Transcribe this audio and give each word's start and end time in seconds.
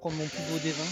prendre 0.00 0.16
mon 0.16 0.24
plus 0.24 0.42
beau 0.50 0.58
des 0.62 0.70
20 0.70 0.84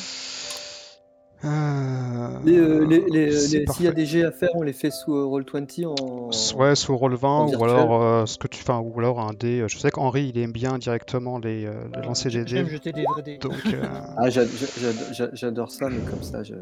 Les, 2.44 2.60
les- 2.86 3.04
les- 3.10 3.30
c'est 3.32 3.58
les- 3.60 3.66
S'il 3.66 3.84
y 3.84 3.86
a 3.88 3.90
parfait. 3.90 3.92
des 3.94 4.06
jets 4.06 4.24
à 4.24 4.32
faire, 4.32 4.50
on 4.54 4.62
les 4.62 4.72
fait 4.72 4.90
sous 4.90 5.14
euh, 5.14 5.24
Roll20 5.24 5.86
en. 5.86 6.30
Ouais, 6.58 6.74
sous 6.74 6.96
roll 6.96 7.14
20 7.14 7.28
en 7.28 7.44
ou 7.46 7.48
virtuel. 7.50 7.70
alors 7.70 8.02
euh, 8.02 8.26
ce 8.26 8.38
que 8.38 8.48
tu 8.48 8.62
fais, 8.62 8.72
ou 8.72 8.92
alors 8.98 9.20
un 9.20 9.32
dé. 9.32 9.64
Je 9.68 9.78
sais 9.78 9.90
qu'Henri 9.90 10.32
il 10.34 10.38
aime 10.42 10.52
bien 10.52 10.78
directement 10.78 11.38
les, 11.38 11.64
euh, 11.66 11.74
les 11.94 12.02
lancer 12.02 12.28
des 12.28 12.44
dés. 12.44 12.66
jeter 12.66 12.92
des 12.92 13.04
vrais 13.04 13.22
dés. 13.22 13.38
Donc 13.38 13.54
euh, 13.66 13.82
Ah, 14.16 14.30
j'a- 14.30 14.44
j'a- 14.46 15.12
j'a- 15.12 15.30
j'adore 15.32 15.70
ça, 15.70 15.88
mais 15.88 16.00
comme 16.10 16.22
ça, 16.22 16.42
je, 16.42 16.54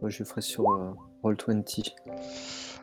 moi, 0.00 0.10
je 0.10 0.22
ferai 0.24 0.40
sur 0.42 0.70
euh, 0.70 0.92
Roll20. 1.24 1.92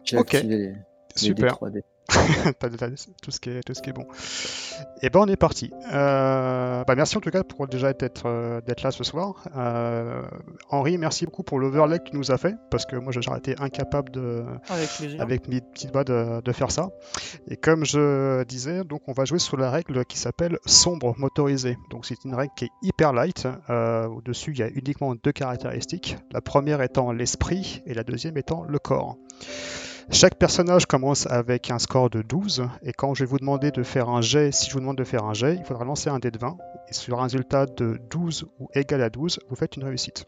J'ai 0.04 0.18
activé 0.18 0.58
les, 0.58 0.68
les 0.68 0.76
super. 1.16 1.56
D3D. 1.56 1.82
Tout 3.22 3.32
ce 3.32 3.40
qui 3.40 3.50
est 3.50 3.62
tout 3.64 3.74
ce 3.74 3.82
qui 3.82 3.90
est 3.90 3.94
bon. 3.94 4.06
Et 5.02 5.10
ben 5.10 5.22
on 5.22 5.28
est 5.28 5.36
parti. 5.38 5.72
Euh, 5.94 6.84
bah, 6.84 6.96
merci 6.96 7.18
en 7.18 7.22
tout 7.22 7.30
cas 7.30 7.44
pour 7.44 7.68
déjà 7.68 7.94
d'être 7.94 8.24
euh, 8.26 8.62
d'être 8.62 8.84
là 8.84 8.92
ce 8.92 9.04
soir. 9.04 9.36
Euh, 9.56 10.24
Henri, 10.70 10.98
merci 10.98 11.26
beaucoup 11.26 11.44
pour 11.44 11.60
l'overlay 11.60 12.00
que 12.00 12.10
tu 12.10 12.16
nous 12.18 12.32
as 12.32 12.38
fait 12.38 12.56
parce 12.70 12.86
que 12.86 12.96
moi 12.96 13.12
j'aurais 13.16 13.40
été 13.40 13.56
incapable 13.60 14.12
de 14.12 14.44
Avec 15.20 15.48
mes 15.48 15.62
petites 15.62 15.92
doigts 15.92 16.04
de, 16.04 16.42
de 16.42 16.52
faire 16.52 16.72
ça. 16.72 16.90
Et 17.48 17.58
comme 17.58 17.86
je 17.86 18.44
disais, 18.44 18.84
donc 18.84 19.02
on 19.08 19.14
va 19.14 19.26
jouer 19.26 19.40
sur 19.40 19.58
la 19.58 19.72
règle 19.72 20.06
qui 20.06 20.18
s'appelle 20.18 20.58
sombre 20.66 21.16
motorisé. 21.18 21.78
Donc 21.90 22.06
c'est 22.06 22.24
une 22.26 22.36
règle 22.36 22.54
qui 22.56 22.66
est 22.66 22.72
hyper 22.82 23.14
light. 23.14 23.48
Euh, 23.70 24.08
Au-dessus, 24.08 24.52
il 24.52 24.60
y 24.60 24.64
a 24.64 24.70
uniquement 24.70 25.16
deux 25.16 25.32
caractéristiques. 25.32 26.18
La 26.32 26.42
première 26.42 26.82
étant 26.82 27.12
l'esprit 27.12 27.82
et 27.86 27.94
la 27.94 28.04
deuxième 28.04 28.38
étant 28.38 28.64
le 28.68 28.80
corps. 28.80 29.18
Chaque 30.10 30.36
personnage 30.36 30.86
commence 30.86 31.28
avec 31.28 31.72
un 31.72 31.80
score 31.80 32.10
de 32.10 32.22
12 32.22 32.68
et 32.84 32.92
quand 32.92 33.14
je 33.14 33.24
vais 33.24 33.30
vous 33.30 33.40
demander 33.40 33.72
de 33.72 33.84
faire 33.84 34.10
un 34.10 34.22
jet, 34.22 34.52
si 34.52 34.68
je 34.68 34.74
vous 34.74 34.80
demande 34.80 34.98
de 34.98 35.04
faire 35.04 35.24
un 35.24 35.34
jet, 35.34 35.56
il 35.56 35.64
faudra 35.64 35.86
lancer 35.86 36.10
un 36.10 36.20
dé 36.20 36.30
de 36.30 36.38
20 36.38 36.58
et 36.90 36.94
sur 36.94 37.20
un 37.20 37.24
résultat 37.24 37.66
de 37.66 38.00
12 38.10 38.46
ou 38.60 38.70
égal 38.74 39.02
à 39.02 39.10
12, 39.10 39.40
vous 39.50 39.56
faites 39.56 39.78
une 39.78 39.86
réussite. 39.86 40.26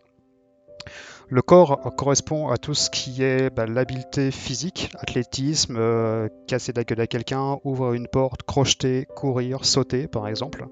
Le 1.27 1.41
corps 1.41 1.79
correspond 1.97 2.49
à 2.49 2.57
tout 2.57 2.75
ce 2.75 2.89
qui 2.89 3.23
est 3.23 3.49
bah, 3.49 3.65
l'habileté 3.65 4.29
physique, 4.29 4.91
athlétisme, 4.99 5.75
euh, 5.77 6.29
casser 6.47 6.71
la 6.73 6.83
gueule 6.83 7.01
à 7.01 7.07
quelqu'un, 7.07 7.57
ouvrir 7.63 7.93
une 7.93 8.07
porte, 8.07 8.43
crocheter, 8.43 9.07
courir, 9.15 9.65
sauter 9.65 10.07
par 10.07 10.27
exemple. 10.27 10.67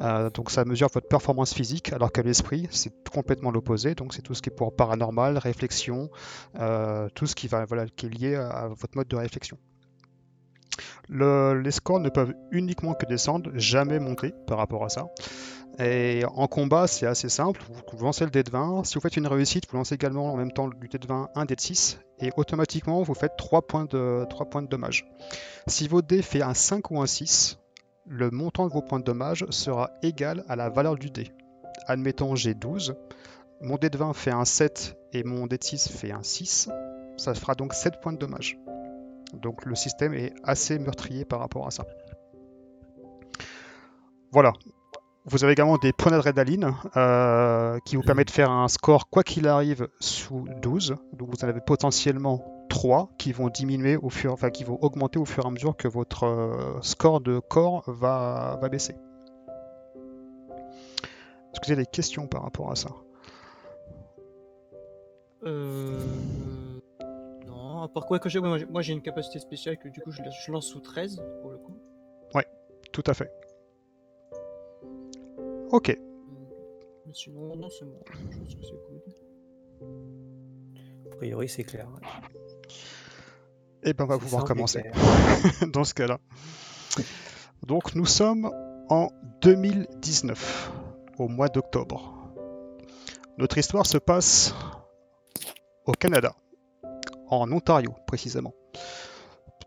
Euh, 0.00 0.30
donc 0.30 0.50
ça 0.50 0.64
mesure 0.64 0.88
votre 0.92 1.08
performance 1.08 1.52
physique, 1.52 1.92
alors 1.92 2.10
que 2.10 2.22
l'esprit 2.22 2.68
c'est 2.70 2.92
complètement 3.10 3.50
l'opposé. 3.50 3.94
Donc 3.94 4.14
c'est 4.14 4.22
tout 4.22 4.34
ce 4.34 4.40
qui 4.40 4.48
est 4.48 4.54
pour 4.54 4.74
paranormal, 4.74 5.36
réflexion, 5.36 6.10
euh, 6.58 7.08
tout 7.14 7.26
ce 7.26 7.34
qui, 7.34 7.46
est 7.46 8.02
lié 8.04 8.36
à 8.36 8.68
votre 8.68 8.96
mode 8.96 9.08
de 9.08 9.16
réflexion. 9.16 9.58
Le- 11.08 11.60
les 11.60 11.70
scores 11.70 12.00
ne 12.00 12.08
peuvent 12.08 12.34
uniquement 12.50 12.94
que 12.94 13.04
descendre, 13.04 13.50
jamais 13.54 13.98
monter 13.98 14.32
par 14.46 14.56
rapport 14.58 14.84
à 14.84 14.88
ça. 14.88 15.08
Et 15.78 16.24
en 16.34 16.46
combat, 16.48 16.86
c'est 16.86 17.06
assez 17.06 17.28
simple. 17.28 17.62
Vous, 17.92 18.04
lancez 18.04 18.24
le 18.24 18.30
dé 18.30 18.42
de 18.42 18.50
20. 18.50 18.84
Si 18.84 18.94
vous 18.94 19.00
faites 19.00 19.16
une 19.16 19.26
réussite, 19.26 19.64
vous 19.70 19.76
lancez 19.76 19.94
également 19.94 20.32
en 20.32 20.36
même 20.36 20.52
temps 20.52 20.68
du 20.68 20.88
dé 20.88 20.98
de 20.98 21.06
20 21.06 21.30
un 21.34 21.44
dé 21.44 21.56
de 21.56 21.60
6. 21.60 21.98
Et 22.20 22.30
automatiquement, 22.36 23.02
vous 23.02 23.14
faites 23.14 23.36
3 23.36 23.62
points 23.62 23.86
de, 23.86 24.26
3 24.28 24.46
points 24.46 24.62
de 24.62 24.68
dommage. 24.68 25.10
Si 25.66 25.88
votre 25.88 26.06
dé 26.06 26.20
fait 26.22 26.42
un 26.42 26.54
5 26.54 26.90
ou 26.90 27.00
un 27.00 27.06
6, 27.06 27.58
le 28.06 28.30
montant 28.30 28.66
de 28.66 28.72
vos 28.72 28.82
points 28.82 29.00
de 29.00 29.04
dommage 29.04 29.46
sera 29.50 29.90
égal 30.02 30.44
à 30.48 30.56
la 30.56 30.68
valeur 30.68 30.96
du 30.96 31.10
dé. 31.10 31.32
Admettons, 31.86 32.34
j'ai 32.34 32.54
12. 32.54 32.94
Mon 33.60 33.76
dé 33.76 33.88
de 33.88 33.96
20 33.96 34.12
fait 34.12 34.30
un 34.30 34.44
7 34.44 34.96
et 35.12 35.24
mon 35.24 35.46
dé 35.46 35.56
de 35.56 35.64
6 35.64 35.88
fait 35.88 36.12
un 36.12 36.22
6. 36.22 36.68
Ça 37.16 37.34
fera 37.34 37.54
donc 37.54 37.72
7 37.72 38.00
points 38.00 38.12
de 38.12 38.18
dommage. 38.18 38.58
Donc 39.32 39.64
le 39.64 39.74
système 39.74 40.12
est 40.12 40.34
assez 40.44 40.78
meurtrier 40.78 41.24
par 41.24 41.40
rapport 41.40 41.66
à 41.66 41.70
ça. 41.70 41.86
Voilà. 44.30 44.52
Vous 45.24 45.44
avez 45.44 45.52
également 45.52 45.78
des 45.78 45.92
points 45.92 46.10
d'adrénaline 46.10 46.74
euh, 46.96 47.78
qui 47.84 47.94
vous 47.96 48.02
permettent 48.02 48.26
de 48.28 48.32
faire 48.32 48.50
un 48.50 48.66
score 48.68 49.08
quoi 49.08 49.22
qu'il 49.22 49.46
arrive 49.46 49.88
sous 50.00 50.46
12. 50.60 50.96
Donc 51.12 51.28
vous 51.30 51.44
en 51.44 51.48
avez 51.48 51.60
potentiellement 51.60 52.64
3 52.68 53.08
qui 53.18 53.30
vont 53.32 53.48
diminuer 53.48 53.96
au 53.96 54.10
fur, 54.10 54.32
enfin 54.32 54.50
qui 54.50 54.64
vont 54.64 54.78
augmenter 54.82 55.20
au 55.20 55.24
fur 55.24 55.44
et 55.44 55.46
à 55.46 55.50
mesure 55.50 55.76
que 55.76 55.86
votre 55.86 56.24
euh, 56.24 56.80
score 56.82 57.20
de 57.20 57.38
corps 57.38 57.84
va, 57.86 58.58
va 58.60 58.68
baisser. 58.68 58.96
Est-ce 61.52 61.60
que 61.60 61.66
vous 61.66 61.72
avez 61.72 61.82
des 61.82 61.90
questions 61.90 62.26
par 62.26 62.42
rapport 62.42 62.72
à 62.72 62.74
ça? 62.74 62.88
Euh... 65.44 66.00
Non, 67.46 67.82
à 67.82 67.88
part 67.88 68.06
quoi 68.06 68.18
que 68.18 68.28
j'ai... 68.28 68.40
Moi 68.40 68.82
j'ai- 68.82 68.92
une 68.92 69.02
capacité 69.02 69.38
spéciale 69.38 69.76
que 69.78 69.88
du 69.88 70.00
coup 70.00 70.10
je, 70.10 70.20
la- 70.22 70.30
je 70.30 70.50
lance 70.50 70.66
sous 70.66 70.80
13 70.80 71.22
pour 71.42 71.50
le 71.52 71.58
coup. 71.58 71.76
Tout 72.90 73.04
à 73.06 73.14
fait. 73.14 73.32
Ok. 75.72 75.88
Euh, 75.88 75.94
Mais 77.06 77.14
sinon, 77.14 77.56
non, 77.56 77.68
c'est 77.70 77.86
bon. 77.86 77.98
Je 78.12 78.36
pense 78.36 78.54
que 78.54 78.64
c'est 78.66 78.76
cool. 78.86 79.00
A 81.10 81.16
priori, 81.16 81.48
c'est 81.48 81.64
clair. 81.64 81.88
Et 83.82 83.94
ben 83.94 84.04
on 84.04 84.06
va 84.06 84.18
pouvoir 84.18 84.44
commencer. 84.44 84.84
dans 85.72 85.84
ce 85.84 85.94
cas-là. 85.94 86.18
Donc 87.66 87.94
nous 87.94 88.04
sommes 88.04 88.50
en 88.90 89.08
2019, 89.40 90.72
au 91.18 91.28
mois 91.28 91.48
d'octobre. 91.48 92.12
Notre 93.38 93.56
histoire 93.56 93.86
se 93.86 93.96
passe 93.98 94.54
au 95.86 95.92
Canada, 95.92 96.34
en 97.28 97.50
Ontario 97.50 97.94
précisément. 98.06 98.52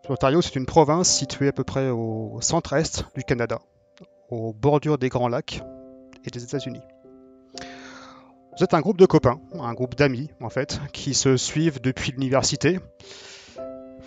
L'Ontario, 0.07 0.39
c'est 0.43 0.55
une 0.55 0.67
province 0.67 1.09
située 1.09 1.47
à 1.47 1.51
peu 1.51 1.63
près 1.63 1.89
au 1.89 2.37
centre-est 2.41 3.05
du 3.15 3.23
Canada, 3.23 3.59
aux 4.29 4.53
bordures 4.53 4.99
des 4.99 5.09
Grands 5.09 5.29
Lacs 5.29 5.63
des 6.31 6.43
États-Unis. 6.43 6.81
Vous 8.57 8.63
êtes 8.63 8.73
un 8.73 8.79
groupe 8.81 8.97
de 8.97 9.05
copains, 9.05 9.39
un 9.59 9.73
groupe 9.73 9.95
d'amis 9.95 10.29
en 10.41 10.49
fait, 10.49 10.79
qui 10.93 11.13
se 11.13 11.35
suivent 11.37 11.81
depuis 11.81 12.11
l'université. 12.11 12.79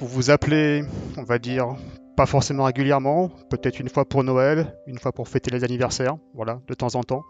Vous 0.01 0.06
vous 0.06 0.31
appelez, 0.31 0.84
on 1.17 1.25
va 1.25 1.39
dire, 1.39 1.77
pas 2.17 2.25
forcément 2.27 2.65
régulièrement, 2.65 3.28
peut-être 3.51 3.78
une 3.78 3.89
fois 3.89 4.05
pour 4.05 4.25
Noël, 4.25 4.75
une 4.87 4.99
fois 4.99 5.12
pour 5.12 5.28
fêter 5.28 5.51
les 5.51 5.65
anniversaires, 5.65 6.17
voilà, 6.34 6.61
de 6.67 6.75
temps 6.75 6.95
en 6.95 7.03
temps. 7.03 7.23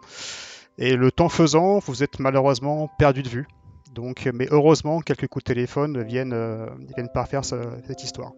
Et 0.77 0.95
le 0.95 1.11
temps 1.11 1.29
faisant, 1.29 1.79
vous 1.79 2.03
êtes 2.03 2.19
malheureusement 2.19 2.89
perdu 2.97 3.21
de 3.21 3.29
vue. 3.29 3.47
Donc, 3.93 4.29
mais 4.33 4.47
heureusement, 4.51 5.01
quelques 5.01 5.27
coups 5.27 5.43
de 5.43 5.53
téléphone 5.53 6.03
viennent, 6.03 6.31
euh, 6.31 6.67
viennent 6.95 7.09
parfaire 7.13 7.43
ce- 7.43 7.55
cette 7.87 8.03
histoire. 8.03 8.31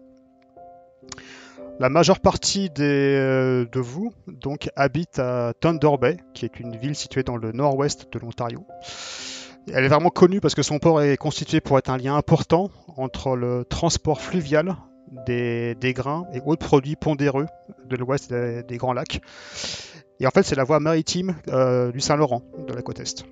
La 1.80 1.88
majeure 1.88 2.20
partie 2.20 2.70
euh, 2.78 3.64
de 3.64 3.80
vous 3.80 4.12
donc 4.26 4.68
habite 4.76 5.18
à 5.18 5.52
Thunder 5.58 5.96
Bay, 6.00 6.16
qui 6.34 6.44
est 6.44 6.60
une 6.60 6.76
ville 6.76 6.94
située 6.94 7.22
dans 7.22 7.36
le 7.36 7.52
nord-ouest 7.52 8.12
de 8.12 8.18
l'Ontario. 8.18 8.66
Elle 9.72 9.84
est 9.84 9.88
vraiment 9.88 10.10
connue 10.10 10.40
parce 10.40 10.54
que 10.54 10.62
son 10.62 10.78
port 10.78 11.02
est 11.02 11.16
constitué 11.16 11.60
pour 11.60 11.78
être 11.78 11.90
un 11.90 11.96
lien 11.96 12.16
important 12.16 12.70
entre 12.96 13.36
le 13.36 13.64
transport 13.64 14.20
fluvial 14.20 14.76
des, 15.26 15.76
grains 15.94 16.26
et 16.34 16.40
autres 16.44 16.66
produits 16.66 16.96
pondéreux 16.96 17.46
de 17.86 17.96
l'ouest 17.96 18.30
des, 18.30 18.62
des 18.62 18.76
Grands 18.76 18.92
Lacs. 18.92 19.20
Et 20.20 20.26
en 20.26 20.30
fait, 20.30 20.42
c'est 20.42 20.56
la 20.56 20.64
voie 20.64 20.78
maritime 20.78 21.36
euh, 21.48 21.90
du 21.90 22.00
Saint-Laurent, 22.00 22.42
de 22.66 22.72
la 22.72 22.82
côte 22.82 23.00
est. 23.00 23.24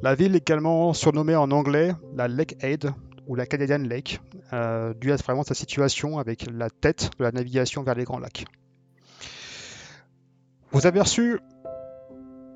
La 0.00 0.14
ville 0.14 0.34
est 0.34 0.38
également 0.38 0.92
surnommée 0.92 1.36
en 1.36 1.50
anglais 1.50 1.92
la 2.14 2.28
Lake 2.28 2.56
Aid 2.62 2.92
ou 3.28 3.34
la 3.36 3.46
Canadian 3.46 3.78
Lake, 3.78 4.20
euh, 4.52 4.92
dû 4.94 5.12
à 5.12 5.16
vraiment 5.16 5.44
sa 5.44 5.54
situation 5.54 6.18
avec 6.18 6.46
la 6.50 6.70
tête 6.70 7.10
de 7.18 7.24
la 7.24 7.30
navigation 7.30 7.82
vers 7.82 7.94
les 7.94 8.04
Grands 8.04 8.18
Lacs. 8.18 8.44
Vous 10.72 10.86
avez 10.86 11.00
reçu 11.00 11.38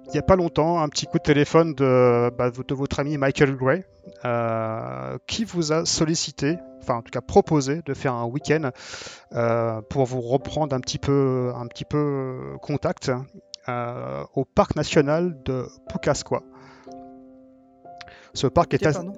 il 0.06 0.10
n'y 0.12 0.18
a 0.18 0.22
pas 0.22 0.36
longtemps 0.36 0.80
un 0.82 0.88
petit 0.88 1.06
coup 1.06 1.16
de 1.18 1.22
téléphone 1.22 1.74
de, 1.74 2.30
bah, 2.36 2.50
de 2.50 2.74
votre 2.74 3.00
ami 3.00 3.16
Michael 3.16 3.56
Gray, 3.56 3.84
euh, 4.26 5.16
qui 5.26 5.44
vous 5.44 5.72
a 5.72 5.86
sollicité, 5.86 6.58
enfin 6.80 6.96
en 6.96 7.02
tout 7.02 7.10
cas 7.10 7.22
proposé 7.22 7.80
de 7.86 7.94
faire 7.94 8.12
un 8.12 8.26
week-end 8.26 8.70
euh, 9.32 9.80
pour 9.88 10.04
vous 10.04 10.20
reprendre 10.20 10.74
un 10.76 10.80
petit 10.80 10.98
peu, 10.98 11.52
un 11.56 11.66
petit 11.66 11.84
peu 11.86 12.56
contact 12.60 13.10
au 14.34 14.44
parc 14.44 14.76
national 14.76 15.40
de 15.44 15.66
Pucasqua. 15.88 16.42
Ce 18.34 18.46
parc 18.48 18.74
est 18.74 18.82
Ok, 18.82 18.86
as- 18.88 18.92
pardon. 18.94 19.12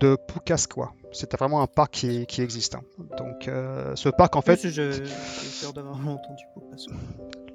De 0.00 0.16
Pucasqua. 0.28 0.92
C'est 1.12 1.32
vraiment 1.36 1.62
un 1.62 1.66
parc 1.66 1.92
qui, 1.92 2.26
qui 2.26 2.42
existe. 2.42 2.74
hein. 2.74 2.82
Donc 3.18 3.46
euh, 3.48 3.94
ce 3.96 4.08
parc 4.08 4.34
en 4.36 4.40
fait, 4.42 4.60
Oui, 4.64 4.70
je- 4.70 5.72
d'avoir 5.72 5.96
entendu. 6.08 6.44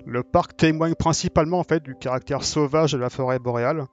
Le 0.06 0.24
parc 0.24 0.56
témoigne 0.58 0.96
principalement 0.96 1.60
en 1.60 1.64
fait 1.64 1.84
du 1.84 1.96
caractère 1.96 2.44
sauvage 2.44 2.94
de 2.94 2.98
la 2.98 3.10
forêt 3.10 3.38
boréale, 3.40 3.86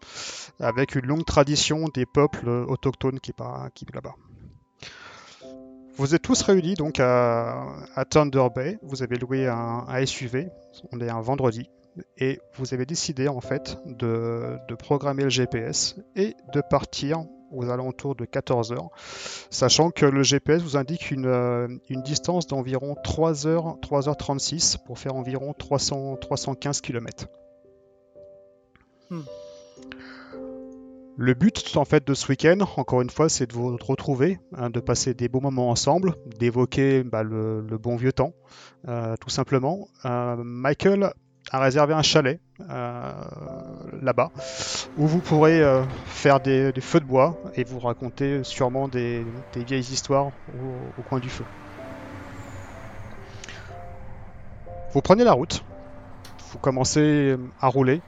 avec 0.61 0.95
une 0.95 1.07
longue 1.07 1.25
tradition 1.25 1.87
des 1.95 2.07
peuples 2.07 2.49
autochtones 2.49 3.19
qui, 3.21 3.33
qui 3.75 3.85
vivent 3.85 3.95
là-bas. 3.95 4.15
Vous 5.97 6.15
êtes 6.15 6.23
tous 6.23 6.43
réunis 6.43 6.75
donc 6.75 7.01
à, 7.01 7.67
à 7.95 8.05
Thunder 8.05 8.47
Bay. 8.55 8.79
Vous 8.83 9.03
avez 9.03 9.17
loué 9.17 9.47
un, 9.49 9.85
un 9.89 10.07
SUV. 10.07 10.49
On 10.93 11.01
est 11.01 11.09
un 11.09 11.21
vendredi. 11.23 11.71
Et 12.19 12.39
vous 12.57 12.75
avez 12.75 12.85
décidé 12.85 13.27
en 13.29 13.41
fait 13.41 13.79
de, 13.87 14.59
de 14.69 14.75
programmer 14.75 15.23
le 15.25 15.31
GPS 15.31 15.97
et 16.15 16.35
de 16.53 16.61
partir 16.61 17.25
aux 17.53 17.69
alentours 17.71 18.15
de 18.15 18.25
14h, 18.25 18.89
sachant 19.51 19.91
que 19.91 20.07
le 20.07 20.23
GPS 20.23 20.63
vous 20.63 20.77
indique 20.77 21.11
une, 21.11 21.27
euh, 21.27 21.69
une 21.89 22.03
distance 22.03 22.47
d'environ 22.47 22.97
3h, 23.05 23.81
3h36 23.81 24.79
pour 24.85 24.99
faire 24.99 25.15
environ 25.15 25.55
300, 25.55 26.17
315 26.17 26.81
km. 26.81 27.27
Hmm. 29.11 29.21
Le 31.19 31.33
but 31.33 31.77
en 31.77 31.87
fait 31.87 32.07
de 32.07 32.13
ce 32.13 32.29
week-end, 32.29 32.59
encore 32.77 33.01
une 33.01 33.09
fois, 33.09 33.31
c'est 33.31 33.47
de 33.47 33.55
vous 33.55 33.79
retrouver, 33.79 34.39
hein, 34.55 34.69
de 34.69 34.81
passer 34.81 35.15
des 35.15 35.29
bons 35.29 35.41
moments 35.41 35.71
ensemble, 35.71 36.15
d'évoquer 36.39 37.05
bah, 37.05 37.23
le, 37.23 37.63
le 37.63 37.79
bon 37.79 37.97
vieux 37.97 38.13
temps, 38.13 38.35
euh, 38.87 39.15
tout 39.19 39.31
simplement. 39.31 39.89
Euh, 40.05 40.37
Michael 40.37 41.15
a 41.53 41.61
réservé 41.61 41.95
un 41.95 42.03
chalet 42.03 42.41
euh, 42.71 43.13
là-bas 44.03 44.31
où 44.97 45.07
vous 45.07 45.21
pourrez 45.21 45.63
euh, 45.63 45.83
faire 46.07 46.41
des, 46.41 46.73
feux 46.81 47.01
de 47.01 47.05
bois 47.05 47.39
et 47.55 47.65
vous 47.65 47.79
raconter 47.79 48.43
sûrement 48.43 48.89
des, 48.89 49.25
vieilles 49.55 49.81
histoires 49.81 50.27
au, 50.99 51.03
coin 51.03 51.21
du 51.21 51.29
feu. 51.29 51.45
Vous 54.93 55.03
prenez 55.03 55.25
la 55.25 55.33
route, 55.33 55.63
vous 56.53 56.59
commencez 56.59 57.37
à 57.61 57.69
rouler. 57.69 58.01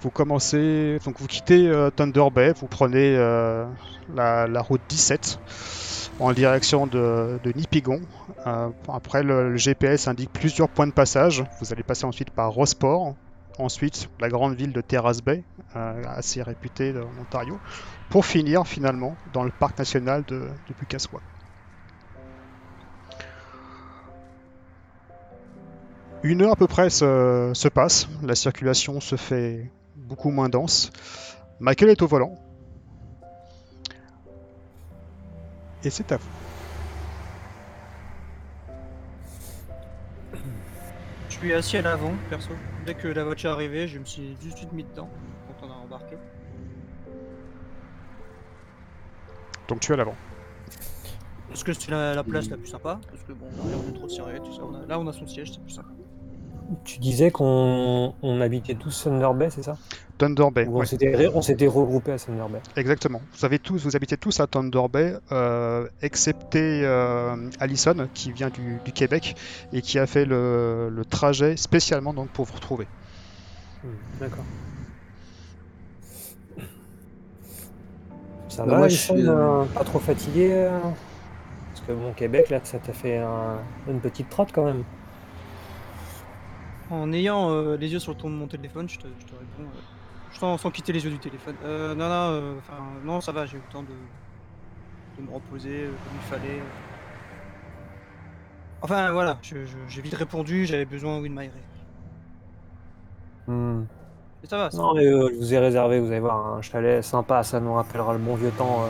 Vous 0.00 0.10
commencez, 0.10 0.98
donc 1.06 1.18
vous 1.18 1.26
quittez 1.26 1.66
euh, 1.66 1.88
Thunder 1.88 2.26
Bay, 2.34 2.52
vous 2.52 2.66
prenez 2.66 3.16
euh, 3.16 3.64
la, 4.14 4.60
route 4.60 4.82
17 4.88 5.38
en 6.20 6.32
direction 6.32 6.86
de 6.86 7.40
Nipigon. 7.56 8.02
Euh, 8.46 8.70
après, 8.88 9.22
le, 9.22 9.56
GPS 9.56 10.08
indique 10.08 10.32
plusieurs 10.32 10.68
points 10.68 10.86
de 10.86 10.92
passage. 10.92 11.44
Vous 11.60 11.72
allez 11.72 11.82
passer 11.82 12.04
ensuite 12.04 12.30
par 12.30 12.52
Rossport, 12.52 13.14
ensuite 13.58 14.10
la 14.20 14.28
grande 14.28 14.54
ville 14.54 14.72
de 14.72 14.80
Terrace 14.80 15.22
Bay, 15.22 15.44
euh, 15.76 16.02
assez 16.06 16.42
réputée 16.42 16.94
en 16.96 17.20
Ontario, 17.20 17.58
pour 18.10 18.26
finir 18.26 18.66
finalement 18.66 19.16
dans 19.32 19.44
le 19.44 19.50
parc 19.50 19.78
national 19.78 20.24
de, 20.24 20.40
de. 20.68 20.74
Une 26.22 26.40
heure 26.40 26.52
à 26.52 26.56
peu 26.56 26.66
près 26.66 26.88
se, 26.88 27.50
se 27.54 27.68
passe, 27.68 28.08
la 28.22 28.34
circulation 28.34 29.00
se 29.00 29.16
fait 29.16 29.70
beaucoup 29.94 30.30
moins 30.30 30.48
dense. 30.48 30.90
Michael 31.60 31.90
est 31.90 32.02
au 32.02 32.06
volant. 32.06 32.34
Et 35.82 35.90
c'est 35.90 36.12
à 36.12 36.16
vous. 36.16 36.43
Suis 41.44 41.52
assis 41.52 41.76
à 41.76 41.82
l'avant, 41.82 42.12
perso. 42.30 42.50
Dès 42.86 42.94
que 42.94 43.08
la 43.08 43.24
voiture 43.24 43.50
est 43.50 43.52
arrivée, 43.52 43.86
je 43.88 43.98
me 43.98 44.04
suis 44.04 44.34
tout 44.40 44.48
de 44.48 44.56
suite 44.56 44.72
mis 44.72 44.84
dedans 44.84 45.08
quand 45.60 45.66
on 45.66 45.70
a 45.70 45.74
embarqué. 45.74 46.16
Donc 49.68 49.80
tu 49.80 49.92
es 49.92 49.94
à 49.94 49.98
l'avant. 49.98 50.14
Parce 51.48 51.62
que 51.62 51.72
c'est 51.72 51.90
la, 51.90 52.14
la 52.14 52.24
place 52.24 52.48
la 52.50 52.56
plus 52.56 52.66
sympa. 52.66 52.98
Parce 53.10 53.22
que 53.22 53.32
bon, 53.32 53.46
derrière, 53.62 53.78
on 53.86 53.90
est 53.90 53.94
trop 53.94 54.08
serré, 54.08 54.40
tout 54.40 54.52
ça. 54.54 54.62
on 54.64 54.74
a- 54.74 54.86
là, 54.86 54.98
on 54.98 55.06
a 55.06 55.12
son 55.12 55.26
siège, 55.26 55.52
c'est 55.52 55.60
plus 55.62 55.72
sympa. 55.72 55.88
Tu 56.84 56.98
disais 56.98 57.30
qu'on 57.30 58.14
on 58.22 58.40
habitait 58.40 58.74
tous 58.74 59.04
Thunder 59.04 59.30
Bay, 59.34 59.50
c'est 59.50 59.62
ça? 59.62 59.76
Thunder 60.18 60.46
Bay. 60.52 60.66
On 60.68 60.78
ouais. 60.78 60.86
s'était 60.86 61.30
s'était 61.42 61.66
regroupés 61.66 62.12
à 62.12 62.18
Thunder 62.18 62.44
Bay. 62.50 62.60
Exactement. 62.76 63.20
Vous 63.36 63.44
avez 63.44 63.58
tous, 63.58 63.82
vous 63.84 63.96
habitez 63.96 64.16
tous 64.16 64.38
à 64.40 64.46
Thunder 64.46 64.82
Bay, 64.90 65.16
euh, 65.32 65.86
excepté 66.02 66.82
euh, 66.84 67.50
Allison 67.58 68.08
qui 68.14 68.30
vient 68.32 68.50
du, 68.50 68.78
du 68.84 68.92
Québec 68.92 69.34
et 69.72 69.82
qui 69.82 69.98
a 69.98 70.06
fait 70.06 70.24
le, 70.24 70.88
le 70.90 71.04
trajet 71.04 71.56
spécialement 71.56 72.14
donc 72.14 72.28
pour 72.30 72.44
vous 72.44 72.54
retrouver. 72.54 72.86
Hmm, 73.82 73.88
D'accord. 74.20 74.44
Ça 78.48 78.64
Bah, 78.64 78.72
va, 78.72 78.78
moi, 78.78 78.88
je 78.88 78.96
suis, 78.96 79.26
euh, 79.26 79.62
euh, 79.62 79.64
pas 79.64 79.84
trop 79.84 79.98
fatigué 79.98 80.50
euh 80.52 80.78
Parce 81.72 81.86
que 81.86 81.92
bon, 81.92 82.12
Québec, 82.12 82.50
là, 82.50 82.60
ça 82.62 82.78
t'a 82.78 82.92
fait 82.92 83.18
un- 83.18 83.58
une 83.88 84.00
petite 84.00 84.28
trotte 84.28 84.50
quand 84.52 84.64
même. 84.64 84.84
En 86.90 87.12
ayant 87.12 87.50
euh, 87.50 87.76
les 87.76 87.92
yeux 87.92 87.98
sur 87.98 88.12
le 88.12 88.18
ton 88.18 88.30
de 88.30 88.34
mon 88.34 88.46
téléphone, 88.46 88.88
je 88.88 88.98
te, 88.98 89.06
je 89.18 89.24
te 89.26 89.32
réponds. 89.32 89.62
euh, 89.64 89.80
je 90.34 90.38
sans 90.58 90.70
quitter 90.70 90.92
les 90.92 91.04
yeux 91.04 91.10
du 91.10 91.18
téléphone. 91.18 91.54
Euh, 91.64 91.94
non, 91.94 92.08
non, 92.08 92.30
euh, 92.32 92.54
enfin, 92.58 92.82
non, 93.04 93.20
ça 93.20 93.32
va, 93.32 93.46
j'ai 93.46 93.56
eu 93.56 93.60
le 93.66 93.72
temps 93.72 93.82
de, 93.82 93.88
de 95.22 95.26
me 95.28 95.32
reposer 95.32 95.84
euh, 95.84 95.88
comme 95.88 96.12
il 96.16 96.28
fallait. 96.28 96.60
Enfin, 98.82 99.12
voilà, 99.12 99.38
je- 99.42 99.64
je- 99.64 99.76
j'ai 99.88 100.02
vite 100.02 100.14
répondu, 100.14 100.66
j'avais 100.66 100.84
besoin 100.84 101.18
oui, 101.20 101.28
de 101.30 101.34
m'aérer. 101.34 101.52
Hmm. 103.46 103.84
Et 104.42 104.46
ça 104.46 104.58
va, 104.58 104.70
ça 104.70 104.76
Non, 104.76 104.94
mais 104.94 105.06
euh, 105.06 105.28
je 105.32 105.36
vous 105.38 105.54
ai 105.54 105.58
réservé, 105.58 106.00
vous 106.00 106.08
allez 106.08 106.20
voir, 106.20 106.54
un 106.54 106.62
chalet 106.62 107.02
sympa, 107.02 107.42
ça 107.42 107.60
nous 107.60 107.72
rappellera 107.74 108.12
le 108.12 108.18
bon 108.18 108.34
vieux 108.34 108.50
temps. 108.50 108.84
euh. 108.84 108.88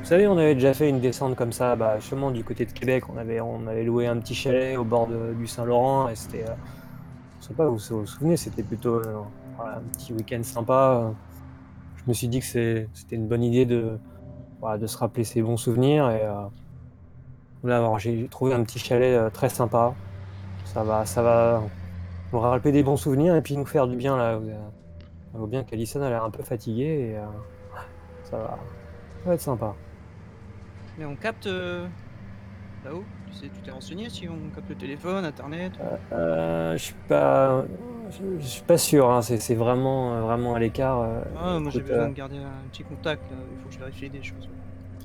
Vous 0.00 0.06
savez, 0.06 0.28
on 0.28 0.38
avait 0.38 0.54
déjà 0.54 0.74
fait 0.74 0.88
une 0.88 1.00
descente 1.00 1.34
comme 1.34 1.50
ça, 1.52 1.74
bah, 1.74 1.98
justement 1.98 2.30
du 2.30 2.44
côté 2.44 2.64
de 2.66 2.72
Québec, 2.72 3.04
on 3.08 3.16
avait, 3.16 3.40
on 3.40 3.66
avait 3.66 3.82
loué 3.84 4.06
un 4.06 4.18
petit 4.18 4.34
chalet 4.34 4.76
au 4.76 4.84
bord 4.84 5.08
de- 5.08 5.34
du 5.34 5.46
Saint-Laurent, 5.48 6.08
et 6.08 6.14
c'était 6.14 6.44
euh, 6.44 6.52
sympa, 7.40 7.64
vous 7.66 7.78
vous 7.78 8.00
vous 8.00 8.06
souvenez, 8.06 8.36
c'était 8.36 8.62
plutôt 8.62 8.96
euh, 8.96 9.16
voilà, 9.58 9.76
un 9.76 9.82
petit 9.92 10.14
week-end 10.14 10.42
sympa. 10.42 11.02
euh. 11.02 11.10
Je 11.96 12.02
me 12.06 12.14
suis 12.14 12.28
dit 12.28 12.40
que 12.40 12.46
c'était 12.46 12.88
une 13.16 13.28
bonne 13.28 13.42
idée 13.42 13.66
de, 13.66 13.98
voilà, 14.60 14.78
de 14.78 14.86
se 14.86 14.96
rappeler 14.96 15.24
ces 15.24 15.42
bons 15.42 15.58
souvenirs, 15.58 16.08
et 16.08 16.22
euh, 16.22 16.46
j'ai 17.98 18.26
trouvé 18.28 18.54
un 18.54 18.62
petit 18.62 18.78
chalet 18.78 19.14
euh, 19.18 19.28
très 19.28 19.50
sympa. 19.50 19.94
Ça 20.64 20.82
va, 20.84 21.04
ça 21.04 21.22
va 21.22 21.62
nous 22.32 22.40
rappeler 22.40 22.72
des 22.72 22.82
bons 22.82 22.96
souvenirs 22.96 23.34
et 23.36 23.42
puis 23.42 23.56
nous 23.56 23.66
faire 23.66 23.86
du 23.86 23.96
bien 23.96 24.16
là. 24.16 24.36
Vous- 24.38 24.48
ça 24.48 25.38
vaut 25.38 25.46
bien 25.46 25.62
qu'Alison 25.64 26.00
a 26.00 26.08
l'air 26.08 26.24
un 26.24 26.30
peu 26.30 26.42
fatiguée 26.42 27.10
et 27.10 27.16
euh, 27.18 27.26
ça 28.24 28.38
va, 28.38 28.58
ça 29.22 29.28
va 29.28 29.34
être 29.34 29.40
sympa. 29.42 29.74
Mais 30.98 31.04
on 31.04 31.14
capte 31.16 31.46
euh, 31.46 31.86
là-haut 32.84 33.04
Tu 33.30 33.36
sais, 33.36 33.50
tu 33.54 33.60
t'es 33.62 33.70
renseigné 33.70 34.08
si 34.10 34.28
on 34.28 34.50
capte 34.54 34.68
le 34.68 34.74
téléphone, 34.74 35.24
internet 35.24 35.72
Euh, 36.12 36.72
je 36.76 36.82
suis 36.82 36.94
pas, 37.08 37.64
je, 38.10 38.24
je 38.40 38.46
suis 38.46 38.62
pas 38.62 38.78
sûr. 38.78 39.10
hein, 39.10 39.22
C'est 39.22 39.38
c'est 39.38 39.54
vraiment, 39.54 40.14
euh, 40.14 40.20
vraiment 40.22 40.54
à 40.54 40.58
l'écart. 40.58 41.00
euh, 41.00 41.20
Ah, 41.38 41.58
moi 41.60 41.70
j'ai 41.70 41.80
besoin 41.80 41.96
euh, 42.04 42.08
de 42.08 42.14
garder 42.14 42.38
un 42.38 42.68
petit 42.72 42.82
contact, 42.84 43.22
là. 43.30 43.36
il 43.52 43.58
faut 43.62 43.68
que 43.68 43.74
je 43.74 43.78
vérifie 43.78 44.08
des 44.10 44.22
choses. 44.22 44.48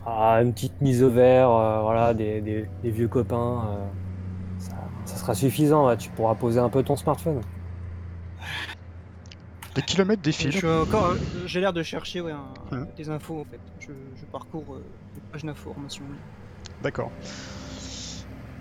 ah, 0.06 0.40
une 0.42 0.54
petite 0.54 0.80
mise 0.82 1.04
au 1.04 1.10
vert, 1.10 1.50
euh, 1.52 1.82
voilà, 1.82 2.14
des, 2.14 2.42
des- 2.42 2.68
des 2.82 2.90
vieux 2.92 3.08
copains. 3.08 3.66
euh, 3.68 3.86
ça, 4.58 4.72
ça 5.06 5.16
sera 5.18 5.36
suffisant. 5.36 5.88
là, 5.88 5.98
Tu 5.98 6.10
pourras 6.10 6.36
poser 6.36 6.60
un 6.60 6.70
peu 6.70 6.82
ton 6.84 6.96
smartphone. 6.96 7.42
Les 9.76 9.82
kilomètres 9.82 10.22
Je 10.24 10.30
défilent. 10.30 10.52
suis 10.54 10.68
encore, 10.68 11.06
euh, 11.08 11.16
j'ai 11.46 11.60
l'air 11.60 11.74
de 11.74 11.82
chercher 11.84 12.22
ouais, 12.22 12.32
un- 12.32 12.86
des 12.96 13.10
infos 13.10 13.42
en 13.42 13.46
fait. 13.46 13.60
Je, 13.80 13.92
je 14.16 14.26
parcours 14.26 14.64
euh, 14.76 14.84
les 15.16 15.22
pages 15.32 15.44
d'informations. 15.44 16.06
D'accord. 16.84 17.10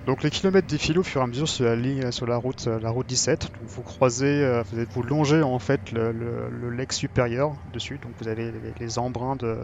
Donc 0.07 0.23
les 0.23 0.31
kilomètres 0.31 0.67
défilent 0.67 0.99
au 0.99 1.05
fur 1.05 1.21
et 1.21 1.25
à 1.25 1.27
mesure 1.27 1.49
sur 1.49 1.65
la 1.65 2.13
sur 2.13 2.27
la 2.27 2.37
route, 2.37 2.67
euh, 2.67 2.81
la 2.81 2.91
route 2.91 3.07
17. 3.07 3.43
Donc 3.43 3.69
vous 3.69 3.83
croisez, 3.83 4.43
euh, 4.43 4.63
vous, 4.95 5.03
longez 5.03 5.43
en 5.43 5.59
fait 5.59 5.93
le, 5.93 6.13
le, 6.13 6.71
lac 6.71 6.93
supérieur 6.93 7.55
dessus. 7.73 7.99
Donc 8.03 8.13
vous 8.21 8.29
avez 8.29 8.53
les, 8.81 8.99
embruns 8.99 9.37
de, 9.37 9.57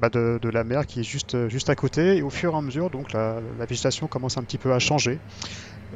bah, 0.00 0.08
de, 0.08 0.48
la 0.48 0.64
mer 0.64 0.86
qui 0.86 1.00
est 1.00 1.04
juste, 1.04 1.48
juste 1.48 1.68
à 1.68 1.74
côté. 1.74 2.16
Et 2.16 2.22
au 2.22 2.30
fur 2.30 2.54
et 2.54 2.56
à 2.56 2.62
mesure, 2.62 2.90
donc 2.90 3.12
la, 3.12 3.40
végétation 3.68 4.06
commence 4.06 4.38
un 4.38 4.42
petit 4.42 4.58
peu 4.58 4.72
à 4.72 4.78
changer. 4.78 5.18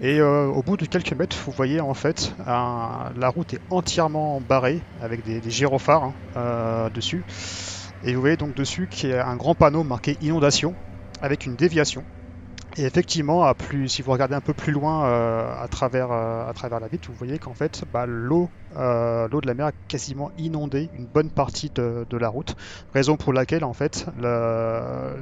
Et 0.03 0.21
euh, 0.21 0.47
au 0.47 0.63
bout 0.63 0.77
de 0.77 0.85
quelques 0.85 1.15
mètres, 1.15 1.37
vous 1.47 1.53
voyez 1.53 1.81
en 1.81 1.95
fait 1.95 2.35
la 2.47 3.29
route 3.35 3.55
est 3.55 3.61
entièrement 3.71 4.43
barrée 4.47 4.83
avec 5.01 5.25
des, 5.25 5.41
gyrophares 5.51 6.05
hein, 6.05 6.15
euh, 6.37 6.91
dessus. 6.91 7.25
Et 8.05 8.15
vous 8.15 8.21
voyez 8.21 8.37
donc 8.37 8.55
dessus 8.55 8.89
qu'il 8.91 9.11
y 9.11 9.15
a 9.15 9.27
un 9.27 9.37
grand 9.37 9.55
panneau 9.55 9.85
marqué 9.85 10.19
inondation 10.21 10.75
avec 11.23 11.47
une 11.47 11.57
déviation. 11.57 12.05
Et 12.79 12.85
effectivement, 12.85 13.45
à 13.45 13.55
plus, 13.55 13.89
si 13.89 14.03
vous 14.03 14.13
regardez 14.13 14.35
un 14.35 14.43
peu 14.43 14.53
plus 14.53 14.73
loin 14.73 15.07
euh, 15.07 15.63
à, 15.63 15.67
travers, 15.67 16.13
euh, 16.13 16.47
à 16.47 16.53
travers 16.53 16.79
la 16.79 16.89
vitre, 16.89 17.09
vous 17.11 17.15
voyez 17.17 17.39
qu'en 17.39 17.55
fait, 17.55 17.85
bah, 17.91 18.05
l'eau 18.07 18.51
euh, 18.77 19.27
l'eau 19.33 19.41
de 19.41 19.47
la 19.47 19.55
mer 19.55 19.67
a 19.67 19.73
quasiment 19.89 20.31
inondé 20.37 20.91
une 20.99 21.07
bonne 21.07 21.31
partie 21.31 21.71
de, 21.75 22.07
de 22.11 22.17
la 22.19 22.29
route. 22.29 22.55
Raison 22.93 23.17
pour 23.17 23.33
laquelle, 23.33 23.65
en 23.65 23.73
fait, 23.73 24.05
la, 24.21 25.15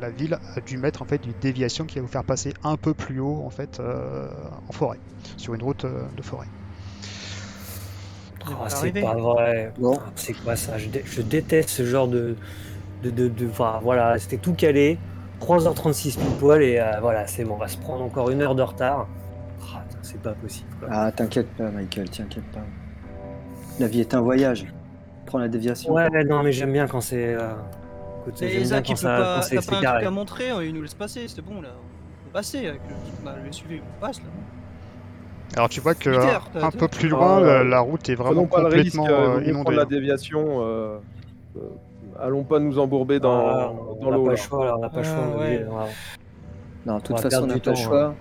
la 0.00 0.10
ville 0.10 0.36
a 0.56 0.60
dû 0.60 0.78
mettre 0.78 1.02
en 1.02 1.04
fait 1.04 1.24
une 1.24 1.34
déviation 1.40 1.84
qui 1.84 1.96
va 1.96 2.02
vous 2.02 2.08
faire 2.08 2.24
passer 2.24 2.52
un 2.64 2.76
peu 2.76 2.92
plus 2.92 3.20
haut 3.20 3.42
en 3.46 3.50
fait 3.50 3.78
euh, 3.78 4.26
en 4.68 4.72
forêt, 4.72 4.98
sur 5.36 5.54
une 5.54 5.62
route 5.62 5.86
de 5.86 6.22
forêt. 6.22 6.48
Oh, 8.48 8.64
c'est 8.68 8.92
pas 9.00 9.14
vrai. 9.14 9.72
Bon. 9.78 9.92
Putain, 9.92 10.12
C'est 10.16 10.32
quoi 10.34 10.56
ça? 10.56 10.78
Je, 10.78 10.88
dé- 10.88 11.02
je 11.04 11.22
déteste 11.22 11.68
ce 11.68 11.84
genre 11.84 12.08
de. 12.08 12.36
de, 13.04 13.10
de, 13.10 13.28
de- 13.28 13.48
enfin, 13.48 13.78
voilà, 13.82 14.18
c'était 14.18 14.36
tout 14.38 14.54
calé. 14.54 14.98
3h36 15.40 16.16
pile 16.18 16.26
poil 16.40 16.62
et 16.62 16.78
euh, 16.78 17.00
voilà, 17.00 17.26
c'est 17.26 17.44
bon, 17.44 17.54
on 17.54 17.58
va 17.58 17.68
se 17.68 17.76
prendre 17.78 18.02
encore 18.04 18.30
une 18.30 18.40
heure 18.42 18.54
de 18.54 18.62
retard. 18.62 19.06
Ah, 19.74 19.82
putain, 19.88 19.98
c'est 20.02 20.20
pas 20.22 20.32
possible. 20.32 20.68
quoi. 20.80 20.88
Ah, 20.90 21.12
t'inquiète 21.12 21.48
pas, 21.56 21.70
Michael, 21.70 22.08
t'inquiète 22.10 22.44
pas. 22.52 22.60
La 23.78 23.86
vie 23.88 24.00
est 24.00 24.14
un 24.14 24.20
voyage. 24.20 24.66
Prends 25.26 25.38
la 25.38 25.48
déviation. 25.48 25.92
Ouais, 25.92 26.08
non, 26.24 26.42
mais 26.42 26.52
j'aime 26.52 26.72
bien 26.72 26.86
quand 26.86 27.00
c'est. 27.00 27.34
euh, 27.34 27.50
écoute, 28.22 28.40
Et 28.42 28.48
j'aime 28.48 28.56
bien 28.58 28.66
Zach, 28.68 28.88
il 28.88 28.92
quand 28.92 28.94
peut 28.94 29.00
ça- 29.00 29.08
pas, 29.18 29.34
quand 29.36 29.42
c'est 29.42 29.54
t'as 29.56 29.60
c'est 29.62 29.70
pas 29.70 29.76
un 29.78 29.80
carré. 29.82 29.96
truc 29.98 30.06
à 30.06 30.10
montrer, 30.10 30.50
hein, 30.50 30.62
il 30.62 30.72
nous 30.74 30.82
laisse 30.82 30.94
passer, 30.94 31.26
c'est 31.28 31.42
bon 31.42 31.60
là. 31.60 31.68
On 31.74 32.24
peut 32.26 32.32
passer 32.32 32.58
avec 32.68 32.80
le, 32.88 33.44
le 33.44 33.52
SUV, 33.52 33.82
on 33.98 34.00
passe 34.00 34.18
là. 34.18 34.24
Alors 35.56 35.68
tu 35.68 35.80
vois 35.80 35.94
que 35.94 36.10
un 36.10 36.40
t'as- 36.60 36.70
peu 36.70 36.88
plus 36.88 37.08
loin, 37.08 37.38
Ah, 37.38 37.40
la, 37.40 37.64
la 37.64 37.80
route 37.80 38.08
est 38.08 38.14
vraiment 38.14 38.42
le 38.56 38.64
risque, 38.64 38.96
complètement 38.96 39.06
euh, 39.08 39.36
euh, 39.38 39.42
inondée. 39.44 39.52
prendre 39.52 39.72
la 39.76 39.82
hein. 39.82 39.86
déviation. 39.88 40.44
euh, 40.60 40.98
allons 42.20 42.44
pas 42.44 42.58
nous 42.58 42.78
embourber 42.78 43.20
dans, 43.20 43.46
Ah, 43.48 43.72
dans 44.00 44.06
on 44.06 44.10
n'a 44.10 44.16
l'eau. 44.16 44.22
pas 44.24 44.30
là. 44.30 44.36
le 44.36 44.36
choix, 44.36 44.64
là, 44.66 44.76
on 44.76 44.80
n'a 44.80 44.88
pas 44.90 44.98
le 44.98 45.04
choix. 45.04 45.14
Ah, 45.34 45.38
ouais. 45.38 45.66
Non, 46.86 46.96
de 46.98 47.02
toute 47.02 47.20
façon, 47.20 47.42
on 47.42 47.46
n'a 47.46 47.58
pas 47.58 47.70
le 47.70 47.76
choix. 47.76 48.14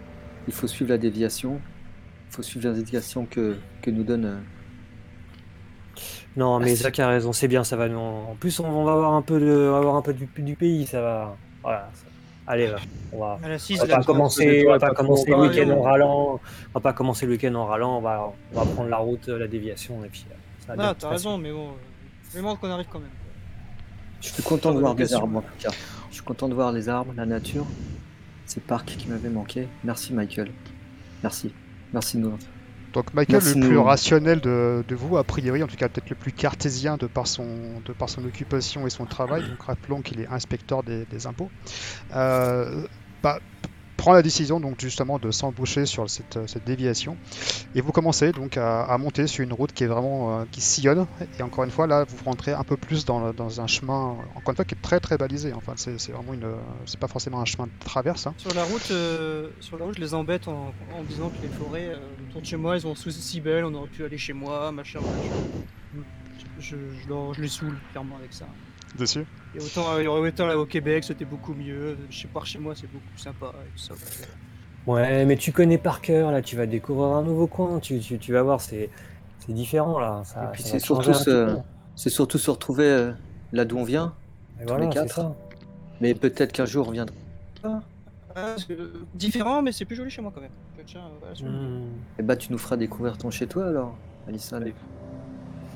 Il 0.47 0.53
faut 0.53 0.67
suivre 0.67 0.91
la 0.91 0.97
déviation. 0.97 1.59
Il 2.29 2.35
faut 2.35 2.41
suivre 2.43 2.67
la 2.67 2.73
déviation 2.73 3.25
que, 3.25 3.55
que 3.81 3.89
nous 3.91 4.03
donne 4.03 4.25
euh, 4.25 4.37
Non, 6.35 6.59
mais 6.59 6.71
Ah. 6.71 6.75
Zach 6.75 6.99
a 6.99 7.07
raison, 7.07 7.31
c'est 7.33 7.47
bien, 7.47 7.63
ça 7.63 7.75
va 7.77 7.87
nous. 7.87 7.97
En 7.99 8.35
plus, 8.39 8.59
on, 8.59 8.83
va 8.83 8.91
avoir 8.91 9.13
un 9.13 9.21
peu 9.21 9.39
de, 9.39 9.67
on 9.69 9.71
va 9.71 9.77
avoir 9.77 9.95
un 9.95 10.01
peu 10.01 10.13
du, 10.13 10.27
du 10.37 10.55
pays, 10.55 10.85
ça 10.85 11.01
va. 11.01 11.35
Voilà. 11.63 11.89
ça- 11.93 12.05
Allez. 12.47 12.69
On 13.11 13.19
va, 13.19 13.39
À 13.43 13.49
la 13.49 13.57
6, 13.57 13.81
on 13.81 13.85
va 13.87 13.95
pas 13.95 14.01
que 14.01 14.05
commencer, 14.05 14.61
le 14.61 14.67
on 14.67 14.71
va 14.73 14.79
pas 14.79 14.87
pas 14.89 14.93
commencer 14.93 15.31
le 15.31 15.37
week-end 15.37 15.69
en 15.71 15.81
râlant. 15.81 16.33
On 16.33 16.39
va 16.75 16.79
pas 16.81 16.93
commencer 16.93 17.25
le 17.25 17.31
week-end 17.31 17.55
en 17.55 17.65
râlant. 17.65 17.97
On 17.97 18.01
va, 18.01 18.31
on 18.53 18.59
va 18.59 18.65
prendre 18.71 18.89
la 18.89 18.97
route, 18.97 19.29
euh, 19.29 19.39
la 19.39 19.47
déviation, 19.47 20.03
et 20.05 20.09
puis. 20.09 20.25
euh, 20.29 20.35
ça 20.67 20.75
va 20.75 20.89
Ah, 20.89 20.95
t'as 20.99 21.09
raison, 21.09 21.37
mais 21.39 21.51
bon, 21.51 21.69
vraiment 22.31 22.55
qu'on 22.55 22.69
arrive 22.69 22.85
quand 22.91 22.99
même. 22.99 23.09
Je 24.21 24.29
suis 24.29 24.43
content 24.43 24.73
de 24.73 24.79
voir 24.79 24.95
des 24.95 25.13
arbres 25.13 25.37
en 25.37 25.41
tout 25.41 25.47
cas. 25.59 25.71
Je 26.09 26.15
suis 26.15 26.23
content 26.23 26.47
de 26.49 26.53
voir 26.53 26.71
les 26.71 26.89
arbres, 26.89 27.13
la 27.15 27.25
nature. 27.25 27.65
Ces 28.45 28.59
parcs 28.59 28.95
qui 28.97 29.07
m'avaient 29.07 29.29
manqué. 29.29 29.67
Merci 29.83 30.13
Michael. 30.13 30.51
Merci. 31.23 31.53
Merci 31.93 32.17
nous. 32.17 32.33
Donc 32.93 33.13
Michael, 33.13 33.41
Merci, 33.43 33.59
le 33.59 33.67
plus 33.67 33.75
nous. 33.75 33.83
rationnel 33.83 34.39
de, 34.39 34.83
de 34.87 34.95
vous, 34.95 35.17
a 35.17 35.23
priori, 35.25 35.61
en 35.61 35.67
tout 35.67 35.75
cas 35.75 35.89
peut-être 35.89 36.09
le 36.09 36.15
plus 36.15 36.31
cartésien 36.31 36.95
de 36.95 37.07
par 37.07 37.27
son, 37.27 37.45
de 37.85 37.91
par 37.91 38.09
son 38.09 38.23
occupation 38.23 38.87
et 38.87 38.89
son 38.89 39.05
travail, 39.05 39.41
donc 39.49 39.61
rappelons 39.63 40.01
qu'il 40.01 40.21
est 40.21 40.27
inspecteur 40.27 40.81
des, 40.83 41.05
des 41.05 41.27
impôts, 41.27 41.51
euh, 42.15 42.85
bah, 43.21 43.39
prend 43.97 44.13
la 44.13 44.21
décision 44.21 44.59
donc 44.59 44.79
justement 44.79 45.19
de 45.19 45.31
s'emboucher 45.31 45.85
sur 45.85 46.09
cette, 46.09 46.39
cette 46.47 46.65
déviation 46.65 47.17
et 47.75 47.81
vous 47.81 47.91
commencez 47.91 48.31
donc 48.31 48.57
à, 48.57 48.97
monter 48.97 49.27
sur 49.27 49.43
une 49.43 49.53
route 49.53 49.73
qui 49.73 49.83
est 49.83 49.87
vraiment 49.87 50.39
euh, 50.39 50.43
qui 50.51 50.61
sillonne 50.61 51.05
et 51.39 51.43
encore 51.43 51.63
une 51.63 51.71
fois 51.71 51.87
là 51.87 52.05
vous 52.07 52.23
rentrez 52.23 52.53
un 52.53 52.63
peu 52.63 52.77
plus 52.77 53.05
dans, 53.05 53.33
dans 53.33 53.61
un 53.61 53.67
chemin 53.67 54.15
encore 54.35 54.51
une 54.51 54.55
fois 54.55 54.65
qui 54.65 54.75
est 54.75 54.81
très 54.81 54.99
très 54.99 55.17
balisé 55.17 55.53
enfin 55.53 55.73
c'est 55.75 56.11
vraiment 56.11 56.33
une 56.33 56.47
c'est 56.85 56.99
pas 56.99 57.07
forcément 57.07 57.41
un 57.41 57.45
chemin 57.45 57.65
de 57.67 57.71
traverse 57.83 58.27
hein. 58.27 58.33
Sur 58.37 58.53
la 58.53 58.63
route, 58.63 58.91
euh, 58.91 59.49
sur 59.59 59.77
la 59.77 59.85
route, 59.85 59.95
je 59.95 60.01
les 60.01 60.13
embête 60.13 60.47
en, 60.47 60.73
disant 61.07 61.29
que 61.29 61.41
les 61.41 61.47
forêts 61.47 61.89
euh, 61.89 62.29
autour 62.29 62.41
de 62.41 62.45
chez 62.45 62.57
moi, 62.57 62.75
elles 62.75 62.85
ont 62.85 62.95
sous 62.95 63.11
si 63.11 63.41
belles, 63.41 63.65
on 63.65 63.73
aurait 63.73 63.89
pu 63.89 64.03
aller 64.03 64.17
chez 64.17 64.33
moi, 64.33 64.71
machin, 64.71 64.99
machin. 64.99 66.03
Je, 66.59 66.75
je, 67.07 67.33
je 67.33 67.41
les 67.41 67.47
saoule 67.47 67.77
clairement 67.91 68.17
avec 68.17 68.33
ça. 68.33 68.45
Dessus 68.97 69.25
Et 69.55 69.59
autant, 69.59 69.91
euh, 69.93 70.05
autant 70.07 70.45
là, 70.47 70.57
au 70.57 70.65
Québec, 70.65 71.03
c'était 71.03 71.25
beaucoup 71.25 71.53
mieux. 71.53 71.97
Chez 72.09 72.27
par 72.27 72.45
chez 72.45 72.59
moi, 72.59 72.73
c'est 72.75 72.87
beaucoup 72.91 73.07
plus 73.13 73.21
sympa. 73.21 73.47
Et 73.65 73.71
tout 73.71 73.77
ça. 73.83 73.93
Ouais, 74.87 75.25
mais 75.25 75.35
tu 75.35 75.51
connais 75.51 75.77
par 75.77 76.01
cœur, 76.01 76.31
là, 76.31 76.41
tu 76.41 76.55
vas 76.55 76.65
découvrir 76.67 77.07
un 77.09 77.23
nouveau 77.23 77.47
coin, 77.47 77.79
tu, 77.79 77.99
tu, 77.99 78.19
tu 78.19 78.31
vas 78.33 78.43
voir, 78.43 78.61
c'est 78.61 78.89
différent, 79.49 79.99
là. 79.99 80.21
Ça, 80.25 80.43
Et 80.45 80.47
puis 80.53 80.63
c'est 80.63 80.79
surtout 80.79 81.13
ce- 81.13 82.39
se 82.39 82.51
retrouver 82.51 82.85
euh, 82.89 83.11
là 83.53 83.65
d'où 83.65 83.77
on 83.77 83.83
vient. 83.83 84.13
Et 84.59 84.63
tous 84.63 84.69
voilà, 84.69 84.85
les 84.85 84.91
c'est 84.91 84.99
quatre. 84.99 85.15
ça. 85.15 85.35
Mais 86.01 86.13
peut-être 86.13 86.51
qu'un 86.51 86.65
jour 86.65 86.85
on 86.85 86.89
reviendra. 86.89 87.15
Ah, 88.35 88.55
euh, 88.69 88.87
différent, 89.13 89.61
mais 89.61 89.71
c'est 89.71 89.85
plus 89.85 89.95
joli 89.95 90.09
chez 90.09 90.21
moi 90.21 90.31
quand 90.35 90.41
même. 90.41 90.51
Tiens, 90.85 91.01
euh, 91.01 91.17
voilà, 91.19 91.35
sur- 91.35 91.47
Hmm. 91.47 91.87
Et 92.19 92.21
bah 92.21 92.35
tu 92.35 92.51
nous 92.51 92.57
feras 92.59 92.75
découvrir 92.77 93.17
ton 93.17 93.31
chez 93.31 93.47
toi 93.47 93.67
alors, 93.67 93.95
Alissa. 94.27 94.59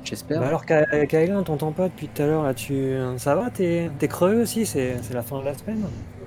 J'espère. 0.04 0.40
Bah 0.40 0.46
alors, 0.48 0.64
Ka- 0.64 1.06
Kaila, 1.06 1.38
on 1.38 1.42
t'entend 1.42 1.72
pas 1.72 1.88
depuis 1.88 2.08
tout 2.08 2.22
à 2.22 2.26
l'heure, 2.26 2.42
là, 2.42 2.54
tu... 2.54 2.94
Ça 3.18 3.34
va, 3.34 3.50
t'es 3.50 3.90
t'es 3.98 4.08
creux 4.08 4.42
aussi, 4.42 4.66
c'est 4.66 4.96
la 5.12 5.22
fin 5.22 5.38
de 5.40 5.44
la 5.44 5.54
semaine 5.54 5.82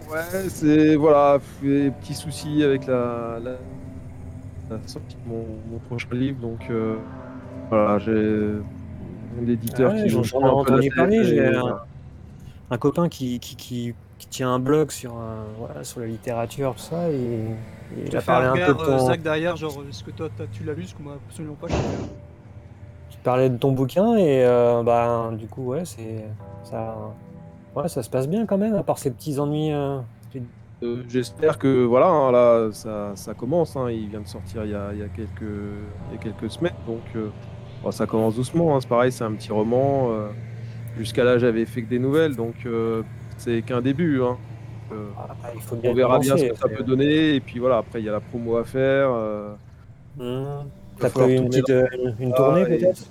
Ouais, 0.09 0.49
c'est 0.49 0.95
voilà, 0.95 1.39
des 1.61 1.91
petits 1.91 2.13
soucis 2.13 2.63
avec 2.63 2.85
la, 2.85 3.39
la, 3.43 3.51
la 4.69 4.77
sortie 4.87 5.15
de 5.15 5.29
mon, 5.29 5.45
mon 5.71 5.79
prochain 5.79 6.07
livre, 6.13 6.39
donc 6.41 6.59
euh, 6.69 6.97
voilà, 7.69 7.99
j'ai 7.99 8.11
mon 8.13 9.47
éditeur 9.47 9.91
Ah 9.91 9.93
ouais, 9.93 10.03
qui 10.03 10.09
j'en- 10.09 10.21
ai 10.23 10.43
entendu 10.45 10.91
parler, 10.91 11.23
j'ai 11.23 11.55
un- 11.55 11.79
un 12.71 12.77
copain 12.77 13.09
qui, 13.09 13.39
qui, 13.39 13.55
qui, 13.55 13.95
qui 14.19 14.27
tient 14.27 14.53
un 14.53 14.59
blog 14.59 14.91
sur, 14.91 15.15
un, 15.17 15.45
voilà, 15.57 15.83
sur 15.83 15.99
la 16.01 16.07
littérature, 16.07 16.75
tout 16.75 16.81
ça, 16.81 17.11
et, 17.11 17.15
et 17.15 18.07
il 18.07 18.15
a 18.17 18.21
parlé 18.21 18.47
un 18.47 18.57
peu 18.57 18.73
de 18.73 18.79
euh, 18.79 18.85
ton... 18.85 18.99
Zach 18.99 19.21
derrière, 19.21 19.55
genre, 19.57 19.81
euh, 19.81 19.89
est-ce 19.89 20.03
que 20.03 20.11
toi 20.11 20.29
tu 20.51 20.63
l'as 20.63 20.73
lu 20.73 20.81
Parce 20.83 20.93
que 20.93 21.03
moi, 21.03 21.15
absolument 21.27 21.55
pas. 21.55 21.67
je 21.69 21.75
parlais 23.23 23.49
de 23.49 23.57
ton 23.57 23.71
bouquin, 23.71 24.15
et 24.17 24.43
euh, 24.45 24.83
bah, 24.83 25.31
du 25.33 25.47
coup, 25.47 25.63
ouais, 25.67 25.85
c'est... 25.85 26.25
Ça... 26.63 26.95
Ouais, 27.75 27.87
ça 27.87 28.03
se 28.03 28.09
passe 28.09 28.27
bien 28.29 28.45
quand 28.45 28.57
même, 28.59 28.75
à 28.75 28.83
part 28.83 28.99
ces 28.99 29.09
petits 29.11 29.39
ennuis. 29.39 29.71
euh, 29.71 29.97
Euh, 30.83 31.03
J'espère 31.07 31.57
que 31.57 31.83
voilà, 31.85 32.07
hein, 32.07 32.31
là, 32.31 32.69
ça, 32.71 33.11
ça 33.15 33.33
commence. 33.33 33.75
hein, 33.75 33.89
il 33.89 34.09
vient 34.09 34.21
de 34.21 34.27
sortir 34.27 34.65
il 34.65 34.71
y 34.71 34.75
a, 34.75 34.91
il 34.93 34.99
y 34.99 35.03
a 35.03 35.07
quelques, 35.07 35.41
il 35.41 36.15
y 36.15 36.19
a 36.19 36.21
quelques 36.21 36.51
semaines, 36.51 36.75
donc 36.85 37.01
bon, 37.83 37.91
ça 37.91 38.05
commence 38.05 38.35
doucement. 38.35 38.75
hein, 38.75 38.79
c'est 38.81 38.89
pareil, 38.89 39.11
c'est 39.11 39.23
un 39.23 39.31
petit 39.33 39.51
roman. 39.51 40.09
Jusqu'à 40.97 41.23
là, 41.23 41.37
j'avais 41.39 41.65
fait 41.65 41.81
que 41.83 41.89
des 41.89 41.99
nouvelles, 41.99 42.35
donc 42.35 42.67
c'est 43.37 43.61
qu'un 43.63 43.81
début. 43.81 44.21
hein. 44.21 44.37
Ah, 45.17 45.49
il 45.55 45.61
faut 45.61 45.75
bien 45.75 45.89
on 45.89 45.93
verra 45.95 46.19
bien 46.19 46.37
ce 46.37 46.43
que 46.45 46.55
ça 46.55 46.67
peut 46.67 46.83
donner. 46.83 47.35
Et 47.35 47.39
puis 47.39 47.57
voilà, 47.59 47.77
après, 47.77 47.99
il 48.01 48.05
y 48.05 48.09
a 48.09 48.11
la 48.11 48.19
promo 48.19 48.57
à 48.57 48.63
faire. 48.65 49.09
Mmh. 50.17 50.45
T'as 51.00 51.09
prévu 51.09 51.35
une 51.35 51.50
petite 51.50 51.69
euh, 51.69 51.85
une, 51.93 52.15
une 52.27 52.33
tournée 52.33 52.63
Ah, 52.65 52.73
et- 52.73 52.77
peut-être 52.79 53.03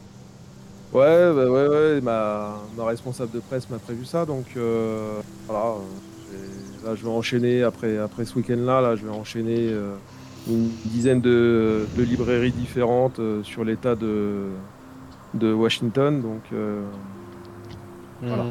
Ouais, 0.92 1.32
bah 1.34 1.46
ouais, 1.50 1.68
ouais, 1.68 2.00
ma, 2.02 2.58
ma 2.76 2.84
responsable 2.84 3.32
de 3.32 3.40
presse 3.40 3.68
m'a 3.70 3.78
prévu 3.78 4.04
ça, 4.04 4.26
donc 4.26 4.44
euh, 4.56 5.20
voilà. 5.48 5.64
euh, 5.76 5.78
Là, 6.84 6.94
je 6.96 7.02
vais 7.04 7.10
enchaîner 7.10 7.62
après, 7.62 7.96
après 7.96 8.24
ce 8.24 8.34
week-end-là, 8.36 8.80
là, 8.80 8.96
je 8.96 9.04
vais 9.06 9.12
enchaîner 9.12 9.56
euh, 9.70 9.94
une 10.50 10.68
dizaine 10.86 11.20
de, 11.20 11.86
de 11.96 12.02
librairies 12.02 12.50
différentes 12.50 13.20
euh, 13.20 13.42
sur 13.44 13.64
l'état 13.64 13.94
de, 13.94 14.48
de 15.34 15.52
Washington, 15.52 16.20
donc 16.20 16.42
euh, 16.52 16.82
Voilà. 18.20 18.44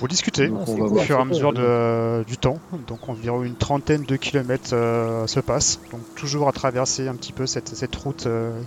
Vous 0.00 0.08
discutez 0.08 0.48
Donc, 0.48 0.58
Ah, 0.60 0.64
on 0.68 0.74
c'est 0.74 0.80
va 0.80 0.86
au 0.86 0.98
fur 0.98 1.18
et 1.18 1.20
à 1.20 1.24
mesure 1.24 1.52
de- 1.52 2.24
du 2.24 2.36
temps. 2.36 2.58
Donc 2.86 3.08
environ 3.08 3.42
une 3.42 3.56
trentaine 3.56 4.02
de 4.04 4.16
kilomètres 4.16 4.70
euh, 4.72 5.26
se 5.26 5.40
passent. 5.40 5.80
Donc 5.90 6.00
toujours 6.14 6.48
à 6.48 6.52
traverser 6.52 7.08
un 7.08 7.14
petit 7.14 7.32
peu 7.32 7.46
cette, 7.46 7.74
cette 7.74 7.96
route 7.96 8.26
euh, 8.26 8.60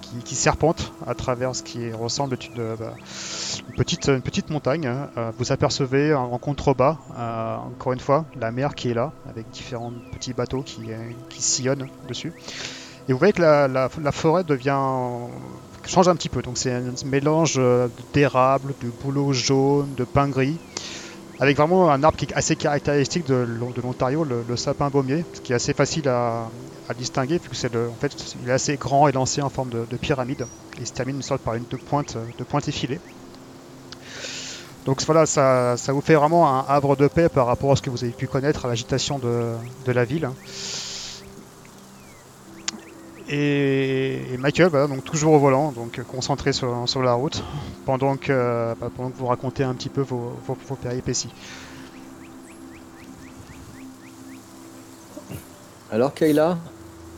qui, 0.00 0.16
qui 0.24 0.34
serpente 0.34 0.92
à 1.06 1.14
travers 1.14 1.54
ce 1.54 1.62
qui 1.62 1.92
ressemble 1.92 2.34
à 2.34 2.44
une, 2.46 2.60
euh, 2.62 2.76
bah, 2.76 2.94
une 3.68 3.74
petite, 3.74 4.08
une 4.08 4.22
petite 4.22 4.48
montagne. 4.50 4.86
hein. 4.86 5.10
Euh, 5.18 5.30
vous 5.38 5.52
apercevez 5.52 6.14
en, 6.14 6.32
en 6.32 6.38
contrebas, 6.38 6.96
euh, 7.18 7.56
encore 7.56 7.92
une 7.92 8.00
fois, 8.00 8.24
la 8.40 8.50
mer 8.50 8.74
qui 8.74 8.90
est 8.90 8.94
là, 8.94 9.12
avec 9.28 9.50
différents 9.50 9.92
petits 10.12 10.32
bateaux 10.32 10.62
qui, 10.62 10.80
qui 11.28 11.42
sillonnent 11.42 11.88
dessus. 12.08 12.32
Et 13.08 13.12
vous 13.12 13.18
voyez 13.18 13.32
que 13.34 13.42
la, 13.42 13.68
la- 13.68 13.88
la 14.02 14.12
forêt 14.12 14.44
devient 14.44 14.78
change 15.86 16.08
un 16.08 16.14
petit 16.14 16.28
peu. 16.28 16.42
Donc 16.42 16.56
c'est 16.58 16.72
un 16.72 16.82
mélange 17.06 17.60
d'érable, 18.12 18.74
de 18.82 18.88
bouleau 19.02 19.32
jaune, 19.32 19.88
de 19.96 20.04
pin 20.04 20.28
gris, 20.28 20.58
avec 21.40 21.56
vraiment 21.56 21.90
un 21.90 22.02
arbre 22.02 22.18
qui 22.18 22.26
est 22.26 22.34
assez 22.34 22.54
caractéristique 22.54 23.24
de, 23.24 23.34
l'On- 23.34 23.72
de 23.72 23.80
l'Ontario, 23.80 24.24
le, 24.24 24.56
sapin 24.56 24.90
baumier, 24.90 25.24
ce 25.32 25.40
qui 25.40 25.52
est 25.52 25.54
assez 25.54 25.72
facile 25.72 26.06
à, 26.08 26.50
distinguer, 26.94 27.38
vu 27.38 27.48
que 27.48 27.56
c'est 27.56 27.74
en 27.74 27.96
fait, 27.96 28.12
il 28.34 28.48
est 28.48 28.52
assez 28.52 28.76
grand 28.76 29.08
et 29.08 29.12
lancé 29.12 29.40
en 29.40 29.48
forme 29.48 29.70
de, 29.70 29.86
de 29.86 29.96
pyramide. 29.96 30.46
Il 30.78 30.86
se 30.86 30.92
termine 30.92 31.16
une 31.16 31.22
sorte 31.22 31.42
par 31.42 31.54
une 31.54 31.64
de 31.64 31.76
pointe, 31.78 32.18
de 32.36 32.44
pointe 32.44 32.68
effilée. 32.68 33.00
Donc 34.84 35.02
voilà, 35.04 35.26
ça, 35.26 35.76
ça 35.76 35.92
vous 35.92 36.00
fait 36.00 36.14
vraiment 36.14 36.48
un 36.48 36.64
havre 36.66 36.96
de 36.96 37.06
paix 37.08 37.28
par 37.28 37.46
rapport 37.46 37.72
à 37.72 37.76
ce 37.76 37.82
que 37.82 37.90
vous 37.90 38.02
avez 38.02 38.14
pu 38.14 38.26
connaître 38.26 38.64
à 38.64 38.68
l'agitation 38.68 39.18
de, 39.18 39.56
de 39.84 39.92
la 39.92 40.04
ville. 40.04 40.30
Et, 43.32 44.34
et 44.34 44.36
Michael, 44.38 44.70
voilà, 44.70 44.88
donc 44.88 45.04
toujours 45.04 45.34
au 45.34 45.38
volant, 45.38 45.70
donc 45.70 46.02
concentré 46.02 46.52
sur, 46.52 46.88
sur 46.88 47.00
la 47.00 47.14
route, 47.14 47.44
pendant 47.86 48.16
que, 48.16 48.74
bah, 48.80 48.90
pendant 48.96 49.10
que 49.10 49.16
vous 49.16 49.26
racontez 49.26 49.62
un 49.62 49.74
petit 49.74 49.88
peu 49.88 50.00
vos, 50.00 50.32
vos, 50.46 50.56
vos 50.66 50.74
péripéties. 50.74 51.30
Alors 55.92 56.12
Kayla, 56.12 56.58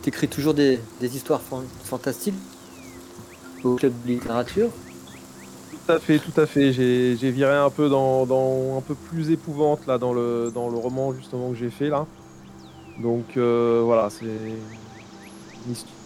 t'écris 0.03 0.29
toujours 0.29 0.53
des, 0.53 0.81
des 1.01 1.17
histoires 1.17 1.41
fan- 1.41 1.65
fantastiques 1.85 2.35
au 3.65 3.77
club 3.77 3.95
de 4.05 4.09
littérature? 4.09 4.69
Tout 5.71 5.93
à 5.93 5.99
fait, 5.99 6.19
tout 6.19 6.41
à 6.41 6.47
fait. 6.47 6.73
J'ai 6.73 7.17
j'ai 7.17 7.31
viré 7.31 7.55
un 7.55 7.71
peu 7.71 7.89
dans, 7.89 8.27
dans 8.27 8.77
un 8.77 8.81
peu 8.83 8.95
plus 8.95 9.31
épouvante 9.31 9.87
là 9.87 9.99
dans 9.99 10.13
le 10.13 10.51
dans 10.55 10.69
le 10.69 10.77
roman 10.77 11.13
justement 11.15 11.51
que 11.51 11.57
j'ai 11.57 11.71
fait 11.71 11.89
là. 11.89 12.07
Donc 13.03 13.37
euh, 13.37 13.83
voilà, 13.85 14.11
c'est 14.11 14.27
une 14.27 15.73
histoire 15.73 16.02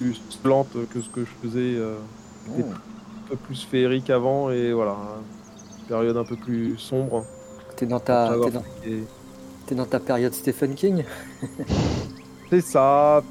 plus 0.00 0.20
lente 0.44 0.68
que 0.92 1.00
ce 1.00 1.08
que 1.10 1.20
je 1.24 1.30
faisais. 1.42 1.76
euh, 1.76 1.96
Oh. 2.58 2.62
un 2.62 3.28
peu 3.28 3.36
plus 3.36 3.62
féerique 3.64 4.10
avant 4.10 4.50
et 4.50 4.72
voilà, 4.72 4.96
une 5.78 5.84
période 5.86 6.16
un 6.16 6.24
peu 6.24 6.34
plus 6.36 6.76
sombre. 6.78 7.24
T'es 7.76 7.86
dans 7.86 8.00
ta, 8.00 8.32
t'es 9.66 9.74
dans, 9.76 9.84
ta 9.84 10.00
période 10.00 10.32
Stephen 10.34 10.74
King? 10.74 11.04
C'est 12.50 12.62
ça, 12.62 13.22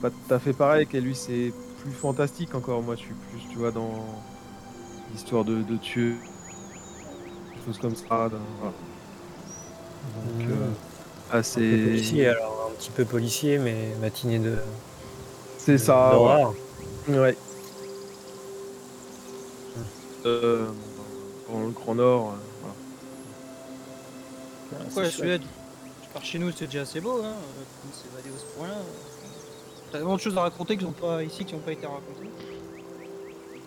pas 0.00 0.08
tout 0.10 0.34
à 0.34 0.38
fait 0.38 0.54
pareil, 0.54 0.86
que 0.86 0.96
lui 0.96 1.14
c'est 1.14 1.52
plus 1.82 1.90
fantastique 1.92 2.54
encore. 2.54 2.82
Moi 2.82 2.94
je 2.94 3.00
suis 3.00 3.14
plus, 3.14 3.42
tu 3.50 3.58
vois, 3.58 3.72
dans 3.72 3.90
l'histoire 5.12 5.44
de, 5.44 5.62
de 5.62 5.76
tuer, 5.76 6.14
des 7.56 7.64
choses 7.66 7.78
comme 7.78 7.94
ça. 7.96 8.06
dans- 8.30 8.38
voilà. 8.60 8.72
Donc, 10.24 10.46
Mmh. 10.48 10.50
euh, 10.50 10.70
Un 11.30 11.30
peu 11.32 11.36
assez. 11.38 11.78
policier, 11.84 12.28
alors 12.28 12.70
un 12.70 12.74
petit 12.76 12.90
peu 12.90 13.04
policier, 13.04 13.58
mais 13.58 13.94
matinée 14.00 14.38
de 14.38 14.56
C'est 15.64 15.78
ça, 15.78 16.06
ouais. 16.08 16.12
d'horreur. 16.12 16.54
ouais. 17.08 17.36
Euh, 20.26 20.66
dans 21.50 21.60
le 21.60 21.70
Grand 21.70 21.94
Nord, 21.94 22.28
euh, 22.34 22.36
voilà. 22.60 22.74
Pourquoi 24.84 25.02
la 25.02 25.08
C'est 25.10 25.16
chouette. 25.16 25.26
Suède 25.26 25.42
Par 26.14 26.24
chez 26.24 26.38
nous, 26.38 26.50
c'est 26.52 26.66
déjà 26.66 26.82
assez 26.82 27.00
beau, 27.00 27.20
hein. 27.24 27.32
s'évader 27.92 28.28
à 28.34 28.38
ce 28.40 28.58
point-là 28.58 28.74
T'as 29.90 29.98
tellement 29.98 30.16
de 30.16 30.20
choses 30.20 30.36
à 30.38 30.42
raconter 30.42 30.76
qui 30.76 30.84
sont 30.84 30.92
pas 30.92 31.22
ici, 31.22 31.44
qui 31.44 31.54
n'ont 31.54 31.60
pas 31.60 31.72
été 31.72 31.86
racontées. 31.86 32.30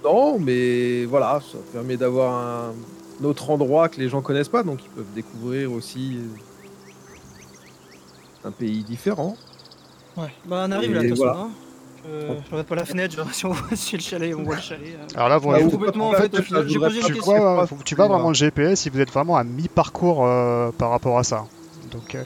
Non, 0.03 0.39
mais 0.39 1.05
voilà, 1.05 1.39
ça 1.51 1.57
permet 1.73 1.97
d'avoir 1.97 2.33
un 2.33 2.73
autre 3.25 3.49
endroit 3.49 3.89
que 3.89 3.99
les 3.99 4.09
gens 4.09 4.21
connaissent 4.21 4.49
pas, 4.49 4.63
donc 4.63 4.79
ils 4.83 4.89
peuvent 4.89 5.13
découvrir 5.13 5.71
aussi 5.71 6.19
un 8.43 8.51
pays 8.51 8.83
différent. 8.83 9.35
Ouais, 10.17 10.31
bah 10.45 10.65
on 10.67 10.71
arrive 10.71 10.91
Et 10.91 10.93
là, 10.93 11.03
de 11.03 11.09
toute 11.09 11.17
voilà. 11.17 11.33
façon. 11.33 11.45
hein. 11.45 11.51
Euh, 12.07 12.35
je 12.45 12.49
regarde 12.51 12.67
pas 12.67 12.75
la 12.75 12.85
fenêtre, 12.85 13.15
je 13.15 13.21
vois 13.21 13.31
si 13.33 13.45
on 13.45 13.51
voit 13.51 13.67
si 13.75 13.95
le 13.97 14.01
chalet, 14.03 14.35
on 14.35 14.43
voit 14.43 14.55
le 14.55 14.61
chalet. 14.61 14.95
hein. 15.01 15.07
Alors 15.15 15.29
là, 15.29 15.37
vous, 15.37 15.51
Ah, 15.51 15.59
ou- 15.59 15.63
vous- 15.63 15.77
complètement, 15.77 16.09
en 16.09 16.13
fait, 16.13 16.29
pas- 16.29 16.39
au 16.39 16.41
final, 16.41 16.63
je 16.63 16.69
j'ai 16.73 16.79
posé 16.79 16.99
tu, 17.01 17.13
question. 17.13 17.21
vois, 17.23 17.67
tu 17.83 17.95
vois 17.95 18.07
vraiment 18.07 18.27
le 18.29 18.35
GPS 18.35 18.81
si 18.81 18.89
vous 18.89 18.99
êtes 18.99 19.11
vraiment 19.11 19.37
à 19.37 19.43
mi-parcours 19.43 20.25
euh, 20.25 20.71
par 20.77 20.91
rapport 20.91 21.17
à 21.17 21.23
ça. 21.23 21.45
Donc, 21.91 22.15
euh, 22.15 22.23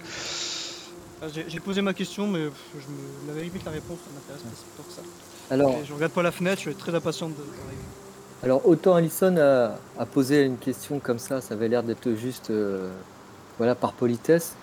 Ah, 1.22 1.26
J'ai 1.34 1.46
j'ai 1.50 1.60
posé 1.60 1.82
ma 1.82 1.94
question, 1.94 2.28
mais 2.28 2.46
pff, 2.46 2.54
je 2.76 2.88
me 2.88 3.28
l'avais 3.28 3.46
limite 3.46 3.66
la 3.66 3.72
réponse, 3.72 3.98
ça 4.06 4.10
m'intéresse 4.16 4.42
pas 4.42 4.78
tant 4.78 4.84
que 4.84 4.94
ça. 4.94 5.02
Alors, 5.54 5.72
Et 5.82 5.86
je 5.86 5.94
regarde 5.94 6.14
pas 6.14 6.24
la 6.24 6.32
fenêtre, 6.32 6.62
je 6.64 6.70
suis 6.70 6.76
très 6.76 6.96
impatiente 6.96 7.32
de- 7.32 7.36
d'arriver. 7.44 7.84
alors 8.44 8.66
autant 8.68 8.96
Alison 8.96 9.36
a, 9.38 9.76
a 10.02 10.06
posé 10.06 10.44
une 10.46 10.58
question 10.58 11.00
comme 11.00 11.20
ça, 11.20 11.42
ça 11.42 11.56
avait 11.56 11.68
l'air 11.68 11.84
d'être 11.84 12.14
juste 12.16 12.52
euh, 12.52 12.90
voilà, 13.58 13.76
par 13.76 13.92
politesse. 13.94 14.56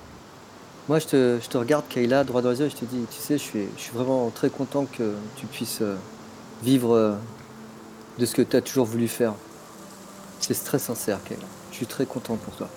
Moi, 0.89 0.99
je 1.01 1.07
te, 1.07 1.39
je 1.43 1.49
te 1.49 1.59
regarde, 1.59 1.85
Kayla, 1.89 2.23
droit 2.25 2.43
dans 2.43 2.51
les 2.51 2.61
yeux, 2.61 2.67
et 2.67 2.71
je 2.71 2.77
te 2.77 2.85
dis, 2.85 3.05
tu 3.11 3.19
sais, 3.19 3.39
je 3.39 3.43
suis, 3.43 3.65
je 3.77 3.83
suis 3.83 3.93
vraiment 3.93 4.31
très 4.31 4.51
content 4.51 4.87
que 4.87 5.15
tu 5.37 5.47
puisses 5.47 5.83
euh, 5.83 5.97
vivre 6.63 6.95
euh, 6.95 7.15
de 8.19 8.27
ce 8.27 8.35
que 8.35 8.43
tu 8.43 8.57
as 8.57 8.61
toujours 8.61 8.87
voulu 8.87 9.09
faire. 9.09 9.35
C'est 10.39 10.55
très 10.65 10.79
sincère, 10.79 11.19
Kayla. 11.25 11.43
Je 11.73 11.77
suis 11.77 11.87
très 11.87 12.07
content 12.07 12.37
pour 12.37 12.55
toi. 12.55 12.69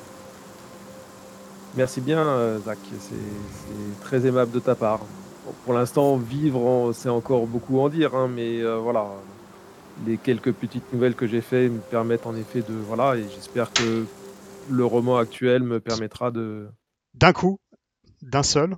Merci 1.75 2.01
bien, 2.01 2.25
euh, 2.25 2.60
Zach. 2.60 2.80
C'est 3.00 4.01
très 4.01 4.25
aimable 4.25 4.51
de 4.51 4.60
ta 4.60 4.75
part. 4.75 5.01
Pour 5.66 5.74
l'instant, 5.74 6.18
vivre, 6.18 6.92
c'est 6.94 7.10
encore 7.10 7.46
beaucoup 7.46 7.80
en 7.80 7.89
dire, 7.89 8.16
hein, 8.16 8.28
mais 8.28 8.62
euh, 8.62 8.78
voilà. 8.78 9.08
Les 10.08 10.18
quelques 10.18 10.54
petites 10.54 10.92
nouvelles 10.94 11.16
que 11.16 11.28
j'ai 11.28 11.42
fait 11.42 11.70
me 11.70 11.80
permettent 11.80 12.25
en 12.25 12.36
effet 12.36 12.62
de. 12.62 12.74
Voilà, 12.74 13.18
et 13.18 13.25
j'espère 13.36 13.72
que 13.72 14.06
le 14.70 14.86
roman 14.86 15.18
actuel 15.18 15.63
me 15.63 15.80
permettra 15.80 16.32
de. 16.32 16.68
d'un 17.13 17.34
coup, 17.34 17.60
d'un 18.22 18.44
seul, 18.44 18.76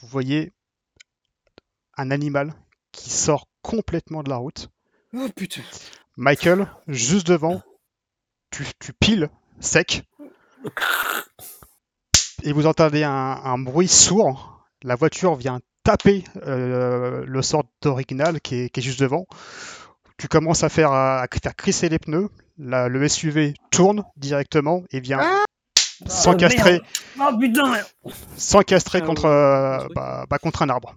vous 0.00 0.08
voyez 0.08 0.52
un 1.96 2.10
animal 2.10 2.54
qui 2.92 3.10
sort 3.10 3.46
complètement 3.62 4.22
de 4.22 4.30
la 4.30 4.36
route. 4.36 4.68
Oh 5.14 5.28
putain. 5.34 5.62
Michael, 6.16 6.66
juste 6.88 7.26
devant, 7.26 7.62
tu, 8.50 8.64
tu 8.78 8.92
piles 8.92 9.28
sec. 9.60 10.02
Et 12.42 12.52
vous 12.52 12.66
entendez 12.66 13.04
un, 13.04 13.10
un 13.12 13.58
bruit 13.58 13.88
sourd. 13.88 14.64
La 14.82 14.94
voiture 14.96 15.34
vient 15.36 15.60
taper 15.84 16.24
euh, 16.46 17.24
le 17.26 17.42
sort 17.42 17.64
original 17.84 18.40
qui 18.40 18.56
est, 18.56 18.68
qui 18.70 18.80
est 18.80 18.82
juste 18.82 19.00
devant. 19.00 19.26
Tu 20.18 20.28
commences 20.28 20.62
à 20.64 20.68
faire, 20.68 20.92
à 20.92 21.26
faire 21.42 21.54
crisser 21.56 21.88
les 21.88 21.98
pneus. 21.98 22.28
La- 22.58 22.88
le 22.88 23.08
SUV 23.08 23.54
tourne 23.70 24.04
directement 24.16 24.82
et 24.90 25.00
vient 25.00 25.20
s'encastrer 26.06 26.80
Oh 27.20 27.38
putain 27.38 27.74
s'encastrer 28.36 29.00
Ah, 29.02 29.06
contre, 29.06 29.24
euh, 29.26 29.86
bah, 29.94 30.26
bah, 30.28 30.38
contre 30.38 30.62
un 30.62 30.68
arbre. 30.68 30.96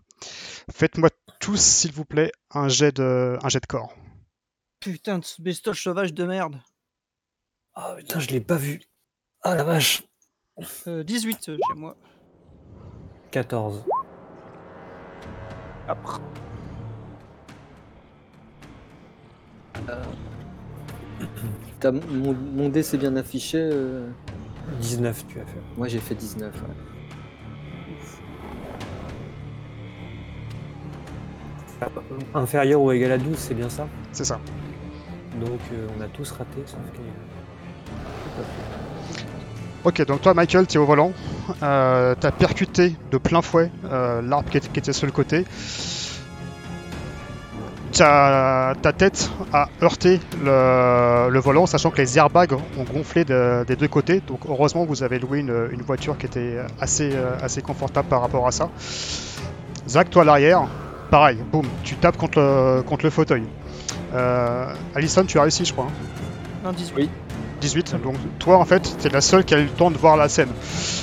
Faites-moi 0.71 1.09
tous, 1.39 1.59
s'il 1.61 1.91
vous 1.91 2.05
plaît, 2.05 2.31
un 2.51 2.67
jet 2.67 2.95
de, 2.95 3.37
un 3.43 3.49
jet 3.49 3.59
de 3.59 3.65
corps. 3.67 3.93
Putain 4.79 5.19
de 5.19 5.25
ce 5.25 5.41
bestoche 5.41 5.83
sauvage 5.83 6.13
de 6.13 6.25
merde. 6.25 6.55
Ah 7.75 7.93
putain, 7.97 8.19
je 8.19 8.29
l'ai 8.29 8.41
pas 8.41 8.55
vu. 8.55 8.81
Ah 9.43 9.55
la 9.55 9.63
vache. 9.63 10.03
Euh, 10.87 11.03
18 11.03 11.49
euh, 11.49 11.57
chez 11.57 11.79
moi. 11.79 11.95
14. 13.31 13.83
T'as- 21.79 21.91
mon, 21.91 22.33
mon 22.33 22.69
dé 22.69 22.81
s'est 22.83 22.97
bien 22.97 23.15
affiché. 23.17 23.59
Euh, 24.69 24.75
19 24.79 25.25
tu 25.27 25.39
as 25.39 25.45
fait. 25.45 25.59
Moi, 25.77 25.87
j'ai 25.87 25.99
fait 25.99 26.15
19. 26.15 26.53
ouais. 26.53 26.59
Inférieur 32.33 32.81
ou 32.81 32.91
égal 32.91 33.11
à 33.13 33.17
12, 33.17 33.35
c'est 33.37 33.53
bien 33.53 33.69
ça? 33.69 33.87
C'est 34.11 34.23
ça. 34.25 34.39
Donc 35.39 35.59
euh, 35.73 35.87
on 35.97 36.01
a 36.01 36.07
tous 36.07 36.31
raté, 36.31 36.61
sauf 36.65 36.79
que. 36.93 36.99
Ok, 39.83 40.05
donc 40.07 40.21
toi, 40.21 40.33
Michael, 40.33 40.65
tu 40.67 40.75
es 40.77 40.79
au 40.79 40.85
volant. 40.85 41.11
Euh, 41.61 42.15
tu 42.19 42.25
as 42.25 42.31
percuté 42.31 42.95
de 43.11 43.17
plein 43.17 43.41
fouet 43.41 43.69
euh, 43.91 44.21
l'arbre 44.21 44.49
qui, 44.49 44.57
était- 44.57 44.69
qui 44.69 44.79
était 44.79 44.93
sur 44.93 45.05
le 45.05 45.11
côté. 45.11 45.45
Ta, 47.97 48.73
ta 48.81 48.91
tête 48.91 49.29
a 49.53 49.69
heurté 49.81 50.19
le, 50.43 51.29
le 51.29 51.39
volant, 51.39 51.65
sachant 51.65 51.91
que 51.91 51.97
les 51.97 52.17
airbags 52.17 52.51
ont 52.53 52.83
gonflé 52.93 53.23
de- 53.23 53.63
des 53.65 53.77
deux 53.77 53.87
côtés. 53.87 54.21
Donc 54.27 54.39
heureusement, 54.49 54.83
vous 54.85 55.01
avez 55.01 55.17
loué 55.17 55.39
une, 55.39 55.69
une 55.71 55.81
voiture 55.81 56.17
qui 56.17 56.25
était 56.25 56.57
assez, 56.81 57.11
euh, 57.13 57.31
assez 57.41 57.61
confortable 57.61 58.09
par 58.09 58.19
rapport 58.19 58.45
à 58.47 58.51
ça. 58.51 58.69
Zach, 59.87 60.09
toi 60.09 60.23
à 60.23 60.25
l'arrière, 60.25 60.67
pareil, 61.09 61.37
boum, 61.51 61.65
tu 61.83 61.95
tapes 61.95 62.17
contre 62.17 62.39
le, 62.39 62.81
contre 62.81 63.05
le 63.05 63.11
fauteuil. 63.11 63.43
Euh, 64.13 64.65
Alison, 64.93 65.23
tu 65.25 65.39
as 65.39 65.43
réussi, 65.43 65.63
je 65.63 65.71
crois. 65.71 65.85
hein. 65.85 66.65
Non, 66.65 66.71
18. 66.73 66.93
Oui. 66.97 67.09
18. 67.65 67.95
Donc 68.03 68.15
toi 68.37 68.57
en 68.57 68.65
fait, 68.65 68.95
t'es 69.01 69.09
la 69.09 69.21
seule 69.21 69.43
qui 69.43 69.55
a 69.55 69.59
eu 69.59 69.63
le 69.63 69.69
temps 69.69 69.89
de 69.89 69.97
voir 69.97 70.17
la 70.17 70.29
scène. 70.29 70.49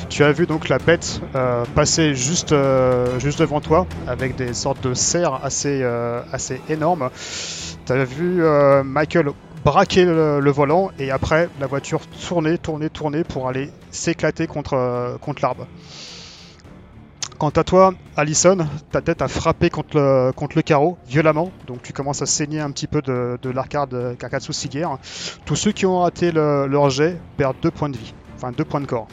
Tu 0.09 0.23
as 0.23 0.31
vu 0.31 0.47
donc 0.47 0.69
la 0.69 0.79
bête 0.79 1.21
euh, 1.35 1.65
passer 1.75 2.15
juste, 2.15 2.53
euh, 2.53 3.19
juste 3.19 3.41
devant 3.41 3.61
toi 3.61 3.87
avec 4.07 4.37
des 4.37 4.55
sortes 4.55 4.87
de 4.87 4.95
serres 4.95 5.41
assez, 5.43 5.81
euh, 5.83 6.21
assez 6.33 6.61
énormes. 6.69 7.11
Tu 7.87 7.93
as 7.93 8.05
vu 8.05 8.43
Michael 8.85 9.31
braquer 9.65 10.05
le, 10.05 10.41
le 10.41 10.51
volant 10.51 10.91
et 10.99 11.11
après 11.11 11.49
la 11.61 11.67
voiture 11.67 12.01
tourner, 12.29 12.59
tourner, 12.59 12.91
tourner 12.91 13.25
pour 13.25 13.49
aller 13.49 13.71
s'éclater 13.91 14.47
contre, 14.47 15.19
contre 15.21 15.43
l'arbre. 15.43 15.67
Quant 17.43 17.49
à 17.49 17.65
toi, 17.65 17.93
Allison, 18.17 18.57
ta 18.93 19.01
tête 19.01 19.21
a 19.21 19.27
frappé 19.27 19.69
contre 19.69 19.97
le, 19.97 20.63
carreau 20.63 20.97
violemment, 21.09 21.51
donc 21.67 21.83
tu 21.83 21.93
commences 21.93 22.23
à 22.23 22.27
saigner 22.27 22.61
un 22.61 22.71
petit 22.71 22.87
peu 22.87 23.03
de, 23.03 23.37
de 23.43 23.51
l'arcade 23.51 24.17
Kakatsu 24.17 24.53
Siger. 24.53 24.87
Tous 25.45 25.57
ceux 25.57 25.73
qui 25.73 25.85
ont 25.85 25.99
raté 26.03 26.31
le- 26.31 26.69
leur 26.69 26.89
jet 26.91 27.19
perdent 27.37 27.57
2 27.61 27.73
points 27.73 27.89
de 27.89 27.97
vie, 27.97 28.15
enfin 28.37 28.53
2 28.53 28.65
points 28.65 28.81
de 28.81 28.87
corps. 28.87 29.09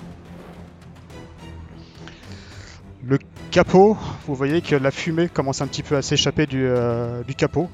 Le 3.03 3.17
capot, 3.49 3.97
vous 4.27 4.35
voyez 4.35 4.61
que 4.61 4.75
la 4.75 4.91
fumée 4.91 5.27
commence 5.27 5.63
un 5.63 5.67
petit 5.67 5.81
peu 5.81 5.95
à 5.95 6.03
s'échapper 6.03 6.45
du, 6.45 6.67
euh, 6.67 7.23
capot. 7.35 7.67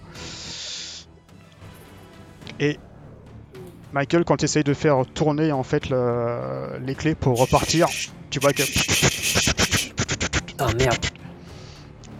Et 2.61 2.79
Michael, 3.91 4.23
quand 4.23 4.37
tu 4.37 4.45
essayes 4.45 4.63
de 4.63 4.73
faire 4.73 5.03
tourner 5.13 5.51
en 5.51 5.63
fait 5.63 5.89
le- 5.89 6.79
les 6.85 6.95
clés 6.95 7.13
pour 7.13 7.37
repartir, 7.41 7.89
tu 8.29 8.39
vois 8.39 8.53
que 8.53 8.63
Ah 10.57 10.67
merde, 10.77 11.05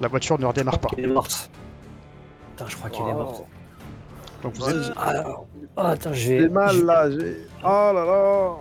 la 0.02 0.08
voiture 0.08 0.38
ne 0.40 0.46
redémarre 0.46 0.80
pas. 0.80 0.90
elle 0.98 1.06
est 1.06 1.08
morte. 1.08 1.50
Putain, 2.56 2.70
je 2.70 2.76
crois 2.76 2.90
qu'elle 2.90 3.08
est 3.08 3.14
morte. 3.14 3.44
Donc 4.44 4.54
vous 4.56 4.70
êtes, 4.70 4.92
Ah, 4.98 5.24
ah, 5.78 5.90
attends, 5.90 6.14
je 6.14 6.30
vais. 6.30 6.40
J'ai 6.42 6.50
mal 6.50 6.76
je- 6.76 6.84
là, 6.84 7.12
j'ai. 7.12 7.38
Oh 7.64 7.68
là 7.94 7.94
là 8.06 8.56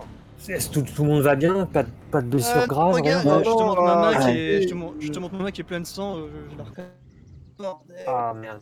Est-ce 0.47 0.69
que 0.69 0.73
tout, 0.75 0.81
tout 0.95 1.03
le 1.03 1.09
monde 1.09 1.21
va 1.21 1.35
bien? 1.35 1.65
Pas, 1.65 1.83
de- 1.83 1.89
pas 2.11 2.21
de 2.21 2.27
blessure 2.27 2.61
Euh, 2.61 2.67
grave 2.67 2.93
regarde, 2.93 3.25
rien 3.27 3.39
je 3.39 3.43
te 3.43 3.63
montre 3.63 3.81
ma 3.81 3.95
main 3.95 4.13
qui 4.31 4.37
est, 4.39 4.61
je 4.61 4.67
te 4.69 4.73
montre, 4.73 4.95
je 4.99 5.11
te 5.11 5.19
montre 5.19 5.35
ma 5.35 5.43
main 5.43 5.51
qui 5.51 5.61
est 5.61 5.65
pleine 5.65 5.81
de 5.83 5.87
sang, 5.87 6.17
euh, 6.17 6.27
je, 6.57 6.63
je. 7.63 7.63
Ah 8.07 8.33
merde. 8.39 8.59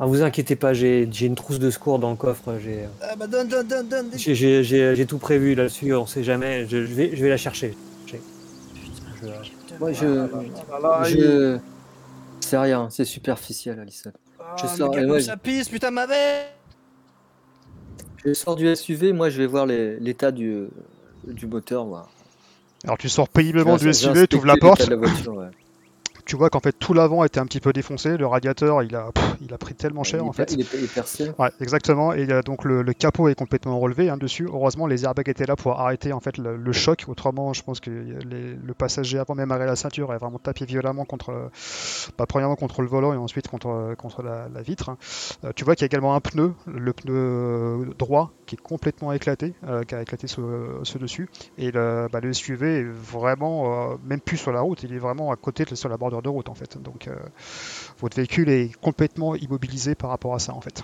Ah, 0.00 0.06
vous 0.06 0.22
inquiétez 0.22 0.56
pas, 0.56 0.72
j'ai 0.74 1.06
j'ai 1.12 1.26
une 1.26 1.34
trousse 1.34 1.58
de 1.58 1.70
secours 1.70 1.98
dans 1.98 2.10
le 2.10 2.16
coffre. 2.16 2.54
J'ai 2.62 2.86
Ah 3.02 3.14
bah 3.16 3.26
donne, 3.26 3.48
donne, 3.48 3.66
donne, 3.66 3.88
donne. 3.88 4.06
j'ai- 4.16 4.34
j'ai- 4.34 4.64
j'ai- 4.64 4.96
j'ai 4.96 5.06
tout 5.06 5.18
prévu 5.18 5.54
là-dessus, 5.54 5.94
on 5.94 6.06
sait 6.06 6.24
jamais. 6.24 6.66
Je, 6.66 6.84
je 6.86 6.94
vais, 6.94 7.14
je 7.14 7.22
vais 7.22 7.28
la 7.28 7.36
chercher. 7.36 7.76
Je- 8.06 8.16
Putain, 9.20 9.32
Moi, 9.82 9.92
je. 9.92 10.28
Je... 11.08 11.58
C'est 12.38 12.56
rien, 12.56 12.88
c'est 12.88 13.04
superficiel, 13.04 13.80
Alison. 13.80 14.12
Ah, 14.38 14.54
je 14.56 14.68
sors, 14.68 14.92
quel 14.92 15.00
et 15.00 15.06
coup 15.06 15.12
moi, 15.14 15.20
ça 15.20 15.36
pisse, 15.36 15.68
putain 15.68 15.90
ma 15.90 16.06
veille 16.06 16.46
Je 18.24 18.32
sors 18.32 18.54
du 18.54 18.72
SUV, 18.76 19.12
moi, 19.12 19.28
je 19.28 19.38
vais 19.38 19.48
voir 19.48 19.66
l'état 19.66 20.30
du, 20.30 20.68
du 21.26 21.48
moteur. 21.48 21.84
Moi. 21.84 22.08
alors 22.84 22.96
tu 22.96 23.08
sors 23.08 23.28
péniblement 23.28 23.76
Je 23.76 23.88
du 23.88 23.92
SUV, 23.92 24.28
tu 24.28 24.36
ouvres 24.36 24.46
la 24.46 24.56
porte, 24.56 24.78
l'état 24.78 24.94
de 24.94 25.00
la 25.00 25.08
voiture, 25.08 25.34
ouais. 25.34 25.50
Tu 26.24 26.36
vois 26.36 26.50
qu'en 26.50 26.60
fait 26.60 26.72
tout 26.72 26.94
l'avant 26.94 27.24
était 27.24 27.40
un 27.40 27.46
petit 27.46 27.60
peu 27.60 27.72
défoncé, 27.72 28.16
le 28.16 28.26
radiateur 28.26 28.82
il 28.82 28.94
a, 28.96 29.10
pff, 29.12 29.36
il 29.40 29.52
a 29.52 29.58
pris 29.58 29.74
tellement 29.74 30.04
cher 30.04 30.20
il, 30.22 30.28
en 30.28 30.32
fait. 30.32 30.52
il 30.52 30.60
est- 30.60 30.68
il 30.74 30.84
est 30.84 30.92
percé. 30.94 31.32
Ouais, 31.38 31.50
exactement. 31.60 32.12
Et 32.12 32.30
euh, 32.30 32.42
donc 32.42 32.64
le, 32.64 32.82
le 32.82 32.92
capot 32.92 33.28
est 33.28 33.34
complètement 33.34 33.78
relevé 33.80 34.08
hein, 34.08 34.16
dessus. 34.16 34.46
Heureusement, 34.46 34.86
les 34.86 35.04
airbags 35.04 35.28
étaient 35.28 35.46
là 35.46 35.56
pour 35.56 35.80
arrêter 35.80 36.12
en 36.12 36.20
fait 36.20 36.38
le, 36.38 36.56
le 36.56 36.72
choc. 36.72 37.04
Autrement, 37.08 37.52
je 37.52 37.62
pense 37.62 37.80
que 37.80 37.90
les- 37.90 38.54
le 38.54 38.74
passager 38.74 39.18
avant 39.18 39.34
même 39.34 39.50
arrêter 39.50 39.66
la 39.66 39.76
ceinture 39.76 40.10
a 40.12 40.18
vraiment 40.18 40.38
tapé 40.38 40.64
violemment 40.64 41.04
contre, 41.04 41.50
bah, 42.18 42.26
premièrement 42.26 42.56
contre 42.56 42.82
le 42.82 42.88
volant 42.88 43.12
et 43.12 43.16
ensuite 43.16 43.48
contre, 43.48 43.68
euh, 43.68 43.94
contre 43.94 44.22
la, 44.22 44.48
la 44.48 44.62
vitre. 44.62 44.88
hein. 44.90 44.96
Euh, 45.44 45.50
tu 45.54 45.64
vois 45.64 45.74
qu'il 45.74 45.82
y 45.82 45.86
a 45.86 45.86
également 45.86 46.14
un 46.14 46.20
pneu, 46.20 46.52
le 46.66 46.92
pneu 46.92 47.90
droit, 47.98 48.32
qui 48.46 48.54
est 48.56 48.60
complètement 48.60 49.12
éclaté, 49.12 49.54
euh, 49.66 49.82
qui 49.84 49.94
a 49.94 50.02
éclaté 50.02 50.26
ce, 50.26 50.40
ce 50.82 50.98
dessus. 50.98 51.28
Et 51.58 51.70
le, 51.70 52.08
bah, 52.12 52.20
le 52.20 52.32
SUV 52.32 52.78
est 52.80 52.84
vraiment 52.84 53.92
euh, 53.92 53.96
même 54.04 54.20
plus 54.20 54.36
sur 54.36 54.52
la 54.52 54.60
route. 54.60 54.82
Il 54.82 54.92
est 54.94 54.98
vraiment 54.98 55.30
à 55.32 55.36
côté, 55.36 55.64
de- 55.64 55.74
sur 55.74 55.88
la 55.88 55.96
de 56.20 56.28
route 56.28 56.48
en 56.50 56.54
fait. 56.54 56.76
Donc 56.82 57.08
euh, 57.08 57.14
votre 58.00 58.16
véhicule 58.16 58.50
est 58.50 58.72
complètement 58.82 59.34
immobilisé 59.36 59.94
par 59.94 60.10
rapport 60.10 60.34
à 60.34 60.38
ça 60.38 60.52
en 60.52 60.60
fait. 60.60 60.82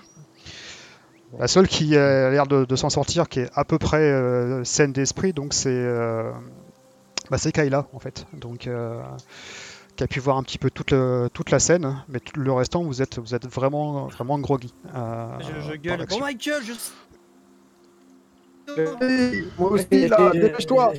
La 1.38 1.47
seule 1.49 1.69
qui 1.69 1.95
a 1.97 2.31
l'air 2.31 2.47
de, 2.47 2.64
de 2.64 2.77
s'en 2.77 2.88
sortir, 2.88 3.29
qui 3.29 3.41
est 3.41 3.51
à 3.55 3.64
peu 3.67 3.79
près 3.79 4.01
euh, 4.01 4.64
saine 4.64 4.93
d'esprit, 4.93 5.35
donc 5.35 5.53
c'est 5.53 5.69
euh, 5.69 6.33
bah, 7.31 7.37
c'est 7.37 7.53
Kayla 7.53 7.87
en 7.93 7.99
fait. 7.99 8.25
Donc 8.33 8.67
euh, 8.67 9.03
qui 9.97 10.05
a 10.05 10.07
pu 10.07 10.21
voir 10.21 10.38
un 10.38 10.43
petit 10.43 10.57
peu 10.59 10.71
toute, 10.71 10.93
le- 10.93 11.29
toute 11.35 11.51
la 11.51 11.59
scène, 11.59 12.03
mais 12.09 12.21
tout 12.21 12.41
le 12.41 12.53
restant 12.53 12.83
vous 12.83 13.03
êtes 13.03 13.19
vous 13.19 13.35
êtes 13.35 13.47
vraiment 13.47 14.07
vraiment 14.07 14.38
groggy. 14.38 14.73
euh, 14.95 15.27
Je, 15.41 15.69
je 15.73 15.75
gueule. 15.77 16.07
Michael, 16.19 16.62
je. 16.62 16.73
Moi 19.59 19.73
aussi, 19.73 20.09
là, 20.09 20.31
dépêche-toi 20.33 20.95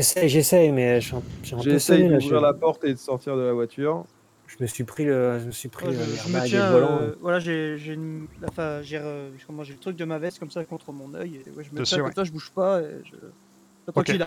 J'essaye, 0.00 0.28
j'essaye, 0.28 0.72
mais 0.72 1.00
peu 1.00 1.62
J'essaye 1.62 2.04
d'ouvrir 2.08 2.40
la 2.40 2.54
porte 2.54 2.84
et 2.84 2.92
de 2.94 2.98
sortir 2.98 3.36
de 3.36 3.42
la 3.42 3.52
voiture. 3.52 4.06
Je 4.46 4.56
me 4.60 4.66
suis 4.66 4.84
pris 4.84 5.04
le, 5.04 5.38
je 5.38 5.46
me 5.46 5.50
suis 5.50 5.68
pris 5.68 5.86
Ouais, 5.86 5.92
le 5.92 6.04
je, 6.04 6.16
je 6.16 6.28
me 6.28 6.40
l'airbag 6.40 6.46
et 6.54 6.56
tiens. 6.56 6.62
le 6.62 6.68
volant. 6.68 7.00
euh, 7.00 7.14
voilà, 7.20 7.38
j'ai 7.40 7.78
j'ai 7.78 7.94
une- 7.94 8.28
enfin, 8.46 8.82
j'ai 8.82 8.98
euh, 8.98 9.36
comment 9.46 9.62
j'ai 9.62 9.72
le 9.72 9.78
truc 9.78 9.96
de 9.96 10.04
ma 10.04 10.18
veste 10.18 10.38
comme 10.38 10.50
ça 10.50 10.64
contre 10.64 10.92
mon 10.92 11.14
œil. 11.14 11.42
Et 11.46 11.50
ouais, 11.52 11.64
je 11.64 11.74
me 11.74 11.82
tiens 11.82 12.00
comme 12.00 12.12
ça, 12.12 12.24
je 12.24 12.32
bouge 12.32 12.50
pas. 12.54 12.82
Et 12.82 13.02
je... 13.04 13.16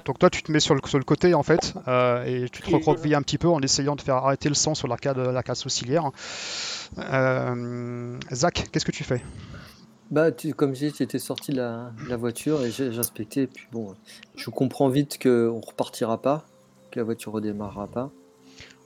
Donc 0.05 0.19
toi 0.19 0.29
tu 0.29 0.43
te 0.43 0.51
mets 0.51 0.59
sur 0.59 0.75
le, 0.75 0.81
sur 0.85 0.97
le 0.97 1.03
côté 1.05 1.33
en 1.33 1.41
fait 1.43 1.73
euh, 1.87 2.23
et 2.25 2.49
tu 2.49 2.61
te 2.61 2.69
recroquevilles 2.69 3.15
un 3.15 3.21
petit 3.21 3.37
peu 3.37 3.47
en 3.47 3.61
essayant 3.61 3.95
de 3.95 4.01
faire 4.01 4.15
arrêter 4.15 4.49
le 4.49 4.55
sang 4.55 4.75
sur 4.75 4.87
l'arcade 4.87 5.17
l'arcade 5.17 5.55
sourcilière. 5.55 6.11
Euh, 6.97 8.17
Zach, 8.33 8.67
qu'est-ce 8.71 8.85
que 8.85 8.91
tu 8.91 9.03
fais? 9.03 9.21
Bah, 10.13 10.31
tu, 10.31 10.53
comme 10.53 10.75
j'ai 10.75 10.89
dit, 10.89 10.93
tu 10.93 11.03
étais 11.03 11.17
sorti 11.17 11.51
de 11.51 11.57
la, 11.57 11.91
de 12.05 12.09
la 12.09 12.17
voiture 12.17 12.63
et 12.63 12.69
j'ai. 12.69 12.85
Et 12.85 13.47
puis 13.47 13.67
bon, 13.71 13.95
je 14.35 14.49
comprends 14.51 14.87
vite 14.87 15.17
qu'on 15.21 15.59
repartira 15.59 16.21
pas, 16.21 16.45
que 16.91 16.99
la 16.99 17.03
voiture 17.03 17.31
redémarrera 17.31 17.87
pas. 17.87 18.11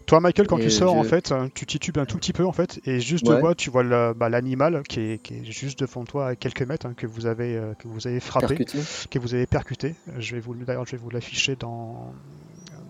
Toi, 0.06 0.22
Michael, 0.22 0.48
quand 0.48 0.58
Et 0.58 0.62
tu 0.62 0.70
sors, 0.72 0.94
en 0.96 1.04
je- 1.04 1.10
fait, 1.10 1.34
euh, 1.34 1.50
tu 1.54 1.66
titubes 1.66 1.98
un 1.98 2.06
tout 2.06 2.16
petit 2.18 2.32
peu, 2.32 2.46
en 2.46 2.54
fait, 2.54 2.80
et 2.86 3.02
juste 3.02 3.28
Ouais. 3.28 3.36
devant, 3.36 3.54
tu 3.54 3.70
vois 3.70 4.13
bah, 4.13 4.30
l'animal 4.30 4.84
qui 4.88 5.02
est, 5.02 5.22
qui 5.22 5.34
est 5.34 5.44
juste 5.44 5.78
devant 5.82 6.06
toi 6.06 6.28
à 6.28 6.36
quelques 6.38 6.62
mètres, 6.62 6.86
hein, 6.86 6.94
que 6.96 7.06
vous 7.08 7.26
avez, 7.26 7.58
euh, 7.58 7.74
que 7.74 7.90
vous 7.90 8.08
avez 8.08 8.22
frappé, 8.22 8.48
Percuté. 8.56 8.80
que 9.12 9.20
vous 9.20 9.34
avez 9.34 9.48
percuté. 9.48 9.96
Je 10.18 10.36
vais 10.36 10.40
vous, 10.40 10.54
le- 10.54 10.63
d'ailleurs, 10.63 10.86
je 10.86 10.92
vais 10.92 10.98
vous 10.98 11.10
l'afficher 11.10 11.58
dans 11.58 12.13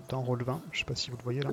dans 0.10 0.22
Roll 0.22 0.44
20. 0.44 0.62
Je 0.72 0.78
sais 0.80 0.86
pas 0.86 0.94
si 0.96 1.10
vous 1.10 1.18
le 1.18 1.24
voyez 1.24 1.42
là. 1.42 1.50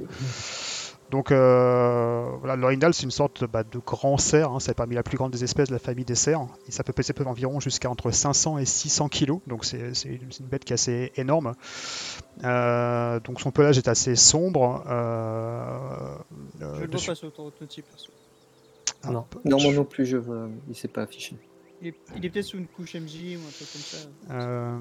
Donc, 1.14 1.31
euh, 1.31 2.29
voilà, 2.40 2.57
l'orignal, 2.57 2.92
c'est 2.92 3.05
une 3.05 3.12
sorte 3.12 3.44
bah, 3.44 3.62
de 3.62 3.79
grand 3.79 4.18
cerf. 4.18 4.50
Hein, 4.50 4.59
c'est 4.59 4.74
parmi 4.74 4.96
la 4.96 5.05
plus 5.05 5.16
grande 5.16 5.31
des 5.31 5.44
espèces 5.44 5.68
de 5.68 5.72
la 5.74 5.79
famille 5.79 6.05
des 6.05 6.16
cerfs. 6.16 6.44
Et 6.66 6.72
ça 6.72 6.83
peut 6.83 6.92
peser 6.92 7.14
environ 7.24 7.61
jusqu'à 7.61 7.88
entre 7.88 8.11
500 8.11 8.59
et 8.59 8.64
600 8.64 9.09
kilos. 9.09 9.38
Donc, 9.46 9.64
c'est 9.64 9.94
c'est 9.94 10.09
une, 10.09 10.46
bête 10.48 10.64
qui 10.64 10.72
est 10.72 10.74
assez 10.74 11.12
énorme. 11.14 11.55
Euh, 12.42 13.20
donc, 13.20 13.40
son 13.40 13.53
pelage 13.53 13.79
est 13.79 13.87
assez 13.87 14.16
sombre. 14.16 14.83
Euh, 14.88 16.16
Je 16.59 16.64
euh, 16.64 16.72
le 16.72 16.79
vois 16.79 16.87
dessus- 16.88 17.07
pas 17.11 17.14
sur 17.14 17.33
ton 17.33 17.44
autre 17.44 17.64
type. 17.64 17.87
perso. 17.88 18.11
Ah, 19.05 19.12
Non. 19.12 19.24
Non, 19.44 19.62
moi 19.62 19.72
non 19.72 19.85
plus, 19.85 20.07
je 20.07 20.16
vois. 20.16 20.48
Il 20.68 20.74
s'est 20.74 20.88
pas 20.88 21.03
affiché. 21.03 21.37
Il 21.81 21.87
est, 21.87 21.94
il 22.16 22.27
est 22.27 22.31
peut-être 22.31 22.46
sous 22.46 22.59
une 22.59 22.66
couche 22.66 22.96
MJ 22.96 23.37
ou 23.37 23.46
un 23.46 23.53
truc 23.53 23.68
comme 23.72 23.83
ça. 23.83 23.98
Euh, 24.33 24.79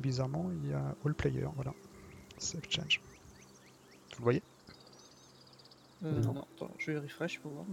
bizarrement, 0.00 0.50
il 0.64 0.70
y 0.70 0.74
a 0.74 0.82
All 1.06 1.14
Player. 1.14 1.46
Voilà. 1.54 1.72
Save 2.38 2.62
change. 2.68 3.00
Vous 4.14 4.18
le 4.18 4.24
voyez? 4.24 4.42
Euh, 6.04 6.20
Non. 6.22 6.34
non. 6.34 6.44
attends, 6.56 6.70
je 6.78 6.90
vais 6.92 6.98
refresh 6.98 7.38
pour 7.40 7.52
voir. 7.52 7.64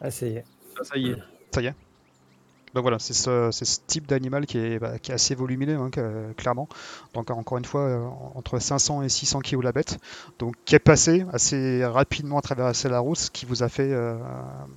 Ah, 0.00 0.10
ça 0.10 0.26
y 0.26 0.36
est. 0.36 0.44
Ah, 0.80 0.84
ça 0.84 0.96
y 0.96 1.10
est. 1.10 1.16
Ça 1.54 1.62
y 1.62 1.66
est. 1.66 1.74
Donc 2.74 2.82
voilà, 2.82 2.98
c'est 2.98 3.12
ce, 3.12 3.50
type 3.86 4.06
d'animal 4.06 4.46
qui 4.46 4.56
est, 4.56 4.78
bah, 4.78 4.98
qui 4.98 5.10
est 5.12 5.14
assez 5.14 5.34
volumineux, 5.34 5.76
hein, 5.76 5.90
que- 5.90 6.32
clairement. 6.32 6.68
Donc 7.12 7.30
encore 7.30 7.58
une 7.58 7.66
fois, 7.66 7.82
euh, 7.82 8.02
entre 8.34 8.58
500 8.58 9.02
et 9.02 9.10
600 9.10 9.40
kg 9.40 9.60
la 9.62 9.72
bête. 9.72 9.98
Donc 10.38 10.54
qui 10.64 10.74
est 10.74 10.78
passé 10.78 11.26
assez 11.34 11.84
rapidement 11.84 12.38
à 12.38 12.40
travers 12.42 12.72
la 12.84 12.98
route, 12.98 13.18
ce 13.18 13.30
qui 13.30 13.44
vous 13.44 13.62
a 13.62 13.68
fait, 13.68 13.92
euh, 13.92 14.16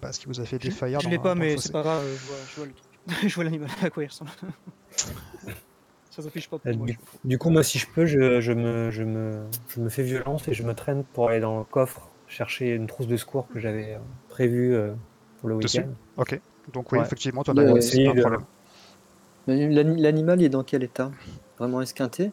bah, 0.01 0.11
ce 0.11 0.19
qui 0.19 0.25
vous 0.27 0.41
a 0.41 0.45
fait 0.45 0.57
Je, 0.61 0.67
défaillir. 0.69 0.99
je 0.99 1.05
dans- 1.05 1.09
l'ai 1.11 1.19
pas, 1.19 1.35
mais 1.35 1.57
c'est 1.57 1.71
pas 1.71 1.83
grave. 1.83 2.03
Je 2.05 2.25
vois, 2.27 2.35
je 2.49 2.55
vois 2.57 2.65
le 2.65 2.73
truc. 2.73 2.85
je 3.29 3.35
vois 3.35 3.43
l'animal 3.45 3.69
à 3.81 3.89
quoi 3.89 4.03
il 4.03 4.07
ressemble. 4.07 4.31
ça 6.15 6.21
s'affiche 6.21 6.47
pas 6.49 6.57
pour 6.57 6.71
Euh, 6.71 6.75
moi. 6.75 6.87
du, 7.25 7.37
coup, 7.37 7.49
moi, 7.49 7.63
si 7.63 7.77
je 7.77 7.87
peux, 7.93 8.05
je, 8.05 8.39
je 8.39 8.53
me, 8.53 8.89
je, 8.91 9.03
me, 9.03 9.45
je 9.67 9.81
me 9.81 9.89
fais 9.89 10.03
violence 10.03 10.47
et 10.47 10.53
je 10.53 10.63
me 10.63 10.73
traîne 10.73 11.03
pour 11.13 11.29
aller 11.29 11.39
dans 11.41 11.59
le 11.59 11.65
coffre 11.65 12.09
chercher 12.27 12.69
une 12.73 12.87
trousse 12.87 13.07
de 13.07 13.17
secours 13.17 13.47
que 13.53 13.59
j'avais 13.59 13.95
euh, 13.95 13.99
prévue 14.29 14.73
euh, 14.73 14.93
pour 15.39 15.49
le 15.49 15.55
week-end. 15.55 15.87
Ok. 16.17 16.39
Donc 16.73 16.91
oui, 16.91 16.99
Ouais. 16.99 17.05
effectivement, 17.05 17.43
c'est 17.45 17.53
essayer 17.77 18.05
pas 18.05 18.11
un 18.11 18.15
de- 18.15 18.21
problème. 18.21 18.43
L'animal, 19.47 20.41
il 20.41 20.45
est 20.45 20.49
dans 20.49 20.63
quel 20.63 20.83
état? 20.83 21.11
Vraiment 21.59 21.81
esquinté? 21.81 22.31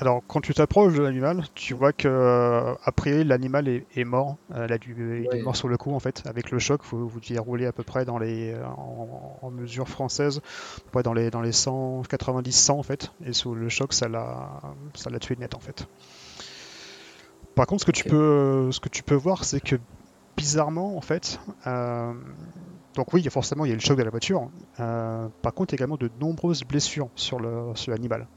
Alors, 0.00 0.22
quand 0.28 0.40
tu 0.40 0.54
t'approches 0.54 0.94
de 0.94 1.02
l'animal, 1.02 1.42
tu 1.54 1.74
vois 1.74 1.92
que, 1.92 2.06
euh, 2.06 2.72
a 2.84 2.92
priori, 2.92 3.24
l'animal 3.24 3.66
est, 3.66 3.84
est 3.96 4.04
mort. 4.04 4.36
Euh, 4.54 4.68
a 4.68 4.78
dû- 4.78 5.26
il 5.28 5.36
est 5.36 5.42
mort 5.42 5.56
sur 5.56 5.66
le 5.66 5.76
coup, 5.76 5.92
en 5.92 5.98
fait, 5.98 6.22
avec 6.24 6.52
le 6.52 6.60
choc. 6.60 6.82
Vous, 6.84 7.08
vous 7.08 7.18
deviez 7.18 7.40
rouler 7.40 7.66
à 7.66 7.72
peu 7.72 7.82
près 7.82 8.04
dans 8.04 8.16
les, 8.16 8.52
euh, 8.52 8.64
en, 8.64 9.38
en 9.42 9.50
mesure 9.50 9.88
française, 9.88 10.40
près 10.92 11.02
dans 11.02 11.14
les, 11.14 11.30
dans 11.30 11.40
les 11.40 11.50
190-100, 11.50 12.78
en 12.78 12.82
fait. 12.84 13.10
Et 13.24 13.32
sous 13.32 13.56
le 13.56 13.68
choc, 13.68 13.92
ça 13.92 14.08
l'a, 14.08 14.62
ça 14.94 15.10
l'a 15.10 15.18
tué 15.18 15.34
net, 15.36 15.56
en 15.56 15.60
fait. 15.60 15.86
Par 17.56 17.66
contre, 17.66 17.80
ce 17.80 17.86
que, 17.86 17.90
tu, 17.90 18.04
peux, 18.04 18.70
ce 18.70 18.78
que 18.78 18.88
tu 18.88 19.02
peux 19.02 19.16
voir, 19.16 19.44
c'est 19.44 19.60
que, 19.60 19.74
bizarrement, 20.36 20.96
en 20.96 21.00
fait, 21.00 21.40
euh, 21.66 22.14
donc 22.94 23.12
oui, 23.12 23.20
il 23.20 23.24
y 23.24 23.28
a 23.28 23.32
forcément, 23.32 23.64
il 23.64 23.70
y 23.70 23.72
a 23.72 23.74
le 23.74 23.80
choc 23.80 23.98
de 23.98 24.04
la 24.04 24.10
voiture. 24.10 24.48
euh, 24.78 25.28
par 25.42 25.54
contre, 25.54 25.74
également 25.74 25.96
de 25.96 26.08
nombreuses 26.20 26.62
blessures 26.62 27.08
sur 27.16 27.40
le- 27.40 27.72
sur 27.74 27.90
l'animal. 27.90 28.28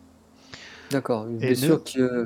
D'accord, 0.92 1.28
une 1.28 1.42
Et 1.42 1.48
blessure 1.48 1.84
qui, 1.84 2.00
euh, 2.00 2.26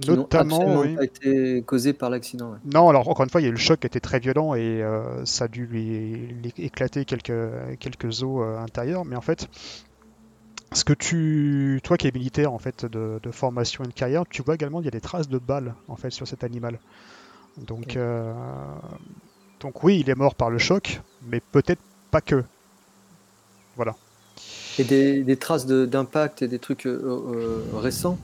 qui 0.00 0.12
n'ont 0.12 0.22
Notamment, 0.22 0.56
absolument 0.56 0.80
oui. 0.80 0.96
pas 0.96 1.04
été 1.04 1.62
causées 1.62 1.92
par 1.92 2.10
l'accident. 2.10 2.52
ouais. 2.52 2.58
Non, 2.64 2.88
alors 2.88 3.08
encore 3.08 3.24
une 3.24 3.30
fois, 3.30 3.40
il 3.40 3.44
y 3.44 3.46
a 3.46 3.50
eu 3.50 3.52
le 3.52 3.58
choc 3.58 3.80
qui 3.80 3.86
était 3.86 4.00
très 4.00 4.18
violent 4.20 4.54
et 4.54 4.82
euh, 4.82 5.24
ça 5.24 5.44
a 5.44 5.48
dû 5.48 5.66
lui, 5.66 6.16
lui 6.28 6.52
éclater 6.58 7.04
quelques, 7.04 7.32
quelques 7.78 8.22
os 8.22 8.42
euh, 8.42 8.58
intérieurs. 8.58 9.04
Mais 9.04 9.16
en 9.16 9.20
fait, 9.20 9.48
ce 10.72 10.84
que 10.84 10.92
tu, 10.92 11.80
toi 11.82 11.96
qui 11.96 12.06
es 12.08 12.12
militaire 12.12 12.52
en 12.52 12.58
fait 12.58 12.84
de, 12.86 13.18
de 13.22 13.30
formation 13.30 13.84
et 13.84 13.88
de 13.88 13.92
carrière, 13.92 14.24
tu 14.28 14.42
vois 14.42 14.54
également 14.54 14.78
qu'il 14.78 14.86
y 14.86 14.88
a 14.88 14.92
des 14.92 15.00
traces 15.00 15.28
de 15.28 15.38
balles 15.38 15.74
en 15.88 15.96
fait 15.96 16.10
sur 16.10 16.28
cet 16.28 16.44
animal. 16.44 16.78
Donc, 17.58 17.96
euh, 17.96 18.32
donc 19.60 19.84
oui, 19.84 20.00
il 20.00 20.10
est 20.10 20.14
mort 20.16 20.34
par 20.34 20.50
le 20.50 20.58
choc, 20.58 21.00
mais 21.22 21.40
peut-être 21.40 21.82
pas 22.10 22.20
que. 22.20 22.44
Voilà. 23.76 23.96
Et 24.78 24.84
des, 24.84 25.22
des 25.22 25.36
traces 25.36 25.66
de- 25.66 25.84
d'impact 25.86 26.42
et 26.42 26.48
des 26.48 26.58
trucs 26.58 26.86
euh, 26.86 27.00
euh, 27.02 27.62
récents 27.78 28.18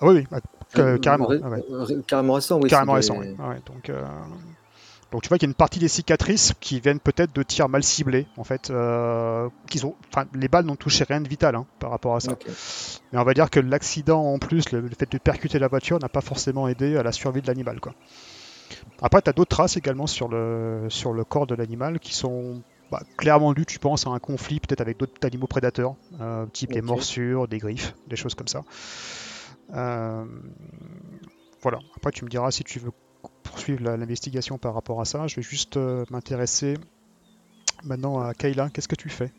Ah 0.00 0.06
oui, 0.06 0.24
oui, 0.30 0.38
que- 0.72 0.80
Euh, 0.80 0.98
carrément. 0.98 1.26
ré- 1.26 1.40
ah 1.42 1.48
ouais. 1.50 1.62
ré- 1.70 1.96
carrément 2.06 2.34
récents, 2.34 2.58
oui. 2.62 2.70
Carrément 2.70 2.92
récent, 2.94 3.20
des- 3.20 3.28
oui. 3.30 3.36
Ouais, 3.38 3.56
donc, 3.66 3.90
donc 5.12 5.22
tu 5.22 5.28
vois 5.28 5.36
qu'il 5.38 5.46
y 5.46 5.50
a 5.50 5.52
une 5.52 5.54
partie 5.54 5.80
des 5.80 5.88
cicatrices 5.88 6.52
qui 6.60 6.78
viennent 6.80 7.00
peut-être 7.00 7.34
de 7.34 7.42
tirs 7.42 7.68
mal 7.68 7.82
ciblés, 7.82 8.26
en 8.36 8.44
fait. 8.44 8.70
euh, 8.70 9.48
qu'ils 9.68 9.84
ont, 9.84 9.96
enfin, 10.12 10.26
les 10.34 10.46
balles 10.48 10.64
n'ont 10.64 10.76
touché 10.76 11.04
rien 11.04 11.20
de 11.20 11.28
vital 11.28 11.56
hein, 11.56 11.66
par 11.80 11.90
rapport 11.90 12.14
à 12.16 12.20
ça. 12.20 12.32
Mais 13.12 13.18
on 13.18 13.24
va 13.24 13.34
dire 13.34 13.50
que 13.50 13.58
l'accident 13.60 14.22
en 14.24 14.38
plus, 14.38 14.70
le, 14.70 14.80
le 14.80 14.90
fait 14.98 15.10
de 15.10 15.18
percuter 15.18 15.58
la 15.58 15.68
voiture, 15.68 15.98
n'a 15.98 16.08
pas 16.08 16.20
forcément 16.20 16.68
aidé 16.68 16.96
à 16.96 17.02
la 17.02 17.12
survie 17.12 17.42
de 17.42 17.46
l'animal. 17.48 17.80
quoi. 17.80 17.92
Après, 19.02 19.20
tu 19.20 19.28
as 19.28 19.32
d'autres 19.32 19.54
traces 19.56 19.76
également 19.76 20.06
sur 20.06 20.28
le, 20.28 20.84
sur 20.90 21.12
le 21.12 21.24
corps 21.24 21.46
de 21.48 21.56
l'animal 21.56 21.98
qui 21.98 22.14
sont 22.14 22.62
bah, 22.90 23.02
clairement 23.16 23.52
dues, 23.52 23.66
tu 23.66 23.78
penses, 23.78 24.06
à 24.06 24.10
un 24.10 24.18
conflit 24.18 24.60
peut-être 24.60 24.80
avec 24.80 24.98
d'autres 24.98 25.14
animaux 25.22 25.46
prédateurs, 25.46 25.94
euh, 26.20 26.46
type 26.46 26.72
des 26.72 26.82
morsures, 26.82 27.48
des 27.48 27.58
griffes, 27.58 27.94
des 28.06 28.16
choses 28.16 28.34
comme 28.34 28.48
ça. 28.48 28.64
Euh, 29.74 30.24
voilà. 31.62 31.78
Après, 31.96 32.10
tu 32.10 32.24
me 32.24 32.30
diras 32.30 32.50
si 32.50 32.64
tu 32.64 32.78
veux 32.78 32.90
poursuivre 33.42 33.82
l'investigation 33.84 34.58
par 34.58 34.74
rapport 34.74 35.00
à 35.00 35.04
ça. 35.04 35.26
Je 35.26 35.36
vais 35.36 35.42
juste 35.42 35.76
euh, 35.76 36.04
m'intéresser 36.10 36.74
maintenant 37.84 38.20
à 38.20 38.34
Kayla. 38.34 38.70
Qu'est-ce 38.70 38.88
que 38.88 38.96
tu 38.96 39.08
fais? 39.08 39.32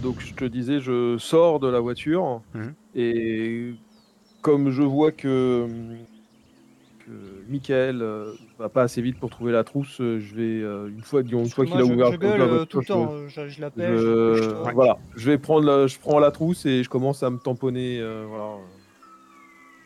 Donc 0.00 0.20
je 0.20 0.34
te 0.34 0.44
disais, 0.44 0.80
je 0.80 1.16
sors 1.18 1.60
de 1.60 1.68
la 1.68 1.80
voiture 1.80 2.42
Mhm. 2.54 2.74
et 2.96 3.74
comme 4.42 4.70
je 4.70 4.82
vois 4.82 5.12
que, 5.12 5.66
que 5.68 6.15
Michael 7.48 8.02
euh, 8.02 8.32
va 8.58 8.68
pas 8.68 8.82
assez 8.82 9.00
vite 9.02 9.18
pour 9.20 9.30
trouver 9.30 9.52
la 9.52 9.62
trousse, 9.64 10.00
euh, 10.00 10.18
je 10.18 10.34
vais 10.34 10.42
euh, 10.62 10.88
une 10.88 11.02
fois, 11.02 11.22
disons, 11.22 11.40
une 11.44 11.48
fois 11.50 11.64
qu'il 11.64 11.80
a 11.80 11.84
ouvert 11.84 12.06
je 12.06 12.12
la 12.12 12.16
gueule 12.18 12.40
euh, 12.40 12.64
tout 12.64 12.78
le 12.78 12.82
je- 12.82 12.88
temps. 12.88 13.12
Je, 13.28 13.48
je 13.48 13.60
l'appelle. 13.60 14.72
voilà, 14.74 14.98
je 15.16 15.30
vais 15.30 15.38
prendre, 15.38 15.66
la, 15.66 15.86
je 15.86 15.98
prends 15.98 16.18
la 16.18 16.30
trousse 16.30 16.66
et 16.66 16.82
je 16.82 16.88
commence 16.88 17.22
à 17.22 17.30
me 17.30 17.38
tamponner. 17.38 17.98
euh, 18.00 18.24
voilà. 18.28 18.54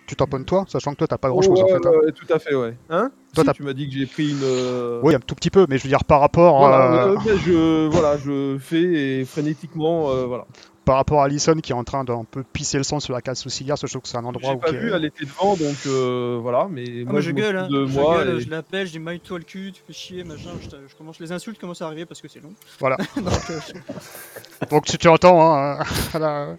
Tu 0.06 0.16
tamponnes 0.16 0.44
toi, 0.44 0.64
sachant 0.66 0.90
que 0.92 0.96
toi, 0.96 1.06
t'as 1.06 1.18
pas 1.18 1.28
grand-chose 1.28 1.60
en 1.60 1.66
Ouais, 1.66 1.70
fait. 1.72 1.86
hein. 1.86 2.12
tout 2.16 2.32
à 2.34 2.40
fait, 2.40 2.52
ouais. 2.56 2.76
Hein 2.88 3.12
Toi, 3.32 3.44
tu 3.54 3.62
m'as 3.62 3.74
dit 3.74 3.88
que 3.88 3.94
j'ai 3.96 4.06
pris 4.06 4.30
une. 4.30 4.40
euh, 4.42 5.00
Oui, 5.04 5.14
un 5.14 5.20
tout 5.20 5.36
petit 5.36 5.50
peu, 5.50 5.66
mais 5.68 5.78
je 5.78 5.84
veux 5.84 5.88
dire 5.88 6.02
par 6.04 6.18
rapport, 6.18 6.58
Voilà, 6.58 7.04
euh, 7.04 7.12
euh, 7.12 7.16
ben, 7.24 7.36
je, 7.38 7.86
voilà, 7.86 8.16
je 8.16 8.56
fais 8.58 8.82
et 9.20 9.24
frénétiquement, 9.24 10.10
euh, 10.10 10.24
voilà. 10.24 10.46
Par 10.84 10.96
rapport 10.96 11.20
à 11.20 11.26
Alison 11.26 11.54
qui 11.54 11.72
est 11.72 11.74
en 11.74 11.84
train 11.84 12.02
d'un 12.04 12.24
peu 12.24 12.42
pisser 12.42 12.78
le 12.78 12.84
sang 12.84 12.98
sur 13.00 13.12
la 13.14 13.20
case 13.20 13.38
sourcilière, 13.38 13.78
sachant 13.78 14.00
que 14.00 14.08
c'est 14.08 14.16
un 14.16 14.24
endroit 14.24 14.50
J'ai 14.50 14.56
où 14.56 14.58
pas 14.58 14.70
qui 14.70 14.76
est- 14.76 14.78
vu, 14.80 14.92
elle 14.92 15.04
était 15.04 15.24
devant, 15.24 15.54
donc 15.56 15.76
euh, 15.86 16.38
voilà. 16.40 16.66
Mais 16.70 16.84
Ah, 16.86 16.92
moi, 17.04 17.12
moi, 17.12 17.20
je 17.20 17.28
je 17.28 17.34
gueule, 17.34 17.56
hein. 17.58 17.68
de 17.68 17.86
je, 17.86 17.98
moi. 17.98 18.18
gueule, 18.24 18.36
et- 18.36 18.40
je 18.40 18.50
l'appelle, 18.50 18.86
je 18.86 18.92
dis 18.92 18.98
maille-toi 18.98 19.38
le 19.38 19.44
cul, 19.44 19.72
tu 19.72 19.82
fais 19.86 19.92
chier, 19.92 20.24
machin. 20.24 20.50
Je, 20.62 20.68
je 20.88 20.96
commence, 20.96 21.20
les 21.20 21.30
insultes 21.32 21.58
commencent 21.60 21.82
à 21.82 21.86
arriver 21.86 22.06
parce 22.06 22.20
que 22.20 22.28
c'est 22.28 22.40
long. 22.42 22.52
Voilà. 22.80 22.96
Donc, 23.16 23.50
euh, 23.50 23.60
je- 23.68 24.66
Donc 24.68 24.84
tu, 24.86 24.98
tu 24.98 25.08
entends, 25.08 25.54
hein, 25.54 25.78
voilà. 26.12 26.56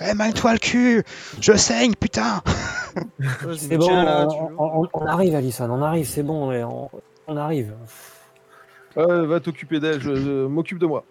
Eh, 0.00 0.14
maille-toi 0.14 0.52
le 0.54 0.58
cul 0.58 1.04
Je 1.40 1.52
saigne, 1.56 1.94
putain 1.98 2.42
je 3.18 3.54
C'est 3.56 3.76
bon, 3.76 3.94
là, 3.94 4.26
on, 4.26 4.30
tu 4.30 4.54
vois. 4.54 4.76
on- 4.78 4.88
on 4.94 5.06
arrive, 5.06 5.34
Alison, 5.34 5.68
on 5.70 5.82
arrive, 5.82 6.06
c'est 6.06 6.22
bon, 6.22 6.50
on, 6.50 6.90
on 7.26 7.36
arrive. 7.36 7.74
Ouais, 8.96 9.26
va 9.26 9.40
t'occuper 9.40 9.78
d'elle, 9.80 10.00
je, 10.00 10.14
je 10.14 10.46
m'occupe 10.46 10.78
de 10.78 10.86
moi. 10.86 11.04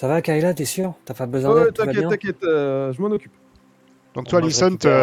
Ça 0.00 0.08
va, 0.08 0.22
Kayla, 0.22 0.54
t'es 0.54 0.64
sûr? 0.64 0.94
T'as 1.04 1.12
pas 1.12 1.26
besoin 1.26 1.54
Ouais, 1.54 1.64
d'aide 1.66 1.74
t'inquiète, 1.74 2.08
t'inquiète, 2.08 2.42
euh, 2.44 2.90
je 2.90 3.02
m'en 3.02 3.08
occupe. 3.08 3.32
Donc 4.14 4.28
toi, 4.28 4.38
Alison, 4.38 4.64
récupère, 4.68 4.98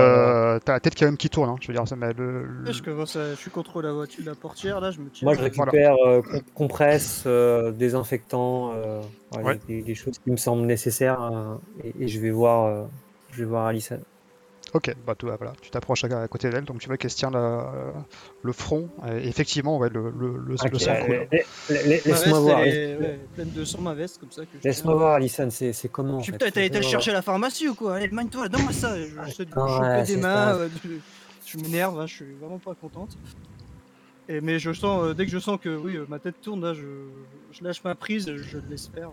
t'as 0.65 0.73
la 0.73 0.79
tête 0.79 0.95
quand 0.97 1.05
même 1.05 1.17
qui 1.17 1.29
tourne. 1.29 1.51
hein. 1.51 1.55
Je 1.62 1.67
veux 1.67 1.73
dire, 1.75 1.88
ça, 1.88 1.95
mais 1.95 2.13
le, 2.13 2.45
le- 2.45 2.71
Je 2.71 2.81
commence 2.81 3.15
à- 3.15 3.29
je 3.36 3.36
suis 3.36 3.51
contre 3.51 3.83
la 3.83 3.93
voiture, 3.93 4.23
la 4.25 4.33
portière 4.33 4.81
là, 4.81 4.89
je 4.89 4.99
me 4.99 5.12
tiens. 5.12 5.27
Moi, 5.27 5.36
je 5.36 5.41
récupère 5.43 5.93
euh, 6.07 6.23
com- 6.23 6.41
compresse, 6.55 7.25
euh, 7.27 7.71
désinfectant, 7.71 8.73
euh, 8.73 9.01
ouais, 9.36 9.43
Ouais. 9.43 9.60
des, 9.67 9.83
des 9.83 9.93
choses 9.93 10.17
qui 10.17 10.31
me 10.31 10.36
semblent 10.38 10.65
nécessaires, 10.65 11.21
euh, 11.21 11.55
et, 11.83 12.05
et 12.05 12.07
je 12.07 12.19
vais 12.19 12.31
voir, 12.31 12.65
euh, 12.65 12.83
je 13.33 13.43
vais 13.43 13.45
voir 13.45 13.67
Alison. 13.67 13.99
Ok, 14.73 14.93
bah 15.06 15.15
tout, 15.15 15.27
voilà, 15.27 15.53
tu 15.62 15.69
t'approches 15.71 16.03
à, 16.03 16.21
à 16.21 16.27
côté 16.27 16.49
d'elle, 16.49 16.65
donc 16.65 16.80
tu 16.80 16.88
vois 16.88 16.97
qu'elle 16.97 17.12
se 17.12 17.15
tient 17.17 17.32
la- 17.32 17.93
le 18.41 18.51
front. 18.53 18.89
Et 19.08 19.27
effectivement, 19.27 19.77
ouais, 19.77 19.89
le, 19.89 20.12
le, 20.12 20.38
le, 20.38 20.58
sang 20.58 20.67
coule. 20.69 21.27
euh, 21.69 22.03
Laisse-moi 22.06 22.39
voir, 22.39 22.63
est 22.65 22.97
ouais, 22.97 23.19
pleine 23.34 23.51
de 23.51 23.63
sang 23.63 23.82
ma 23.82 23.93
veste 23.93 24.17
comme 24.19 24.32
ça 24.32 24.43
laisse-moi 24.63 24.93
voir, 24.95 25.15
Alison, 25.15 25.49
c'est 25.49 25.73
c'est 25.73 25.89
comment 25.89 26.17
en 26.17 26.21
Je 26.21 26.32
été 26.32 26.62
le 26.62 26.67
Fais-moi 26.67 26.82
chercher 26.84 27.12
à 27.12 27.15
la 27.15 27.21
pharmacie 27.21 27.67
ou 27.67 27.75
quoi? 27.75 27.95
Allez, 27.95 28.10
mine-toi, 28.12 28.49
donne-moi 28.49 28.73
ça. 28.73 28.97
Je, 28.97 29.06
je, 29.06 29.15
je, 29.15 29.43
Ah, 29.56 30.03
des 30.03 30.17
mains, 30.17 30.56
euh, 30.58 30.69
je, 30.84 30.89
je 31.45 31.58
m'énerve, 31.58 31.99
hein, 31.99 32.08
je 32.08 32.15
suis 32.15 32.34
vraiment 32.36 32.60
pas 32.60 32.75
contente. 32.75 33.12
Et, 34.30 34.41
mais 34.41 34.60
je 34.60 34.73
sens, 34.73 35.03
euh, 35.03 35.13
dès 35.13 35.25
que 35.25 35.32
je 35.32 35.39
sens 35.39 35.58
que 35.60 35.69
oui, 35.77 35.95
euh, 35.95 36.06
ma 36.10 36.19
tête 36.19 36.36
tourne, 36.41 36.62
là, 36.62 36.73
je, 36.73 36.82
je 37.51 37.63
lâche 37.63 37.84
ma 37.84 37.95
prise, 37.95 38.36
je 38.36 38.58
le 38.58 38.75
faire. 38.93 39.12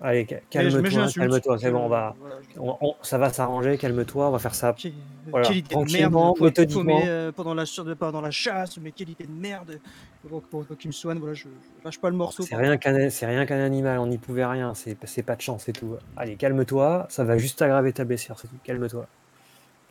Allez, 0.00 0.26
calme-toi, 0.50 1.06
calme-toi, 1.12 1.58
c'est 1.58 1.70
bon, 1.70 1.86
on 1.86 1.88
va, 1.88 2.14
voilà, 2.18 2.36
je- 2.42 2.58
on- 2.60 2.76
on- 2.80 2.94
ça 3.02 3.16
va 3.16 3.32
s'arranger, 3.32 3.78
calme-toi, 3.78 4.28
on 4.28 4.32
va 4.32 4.38
faire 4.38 4.54
ça. 4.54 4.74
Quelle, 4.76 4.92
Voilà, 5.30 5.50
idée 5.52 5.60
de 5.76 5.80
merde 5.92 6.12
tranquillement, 6.12 6.32
de 6.32 6.34
pouvoir 6.34 6.48
méthodiquement. 6.50 7.00
euh, 7.06 7.32
pendant, 7.32 7.54
la, 7.54 7.64
pendant 7.98 8.20
la 8.20 8.30
chasse, 8.30 8.76
mais 8.78 8.92
quelle 8.92 9.08
idée 9.10 9.26
de 9.26 9.32
merde 9.32 9.80
Donc 10.28 10.46
pour, 10.48 10.66
pour 10.66 10.76
qu'il 10.76 10.88
me 10.88 10.92
soigne, 10.92 11.18
voilà, 11.18 11.34
je, 11.34 11.48
je 11.48 11.84
lâche 11.84 11.98
pas 12.00 12.10
le 12.10 12.16
morceau. 12.16 12.44
C'est 12.44 12.56
rien 12.56 12.76
qu'un 12.76 13.46
qu'un 13.46 13.60
animal, 13.64 13.98
on 13.98 14.06
n'y 14.06 14.18
pouvait 14.18 14.44
rien, 14.44 14.74
c'est 14.74 14.96
c'est 15.06 15.22
pas 15.22 15.36
de 15.36 15.40
chance, 15.42 15.64
c'est 15.64 15.72
tout. 15.72 15.96
Allez, 16.16 16.36
calme-toi, 16.36 17.06
ça 17.08 17.24
va 17.24 17.38
juste 17.38 17.62
aggraver 17.62 17.92
ta 17.92 18.04
blessure, 18.04 18.38
c'est 18.38 18.48
tout, 18.48 18.58
calme-toi. 18.62 19.06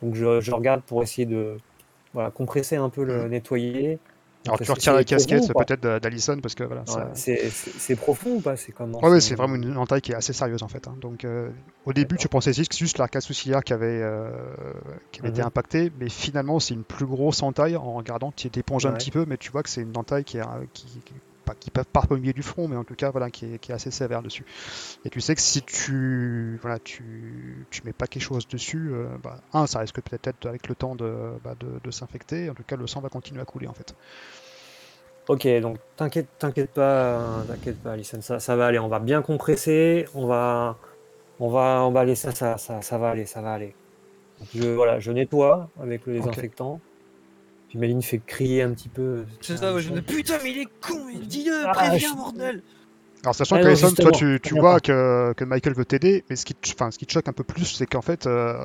Donc 0.02 0.14
je, 0.14 0.40
je 0.40 0.52
regarde 0.52 0.82
pour 0.84 1.02
essayer 1.02 1.26
de 1.26 1.56
voilà, 2.12 2.30
compresser 2.30 2.76
un 2.76 2.90
peu 2.90 3.04
le 3.04 3.28
nettoyer. 3.28 4.00
Alors 4.46 4.60
tu 4.60 4.70
retires 4.70 4.92
la 4.92 5.04
casquette 5.04 5.46
peut-être 5.52 5.82
de- 5.82 5.98
d'Alison 5.98 6.38
parce 6.40 6.54
que 6.54 6.64
voilà. 6.64 6.82
Ouais, 6.82 7.14
ça- 7.14 7.32
c'est- 7.78 7.96
profond 7.96 8.36
ou 8.36 8.40
pas? 8.40 8.56
C'est 8.56 8.72
comment 8.72 8.98
Ouais, 9.02 9.08
ouais, 9.10 9.20
c'est 9.20 9.34
vraiment 9.34 9.54
une 9.54 9.76
entaille 9.78 10.02
qui 10.02 10.12
est 10.12 10.16
assez 10.16 10.32
sérieuse 10.34 10.62
en 10.62 10.68
fait. 10.68 10.86
hein. 10.86 10.94
Donc 11.00 11.24
euh, 11.24 11.48
au 11.86 11.92
début, 11.94 12.16
tu 12.16 12.28
pensais 12.28 12.52
juste 12.52 12.76
juste 12.76 12.98
l'arcade 12.98 13.22
sourciliaire 13.22 13.62
qui 13.64 13.72
avait, 13.72 14.00
euh, 14.02 14.30
qui 15.12 15.20
avait 15.20 15.30
été 15.30 15.40
Mhm. 15.40 15.46
impacté, 15.46 15.92
mais 15.98 16.08
finalement, 16.10 16.60
c'est 16.60 16.74
une 16.74 16.84
plus 16.84 17.06
grosse 17.06 17.42
entaille 17.42 17.76
en 17.76 17.94
regardant. 17.94 18.32
Tu 18.36 18.50
t'éponges 18.50 18.84
un 18.86 18.90
Ouais. 18.90 18.98
petit 18.98 19.10
peu, 19.10 19.24
mais 19.26 19.36
tu 19.38 19.50
vois 19.50 19.62
que 19.62 19.70
c'est 19.70 19.80
une 19.82 19.96
entaille 19.96 20.24
qui 20.24 20.36
est, 20.36 20.42
euh, 20.42 20.44
qui, 20.74 20.86
qui- 21.04 21.14
pas, 21.44 21.54
qui 21.54 21.70
part 21.70 21.86
pas 21.86 22.14
au 22.14 22.16
milieu 22.16 22.32
du 22.32 22.42
front, 22.42 22.68
mais 22.68 22.76
en 22.76 22.84
tout 22.84 22.94
cas, 22.94 23.10
voilà, 23.10 23.30
qui 23.30 23.54
est, 23.54 23.58
qui 23.58 23.72
est 23.72 23.74
assez 23.74 23.90
sévère 23.90 24.22
dessus. 24.22 24.44
Et 25.04 25.10
tu 25.10 25.20
sais 25.20 25.34
que 25.34 25.40
si 25.40 25.62
tu, 25.62 26.58
voilà, 26.62 26.78
tu, 26.78 27.66
tu 27.70 27.82
mets 27.84 27.92
pas 27.92 28.06
quelque 28.06 28.22
chose 28.22 28.48
dessus, 28.48 28.90
euh, 28.92 29.06
bah, 29.22 29.36
un, 29.52 29.66
ça 29.66 29.78
risque 29.80 30.00
peut-être 30.00 30.46
avec 30.46 30.68
le 30.68 30.74
temps 30.74 30.94
de, 30.94 31.12
bah, 31.44 31.54
de, 31.60 31.66
de 31.82 31.90
s'infecter. 31.90 32.50
En 32.50 32.54
tout 32.54 32.64
cas, 32.64 32.76
le 32.76 32.86
sang 32.86 33.00
va 33.00 33.08
continuer 33.08 33.40
à 33.40 33.44
couler 33.44 33.68
en 33.68 33.74
fait. 33.74 33.94
Ok, 35.28 35.46
donc 35.62 35.78
t'inquiète, 35.96 36.28
t'inquiète 36.38 36.70
pas, 36.70 37.18
euh, 37.18 37.44
t'inquiète 37.44 37.78
pas, 37.82 37.92
Alison, 37.92 38.20
ça, 38.20 38.40
ça 38.40 38.56
va 38.56 38.66
aller. 38.66 38.78
On 38.78 38.88
va 38.88 38.98
bien 38.98 39.22
compresser, 39.22 40.06
on 40.14 40.26
va, 40.26 40.76
on 41.40 41.48
va, 41.48 41.82
on 41.84 41.90
va 41.90 42.00
aller, 42.00 42.14
ça, 42.14 42.32
ça, 42.32 42.58
ça, 42.58 42.82
ça 42.82 42.98
va 42.98 43.10
aller, 43.10 43.24
ça 43.24 43.40
va 43.40 43.54
aller. 43.54 43.74
Donc, 44.38 44.48
je, 44.54 44.68
voilà, 44.68 45.00
je 45.00 45.12
nettoie 45.12 45.70
avec 45.80 46.04
le 46.06 46.14
désinfectant. 46.14 46.80
Puis 47.74 47.80
Méline 47.80 48.02
fait 48.02 48.20
crier 48.24 48.62
un 48.62 48.70
petit 48.70 48.88
peu. 48.88 49.24
C'est 49.40 49.56
ça, 49.56 49.74
ouais, 49.74 49.82
je 49.82 49.90
me 49.90 49.96
dis 49.96 50.02
putain, 50.02 50.38
mais 50.44 50.52
il 50.52 50.58
est 50.58 50.68
con, 50.80 51.08
dis-le, 51.20 51.64
Ah, 51.66 51.72
préviens, 51.74 52.10
je- 52.12 52.16
bordel 52.16 52.62
Alors 53.24 53.34
sachant 53.34 53.56
Ah 53.56 53.62
que 53.62 53.66
Alison, 53.66 53.90
toi 53.90 54.12
tu, 54.12 54.38
vois 54.60 54.78
que, 54.78 55.32
que 55.36 55.42
Michael 55.42 55.74
veut 55.74 55.84
t'aider, 55.84 56.22
mais 56.30 56.36
ce 56.36 56.44
qui, 56.44 56.54
te, 56.54 56.70
enfin, 56.70 56.92
ce 56.92 56.98
qui 56.98 57.04
te 57.06 57.10
choque 57.12 57.26
un 57.26 57.32
peu 57.32 57.42
plus, 57.42 57.64
c'est 57.64 57.86
qu'en 57.86 58.00
fait, 58.00 58.28
euh, 58.28 58.64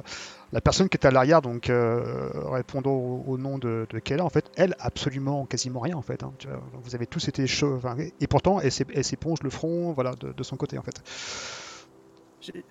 la 0.54 0.62
personne 0.62 0.90
qui 0.90 0.98
est 0.98 1.08
à 1.08 1.10
l'arrière, 1.10 1.42
donc 1.42 1.72
euh, 1.72 2.30
répondant 2.52 2.92
au, 2.92 3.24
au 3.26 3.38
nom 3.40 3.58
de, 3.58 3.88
de 3.90 3.98
Kayla, 3.98 4.24
en 4.24 4.30
fait, 4.30 4.46
elle, 4.58 4.76
absolument 4.78 5.48
quasiment 5.48 5.80
rien 5.80 5.96
en 5.96 6.04
fait. 6.04 6.22
hein. 6.22 6.32
Tu 6.38 6.48
vois, 6.48 6.62
vous 6.84 6.94
avez 6.94 7.08
tous 7.08 7.28
été 7.30 7.48
chauds, 7.48 7.80
et, 8.22 8.28
pourtant, 8.28 8.60
elle, 8.60 8.72
s'é- 8.72 8.86
elle 8.94 9.04
s'éponge 9.04 9.40
le 9.42 9.50
front 9.50 9.92
voilà, 9.94 10.12
de, 10.20 10.34
de 10.34 10.44
son 10.44 10.56
côté 10.56 10.78
en 10.78 10.84
fait. 10.84 11.02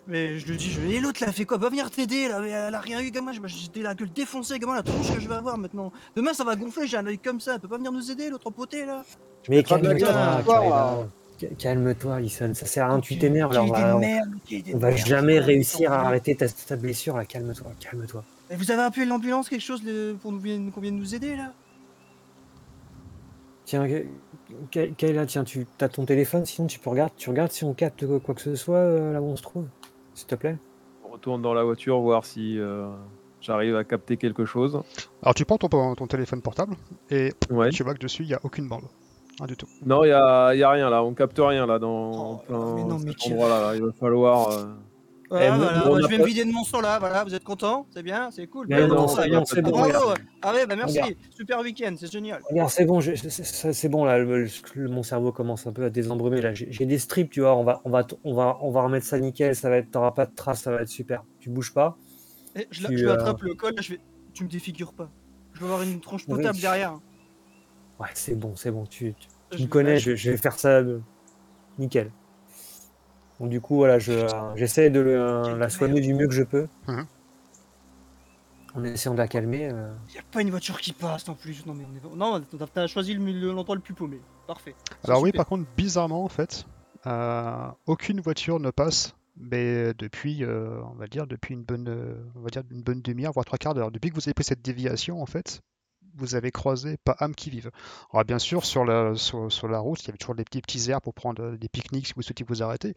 Mais 0.06 0.38
je 0.38 0.46
lui 0.46 0.56
dis, 0.56 0.70
je... 0.70 0.80
et 0.80 1.00
l'autre 1.00 1.24
là, 1.24 1.32
fait 1.32 1.44
quoi? 1.44 1.58
Va 1.58 1.68
venir 1.68 1.90
t'aider 1.90 2.28
là, 2.28 2.40
mais 2.40 2.50
elle 2.50 2.74
a 2.74 2.80
rien 2.80 3.00
eu, 3.00 3.10
gamin, 3.10 3.32
j'ai 3.32 3.82
la 3.82 3.94
gueule 3.94 4.10
défoncée, 4.12 4.58
gamin, 4.58 4.74
la 4.74 4.82
tronche 4.82 5.12
que 5.14 5.20
je 5.20 5.28
vais 5.28 5.34
avoir 5.34 5.58
maintenant. 5.58 5.92
Demain 6.16 6.34
ça 6.34 6.44
va 6.44 6.56
gonfler, 6.56 6.86
j'ai 6.86 6.96
un 6.96 7.06
œil 7.06 7.18
comme 7.18 7.40
ça, 7.40 7.54
elle 7.54 7.60
peut 7.60 7.68
pas 7.68 7.76
venir 7.76 7.92
nous 7.92 8.10
aider, 8.10 8.30
l'autre 8.30 8.50
poté 8.50 8.84
là. 8.84 9.04
Mais 9.48 9.56
la 9.56 9.62
calme-toi, 9.62 11.08
Calme-toi, 11.56 12.16
Alison, 12.16 12.52
ça 12.52 12.66
sert 12.66 12.86
à 12.86 12.88
rien, 12.88 13.00
tu 13.00 13.16
t'énerves 13.16 13.52
là. 13.52 13.62
On 13.62 13.66
va, 13.68 13.94
merde, 13.96 14.30
on 14.74 14.96
jamais 14.96 15.38
réussir 15.38 15.92
à 15.92 16.06
arrêter 16.06 16.34
ta, 16.34 16.48
ta 16.48 16.74
blessure 16.74 17.16
là. 17.16 17.24
Calme-toi, 17.24 17.70
calme-toi. 17.78 18.24
Et 18.50 18.56
vous 18.56 18.70
avez 18.70 18.82
appelé 18.82 19.06
l'ambulance, 19.06 19.48
quelque 19.48 19.60
chose 19.60 19.82
pour 20.20 20.32
nous 20.32 20.70
qu'on 20.72 20.80
vienne 20.80 20.96
nous 20.96 21.14
aider 21.14 21.36
là? 21.36 21.52
Tiens, 23.66 23.86
Kayla, 24.70 25.26
tiens, 25.26 25.44
tu 25.44 25.66
as 25.80 25.88
ton 25.88 26.04
téléphone, 26.04 26.44
sinon 26.46 26.66
tu 26.68 26.78
peux 26.78 26.90
regarder, 26.90 27.12
tu 27.16 27.28
regardes 27.30 27.50
si 27.52 27.64
on 27.64 27.74
capte 27.74 28.06
quoi 28.06 28.18
quoi 28.20 28.34
que 28.34 28.40
ce 28.40 28.54
soit 28.54 28.76
euh, 28.76 29.12
là 29.12 29.20
où 29.20 29.26
on 29.26 29.36
se 29.36 29.42
trouve, 29.42 29.66
s'il 30.14 30.26
te 30.26 30.34
plaît. 30.34 30.56
On 31.04 31.12
retourne 31.12 31.42
dans 31.42 31.52
la 31.54 31.64
voiture 31.64 31.98
voir 32.00 32.24
si 32.24 32.58
euh, 32.58 32.88
j'arrive 33.40 33.76
à 33.76 33.84
capter 33.84 34.16
quelque 34.16 34.44
chose. 34.46 34.80
Alors 35.22 35.34
tu 35.34 35.44
prends 35.44 35.58
ton, 35.58 35.94
ton 35.94 36.06
téléphone 36.06 36.40
portable 36.40 36.76
et 37.10 37.32
Ouais. 37.50 37.70
tu 37.70 37.82
vois 37.82 37.94
que 37.94 37.98
dessus, 38.00 38.22
il 38.22 38.28
n'y 38.28 38.34
a 38.34 38.40
aucune 38.42 38.68
bande. 38.68 38.84
Rien 39.38 39.46
du 39.46 39.56
tout. 39.56 39.68
Non, 39.86 40.02
il 40.04 40.08
y 40.08 40.12
a, 40.12 40.54
y 40.54 40.62
a 40.62 40.70
rien 40.70 40.90
là, 40.90 41.04
on 41.04 41.12
capte 41.14 41.38
rien 41.38 41.66
là 41.66 41.78
dans 41.78 42.32
Oh, 42.32 42.36
plein 42.46 42.74
mais 42.74 42.84
non, 42.84 42.98
mais 42.98 43.12
cet 43.18 43.30
là. 43.38 43.72
Il 43.76 43.82
va 43.82 43.92
falloir. 43.92 44.48
euh, 44.50 44.64
Voilà, 45.30 45.46
Eh, 45.54 45.58
voilà, 45.58 46.02
je 46.02 46.06
vais 46.08 46.18
me 46.18 46.24
vider 46.24 46.44
de 46.46 46.50
mon 46.50 46.64
sang 46.64 46.80
là, 46.80 46.98
voilà, 46.98 47.22
vous 47.22 47.34
êtes 47.34 47.44
contents 47.44 47.86
C'est 47.90 48.02
bien, 48.02 48.30
c'est 48.30 48.46
cool. 48.46 48.66
Non, 48.68 48.88
bon, 48.88 49.08
ça, 49.08 49.26
bien. 49.26 49.42
Bravo. 49.62 50.14
Ah 50.40 50.54
ouais, 50.54 50.66
bah 50.66 50.74
merci, 50.74 50.98
Regarde. 51.00 51.14
super 51.30 51.60
week-end, 51.60 51.94
c'est 51.98 52.10
génial. 52.10 52.40
Regarde, 52.48 52.70
c'est 52.70 52.86
bon, 52.86 53.00
c'est- 53.02 53.88
bon 53.88 54.04
là, 54.06 54.18
le- 54.18 54.46
le- 54.74 54.88
mon 54.88 55.02
cerveau 55.02 55.30
commence 55.30 55.66
un 55.66 55.72
peu 55.72 55.84
à 55.84 55.90
désembrumer 55.90 56.40
là. 56.40 56.54
J'ai 56.54 56.86
des 56.86 56.98
strips, 56.98 57.30
tu 57.30 57.40
vois, 57.40 57.54
on 57.56 57.64
va, 57.64 57.82
on 57.84 57.90
va, 57.90 58.04
t- 58.04 58.16
on 58.24 58.32
va, 58.34 58.56
on 58.62 58.70
va 58.70 58.82
remettre 58.82 59.04
ça 59.04 59.18
nickel, 59.18 59.54
ça 59.54 59.68
va 59.68 59.76
être, 59.76 59.90
t'auras 59.90 60.12
pas 60.12 60.24
de 60.24 60.34
traces, 60.34 60.62
ça 60.62 60.70
va 60.70 60.80
être 60.80 60.88
super. 60.88 61.22
Tu 61.40 61.50
bouges 61.50 61.74
pas. 61.74 61.98
Eh, 62.56 62.66
je, 62.70 62.86
Tu, 62.86 62.96
je 62.96 63.02
lui 63.04 63.10
euh, 63.10 63.14
attrape 63.14 63.42
le 63.42 63.54
col, 63.54 63.74
là, 63.74 63.82
je 63.82 63.92
vais... 63.94 64.00
tu 64.32 64.44
me 64.44 64.48
défigures 64.48 64.94
pas. 64.94 65.10
Je 65.52 65.60
vais 65.60 65.66
avoir 65.66 65.82
une 65.82 66.00
tronche 66.00 66.24
Oui. 66.28 66.36
potable 66.36 66.58
derrière. 66.58 66.94
Ouais, 68.00 68.08
c'est 68.14 68.34
bon, 68.34 68.54
c'est 68.56 68.70
bon. 68.70 68.84
Tu, 68.86 69.12
tu, 69.18 69.26
tu 69.28 69.28
Je 69.52 69.56
me 69.58 69.62
vais- 69.64 69.68
connais, 69.68 69.98
je, 69.98 70.14
je 70.16 70.30
vais 70.30 70.36
faire 70.38 70.58
ça 70.58 70.82
de... 70.82 71.00
nickel. 71.78 72.10
Donc 73.40 73.50
du 73.50 73.60
coup, 73.60 73.76
voilà, 73.76 73.98
je, 73.98 74.12
euh, 74.12 74.56
j'essaie 74.56 74.90
de 74.90 75.00
le- 75.00 75.16
euh, 75.20 75.56
la 75.56 75.68
soigner 75.68 76.00
du 76.00 76.12
mieux 76.14 76.26
que 76.26 76.34
je 76.34 76.42
peux. 76.42 76.66
Mhm. 76.88 77.06
En 78.74 78.84
essayant 78.84 79.14
de 79.14 79.18
la 79.18 79.28
calmer. 79.28 79.70
euh. 79.72 79.92
Y 80.14 80.18
a 80.18 80.22
pas 80.30 80.40
une 80.42 80.50
voiture 80.50 80.80
qui 80.80 80.92
passe 80.92 81.28
en 81.28 81.34
plus. 81.34 81.64
Non 81.66 81.74
mais 81.74 81.84
on 81.84 82.12
est... 82.12 82.16
non, 82.16 82.40
t'as- 82.72 82.86
choisi 82.86 83.14
le- 83.14 83.24
le- 83.32 83.52
l'endroit 83.52 83.74
le 83.74 83.80
plus 83.80 83.94
paumé. 83.94 84.20
Parfait. 84.46 84.74
Alors 85.04 85.22
oui, 85.22 85.32
par 85.32 85.46
contre, 85.46 85.64
bizarrement, 85.76 86.24
en 86.24 86.28
fait, 86.28 86.66
euh, 87.06 87.66
aucune 87.86 88.20
voiture 88.20 88.60
ne 88.60 88.70
passe, 88.70 89.14
mais 89.36 89.94
depuis, 89.98 90.44
euh, 90.44 90.80
on 90.92 90.94
va 90.96 91.06
dire, 91.06 91.26
depuis 91.26 91.54
une 91.54 91.62
bonne, 91.62 91.88
euh, 91.88 92.14
on 92.36 92.40
va 92.40 92.50
dire 92.50 92.62
une 92.70 92.82
bonne 92.82 93.00
demi-heure, 93.00 93.32
voire 93.32 93.44
trois 93.46 93.58
quarts 93.58 93.74
d'heure. 93.74 93.90
Depuis 93.90 94.10
que 94.10 94.14
vous 94.14 94.22
avez 94.28 94.34
pris 94.34 94.44
cette 94.44 94.62
déviation, 94.62 95.22
en 95.22 95.26
fait, 95.26 95.60
vous 96.18 96.34
avez 96.34 96.50
croisé 96.50 96.96
pas 96.98 97.16
âme 97.20 97.34
qui 97.34 97.50
vive. 97.50 97.70
Alors 98.12 98.24
bien 98.24 98.38
sûr, 98.38 98.64
sur 98.64 98.84
la, 98.84 99.14
sur, 99.14 99.50
sur 99.50 99.68
la 99.68 99.78
route, 99.78 100.02
il 100.02 100.06
y 100.06 100.10
avait 100.10 100.18
toujours 100.18 100.34
des 100.34 100.44
petits, 100.44 100.60
petits 100.60 100.90
airs 100.90 101.00
pour 101.00 101.14
prendre 101.14 101.42
euh, 101.42 101.56
des 101.56 101.68
pique-niques 101.68 102.08
si 102.08 102.12
vous 102.14 102.22
souhaitiez 102.22 102.44
vous 102.48 102.62
arrêter, 102.62 102.94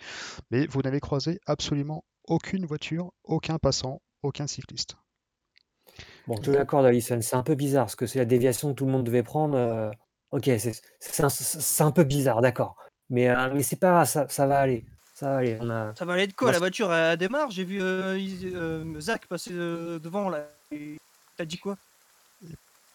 mais 0.49 0.67
vous 0.67 0.81
n'avez 0.81 0.99
croisé 0.99 1.39
absolument 1.45 2.03
aucune 2.27 2.65
voiture, 2.65 3.11
aucun 3.23 3.57
passant, 3.57 4.01
aucun 4.23 4.47
cycliste. 4.47 4.95
Bon, 6.27 6.35
je 6.41 6.51
l'accorde, 6.51 6.85
Alison, 6.85 7.19
c'est 7.21 7.35
un 7.35 7.43
peu 7.43 7.55
bizarre, 7.55 7.85
parce 7.85 7.95
que 7.95 8.05
c'est 8.05 8.19
la 8.19 8.25
déviation 8.25 8.69
que 8.69 8.75
tout 8.75 8.85
le 8.85 8.91
monde 8.91 9.03
devait 9.03 9.23
prendre. 9.23 9.55
euh, 9.57 9.89
Ok, 10.31 10.45
c'est 10.45 10.79
c'est 10.99 11.23
un, 11.23 11.29
c'est 11.29 11.83
un 11.83 11.91
peu 11.91 12.03
bizarre, 12.05 12.41
d'accord. 12.41 12.77
Mais, 13.09 13.27
euh, 13.29 13.53
mais 13.53 13.63
c'est 13.63 13.75
pas 13.75 13.91
grave, 13.91 14.07
ça, 14.07 14.27
ça 14.29 14.47
va 14.47 14.59
aller. 14.59 14.85
Ça 15.13 15.29
va 15.31 15.37
aller. 15.37 15.57
On 15.59 15.69
a... 15.69 15.93
Ça 15.95 16.05
va 16.05 16.13
aller 16.13 16.27
de 16.27 16.33
quoi 16.33 16.45
Moi, 16.47 16.51
La 16.53 16.59
voiture 16.59 16.93
elle 16.93 17.17
démarre? 17.17 17.51
J'ai 17.51 17.65
vu 17.65 17.81
euh, 17.81 18.17
il- 18.17 18.55
euh, 18.55 18.99
Zach 19.01 19.27
passer 19.27 19.51
euh, 19.51 19.99
devant 19.99 20.29
là. 20.29 20.47
Et 20.71 20.97
T'as 21.35 21.43
dit 21.45 21.57
quoi? 21.57 21.75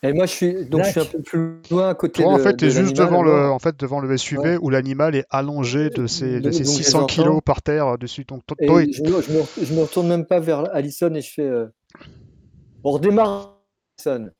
Et 0.08 0.12
moi, 0.12 0.26
je 0.26 0.32
suis 0.32 0.64
donc 0.66 0.84
je 0.84 0.90
suis 0.90 1.00
un 1.00 1.04
peu 1.04 1.20
plus 1.22 1.60
loin 1.70 1.88
à 1.88 1.94
côté 1.94 2.22
Toi, 2.22 2.34
de. 2.36 2.40
en 2.40 2.42
fait, 2.44 2.56
tu 2.56 2.66
es 2.66 2.70
juste 2.70 2.96
devant 2.96 3.22
le, 3.22 3.50
en 3.50 3.58
fait, 3.58 3.76
devant 3.78 4.00
le 4.00 4.16
SUV 4.16 4.40
Ouais. 4.42 4.58
où 4.60 4.70
l'animal 4.70 5.14
est 5.14 5.24
allongé 5.30 5.90
de 5.90 6.06
ses, 6.06 6.40
de 6.40 6.50
ses 6.50 6.64
donc, 6.64 6.72
je 6.74 6.78
les 6.78 6.84
600 6.84 6.98
entends. 6.98 7.06
kilos 7.06 7.40
par 7.44 7.62
terre 7.62 7.86
euh, 7.88 7.96
dessus. 7.96 8.24
Donc, 8.24 8.44
toi, 8.46 8.56
Et 8.60 8.66
toi, 8.66 8.82
je, 8.82 9.02
me, 9.02 9.22
je 9.22 9.32
me- 9.32 9.64
je 9.66 9.74
me 9.74 9.80
retourne 9.82 10.08
même 10.08 10.26
pas 10.26 10.38
vers 10.40 10.72
Alison 10.74 11.12
et 11.14 11.20
je 11.22 11.32
fais. 11.32 11.42
euh, 11.48 11.66
On 12.84 12.92
redémarre, 12.92 13.58
Alison. 14.04 14.30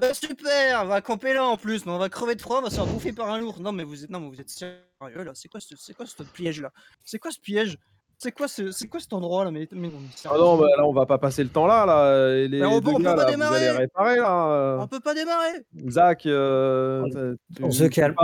Bah 0.00 0.14
super, 0.14 0.82
on 0.84 0.86
va 0.86 1.00
camper 1.02 1.34
là 1.34 1.44
en 1.44 1.58
plus, 1.58 1.84
mais 1.84 1.92
on 1.92 1.98
va 1.98 2.08
crever 2.08 2.34
de 2.34 2.40
froid, 2.40 2.60
on 2.60 2.62
va 2.62 2.70
se 2.70 2.76
faire 2.76 2.86
bouffer 2.86 3.12
par 3.12 3.28
un 3.30 3.38
lourd. 3.40 3.60
Non 3.60 3.72
mais 3.72 3.84
vous 3.84 4.04
êtes, 4.04 4.08
non 4.10 4.20
mais 4.20 4.28
vous 4.30 4.40
êtes 4.40 4.48
sérieux 4.48 4.78
là 5.00 5.32
C'est 5.34 5.48
quoi 5.48 5.60
ce, 5.60 5.74
c'est 5.76 5.92
quoi 5.92 6.06
ce 6.06 6.22
piège 6.22 6.62
là? 6.62 6.70
C'est 7.04 7.18
quoi 7.18 7.30
ce 7.30 7.38
piège? 7.40 7.76
C'est 8.22 8.30
quoi 8.30 8.46
ce, 8.46 8.70
c'est 8.70 8.86
quoi 8.86 9.00
cet 9.00 9.12
endroit 9.14 9.44
là 9.44 9.50
Mais, 9.50 9.66
mais 9.72 9.88
non, 9.88 9.94
mais 10.00 10.08
Ah 10.30 10.38
non, 10.38 10.56
bah, 10.56 10.66
là 10.76 10.86
on 10.86 10.92
va 10.92 11.06
pas 11.06 11.18
passer 11.18 11.42
le 11.42 11.48
temps 11.50 11.66
là. 11.66 11.84
là. 11.84 12.36
Et 12.36 12.46
les 12.46 12.60
Mais 12.60 12.66
on 12.66 12.78
deux 12.78 12.82
peut- 12.82 12.90
on 12.90 12.96
peut 12.98 13.02
gars, 13.02 13.14
pas 13.14 13.16
là, 13.16 13.24
vous 13.24 13.30
démarrer. 13.32 13.66
allez 13.68 13.78
réparer 13.78 14.16
là. 14.16 14.78
on 14.80 14.86
peut 14.86 15.00
pas 15.00 15.14
démarrer. 15.14 15.66
Zach, 15.88 16.24
euh, 16.26 17.34
On- 17.60 17.66
On 17.66 17.70
se 17.72 17.84
calme. 17.84 18.14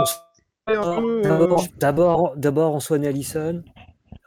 On 0.67 0.73
euh, 0.73 1.21
D'abord, 1.23 1.65
d'abord, 1.77 2.33
d'abord, 2.37 2.73
on 2.75 2.79
soigne 2.79 3.07
Allison. 3.07 3.61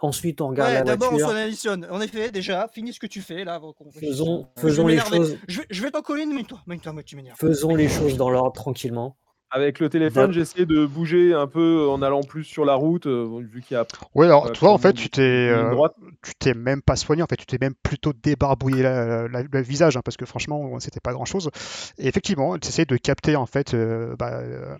Ensuite, 0.03 0.41
on 0.41 0.49
regarde 0.49 0.71
Ouais, 0.71 0.79
la 0.79 0.83
d'abord 0.83 1.09
on 1.09 1.11
voiture. 1.13 1.29
soigne 1.31 1.43
Allison. 1.45 1.81
En 1.91 2.01
effet, 2.01 2.31
déjà, 2.33 2.67
finis 2.75 2.93
ce 2.93 2.99
que 3.01 3.07
tu 3.07 3.21
fais 3.23 3.45
là 3.45 3.55
avant 3.55 3.73
qu'on 3.73 3.91
Faisons, 3.93 4.49
faisons 4.59 4.87
les 4.89 4.99
choses, 4.99 5.39
Je 5.47 5.61
vais, 5.61 5.67
je 5.71 5.83
vais 5.83 5.91
t'en 5.93 6.03
coller 6.03 6.25
une, 6.25 6.35
mets-toi, 6.35 6.59
mets-toi, 6.67 6.93
moi 6.93 7.03
tu 7.05 7.15
m'énerves. 7.17 7.39
faisons 7.39 7.75
les 7.77 7.89
choses 7.89 8.17
dans 8.17 8.29
l'ordre 8.29 8.53
tranquillement. 8.53 9.17
Avec 9.55 9.81
le 9.81 9.91
téléphone, 9.91 10.23
D'ab- 10.25 10.33
j'ai 10.33 10.41
essayé 10.41 10.65
de 10.65 10.87
bouger 10.87 11.35
un 11.35 11.47
peu 11.47 11.87
en 11.87 12.01
allant 12.01 12.23
plus 12.23 12.43
sur 12.43 12.65
la 12.65 12.75
route, 12.75 13.07
euh, 13.07 13.43
vu 13.53 13.61
qu'il 13.61 13.75
y 13.75 13.79
a 13.79 13.87
Ouais, 14.15 14.25
alors 14.25 14.47
Ouais, 14.47 14.53
toi, 14.53 14.73
en 14.73 14.79
fait, 14.79 14.95
tu 14.95 15.11
t'es, 15.11 15.21
euh, 15.21 15.77
tu 16.23 16.33
t'es 16.39 16.55
même 16.55 16.81
pas 16.81 16.97
soigné, 16.97 17.23
en 17.23 17.27
fait, 17.27 17.37
tu 17.37 17.45
t'es 17.45 17.59
même 17.61 17.75
plutôt 17.83 18.15
débarbouillé 18.15 18.83
la- 18.83 19.29
la- 19.29 19.43
le 19.43 19.61
visage, 19.61 19.99
hein, 19.99 20.01
parce 20.03 20.17
que 20.17 20.25
franchement, 20.25 20.81
c'était 20.81 21.01
pas 21.01 21.13
grand-chose. 21.13 21.51
Et 21.99 22.09
effectivement, 22.09 22.57
tu 22.57 22.69
essaies 22.69 22.87
de 22.87 22.97
capter, 22.97 23.37
en 23.37 23.45
fait, 23.45 23.75
euh, 23.75 24.17
bah, 24.19 24.31
euh, 24.41 24.75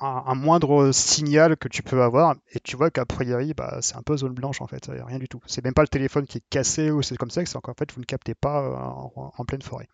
un, 0.00 0.22
un 0.26 0.34
moindre 0.34 0.90
signal 0.92 1.56
que 1.56 1.68
tu 1.68 1.82
peux 1.82 2.02
avoir, 2.02 2.34
et 2.52 2.60
tu 2.60 2.76
vois 2.76 2.90
qu'a 2.90 3.04
priori, 3.06 3.54
bah, 3.54 3.78
c'est 3.80 3.96
un 3.96 4.02
peu 4.02 4.16
zone 4.16 4.34
blanche, 4.34 4.60
en 4.60 4.66
fait, 4.66 4.86
y 4.88 4.98
a 4.98 5.04
rien 5.04 5.18
du 5.18 5.28
tout. 5.28 5.40
C'est 5.46 5.64
même 5.64 5.74
pas 5.74 5.82
le 5.82 5.88
téléphone 5.88 6.26
qui 6.26 6.38
est 6.38 6.44
cassé 6.50 6.90
ou 6.90 7.02
c'est 7.02 7.16
comme 7.16 7.30
ça, 7.30 7.44
c'est 7.44 7.60
qu'en 7.60 7.74
fait, 7.74 7.92
vous 7.92 8.00
ne 8.00 8.04
captez 8.06 8.34
pas 8.34 8.62
euh, 8.62 8.74
en, 8.74 9.32
en 9.36 9.44
pleine 9.44 9.62
forêt. 9.62 9.88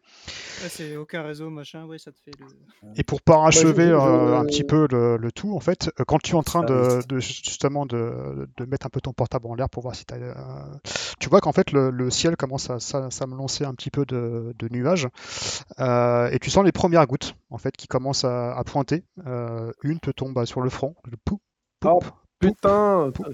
Ouais, 0.62 0.68
c'est 0.68 0.96
aucun 0.96 1.22
réseau, 1.22 1.50
machin, 1.50 1.84
ouais, 1.86 1.98
ça 1.98 2.12
te 2.12 2.18
fait 2.24 2.32
le. 2.38 2.46
Et 2.96 3.04
pour 3.04 3.20
parachever 3.22 3.86
je- 3.86 3.90
je- 3.90 3.94
euh, 3.94 4.38
un 4.38 4.44
petit 4.46 4.64
peu 4.64 4.86
le, 4.90 5.16
le 5.16 5.32
tout, 5.32 5.54
en 5.54 5.60
fait, 5.60 5.90
euh, 6.00 6.04
quand 6.06 6.18
tu 6.18 6.32
es 6.32 6.34
en 6.34 6.42
train 6.42 6.62
de, 6.62 6.98
oui. 6.98 7.06
de- 7.08 7.20
justement 7.20 7.86
de, 7.86 8.48
de 8.56 8.64
mettre 8.64 8.86
un 8.86 8.90
peu 8.90 9.00
ton 9.00 9.12
portable 9.12 9.46
en 9.46 9.54
l'air 9.54 9.68
pour 9.68 9.82
voir 9.82 9.94
si 9.94 10.04
tu 10.04 10.14
tu 11.18 11.28
vois 11.28 11.40
qu'en 11.40 11.52
fait 11.52 11.72
le, 11.72 11.90
le 11.90 12.10
ciel 12.10 12.36
commence 12.36 12.70
à, 12.70 12.80
ça, 12.80 13.10
ça 13.10 13.26
me 13.26 13.36
lancer 13.36 13.64
un 13.64 13.74
petit 13.74 13.90
peu 13.90 14.06
de, 14.06 14.54
de 14.58 14.68
nuages 14.70 15.06
euh, 15.78 16.30
et 16.30 16.38
tu 16.38 16.50
sens 16.50 16.64
les 16.64 16.72
premières 16.72 17.06
gouttes 17.06 17.36
en 17.50 17.58
fait 17.58 17.76
qui 17.76 17.86
commencent 17.86 18.24
à, 18.24 18.56
à 18.56 18.64
pointer. 18.64 19.04
Euh, 19.26 19.70
une 19.90 20.00
te 20.00 20.11
tombe 20.11 20.33
bah, 20.35 20.46
sur 20.46 20.61
le 20.61 20.70
front, 20.70 20.94
le 21.11 21.16
poup, 21.24 21.40
poup, 21.81 21.88
Oh, 21.88 22.00
Putain, 22.40 23.11
poup. 23.14 23.26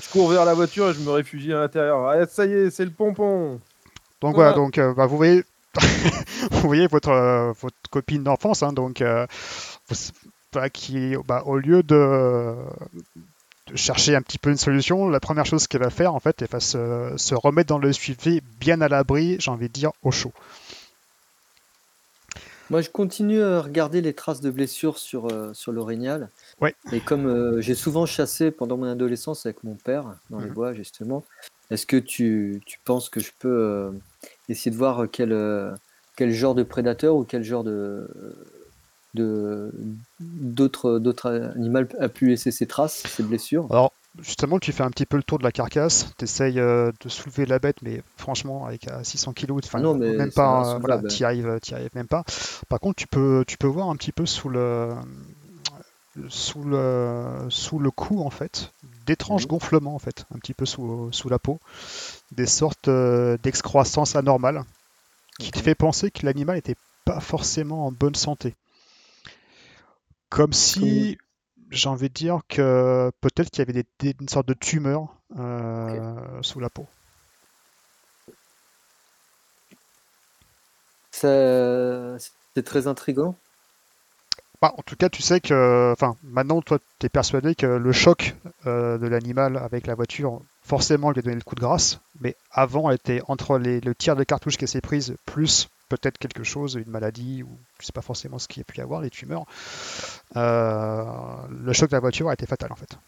je 0.00 0.08
cours 0.10 0.28
vers 0.30 0.44
la 0.44 0.54
voiture 0.54 0.90
et 0.90 0.94
je 0.94 1.00
me 1.00 1.10
réfugie 1.10 1.52
à 1.52 1.60
l'intérieur. 1.60 2.08
Ah, 2.08 2.26
ça 2.26 2.46
y 2.46 2.52
est, 2.52 2.70
c'est 2.70 2.84
le 2.84 2.90
pompon. 2.90 3.60
Donc 4.20 4.34
Voilà. 4.34 4.52
voilà, 4.52 4.52
donc 4.52 4.78
euh, 4.78 4.92
bah, 4.94 5.06
vous 5.06 5.16
voyez, 5.16 5.44
vous 6.50 6.60
voyez 6.68 6.86
votre, 6.88 7.10
euh, 7.10 7.52
votre 7.60 7.76
copine 7.90 8.22
d'enfance, 8.24 8.62
hein, 8.62 8.72
donc 8.72 9.00
euh, 9.02 9.26
bah, 10.52 10.68
qui, 10.70 11.14
bah, 11.26 11.42
au 11.46 11.58
lieu 11.58 11.82
de, 11.82 12.54
de 13.66 13.76
chercher 13.76 14.16
un 14.16 14.22
petit 14.22 14.38
peu 14.38 14.50
une 14.50 14.56
solution, 14.56 15.08
la 15.08 15.20
première 15.20 15.46
chose 15.46 15.66
qu'elle 15.66 15.82
va 15.82 15.90
faire, 15.90 16.14
en 16.14 16.20
fait, 16.20 16.42
elle 16.42 16.48
va 16.48 16.60
se, 16.60 17.12
se 17.16 17.34
remettre 17.34 17.68
dans 17.68 17.78
le 17.78 17.92
suivi, 17.92 18.40
bien 18.58 18.80
à 18.80 18.88
l'abri, 18.88 19.36
j'ai 19.38 19.50
envie 19.50 19.68
de 19.68 19.72
dire 19.72 19.92
au 20.02 20.10
chaud. 20.10 20.32
Moi, 22.70 22.80
je 22.82 22.90
continue 22.90 23.42
à 23.42 23.60
regarder 23.60 24.00
les 24.00 24.14
traces 24.14 24.40
de 24.40 24.50
blessures 24.50 24.98
sur, 24.98 25.26
euh, 25.26 25.52
sur 25.54 25.72
l'orignal. 25.72 26.30
Ouais. 26.60 26.74
Et 26.92 27.00
comme 27.00 27.26
euh, 27.26 27.60
j'ai 27.60 27.74
souvent 27.74 28.06
chassé 28.06 28.50
pendant 28.50 28.76
mon 28.76 28.84
adolescence 28.86 29.46
avec 29.46 29.62
mon 29.64 29.76
père 29.76 30.16
dans 30.30 30.40
les 30.40 30.46
Mhm. 30.46 30.54
bois, 30.54 30.72
justement, 30.74 31.24
est-ce 31.70 31.86
que 31.86 31.96
tu, 31.96 32.60
tu 32.66 32.78
penses 32.84 33.08
que 33.10 33.20
je 33.20 33.32
peux 33.38 33.48
euh, 33.48 33.92
essayer 34.48 34.70
de 34.70 34.76
voir 34.76 35.06
quel, 35.10 35.32
euh, 35.32 35.72
quel 36.16 36.30
genre 36.32 36.54
de 36.54 36.62
prédateur 36.62 37.16
ou 37.16 37.24
quel 37.24 37.42
genre 37.42 37.64
de 37.64 38.08
de- 39.14 39.72
d'autres 40.20 40.98
d'autres 41.00 41.30
animaux 41.56 41.80
a 41.98 42.08
pu 42.08 42.28
laisser 42.28 42.50
ses 42.52 42.66
traces, 42.66 43.02
ses 43.08 43.22
blessures? 43.24 43.66
Alors, 43.70 43.92
justement, 44.18 44.58
tu 44.58 44.72
fais 44.72 44.82
un 44.82 44.90
petit 44.90 45.06
peu 45.06 45.16
le 45.16 45.22
tour 45.22 45.38
de 45.38 45.44
la 45.44 45.52
carcasse, 45.52 46.12
tu 46.18 46.24
essayes 46.24 46.54
de 46.54 46.92
soulever 47.08 47.46
la 47.46 47.58
bête, 47.58 47.82
mais 47.82 48.02
franchement, 48.16 48.66
avec 48.66 48.88
euh, 48.88 49.02
600 49.02 49.32
kg, 49.32 49.52
enfin, 49.64 49.80
Non, 49.80 49.94
mais 49.94 50.12
même 50.12 50.32
pas, 50.32 50.74
euh, 50.74 50.78
voilà, 50.78 51.02
t'y 51.02 51.24
arrives, 51.24 51.58
arrives 51.72 51.90
même 51.94 52.08
pas. 52.08 52.24
Par 52.68 52.80
contre, 52.80 52.96
tu 52.96 53.06
peux, 53.06 53.44
tu 53.46 53.56
peux 53.56 53.66
voir 53.68 53.88
un 53.88 53.96
petit 53.96 54.12
peu 54.12 54.26
sous 54.26 54.48
le, 54.48 54.94
sous 56.28 56.62
le, 56.64 57.46
sous 57.50 57.78
le 57.78 57.90
cou, 57.90 58.20
en 58.22 58.30
fait, 58.30 58.72
d'étranges 59.06 59.42
Mhm. 59.42 59.48
gonflements, 59.48 59.94
en 59.94 59.98
fait, 59.98 60.26
un 60.34 60.38
petit 60.38 60.54
peu 60.54 60.66
sous, 60.66 61.08
sous 61.12 61.28
la 61.28 61.38
peau, 61.38 61.58
des 62.32 62.46
sortes 62.46 62.88
euh, 62.88 63.36
d'excroissance 63.42 64.16
anormales, 64.16 64.64
qui 65.38 65.50
te 65.50 65.58
fait 65.58 65.74
penser 65.74 66.10
que 66.10 66.26
l'animal 66.26 66.56
n'était 66.56 66.76
pas 67.04 67.20
forcément 67.20 67.86
en 67.86 67.92
bonne 67.92 68.14
santé. 68.14 68.54
Comme 70.28 70.52
si, 70.52 71.18
j'ai 71.70 71.88
envie 71.88 72.08
de 72.08 72.14
dire 72.14 72.40
que 72.48 73.10
peut-être 73.20 73.50
qu'il 73.50 73.60
y 73.60 73.62
avait 73.62 73.72
des, 73.72 73.84
des- 73.98 74.16
une 74.20 74.28
sorte 74.28 74.46
de 74.48 74.54
tumeur 74.54 75.08
euh, 75.38 76.42
sous 76.42 76.60
la 76.60 76.68
peau. 76.70 76.86
C'est 81.12 82.62
très 82.64 82.86
intriguant. 82.86 83.36
Bah, 84.62 84.74
en 84.76 84.82
tout 84.82 84.96
cas, 84.96 85.08
tu 85.08 85.22
sais 85.22 85.40
que, 85.40 85.90
enfin, 85.92 86.16
maintenant, 86.22 86.60
toi, 86.60 86.78
tu 86.98 87.06
es 87.06 87.08
persuadé 87.08 87.54
que 87.54 87.66
le 87.66 87.92
choc 87.92 88.34
euh, 88.66 88.98
de 88.98 89.06
l'animal 89.06 89.56
avec 89.56 89.86
la 89.86 89.94
voiture, 89.94 90.42
forcément, 90.62 91.10
lui 91.10 91.20
a 91.20 91.22
donné 91.22 91.36
le 91.36 91.42
coup 91.42 91.54
de 91.54 91.60
grâce. 91.60 92.00
Mais 92.20 92.36
avant, 92.50 92.90
elle 92.90 92.96
était 92.96 93.22
entre 93.26 93.56
les, 93.58 93.80
le 93.80 93.94
tir 93.94 94.16
de 94.16 94.24
cartouche 94.24 94.58
qui 94.58 94.68
s'est 94.68 94.82
prise, 94.82 95.14
plus 95.24 95.68
peut-être 95.90 96.18
quelque 96.18 96.44
chose, 96.44 96.76
une 96.76 96.90
maladie, 96.90 97.42
ou 97.44 97.60
je 97.80 97.86
sais 97.86 97.92
pas 97.92 98.02
forcément 98.02 98.38
ce 98.38 98.48
qu'il 98.48 98.60
y 98.60 98.62
a 98.62 98.64
pu 98.64 98.78
y 98.78 98.82
avoir, 98.82 99.02
des 99.02 99.10
tumeurs. 99.10 99.44
Euh, 100.36 101.04
le 101.50 101.72
choc 101.74 101.90
de 101.90 101.96
la 101.96 102.00
voiture 102.00 102.30
a 102.30 102.34
été 102.34 102.46
fatal, 102.46 102.72
en 102.72 102.76
fait. 102.76 102.98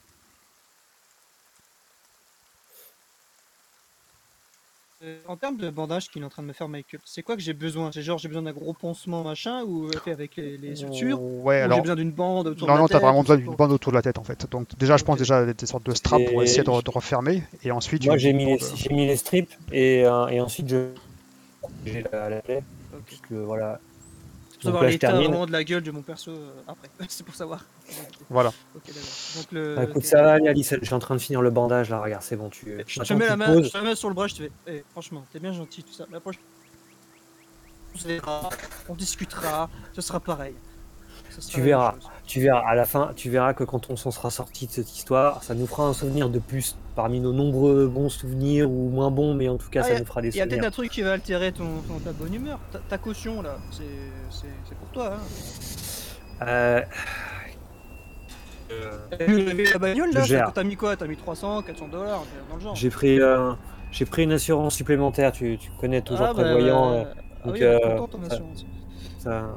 Euh, 5.03 5.21
En 5.27 5.37
termes 5.37 5.57
de 5.57 5.69
bandage 5.71 6.09
qu'il 6.11 6.23
est 6.23 6.25
en 6.25 6.29
train 6.29 6.43
de 6.43 6.49
me 6.49 6.53
faire 6.53 6.69
Michael, 6.69 7.01
c'est 7.05 7.23
quoi 7.23 7.37
que 7.37 7.43
j'ai 7.43 7.55
besoin? 7.55 7.91
C'est 7.93 8.03
genre 8.03 8.19
j'ai 8.19 8.29
besoin 8.29 8.43
d'un 8.43 8.53
gros 8.53 8.73
pansement 8.75 9.23
machin 9.25 9.65
ou 9.65 9.87
euh, 9.89 9.99
fait 9.99 10.13
avec 10.13 10.37
les, 10.37 10.57
les 10.57 10.77
sutures? 10.77 11.21
Ouais, 11.45 11.61
Ou 11.61 11.65
alors. 11.65 11.77
j'ai 11.77 11.81
besoin 11.83 11.97
d'une 11.97 12.13
bande 12.13 12.47
autour 12.47 12.69
Non, 12.69 12.75
de 12.75 12.79
la 12.79 12.83
non, 12.83 12.89
t'as 12.89 12.99
tête, 12.99 13.01
vraiment 13.01 13.21
besoin 13.23 13.37
c'est 13.37 13.43
d'une 13.43 13.55
bande 13.57 13.73
autour 13.73 13.93
de 13.93 13.97
la 13.97 14.03
tête 14.03 14.19
en 14.19 14.25
fait. 14.25 14.47
Donc 14.51 14.69
déjà, 14.79 14.97
je 14.97 15.05
pense 15.05 15.19
déjà 15.19 15.53
des 15.53 15.67
sortes 15.67 15.85
de 15.85 15.95
straps 15.95 16.25
pour 16.25 16.43
essayer 16.43 16.63
de, 16.63 16.83
de 16.83 16.91
refermer. 16.91 17.43
Et 17.63 17.71
ensuite, 17.73 18.07
Moi, 18.07 18.17
j'ai 18.19 18.33
mis, 18.33 18.45
les, 18.47 18.59
mis 18.91 19.07
les 19.07 19.17
strips 19.17 19.51
et, 19.71 20.05
euh, 20.05 20.27
et 20.29 20.41
ensuite 20.41 20.69
je 20.69 20.89
j'ai 21.87 22.05
la, 22.13 22.29
la 22.29 22.43
plaie. 22.43 22.63
Ok. 22.95 23.01
Parce 23.09 23.21
que 23.23 23.35
voilà. 23.35 23.81
C'est 24.51 24.71
pour 24.71 24.75
savoir 24.79 24.85
l'état 24.85 25.13
vraiment 25.13 25.45
de 25.47 25.51
la 25.53 25.65
gueule 25.65 25.83
de 25.83 25.91
mon 25.91 26.03
perso 26.03 26.31
euh, 26.31 26.53
après. 26.69 26.89
c'est 27.09 27.25
pour 27.25 27.35
savoir. 27.35 27.65
Voilà. 28.31 28.51
Ok, 28.77 28.83
d'accord. 28.87 29.03
Donc 29.37 29.53
le. 29.53 29.75
Bah, 29.75 29.85
écoute, 29.85 30.05
ça 30.05 30.23
va 30.23 30.33
Alice. 30.35 30.75
Je 30.81 30.85
suis 30.85 30.95
en 30.95 30.99
train 31.01 31.17
de 31.17 31.21
finir 31.21 31.43
le 31.43 31.51
bandage 31.51 31.91
là. 31.91 32.01
Regarde, 32.01 32.23
c'est 32.23 32.37
bon. 32.37 32.49
Tu, 32.49 32.79
Je 32.87 33.01
te 33.01 33.13
mets 33.15 33.25
tu 33.25 33.31
la 33.31 33.37
main, 33.37 33.47
poses. 33.47 33.67
je 33.67 33.73
te 33.73 33.79
la 33.79 33.85
mets 33.85 33.95
sur 33.97 34.09
le 34.09 34.15
bras, 34.15 34.29
je 34.29 34.35
te 34.35 34.43
fais. 34.43 34.53
Eh, 34.69 34.85
franchement, 34.93 35.25
t'es 35.33 35.41
bien 35.41 35.53
gentil, 35.53 35.83
tout 35.83 35.93
ça. 35.93 36.07
La 36.13 36.21
prochaine. 36.21 36.43
On 38.89 38.95
discutera, 38.95 39.69
ce 39.93 40.01
sera 40.01 40.21
pareil. 40.21 40.55
Tu 41.49 41.61
verras. 41.61 41.95
Tu 42.27 42.41
verras, 42.41 42.63
à 42.67 42.75
la 42.75 42.85
fin, 42.85 43.11
tu 43.17 43.29
verras 43.31 43.53
que 43.55 43.65
quand 43.65 43.91
on 43.91 43.97
s'en 43.97 44.11
sera 44.11 44.31
sorti 44.31 44.67
de 44.67 44.73
cette 44.73 44.91
histoire, 44.97 45.43
ça 45.43 45.55
nous 45.55 45.67
fera 45.67 45.85
un 45.87 45.93
souvenir 45.93 46.29
de 46.31 46.39
plus 46.39 46.77
parmi 46.95 47.21
nos 47.21 47.33
nombreux 47.33 47.87
bons 47.89 48.09
souvenirs 48.09 48.71
ou 48.71 48.89
moins 48.91 49.11
bons, 49.11 49.35
mais 49.35 49.49
en 49.49 49.57
tout 49.57 49.69
cas, 49.71 49.81
Ah, 49.85 49.89
ça 49.89 49.95
a- 49.97 49.99
nous 49.99 50.05
fera 50.05 50.23
des 50.23 50.29
Il 50.29 50.37
y 50.37 50.41
a 50.41 50.45
peut-être 50.45 50.53
souvenirs. 50.53 50.69
un 50.69 50.71
truc 50.71 50.91
qui 50.91 51.03
va 51.03 51.13
altérer 51.13 51.53
ton, 51.53 51.67
ton- 51.89 51.99
ta 51.99 52.13
bonne 52.13 52.33
humeur. 52.35 52.59
Ta, 52.71 52.79
ta 52.79 52.99
caution 52.99 53.43
là, 53.43 53.57
c'est 53.71 54.75
pour 54.79 54.89
toi. 54.93 55.15
Hein. 55.15 56.47
Euh, 56.47 56.81
lever 59.29 59.65
la 59.73 59.79
bagnole 59.79 60.13
là 60.13 60.51
T'as 60.55 60.65
mis 60.65 60.77
quoi? 60.77 60.97
T'as 60.97 61.07
mis 61.07 61.17
300, 61.17 61.63
400 61.63 61.89
dollars 61.89 62.25
dans 62.49 62.57
le 62.57 62.61
genre 62.63 62.75
J'ai 62.75 62.89
pris, 62.91 63.21
euh, 63.21 63.53
j'ai 63.91 64.05
pris 64.07 64.23
une 64.25 64.33
assurance 64.33 64.75
supplémentaire. 64.75 65.33
Tu, 65.33 65.59
tu 65.59 65.71
connais 65.81 66.01
toujours 66.01 66.27
Ah, 66.31 66.35
bah, 66.35 66.43
prévoyant. 66.45 66.93
euh, 66.93 67.05
ah 67.05 67.47
donc, 67.47 67.55
oui, 67.55 67.61
elle 67.63 67.67
est 67.67 67.85
euh, 67.85 67.97
contente, 67.99 68.11
ton 68.13 68.23
assurance. 68.31 68.65
Ça, 69.19 69.31
ça, 69.31 69.49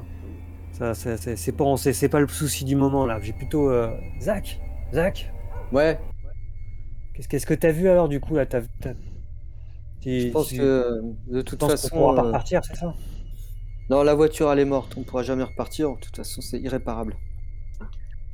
ça- 0.95 1.17
c'est 1.17 1.35
c'est 1.37 1.51
pas, 1.51 1.77
c'est 1.77 1.93
c'est 1.93 2.09
pas 2.09 2.19
le 2.19 2.27
souci 2.27 2.65
du 2.65 2.75
moment 2.75 3.05
là. 3.05 3.19
J'ai 3.21 3.33
plutôt 3.33 3.69
euh, 3.69 3.89
Zach, 4.19 4.59
Zach? 4.93 5.31
Ouais, 5.71 5.99
Qu'est-ce 7.13 7.27
qu'est-ce 7.27 7.45
que 7.47 7.53
t'as 7.55 7.71
vu 7.71 7.89
alors 7.89 8.09
du 8.09 8.19
coup 8.19 8.35
là? 8.35 8.45
T'as, 8.45 8.61
t'as- 8.81 8.93
tu- 10.01 10.09
je 10.19 10.27
pense 10.31 10.47
tu- 10.49 10.57
que 10.57 11.01
de 11.27 11.41
toute 11.41 11.63
façon, 11.63 11.89
pourra 11.95 12.13
pas 12.13 12.21
euh, 12.21 12.23
repartir, 12.23 12.61
c'est 12.63 12.75
ça? 12.75 12.93
Non, 13.89 14.03
la 14.03 14.13
voiture 14.13 14.51
elle 14.51 14.59
est 14.59 14.65
morte, 14.65 14.95
on 14.95 15.03
pourra 15.03 15.23
jamais 15.23 15.41
repartir. 15.43 15.89
De 15.95 15.99
toute 15.99 16.15
façon, 16.17 16.39
c'est 16.41 16.59
irréparable. 16.59 17.17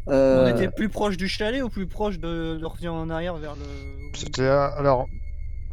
On 0.08 0.12
Euh, 0.14 0.52
était 0.52 0.68
plus 0.70 0.90
proche 0.90 1.18
du 1.18 1.28
chalet 1.28 1.62
ou 1.64 1.70
plus 1.70 1.88
proche 1.88 2.18
de, 2.20 2.58
de 2.58 2.66
revenir 2.66 2.94
en 2.94 3.10
arrière 3.10 3.36
vers 3.36 3.56
le. 3.56 3.64
C'était 4.14 4.42
euh, 4.42 4.70
alors 4.78 5.08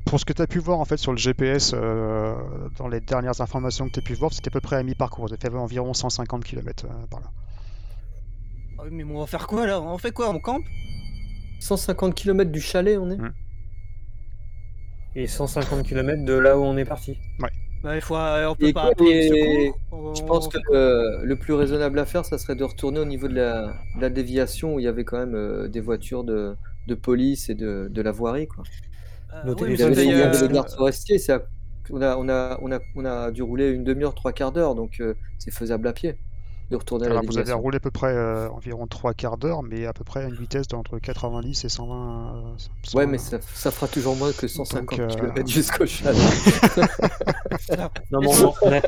pour 0.09 0.19
ce 0.21 0.25
que 0.25 0.33
tu 0.33 0.43
as 0.43 0.47
pu 0.47 0.59
voir 0.59 0.79
en 0.81 0.85
fait 0.85 0.97
sur 0.97 1.13
le 1.13 1.19
GPS 1.19 1.73
euh, 1.75 2.35
dans 2.79 2.89
les 2.89 3.01
dernières 3.01 3.41
informations 3.41 3.87
que 3.87 3.93
tu 3.93 3.99
as 4.01 4.03
pu 4.03 4.15
voir, 4.15 4.33
c'était 4.33 4.49
à 4.49 4.53
peu 4.53 4.61
près 4.61 4.77
à 4.77 4.83
mi-parcours. 4.83 5.27
Avez 5.27 5.37
fait 5.37 5.49
environ 5.55 5.93
150 5.95 6.45
km 6.45 6.87
par 7.11 7.21
là. 7.21 7.27
Ah 8.79 8.83
oui, 8.85 8.91
mais 8.93 9.05
on 9.05 9.21
va 9.21 9.27
faire 9.27 9.47
quoi 9.47 9.67
là? 9.67 9.81
On 9.81 9.99
fait 9.99 10.13
quoi 10.13 10.31
On 10.31 10.39
campe? 10.41 10.65
150 11.61 12.15
km 12.15 12.51
du 12.51 12.61
chalet, 12.61 12.97
on 12.99 13.11
est. 13.11 13.19
Et 15.17 15.27
150 15.27 15.83
km 15.85 16.25
de 16.25 16.35
là 16.35 16.57
où 16.59 16.63
on 16.63 16.77
est 16.77 16.85
parti. 16.85 17.19
Bah, 17.83 17.95
il 17.95 18.01
faut, 18.01 18.17
euh, 18.17 18.47
on 18.49 18.55
peut 18.57 18.67
Et 18.69 18.73
pas 18.73 18.87
appeler. 18.87 19.73
On- 19.93 20.13
Je 20.15 20.23
pense 20.25 20.49
que 20.49 20.59
euh, 20.73 21.21
le 21.23 21.37
plus 21.37 21.55
raisonnable 21.55 21.99
à 22.01 22.05
faire, 22.07 22.25
ça 22.25 22.37
serait 22.39 22.57
de 22.57 22.65
retourner 22.65 22.99
au 22.99 23.05
niveau 23.05 23.29
de 23.29 23.35
la, 23.35 23.67
de 23.97 24.01
la 24.01 24.11
déviation 24.11 24.75
où 24.75 24.81
il 24.81 24.85
y 24.85 24.89
avait 24.89 25.05
quand 25.05 25.19
même 25.19 25.35
euh, 25.37 25.69
des 25.69 25.81
voitures 25.81 26.25
de, 26.25 26.57
de 26.89 26.95
police 26.97 27.49
et 27.51 27.55
de, 27.55 27.89
de 27.91 28.03
la 28.03 28.11
voirie. 28.11 28.49
Quoi. 28.49 28.65
Euh, 29.33 29.43
Nos 29.43 29.55
oui, 29.59 29.67
mais 29.69 29.75
Il 29.75 29.79
y 29.79 29.79
ça 29.79 29.87
avait, 29.87 29.95
téléphones 29.95 30.05
fait, 30.05 30.07
il 30.07 30.19
y 30.19 30.23
avait 30.23 30.37
euh, 30.37 30.49
les 30.49 30.49
gardes 30.49 30.71
forestiers. 30.71 31.19
c'est 31.19 31.33
à- 31.33 31.47
On 31.91 32.03
a, 32.03 32.17
on, 32.19 32.29
a, 32.29 32.59
on, 32.63 32.73
a, 32.73 32.81
on 32.95 33.05
a 33.07 33.31
dû 33.31 33.43
rouler 33.43 33.71
une 33.71 33.85
demi-heure, 33.85 34.15
trois 34.15 34.33
quarts 34.33 34.53
d'heure, 34.53 34.75
donc 34.75 35.01
euh, 35.01 35.15
c'est 35.39 35.51
faisable 35.53 35.89
à 35.89 35.93
pied. 35.95 36.19
De 36.71 36.77
retourner 36.77 37.07
à 37.07 37.15
la 37.15 37.21
vous 37.23 37.39
avez 37.39 37.53
roulé 37.55 37.77
à 37.77 37.81
peu 37.81 37.91
près 37.91 38.13
euh, 38.13 38.49
environ 38.51 38.87
3 38.87 39.15
quarts 39.15 39.39
d'heure, 39.39 39.63
mais 39.63 39.87
à 39.87 39.93
peu 39.95 40.05
près 40.05 40.25
à 40.25 40.29
une 40.29 40.35
vitesse 40.35 40.69
d'entre 40.69 40.99
90 40.99 41.65
et 41.65 41.69
120. 41.69 41.95
euh, 41.95 42.51
Ouais, 42.51 42.57
120. 42.85 43.07
mais 43.07 43.19
ça, 43.19 43.39
ça 43.55 43.71
fera 43.71 43.89
toujours 43.89 44.17
moins 44.17 44.33
que 44.33 44.47
150 44.47 44.91
Donc, 44.91 45.01
euh, 45.01 45.07
km 45.09 45.49
jusqu'au 45.51 45.87
chalet. 45.87 46.17
Non, 48.11 48.21
mais 48.21 48.29
on, 48.29 48.55
on 48.63 48.73
a, 48.73 48.81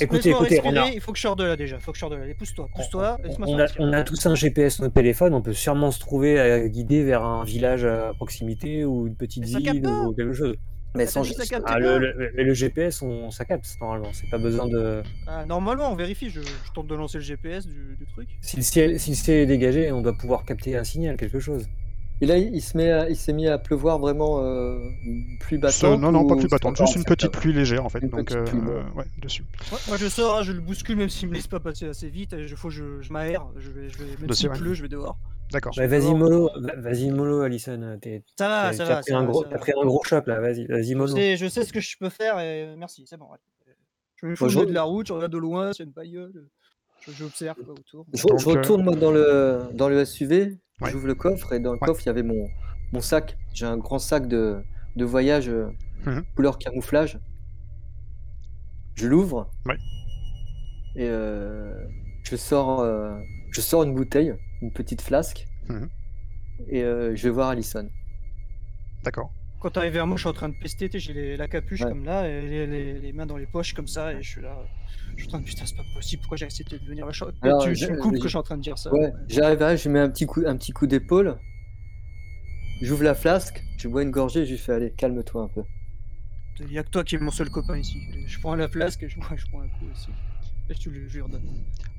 Écoutez, 0.00 0.30
écoutez, 0.30 0.34
on 0.34 0.40
respirer, 0.40 0.78
a- 0.78 0.88
il 0.92 1.00
faut 1.00 1.12
que 1.12 1.18
je 1.18 1.22
sorte 1.22 1.38
de 1.40 1.44
là 1.44 1.56
déjà. 1.56 1.76
Il 1.76 1.82
faut 1.82 1.90
que 1.92 1.96
je 1.96 2.00
sorte 2.00 2.12
de 2.12 2.18
là. 2.18 2.24
Pousse-toi, 2.38 2.68
pousse-toi, 2.74 3.16
on, 3.40 3.58
a, 3.58 3.66
sortir. 3.66 3.76
on 3.80 3.92
a 3.92 4.02
tous 4.04 4.26
un 4.26 4.34
GPS 4.34 4.74
sur 4.74 4.82
notre 4.84 4.94
téléphone, 4.94 5.34
on 5.34 5.42
peut 5.42 5.52
sûrement 5.52 5.90
se 5.90 5.98
trouver 5.98 6.38
à 6.38 6.68
guider 6.68 7.02
vers 7.02 7.24
un 7.24 7.44
village 7.44 7.84
à 7.84 8.12
proximité 8.14 8.84
ou 8.84 9.06
une 9.08 9.16
petite 9.16 9.42
Mais 9.52 9.72
ville 9.72 9.86
ou 9.88 10.12
quelque 10.14 10.32
chose. 10.34 10.54
Mais 10.94 11.04
Ah, 11.04 11.06
sans 11.06 11.22
Ah, 11.64 11.78
le, 11.78 11.98
le- 11.98 12.32
mais 12.36 12.44
le 12.44 12.52
GPS, 12.54 13.00
on, 13.02 13.30
ça 13.30 13.44
capte 13.46 13.66
normalement. 13.80 14.10
C'est 14.12 14.28
pas 14.28 14.38
besoin 14.38 14.66
de. 14.68 15.02
Ah, 15.26 15.46
normalement, 15.46 15.90
on 15.90 15.96
vérifie. 15.96 16.28
Je, 16.28 16.40
je 16.42 16.72
tente 16.74 16.86
de 16.86 16.94
lancer 16.94 17.18
le 17.18 17.24
GPS 17.24 17.66
du, 17.66 17.96
du 17.98 18.06
truc. 18.06 18.28
Si 18.42 18.56
le, 18.56 18.62
ciel, 18.62 19.00
si 19.00 19.10
le 19.10 19.16
ciel 19.16 19.38
est 19.38 19.46
dégagé, 19.46 19.90
on 19.90 20.02
doit 20.02 20.12
pouvoir 20.12 20.44
capter 20.44 20.76
un 20.76 20.84
signal, 20.84 21.16
quelque 21.16 21.40
chose. 21.40 21.66
Et 22.20 22.26
là, 22.26 22.36
il 22.36 22.60
se 22.62 22.76
met, 22.76 22.90
à- 22.92 23.08
il 23.08 23.16
s'est 23.16 23.32
mis 23.32 23.48
à 23.48 23.58
pleuvoir 23.58 23.98
vraiment 23.98 24.40
euh, 24.44 24.78
pluie 25.40 25.58
battante. 25.58 25.98
non, 26.00 26.12
non, 26.12 26.24
pas 26.26 26.34
plus 26.36 26.42
c'est 26.42 26.50
battante, 26.50 26.76
juste 26.76 26.94
une 26.94 27.04
petite 27.04 27.32
pluie 27.32 27.52
légère 27.52 27.84
en 27.84 27.88
fait. 27.88 27.98
Une 27.98 28.10
donc, 28.10 28.30
euh, 28.30 28.44
pluie, 28.44 28.60
euh, 28.60 28.82
ouais, 28.94 29.06
dessus. 29.20 29.44
Ouais, 29.72 29.78
moi, 29.88 29.96
je 29.96 30.08
sors, 30.08 30.36
hein, 30.38 30.42
je 30.42 30.52
le 30.52 30.60
bouscule, 30.60 30.96
même 30.96 31.08
s'il 31.08 31.28
me 31.30 31.34
laisse 31.34 31.48
pas 31.48 31.58
passer 31.58 31.86
assez 31.88 32.10
vite. 32.10 32.34
Il 32.38 32.48
faut 32.50 32.68
que 32.68 32.74
je, 32.74 33.00
je 33.00 33.12
m'aère. 33.12 33.46
Je 33.56 33.70
vais, 33.70 33.88
je 33.88 33.98
vais, 33.98 34.04
même 34.18 34.28
Dossier, 34.28 34.42
s'il 34.42 34.50
ouais. 34.50 34.58
pleut, 34.58 34.74
je 34.74 34.82
vais 34.82 34.88
dehors. 34.88 35.18
D'accord. 35.52 35.72
Bah, 35.76 35.86
vas-y 35.86 36.14
mollo, 36.14 36.50
va- 36.56 36.76
vas-y 36.76 37.10
mollo, 37.10 37.42
Alison. 37.42 37.98
T'es- 38.00 38.24
Ça 38.38 38.48
va, 38.48 38.62
t'as 38.70 38.72
ça 38.72 38.84
t'as 38.86 38.94
va. 38.94 39.00
pris, 39.00 39.10
ça 39.12 39.18
un 39.18 39.20
va, 39.22 39.26
gros, 39.30 39.42
ça 39.44 39.48
t'as 39.50 39.58
pris 39.58 39.72
un 39.80 39.84
gros 39.84 40.02
choc 40.04 40.26
là, 40.26 40.40
vas-y, 40.40 40.66
vas-y 40.66 40.90
Je 40.92 40.94
mollo. 40.96 41.14
sais, 41.14 41.36
je 41.36 41.46
sais 41.46 41.64
ce 41.64 41.72
que 41.72 41.80
je 41.80 41.96
peux 41.98 42.08
faire 42.08 42.38
et 42.40 42.64
euh, 42.64 42.76
merci, 42.76 43.04
c'est 43.06 43.16
bon. 43.16 43.26
ouais. 43.30 43.38
Je 44.22 44.58
nez 44.60 44.66
de 44.66 44.72
la 44.72 44.82
route, 44.84 45.06
je 45.08 45.12
regarde 45.12 45.32
de 45.32 45.38
loin, 45.38 45.72
c'est 45.72 45.82
une 45.84 45.90
bagnole. 45.90 46.32
Je- 47.06 47.12
J'observe 47.12 47.56
quoi 47.64 47.74
autour. 47.74 48.06
Je, 48.14 48.22
Donc, 48.26 48.38
je 48.38 48.48
retourne 48.48 48.84
moi 48.84 48.94
dans 48.94 49.10
le, 49.10 49.62
dans 49.74 49.88
le 49.88 50.04
SUV, 50.04 50.56
Ouais. 50.80 50.90
j'ouvre 50.90 51.08
le 51.08 51.14
coffre 51.16 51.52
et 51.52 51.58
dans 51.60 51.72
le 51.72 51.78
Ouais. 51.80 51.86
coffre 51.88 52.00
il 52.02 52.06
y 52.06 52.10
avait 52.10 52.22
mon, 52.22 52.46
mon 52.92 53.00
sac. 53.00 53.36
J'ai 53.52 53.66
un 53.66 53.76
grand 53.76 53.98
sac 53.98 54.28
de, 54.28 54.62
de 54.96 55.04
voyage 55.04 55.48
euh, 55.48 55.66
Mhm. 56.06 56.22
couleur 56.36 56.58
camouflage. 56.58 57.18
Je 58.94 59.08
l'ouvre 59.08 59.50
Ouais. 59.66 59.76
et 60.96 61.08
euh, 61.08 61.74
je, 62.22 62.36
sors, 62.36 62.80
euh, 62.80 63.18
je 63.50 63.60
sors 63.60 63.82
une 63.82 63.94
bouteille, 63.94 64.34
une 64.62 64.72
petite 64.72 65.02
flasque 65.02 65.46
Mhm. 65.68 65.88
et 66.68 66.82
euh, 66.82 67.14
je 67.14 67.22
vais 67.24 67.30
voir 67.30 67.48
Alison. 67.50 67.88
D'accord. 69.04 69.30
Quand 69.60 69.70
t'arrives 69.70 69.92
vers 69.92 70.06
moi, 70.06 70.16
je 70.16 70.22
suis 70.22 70.28
en 70.28 70.32
train 70.32 70.48
de 70.48 70.56
pester, 70.60 70.88
j'ai 70.94 71.12
les- 71.12 71.36
la 71.36 71.46
capuche 71.48 71.82
Ouais. 71.82 71.88
comme 71.88 72.04
là, 72.04 72.26
et 72.28 72.40
les, 72.40 72.66
les- 72.66 72.98
les 72.98 73.12
mains 73.12 73.26
dans 73.26 73.36
les 73.36 73.46
poches 73.46 73.74
comme 73.74 73.86
ça, 73.86 74.12
et 74.12 74.22
je 74.22 74.28
suis 74.28 74.40
là. 74.42 74.56
Je 75.16 75.22
suis 75.22 75.26
en 75.28 75.30
train 75.30 75.40
de 75.40 75.44
putain, 75.44 75.66
c'est 75.66 75.76
pas 75.76 75.84
possible, 75.94 76.22
pourquoi 76.22 76.36
j'ai 76.36 76.46
accepté 76.46 76.78
de 76.78 76.84
venir? 76.84 77.10
Je- 77.12 77.24
Alors, 77.42 77.62
Tu, 77.62 77.70
me 77.70 77.96
coupes 78.00 78.14
que 78.16 78.22
je 78.24 78.28
suis 78.28 78.38
en 78.38 78.42
train 78.42 78.56
de 78.56 78.62
dire 78.62 78.76
ça. 78.78 78.92
Ouais, 78.92 79.12
j'arrive 79.28 79.60
là, 79.60 79.76
je 79.76 79.88
mets 79.88 80.00
un 80.00 80.08
petit 80.10 80.26
coup, 80.26 80.42
un 80.46 80.56
petit 80.56 80.72
coup 80.72 80.86
d'épaule. 80.86 81.38
J'ouvre 82.80 83.04
la 83.04 83.14
flasque, 83.14 83.62
je 83.78 83.86
bois 83.88 84.02
une 84.02 84.10
gorgée 84.10 84.44
je 84.46 84.52
lui 84.52 84.58
fais 84.58 84.72
allez, 84.72 84.92
calme-toi 84.96 85.42
un 85.44 85.48
peu. 85.48 85.62
Il 86.60 86.72
y 86.72 86.78
a 86.78 86.82
que 86.82 86.90
toi 86.90 87.04
qui 87.04 87.14
es 87.14 87.18
mon 87.18 87.30
seul 87.30 87.48
copain 87.50 87.76
ici. 87.78 88.00
Je 88.26 88.40
prends 88.40 88.54
la 88.56 88.68
flasque 88.68 89.02
et 89.04 89.08
je, 89.08 89.16
bois- 89.18 89.36
je 89.36 89.46
prends 89.46 89.60
un 89.62 89.68
coup 89.68 89.86
aussi. 89.92 90.08
Et 90.70 90.74
je 90.74 90.80
te 90.80 90.88
le 90.90 91.08
jure. 91.08 91.28
donne. 91.28 91.42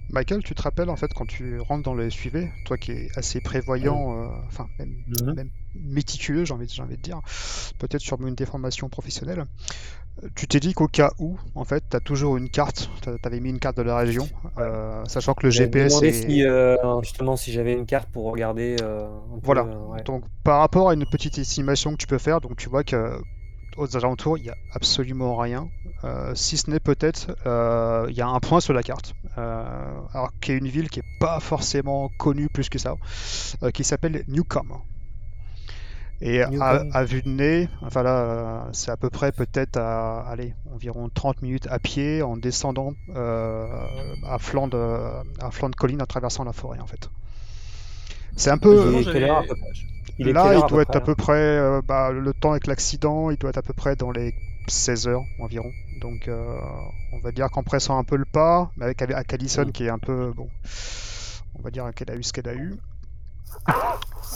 Michael, 0.10 0.44
tu 0.44 0.54
te 0.54 0.62
rappelles 0.62 0.90
en 0.90 0.96
fait 0.96 1.14
quand 1.14 1.26
tu 1.26 1.60
rentres 1.60 1.84
dans 1.84 1.94
le 1.94 2.10
SUV, 2.10 2.52
toi 2.66 2.78
qui 2.78 2.92
es 2.92 3.08
assez 3.16 3.42
prévoyant, 3.42 4.18
euh, 4.18 4.28
enfin 4.48 4.68
même, 4.78 4.94
même 5.36 5.50
méticuleux, 5.76 6.46
j'ai 6.46 6.54
envie, 6.54 6.68
j'ai 6.70 6.82
envie 6.84 6.98
de 6.98 7.02
dire, 7.02 7.20
peut-être 7.80 8.02
sur 8.02 8.22
une 8.26 8.36
déformation 8.36 8.90
professionnelle, 8.90 9.46
euh, 10.24 10.28
tu 10.36 10.48
t'es 10.48 10.60
dit 10.60 10.74
qu'au 10.74 10.88
cas 10.88 11.12
où, 11.20 11.38
en 11.56 11.64
fait, 11.64 11.84
tu 11.90 11.96
as 11.98 12.00
toujours 12.00 12.38
une 12.38 12.50
carte, 12.50 12.90
tu 13.02 13.10
avais 13.24 13.40
mis 13.40 13.50
une 13.50 13.60
carte 13.60 13.78
de 13.78 13.82
la 13.82 13.98
région, 13.98 14.28
euh, 14.60 15.04
sachant 15.06 15.34
que 15.34 15.48
le 15.48 15.52
GPS 15.52 16.02
est... 16.04 16.12
si, 16.12 16.44
euh, 16.46 16.76
justement 17.02 17.36
si 17.36 17.52
j'avais 17.52 17.74
une 17.74 17.86
carte 17.88 18.10
pour 18.12 18.26
regarder. 18.32 18.76
euh, 18.84 19.06
un 19.08 19.40
peu, 19.40 19.46
Voilà. 19.46 19.62
euh, 19.64 19.88
ouais. 19.88 20.04
Donc 20.04 20.26
par 20.44 20.60
rapport 20.60 20.90
à 20.90 20.94
une 20.94 21.06
petite 21.06 21.38
estimation 21.40 21.92
que 21.94 21.98
tu 21.98 22.08
peux 22.08 22.20
faire, 22.20 22.40
donc 22.42 22.58
tu 22.58 22.70
vois 22.70 22.84
que 22.84 23.20
aux 23.78 23.98
alentours, 23.98 24.38
il 24.38 24.44
n'y 24.44 24.50
a 24.50 24.58
absolument 24.74 25.36
rien, 25.38 25.70
euh, 26.04 26.34
si 26.36 26.58
ce 26.58 26.70
n'est 26.70 26.80
peut-être, 26.80 27.36
euh, 27.46 28.06
il 28.10 28.16
y 28.16 28.22
a 28.22 28.28
un 28.28 28.40
point 28.40 28.60
sur 28.60 28.74
la 28.74 28.84
carte, 28.84 29.14
euh, 29.38 30.00
alors 30.14 30.32
qui 30.42 30.52
est 30.52 30.58
une 30.58 30.68
ville 30.68 30.90
qui 30.90 31.00
n'est 31.00 31.20
pas 31.20 31.40
forcément 31.40 32.10
connue 32.18 32.50
plus 32.50 32.70
que 32.70 32.80
ça, 32.80 32.96
euh, 33.64 33.72
qui 33.72 33.84
s'appelle 33.84 34.24
Newcombe. 34.28 34.74
Et 36.26 36.42
à, 36.42 37.04
vue 37.04 37.22
de 37.22 37.28
nez, 37.28 37.68
enfin 37.82 38.02
là, 38.02 38.22
euh, 38.22 38.62
c'est 38.72 38.92
à 38.92 38.96
peu 38.96 39.10
près 39.10 39.34
peut-être 39.34 39.76
à 39.76 40.22
allez, 40.22 40.54
environ 40.74 41.10
30 41.14 41.42
minutes 41.42 41.68
à 41.70 41.80
pied 41.80 42.22
en 42.22 42.38
descendant 42.38 42.94
euh, 43.14 43.68
à, 44.26 44.40
flanc 44.40 44.70
de, 44.70 44.78
à 44.78 45.52
flanc 45.52 45.70
de 45.70 45.76
colline 45.76 46.02
en 46.02 46.06
traversant 46.06 46.46
la 46.46 46.54
forêt 46.54 46.80
en 46.80 46.88
fait. 46.88 47.10
C'est 48.38 48.52
un 48.52 48.58
peu, 48.58 49.04
Il 50.20 50.28
est 50.28 50.34
Là, 50.34 50.54
il 50.54 50.62
peu 50.62 50.68
doit 50.68 50.82
être 50.84 50.90
près, 50.90 50.98
à 50.98 51.02
peu 51.02 51.16
près, 51.16 51.34
euh, 51.58 51.82
bah, 51.82 52.12
le 52.12 52.34
temps 52.34 52.52
avec 52.52 52.68
l'accident, 52.68 53.30
il 53.32 53.38
doit 53.38 53.50
être 53.50 53.58
à 53.58 53.62
peu 53.64 53.74
près 53.74 53.96
dans 53.96 54.12
les 54.12 54.34
16 54.68 55.08
heures 55.08 55.24
environ. 55.40 55.72
Donc, 56.02 56.28
euh, 56.28 56.56
on 57.14 57.20
va 57.20 57.32
dire 57.32 57.50
qu'en 57.50 57.64
pressant 57.64 57.98
un 57.98 58.04
peu 58.04 58.16
le 58.16 58.26
pas, 58.26 58.72
mais 58.78 58.86
avec, 58.86 59.02
avec 59.02 59.34
Allison 59.34 59.66
Mm. 59.66 59.72
qui 59.72 59.86
est 59.86 59.90
un 59.90 60.00
peu, 60.00 60.32
bon, 60.36 60.48
on 61.56 61.62
va 61.62 61.72
dire 61.72 61.90
qu'elle 61.96 62.12
a 62.12 62.16
eu 62.16 62.24
ce 62.24 62.32
qu'elle 62.34 62.48
a 62.50 62.54
eu. 62.54 62.76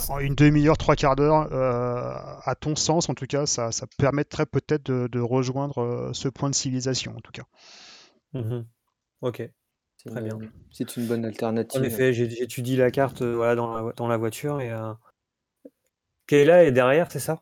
En 0.08 0.18
une 0.20 0.34
demi-heure, 0.34 0.76
trois 0.78 0.96
quarts 0.96 1.16
d'heure, 1.16 1.48
euh, 1.52 2.14
à 2.44 2.54
ton 2.54 2.76
sens, 2.76 3.08
en 3.08 3.14
tout 3.14 3.26
cas, 3.26 3.46
ça, 3.46 3.72
ça 3.72 3.86
permettrait 3.98 4.46
peut-être 4.46 4.86
de, 4.86 5.06
de 5.08 5.20
rejoindre 5.20 6.10
ce 6.12 6.28
point 6.28 6.50
de 6.50 6.54
civilisation, 6.54 7.14
en 7.16 7.20
tout 7.20 7.32
cas. 7.32 7.42
Mhm. 8.32 8.64
Ok. 9.22 9.42
C'est 9.96 10.10
Très 10.10 10.20
une- 10.20 10.26
bien. 10.38 10.38
C'est 10.70 10.96
une 10.96 11.06
bonne 11.06 11.24
alternative. 11.24 11.80
En 11.80 11.84
effet, 11.84 12.12
j'étudie 12.12 12.76
la 12.76 12.90
carte 12.90 13.22
voilà, 13.22 13.54
dans, 13.56 13.74
la, 13.74 13.82
vo- 13.82 13.92
dans 13.96 14.06
la 14.08 14.16
voiture 14.16 14.60
et 14.60 14.70
euh... 14.70 14.92
Kayla 16.28 16.64
est 16.64 16.70
derrière, 16.72 17.10
c'est 17.10 17.18
ça? 17.18 17.40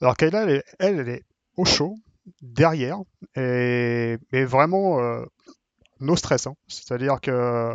Alors 0.00 0.16
Kayla, 0.16 0.42
elle, 0.44 0.62
elle, 0.78 0.98
elle 1.00 1.08
est 1.08 1.22
au 1.56 1.64
chaud, 1.64 1.96
derrière, 2.42 2.98
et, 3.36 4.18
mais 4.32 4.44
vraiment 4.44 5.00
euh, 5.00 5.24
no 6.00 6.16
stress. 6.16 6.46
hein. 6.46 6.54
C'est-à-dire 6.68 7.20
que, 7.20 7.74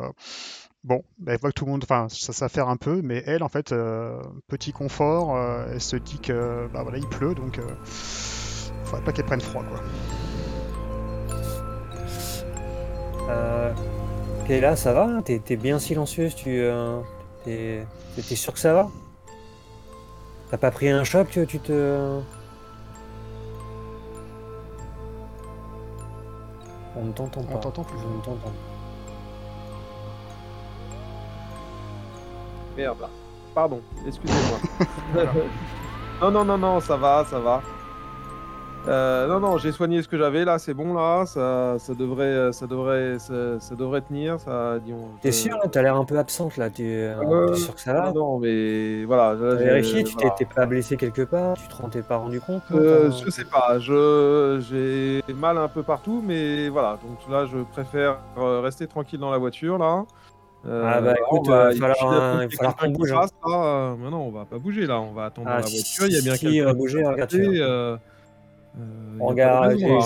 bon, 0.83 1.03
elle 1.27 1.39
voit 1.39 1.51
que 1.51 1.55
tout 1.55 1.65
le 1.65 1.71
monde, 1.71 1.83
enfin, 1.83 2.07
ça 2.09 2.33
s'affaire 2.33 2.67
un 2.69 2.77
peu, 2.77 3.01
mais 3.01 3.23
elle, 3.25 3.43
en 3.43 3.49
fait, 3.49 3.71
euh, 3.71 4.21
petit 4.47 4.73
confort, 4.73 5.35
euh, 5.37 5.65
elle 5.71 5.81
se 5.81 5.95
dit 5.95 6.19
que, 6.19 6.67
bah 6.73 6.83
voilà, 6.83 6.97
il 6.97 7.07
pleut, 7.07 7.33
donc 7.33 7.57
euh, 7.59 7.63
faudrait 7.85 9.03
pas 9.05 9.13
qu'elle 9.13 9.25
prenne 9.25 9.41
froid, 9.41 9.63
quoi. 9.63 9.81
Kayla, 14.47 14.75
ça 14.75 14.93
va? 14.93 15.03
Hein 15.05 15.21
T'es 15.21 15.55
bien 15.55 15.79
silencieuse 15.79 16.35
Tu 16.35 16.61
euh, 16.61 16.99
t'es 17.45 17.85
t'es 18.15 18.35
sûr 18.35 18.53
que 18.53 18.59
ça 18.59 18.73
va? 18.73 18.89
T'as 20.51 20.57
pas 20.57 20.69
pris 20.69 20.89
un 20.89 21.05
choc 21.05 21.29
Tu 21.47 21.59
te. 21.59 22.19
On 26.97 27.05
ne 27.05 27.11
t'entend 27.13 27.41
pas. 27.41 27.55
On 27.55 27.57
t'entend 27.57 27.83
plus. 27.85 27.97
Je 27.97 28.03
ne 28.05 28.21
t'entends 28.21 28.49
pas. 28.49 28.51
Merde. 32.75 33.07
Pardon, 33.55 33.81
excusez-moi. 34.05 35.25
non, 36.21 36.31
non, 36.31 36.45
non, 36.45 36.57
non, 36.57 36.79
ça 36.79 36.97
va, 36.97 37.25
ça 37.29 37.39
va. 37.39 37.61
Euh, 38.87 39.27
non, 39.27 39.39
non, 39.39 39.57
j'ai 39.59 39.71
soigné 39.71 40.01
ce 40.01 40.07
que 40.07 40.17
j'avais 40.17 40.43
là, 40.43 40.57
c'est 40.57 40.73
bon 40.73 40.95
là, 40.95 41.25
ça, 41.27 41.75
ça 41.77 41.93
devrait, 41.93 42.51
ça 42.51 42.65
devrait, 42.65 43.19
ça, 43.19 43.59
ça 43.59 43.75
devrait 43.75 44.01
tenir, 44.01 44.39
ça, 44.39 44.79
disons. 44.83 45.07
T'es 45.21 45.31
je- 45.31 45.37
sûr 45.37 45.57
T'as 45.71 45.83
l'air 45.83 45.95
un 45.95 46.03
peu 46.03 46.17
absente 46.17 46.57
là. 46.57 46.71
T'es 46.71 46.83
euh, 46.83 47.53
sûr 47.53 47.75
que 47.75 47.81
ça 47.81 47.93
va 47.93 48.11
Non, 48.11 48.39
mais 48.39 49.03
voilà. 49.05 49.33
là, 49.35 49.51
T'as 49.53 49.57
j'ai- 49.59 49.65
vérifié 49.65 50.03
Tu 50.03 50.13
voilà. 50.15 50.31
t'es 50.31 50.45
pas 50.45 50.65
blessé 50.65 50.97
quelque 50.97 51.21
part 51.21 51.55
Tu 51.57 51.67
te 51.67 51.75
rends 51.79 51.89
t'es 51.89 52.01
pas 52.01 52.17
rendu 52.17 52.41
compte 52.41 52.63
Euh, 52.73 53.11
je 53.23 53.29
sais 53.29 53.45
pas, 53.45 53.77
je 53.77 54.59
j'ai 54.67 55.33
mal 55.33 55.59
un 55.59 55.67
peu 55.67 55.83
partout, 55.83 56.23
mais 56.25 56.67
voilà. 56.69 56.97
Donc 57.03 57.19
là, 57.31 57.45
je 57.45 57.59
préfère 57.59 58.17
euh, 58.39 58.61
rester 58.61 58.87
tranquille 58.87 59.19
dans 59.19 59.31
la 59.31 59.37
voiture 59.37 59.77
là. 59.77 60.05
Euh, 60.67 60.83
Ah 60.91 61.01
bah, 61.01 61.13
écoute, 61.19 61.47
va- 61.47 61.71
il 61.73 61.79
va 61.81 61.93
falloir, 61.93 62.13
euh, 62.39 62.45
il 62.49 62.55
falloir 62.55 62.75
qu'on 62.75 62.89
bouge, 62.89 63.11
hein. 63.11 63.19
passe, 63.21 63.31
là, 63.47 63.63
euh, 63.63 63.95
mais 63.99 64.09
non, 64.09 64.21
on 64.27 64.31
va 64.31 64.45
pas 64.45 64.57
bouger 64.59 64.85
là, 64.87 64.99
on 65.01 65.11
va 65.11 65.25
attendre 65.25 65.47
Ah, 65.51 65.57
la 65.59 65.63
si, 65.67 65.75
voiture. 65.75 66.05
Il 66.07 66.13
y 66.13 66.17
a 66.19 66.21
bien 66.21 66.35
si, 66.35 66.45
quelqu'un 66.47 66.73
bouger, 66.73 67.01
va 67.03 67.11
regarde, 67.13 67.33
euh, 67.35 67.97
Regarde, 69.19 69.59
pas 69.59 69.75
de 69.75 69.83
raison, 69.83 69.99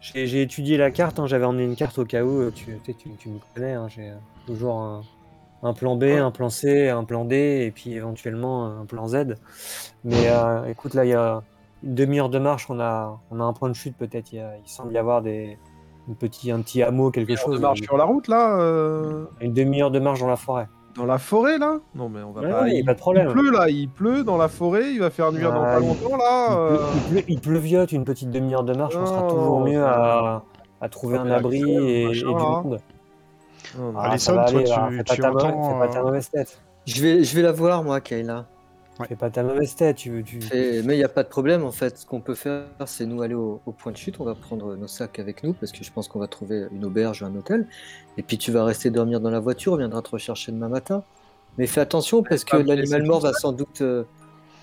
j'ai- 0.00 0.42
étudié 0.42 0.76
la 0.76 0.90
carte, 0.90 1.18
hein, 1.20 1.26
j'avais 1.26 1.44
emmené 1.44 1.64
une 1.64 1.76
carte 1.76 1.98
au 1.98 2.04
cas 2.04 2.24
où, 2.24 2.40
euh, 2.40 2.50
tu, 2.50 2.78
tu, 2.84 2.94
tu, 2.94 3.10
tu 3.16 3.28
me 3.28 3.38
connais, 3.54 3.72
hein, 3.72 3.86
j'ai 3.88 4.10
euh, 4.10 4.16
toujours 4.46 4.74
un, 4.80 5.02
un 5.62 5.72
plan 5.72 5.96
B, 5.96 6.04
un 6.04 6.30
plan 6.30 6.50
C, 6.50 6.88
un 6.88 7.04
plan 7.04 7.24
D, 7.24 7.64
et 7.66 7.70
puis 7.70 7.92
éventuellement 7.92 8.66
un 8.66 8.84
plan 8.84 9.06
Z. 9.06 9.36
Mais 10.04 10.28
euh, 10.28 10.64
écoute, 10.66 10.94
là, 10.94 11.04
il 11.04 11.10
y 11.10 11.14
a 11.14 11.42
une 11.84 11.94
demi-heure 11.94 12.30
de 12.30 12.38
marche, 12.38 12.68
on 12.68 12.80
a, 12.80 13.20
on 13.30 13.40
a 13.40 13.44
un 13.44 13.52
point 13.52 13.68
de 13.68 13.74
chute 13.74 13.96
peut-être, 13.96 14.32
il, 14.32 14.44
semble 14.66 14.92
y 14.92 14.98
avoir 14.98 15.22
des, 15.22 15.56
une 16.08 16.16
petit, 16.16 16.50
un 16.50 16.60
petit 16.62 16.82
hameau, 16.82 17.10
quelque 17.10 17.36
chose. 17.36 17.60
marche 17.60 17.82
sur 17.82 17.96
la 17.96 18.04
route 18.04 18.28
là, 18.28 18.58
euh, 18.58 19.26
Une 19.40 19.52
demi-heure 19.52 19.90
de 19.90 20.00
marche 20.00 20.20
dans 20.20 20.28
la 20.28 20.36
forêt. 20.36 20.66
Dans 20.96 21.06
la 21.06 21.18
forêt 21.18 21.58
là. 21.58 21.78
Non 21.94 22.08
mais 22.08 22.22
on 22.22 22.32
va 22.32 22.40
Ouais, 22.42 22.50
pas. 22.50 22.62
ouais, 22.62 22.70
y 22.72 22.76
a 22.76 22.78
il, 22.80 22.84
pas 22.84 22.94
de 22.94 22.98
problème. 22.98 23.28
il 23.28 23.32
pleut 23.32 23.50
là, 23.50 23.68
il 23.68 23.88
pleut 23.88 24.24
dans 24.24 24.36
la 24.36 24.48
forêt, 24.48 24.92
il 24.92 25.00
va 25.00 25.10
faire 25.10 25.32
nuire 25.32 25.52
dans 25.52 25.62
Ouais, 25.62 25.72
pas 25.74 25.78
longtemps 25.80 26.16
là. 26.16 26.48
Il, 26.50 26.54
euh, 26.56 26.76
pleu- 26.76 26.86
il 26.96 27.10
pleu- 27.12 27.24
il 27.28 27.40
pleuviote 27.40 27.92
une 27.92 28.04
petite 28.04 28.30
demi-heure 28.30 28.64
de 28.64 28.74
marche, 28.74 28.94
on 28.96 29.06
sera 29.06 29.20
Non, 29.22 29.28
toujours 29.28 29.60
mieux 29.60 29.80
ça- 29.80 29.90
à, 29.92 30.42
à 30.80 30.88
trouver 30.88 31.16
ça 31.16 31.22
un 31.22 31.30
abri 31.30 31.60
et, 31.62 32.08
du 32.10 32.24
monde. 32.26 32.78
Non, 33.78 33.92
non. 33.92 33.98
Ah, 34.00 34.18
ça 34.18 34.32
Alison, 34.32 34.34
va 34.34 34.44
toi, 34.44 34.54
aller, 34.58 34.64
tu- 34.64 34.70
va, 34.70 34.90
fais 34.90 34.96
pas 35.04 35.14
tu 35.14 35.20
ta 35.22 35.30
mauvaise- 35.30 35.44
entends, 35.46 35.72
fais 35.72 35.78
pas 35.86 35.88
ta 35.92 35.98
euh, 35.98 36.02
mauvaise 36.04 36.30
tête. 36.30 36.60
Je 36.86 37.02
vais, 37.02 37.24
je 37.24 37.36
vais 37.36 37.42
la 37.42 37.52
voir, 37.52 37.82
moi, 37.84 38.00
Kayla. 38.00 38.44
Fais 39.08 39.16
pas 39.16 39.30
ta 39.30 39.42
mauvaise 39.42 39.74
tête. 39.74 39.96
Tu, 39.96 40.22
tu... 40.24 40.38
Et- 40.54 40.82
mais 40.82 40.94
il 40.94 40.98
n'y 40.98 41.04
a 41.04 41.08
pas 41.08 41.22
de 41.22 41.28
problème, 41.28 41.64
en 41.64 41.72
fait. 41.72 41.98
Ce 41.98 42.06
qu'on 42.06 42.20
peut 42.20 42.34
faire, 42.34 42.64
c'est 42.86 43.06
nous 43.06 43.22
aller 43.22 43.34
au, 43.34 43.60
au 43.66 43.72
point 43.72 43.92
de 43.92 43.96
chute. 43.96 44.16
On 44.20 44.24
va 44.24 44.34
prendre 44.34 44.76
nos 44.76 44.86
sacs 44.88 45.18
avec 45.18 45.42
nous, 45.44 45.52
parce 45.52 45.72
que 45.72 45.84
je 45.84 45.92
pense 45.92 46.08
qu'on 46.08 46.18
va 46.18 46.26
trouver 46.28 46.66
une 46.72 46.84
auberge 46.84 47.22
ou 47.22 47.26
un 47.26 47.34
hôtel. 47.34 47.66
Et 48.18 48.22
puis 48.22 48.38
tu 48.38 48.50
vas 48.52 48.64
rester 48.64 48.90
dormir 48.90 49.20
dans 49.20 49.30
la 49.30 49.40
voiture. 49.40 49.72
On 49.74 49.76
viendra 49.76 50.02
te 50.02 50.10
rechercher 50.10 50.52
demain 50.52 50.68
matin. 50.68 51.02
Mais 51.58 51.66
fais 51.66 51.80
attention, 51.80 52.22
parce 52.22 52.44
que 52.44 52.56
l'animal 52.56 53.02
mort 53.04 53.20
va 53.20 53.32
sans 53.32 53.52
doute. 53.52 53.80
euh, 53.82 54.04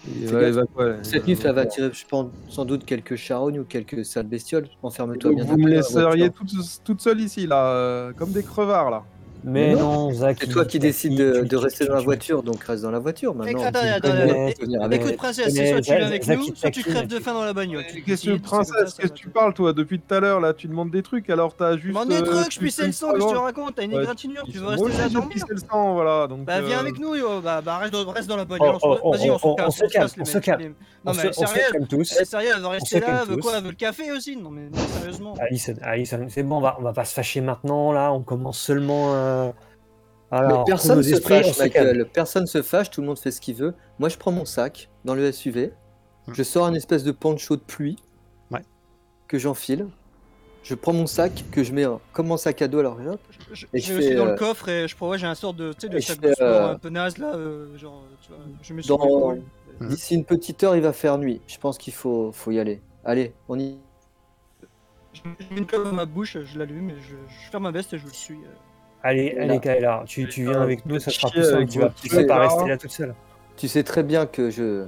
Il 0.08 0.28
Fais 0.28 0.34
va- 0.34 0.40
gaffe. 0.42 0.50
il 0.50 0.54
va 0.56 0.66
quoi, 0.66 1.04
cette 1.04 1.28
nuit, 1.28 1.36
ça 1.36 1.52
va 1.52 1.62
attirer, 1.62 1.90
je 1.94 2.06
pense, 2.08 2.28
sans 2.48 2.64
doute 2.66 2.86
quelques 2.86 3.16
charognes 3.16 3.60
ou 3.60 3.64
quelques 3.66 4.06
sales 4.06 4.26
bestioles. 4.28 4.68
Enferme-toi 4.82 5.34
bien. 5.36 5.44
vous 5.44 5.58
me 5.58 5.68
laisseriez 5.70 6.30
toute, 6.30 6.52
toute 6.86 7.02
seule 7.02 7.20
ici, 7.20 7.46
là, 7.46 7.66
euh, 7.74 8.14
comme 8.14 8.32
des 8.32 8.42
crevards, 8.44 8.90
là. 8.92 9.04
Mais 9.44 9.74
non, 9.74 10.12
Zach. 10.12 10.38
C'est 10.42 10.48
toi 10.48 10.66
qui 10.66 10.72
tu- 10.80 10.80
décides 10.80 11.16
de, 11.18 11.56
rester 11.56 11.86
dans 11.86 11.94
la 11.94 12.00
tu- 12.00 12.06
voiture, 12.06 12.44
donc 12.44 12.64
reste 12.64 12.84
dans 12.84 12.92
la 12.92 13.00
voiture 13.00 13.34
maintenant. 13.36 13.64
Attends, 13.64 13.80
attends, 13.80 14.10
attends. 14.12 14.92
Écoute, 14.92 15.16
princesse, 15.16 15.54
soit 15.56 15.82
tu 15.82 15.94
viens 15.96 16.06
avec 16.08 16.28
nous, 16.28 16.56
soit 16.56 16.72
tu 16.72 16.84
crèves 16.84 17.08
de 17.08 17.20
faim 17.20 17.34
dans 17.34 17.44
la 17.46 17.54
bagnole. 17.54 17.84
Qu'est-ce 18.06 18.26
que 18.30 18.38
princesse, 18.38 18.94
qu'est-ce 18.96 19.12
que 19.12 19.18
tu 19.18 19.28
te- 19.28 19.34
parles, 19.34 19.54
toi 19.54 19.74
Depuis 19.74 20.00
tout 20.00 20.14
à 20.14 20.20
l'heure, 20.20 20.40
là, 20.40 20.54
tu 20.54 20.68
demandes 20.68 20.92
des 20.92 21.02
trucs, 21.04 21.30
alors 21.30 21.56
t'as 21.56 21.76
juste. 21.78 21.88
Demande 21.88 22.10
des 22.10 22.16
euh, 22.16 22.22
trucs, 22.22 22.52
je 22.52 22.60
fais 22.70 22.86
le 22.88 22.92
sang, 22.92 23.12
qu'est-ce 23.14 23.24
que 23.26 23.30
tu 23.30 23.36
avant. 23.36 23.44
racontes 23.44 23.76
T'as 23.76 23.84
une 23.84 23.94
égratignure, 23.94 24.44
tu 24.52 24.58
veux 24.58 24.68
rester 24.68 24.98
là 24.98 25.10
dormir 25.10 25.30
pissé 25.30 25.46
le 25.50 25.58
sang, 25.58 25.94
voilà. 25.94 26.28
Bah 26.46 26.62
viens 26.62 26.78
euh, 26.78 26.82
avec 26.82 27.00
nous, 27.00 27.16
yo. 27.16 27.42
bah, 27.42 27.62
bah 27.62 27.78
reste, 27.78 27.94
dans 28.28 28.38
la 28.38 28.46
bagnole, 28.46 28.76
Oh, 28.82 28.88
on 28.88 28.94
se- 28.96 29.00
oh, 29.04 29.12
vas-y 29.12 29.30
oh, 29.30 29.38
on 29.44 29.48
se 29.48 29.56
casse, 29.56 29.68
on 29.68 29.72
se 29.72 29.80
calme, 29.80 29.92
casse, 29.92 30.16
les 30.18 30.22
on 30.22 30.26
se 30.26 30.38
calme. 30.40 30.62
Non 31.06 31.12
On 31.12 31.14
mais 31.16 31.22
se, 31.22 31.28
on 31.28 31.32
se 31.32 31.54
sérieux, 31.54 31.86
tous. 31.90 32.18
eh, 32.20 32.26
sérieux, 32.26 32.50
elle 32.56 32.62
va 32.62 32.70
rester 32.70 33.00
là, 33.00 33.24
veut 33.24 33.38
quoi 33.38 33.54
Elle 33.58 33.64
veut 33.64 33.70
le 33.70 33.76
café 33.76 34.12
aussi 34.12 34.36
Non 34.36 34.50
mais 34.50 34.64
sérieusement. 35.00 35.34
Alison, 35.82 36.28
c'est 36.30 36.44
bon, 36.44 36.58
on 36.58 36.82
va 36.82 36.94
pas 36.94 37.06
se 37.06 37.14
fâcher 37.14 37.40
maintenant, 37.42 37.92
là, 37.94 38.12
on 38.12 38.22
commence 38.22 38.60
seulement 38.60 39.14
euh, 39.30 39.52
Mais 40.32 40.64
personne 40.66 41.02
se 41.04 41.20
fâche. 41.20 41.58
Michael. 41.60 42.08
Personne 42.14 42.46
se 42.48 42.62
fâche, 42.62 42.90
tout 42.90 43.02
le 43.02 43.08
monde 43.08 43.20
fait 43.20 43.32
ce 43.32 43.42
qu'il 43.42 43.56
veut. 43.56 43.74
Moi, 44.00 44.10
je 44.10 44.18
prends 44.18 44.32
mon 44.32 44.46
sac 44.46 44.90
dans 45.06 45.16
le 45.16 45.32
SUV. 45.32 45.72
Je 46.32 46.44
sors 46.44 46.66
un 46.66 46.74
espèce 46.76 47.04
de 47.04 47.12
poncho 47.12 47.56
de 47.56 47.62
pluie 47.62 47.98
Ouais. 48.52 48.62
que 49.28 49.38
j'enfile. 49.40 49.88
Je 50.62 50.76
prends 50.76 50.94
mon 50.94 51.08
sac 51.08 51.44
que 51.52 51.64
je 51.64 51.74
mets 51.74 51.86
comme 52.14 52.28
mon 52.28 52.38
sac 52.38 52.62
à 52.62 52.68
dos. 52.68 52.80
Alors, 52.80 52.98
hop, 53.08 53.20
Je, 53.54 53.66
Et 53.74 53.80
je 53.80 53.88
je 53.88 53.94
vais 53.94 54.00
aussi 54.00 54.08
fais, 54.10 54.16
dans 54.16 54.26
le 54.26 54.32
euh, 54.32 54.36
coffre 54.38 54.70
et 54.70 54.88
je 54.88 54.96
ouais, 55.04 55.18
j'ai 55.18 55.26
un 55.26 55.34
sort 55.34 55.54
de, 55.54 55.74
tu 55.74 55.82
sais, 55.82 55.90
de 55.90 56.00
sac 56.00 56.20
fais, 56.22 56.28
de 56.30 56.34
sport 56.34 56.48
euh, 56.48 56.74
un 56.74 56.78
peu 56.78 56.90
naze 56.90 57.18
là, 57.18 57.34
euh, 57.34 57.76
genre, 57.78 58.04
tu 58.22 58.30
vois, 58.30 58.40
je 58.62 58.74
mets 58.74 58.82
sur 58.84 58.98
Dans- 58.98 59.06
l'épaule. 59.06 59.42
Mhm. 59.80 59.88
d'ici 59.90 60.14
une 60.16 60.26
petite 60.26 60.62
heure, 60.64 60.76
il 60.76 60.82
va 60.82 60.92
faire 60.94 61.18
nuit. 61.18 61.42
Je 61.48 61.58
pense 61.58 61.78
qu'il 61.78 61.94
faut, 61.94 62.32
faut 62.34 62.52
y 62.52 62.60
aller. 62.60 62.82
Allez, 63.06 63.34
on 63.48 63.58
y. 63.58 63.78
Je 65.14 65.22
mets 65.26 65.58
une 65.58 65.66
clope 65.66 65.86
dans 65.86 65.94
ma 65.94 66.06
bouche, 66.06 66.38
je 66.44 66.60
l'allume 66.60 66.90
et 66.92 66.96
je, 67.02 67.16
je 67.46 67.50
ferme 67.50 67.64
ma 67.64 67.72
veste 67.72 67.94
et 67.94 67.98
je 67.98 68.06
le 68.06 68.12
suis. 68.14 68.38
Allez, 69.04 69.34
Là. 69.34 69.44
allez, 69.44 69.60
Kayla, 69.60 70.04
tu, 70.06 70.28
tu 70.28 70.44
viens 70.44 70.60
Euh, 70.60 70.64
avec 70.64 70.86
nous, 70.86 71.00
ça 71.00 71.10
sera 71.12 71.30
plus 71.30 71.44
simple, 71.44 71.68
tu 71.68 71.80
vas, 71.80 71.90
tu 71.90 72.10
vas 72.10 72.24
pas 72.26 72.40
rester 72.40 72.68
là. 72.68 72.78
toute 72.78 72.92
seule. 72.92 73.16
Tu 73.56 73.68
sais 73.68 73.84
très 73.84 74.04
bien 74.04 74.26
que 74.26 74.50
je. 74.50 74.86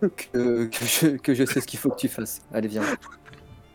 que, 0.00 0.64
que 0.66 0.84
je, 0.86 1.06
que 1.16 1.34
je 1.34 1.44
sais 1.44 1.60
ce 1.60 1.66
qu'il 1.66 1.78
faut 1.78 1.90
que 1.90 1.96
tu 2.00 2.08
fasses. 2.08 2.40
Allez, 2.54 2.68
viens. 2.68 2.82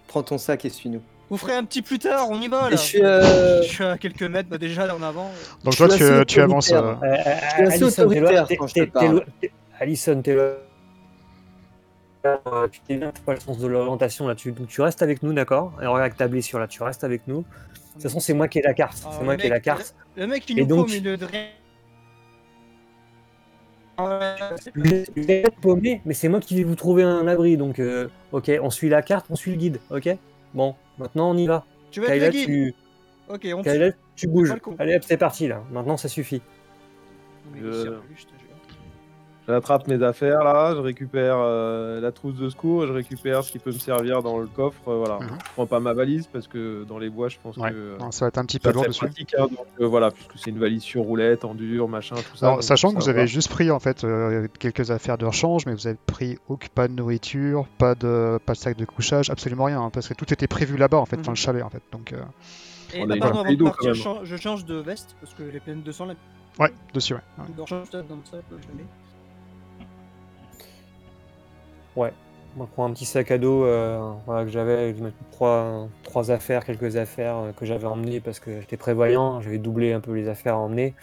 Prends 0.07 0.23
ton 0.23 0.37
sac 0.37 0.65
et 0.65 0.69
suis-nous. 0.69 1.01
Vous 1.29 1.37
ferez 1.37 1.53
un 1.55 1.63
petit 1.63 1.81
plus 1.81 1.97
tard, 1.99 2.27
on 2.29 2.39
y 2.39 2.47
va 2.47 2.69
là. 2.69 2.75
je 2.75 2.81
suis, 2.81 3.01
euh, 3.03 3.61
Je 3.63 3.67
suis 3.67 3.83
à 3.83 3.97
quelques 3.97 4.23
mètres 4.23 4.47
bah, 4.49 4.57
déjà 4.59 4.85
là 4.85 4.95
en 4.95 5.01
avant. 5.01 5.31
Donc 5.63 5.73
Je 5.73 5.77
toi, 5.77 5.89
suis 5.89 6.05
tu, 6.19 6.25
tu 6.27 6.41
avances. 6.41 6.71
euh, 6.71 6.93
Euh, 7.03 7.15
suis 7.55 7.63
assez 7.63 7.83
Alison, 9.79 10.21
t'es 10.21 10.33
loin- 10.33 10.53
Tu 12.71 12.79
t'es 12.81 12.97
bien, 12.97 13.11
pas 13.25 13.33
le 13.33 13.39
sens 13.39 13.57
de 13.59 13.67
l'orientation 13.67 14.27
là, 14.27 14.35
tu, 14.35 14.51
donc 14.51 14.67
tu 14.67 14.81
restes 14.81 15.01
avec 15.01 15.21
nous, 15.23 15.33
d'accord? 15.33 15.73
Et 15.81 15.85
regarde 15.85 16.01
avec 16.01 16.17
ta 16.17 16.27
blessure 16.27 16.59
là, 16.59 16.67
tu 16.67 16.81
restes 16.83 17.03
avec 17.03 17.27
nous. 17.27 17.39
De 17.41 17.43
toute 17.93 18.01
façon, 18.03 18.19
c'est 18.19 18.33
moi 18.33 18.47
qui 18.47 18.59
ai 18.59 18.61
la 18.61 18.73
carte. 18.73 19.03
Ah, 19.05 19.09
C'est 19.17 19.23
moi 19.23 19.33
le 19.35 19.39
qui 19.39 19.45
ai 19.47 19.49
la 19.49 19.55
mec- 19.55 19.63
carte. 19.63 19.95
Le 20.15 20.27
mec 20.27 20.49
il 20.49 20.57
nous 20.57 20.65
donc- 20.65 20.87
paume 20.87 20.95
au 20.95 20.99
milieu 20.99 21.17
de 21.17 21.25
rien. 21.25 21.47
Ouais, 23.97 24.35
c'est- 24.57 24.73
Vous 24.75 25.31
êtes 25.31 25.55
paumé, 25.61 26.01
mais 26.03 26.13
c'est 26.13 26.27
moi 26.27 26.39
qui 26.41 26.55
vais 26.55 26.63
vous 26.63 26.75
trouver 26.75 27.03
un 27.03 27.27
abri. 27.27 27.55
Donc, 27.55 27.79
euh, 27.79 28.09
ok, 28.33 28.51
on 28.61 28.69
suit 28.69 28.89
la 28.89 29.01
carte, 29.01 29.27
on 29.29 29.35
suit 29.35 29.51
le 29.51 29.57
guide, 29.57 29.79
ok? 29.89 30.09
Bon, 30.53 30.75
maintenant 30.97 31.29
on 31.31 31.37
y 31.37 31.47
va. 31.47 31.63
Tu 31.91 32.01
veux 32.01 32.05
être 32.07 32.11
Kayla, 32.11 32.25
le 32.27 32.31
guide 32.31 32.45
tu, 32.45 32.73
Ok, 33.29 33.47
on 33.55 33.61
Kayla, 33.61 33.91
tu 34.15 34.27
bouges. 34.27 34.53
Allez 34.79 34.95
hop, 34.97 35.03
c'est 35.05 35.17
parti 35.17 35.47
là. 35.47 35.63
Maintenant, 35.71 35.95
ça 35.95 36.09
suffit. 36.09 36.41
Euh, 37.61 37.99
J'attrape 39.47 39.87
mes 39.87 40.01
affaires 40.01 40.43
là, 40.43 40.73
je 40.73 40.79
récupère 40.79 41.35
euh, 41.37 42.01
la 42.01 42.11
trousse 42.11 42.33
de 42.35 42.49
secours, 42.49 42.87
je 42.87 42.91
récupère 42.93 43.43
ce 43.43 43.51
qui 43.51 43.59
peut 43.59 43.71
me 43.71 43.77
servir 43.77 44.23
dans 44.23 44.39
le 44.39 44.47
coffre. 44.47 44.87
euh, 44.87 44.97
voilà. 44.97 45.19
Mhm. 45.19 45.37
Je 45.45 45.51
prends 45.53 45.67
pas 45.67 45.79
ma 45.79 45.93
valise 45.93 46.25
parce 46.25 46.47
que 46.47 46.83
dans 46.83 46.97
les 46.97 47.11
bois, 47.11 47.29
je 47.29 47.37
pense 47.43 47.55
Ouais. 47.57 47.69
que 47.69 47.75
euh, 47.75 47.97
non, 47.99 48.09
ça 48.11 48.25
va 48.25 48.29
être 48.29 48.39
un 48.39 48.45
petit 48.45 48.57
peu 48.57 48.71
lourd 48.71 48.81
très 48.81 48.87
dessus. 48.89 49.05
pratique. 49.05 49.35
hein, 49.37 49.43
donc 49.47 49.67
euh, 49.79 49.85
voilà, 49.85 50.09
puisque 50.09 50.31
c'est 50.37 50.49
une 50.49 50.57
valise 50.57 50.81
sur 50.81 51.03
roulette, 51.03 51.45
en 51.45 51.53
dur, 51.53 51.87
machin, 51.87 52.15
tout 52.15 52.35
ça. 52.37 52.47
Alors, 52.47 52.55
donc 52.57 52.63
sachant 52.63 52.89
que 52.89 52.95
ça 52.95 53.11
vous 53.11 53.17
avez 53.17 53.27
juste 53.27 53.49
pris 53.49 53.69
en 53.69 53.79
fait 53.79 54.03
euh, 54.03 54.47
quelques 54.57 54.89
affaires 54.89 55.19
de 55.19 55.25
rechange, 55.27 55.67
mais 55.67 55.73
vous 55.75 55.85
avez 55.85 55.97
pris 56.07 56.39
aucun 56.49 56.67
pas 56.73 56.87
de 56.87 56.93
nourriture, 56.93 57.67
pas 57.77 57.93
de 57.93 58.39
pas 58.45 58.53
de 58.53 58.57
sac 58.57 58.75
de 58.77 58.85
couchage, 58.85 59.29
absolument 59.29 59.65
rien, 59.65 59.79
hein, 59.79 59.89
parce 59.93 60.07
que 60.07 60.15
tout 60.15 60.33
était 60.33 60.47
prévu 60.47 60.75
là-bas 60.75 60.97
en 60.97 61.05
fait, 61.05 61.17
dans 61.17 61.21
Mhm. 61.23 61.29
le 61.29 61.35
chalet 61.35 61.63
en 61.63 61.69
fait. 61.69 61.83
Donc 61.91 62.13
euh, 62.13 62.17
Et 62.95 63.03
On 63.03 63.07
bah, 63.07 63.13
a 63.13 63.17
eu 63.17 63.19
pardon, 63.19 63.39
un 63.39 63.41
avant 63.43 63.53
de 63.53 63.63
partir, 63.63 63.93
je 63.93 64.01
change- 64.01 64.19
je 64.23 64.35
change 64.37 64.65
de 64.65 64.75
veste 64.75 65.15
parce 65.21 65.33
que 65.35 65.43
les 65.43 65.59
pleines 65.59 65.83
de 65.83 65.91
sang 65.91 66.05
là. 66.05 66.13
ouais, 66.59 66.71
dessus 66.95 67.13
ouais. 67.13 67.19
ouais. 67.37 67.45
de 67.55 67.61
rechange, 67.61 67.87
ça, 67.91 68.01
dans 68.01 68.17
ça, 68.23 68.37
je 68.49 68.67
le 68.69 68.73
mets. 68.75 68.85
Moi, 71.95 72.11
je 72.57 72.73
prends 72.73 72.85
un 72.85 72.91
petit 72.93 73.05
sac 73.05 73.31
à 73.31 73.37
dos 73.37 73.65
euh, 73.65 74.13
voilà, 74.25 74.45
que 74.45 74.49
j'avais, 74.49 74.95
je 74.95 75.03
mets 75.03 75.11
trois, 75.31 75.87
trois 76.03 76.31
affaires, 76.31 76.63
quelques 76.63 76.95
affaires 76.95 77.35
euh, 77.37 77.51
que 77.51 77.65
j'avais 77.65 77.85
emmenées 77.85 78.21
parce 78.21 78.39
que 78.39 78.61
j'étais 78.61 78.77
prévoyant, 78.77 79.41
j'avais 79.41 79.57
doublé 79.57 79.91
un 79.91 79.99
peu 79.99 80.13
les 80.13 80.29
affaires 80.29 80.53
à 80.55 80.59
emmener. 80.59 80.93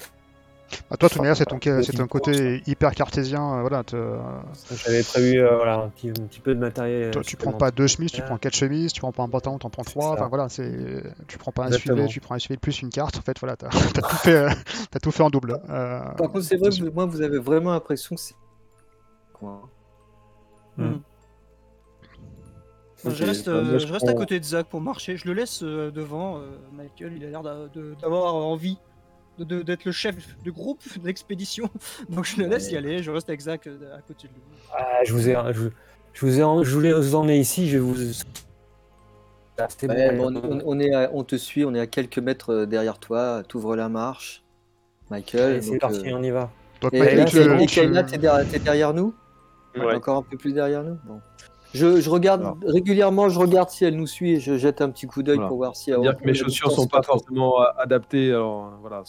Bah, 0.89 0.97
toi, 0.97 1.11
de 1.11 1.13
toute 1.13 1.21
manière, 1.21 1.37
c'est 1.37 1.45
ton, 1.45 1.59
c'est 1.61 1.93
ton 1.93 2.07
course. 2.07 2.25
côté 2.25 2.63
hyper 2.67 2.95
cartésien, 2.95 3.59
euh, 3.59 3.61
voilà. 3.61 3.83
J'avais 3.87 5.03
prévu 5.03 5.39
euh, 5.39 5.57
voilà, 5.57 5.75
un, 5.81 5.89
petit, 5.91 6.09
un 6.09 6.13
petit 6.27 6.41
peu 6.41 6.55
de 6.55 6.61
matériel. 6.61 7.11
toi, 7.11 7.23
tu 7.23 7.37
prends 7.37 7.53
pas 7.53 7.71
deux 7.71 7.87
chemises, 7.87 8.13
tu 8.13 8.23
prends 8.23 8.39
quatre 8.39 8.57
chemises, 8.57 8.95
tu 8.95 9.03
prends 9.03 9.13
pas 9.13 9.23
un 9.23 9.29
pantalon, 9.29 9.59
t'en 9.59 9.69
prends 9.69 9.85
trois. 9.85 10.13
Enfin 10.13 10.29
voilà, 10.29 10.49
c'est, 10.49 11.03
tu 11.29 11.37
prends 11.37 11.53
pas 11.53 11.65
un 11.65 11.67
Exactement. 11.67 11.97
SUV, 11.99 12.09
tu 12.09 12.21
prends 12.21 12.35
un 12.37 12.39
SUV 12.39 12.57
plus 12.57 12.81
une 12.81 12.89
carte. 12.89 13.19
En 13.19 13.21
fait, 13.21 13.39
voilà, 13.39 13.57
t'as, 13.57 13.69
t'as 13.95 14.01
tout 14.01 14.17
fait, 14.17 14.33
euh, 14.35 14.51
t'as 14.91 14.99
tout 15.01 15.11
fait 15.11 15.23
en 15.23 15.29
double. 15.29 15.59
euh, 15.69 16.01
Par 16.17 16.29
contre, 16.33 16.41
c'est 16.41 16.57
vrai 16.57 16.71
que 16.71 16.89
moi, 16.89 17.05
vous 17.05 17.21
avez 17.21 17.39
vraiment 17.39 17.73
l'impression 17.73 18.17
que 18.17 18.23
c'est. 18.23 18.37
Quoi 19.35 19.69
Je 20.79 20.85
Ok, 23.09 23.17
reste, 23.19 23.47
bah, 23.47 23.53
euh, 23.57 23.79
je 23.81 23.93
reste 23.93 24.09
à 24.09 24.15
côté 24.15 24.39
de 24.39 24.45
Zach 24.45 24.69
pour 24.69 24.81
marcher. 24.81 25.17
Je 25.17 25.27
le 25.27 25.33
laisse 25.35 25.63
euh, 25.65 25.91
devant. 25.91 26.39
euh, 26.39 26.43
Michael, 26.73 27.15
il 27.17 27.25
a 27.25 27.31
l'air 27.31 27.43
d'avoir 27.43 28.35
envie 28.37 28.79
de- 29.39 29.45
de- 29.45 29.63
d'être 29.63 29.85
le 29.85 29.91
chef 29.93 30.15
de 30.45 30.51
groupe 30.53 30.81
d'expédition. 31.03 31.69
Donc 32.11 32.27
je 32.27 32.41
le 32.41 32.47
laisse 32.47 32.71
y 32.71 32.77
aller. 32.77 33.03
Je 33.03 33.11
reste 33.11 33.29
avec 33.29 33.41
Zach 33.41 33.67
euh, 33.67 33.97
à 33.97 34.01
côté 34.03 34.29
de 34.29 34.35
lui. 34.35 34.41
Ah, 34.73 35.01
je 35.05 35.13
vous 35.13 35.29
ai, 35.29 35.37
je, 35.53 35.69
je 36.13 36.27
vous 36.27 36.39
ai, 36.39 36.45
en- 36.45 36.63
je 36.63 36.71
voulais 36.73 36.93
vous 36.93 37.15
emmener 37.17 37.39
ici, 37.41 37.69
je 37.69 37.79
vous. 37.79 37.97
Ah, 39.59 39.67
Ouais, 39.83 40.17
bon, 40.17 40.35
on, 40.37 40.61
on 40.65 40.79
est 40.81 40.95
à- 40.95 41.11
on 41.13 41.25
te 41.25 41.35
suit, 41.37 41.65
on 41.65 41.75
est 41.75 41.81
à 41.81 41.87
quelques 41.89 42.19
mètres 42.19 42.65
derrière 42.67 42.99
toi. 42.99 43.43
T'ouvres 43.49 43.75
la 43.77 43.89
marche, 43.89 44.45
Michael. 45.11 45.61
c'est 45.63 45.79
parti, 45.79 46.09
euh, 46.09 46.17
on 46.17 46.23
y 46.23 46.31
va. 46.31 46.51
Donc, 46.81 46.95
Et, 46.95 47.01
Michael, 47.01 47.61
et 47.61 47.67
tu- 47.67 47.81
derrière, 48.19 48.49
t'es 48.49 48.59
derrière 48.61 48.95
nous? 48.95 49.13
Ouais. 49.77 49.95
Encore 49.95 50.19
un 50.19 50.23
peu 50.23 50.37
plus 50.37 50.53
derrière 50.53 50.83
nous 50.85 50.99
bon. 51.05 51.21
je, 51.75 52.01
je 52.01 52.11
regarde 52.11 52.43
Alors. 52.43 52.57
régulièrement, 52.67 53.29
je 53.29 53.39
regarde 53.39 53.71
si 53.71 53.85
elle 53.85 53.97
nous 53.97 54.07
suit 54.07 54.33
et 54.33 54.41
je 54.41 54.57
jette 54.59 54.81
un 54.83 54.91
petit 54.91 55.07
coup 55.07 55.23
d'œil 55.23 55.37
Voilà. 55.37 55.49
pour 55.49 55.57
voir 55.59 55.77
si 55.77 55.91
elle 55.91 56.01
dire 56.01 56.17
que 56.17 56.25
mes 56.25 56.35
chaussures 56.35 56.71
sont 56.71 56.87
pas 56.87 57.03
forcément 57.03 57.61
adaptées. 57.79 58.31
Alors 58.31 58.67
euh, 58.67 58.71
voilà, 58.81 59.03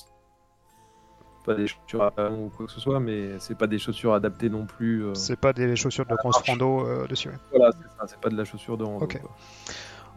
pas 1.45 1.55
des 1.55 1.67
chaussures 1.67 2.03
à 2.15 2.29
ou 2.31 2.49
quoi 2.55 2.65
que 2.67 2.71
ce 2.71 2.79
soit, 2.79 3.01
mais 3.01 3.37
c'est 3.39 3.57
pas 3.57 3.67
des 3.67 3.77
chaussures 3.79 4.13
adaptées 4.13 4.49
non 4.49 4.65
plus. 4.65 5.03
euh, 5.03 5.13
c'est 5.13 5.37
pas 5.39 5.51
des 5.51 5.75
chaussures 5.75 6.05
de 6.05 6.15
marche. 6.23 6.47
rando 6.47 6.87
euh, 6.87 7.05
dessus. 7.07 7.31
Voilà, 7.53 7.71
c'est 7.73 7.97
ça, 7.99 8.07
c'est 8.07 8.19
pas 8.21 8.29
de 8.29 8.37
la 8.37 8.45
chaussure 8.45 8.77
de 8.77 8.85
rando. 8.85 9.03
Ok. 9.03 9.19
quoi. 9.19 9.31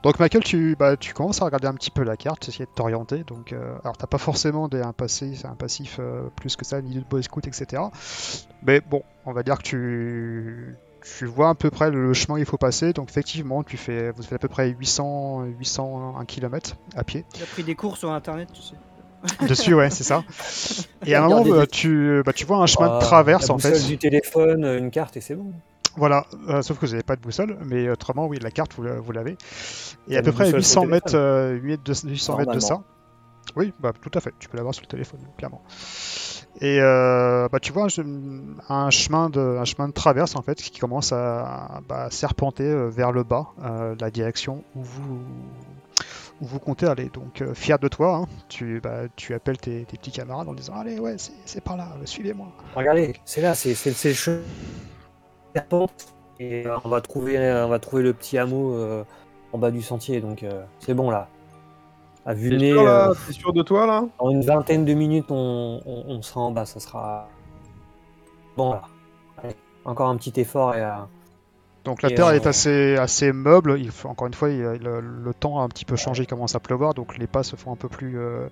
Donc 0.06 0.20
Michael, 0.20 0.44
tu, 0.44 0.76
bah, 0.78 0.96
tu 0.96 1.12
commences 1.14 1.42
à 1.42 1.46
regarder 1.46 1.66
un 1.66 1.74
petit 1.74 1.90
peu 1.90 2.04
la 2.04 2.16
carte, 2.16 2.48
essayer 2.48 2.64
de 2.64 2.70
t'orienter. 2.72 3.24
Donc, 3.24 3.52
euh, 3.52 3.74
alors 3.82 3.96
t'as 3.96 4.06
pas 4.06 4.18
forcément 4.18 4.68
des, 4.68 4.80
un, 4.80 4.92
passé, 4.92 5.32
un 5.42 5.56
passif 5.56 5.96
euh, 5.98 6.28
plus 6.36 6.54
que 6.54 6.64
ça, 6.64 6.80
ni 6.80 6.94
de 6.94 7.00
boy 7.04 7.24
scout, 7.24 7.44
etc. 7.44 7.82
Mais 8.62 8.80
bon, 8.80 9.02
on 9.24 9.32
va 9.32 9.42
dire 9.42 9.58
que 9.58 9.64
tu, 9.64 10.76
tu 11.18 11.26
vois 11.26 11.48
à 11.48 11.54
peu 11.56 11.70
près 11.72 11.90
le 11.90 12.14
chemin 12.14 12.36
qu'il 12.36 12.46
faut 12.46 12.56
passer. 12.56 12.92
Donc 12.92 13.10
effectivement, 13.10 13.64
tu 13.64 13.76
fais, 13.76 14.12
vous 14.12 14.22
faites 14.22 14.34
à 14.34 14.38
peu 14.38 14.46
près 14.46 14.68
800, 14.68 15.42
800 15.58 16.22
km 16.28 16.76
à 16.94 17.02
pied. 17.02 17.24
Il 17.34 17.42
a 17.42 17.46
pris 17.46 17.64
des 17.64 17.74
cours 17.74 17.96
sur 17.96 18.12
internet, 18.12 18.48
tu 18.54 18.62
sais. 18.62 18.76
Dessus, 19.48 19.74
ouais, 19.74 19.90
c'est 19.90 20.04
ça. 20.04 20.22
Et 21.04 21.16
à 21.16 21.24
un 21.24 21.28
moment, 21.28 21.44
euh, 21.52 21.62
des- 21.62 21.66
tu, 21.66 22.22
bah, 22.24 22.32
tu 22.32 22.46
vois 22.46 22.58
un 22.58 22.66
chemin 22.66 22.90
Ah, 22.92 23.00
de 23.00 23.04
traverse 23.04 23.48
la 23.48 23.54
en 23.56 23.58
fait. 23.58 23.84
du 23.84 23.98
téléphone, 23.98 24.64
une 24.64 24.92
carte 24.92 25.16
et 25.16 25.20
c'est 25.20 25.34
bon. 25.34 25.52
Voilà, 25.96 26.26
euh, 26.48 26.62
sauf 26.62 26.78
que 26.78 26.86
vous 26.86 26.92
n'avez 26.92 27.02
pas 27.02 27.16
de 27.16 27.20
boussole, 27.22 27.56
mais 27.64 27.88
autrement, 27.88 28.26
oui, 28.26 28.38
la 28.42 28.50
carte, 28.50 28.74
vous, 28.74 28.82
la- 28.82 29.00
vous 29.00 29.12
l'avez. 29.12 29.36
Et 30.08 30.16
à 30.16 30.22
peu 30.22 30.32
près 30.32 30.44
boussole 30.52 30.62
sur 30.62 30.82
800 30.82 30.84
le 30.84 30.90
mètres, 30.90 31.06
téléphone. 31.06 31.20
euh, 31.20 31.52
800 31.54 32.06
de, 32.06 32.10
800 32.12 32.36
mètres 32.38 32.52
de 32.52 32.60
ça. 32.60 32.82
Oui, 33.54 33.72
bah, 33.80 33.92
tout 34.00 34.10
à 34.14 34.20
fait, 34.20 34.32
tu 34.38 34.48
peux 34.48 34.56
l'avoir 34.56 34.74
sur 34.74 34.82
le 34.82 34.88
téléphone, 34.88 35.20
clairement. 35.38 35.62
Et 36.60 36.78
euh, 36.80 37.48
bah, 37.50 37.60
tu 37.60 37.72
vois 37.72 37.84
un, 37.84 37.88
che- 37.88 38.04
un 38.68 38.90
chemin 38.90 39.30
de, 39.30 39.40
un 39.40 39.64
chemin 39.64 39.88
de 39.88 39.92
traverse, 39.92 40.36
en 40.36 40.42
fait, 40.42 40.56
qui 40.56 40.78
commence 40.80 41.12
à 41.12 41.80
bah, 41.88 42.08
serpenter 42.10 42.64
euh, 42.64 42.88
vers 42.88 43.12
le 43.12 43.22
bas, 43.22 43.46
euh, 43.64 43.94
la 44.00 44.10
direction 44.10 44.64
où 44.74 44.82
vous, 44.82 45.20
où 46.40 46.44
vous 46.46 46.58
comptez 46.58 46.86
aller. 46.86 47.08
Donc 47.12 47.40
euh, 47.40 47.54
fier 47.54 47.78
de 47.78 47.88
toi, 47.88 48.16
hein, 48.16 48.26
tu, 48.48 48.80
bah, 48.82 49.02
tu 49.16 49.32
appelles 49.32 49.58
tes, 49.58 49.84
tes 49.84 49.96
petits 49.96 50.10
camarades 50.12 50.48
en 50.48 50.54
disant 50.54 50.74
allez 50.74 50.98
ouais 50.98 51.16
c'est- 51.18 51.60
par 51.62 51.76
là, 51.76 51.88
suivez-moi. 52.04 52.48
Regardez, 52.74 53.14
c'est 53.24 53.40
là, 53.40 53.54
c'est 53.54 53.70
le 53.86 54.14
chemin 54.14 54.38
Et 56.38 56.66
euh, 56.66 56.78
on 56.84 56.88
va 56.88 57.00
trouver, 57.00 57.38
on 57.64 57.68
va 57.68 57.78
trouver 57.78 58.02
le 58.02 58.12
petit 58.14 58.38
hameau 58.38 58.74
euh, 58.74 59.04
en 59.52 59.58
bas 59.58 59.70
du 59.70 59.82
sentier. 59.82 60.20
Donc 60.20 60.42
euh, 60.42 60.64
c'est 60.80 60.94
bon 60.94 61.10
là. 61.10 61.28
À 62.26 62.34
vue 62.34 62.50
T'es 62.50 62.58
nez, 62.58 62.72
sûr, 62.72 62.82
là 62.84 63.10
euh, 63.10 63.14
T'es 63.24 63.32
sûr 63.32 63.52
de 63.52 63.62
toi 63.62 63.86
là? 63.86 64.08
en 64.18 64.30
une 64.30 64.42
vingtaine 64.44 64.84
de 64.84 64.94
minutes, 64.94 65.30
on, 65.30 65.80
on- 65.86 66.04
on 66.08 66.22
sera 66.22 66.40
en 66.42 66.52
bas. 66.52 66.66
Ça 66.66 66.80
sera 66.80 67.34
bon 68.56 68.72
là. 68.72 68.82
Allez, 69.36 69.56
encore 69.84 70.08
un 70.08 70.16
petit 70.16 70.38
effort 70.40 70.74
et 70.74 70.82
euh, 70.84 70.90
Donc 71.86 72.02
la 72.02 72.10
Et, 72.10 72.14
terre 72.14 72.26
euh, 72.26 72.32
est 72.34 72.46
assez, 72.46 72.96
assez 72.96 73.32
meuble. 73.32 73.76
Il 73.78 73.90
faut, 73.90 74.08
encore 74.08 74.26
une 74.26 74.34
fois, 74.34 74.50
il- 74.50 74.60
le, 74.60 75.00
le 75.00 75.32
temps 75.34 75.60
a 75.60 75.62
un 75.62 75.68
petit 75.68 75.84
peu 75.86 75.96
changé, 75.96 76.24
il 76.24 76.26
commence 76.26 76.54
à 76.54 76.60
pleuvoir, 76.60 76.92
donc 76.94 77.16
les 77.16 77.26
pas 77.26 77.42
se 77.42 77.56
font 77.56 77.72
un 77.72 77.76
peu 77.76 77.88
plus, 77.88 78.18
euh, 78.18 78.48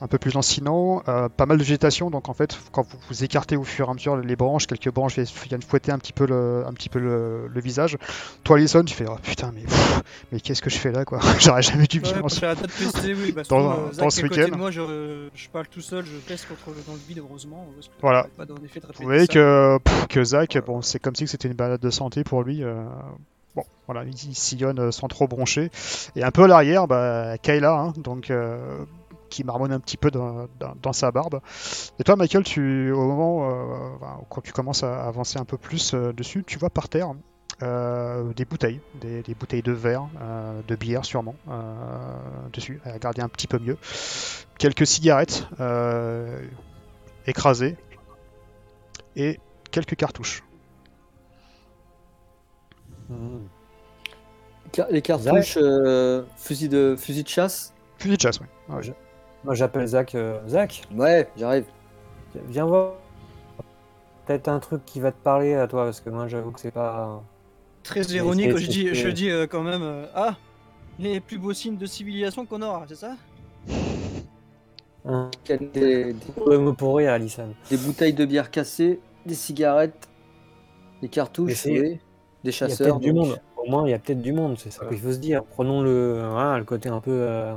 un 0.00 0.06
peu 0.08 0.18
plus 0.18 0.34
lancinants. 0.34 1.02
Euh, 1.08 1.28
pas 1.28 1.46
mal 1.46 1.56
de 1.56 1.62
végétation, 1.62 2.10
donc 2.10 2.28
en 2.28 2.34
fait, 2.34 2.58
quand 2.72 2.82
vous 2.82 2.98
vous 3.08 3.24
écartez 3.24 3.56
au 3.56 3.64
fur 3.64 3.86
et 3.86 3.90
à 3.90 3.94
mesure 3.94 4.16
les 4.16 4.36
branches, 4.36 4.66
quelques 4.66 4.90
branches 4.92 5.16
viennent 5.18 5.62
fouetter 5.62 5.92
un 5.92 5.98
petit 5.98 6.12
peu 6.12 6.26
le, 6.26 6.64
un 6.66 6.72
petit 6.72 6.88
peu 6.88 6.98
le, 6.98 7.46
le 7.48 7.60
visage. 7.60 7.96
Toi, 8.42 8.56
Alison, 8.56 8.82
tu 8.84 8.94
fais 8.94 9.06
oh, 9.08 9.16
putain, 9.22 9.52
mais, 9.54 9.62
pff, 9.62 10.02
mais 10.32 10.40
qu'est-ce 10.40 10.60
que 10.60 10.68
je 10.70 10.76
fais 10.78 10.90
là, 10.92 11.04
quoi? 11.04 11.20
J'aurais 11.38 11.62
jamais 11.62 11.86
dû 11.86 12.00
Ouais, 12.00 12.08
venir. 12.08 12.24
en 12.24 12.28
pour 12.28 12.32
faire 12.36 12.48
la 12.50 12.56
tête 12.56 12.72
pester, 12.72 13.14
oui. 13.14 13.32
Bah, 13.32 13.42
Dans- 13.48 13.60
surtout, 13.60 13.80
euh, 13.80 13.86
dans 13.86 13.92
Zach 13.92 14.12
ce 14.12 14.20
à 14.24 14.28
côté 14.28 14.42
week-end. 14.44 14.56
moi, 14.58 14.70
je, 14.72 15.28
je 15.34 15.48
parle 15.48 15.68
tout 15.68 15.80
seul, 15.80 16.04
je 16.04 16.16
pèse 16.26 16.44
contre 16.44 16.76
dans 16.86 16.92
le 16.94 16.98
vide, 17.08 17.18
heureusement. 17.20 17.66
parce 17.76 17.86
que 17.86 17.92
Voilà. 18.02 18.26
Pas 18.36 18.44
effet 18.64 18.80
de 18.80 18.86
Vous 18.98 19.04
voyez 19.04 19.28
que, 19.28 19.78
pff, 19.78 20.06
que 20.08 20.24
Zach, 20.24 20.58
bon, 20.66 20.82
c'est 20.82 20.98
comme 20.98 21.14
si 21.14 21.28
c'était 21.28 21.46
une 21.48 21.54
balade 21.54 21.80
de 21.80 21.90
santé 21.90 22.24
pour 22.24 22.42
lui. 22.42 22.63
Euh, 22.64 22.84
bon, 23.54 23.64
voilà, 23.86 24.04
il, 24.04 24.14
il 24.14 24.34
sillonne 24.34 24.78
euh, 24.78 24.90
sans 24.90 25.08
trop 25.08 25.28
broncher. 25.28 25.70
Et 26.16 26.24
un 26.24 26.30
peu 26.30 26.44
à 26.44 26.48
l'arrière, 26.48 26.86
bah, 26.86 27.38
Kayla, 27.38 27.72
hein, 27.72 27.92
donc, 27.96 28.30
euh, 28.30 28.84
qui 29.30 29.44
marmonne 29.44 29.72
un 29.72 29.80
petit 29.80 29.96
peu 29.96 30.10
dans, 30.10 30.92
sa 30.92 31.10
barbe. 31.10 31.40
Et 31.98 32.04
toi, 32.04 32.16
Michael, 32.16 32.44
tu, 32.44 32.92
au 32.92 33.04
moment, 33.04 33.50
euh, 33.50 34.14
quand 34.28 34.40
tu 34.40 34.52
commences 34.52 34.82
à 34.82 35.06
avancer 35.06 35.38
un 35.38 35.44
peu 35.44 35.58
plus 35.58 35.94
dessus, 35.94 36.44
tu 36.46 36.58
vois 36.58 36.70
par 36.70 36.88
terre 36.88 37.14
des 37.60 38.44
bouteilles, 38.44 38.80
des, 39.00 39.22
des 39.22 39.34
bouteilles 39.34 39.62
de 39.62 39.72
verre, 39.72 40.06
de 40.68 40.76
bière 40.76 41.04
sûrement, 41.04 41.34
dessus, 42.52 42.80
à 42.84 42.98
garder 42.98 43.22
un 43.22 43.28
petit 43.28 43.46
peu 43.46 43.58
mieux. 43.58 43.78
Quelques 44.58 44.86
cigarettes 44.86 45.48
écrasées 47.26 47.76
et 49.16 49.40
quelques 49.70 49.96
cartouches. 49.96 50.42
Car- 54.72 54.88
Les 54.90 55.02
cartouches, 55.02 55.58
euh, 55.60 56.22
fusil, 56.36 56.68
de, 56.68 56.96
fusil 56.98 57.22
de 57.22 57.28
chasse 57.28 57.72
Fusil 57.98 58.16
de 58.16 58.20
chasse, 58.22 58.40
oui. 58.40 58.46
Ouais. 58.74 58.94
moi 59.44 59.54
j'appelle 59.54 59.86
Zach. 59.86 60.14
euh, 60.14 60.38
Zach, 60.48 60.82
Ouais, 60.94 61.28
j'arrive. 61.36 61.64
viens 62.48 62.64
voir. 62.66 62.94
Peut-être 64.26 64.48
un 64.48 64.58
truc 64.58 64.84
qui 64.86 65.00
va 65.00 65.12
te 65.12 65.22
parler 65.22 65.54
à 65.54 65.66
toi 65.68 65.84
parce 65.84 66.00
que 66.00 66.08
moi 66.10 66.26
j'avoue 66.28 66.50
que 66.50 66.60
c'est 66.60 66.70
pas. 66.70 67.22
Très 67.82 68.00
ironique, 68.04 68.52
c'est- 68.52 68.58
je 68.64 68.70
dis, 68.70 68.82
c'est- 68.88 68.94
je 68.94 69.08
dis 69.10 69.30
euh, 69.30 69.46
quand 69.46 69.62
même 69.62 69.82
euh, 69.82 70.06
Ah 70.14 70.34
Les 70.98 71.20
plus 71.20 71.38
beaux 71.38 71.52
signes 71.52 71.76
de 71.76 71.86
civilisation 71.86 72.46
qu'on 72.46 72.62
aura, 72.62 72.84
c'est 72.88 72.94
ça? 72.94 73.16
Un 75.04 75.30
a 75.50 75.56
des, 75.58 75.66
des- 75.74 76.16
le 76.46 76.58
mot 76.58 76.72
pour 76.72 76.96
rire, 76.96 77.12
Alison. 77.12 77.52
des 77.68 77.76
bouteilles 77.76 78.14
de 78.14 78.24
bière 78.24 78.50
cassées, 78.50 79.00
des 79.26 79.34
cigarettes, 79.34 80.08
des 81.02 81.08
cartouches, 81.08 81.66
oui, 81.66 81.98
des 82.44 82.50
Il 82.50 82.52
y 82.52 82.64
a 82.64 82.68
chasseurs. 82.68 82.86
peut-être 82.98 83.00
du 83.00 83.12
monde. 83.12 83.40
Au 83.56 83.68
moins, 83.70 83.86
il 83.86 83.90
y 83.90 83.94
a 83.94 83.98
peut-être 83.98 84.20
du 84.22 84.32
monde. 84.32 84.56
C'est 84.58 84.70
ça 84.70 84.84
qu'il 84.86 84.98
faut 84.98 85.12
se 85.12 85.18
dire. 85.18 85.42
Prenons 85.44 85.82
le, 85.82 86.22
voilà, 86.30 86.58
le 86.58 86.64
côté 86.64 86.88
un 86.90 87.00
peu 87.00 87.10
euh, 87.12 87.54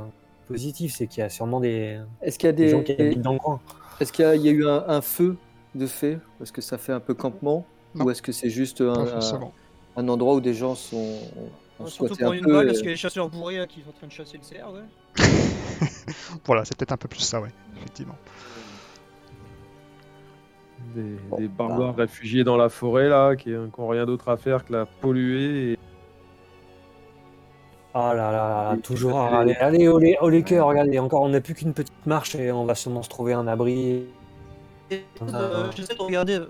positif, 0.48 0.94
c'est 0.96 1.06
qu'il 1.06 1.20
y 1.20 1.22
a 1.22 1.28
sûrement 1.28 1.60
des, 1.60 2.00
Est-ce 2.22 2.38
qu'il 2.38 2.46
y 2.46 2.50
a 2.50 2.52
des 2.52 2.64
des, 2.64 2.70
gens 2.70 2.82
qui 2.82 2.92
habitent 2.92 3.22
dans 3.22 3.34
le 3.34 3.38
coin. 3.38 3.60
est-ce 4.00 4.12
qu'il 4.12 4.24
y 4.24 4.28
a, 4.28 4.34
il 4.34 4.42
y 4.42 4.48
a 4.48 4.52
eu 4.52 4.66
un, 4.66 4.84
un 4.88 5.00
feu 5.02 5.36
de 5.74 5.86
fait? 5.86 6.18
Est-ce 6.42 6.52
que 6.52 6.62
ça 6.62 6.78
fait 6.78 6.92
un 6.92 7.00
peu 7.00 7.14
campement? 7.14 7.64
Non. 7.94 8.04
Ou 8.06 8.10
est-ce 8.10 8.22
que 8.22 8.32
c'est 8.32 8.50
juste 8.50 8.80
un, 8.80 10.08
endroit 10.08 10.34
où 10.34 10.40
des 10.40 10.54
gens 10.54 10.74
sont 10.74 10.96
ont 10.96 11.84
Euh, 11.84 11.86
Surtout 11.86 12.16
pour 12.16 12.30
un 12.30 12.32
une 12.32 12.44
peu 12.44 12.52
balle, 12.54 12.64
et- 12.64 12.66
parce 12.68 12.78
qu'il 12.78 12.86
y 12.86 12.90
a 12.90 12.92
les 12.92 12.96
chasseurs 12.96 13.28
bourrés 13.28 13.58
là, 13.58 13.66
qui 13.66 13.80
sont 13.82 13.90
en 13.90 13.92
train 13.92 14.06
de 14.08 14.12
chasser 14.12 14.36
le 14.38 14.42
cerf, 14.42 14.68
ouais. 14.72 14.80
Voilà, 16.44 16.64
c'est 16.64 16.76
peut-être 16.76 16.92
un 16.92 16.96
peu 16.96 17.08
plus 17.08 17.20
ça, 17.20 17.40
ouais, 17.40 17.50
effectivement. 17.76 18.16
Des, 20.94 21.16
Bon, 21.28 21.36
des 21.36 21.48
bah. 21.48 21.66
barbares 21.68 21.96
réfugiés 21.96 22.44
dans 22.44 22.56
la 22.56 22.68
forêt 22.68 23.08
là, 23.08 23.36
qui 23.36 23.50
n'ont 23.50 23.88
rien 23.88 24.06
d'autre 24.06 24.28
à 24.28 24.36
faire 24.36 24.64
que 24.64 24.72
la 24.72 24.86
polluer. 24.86 25.72
Et... 25.72 25.78
Ah 27.94 28.14
là 28.14 28.30
là 28.30 28.48
là, 28.70 28.74
Et- 28.76 28.80
toujours 28.80 29.18
à 29.18 29.28
râler. 29.28 29.54
Allez, 29.56 29.88
au 29.88 29.98
les, 29.98 30.16
les 30.30 30.42
cœurs, 30.42 30.66
regardez, 30.66 30.98
encore, 30.98 31.22
on 31.22 31.28
n'a 31.30 31.40
plus 31.40 31.54
qu'une 31.54 31.72
petite 31.74 32.06
marche 32.06 32.34
et 32.36 32.52
on 32.52 32.64
va 32.64 32.74
sûrement 32.74 33.02
se 33.02 33.08
trouver 33.08 33.32
un 33.32 33.46
abri. 33.46 34.04
Et, 34.90 35.04
euh, 35.22 35.70
J'essaie 35.76 35.94
de 35.94 36.02
regarder, 36.02 36.34
euh, 36.34 36.46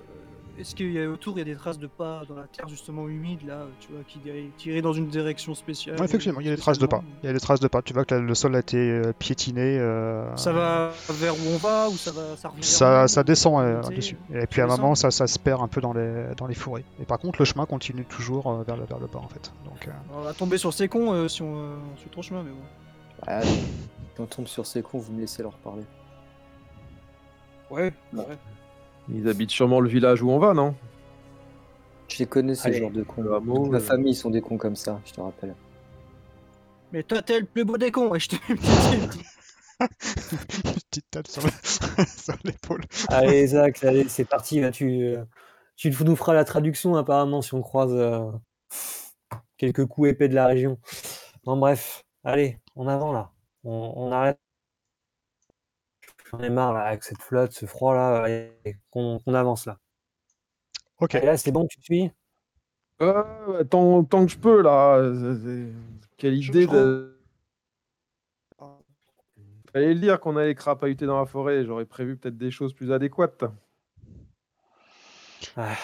est-ce 0.59 0.75
qu'il 0.75 0.93
y 0.93 1.01
a 1.01 1.09
autour, 1.09 1.35
il 1.37 1.39
y 1.39 1.43
a 1.43 1.45
des 1.45 1.57
traces 1.57 1.79
de 1.79 1.87
pas 1.87 2.23
dans 2.29 2.35
la 2.35 2.45
terre 2.49 2.69
justement 2.69 3.09
humide 3.09 3.47
là, 3.47 3.67
tu 3.81 3.93
vois, 3.93 4.03
qui 4.07 4.21
est 4.29 4.57
tirée 4.57 4.83
dans 4.83 4.93
une 4.93 5.09
direction 5.09 5.55
spéciale? 5.55 5.97
Ouais, 5.99 6.05
effectivement, 6.05 6.41
il 6.41 6.47
y 6.47 6.51
a 6.51 6.55
des 6.55 6.61
traces 6.61 6.79
de 6.79 6.87
pas. 6.87 7.03
Il 7.23 7.27
y 7.27 7.31
a 7.31 7.33
des 7.33 7.41
traces 7.41 7.61
de 7.61 7.69
pas. 7.69 7.83
Tu 7.83 7.93
vois 7.95 8.05
que 8.05 8.15
le 8.15 8.35
sol 8.35 8.57
a 8.57 8.59
été 8.61 8.77
euh, 8.77 9.13
piétiné. 9.19 9.79
euh, 9.79 10.35
Ça 10.37 10.53
va 10.53 10.93
vers 11.11 11.35
où 11.35 11.49
on 11.55 11.57
va 11.59 11.89
ou 11.89 11.97
ça 11.97 12.13
va 12.13 12.37
ça 12.61 13.07
Ça, 13.09 13.23
descend 13.25 13.61
euh, 13.63 13.81
dessus. 13.95 14.17
Et 14.35 14.47
puis 14.47 14.61
à 14.61 14.65
un 14.65 14.69
moment, 14.69 14.95
ça, 14.95 15.11
ça 15.11 15.27
se 15.27 15.39
perd 15.39 15.63
un 15.63 15.69
peu 15.69 15.81
dans 15.81 15.93
les, 15.93 16.35
dans 16.37 16.47
les 16.47 16.55
forêts. 16.55 16.85
Et 17.01 17.05
par 17.05 17.19
contre, 17.19 17.41
le 17.41 17.45
chemin 17.45 17.67
continue 17.67 18.05
toujours 18.05 18.47
euh, 18.51 18.63
vers, 18.65 18.77
le, 18.77 18.85
vers 18.85 18.99
le 18.99 19.07
bas 19.07 19.21
en 19.23 19.29
fait. 19.29 19.53
Donc, 19.65 19.87
euh, 19.87 19.91
On 20.15 20.23
va 20.23 20.35
tomber 20.35 20.59
sur 20.59 20.73
ces 20.73 20.89
cons 20.89 21.13
euh, 21.13 21.29
si 21.29 21.43
on, 21.43 21.57
euh, 21.57 21.77
on 21.95 21.97
suit 21.99 22.11
trop 22.11 22.23
chemin, 22.23 22.43
mais 22.43 22.51
bon. 22.51 23.33
Ouais, 23.33 23.43
si 23.45 24.21
on 24.21 24.27
tombe 24.27 24.47
sur 24.47 24.67
ces 24.67 24.83
cons, 24.83 24.99
vous 24.99 25.13
me 25.13 25.21
laissez 25.21 25.43
leur 25.43 25.57
parler. 25.59 25.85
Ouais, 27.71 27.93
Bon. 28.13 28.23
ouais. 28.23 28.39
Ils 29.11 29.29
habitent 29.29 29.51
sûrement 29.51 29.81
le 29.81 29.89
village 29.89 30.23
où 30.23 30.31
on 30.31 30.39
va, 30.39 30.53
non? 30.55 30.75
Je 32.09 32.19
les 32.19 32.27
connais 32.27 32.55
ces 32.55 32.69
Allez, 32.69 32.79
genres 32.81 32.91
de 32.91 33.03
cons. 33.03 33.23
le 33.23 33.35
hameau, 33.35 33.63
Toute 33.65 33.73
ma 33.73 33.79
euh. 33.79 33.81
famille, 33.81 34.13
ils 34.13 34.17
sont 34.17 34.31
des 34.31 34.41
cons 34.41 34.57
comme 34.59 34.77
ça, 34.77 35.01
je 35.05 35.13
te 35.13 35.21
rappelle. 35.21 35.55
Mais 36.93 37.03
toi, 37.03 37.21
t'es 37.23 37.41
le 37.41 37.47
plus 37.47 37.65
beau 37.65 37.77
des 37.77 37.91
cons, 37.91 38.15
et 38.15 38.19
je 38.21 38.29
te 38.29 38.35
mets 38.37 38.41
une 38.51 38.57
petite- 38.57 39.25
petite 40.91 41.11
tape 41.11 41.27
sur 41.29 41.43
le- 41.43 41.51
sur 42.07 42.35
l'épaule. 42.45 42.83
Allez, 43.09 43.47
Zach, 43.49 43.83
allez, 43.85 44.09
c'est 44.09 44.25
parti. 44.25 44.61
Là, 44.61 44.71
tu, 44.71 45.03
euh, 45.05 45.25
tu 45.77 45.93
nous 46.05 46.17
feras 46.17 46.35
la 46.35 46.45
traduction 46.45 46.97
apparemment 46.97 47.43
si 47.43 47.55
on 47.55 47.61
croise 47.63 47.93
euh, 47.93 48.31
quelques 49.59 49.85
coups 49.87 50.09
épais 50.11 50.29
de 50.29 50.35
la 50.35 50.47
région. 50.47 50.79
Non, 51.47 51.57
bref, 51.57 52.05
allez, 52.25 52.59
en 52.75 52.89
avant 52.89 53.13
là. 53.13 53.31
On, 53.65 53.93
on 53.97 54.13
arrête. 54.13 54.39
J'en 56.31 56.41
ai 56.41 56.51
marre 56.51 56.73
là, 56.75 56.81
avec 56.83 57.03
cette 57.05 57.23
flotte, 57.23 57.53
ce 57.53 57.67
froid 57.67 57.95
là. 57.95 58.23
Allez, 58.25 58.53
qu'on 58.91 59.19
qu'on 59.21 59.35
avance 59.35 59.67
là. 59.67 59.79
Ok. 61.01 61.15
Et 61.15 61.21
là, 61.25 61.37
c'est 61.37 61.53
bon, 61.53 61.67
tu 61.67 61.79
te 61.79 61.85
suis? 61.85 62.11
Euh, 63.01 63.63
tant, 63.65 64.03
tant 64.05 64.27
que 64.27 64.33
je 64.33 64.39
peux 64.39 64.61
là. 64.63 65.01
c'est- 65.15 65.43
c'est- 65.45 65.73
Quelle 66.17 66.35
idée 66.35 66.63
je 66.65 66.69
de. 66.69 67.15
Fallait 69.73 69.95
le 69.95 70.01
dire 70.01 70.19
qu'on 70.19 70.37
allait 70.37 70.55
crapahuter 70.55 71.07
dans 71.07 71.19
la 71.19 71.27
forêt. 71.27 71.65
J'aurais 71.65 71.85
prévu 71.85 72.17
peut-être 72.17 72.37
des 72.39 72.51
choses 72.51 72.73
plus 72.75 72.91
adéquates. 72.91 73.45
Un 75.57 75.75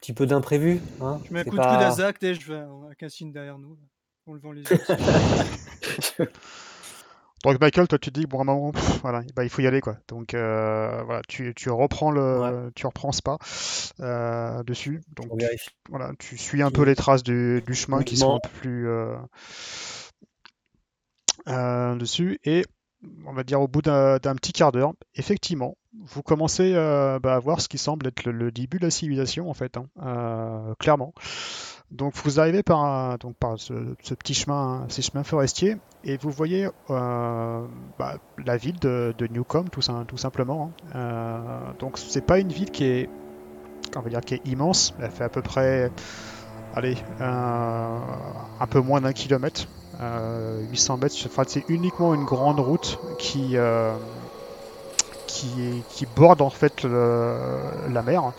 petit 0.00 0.12
peu 0.14 0.26
d'imprévu. 0.26 0.80
Hein 1.00 1.20
Je 1.26 1.32
mets 1.34 1.40
un 1.40 1.44
coup 1.44 1.50
de 1.50 1.56
pas- 1.56 1.74
coude 1.76 1.82
à 1.84 1.90
Zach, 1.90 2.22
et 2.22 2.34
je 2.34 2.52
vais 2.52 2.64
avec 2.86 3.02
un 3.02 3.08
signe 3.08 3.30
derrière 3.30 3.58
nous, 3.58 3.76
là, 3.76 3.82
en 4.26 4.34
levant 4.34 4.52
les 4.52 4.62
yeux. 4.62 4.78
Donc 7.44 7.58
Michael, 7.58 7.88
toi 7.88 7.98
tu 7.98 8.12
te 8.12 8.20
dis 8.20 8.26
bon 8.26 8.38
à 8.38 8.42
un 8.42 8.44
moment, 8.44 8.70
pff, 8.70 9.00
voilà, 9.00 9.22
bah, 9.34 9.44
il 9.44 9.50
faut 9.50 9.62
y 9.62 9.66
aller 9.66 9.80
quoi. 9.80 9.96
Donc 10.08 10.34
euh, 10.34 11.02
voilà, 11.04 11.22
tu, 11.26 11.54
tu 11.56 11.70
reprends 11.70 12.10
le, 12.10 12.70
tu 12.74 12.86
reprends 12.86 13.12
ce 13.12 13.22
pas 13.22 13.38
euh, 14.00 14.62
dessus. 14.62 15.00
Donc 15.16 15.28
On 15.30 15.36
vérifie. 15.36 15.70
voilà, 15.88 16.12
tu 16.18 16.36
suis 16.36 16.62
un 16.62 16.70
peu 16.70 16.84
les 16.84 16.94
traces 16.94 17.22
du, 17.22 17.62
du 17.66 17.74
chemin 17.74 18.02
qui 18.02 18.16
sont 18.18 18.36
un 18.36 18.40
peu 18.40 18.50
plus 18.60 18.88
euh, 18.88 19.16
dessus 21.96 22.38
et 22.44 22.64
on 23.24 23.32
va 23.32 23.42
dire 23.42 23.62
au 23.62 23.68
bout 23.68 23.80
d'un 23.80 24.18
petit 24.18 24.52
quart 24.52 24.72
d'heure, 24.72 24.92
effectivement, 25.14 25.78
vous 26.04 26.22
commencez 26.22 26.74
bah, 26.74 27.34
à 27.36 27.38
voir 27.38 27.62
ce 27.62 27.68
qui 27.68 27.78
semble 27.78 28.06
être 28.06 28.24
le, 28.24 28.32
le 28.32 28.52
début 28.52 28.78
de 28.78 28.84
la 28.84 28.90
civilisation 28.90 29.48
en 29.48 29.54
fait, 29.54 29.78
hein, 29.78 30.74
clairement. 30.78 31.14
Donc 31.90 32.14
vous 32.22 32.38
arrivez 32.38 32.62
par, 32.62 33.18
donc 33.18 33.34
par 33.34 33.58
ce, 33.58 33.74
petit 34.14 34.34
chemin, 34.34 34.86
ces 34.88 35.02
chemins 35.02 35.24
forestiers, 35.24 35.76
et 36.04 36.16
vous 36.18 36.30
voyez 36.30 36.68
euh, 36.90 37.66
bah, 37.98 38.14
la 38.44 38.56
ville 38.56 38.78
de, 38.78 39.12
de 39.18 39.26
Newcombe 39.26 39.70
tout, 39.70 39.82
tout 40.06 40.16
simplement. 40.16 40.70
hein. 40.94 40.96
Euh, 40.96 41.38
donc 41.80 41.98
c'est 41.98 42.24
pas 42.24 42.38
une 42.38 42.52
ville 42.52 42.70
qui 42.70 42.84
est, 42.84 43.08
dire, 44.08 44.20
qui 44.20 44.34
est 44.34 44.46
immense. 44.46 44.94
Elle 45.00 45.10
fait 45.10 45.24
à 45.24 45.28
peu 45.28 45.42
près, 45.42 45.90
allez, 46.74 46.96
un, 47.18 48.02
un 48.60 48.66
peu 48.68 48.80
moins 48.80 49.00
d'un 49.00 49.12
kilomètre, 49.12 49.66
euh, 50.00 50.62
800 50.70 50.96
mètres. 50.98 51.16
Enfin, 51.26 51.42
c'est 51.44 51.64
uniquement 51.68 52.14
une 52.14 52.24
grande 52.24 52.60
route 52.60 53.00
qui 53.18 53.56
euh, 53.56 53.92
qui, 55.26 56.06
borde 56.14 56.40
en 56.40 56.50
fait 56.50 56.84
la 56.84 58.02
mer. 58.02 58.32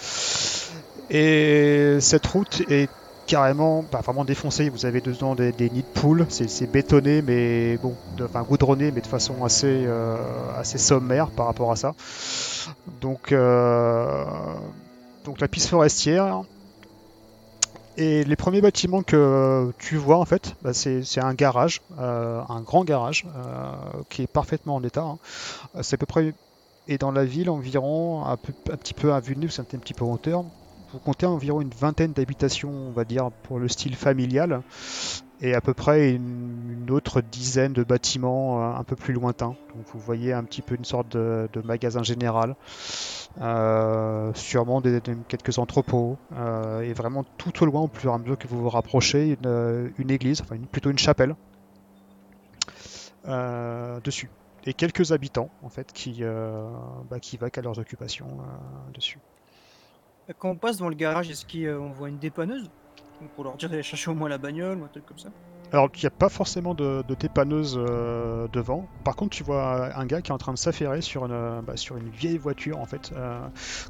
Et 1.09 1.97
cette 1.99 2.25
route 2.27 2.61
est 2.69 2.89
carrément, 3.31 3.81
bah, 3.89 4.01
vraiment 4.03 4.25
défoncé. 4.25 4.69
Vous 4.69 4.85
avez 4.85 4.99
dedans 4.99 5.35
des, 5.35 5.53
des 5.53 5.69
nids 5.69 5.83
de 5.83 5.99
poules, 6.01 6.25
c'est 6.29 6.69
bétonné, 6.69 7.21
mais 7.21 7.77
bon, 7.77 7.95
de- 8.17 8.25
enfin 8.25 8.43
goudronné, 8.43 8.91
mais 8.91 8.99
de 8.99 9.07
façon 9.07 9.45
assez, 9.45 9.85
euh, 9.85 10.61
sommaire 10.63 11.31
par 11.31 11.45
rapport 11.45 11.71
à 11.71 11.77
ça. 11.77 11.93
Donc, 12.99 13.31
euh, 13.31 14.25
donc 15.23 15.39
la 15.39 15.47
piste 15.47 15.69
forestière. 15.69 16.41
Et 17.95 18.25
les 18.25 18.35
premiers 18.35 18.59
bâtiments 18.59 19.01
que 19.01 19.71
tu 19.77 19.95
vois 19.95 20.17
en 20.17 20.25
fait, 20.25 20.55
bah, 20.61 20.73
c'est 20.73 21.21
un 21.21 21.33
garage, 21.33 21.79
euh, 21.99 22.41
un 22.49 22.61
grand 22.61 22.83
garage 22.83 23.25
qui 24.09 24.23
est 24.23 24.27
parfaitement 24.31 24.75
en 24.75 24.83
état. 24.83 25.03
hein. 25.03 25.17
C'est 25.81 25.93
à 25.93 25.97
peu 25.97 26.05
près 26.05 26.33
et 26.87 26.97
dans 26.97 27.11
la 27.11 27.23
ville 27.23 27.49
environ 27.49 28.25
un, 28.25 28.35
petit 28.35 28.93
peu 28.93 29.13
à 29.13 29.21
vue 29.21 29.35
de 29.35 29.47
c'est 29.47 29.61
un 29.61 29.79
petit 29.79 29.93
peu 29.93 30.03
en 30.03 30.13
hauteur. 30.13 30.43
Vous 30.93 30.99
comptez 30.99 31.25
environ 31.25 31.61
une 31.61 31.69
vingtaine 31.69 32.11
d'habitations, 32.11 32.71
on 32.71 32.91
va 32.91 33.05
dire, 33.05 33.31
pour 33.43 33.59
le 33.59 33.69
style 33.69 33.95
familial, 33.95 34.61
et 35.39 35.53
à 35.53 35.61
peu 35.61 35.73
près 35.73 36.11
une, 36.11 36.89
autre 36.91 37.21
dizaine 37.21 37.71
de 37.71 37.83
bâtiments 37.83 38.61
euh, 38.61 38.75
un 38.75 38.83
peu 38.83 38.97
plus 38.97 39.13
lointains. 39.13 39.55
Donc 39.73 39.85
vous 39.93 39.99
voyez 39.99 40.33
un 40.33 40.43
petit 40.43 40.61
peu 40.61 40.75
une 40.75 40.83
sorte 40.83 41.07
de, 41.07 41.49
magasin 41.63 42.03
général, 42.03 42.55
euh, 43.39 44.33
sûrement 44.33 44.81
quelques 44.81 45.57
entrepôts, 45.59 46.17
euh, 46.33 46.81
et 46.81 46.91
vraiment 46.91 47.23
tout 47.37 47.63
au 47.63 47.65
loin, 47.65 47.81
au 47.81 47.87
et 47.87 48.07
à 48.09 48.17
mesure 48.17 48.37
que 48.37 48.47
vous 48.47 48.61
vous 48.61 48.69
rapprochez, 48.69 49.37
une, 49.97 50.11
église, 50.11 50.41
enfin 50.41 50.55
une- 50.55 50.67
plutôt 50.67 50.89
une 50.91 50.99
chapelle 50.99 51.35
dessus. 54.03 54.29
Et 54.65 54.73
quelques 54.73 55.13
habitants, 55.13 55.49
en 55.63 55.69
fait, 55.69 55.93
qui, 55.93 56.21
bah, 57.09 57.19
qui 57.21 57.37
vaquent 57.37 57.59
à 57.59 57.61
leurs 57.61 57.79
occupations 57.79 58.39
dessus. 58.93 59.19
Quand 60.37 60.49
on 60.49 60.55
passe 60.55 60.77
devant 60.77 60.89
le 60.89 60.95
garage, 60.95 61.29
est-ce 61.29 61.45
qu'on 61.45 61.89
voit 61.89 62.09
une 62.09 62.19
dépanneuse 62.19 62.69
Pour 63.35 63.43
leur 63.43 63.57
dire 63.57 63.69
d'aller 63.69 63.83
chercher 63.83 64.11
au 64.11 64.15
moins 64.15 64.29
la 64.29 64.37
bagnole 64.37 64.79
ou 64.79 64.85
un 64.85 64.87
truc 64.87 65.05
comme 65.05 65.17
ça? 65.17 65.29
Alors, 65.73 65.89
il 65.95 65.99
n'y 66.01 66.07
a 66.07 66.11
pas 66.11 66.27
forcément 66.27 66.73
de, 66.73 67.03
dépanneuse 67.17 67.79
euh, 67.79 68.47
devant. 68.51 68.87
Par 69.05 69.15
contre, 69.15 69.37
tu 69.37 69.43
vois 69.43 69.95
un 69.95 70.05
gars 70.05 70.21
qui 70.21 70.31
est 70.31 70.33
en 70.33 70.37
train 70.37 70.51
de 70.51 70.57
s'affairer 70.57 71.01
sur 71.01 71.25
une, 71.25 71.31
euh, 71.31 71.61
bah, 71.61 71.73
vieille 72.13 72.37
voiture, 72.37 72.77
en 72.79 72.85
fait. 72.85 73.11
Euh, 73.15 73.39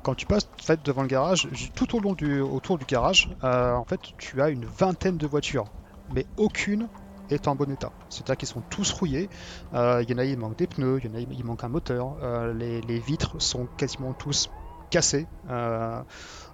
quand 0.04 0.14
tu 0.14 0.28
passes 0.28 0.48
devant 0.84 1.02
le 1.02 1.08
garage, 1.08 1.48
tout 1.74 1.96
au 1.96 2.00
long 2.00 2.14
du, 2.14 2.40
autour 2.40 2.78
du 2.78 2.86
garage, 2.86 3.30
en 3.42 3.84
fait, 3.86 4.00
tu 4.20 4.42
as 4.42 4.50
une 4.50 4.66
vingtaine 4.66 5.18
de 5.18 5.26
voitures. 5.26 5.66
Mais 6.14 6.26
aucune 6.38 6.88
est 7.32 7.48
en 7.48 7.56
bon 7.56 7.72
état. 7.72 7.92
C'est-à-dire 8.10 8.38
qu'ils 8.38 8.48
sont 8.48 8.62
tous 8.70 8.92
rouillés. 8.92 9.30
Il 9.74 10.06
y 10.08 10.14
en 10.14 10.18
a, 10.18 10.26
il 10.26 10.38
manque 10.38 10.58
des 10.58 10.68
pneus, 10.68 11.00
il 11.04 11.10
y 11.10 11.10
en 11.10 11.42
a, 11.42 11.44
manque 11.44 11.64
un 11.64 11.70
moteur. 11.70 12.18
Les, 12.54 12.82
les 12.82 13.00
vitres 13.00 13.42
sont 13.42 13.68
quasiment 13.78 14.14
tous 14.14 14.50
cassées. 14.92 15.26
Euh, 15.50 16.00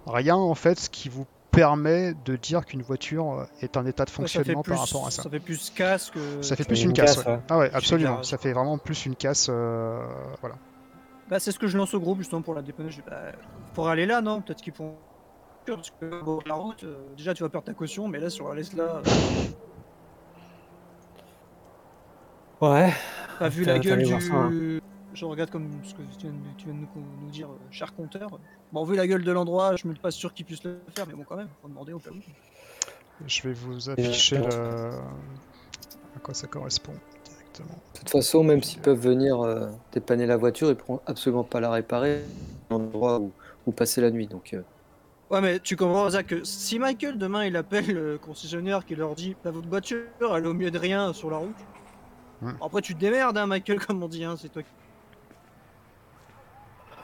rien, 0.05 0.35
en 0.37 0.55
fait, 0.55 0.87
qui 0.89 1.09
vous 1.09 1.25
permet 1.51 2.13
de 2.25 2.35
dire 2.35 2.65
qu'une 2.65 2.81
voiture 2.83 3.47
est 3.61 3.75
en 3.77 3.85
état 3.85 4.05
de 4.05 4.09
Ouais, 4.11 4.15
fonctionnement 4.15 4.61
plus, 4.61 4.71
par 4.73 4.81
rapport 4.85 5.07
à 5.07 5.11
ça. 5.11 5.23
Ça 5.23 5.29
fait 5.29 5.39
plus 5.39 5.69
casse 5.71 6.09
que. 6.11 6.41
Ça 6.41 6.55
fait 6.55 6.63
plus 6.63 6.83
une 6.83 6.89
une 6.91 6.93
casse. 6.95 7.15
casse, 7.15 7.25
ouais. 7.25 7.31
ouais. 7.33 7.39
Ah 7.49 7.57
ouais, 7.57 7.71
absolument. 7.73 8.23
Ça 8.23 8.37
fait 8.37 8.53
vraiment 8.53 8.77
plus 8.77 9.05
une 9.05 9.15
casse. 9.15 9.47
euh, 9.49 9.99
voilà. 10.39 10.55
Bah, 11.29 11.39
c'est 11.39 11.51
ce 11.51 11.59
que 11.59 11.67
je 11.67 11.77
lance 11.77 11.93
au 11.93 11.99
groupe 11.99 12.19
justement 12.19 12.41
pour 12.41 12.53
la. 12.53 12.61
Je 12.61 12.65
dis, 12.71 13.01
Bah, 13.05 13.17
pour 13.73 13.89
aller 13.89 14.05
là, 14.05 14.21
non? 14.21 14.41
Peut-être 14.41 14.61
qu'ils 14.61 14.73
font. 14.73 14.93
Parce 15.65 15.91
que 15.99 16.23
bon, 16.23 16.39
la 16.45 16.53
route, 16.53 16.83
euh, 16.85 16.95
déjà 17.17 17.33
tu 17.33 17.43
vas 17.43 17.49
perdre 17.49 17.65
ta 17.65 17.73
caution, 17.73 18.07
mais 18.07 18.19
là 18.19 18.29
sur 18.29 18.47
la 18.47 18.55
Lesla, 18.55 18.83
euh, 18.83 19.01
Ouais. 22.61 22.93
t'as 23.39 23.49
vu 23.49 23.63
la 23.65 23.79
gueule 23.79 24.03
du. 24.03 24.21
ça, 24.21 24.33
hein. 24.33 24.51
Je 25.17 25.25
regarde 25.25 25.49
comme 25.49 25.67
ce 25.83 25.95
que 25.95 26.03
tu 26.19 26.27
viens 26.27 26.31
de, 26.31 26.37
tu 26.59 26.65
viens 26.65 26.75
de 26.75 26.79
nous, 26.81 26.87
nous 27.23 27.29
dire, 27.31 27.47
euh, 27.47 27.57
cher 27.71 27.95
compteur. 27.95 28.39
Bon, 28.71 28.83
vu 28.83 28.95
la 28.95 29.07
gueule 29.07 29.23
de 29.23 29.31
l'endroit, 29.31 29.75
je 29.75 29.87
me 29.87 29.93
suis 29.93 30.01
pas 30.01 30.11
sûr 30.11 30.31
qu'ils 30.31 30.45
puissent 30.45 30.63
le 30.63 30.79
faire, 30.95 31.07
mais 31.07 31.15
bon, 31.15 31.23
quand 31.27 31.37
même, 31.37 31.47
faut 31.59 31.67
demander 31.67 31.91
au 31.91 31.97
cas 31.97 32.11
où. 32.11 33.25
Je 33.25 33.41
vais 33.41 33.53
vous 33.53 33.89
afficher 33.89 34.37
bon. 34.37 34.47
le... 34.47 34.91
à 36.15 36.19
quoi 36.21 36.35
ça 36.35 36.45
correspond 36.45 36.93
directement. 37.25 37.81
De 37.95 37.99
toute 37.99 38.11
façon, 38.11 38.43
même 38.43 38.61
s'ils 38.61 38.79
peuvent 38.79 38.99
venir 38.99 39.41
euh, 39.41 39.69
dépanner 39.91 40.27
la 40.27 40.37
voiture, 40.37 40.69
ils 40.69 40.75
pourront 40.75 41.01
absolument 41.07 41.43
pas 41.43 41.61
la 41.61 41.71
réparer 41.71 42.21
l'endroit 42.69 43.19
où, 43.19 43.31
où 43.65 43.71
passer 43.71 44.01
la 44.01 44.11
nuit. 44.11 44.27
Donc, 44.27 44.53
euh, 44.53 44.61
Ouais, 45.31 45.41
mais 45.41 45.59
tu 45.59 45.75
comprends, 45.75 46.11
Zach, 46.11 46.27
que 46.27 46.43
si 46.43 46.77
Michael 46.77 47.17
demain 47.17 47.43
il 47.43 47.57
appelle 47.57 47.87
le 47.87 48.17
concessionnaire 48.17 48.85
qui 48.85 48.95
leur 48.95 49.13
dit 49.15 49.35
bah, 49.43 49.51
votre 49.51 49.67
voiture 49.67 50.05
elle 50.21 50.45
est 50.45 50.47
au 50.47 50.53
milieu 50.53 50.71
de 50.71 50.77
rien 50.77 51.11
sur 51.11 51.31
la 51.31 51.37
route. 51.37 51.55
Après, 52.61 52.81
tu 52.81 52.93
te 52.93 52.99
démerdes, 52.99 53.37
hein, 53.37 53.47
Michael, 53.47 53.79
comme 53.85 54.03
on 54.03 54.07
dit, 54.07 54.23
hein, 54.23 54.35
c'est 54.39 54.49
toi 54.49 54.61
qui. 54.61 54.69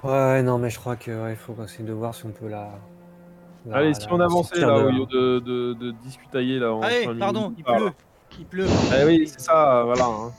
Ouais, 0.03 0.43
non, 0.43 0.57
mais 0.57 0.69
je 0.69 0.79
crois 0.79 0.95
que 0.95 1.11
ouais, 1.11 1.31
il 1.31 1.37
faut 1.37 1.55
essayer 1.63 1.83
de 1.85 1.93
voir 1.93 2.13
si 2.13 2.25
on 2.25 2.31
peut 2.31 2.47
la. 2.49 2.71
la- 3.65 3.77
Allez, 3.77 3.93
si 3.93 4.01
la- 4.07 4.13
on 4.13 4.17
la 4.17 4.25
avançait 4.25 4.59
sortir 4.59 4.67
là, 4.67 4.79
de 4.79 4.83
au 4.83 4.89
lieu 4.89 5.05
de, 5.05 5.39
de, 5.39 5.73
de 5.73 5.91
discutailler 6.03 6.59
là. 6.59 6.73
en 6.73 6.81
Allez, 6.81 7.07
pardon, 7.17 7.53
il 7.57 7.63
pleut. 7.63 7.91
Il 8.39 8.45
pleut. 8.45 8.67
Eh 8.99 9.05
oui, 9.05 9.27
c'est 9.27 9.39
ça, 9.41 9.83
voilà. 9.85 10.05
hein. 10.05 10.31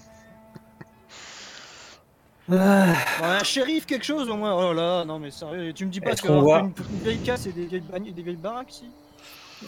Ah, 2.52 2.92
Bon, 3.20 3.24
un 3.24 3.42
shérif, 3.42 3.86
quelque 3.86 4.04
chose 4.04 4.28
au 4.28 4.36
moins. 4.36 4.54
Oh 4.54 4.74
là 4.74 4.98
là, 4.98 5.04
non 5.06 5.18
mais 5.18 5.30
sérieux, 5.30 5.72
tu 5.72 5.86
me 5.86 5.90
dis 5.90 6.00
pas 6.02 6.10
Est-ce 6.10 6.20
que 6.20 6.26
qu'on 6.28 6.42
voit- 6.42 6.58
une, 6.60 6.66
une 6.90 6.98
vieille 7.02 7.18
casse 7.20 7.46
et 7.46 7.52
des 7.52 7.64
vieilles, 7.64 7.82
bagn- 7.90 8.12
des 8.12 8.22
vieilles 8.22 8.36
baraques 8.36 8.70
si? 8.70 8.90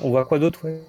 On 0.03 0.11
voit 0.11 0.27
quoi 0.27 0.39
d'autre, 0.39 0.67
ouais? 0.67 0.83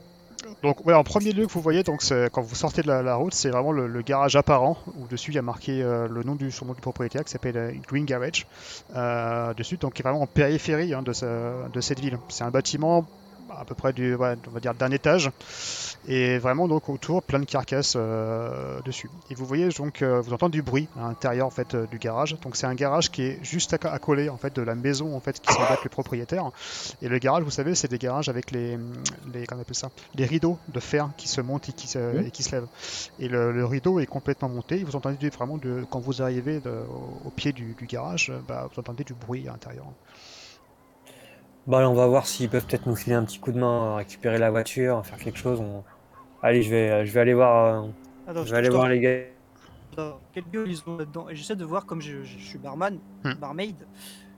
Donc, 0.64 0.86
ouais, 0.86 0.94
en 0.94 1.04
premier 1.04 1.32
lieu 1.32 1.46
que 1.46 1.52
vous 1.52 1.62
voyez, 1.62 1.84
donc, 1.84 2.02
quand 2.32 2.42
vous 2.42 2.56
sortez 2.56 2.82
de 2.82 2.88
la, 2.88 3.16
route, 3.16 3.34
c'est 3.34 3.50
vraiment 3.50 3.72
le, 3.72 4.02
garage 4.02 4.36
apparent, 4.36 4.78
où 4.98 5.08
dessus 5.08 5.32
il 5.32 5.36
y 5.36 5.40
a 5.40 5.42
marqué 5.42 5.82
euh, 5.82 6.08
le 6.08 6.24
nom 6.24 6.36
du, 6.36 6.50
du 6.50 6.82
propriétaire 6.82 7.24
qui 7.24 7.32
s'appelle 7.32 7.58
euh, 7.58 7.72
Green 7.88 8.06
Garage. 8.06 8.48
Euh, 8.96 9.54
dessus, 9.54 9.78
donc, 9.78 9.94
qui 9.94 10.02
est 10.02 10.04
vraiment 10.04 10.22
en 10.22 10.28
périphérie 10.28 10.94
hein, 10.94 11.04
de 11.04 11.82
cette 11.82 12.00
ville. 12.00 12.18
C'est 12.30 12.44
un 12.44 12.52
bâtiment 12.52 13.06
à 13.60 13.66
peu 13.66 13.76
près 13.76 13.94
du, 13.94 14.16
ouais, 14.16 14.36
on 14.48 14.52
va 14.52 14.60
dire 14.60 14.74
d'un 14.74 14.92
étage, 14.92 15.32
et 16.08 16.38
vraiment 16.38 16.68
donc 16.68 16.90
autour 16.90 17.24
plein 17.24 17.40
de 17.40 17.46
carcasses 17.46 17.94
euh, 17.96 18.80
dessus. 18.82 19.10
Et 19.30 19.36
vous 19.36 19.46
voyez 19.46 19.70
donc, 19.70 20.02
euh, 20.02 20.22
vous 20.22 20.34
entendez 20.34 20.58
du 20.58 20.62
bruit 20.62 20.88
à 20.98 21.02
l'intérieur 21.08 21.48
en 21.48 21.50
fait 21.52 21.74
euh, 21.76 21.86
du 21.88 21.98
garage. 21.98 22.38
Donc 22.42 22.56
c'est 22.56 22.68
un 22.68 22.76
garage 22.76 23.12
qui 23.12 23.24
est 23.24 23.40
juste 23.44 23.74
à, 23.74 23.90
à 23.92 24.00
coller 24.00 24.30
en 24.30 24.38
fait 24.38 24.56
de 24.56 24.62
la 24.62 24.76
maison 24.76 25.16
en 25.16 25.20
fait 25.20 25.40
qui 25.40 25.54
semble 25.54 25.68
être 25.72 25.84
le 25.84 25.90
propriétaire. 25.90 26.50
Et 27.02 27.08
le 27.10 27.18
garage, 27.20 27.44
vous 27.44 27.52
savez, 27.52 27.76
c'est 27.76 27.88
des 27.90 27.98
garages 27.98 28.30
avec 28.30 28.52
les, 28.52 28.78
les 29.34 29.46
comment 29.46 29.60
on 29.60 29.62
appelle 29.64 29.76
ça, 29.76 29.90
les 30.16 30.26
rideaux 30.26 30.58
de 30.68 30.80
fer 30.80 31.10
qui 31.18 31.28
se 31.28 31.42
montent 31.42 31.70
et 31.70 31.74
qui 31.74 31.88
se, 31.88 32.26
et 32.26 32.32
qui 32.32 32.44
se 32.44 32.52
lèvent. 32.52 32.68
Et 33.20 33.28
le, 33.28 33.52
le 33.52 33.66
rideau 33.66 34.00
est 34.00 34.06
complètement 34.06 34.50
monté. 34.50 34.80
Et 34.80 34.84
vous 34.84 34.96
entendez 34.96 35.30
vraiment 35.30 35.58
de, 35.58 35.84
quand 35.90 36.00
vous 36.00 36.22
arrivez 36.22 36.60
de- 36.60 36.70
au, 36.70 37.28
au 37.28 37.30
pied 37.32 37.52
du, 37.52 37.74
du 37.74 37.86
garage, 37.86 38.32
bah, 38.48 38.68
vous 38.74 38.80
entendez 38.80 39.04
du 39.04 39.14
bruit 39.14 39.48
à 39.48 39.52
l'intérieur. 39.52 39.86
Bah, 41.68 41.78
allez, 41.80 41.88
on 41.88 41.94
va 41.94 42.08
voir 42.08 42.26
s'ils 42.28 42.50
peuvent 42.50 42.66
peut-être 42.66 42.86
nous 42.88 42.96
filer 42.96 43.16
un 43.16 43.24
petit 43.26 43.40
coup 43.40 43.52
de 43.52 43.60
main, 43.60 43.94
à 43.94 43.96
récupérer 43.98 44.38
la 44.40 44.50
voiture, 44.52 45.06
faire 45.06 45.20
quelque 45.20 45.38
chose. 45.38 45.60
on- 45.60 45.84
Allez, 46.42 46.64
je 46.64 46.70
vais, 46.72 47.06
je 47.06 47.12
vais 47.14 47.20
aller 47.22 47.34
voir, 47.36 47.84
euh, 47.86 47.90
Attends, 48.26 48.46
je 48.46 48.52
vais 48.52 48.58
aller 48.58 48.70
voir 48.70 48.90
les 48.90 49.00
gars. 49.02 49.22
Gueule 50.36 50.70
ils 50.72 50.82
ont 50.88 50.98
là-dedans? 50.98 51.30
Et 51.30 51.36
j'essaie 51.36 51.56
de 51.56 51.66
voir, 51.66 51.86
comme 51.86 52.02
je, 52.02 52.24
je 52.24 52.38
suis 52.38 52.60
barman, 52.60 53.02
Hmm. 53.24 53.38
barmaid, 53.40 53.88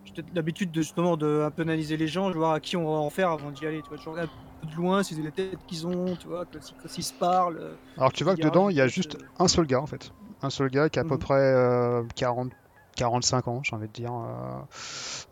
j'ai 0.03 0.23
l'habitude 0.33 0.71
de 0.71 0.81
justement 0.81 1.17
de 1.17 1.43
un 1.45 1.51
peu 1.51 1.61
analyser 1.63 1.97
les 1.97 2.07
gens, 2.07 2.29
de 2.29 2.35
voir 2.35 2.53
à 2.53 2.59
qui 2.59 2.77
on 2.77 2.85
va 2.85 2.91
en 2.91 3.09
faire 3.09 3.29
avant 3.29 3.51
d'y 3.51 3.65
aller. 3.65 3.83
Tu 3.83 3.89
vois, 3.89 3.97
je 3.97 4.09
regarde 4.09 4.29
un 4.29 4.33
peu 4.61 4.67
de 4.67 4.75
loin, 4.75 5.03
si 5.03 5.15
c'est 5.15 5.21
les 5.21 5.31
têtes 5.31 5.63
qu'ils 5.65 5.87
ont, 5.87 6.15
tu 6.15 6.27
vois, 6.27 6.45
que, 6.45 6.59
si- 6.59 6.75
que 6.75 6.87
s'ils 6.87 7.03
se 7.03 7.13
parlent. 7.13 7.57
euh, 7.59 7.77
Alors 7.97 8.13
tu 8.13 8.23
vois 8.23 8.35
que 8.35 8.41
dedans, 8.41 8.69
il 8.69 8.75
y 8.77 8.81
a 8.81 8.87
juste 8.87 9.15
euh, 9.15 9.27
un 9.37 9.47
seul 9.47 9.67
gars 9.67 9.81
en 9.81 9.85
fait. 9.85 10.11
Un 10.41 10.49
seul 10.49 10.69
gars 10.69 10.89
qui 10.89 10.99
a 10.99 11.01
à 11.01 11.05
peu 11.05 11.17
Mhm. 11.17 11.19
près 11.19 11.35
euh, 11.35 12.03
40, 12.15 12.51
45 12.99 13.47
ans, 13.47 13.61
j'ai 13.63 13.75
envie 13.75 13.87
de 13.87 13.93
dire, 13.93 14.11
euh, 14.13 14.59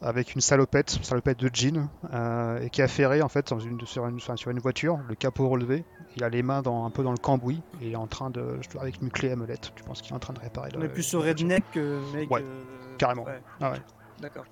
avec 0.01 0.33
une 0.35 0.41
salopette, 0.41 0.95
une 0.97 1.03
salopette 1.03 1.37
de 1.37 1.49
jean, 1.53 1.89
euh, 2.13 2.61
et 2.61 2.69
qui 2.69 2.81
a 2.81 2.87
ferré 2.87 3.21
en 3.21 3.27
fait 3.27 3.49
dans 3.49 3.59
une, 3.59 3.79
sur, 3.85 4.07
une, 4.07 4.15
enfin, 4.15 4.37
sur 4.37 4.51
une 4.51 4.59
voiture, 4.59 4.97
le 5.09 5.15
capot 5.15 5.49
relevé. 5.49 5.83
Il 6.15 6.23
a 6.23 6.29
les 6.29 6.43
mains 6.43 6.61
dans, 6.61 6.85
un 6.85 6.89
peu 6.91 7.03
dans 7.03 7.11
le 7.11 7.17
cambouis 7.17 7.61
et 7.81 7.87
il 7.87 7.91
est 7.91 7.97
en 7.97 8.07
train 8.07 8.29
de, 8.29 8.59
avec 8.79 9.01
une 9.01 9.09
clé 9.11 9.31
à 9.31 9.35
molette. 9.35 9.71
Tu 9.75 9.83
penses 9.83 10.01
qu'il 10.01 10.13
est 10.13 10.15
en 10.15 10.19
train 10.19 10.33
de 10.33 10.39
réparer 10.39 10.69
On 10.77 10.81
est 10.81 10.87
plus 10.87 11.03
sur 11.03 11.21
redneck 11.23 11.65
que 11.71 12.01
mec. 12.13 12.31
Ouais, 12.31 12.41
euh, 12.41 12.95
carrément. 12.97 13.25
Ouais, 13.25 13.41
Ah 13.59 13.71
ouais. 13.71 13.81
d'accord. 14.19 14.45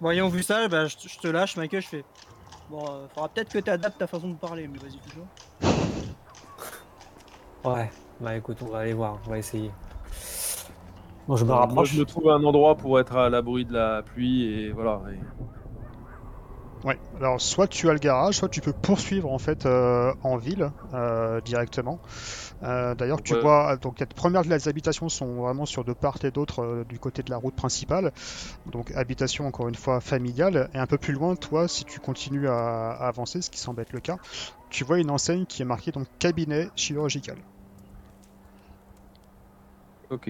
Bon, 0.00 0.10
ayant 0.10 0.28
vu 0.28 0.44
ça, 0.44 0.68
bah, 0.68 0.86
je, 0.86 0.96
te- 0.96 1.08
je 1.08 1.18
te 1.18 1.26
lâche, 1.26 1.56
Michael, 1.56 1.82
je 1.82 1.88
fais. 1.88 2.04
Bon, 2.70 2.84
euh, 2.86 3.08
faudra 3.12 3.28
peut-être 3.30 3.50
que 3.50 3.58
tu 3.58 3.68
adaptes 3.70 3.98
ta 3.98 4.06
façon 4.06 4.28
de 4.28 4.36
parler, 4.36 4.68
mais 4.68 4.78
vas-y, 4.78 4.98
toujours. 4.98 5.26
Ouais, 7.64 7.90
bah 8.20 8.36
écoute, 8.36 8.58
on 8.62 8.66
va 8.68 8.78
aller 8.78 8.92
voir, 8.92 9.18
on 9.26 9.30
va 9.30 9.38
essayer. 9.38 9.72
Bon, 11.28 11.36
je 11.36 11.44
me 11.44 11.52
Moi, 11.52 11.52
rapproche. 11.52 11.90
je 11.90 11.94
me 11.94 12.04
trouve 12.04 12.30
un 12.30 12.44
endroit 12.44 12.76
pour 12.76 13.00
être 13.00 13.16
à 13.16 13.28
l'abri 13.30 13.64
de 13.64 13.72
la 13.72 14.02
pluie 14.02 14.44
et 14.44 14.72
voilà. 14.72 15.02
et- 15.12 15.28
Ouais, 16.84 17.00
alors 17.16 17.40
soit 17.40 17.66
tu 17.66 17.88
as 17.90 17.92
le 17.92 17.98
garage, 17.98 18.36
soit 18.36 18.48
tu 18.48 18.60
peux 18.60 18.72
poursuivre 18.72 19.32
en 19.32 19.40
fait 19.40 19.66
euh, 19.66 20.12
en 20.22 20.36
ville 20.36 20.70
euh, 20.92 21.40
directement. 21.40 22.00
Euh, 22.62 22.94
D'ailleurs, 22.94 23.22
tu 23.22 23.34
Ouais. 23.34 23.40
vois, 23.40 23.76
donc 23.78 24.00
les 24.00 24.06
premières 24.06 24.42
de 24.44 24.50
les 24.50 24.68
habitations 24.68 25.08
sont 25.08 25.42
vraiment 25.42 25.66
sur 25.66 25.84
de 25.84 25.92
part 25.94 26.18
et 26.24 26.30
d'autre 26.30 26.60
euh, 26.64 26.84
du 26.84 26.98
côté 27.00 27.22
de 27.24 27.30
la 27.30 27.38
route 27.38 27.54
principale. 27.56 28.12
Donc 28.66 28.92
habitation 28.92 29.46
encore 29.46 29.68
une 29.68 29.76
fois 29.76 30.00
familiale. 30.00 30.70
Et 30.74 30.78
un 30.78 30.86
peu 30.86 30.98
plus 30.98 31.14
loin, 31.14 31.36
toi, 31.36 31.68
si 31.68 31.84
tu 31.84 32.00
continues 32.00 32.48
à, 32.48 32.90
à 32.92 33.08
avancer, 33.08 33.42
ce 33.42 33.50
qui 33.50 33.60
semble 33.60 33.82
être 33.82 33.92
le 33.94 34.00
cas, 34.00 34.18
tu 34.70 34.84
vois 34.84 35.00
une 35.00 35.10
enseigne 35.10 35.46
qui 35.46 35.62
est 35.62 35.66
marquée 35.66 35.92
donc 35.92 36.08
cabinet 36.20 36.70
chirurgical. 36.76 37.38
Ok. 40.10 40.28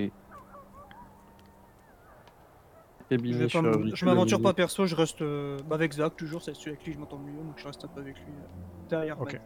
Je, 3.11 3.17
cabinet. 3.17 3.47
m'aventure 4.05 4.43
pas 4.43 4.53
perso, 4.53 4.87
je 4.87 4.95
reste 4.95 5.23
euh, 5.23 5.57
bah, 5.69 5.77
avec 5.77 5.93
Zach 5.93 6.15
toujours, 6.17 6.43
c'est 6.43 6.55
celui 6.55 6.73
avec 6.73 6.83
qui 6.83 6.93
je 6.93 6.99
m'entends 6.99 7.19
le 7.25 7.33
mieux, 7.33 7.39
donc 7.39 7.55
je 7.57 7.67
reste 7.67 7.85
un 7.85 7.89
peu 7.89 8.01
avec 8.01 8.17
lui 8.17 8.25
euh, 8.27 8.89
derrière. 8.91 9.21
Ok. 9.21 9.41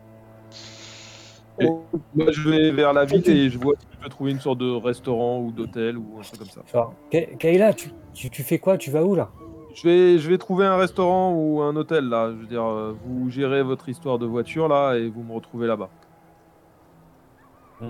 Moi, 1.60 2.30
je 2.30 2.48
vais 2.48 2.70
vers 2.72 2.92
la 2.92 3.04
ville 3.04 3.28
et 3.28 3.50
je 3.50 3.58
vois 3.58 3.74
si 3.78 3.86
je 3.92 3.98
peux 3.98 4.08
trouver 4.08 4.30
une 4.32 4.40
sorte 4.40 4.58
de 4.58 4.70
restaurant 4.70 5.38
ou 5.40 5.52
d'hôtel 5.52 5.98
ou 5.98 6.18
un 6.18 6.22
truc 6.22 6.38
comme 6.38 6.48
ça. 6.48 6.62
Enfin, 6.64 6.90
Kayla, 7.10 7.74
tu, 7.74 7.90
tu, 8.14 8.30
tu 8.30 8.42
fais 8.42 8.58
quoi? 8.58 8.78
Tu 8.78 8.90
vas 8.90 9.04
où 9.04 9.14
là? 9.14 9.30
Je 9.74 9.88
vais, 9.88 10.18
je 10.18 10.28
vais 10.28 10.38
trouver 10.38 10.66
un 10.66 10.76
restaurant 10.76 11.32
ou 11.34 11.60
un 11.62 11.76
hôtel 11.76 12.08
là. 12.08 12.30
Je 12.30 12.36
veux 12.36 12.46
dire, 12.46 12.64
euh, 12.64 12.96
vous 13.04 13.30
gérez 13.30 13.62
votre 13.62 13.88
histoire 13.88 14.18
de 14.18 14.26
voiture 14.26 14.68
là 14.68 14.94
et 14.94 15.08
vous 15.08 15.22
me 15.22 15.32
retrouvez 15.32 15.66
là-bas. 15.66 15.90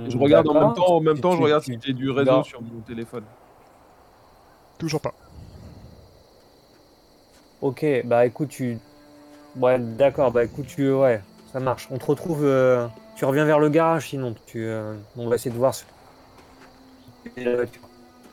Je 0.08 0.16
regarde 0.16 0.48
en 0.48 0.54
même 0.54 0.74
temps, 0.74 0.96
en 0.96 1.00
même 1.00 1.20
temps, 1.20 1.32
je 1.32 1.42
regarde 1.42 1.62
si 1.62 1.78
j'ai 1.82 1.92
du 1.92 2.10
réseau 2.10 2.30
Non. 2.30 2.42
sur 2.42 2.62
mon 2.62 2.80
téléphone. 2.80 3.24
Toujours 4.78 5.00
pas. 5.00 5.12
Ok, 7.62 7.84
bah 8.04 8.26
écoute, 8.26 8.48
tu. 8.50 8.78
Ouais, 9.56 9.78
d'accord, 9.78 10.30
bah 10.32 10.44
écoute, 10.44 10.66
tu. 10.66 10.92
Ouais, 10.92 11.20
ça 11.52 11.60
marche. 11.60 11.88
On 11.90 11.98
te 11.98 12.04
retrouve. 12.04 12.44
euh, 12.44 12.86
Tu 13.16 13.24
reviens 13.24 13.44
vers 13.44 13.58
le 13.60 13.68
garage 13.68 14.08
sinon. 14.08 14.34
Tu, 14.46 14.64
euh, 14.66 14.94
On 15.16 15.28
va 15.28 15.36
essayer 15.36 15.50
de 15.52 15.58
voir. 15.58 15.74
ce-. 15.74 15.84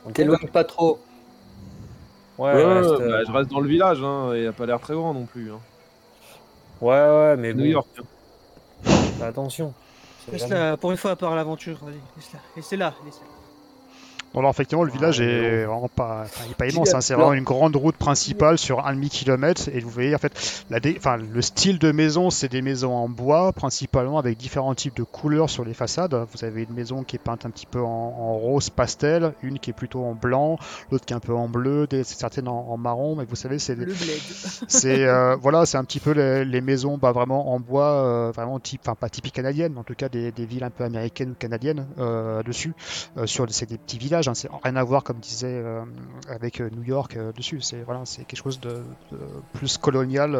Ok 0.04 0.12
T'éloigne 0.14 0.48
pas 0.52 0.64
trop. 0.64 0.98
Ouais, 2.38 2.54
Ouais, 2.54 2.64
reste, 2.80 2.90
bah, 2.90 2.96
euh, 3.02 3.24
je 3.26 3.32
reste 3.32 3.50
dans 3.50 3.60
le 3.60 3.68
village, 3.68 4.02
hein, 4.02 4.32
et 4.34 4.42
il 4.42 4.46
a 4.48 4.52
pas 4.52 4.64
l'air 4.66 4.80
très 4.80 4.94
grand 4.94 5.12
non 5.12 5.26
plus. 5.26 5.52
Hein. 5.52 5.60
ouais, 6.80 6.88
ouais, 6.88 7.36
mais 7.36 7.52
New 7.52 7.64
bon, 7.64 7.70
York. 7.70 7.88
hein. 7.98 8.90
fais 9.18 9.24
attention. 9.24 9.74
Laisse-la, 10.32 10.76
pour 10.78 10.90
une 10.90 10.96
fois, 10.96 11.10
à 11.12 11.16
part 11.16 11.34
l'aventure, 11.34 11.78
vas-y, 11.82 11.94
laisse-la. 12.16 12.38
Laissez-la, 12.56 12.94
laissez-la. 13.04 13.39
Non, 14.34 14.40
alors 14.40 14.50
effectivement, 14.52 14.84
le 14.84 14.90
Ah, 14.94 14.96
village 14.96 15.20
mais 15.20 15.26
est 15.26 15.64
vraiment 15.64 15.88
pas, 15.88 16.20
enfin, 16.24 16.44
il 16.46 16.52
est 16.52 16.54
pas 16.54 16.68
immense. 16.68 16.94
hein, 16.94 17.00
C'est 17.00 17.14
vraiment 17.14 17.32
une 17.32 17.42
grande 17.44 17.74
route 17.74 17.96
principale 17.96 18.58
sur 18.58 18.86
un 18.86 18.94
demi-kilomètre. 18.94 19.68
Et 19.72 19.80
vous 19.80 19.90
voyez, 19.90 20.14
en 20.14 20.18
fait, 20.18 20.64
la 20.70 20.78
dé- 20.78 20.94
enfin, 20.98 21.16
le 21.16 21.42
style 21.42 21.78
de 21.78 21.90
maison, 21.90 22.30
c'est 22.30 22.48
des 22.48 22.62
maisons 22.62 22.94
en 22.94 23.08
bois, 23.08 23.52
principalement 23.52 24.18
avec 24.18 24.38
différents 24.38 24.74
types 24.74 24.96
de 24.96 25.02
couleurs 25.02 25.50
sur 25.50 25.64
les 25.64 25.74
façades. 25.74 26.14
Vous 26.32 26.44
avez 26.44 26.62
une 26.62 26.74
maison 26.74 27.02
qui 27.02 27.16
est 27.16 27.20
peinte 27.20 27.44
un 27.44 27.50
petit 27.50 27.66
peu 27.66 27.80
en, 27.80 27.86
en 27.88 28.34
rose 28.38 28.70
pastel, 28.70 29.32
une 29.42 29.58
qui 29.58 29.70
est 29.70 29.74
plutôt 29.74 30.04
en 30.04 30.14
blanc, 30.14 30.58
l'autre 30.92 31.04
qui 31.04 31.12
est 31.12 31.16
un 31.16 31.20
peu 31.20 31.34
en 31.34 31.48
bleu, 31.48 31.86
des, 31.88 32.04
certaines 32.04 32.46
en, 32.48 32.66
en 32.70 32.76
marron. 32.76 33.16
Mais 33.16 33.24
vous 33.24 33.36
savez, 33.36 33.58
c'est 33.58 33.74
Le 33.74 33.92
c'est 34.68 35.04
euh, 35.06 35.36
voilà, 35.42 35.66
c'est 35.66 35.76
un 35.76 35.84
petit 35.84 36.00
peu 36.00 36.12
les, 36.12 36.44
les 36.44 36.60
maisons 36.60 36.98
bah, 36.98 37.10
vraiment 37.12 37.52
en 37.52 37.58
bois, 37.60 38.04
euh, 38.04 38.32
vraiment 38.32 38.60
type, 38.60 38.82
enfin 38.84 38.94
pas 38.94 39.08
typique 39.08 39.34
canadienne, 39.34 39.72
mais 39.74 39.80
en 39.80 39.84
tout 39.84 39.94
cas 39.94 40.08
des, 40.08 40.30
des 40.30 40.46
villes 40.46 40.64
un 40.64 40.70
peu 40.70 40.84
américaines 40.84 41.30
ou 41.32 41.34
canadiennes 41.34 41.86
euh, 41.98 42.42
dessus. 42.44 42.74
Euh, 43.16 43.26
sur 43.26 43.46
c'est 43.50 43.68
des 43.68 43.78
petits 43.78 43.98
villages, 43.98 44.19
hein, 44.28 44.34
c'est 44.34 44.48
rien 44.62 44.76
à 44.76 44.84
voir 44.84 45.02
comme 45.04 45.18
disait 45.18 45.46
euh, 45.64 45.84
avec 46.28 46.60
euh, 46.60 46.70
New 46.70 46.82
York 46.82 47.16
euh, 47.16 47.32
dessus. 47.32 47.60
C'est 47.60 47.82
voilà, 47.82 48.02
c'est 48.04 48.24
quelque 48.24 48.42
chose 48.42 48.60
de, 48.60 48.82
de 49.12 49.18
plus 49.52 49.78
colonial. 49.78 50.32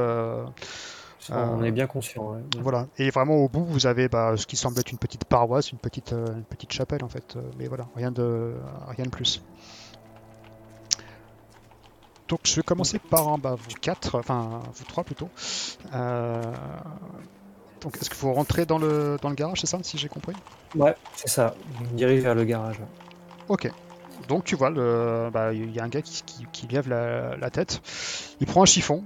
Ça, 1.18 1.50
On 1.52 1.62
est 1.62 1.70
bien 1.70 1.86
conscient. 1.86 2.32
ouais. 2.32 2.40
voilà. 2.60 2.86
Et 2.96 3.10
vraiment 3.10 3.36
au 3.36 3.48
bout, 3.48 3.64
vous 3.64 3.86
avez 3.86 4.08
bah, 4.08 4.34
ce 4.36 4.46
qui 4.46 4.56
semble 4.56 4.78
être 4.80 4.90
une 4.90 4.98
petite 4.98 5.24
paroisse, 5.24 5.70
une 5.70 5.78
petite, 5.78 6.12
une 6.12 6.44
petite 6.44 6.72
chapelle 6.72 7.04
en 7.04 7.08
fait. 7.08 7.36
Mais 7.58 7.66
voilà, 7.68 7.86
rien 7.94 8.10
de, 8.10 8.54
rien 8.88 9.04
de 9.04 9.10
plus. 9.10 9.42
Donc 12.28 12.40
je 12.44 12.56
vais 12.56 12.62
commencer 12.62 12.98
par 12.98 13.36
bah, 13.38 13.54
vous 13.58 13.74
quatre, 13.80 14.18
enfin 14.18 14.60
vous 14.72 14.84
trois 14.84 15.04
plutôt. 15.04 15.28
Euh, 15.92 16.40
Donc 17.80 17.96
est-ce 17.96 18.08
que 18.08 18.16
vous 18.16 18.32
rentrez 18.32 18.66
dans 18.66 18.78
le, 18.78 19.16
dans 19.20 19.30
le 19.30 19.34
garage, 19.34 19.60
c'est 19.60 19.66
ça, 19.66 19.78
si 19.82 19.98
j'ai 19.98 20.08
compris? 20.08 20.34
Ouais, 20.76 20.94
c'est 21.16 21.28
ça. 21.28 21.54
On 21.80 21.94
dirige 21.96 22.22
vers 22.22 22.34
le 22.34 22.44
garage. 22.44 22.78
Ok. 23.51 23.68
Donc 24.28 24.44
tu 24.44 24.55
vois, 24.57 24.70
bah, 25.30 25.53
il 25.53 25.70
y 25.72 25.80
a 25.80 25.84
un 25.84 25.88
gars 25.88 26.03
qui, 26.03 26.22
qui- 26.24 26.46
qui 26.53 26.66
lève 26.68 26.88
la, 26.88 27.36
la 27.36 27.51
tête. 27.51 27.82
Il 28.40 28.46
prend 28.46 28.62
un 28.62 28.66
chiffon 28.66 29.05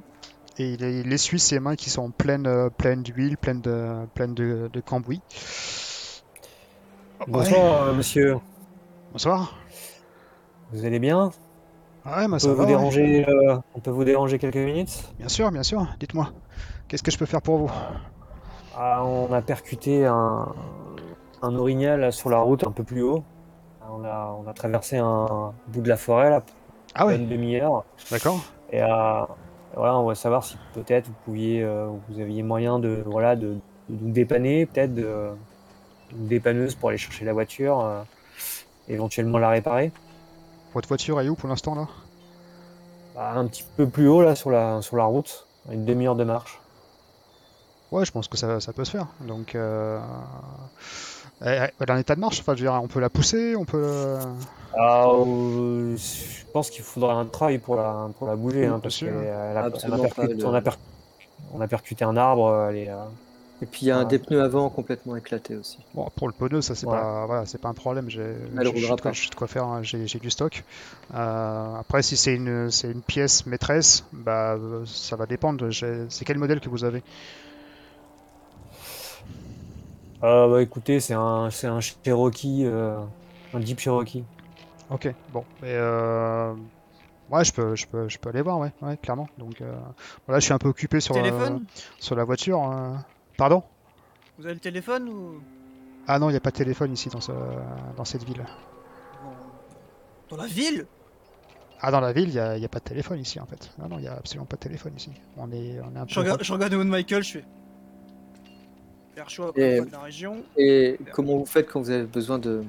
et 0.59 0.74
il, 0.74 0.82
il 0.82 1.12
essuie 1.12 1.40
ses 1.40 1.61
mains 1.61 1.76
qui 1.76 1.90
sont 1.90 2.12
pleines, 2.12 2.47
euh, 2.49 2.70
pleines 2.70 3.03
d'huile, 3.03 3.38
pleines 3.38 3.62
de, 3.62 4.07
pleines 4.14 4.34
de, 4.34 4.70
de 4.72 4.80
cambouis. 4.82 5.22
Ouais. 7.26 7.45
Bonsoir, 7.45 7.88
euh, 7.88 7.92
monsieur. 7.95 8.36
Bonsoir. 9.11 9.55
Vous 10.70 10.84
allez 10.84 10.99
bien? 10.99 11.30
Ouais, 12.05 12.28
bah, 12.28 12.38
on 12.38 12.38
ça 12.38 12.53
peut, 12.53 12.55
va, 12.55 12.64
vous 12.64 12.66
ouais. 12.66 12.84
déranger, 12.84 13.26
euh, 13.28 13.59
on 13.74 13.80
peut 13.80 13.90
vous 13.90 14.05
déranger 14.05 14.38
quelques 14.38 14.57
minutes? 14.57 15.14
Bien 15.18 15.28
sûr, 15.28 15.51
bien 15.51 15.62
sûr. 15.64 15.86
Dites-moi, 15.99 16.32
qu'est-ce 16.88 17.03
que 17.03 17.11
je 17.11 17.18
peux 17.18 17.26
faire 17.26 17.42
pour 17.42 17.59
vous? 17.59 17.72
Ah, 18.76 19.03
On 19.05 19.32
a 19.32 19.40
percuté 19.42 20.05
un, 20.07 20.47
un 21.42 21.55
orignal 21.57 22.12
sur 22.12 22.30
la 22.30 22.38
route 22.38 22.66
un 22.66 22.72
peu 22.72 22.84
plus 22.84 23.03
haut. 23.03 23.24
On 23.91 24.05
a, 24.05 24.37
on 24.43 24.49
a 24.49 24.53
traversé 24.55 24.99
un 24.99 25.53
bout 25.68 25.80
de 25.82 25.89
la 25.89 25.97
forêt 25.97 26.30
là, 26.30 26.43
Ah 26.95 27.07
ouais, 27.07 27.16
une 27.16 27.28
demi-heure. 27.28 27.85
d'accord. 28.11 28.41
Et 28.70 28.82
euh, 28.82 29.22
voilà, 29.76 29.99
on 29.99 30.05
va 30.07 30.14
savoir 30.14 30.45
si 30.45 30.57
peut-être 30.72 31.07
vous 31.09 31.14
pouviez, 31.24 31.62
euh, 31.62 31.89
vous 32.09 32.20
aviez 32.20 32.43
moyen 32.43 32.78
de, 32.78 33.03
voilà, 33.07 33.37
de, 33.37 33.59
de 33.89 34.05
nous 34.05 34.12
dépanner, 34.12 34.66
peut-être 34.66 34.95
de, 34.95 35.30
une 36.12 36.26
dépanneuse 36.26 36.74
pour 36.74 36.89
aller 36.89 36.99
chercher 36.99 37.24
la 37.24 37.32
voiture, 37.32 37.80
euh, 37.80 38.03
éventuellement 38.89 39.39
la 39.39 39.51
réparer. 39.51 39.93
Votre 40.72 40.89
voiture 40.89 41.20
est 41.20 41.28
où 41.28 41.35
pour 41.35 41.49
l'instant 41.49 41.74
là? 41.74 41.87
Bah, 43.14 43.32
un 43.37 43.47
petit 43.47 43.64
peu 43.76 43.89
plus 43.89 44.09
haut 44.09 44.22
là 44.22 44.35
sur 44.35 44.51
la, 44.51 44.82
sur 44.82 44.97
la 44.97 45.05
route, 45.05 45.47
une 45.70 45.85
demi-heure 45.85 46.16
de 46.16 46.24
marche. 46.24 46.61
Ouais, 47.93 48.05
je 48.05 48.11
pense 48.11 48.26
que 48.26 48.37
ça, 48.37 48.59
ça 48.61 48.72
peut 48.72 48.85
se 48.85 48.91
faire. 48.91 49.07
Donc, 49.20 49.55
euh... 49.55 50.01
elle 51.45 51.70
elle 51.78 51.88
est 51.88 51.92
en 51.92 51.97
état 51.99 52.14
de 52.14 52.20
marche. 52.20 52.40
Enfin, 52.40 52.55
je 52.55 52.64
veux 52.64 52.70
dire, 52.70 52.80
on 52.82 52.88
peut 52.88 53.01
la 53.01 53.11
pousser, 53.11 53.55
on 53.57 53.64
peut. 53.64 53.78
euh, 53.82 54.18
Ah, 54.76 55.07
euh, 55.09 55.97
je 55.97 56.45
pense 56.53 56.70
qu'il 56.70 56.82
faudra 56.82 57.14
un 57.14 57.26
travail 57.26 57.59
pour 57.59 57.76
la, 57.76 58.09
pour 58.18 58.26
la 58.26 58.36
bouger, 58.36 58.61
Oui, 58.61 58.66
hein, 58.66 58.80
parce 58.82 58.99
qu'elle 58.99 59.09
a- 59.09 59.70
on, 59.88 59.92
a 59.92 59.99
percuté, 59.99 60.16
pas, 60.16 60.26
le- 60.26 60.47
on, 60.47 60.55
a 60.55 60.61
per- 60.61 60.70
on 61.53 61.61
a 61.61 61.68
percuté 61.68 62.05
un 62.05 62.16
arbre, 62.16 62.68
elle 62.70 62.76
est, 62.78 62.90
euh, 62.90 62.97
Et 63.62 63.66
puis 63.66 63.86
il 63.86 63.88
y 63.88 63.90
a 63.92 63.97
un 63.99 64.01
Ah. 64.01 64.05
des 64.05 64.18
pneus 64.18 64.42
avant 64.42 64.68
complètement 64.68 65.16
éclaté 65.16 65.57
aussi. 65.57 65.78
Bon, 65.95 66.09
pour 66.16 66.26
le 66.26 66.32
pneu, 66.34 66.61
ça 66.61 66.74
c'est 66.74 66.86
Ouais. 66.86 66.92
pas, 66.92 67.24
voilà, 67.26 67.47
c'est 67.47 67.61
pas 67.61 67.68
un 67.68 67.74
problème. 67.74 68.11
J'ai, 68.11 68.18
de 68.20 69.01
quoi- 69.01 69.12
de 69.12 69.34
quoi 69.36 69.47
faire. 69.47 69.64
hein, 69.64 69.82
J'ai, 69.82 70.07
j'ai 70.09 70.18
du 70.18 70.30
stock. 70.30 70.64
Euh, 71.14 71.74
après, 71.78 72.03
si 72.03 72.16
c'est 72.16 72.34
une, 72.34 72.70
c'est 72.70 72.90
une 72.90 73.03
pièce 73.03 73.47
maîtresse, 73.47 74.05
bah, 74.12 74.59
ça 74.86 75.14
va 75.16 75.26
dépendre. 75.26 75.70
C'est 75.72 76.24
quel 76.24 76.38
modèle 76.38 76.61
que 76.61 76.68
vous 76.68 76.84
avez? 76.84 77.03
Euh, 80.24 80.48
bah, 80.50 80.62
écoutez, 80.62 81.00
c'est 81.00 81.14
un, 81.14 81.50
c'est 81.50 81.66
un 81.66 81.80
Cherokee, 81.80 82.64
euh, 82.64 82.98
un 83.52 83.60
Jeep 83.60 83.78
Cherokee. 83.78 84.24
Ok, 84.90 85.08
bon, 85.32 85.44
mais 85.62 85.72
euh, 85.72 86.52
ouais, 87.30 87.44
je 87.44 87.52
peux, 87.52 87.74
je 87.74 87.86
peux, 87.86 88.08
je 88.08 88.18
peux 88.18 88.28
aller 88.30 88.42
voir, 88.42 88.58
ouais, 88.58 88.72
ouais, 88.82 88.96
clairement. 88.96 89.28
Donc, 89.38 89.60
euh, 89.60 89.74
voilà, 90.26 90.40
je 90.40 90.44
suis 90.44 90.52
un 90.52 90.58
peu 90.58 90.68
occupé 90.68 91.00
sur, 91.00 91.14
euh, 91.16 91.22
Téléphone 91.22 91.64
sur 91.98 92.16
la 92.16 92.24
voiture. 92.24 92.60
hein. 92.62 93.04
Pardon? 93.38 93.62
Vous 94.38 94.44
avez 94.44 94.54
le 94.54 94.60
téléphone 94.60 95.08
ou? 95.08 95.40
Ah 96.06 96.18
non, 96.18 96.28
il 96.28 96.32
n'y 96.32 96.36
a 96.36 96.40
pas 96.40 96.50
de 96.50 96.56
téléphone 96.56 96.92
ici 96.92 97.08
dans, 97.08 97.20
ce, 97.20 97.32
dans 97.96 98.04
cette 98.04 98.24
ville. 98.24 98.44
Dans 100.28 100.36
la 100.36 100.46
ville? 100.46 100.86
Ah, 101.80 101.90
dans 101.90 102.00
la 102.00 102.12
ville, 102.12 102.28
il 102.28 102.32
n'y 102.34 102.38
a, 102.38 102.58
y 102.58 102.64
a 102.64 102.68
pas 102.68 102.78
de 102.78 102.84
téléphone 102.84 103.20
ici 103.20 103.40
en 103.40 103.46
fait. 103.46 103.70
Ah 103.82 103.88
non, 103.88 103.98
il 103.98 104.02
n'y 104.02 104.08
a 104.08 104.14
absolument 104.14 104.46
pas 104.46 104.56
de 104.56 104.60
téléphone 104.62 104.92
ici. 104.96 105.10
On 105.36 105.50
est, 105.52 105.80
on 105.80 105.94
est 105.94 105.98
un 105.98 106.06
peu. 106.06 106.12
Je 106.12 106.20
regarde, 106.20 106.42
je 106.42 106.52
regarde 106.52 106.74
Owen 106.74 106.88
Michael, 106.88 107.22
je 107.22 107.32
fais. 107.32 107.44
Et- 109.56 109.76
une 109.76 109.76
fois 109.82 109.86
de 109.86 109.92
la 109.92 110.00
région. 110.00 110.42
Et 110.56 110.98
comment 111.12 111.36
vous 111.38 111.46
faites 111.46 111.68
quand 111.68 111.80
vous 111.80 111.90
avez 111.90 112.04
besoin 112.06 112.38
de 112.38 112.64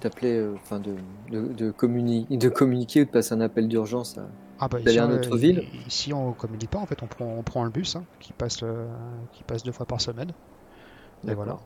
d'appeler, 0.00 0.36
euh, 0.36 0.54
enfin 0.56 0.80
de, 0.80 0.96
de, 1.30 1.46
de, 1.52 1.70
communi- 1.70 2.26
de 2.28 2.48
communiquer 2.48 3.02
ou 3.02 3.04
de 3.04 3.10
passer 3.10 3.34
un 3.34 3.40
appel 3.40 3.68
d'urgence 3.68 4.18
à- 4.18 4.26
Ah 4.58 4.66
bah 4.68 4.78
notre 5.06 5.36
ville? 5.36 5.64
Ici, 5.86 6.12
on 6.12 6.32
communique 6.32 6.70
pas 6.70 6.80
en 6.80 6.86
fait. 6.86 7.00
On 7.02 7.06
prend, 7.06 7.24
on 7.26 7.42
prend 7.44 7.62
le 7.62 7.70
bus 7.70 7.94
hein, 7.94 8.04
qui 8.18 8.32
passe, 8.32 8.64
euh, 8.64 8.86
qui 9.32 9.44
passe 9.44 9.62
deux 9.62 9.70
fois 9.70 9.86
par 9.86 10.00
semaine. 10.00 10.32
Et 11.28 11.34
voilà. 11.34 11.56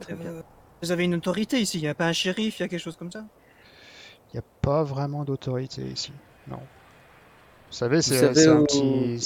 Très 0.00 0.14
bien. 0.14 0.30
Euh, 0.30 0.42
Vous 0.82 0.92
avez 0.92 1.04
une 1.04 1.14
autorité 1.14 1.60
ici, 1.60 1.76
il 1.76 1.82
n'y 1.82 1.88
a 1.88 1.94
pas 1.94 2.06
un 2.06 2.14
shérif, 2.14 2.58
il 2.58 2.62
y 2.62 2.64
a 2.64 2.68
quelque 2.68 2.80
chose 2.80 2.96
comme 2.96 3.12
ça? 3.12 3.22
Il 4.32 4.36
n'y 4.36 4.40
a 4.40 4.44
pas 4.62 4.82
vraiment 4.82 5.24
d'autorité 5.24 5.82
ici. 5.82 6.12
Non. 6.48 6.60
Vous 7.70 7.76
savez, 7.76 8.02
c'est 8.02 8.18
savez 8.18 8.46
un 8.48 8.64
petit, 8.64 8.80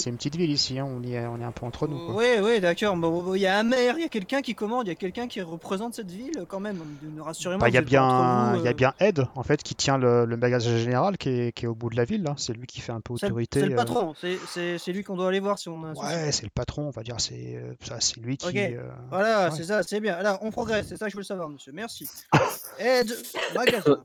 une 0.07 0.17
petite 0.17 0.37
ville 0.37 0.51
ici. 0.51 0.79
hein, 0.79 0.87
On, 0.87 1.03
y 1.03 1.15
est, 1.15 1.27
on 1.27 1.41
est 1.41 1.45
un 1.45 1.51
peu 1.51 1.65
entre 1.65 1.89
nous. 1.89 2.13
Ouais, 2.13 2.41
ouais, 2.41 2.61
d'accord. 2.61 2.95
Il 3.35 3.41
y 3.41 3.47
a 3.47 3.59
un 3.59 3.63
maire, 3.63 3.95
il 3.97 4.03
y 4.03 4.05
a 4.05 4.09
quelqu'un 4.11 4.43
qui 4.43 4.55
commande, 4.55 4.87
il 4.87 4.91
y 4.91 4.93
a 4.93 4.97
quelqu'un 4.97 5.27
qui 5.29 5.41
représente 5.41 5.95
cette 5.95 6.11
ville 6.11 6.45
quand 6.47 6.61
même. 6.61 6.79
Ne 7.03 7.23
rassurez-moi. 7.23 7.59
Bah, 7.61 7.69
Il 7.71 7.75
y, 7.75 7.79
a 7.79 7.81
bien, 7.81 8.55
il 8.57 8.63
y 8.63 8.67
a 8.67 8.71
euh, 8.71 8.75
bien 8.75 8.93
Ed 9.01 9.25
en 9.35 9.43
fait 9.43 9.63
qui 9.63 9.75
tient 9.75 9.97
le, 9.97 10.27
le 10.27 10.37
magasin 10.37 10.77
général 10.77 11.17
qui 11.17 11.31
est, 11.31 11.53
qui 11.53 11.65
est 11.65 11.69
au 11.69 11.75
bout 11.75 11.89
de 11.89 11.97
la 11.97 12.05
ville. 12.05 12.23
là. 12.23 12.35
C'est 12.37 12.53
lui 12.53 12.67
qui 12.67 12.83
fait 12.83 12.93
un 12.93 13.01
peu 13.01 13.15
autorité. 13.15 13.61
c'est 13.61 13.67
le 13.67 13.73
euh, 13.73 13.77
patron, 13.77 14.15
c'est- 14.15 14.93
lui 14.93 15.03
qu'on 15.05 15.17
doit 15.17 15.29
aller 15.29 15.41
voir 15.41 15.59
si 15.59 15.71
on 15.71 15.83
a. 15.83 15.93
Ouais, 15.95 16.31
c'est 16.31 16.45
le 16.45 16.51
patron, 16.55 16.83
on 16.89 16.91
va 16.91 17.03
dire. 17.03 17.17
C'est 17.19 17.57
euh, 17.57 17.75
lui 18.21 18.37
qui. 18.37 18.47
Ok. 18.47 18.57
euh, 18.57 18.83
Voilà, 19.11 19.49
Ouais. 19.49 19.57
c'est 19.57 19.65
ça, 19.65 19.83
c'est 19.83 20.01
bien. 20.01 20.21
Là, 20.23 20.39
on 20.43 20.51
progresse, 20.51 20.87
c'est 20.89 20.99
ça 20.99 21.07
que 21.07 21.13
je 21.13 21.17
veux 21.17 21.23
savoir, 21.23 21.49
monsieur. 21.49 21.73
Merci. 21.73 22.09
Aide, 22.79 23.11
magasin. 23.55 23.97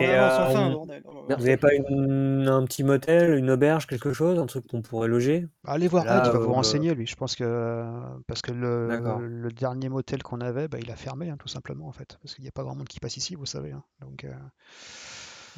Et, 0.00 0.08
euh, 0.08 0.70
bordel. 0.72 1.02
Oh. 1.06 1.24
Vous 1.28 1.44
n'avez 1.44 1.56
pas 1.56 1.74
une- 1.74 2.48
un 2.48 2.64
petit 2.64 2.84
motel, 2.84 3.34
une 3.34 3.50
auberge, 3.50 3.86
quelque 3.86 4.12
chose, 4.12 4.38
un 4.38 4.46
truc 4.46 4.66
qu'on 4.66 4.82
pourrait 4.82 5.08
loger? 5.08 5.48
Allez 5.64 5.88
voir 5.88 6.04
Là, 6.04 6.22
il 6.24 6.30
va 6.30 6.38
euh, 6.38 6.42
vous 6.42 6.52
renseigner 6.52 6.94
lui. 6.94 7.06
Je 7.06 7.16
pense 7.16 7.36
que 7.36 7.84
parce 8.26 8.42
que 8.42 8.52
le, 8.52 9.48
dernier 9.50 9.88
motel 9.88 10.22
qu'on 10.22 10.40
avait, 10.40 10.68
bah, 10.68 10.78
il 10.80 10.90
a 10.90 10.96
fermé 10.96 11.30
hein, 11.30 11.36
tout 11.38 11.48
simplement 11.48 11.86
en 11.88 11.92
fait, 11.92 12.18
parce 12.22 12.34
qu'il 12.34 12.42
n'y 12.42 12.48
a 12.48 12.52
pas 12.52 12.62
grand 12.62 12.74
monde 12.74 12.88
qui 12.88 13.00
passe 13.00 13.16
ici, 13.16 13.34
vous 13.34 13.46
savez. 13.46 13.72
hein. 13.72 13.82
Donc 14.00 14.24
euh, 14.24 14.32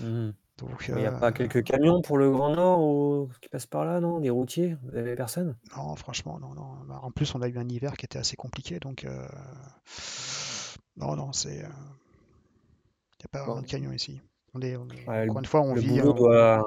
Mhm. 0.01 0.35
Donc, 0.59 0.87
il 0.89 0.95
n'y 0.95 1.05
a 1.07 1.13
euh, 1.13 1.19
pas 1.19 1.33
quelques 1.33 1.65
camions 1.65 2.01
pour 2.01 2.17
le 2.17 2.31
Grand 2.31 2.55
Nord 2.55 2.81
ou... 2.81 3.29
qui 3.41 3.49
passent 3.49 3.67
par 3.67 3.85
là, 3.85 4.01
non? 4.01 4.21
Des 4.21 4.31
routiers? 4.31 4.77
Vous 4.85 4.97
avez 4.97 5.17
personne? 5.17 5.57
non, 5.77 5.97
franchement, 5.97 6.39
non, 6.41 6.55
non. 6.55 6.69
Bah, 6.89 7.01
En 7.03 7.11
plus, 7.11 7.35
on 7.35 7.43
a 7.43 7.49
eu 7.49 7.59
un 7.59 7.69
hiver 7.69 7.97
qui 7.97 8.05
était 8.05 8.19
assez 8.19 8.37
compliqué, 8.37 8.79
donc 8.79 9.05
euh, 9.05 9.27
non, 10.97 11.17
non, 11.17 11.33
c'est, 11.33 11.65
n'y 13.25 13.39
a 13.39 13.39
pas 13.39 13.45
vraiment 13.45 13.63
de 13.63 13.67
camion 13.67 13.93
ici. 13.93 14.21
On 14.55 14.61
est, 14.61 14.77
on 14.77 14.87
est- 14.89 15.09
Ouais, 15.09 15.25
encore 15.29 15.41
une 15.41 15.47
fois, 15.47 15.61
on 15.63 15.75
Le 15.75 15.81
vit. 15.81 16.01
doit... 16.01 16.65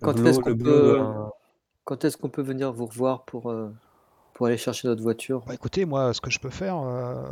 Quand 0.00 0.24
est-ce 0.24 0.38
qu'on 0.38 0.56
peut, 0.56 1.02
doit- 2.42 2.42
venir 2.42 2.72
vous 2.72 2.86
revoir 2.86 3.24
pour, 3.24 3.50
euh, 3.50 3.70
pour 4.34 4.46
aller 4.46 4.56
chercher 4.56 4.88
notre 4.88 5.02
voiture? 5.02 5.42
Bah, 5.46 5.54
écoutez, 5.54 5.84
moi, 5.84 6.12
ce 6.12 6.20
que 6.20 6.30
je 6.30 6.38
peux 6.38 6.50
faire, 6.50 6.76
euh, 6.78 7.22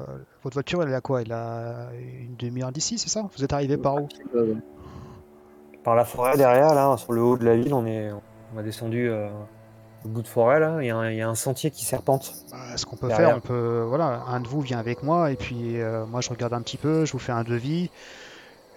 votre 0.42 0.54
voiture, 0.54 0.82
elle 0.82 0.90
est 0.90 0.94
à 0.94 1.00
quoi? 1.00 1.22
Elle 1.22 1.32
a 1.32 1.90
une 1.94 2.36
demi-heure 2.36 2.72
d'ici, 2.72 2.98
c'est 2.98 3.08
ça? 3.08 3.28
Vous 3.36 3.44
êtes 3.44 3.52
arrivé 3.52 3.76
par 3.76 3.96
où? 3.96 4.08
Euh, 4.34 4.54
Par 5.84 5.94
la 5.94 6.04
forêt 6.04 6.36
derrière, 6.36 6.74
là, 6.74 6.96
sur 6.96 7.12
le 7.12 7.22
haut 7.22 7.36
de 7.36 7.44
la 7.44 7.56
ville, 7.56 7.72
on 7.74 7.86
est, 7.86 8.10
on 8.54 8.58
a 8.58 8.62
descendu 8.62 9.08
euh, 9.08 9.28
au 10.04 10.08
bout 10.08 10.22
de 10.22 10.28
forêt, 10.28 10.58
là. 10.58 10.78
Il 10.80 10.86
y, 10.86 10.90
a 10.90 10.96
un- 10.96 11.10
il 11.10 11.16
y 11.16 11.22
a 11.22 11.28
un 11.28 11.34
sentier 11.36 11.70
qui 11.70 11.84
serpente. 11.84 12.32
Bah, 12.50 12.76
ce 12.76 12.86
qu'on 12.86 12.96
peut 12.96 13.08
Derrière. 13.08 13.28
faire, 13.28 13.36
on 13.36 13.40
peut, 13.40 13.84
voilà, 13.86 14.22
un 14.26 14.40
de 14.40 14.48
vous 14.48 14.60
vient 14.62 14.78
avec 14.78 15.02
moi 15.02 15.30
et 15.30 15.36
puis 15.36 15.80
euh, 15.80 16.06
moi 16.06 16.20
je 16.20 16.30
regarde 16.30 16.54
un 16.54 16.62
petit 16.62 16.76
peu, 16.76 17.04
je 17.04 17.12
vous 17.12 17.18
fais 17.20 17.32
un 17.32 17.44
devis. 17.44 17.90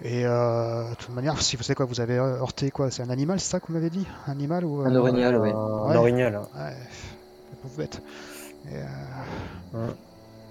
Et 0.01 0.25
euh, 0.25 0.89
de 0.89 0.95
toute 0.95 1.09
manière, 1.09 1.41
si 1.41 1.57
vous 1.57 1.63
savez 1.63 1.75
quoi, 1.75 1.85
vous 1.85 1.99
avez 1.99 2.17
heurté 2.17 2.71
quoi, 2.71 2.89
c'est 2.89 3.03
un 3.03 3.09
animal, 3.09 3.39
c'est 3.39 3.49
ça 3.51 3.59
que 3.59 3.67
vous 3.67 3.73
m'avez 3.73 3.89
dit? 3.89 4.07
Un 4.27 4.31
animal 4.31 4.63
ou 4.63 4.81
Un 4.81 4.95
euh, 4.95 4.99
orignal, 4.99 5.37
oui. 5.41 5.49
Un 5.49 5.89
Ouais. 5.89 5.95
orignal. 5.97 6.35
Ouais, 6.55 6.71
la 7.51 7.57
pauvre 7.61 7.75
bête. 7.77 8.01
Et, 8.71 8.75
euh, 8.75 8.85
Ouais. 9.73 9.93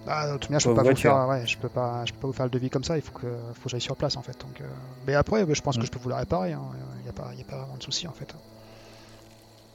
ah, 0.06 0.26
de 0.28 0.32
toute 0.34 0.50
manière, 0.50 0.60
je 0.60 0.68
peux 0.68 0.74
pas 0.74 0.82
vous 0.82 0.96
faire, 0.96 1.26
ouais, 1.28 1.46
je 1.46 1.56
peux 1.56 1.70
pas, 1.70 2.04
je 2.04 2.12
peux 2.12 2.20
pas 2.20 2.26
vous 2.26 2.32
faire 2.34 2.46
le 2.46 2.50
devis 2.50 2.68
comme 2.68 2.84
ça. 2.84 2.96
Il 2.96 3.02
faut 3.02 3.12
que, 3.18 3.26
faut 3.54 3.64
que 3.64 3.68
j'aille 3.70 3.80
sur 3.80 3.96
place 3.96 4.16
en 4.18 4.22
fait. 4.22 4.38
Donc, 4.40 4.60
euh, 4.60 4.64
mais 5.06 5.14
après, 5.14 5.46
je 5.54 5.62
pense 5.62 5.76
que 5.76 5.82
Mm. 5.82 5.86
je 5.86 5.90
peux 5.92 5.98
vous 5.98 6.08
la 6.10 6.18
réparer. 6.18 6.50
Il 6.50 7.02
n'y 7.04 7.08
a 7.08 7.12
pas, 7.12 7.30
y 7.34 7.40
a 7.40 7.44
pas 7.44 7.56
vraiment 7.56 7.76
de 7.78 7.82
souci 7.82 8.06
en 8.06 8.12
fait. 8.12 8.34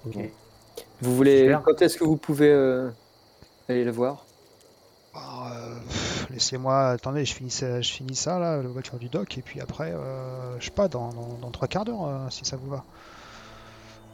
Ok. 0.05 0.17
Vous 1.01 1.15
voulez, 1.15 1.45
Super. 1.45 1.63
quand 1.63 1.81
est-ce 1.81 1.97
que 1.97 2.03
vous 2.03 2.17
pouvez 2.17 2.51
euh, 2.51 2.89
aller 3.69 3.83
le 3.83 3.91
voir? 3.91 4.25
Ah, 5.15 5.51
euh, 5.55 5.75
pff, 5.89 6.12
Laissez-moi, 6.33 6.87
attendez, 6.89 7.25
je 7.25 7.33
finis, 7.33 7.51
ça, 7.51 7.79
je 7.81 7.91
finis 7.91 8.15
ça 8.15 8.39
là, 8.39 8.57
la 8.61 8.67
voiture 8.67 8.97
du 8.97 9.07
doc, 9.07 9.37
et 9.37 9.41
puis 9.43 9.61
après, 9.61 9.91
euh, 9.93 10.59
je 10.59 10.65
sais 10.65 10.71
pas, 10.71 10.87
dans, 10.87 11.09
dans, 11.13 11.37
dans 11.39 11.51
trois 11.51 11.67
quarts 11.67 11.85
d'heure, 11.85 12.07
euh, 12.07 12.27
si 12.31 12.43
ça 12.43 12.57
vous 12.57 12.69
va. 12.69 12.83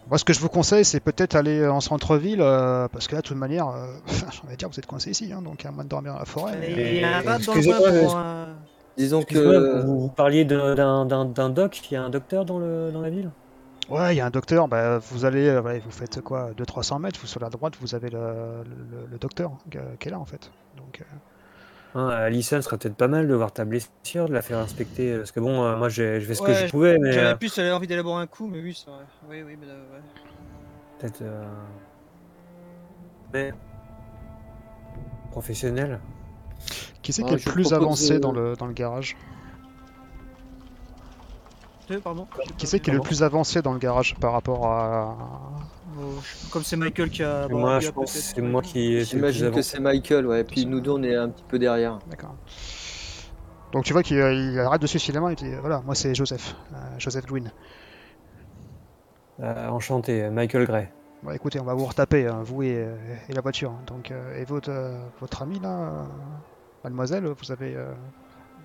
Moi, 0.09 0.17
ce 0.17 0.25
que 0.25 0.33
je 0.33 0.39
vous 0.39 0.49
conseille, 0.49 0.83
c'est 0.83 0.99
peut-être 0.99 1.35
aller 1.35 1.65
en 1.67 1.79
centre-ville, 1.81 2.41
euh, 2.41 2.87
parce 2.89 3.07
que 3.07 3.15
là, 3.15 3.21
de 3.21 3.27
toute 3.27 3.37
manière, 3.37 3.69
euh, 3.69 3.93
j'ai 4.07 4.41
envie 4.43 4.51
de 4.51 4.55
dire, 4.57 4.69
vous 4.69 4.79
êtes 4.79 4.85
coincé 4.85 5.11
ici, 5.11 5.31
hein, 5.31 5.41
donc 5.41 5.65
à 5.65 5.71
moins 5.71 5.83
de 5.85 5.89
dormir 5.89 6.13
dans 6.13 6.19
la 6.19 6.25
forêt. 6.25 6.59
Il 6.61 6.95
y 6.95 7.03
a 7.03 7.17
un 7.17 7.21
rat 7.21 7.39
dans 7.39 7.53
le 7.53 7.99
pour 8.01 8.17
un- 8.17 8.47
Disons 8.97 9.23
que 9.23 9.85
vous, 9.85 9.97
vous 10.01 10.07
parliez 10.09 10.43
d'un 10.43 11.49
doc, 11.49 11.79
il 11.89 11.93
y 11.93 11.97
a 11.97 12.03
un 12.03 12.09
docteur 12.09 12.43
dans, 12.43 12.59
le, 12.59 12.91
dans 12.91 13.01
la 13.01 13.09
ville? 13.09 13.29
Ouais, 13.87 14.13
il 14.13 14.17
y 14.17 14.21
a 14.21 14.25
un 14.25 14.29
docteur, 14.29 14.67
bah, 14.67 14.97
vous 14.99 15.23
allez, 15.25 15.47
euh, 15.47 15.61
ouais, 15.61 15.79
vous 15.79 15.89
faites 15.89 16.21
quoi, 16.21 16.51
200-300 16.57 16.99
mètres, 16.99 17.17
vous 17.21 17.27
sur 17.27 17.39
la 17.39 17.49
droite, 17.49 17.73
vous 17.79 17.95
avez 17.95 18.09
le, 18.09 18.19
le- 18.19 19.07
le 19.09 19.17
docteur 19.17 19.51
hein, 19.51 19.57
qui 19.71 19.77
qui 19.99 20.07
est 20.09 20.11
là 20.11 20.19
en 20.19 20.25
fait. 20.25 20.51
Donc, 20.77 21.01
euh, 21.01 21.05
hein, 21.95 22.07
Alison 22.07 22.61
serait 22.61 22.77
peut-être 22.77 22.95
pas 22.95 23.07
mal 23.07 23.27
de 23.27 23.33
voir 23.33 23.51
ta 23.51 23.65
blessure, 23.65 24.27
de 24.27 24.33
la 24.33 24.41
faire 24.41 24.57
inspecter. 24.59 25.13
euh, 25.13 25.17
Parce 25.19 25.31
que 25.31 25.39
bon, 25.39 25.63
euh, 25.63 25.75
moi 25.77 25.89
j'ai- 25.89 26.19
je 26.21 26.25
fais 26.27 26.35
ce 26.35 26.41
que 26.41 26.53
je 26.53 26.67
pouvais, 26.67 26.97
mais 26.97 27.09
euh, 27.09 27.13
J'avais 27.13 27.35
plus 27.37 27.59
envie 27.59 27.87
boire 28.03 28.17
un 28.17 28.27
coup, 28.27 28.47
mais 28.47 28.59
oui, 28.61 28.73
c'est 28.73 28.89
vrai. 28.91 29.03
Oui, 29.29 29.43
oui, 29.43 29.57
mais 29.59 29.67
euh, 29.67 29.93
ouais. 29.93 30.01
peut-être. 30.99 31.21
euh, 31.21 31.45
mais- 33.33 33.53
Professionnel. 35.31 35.99
qui 37.01 37.13
c'est 37.13 37.23
Ah, 37.23 37.27
qui 37.27 37.33
est 37.35 37.45
le 37.45 37.51
plus 37.51 37.73
avancé 37.73 38.13
euh, 38.15 38.19
dans 38.19 38.31
le, 38.31 38.55
dans 38.55 38.65
le 38.65 38.73
garage? 38.73 39.15
Deux, 41.87 41.99
pardon. 41.99 42.27
Qui 42.57 42.67
c'est 42.67 42.79
qui 42.79 42.89
est 42.89 42.93
le 42.93 42.99
plus 42.99 43.23
avancé 43.23 43.61
dans 43.61 43.73
le 43.73 43.79
garage 43.79 44.15
par 44.15 44.33
rapport 44.33 44.67
à, 44.67 45.17
Comme 46.51 46.63
c'est 46.63 46.75
Michael 46.77 47.09
qui 47.09 47.23
a. 47.23 47.45
Et 47.49 47.53
moi, 47.53 47.79
je 47.79 47.89
pense 47.89 48.13
que 48.13 48.19
c'est 48.19 48.41
moi 48.41 48.61
qui. 48.61 49.03
j'imagine 49.03 49.51
que 49.51 49.61
c'est 49.61 49.79
Michael, 49.79 50.25
ouais. 50.27 50.43
Puis 50.43 50.65
nous 50.65 50.79
deux, 50.81 50.91
on 50.91 51.03
est 51.03 51.15
un 51.15 51.29
petit 51.29 51.43
peu 51.47 51.59
derrière. 51.59 51.99
D'accord. 52.09 52.35
Donc 53.71 53.83
tu 53.85 53.93
vois 53.93 54.01
qu'il 54.01 54.17
euh, 54.17 54.33
il 54.33 54.59
arrête 54.59 54.81
de 54.81 54.87
suivre 54.87 55.03
finalement, 55.03 55.29
il 55.29 55.35
dit 55.35 55.53
voilà, 55.61 55.81
moi 55.85 55.93
c'est 55.93 56.15
Joseph, 56.15 56.55
euh, 56.73 56.77
Joseph 56.97 57.25
Green. 57.27 57.51
Euh, 59.41 59.67
enchanté, 59.69 60.27
Michael 60.29 60.65
Gray. 60.65 60.89
Bon 61.21 61.31
écoutez, 61.31 61.59
on 61.59 61.65
va 61.65 61.73
vous 61.75 61.85
retaper, 61.85 62.27
hein, 62.27 62.41
vous 62.43 62.63
et, 62.63 62.87
et 63.27 63.33
la 63.33 63.41
voiture. 63.41 63.71
Donc 63.85 64.09
euh, 64.09 64.41
et 64.41 64.45
votre 64.45 64.71
euh, 64.71 64.97
votre 65.19 65.43
ami 65.43 65.59
là, 65.59 65.69
euh, 65.69 66.03
mademoiselle, 66.83 67.25
vous 67.25 67.51
avez 67.51 67.75
euh, 67.75 67.93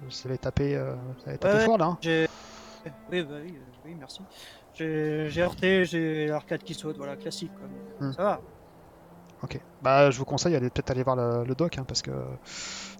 vous 0.03 0.11
avez 0.25 0.39
tapé, 0.39 0.75
euh, 0.75 0.95
vous 0.95 1.29
avez 1.29 1.39
tapé 1.39 1.59
Ouais, 1.59 1.65
fort 1.67 1.79
là. 1.79 1.85
hein. 1.87 1.99
Oui, 2.03 3.23
bah 3.23 3.35
oui, 3.43 3.55
oui, 3.85 3.97
merci. 3.99 4.21
J'ai 4.77 5.41
heurté, 5.43 5.85
j'ai 5.85 6.27
l'arcade 6.27 6.63
qui 6.63 6.75
saute, 6.75 6.97
voilà, 6.97 7.17
classique. 7.17 7.53
Quoi. 7.59 8.07
Hmm. 8.09 8.13
Ça 8.13 8.23
va. 8.23 8.41
Ok. 9.43 9.61
Bah 9.83 10.11
je 10.11 10.19
vous 10.19 10.25
conseille 10.25 10.53
d'aller 10.53 10.71
peut-être 10.71 10.91
aller 10.91 11.03
voir 11.03 11.17
le, 11.17 11.45
le 11.45 11.55
doc 11.55 11.77
hein, 11.79 11.85
parce 11.87 12.01
que 12.03 12.11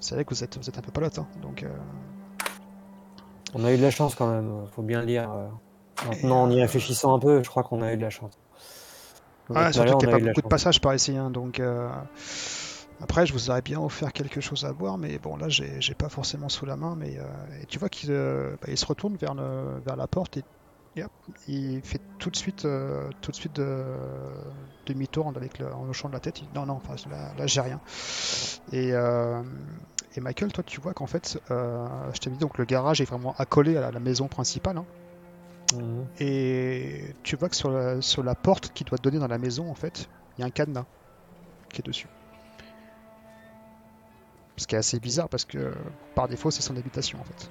c'est 0.01 0.15
vrai 0.15 0.25
que 0.25 0.35
vous 0.35 0.45
êtes 0.45 0.59
vous 0.59 0.69
êtes 0.69 0.77
un 0.79 0.83
peu 0.83 0.93
palote. 0.93 1.19
hein. 1.19 1.27
Donc 1.43 1.63
euh, 1.63 1.69
On 3.55 3.65
a 3.65 3.73
eu 3.73 3.77
de 3.79 3.83
la 3.83 3.91
chance 3.91 4.15
quand 4.15 4.31
même, 4.31 4.67
faut 4.73 4.83
bien 4.83 5.01
le 5.01 5.07
dire. 5.07 5.31
euh. 5.33 5.49
Maintenant, 6.09 6.43
en 6.43 6.51
y 6.51 6.61
réfléchissant 6.61 7.15
un 7.15 7.19
peu, 7.19 7.43
je 7.43 7.49
crois 7.49 7.63
qu'on 7.63 7.81
a 7.81 7.93
eu 7.93 7.97
de 7.97 8.03
la 8.03 8.11
chance. 8.11 8.33
Ouais, 9.49 9.57
notre 9.57 9.73
surtout 9.75 9.99
qu'il 9.99 10.09
n'y 10.09 10.15
a 10.15 10.19
pas 10.19 10.25
beaucoup 10.25 10.43
de 10.43 10.49
passages 10.49 10.81
par 10.81 10.95
ici, 10.95 11.17
hein, 11.17 11.31
donc 11.31 11.61
euh, 11.61 11.89
après 13.01 13.27
je 13.27 13.33
vous 13.33 13.51
aurais 13.51 13.63
bien 13.63 13.81
offert 13.81 14.13
quelque 14.13 14.41
chose 14.41 14.65
à 14.65 14.73
boire, 14.73 14.99
mais 14.99 15.19
bon 15.19 15.37
là 15.37 15.47
j'ai 15.49 15.95
pas 15.95 16.09
forcément 16.09 16.49
sous 16.49 16.67
la 16.67 16.77
main, 16.77 16.95
mais 16.97 17.17
euh, 17.19 17.23
et 17.63 17.67
tu 17.67 17.79
vois 17.79 17.89
qu'il 17.89 18.11
euh, 18.13 18.57
bah, 18.61 18.75
se 18.75 18.87
retourne 18.87 19.17
vers 19.17 19.35
le 19.35 19.81
vers 19.87 19.97
la 19.97 20.07
porte 20.07 20.37
et, 20.39 20.45
il 21.47 21.83
fait 21.85 22.01
tout 22.19 22.31
de 22.31 22.37
suite 22.37 22.65
euh, 22.65 23.11
tout 23.21 23.31
de 23.31 23.37
suite 23.37 23.53
de, 23.55 23.97
demi-tour 24.87 25.33
avec 25.37 25.59
le, 25.59 25.73
en 25.75 25.89
hochant 25.89 26.09
de 26.09 26.15
la 26.15 26.21
tête. 26.21 26.41
Il- 26.43 26.51
non 26.53 26.67
non, 26.67 26.75
enfin 26.75 26.95
là, 27.09 27.35
là, 27.35 27.47
j'ai 27.47 27.61
rien. 27.61 27.81
Et 28.73 28.93
euh, 28.93 29.43
et 30.17 30.21
Michael, 30.21 30.53
toi 30.53 30.63
tu 30.65 30.81
vois 30.81 30.95
qu'en 30.95 31.07
fait, 31.07 31.39
euh, 31.51 32.13
je 32.15 32.19
t'ai 32.21 32.31
dit 32.31 32.39
donc 32.39 32.59
le 32.59 32.65
garage 32.65 33.01
est 33.01 33.05
vraiment 33.05 33.35
accolé 33.39 33.77
à 33.77 33.81
la, 33.81 33.91
la 33.91 34.01
maison 34.01 34.29
principale. 34.29 34.79
hein. 34.79 34.87
Mhm. 35.75 36.09
Et 36.19 37.15
tu 37.23 37.37
vois 37.37 37.49
que 37.49 37.57
sur 37.57 37.71
la, 37.71 38.01
sur 38.01 38.23
la 38.23 38.35
porte 38.37 38.71
qui 38.71 38.85
doit 38.85 38.99
donner 38.99 39.19
dans 39.19 39.27
la 39.29 39.39
maison, 39.39 39.71
en 39.71 39.75
fait, 39.75 40.09
il 40.37 40.41
y 40.41 40.45
a 40.45 40.47
un 40.47 40.51
cadenas 40.51 40.87
qui 41.73 41.81
est 41.81 41.87
dessus. 41.87 42.09
Ce 44.57 44.67
qui 44.67 44.75
est 44.75 44.79
assez 44.79 44.99
bizarre 45.01 45.29
parce 45.29 45.45
que 45.45 45.75
par 46.15 46.29
défaut, 46.29 46.51
c'est 46.51 46.63
son 46.63 46.77
habitation 46.77 47.21
en 47.21 47.25
fait. 47.25 47.51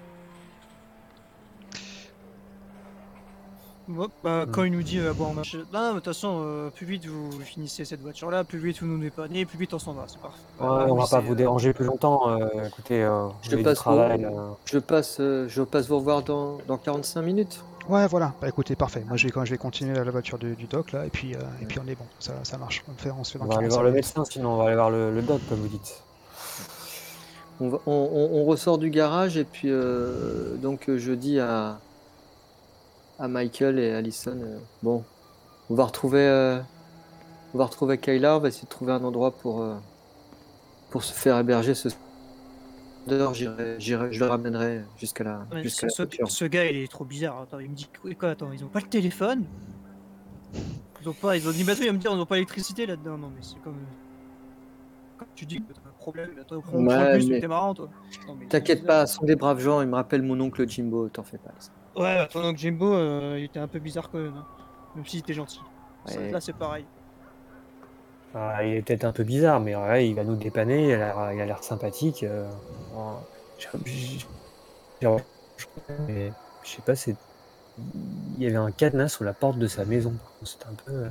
Bon, 3.88 4.08
bah, 4.24 4.46
Hmm. 4.46 4.52
Quand 4.52 4.64
il 4.64 4.72
nous 4.72 4.82
dit, 4.84 5.00
euh, 5.00 5.12
bon, 5.14 5.28
on 5.32 5.34
marche- 5.34 5.56
non, 5.74 5.88
mais 5.90 5.90
de 5.90 5.94
toute 5.96 6.06
façon, 6.06 6.40
euh, 6.42 6.70
plus 6.70 6.86
vite 6.86 7.06
vous 7.06 7.32
finissez 7.42 7.84
cette 7.84 8.02
voiture-là, 8.02 8.46
plus 8.46 8.58
vite 8.60 8.80
vous 8.82 8.88
nous 8.88 8.98
dépannez, 8.98 9.46
plus 9.46 9.58
vite 9.58 9.74
on 9.74 9.80
s'en 9.80 9.92
va, 9.92 10.06
c'est 10.08 10.20
parfait. 10.20 10.38
Ouais, 10.62 10.68
Euh, 10.68 10.88
on 10.90 10.96
va 10.96 11.06
pas 11.06 11.20
vous 11.20 11.34
euh, 11.34 11.36
déranger 11.36 11.74
plus 11.74 11.86
longtemps. 11.86 12.30
euh, 12.30 12.48
écoutez, 12.68 13.04
euh, 13.04 13.28
Je 13.42 13.58
vous 13.58 13.64
passe 13.64 13.78
travail. 13.80 14.22
là. 14.22 14.30
Je 14.66 14.80
passe, 14.80 15.18
euh, 15.20 15.48
je 15.50 15.62
passe 15.64 15.88
vous 15.90 15.98
revoir 15.98 16.22
dans, 16.22 16.60
dans 16.66 16.78
45 16.78 17.22
minutes. 17.24 17.62
Ouais, 17.90 18.08
voilà. 18.08 18.34
Bah 18.42 18.48
écoutez, 18.48 18.78
parfait. 18.78 19.04
Moi, 19.06 19.18
je 19.18 19.26
vais, 19.28 19.32
quand 19.32 19.44
je 19.44 19.52
vais 19.52 19.58
continuer 19.58 19.94
la, 19.94 20.06
la 20.06 20.12
voiture 20.12 20.38
du, 20.38 20.56
du 20.56 20.66
doc 20.68 20.94
là, 20.94 21.06
et 21.06 21.10
puis, 21.10 21.36
euh, 21.36 21.40
et 21.62 21.66
puis 21.66 21.80
on 21.84 21.88
est 21.88 21.96
bon. 21.96 22.06
Ça, 22.20 22.32
ça 22.44 22.58
marche. 22.58 22.82
On, 22.90 22.94
fait, 22.94 23.12
on 23.12 23.26
se 23.26 23.34
fait 23.34 23.40
On 23.40 23.44
dans 23.46 23.50
va 23.50 23.58
aller 23.58 23.68
45 23.68 23.74
voir 23.76 23.84
le 23.84 23.92
médecin, 23.92 24.24
sinon 24.24 24.54
on 24.54 24.58
va 24.60 24.68
aller 24.68 24.76
voir 24.76 24.90
le, 24.92 25.14
le 25.14 25.22
doc, 25.22 25.42
comme 25.50 25.60
vous 25.60 25.68
dites. 25.68 26.02
On, 27.60 27.68
va- 27.68 27.80
on- 27.86 28.10
on- 28.14 28.40
on 28.42 28.46
ressort 28.46 28.78
du 28.78 28.90
garage 28.90 29.36
et 29.38 29.44
puis 29.44 29.68
euh, 29.70 30.56
donc 30.56 30.90
je 30.96 31.12
dis 31.12 31.40
à, 31.40 31.80
à 33.20 33.28
Michael 33.28 33.80
et 33.80 33.92
Allison, 33.92 34.38
euh, 34.42 34.60
bon, 34.82 35.04
on 35.70 35.76
va 35.76 35.86
retrouver, 35.86 36.28
euh, 36.28 36.60
on 37.54 37.58
va 37.58 37.66
retrouver 37.66 37.98
Kayla, 37.98 38.38
on 38.38 38.40
va 38.40 38.48
essayer 38.50 38.66
de 38.66 38.70
trouver 38.70 38.92
un 38.94 39.04
endroit 39.04 39.32
pour 39.32 39.62
euh, 39.62 39.76
pour 40.90 41.04
se 41.04 41.14
faire 41.14 41.38
héberger 41.40 41.74
ce 41.74 41.90
j'irai- 43.08 43.78
je 44.12 44.20
le 44.20 44.26
ramènerai 44.28 44.82
jusqu'à 44.98 45.24
la, 45.24 45.46
jusqu'à 45.62 45.90
ce, 45.90 46.04
la 46.04 46.26
ce 46.28 46.46
gars, 46.46 46.66
il 46.66 46.78
est 46.78 46.88
trop 46.92 47.04
bizarre. 47.06 47.42
Attends, 47.42 47.60
il 47.60 47.70
me 47.70 47.76
dit 47.76 47.90
quoi, 48.18 48.30
Attends, 48.30 48.52
ils 48.52 48.64
ont 48.64 48.68
pas 48.70 48.80
le 48.80 48.88
téléphone? 48.88 49.44
Ils 51.02 51.10
ont 51.10 51.14
pas, 51.14 51.36
ils 51.36 51.46
ont 51.48 51.52
dit, 51.52 51.66
bah, 51.66 51.74
il 51.78 51.86
va 51.88 51.92
me 51.92 51.98
dire, 51.98 52.12
ils 52.14 52.20
ont 52.20 52.26
pas 52.26 52.36
l'électricité 52.36 52.86
là-dedans. 52.86 53.18
Non, 53.18 53.30
mais 53.36 53.42
c'est 53.42 53.60
comme. 53.62 53.76
Quand 55.18 55.26
tu 55.36 55.46
dis 55.46 55.58
que 55.58 55.74
t'as 55.74 55.90
un 55.90 55.94
problème, 56.00 56.30
attends, 56.40 56.56
on 56.58 56.62
prend 56.62 56.78
on 56.78 56.86
prend 56.86 56.98
Ouais, 56.98 57.12
le 57.14 57.18
bus, 57.18 57.28
mais- 57.30 57.42
t'es 57.42 57.48
marrant 57.48 57.74
toi. 57.74 57.90
T'inquiète 58.50 58.86
pas, 58.86 59.06
ce 59.06 59.16
sont 59.16 59.26
des 59.26 59.36
braves 59.36 59.60
gens. 59.60 59.82
Ils 59.82 59.88
me 59.90 59.96
rappellent 59.96 60.22
mon 60.22 60.40
oncle 60.40 60.68
Jimbo. 60.68 61.10
T'en 61.10 61.24
fais 61.24 61.38
pas. 61.38 61.50
Allison. 61.50 61.72
Ouais, 61.96 62.16
bah, 62.16 62.28
pendant 62.32 62.54
que 62.54 62.60
Jimbo, 62.60 62.94
euh, 62.94 63.36
il 63.40 63.46
était 63.46 63.60
un 63.60 63.68
peu 63.68 63.80
bizarre 63.80 64.10
quand 64.10 64.20
même. 64.20 64.36
hein. 64.36 64.46
Même 64.96 65.06
s'il 65.06 65.20
était 65.20 65.34
gentil. 65.34 65.60
Ça, 66.06 66.20
Ouais. 66.20 66.32
Là, 66.32 66.42
c'est 66.42 66.54
pareil. 66.54 66.86
Ah, 68.36 68.64
il 68.66 68.74
est 68.74 68.82
peut-être 68.82 69.04
un 69.04 69.12
peu 69.12 69.24
bizarre, 69.24 69.60
mais 69.60 69.76
ouais, 69.76 70.08
il 70.10 70.16
va 70.16 70.24
nous 70.24 70.36
dépanner, 70.36 70.88
il 70.90 70.94
a 70.94 70.98
l'air, 70.98 71.34
il 71.34 71.42
a 71.42 71.46
l'air 71.46 71.64
sympathique. 71.64 72.24
euh, 72.24 72.50
en- 72.96 73.20
j'ai- 73.60 73.70
j'ai- 73.86 74.18
j'ai- 75.02 75.08
mais 76.08 76.32
je 76.64 76.70
sais 76.70 76.82
pas, 76.82 76.96
c'est. 76.96 77.16
Il 77.78 78.44
y 78.44 78.48
avait 78.48 78.56
un 78.56 78.72
cadenas 78.72 79.10
sur 79.10 79.24
la 79.24 79.34
porte 79.34 79.58
de 79.58 79.68
sa 79.68 79.86
maison. 79.86 80.14
C'était 80.44 80.66
un 80.68 80.76
peu. 80.76 80.92
euh, 80.92 81.10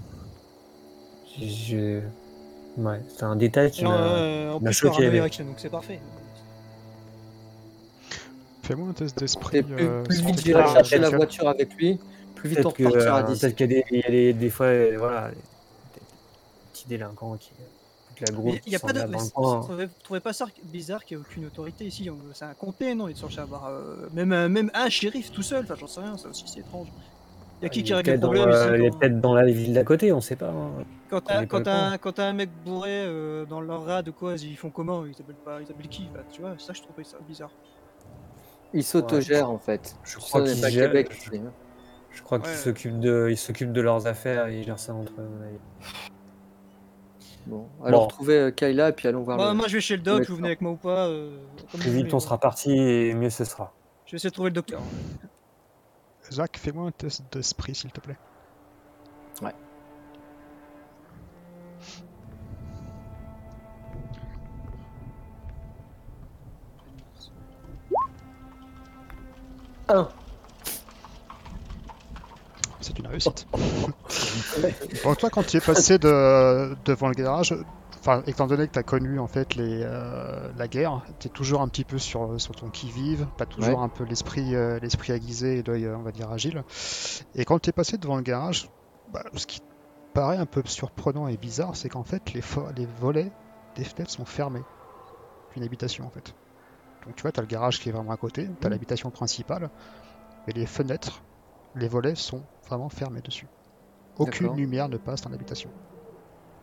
je- 1.40 1.46
je- 1.46 2.00
Ouais, 2.80 3.00
c'est 3.08 3.24
un 3.24 3.36
détail 3.36 3.70
qui 3.70 3.86
en, 3.86 3.90
m'a. 3.90 3.96
euh, 3.96 4.50
en 4.52 4.54
m'a 4.54 4.58
plus, 4.60 4.72
je 4.72 4.78
suis 4.78 4.88
choqué, 4.88 5.44
donc 5.44 5.60
c'est 5.60 5.70
parfait. 5.70 6.00
Fais 8.62 8.68
fais-moi 8.68 8.88
un 8.90 8.92
test 8.92 9.18
d'esprit. 9.18 9.58
Et 9.58 9.62
plus, 9.62 9.74
euh, 9.74 10.02
plus 10.04 10.24
vite 10.24 10.40
j'irai 10.40 10.62
chercher 10.72 10.98
la 10.98 11.10
voiture 11.10 11.48
avec 11.48 11.74
lui, 11.74 11.98
plus 12.36 12.48
vite 12.48 12.64
on 12.64 12.70
repartira 12.70 13.20
euh, 13.20 13.22
d'ici. 13.24 13.40
peut-être 13.40 13.56
qu'il 13.56 13.72
y 13.72 13.78
a 13.78 13.82
des, 13.82 13.84
il 13.90 13.98
y 13.98 14.04
a 14.04 14.10
des, 14.10 14.32
des 14.32 14.50
fois, 14.50 14.66
euh, 14.66 14.94
voilà, 14.98 15.30
des, 15.30 15.36
petits 16.72 16.88
délinquants 16.88 17.36
qui. 17.36 17.50
Toute 18.08 18.28
la 18.28 18.36
groupe 18.36 18.58
il 18.66 18.72
y 18.72 18.76
a 18.76 18.78
pas 18.78 18.92
de. 18.92 19.00
mais 19.06 19.16
le. 19.16 19.22
Vous 19.34 19.88
trouvez- 20.04 20.20
pas 20.20 20.32
ça 20.32 20.46
bizarre 20.64 21.04
qu'il 21.04 21.16
n'y 21.16 21.22
ait 21.22 21.26
aucune 21.26 21.46
autorité 21.46 21.86
ici? 21.86 22.08
C'est 22.34 22.44
un 22.44 22.54
comté, 22.54 22.94
non? 22.94 23.08
Il 23.08 23.12
est 23.12 23.14
censé 23.18 23.40
avoir. 23.40 23.66
euh, 23.66 24.08
même, 24.12 24.32
euh, 24.32 24.48
même 24.48 24.70
un 24.74 24.88
shérif 24.88 25.32
tout 25.32 25.42
seul, 25.42 25.64
enfin 25.64 25.74
j'en 25.74 25.86
sais 25.86 26.00
rien, 26.00 26.16
ça 26.16 26.28
aussi 26.28 26.44
c'est 26.46 26.60
étrange. 26.60 26.88
Il 27.60 27.64
y 27.64 27.66
a 27.66 27.68
qui 27.68 27.80
Il 27.80 27.84
qui 27.84 27.94
règle 27.94 28.10
les 28.10 28.18
peut-être 28.18 28.34
dans, 28.34 28.48
euh, 28.48 28.76
il 28.76 28.84
est 28.84 28.98
peut-être 28.98 29.20
dans 29.20 29.34
la 29.34 29.46
ville 29.46 29.72
d'à 29.72 29.84
côté, 29.84 30.12
on 30.12 30.20
sait 30.20 30.36
pas. 30.36 30.50
hein. 30.50 30.84
Quand 31.08 31.20
t'as 31.20 31.46
quand 31.46 31.66
un, 31.66 31.98
quand 31.98 32.18
un 32.18 32.32
mec 32.32 32.50
bourré 32.64 32.90
euh, 32.90 33.44
dans 33.44 33.60
leur 33.60 33.84
rad 33.84 34.08
ou 34.08 34.12
quoi, 34.12 34.34
ils 34.34 34.56
font 34.56 34.70
comment? 34.70 35.04
Ils 35.06 35.12
appellent 35.12 35.34
pas, 35.44 35.60
ils 35.60 35.70
appellent 35.70 35.88
qui 35.88 36.08
bah, 36.12 36.20
Tu 36.32 36.40
vois, 36.42 36.54
ça 36.58 36.72
je 36.72 36.82
trouvais 36.82 37.04
ça 37.04 37.18
bizarre. 37.26 37.50
Il 38.74 38.84
s'autogère 38.84 39.50
en 39.50 39.58
fait. 39.58 39.96
Je 40.04 40.16
crois 40.18 40.42
pas 40.44 40.70
gèrent- 40.70 40.90
Québec. 40.90 41.10
je-. 41.32 41.38
Je 42.10 42.22
crois 42.22 42.38
qu'ils 42.40 42.52
s'occupent 42.54 43.00
de, 43.00 43.28
ils 43.30 43.36
s'occupent 43.38 43.72
de 43.72 43.80
leurs 43.80 44.06
affaires 44.06 44.46
et 44.48 44.58
ils 44.58 44.64
gèrent 44.64 44.78
ça 44.78 44.92
entre 44.94 45.12
eux. 45.20 45.28
Bon, 47.46 47.66
alors 47.84 48.02
Bon. 48.02 48.06
trouvez 48.08 48.38
euh, 48.38 48.50
Kayla 48.50 48.90
et 48.90 48.92
puis 48.92 49.08
allons 49.08 49.22
voir 49.22 49.36
Bah, 49.38 49.48
le. 49.50 49.54
moi 49.56 49.66
je 49.66 49.74
vais 49.74 49.80
chez 49.80 49.96
le 49.96 50.02
doc, 50.02 50.24
vous 50.28 50.36
venez 50.36 50.48
avec 50.48 50.60
moi 50.60 50.72
ou 50.72 50.76
pas 50.76 51.08
euh, 51.08 51.36
Plus 51.70 51.78
vous 51.78 51.90
vite 51.90 52.02
voulez, 52.04 52.14
on 52.14 52.20
sera 52.20 52.38
parti 52.38 52.70
et 52.72 53.14
mieux 53.14 53.30
ce 53.30 53.44
sera. 53.44 53.72
Je 54.06 54.12
vais 54.12 54.16
essayer 54.16 54.30
de 54.30 54.34
trouver 54.34 54.50
le 54.50 54.54
docteur. 54.54 54.80
Zach, 56.30 56.56
fais-moi 56.56 56.86
un 56.86 56.92
test 56.92 57.22
d'esprit, 57.32 57.74
s'il 57.74 57.90
te 57.90 58.00
plaît. 58.00 58.16
Ouais. 59.42 59.52
C'est 72.80 72.98
une 72.98 73.06
réussite. 73.06 73.46
Donc 75.04 75.18
toi, 75.18 75.30
quand 75.30 75.44
tu 75.46 75.56
es 75.56 75.60
passé 75.60 75.98
de, 75.98 76.74
devant 76.84 77.08
le 77.08 77.14
garage, 77.14 77.54
enfin, 78.00 78.22
étant 78.26 78.46
donné 78.48 78.66
que 78.66 78.72
tu 78.72 78.78
as 78.78 78.82
connu 78.82 79.20
en 79.20 79.28
fait 79.28 79.54
les, 79.54 79.82
euh, 79.84 80.50
la 80.56 80.66
guerre, 80.66 81.02
tu 81.20 81.28
es 81.28 81.30
toujours 81.30 81.60
un 81.62 81.68
petit 81.68 81.84
peu 81.84 81.98
sur, 81.98 82.40
sur 82.40 82.54
ton 82.56 82.70
qui-vive, 82.70 83.26
pas 83.38 83.46
toujours 83.46 83.78
Ouais. 83.78 83.84
un 83.84 83.88
peu 83.88 84.02
l'esprit 84.04 84.56
euh, 84.56 84.80
l'esprit 84.80 85.12
aiguisé 85.12 85.58
et 85.58 85.62
l'œil, 85.62 85.84
euh, 85.86 85.96
on 85.96 86.02
va 86.02 86.10
dire, 86.10 86.30
agile. 86.32 86.64
Et 87.36 87.44
quand 87.44 87.60
tu 87.60 87.70
es 87.70 87.72
passé 87.72 87.98
devant 87.98 88.16
le 88.16 88.22
garage, 88.22 88.68
bah, 89.12 89.22
ce 89.36 89.46
qui 89.46 89.60
paraît 90.12 90.38
un 90.38 90.46
peu 90.46 90.62
surprenant 90.66 91.28
et 91.28 91.36
bizarre, 91.36 91.76
c'est 91.76 91.88
qu'en 91.88 92.04
fait, 92.04 92.32
les, 92.32 92.40
fo- 92.40 92.74
les 92.76 92.86
volets 93.00 93.30
des 93.76 93.84
fenêtres 93.84 94.10
sont 94.10 94.24
fermés. 94.24 94.62
Une 95.56 95.62
habitation 95.62 96.04
en 96.04 96.10
fait. 96.10 96.34
Donc 97.06 97.16
tu 97.16 97.22
vois, 97.22 97.32
tu 97.32 97.40
as 97.40 97.42
le 97.42 97.48
garage 97.48 97.80
qui 97.80 97.88
est 97.88 97.92
vraiment 97.92 98.12
à 98.12 98.16
côté, 98.16 98.44
tu 98.44 98.50
as 98.50 98.68
Mhm. 98.68 98.70
l'habitation 98.70 99.10
principale, 99.10 99.70
mais 100.46 100.52
les 100.52 100.66
fenêtres, 100.66 101.22
les 101.74 101.88
volets 101.88 102.14
sont 102.14 102.42
vraiment 102.66 102.88
fermés 102.88 103.20
dessus. 103.22 103.46
Aucune 104.18 104.54
lumière 104.56 104.88
ne 104.88 104.96
passe 104.98 105.22
dans 105.22 105.30
l'habitation. 105.30 105.70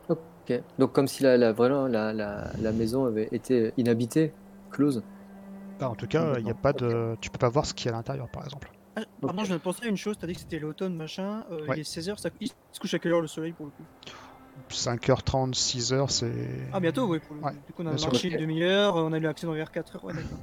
Ok. 0.08 0.62
Donc 0.78 0.94
comme 0.94 1.08
si 1.08 1.24
la, 1.24 1.38
la, 1.38 1.52
vraiment 1.52 1.88
la, 1.88 2.14
la, 2.14 2.52
la 2.62 2.72
maison 2.72 3.06
avait 3.06 3.28
été 3.32 3.74
inhabitée, 3.78 4.34
close. 4.72 5.04
Bah, 5.80 5.90
en 5.90 5.96
tout 5.96 6.08
cas, 6.08 6.36
il 6.40 6.46
y 6.48 6.52
a 6.52 6.54
pas 6.54 6.74
de... 6.74 7.16
tu 7.22 7.30
peux 7.30 7.38
pas 7.38 7.50
voir 7.50 7.66
ce 7.66 7.74
qu'il 7.74 7.88
y 7.88 7.90
a 7.90 7.94
à 7.94 7.98
l'intérieur 7.98 8.28
par 8.30 8.44
exemple. 8.44 8.72
Ah, 8.96 9.02
pardon, 9.22 9.42
je 9.44 9.48
viens 9.48 9.58
de 9.58 9.62
penser 9.62 9.86
à 9.86 9.88
une 9.88 9.98
chose, 9.98 10.18
t'as 10.20 10.28
dit 10.28 10.34
que 10.34 10.40
c'était 10.42 10.60
l'automne 10.60 10.96
machin, 10.96 11.44
euh, 11.52 11.68
Ouais. 11.68 11.76
il 11.78 11.80
est 11.80 11.84
16h, 11.90 12.18
ça... 12.18 12.30
il 12.42 12.50
se 12.50 12.80
couche 12.80 12.94
à 12.96 13.00
quelle 13.00 13.14
heure 13.14 13.22
le 13.22 13.28
soleil 13.28 13.54
pour 13.54 13.66
le 13.68 13.72
coup? 13.72 13.84
5h30, 14.70 15.54
6h, 15.54 16.10
c'est. 16.10 16.32
Ah 16.74 16.80
bientôt 16.80 17.06
oui, 17.08 17.20
pour 17.20 17.36
le 17.36 17.42
Ouais, 17.42 17.52
coup. 17.52 17.58
Du 17.68 17.74
coup 17.74 17.84
on 17.84 17.88
a 17.88 17.92
marché 17.92 18.30
une 18.30 18.38
demi-heure, 18.40 18.96
on 18.96 19.12
a 19.14 19.18
eu 19.18 19.22
l'accident 19.22 19.54
vers 19.54 19.72
4h, 19.72 20.04
ouais 20.06 20.14
d'accord. 20.14 20.38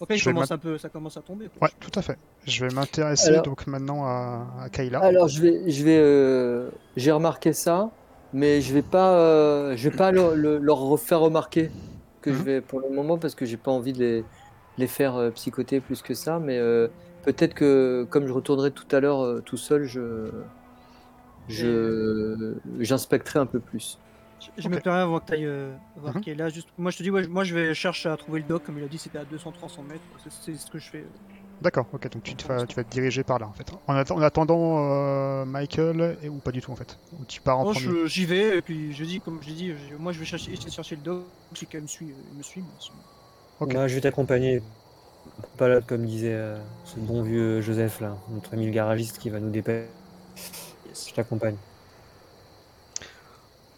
Donc 0.00 0.08
là 0.10 0.16
il 0.16 0.18
Je 0.18 0.24
vais 0.24 0.32
commence 0.34 0.50
un 0.50 0.58
peu, 0.58 0.78
ça 0.78 0.88
commence 0.88 1.16
à 1.16 1.22
tomber. 1.22 1.48
quoi. 1.48 1.68
Ouais, 1.68 1.74
tout 1.80 1.96
à 1.98 2.02
fait. 2.02 2.18
Je 2.46 2.64
vais 2.64 2.74
m'intéresser 2.74 3.28
Alors- 3.28 3.42
donc 3.44 3.66
maintenant 3.66 4.04
à, 4.04 4.46
à 4.62 4.68
Kayla. 4.68 4.98
Alors 5.00 5.28
je 5.28 5.40
vais, 5.40 5.70
je 5.70 5.84
vais, 5.84 5.98
euh, 5.98 6.70
j'ai 6.96 7.12
remarqué 7.12 7.52
ça, 7.52 7.90
mais 8.32 8.60
je 8.60 8.74
vais 8.74 8.82
pas, 8.82 9.14
euh, 9.16 9.76
je 9.76 9.88
vais 9.88 9.96
pas 9.96 10.10
leur, 10.10 10.34
le- 10.34 10.58
leur 10.58 10.78
refaire 10.78 11.20
remarquer 11.20 11.70
que 12.20 12.32
je 12.32 12.38
Mhm. 12.38 12.44
vais 12.44 12.60
pour 12.60 12.80
le 12.80 12.88
moment 12.90 13.16
parce 13.18 13.34
que 13.36 13.44
j'ai 13.46 13.56
pas 13.56 13.70
envie 13.70 13.92
de 13.92 13.98
les, 14.00 14.24
les 14.78 14.86
faire 14.88 15.14
euh, 15.16 15.30
psychoter 15.30 15.80
plus 15.80 16.02
que 16.02 16.14
ça, 16.14 16.40
mais 16.40 16.58
euh, 16.58 16.88
peut-être 17.24 17.54
que 17.54 18.04
comme 18.10 18.26
je 18.26 18.32
retournerai 18.32 18.72
tout 18.72 18.86
à 18.94 18.98
l'heure 19.00 19.22
euh, 19.24 19.40
tout 19.44 19.56
seul, 19.56 19.84
je, 19.84 20.30
je, 21.48 22.54
j'inspecterai 22.80 23.38
un 23.40 23.46
peu 23.46 23.60
plus. 23.60 23.98
Je, 24.40 24.62
je 24.62 24.68
me 24.68 24.76
Ok. 24.76 24.82
permets 24.82 25.00
avant 25.00 25.20
que 25.20 25.26
tu 25.26 25.32
ailles 25.34 25.48
voir 25.96 26.14
Mhm. 26.16 26.20
qui 26.20 26.30
est 26.30 26.34
là. 26.34 26.48
Juste, 26.48 26.68
moi 26.78 26.90
je 26.90 26.98
te 26.98 27.02
dis, 27.02 27.10
ouais, 27.10 27.26
moi 27.28 27.44
je 27.44 27.54
vais 27.54 27.74
chercher 27.74 28.08
à 28.08 28.16
trouver 28.16 28.40
le 28.40 28.46
doc, 28.46 28.64
comme 28.64 28.78
il 28.78 28.84
a 28.84 28.88
dit, 28.88 28.98
c'était 28.98 29.18
à 29.18 29.24
200-300 29.24 29.82
mètres. 29.82 30.00
C'est- 30.28 30.56
ce 30.56 30.70
que 30.70 30.78
je 30.78 30.90
fais. 30.90 31.04
D'accord, 31.60 31.86
ok, 31.92 32.10
donc 32.10 32.24
tu, 32.24 32.34
te 32.34 32.48
vas, 32.48 32.66
tu 32.66 32.74
vas 32.74 32.82
te 32.82 32.90
diriger 32.90 33.22
par 33.22 33.38
là 33.38 33.46
en 33.46 33.52
fait. 33.52 33.70
En, 33.86 33.94
atte- 33.94 34.10
en 34.12 34.20
attendant 34.20 34.78
euh, 34.80 35.44
Michael, 35.44 36.16
et, 36.24 36.28
ou 36.28 36.38
pas 36.38 36.50
du 36.50 36.60
tout 36.60 36.72
en 36.72 36.76
fait. 36.76 36.98
Ou 37.12 37.24
tu 37.24 37.40
pars 37.40 37.56
en 37.56 37.64
Bon, 37.64 37.70
premier. 37.72 37.86
je- 37.86 38.06
j'y 38.06 38.26
vais, 38.26 38.58
et 38.58 38.62
puis 38.62 38.92
je 38.92 39.04
dis, 39.04 39.20
comme 39.20 39.38
je 39.42 39.48
l'ai 39.48 39.54
dit, 39.54 39.72
je- 39.90 39.94
moi 39.96 40.10
je 40.10 40.18
vais 40.18 40.24
chercher, 40.24 40.50
essayer 40.52 40.68
de 40.68 40.74
chercher 40.74 40.96
le 40.96 41.02
doc. 41.02 41.24
Si 41.54 41.66
quelqu'un 41.66 41.82
me 41.82 41.86
suit, 41.86 42.10
euh, 42.10 42.14
il 42.32 42.38
me 42.38 42.42
suit. 42.42 42.62
mais 42.62 42.66
sinon- 42.80 42.96
Ok. 43.60 43.74
Moi, 43.74 43.86
je 43.86 43.94
vais 43.94 44.00
t'accompagner. 44.00 44.60
Pas 45.56 45.68
là, 45.68 45.80
comme 45.82 46.04
disait 46.04 46.34
euh, 46.34 46.58
ce 46.84 46.98
bon 46.98 47.22
vieux 47.22 47.60
Joseph, 47.60 48.00
là, 48.00 48.16
notre 48.30 48.54
ami 48.54 48.66
le 48.66 48.72
garagiste 48.72 49.18
qui 49.18 49.30
va 49.30 49.38
nous 49.38 49.50
dépêcher. 49.50 49.86
Je 50.94 51.12
t'accompagne. 51.14 51.56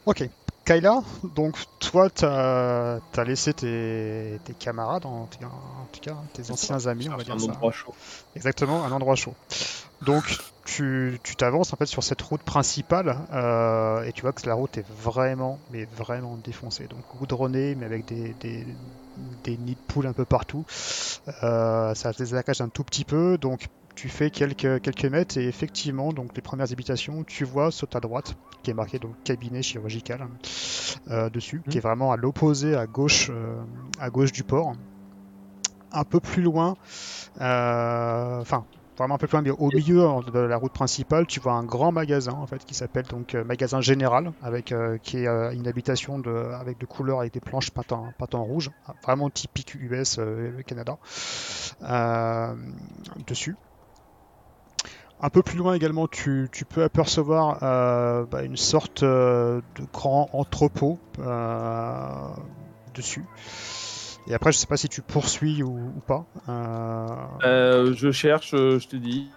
Ok. 0.07 0.29
Kayla, 0.65 1.03
donc 1.35 1.59
toi, 1.79 2.09
tu 2.09 2.25
as, 2.25 3.01
laissé 3.27 3.53
tes, 3.53 4.39
tes 4.45 4.55
camarades, 4.55 5.05
en, 5.05 5.27
tout 5.27 5.39
cas- 5.39 5.47
en 5.47 5.87
tout 5.93 6.01
cas 6.01 6.17
tes 6.33 6.51
anciens 6.51 6.87
amis, 6.87 7.07
on 7.11 7.17
va 7.17 7.23
dire 7.23 7.35
un 7.35 7.39
ça. 7.39 7.51
endroit 7.53 7.71
chaud. 7.71 7.95
Exactement, 8.35 8.83
un 8.83 8.91
endroit 8.91 9.15
chaud. 9.15 9.35
Donc 10.01 10.25
tu 10.65 11.19
tu 11.23 11.37
t'avances 11.37 11.75
en 11.75 11.77
fait 11.77 11.85
sur 11.85 12.03
cette 12.03 12.23
route 12.23 12.43
principale 12.43 13.27
euh, 13.33 14.03
et 14.05 14.12
tu 14.12 14.23
vois 14.23 14.33
que 14.33 14.47
la 14.47 14.55
route 14.55 14.79
est 14.79 14.87
vraiment, 14.89 15.61
mais 15.69 15.85
vraiment 15.85 16.39
défoncée. 16.39 16.89
Donc 16.89 17.05
goudronnée, 17.15 17.75
mais 17.75 17.85
avec 17.85 18.07
des, 18.07 18.33
des, 18.35 18.67
des 19.17 19.59
nids 19.59 19.75
de 19.75 19.81
poules 19.87 20.07
un 20.07 20.15
peu 20.15 20.25
partout. 20.25 20.65
Euh, 21.43 21.95
ça 21.95 22.15
se 22.15 22.19
désaccage 22.19 22.62
un 22.62 22.71
tout 22.71 22.85
petit 22.85 23.05
peu, 23.05 23.37
donc 23.37 23.67
tu 23.95 24.09
fais 24.09 24.30
quelques, 24.30 24.80
quelques 24.80 25.05
mètres 25.05 25.38
et 25.38 25.47
effectivement, 25.47 26.12
donc 26.12 26.34
les 26.34 26.42
premières 26.42 26.72
habitations, 26.72 27.24
tu 27.24 27.45
vois 27.45 27.70
sur 27.70 27.88
ta 27.88 28.01
droite, 28.01 28.36
qui 28.62 28.70
est 28.70 28.74
marqué 28.74 28.99
donc 28.99 29.14
cabinet 29.24 29.62
chirurgical 29.62 30.26
euh, 31.11 31.30
dessus, 31.30 31.62
qui 31.68 31.78
est 31.78 31.80
vraiment 31.80 32.12
à 32.12 32.16
l'opposé, 32.16 32.74
à 32.74 32.86
gauche, 32.86 33.30
euh, 33.30 33.62
à 33.99 34.11
gauche 34.11 34.32
du 34.32 34.45
port. 34.45 34.72
Un 35.92 36.05
peu 36.05 36.18
plus 36.18 36.42
loin, 36.42 36.76
euh, 37.41 38.41
enfin 38.41 38.64
vraiment 38.96 39.16
un 39.16 39.18
peu 39.18 39.26
plus 39.26 39.37
loin, 39.37 39.42
mais 39.42 39.50
au 39.50 39.68
milieu 39.68 40.07
de 40.33 40.38
la 40.38 40.57
route 40.57 40.72
principale, 40.72 41.26
tu 41.26 41.41
vois 41.41 41.54
un 41.54 41.64
grand 41.64 41.92
magasin 41.92 42.33
en 42.33 42.46
fait 42.46 42.64
qui 42.64 42.75
s'appelle 42.75 43.07
donc 43.07 43.34
euh, 43.34 43.45
magasin 43.45 43.80
général, 43.80 44.33
avec 44.42 44.72
euh, 44.72 44.99
qui 45.03 45.18
est 45.18 45.26
euh, 45.26 45.53
une 45.53 45.66
habitation 45.66 46.18
de, 46.18 46.30
avec 46.30 46.79
de 46.79 46.87
couleurs 46.87 47.21
avec 47.21 47.33
des 47.33 47.41
planches 47.41 47.71
peintes 47.71 47.92
en, 47.92 48.12
peintes 48.18 48.34
en 48.34 48.45
rouge, 48.45 48.71
vraiment 49.03 49.30
typique 49.30 49.75
US 49.75 50.18
le 50.18 50.62
Canada 50.62 50.99
dessus. 53.26 53.57
Un 55.25 55.30
peu 55.30 55.42
plus 55.42 55.57
loin 55.57 55.72
également, 55.72 56.07
tu, 56.07 56.51
peux 56.68 56.83
apercevoir 56.83 57.63
euh, 57.63 58.26
bah, 58.26 58.42
une 58.42 58.59
sorte 58.59 59.03
euh, 59.05 59.63
de 59.79 59.87
grand 59.91 60.29
entrepôt 60.34 60.99
euh, 61.18 62.29
dessus. 62.95 63.25
Et 64.26 64.34
après, 64.34 64.53
je 64.53 64.59
sais 64.59 64.67
pas 64.67 64.76
si 64.76 64.91
tu 64.91 65.01
poursuis 65.01 65.63
ou, 65.63 65.71
ou 65.96 66.01
pas. 66.07 66.26
Je 67.95 68.13
cherche, 68.13 68.51
je 68.51 68.87
te 68.87 68.96
dis. 68.96 69.30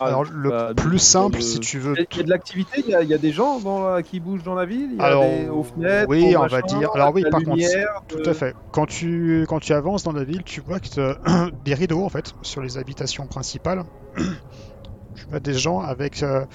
Ah, 0.00 0.06
alors, 0.06 0.24
le 0.24 0.48
bah, 0.48 0.72
plus 0.74 0.98
simple, 0.98 1.36
euh, 1.38 1.40
si 1.40 1.60
tu 1.60 1.78
veux. 1.78 1.94
Il 2.10 2.16
y 2.16 2.20
a 2.20 2.22
de 2.22 2.30
l'activité, 2.30 2.82
il 2.84 2.90
y, 2.90 2.94
a- 2.94 3.02
il 3.02 3.08
y 3.10 3.14
a 3.14 3.18
des 3.18 3.32
gens 3.32 3.60
dans 3.60 4.00
qui 4.02 4.18
bougent 4.18 4.42
dans 4.42 4.54
la 4.54 4.64
ville, 4.64 4.90
il 4.92 4.96
y 4.96 5.00
a 5.00 5.04
Alors, 5.04 5.22
des, 5.22 5.48
aux 5.48 5.62
fenêtres, 5.62 6.08
oui, 6.08 6.34
aux 6.34 6.40
on 6.40 6.46
va 6.46 6.62
dire- 6.62 6.90
alors 6.94 7.12
oui, 7.14 7.22
par 7.22 7.32
contre, 7.32 7.50
lumière, 7.50 7.86
Tout 8.08 8.18
de- 8.18 8.30
à 8.30 8.34
fait. 8.34 8.54
Quand 8.70 8.86
tu, 8.86 9.44
quand 9.48 9.60
tu 9.60 9.72
avances 9.74 10.02
dans 10.02 10.12
la 10.12 10.24
ville, 10.24 10.42
tu 10.42 10.60
vois 10.62 10.80
que 10.80 10.88
des 11.52 11.74
rideaux 11.74 12.04
en 12.04 12.08
fait 12.08 12.32
sur 12.42 12.62
les 12.62 12.78
habitations 12.78 13.26
principales. 13.26 13.84
tu 14.16 15.24
vois 15.28 15.40
des 15.40 15.54
gens 15.54 15.80
avec, 15.80 16.22
euh, 16.22 16.46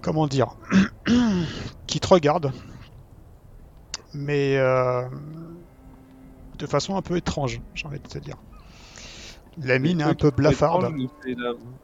comment 0.00 0.26
dire, 0.26 0.48
qui 1.86 2.00
te 2.00 2.06
regardent, 2.08 2.52
mais 4.14 4.56
euh, 4.58 5.08
de 6.58 6.66
façon 6.66 6.96
un 6.96 7.02
peu 7.02 7.16
étrange, 7.16 7.60
j'ai 7.74 7.86
envie 7.86 7.98
de 7.98 8.08
te 8.08 8.18
dire. 8.18 8.36
La 9.58 9.78
mine 9.78 10.00
est 10.00 10.04
un 10.04 10.14
peu 10.14 10.30
blafarde, 10.30 10.94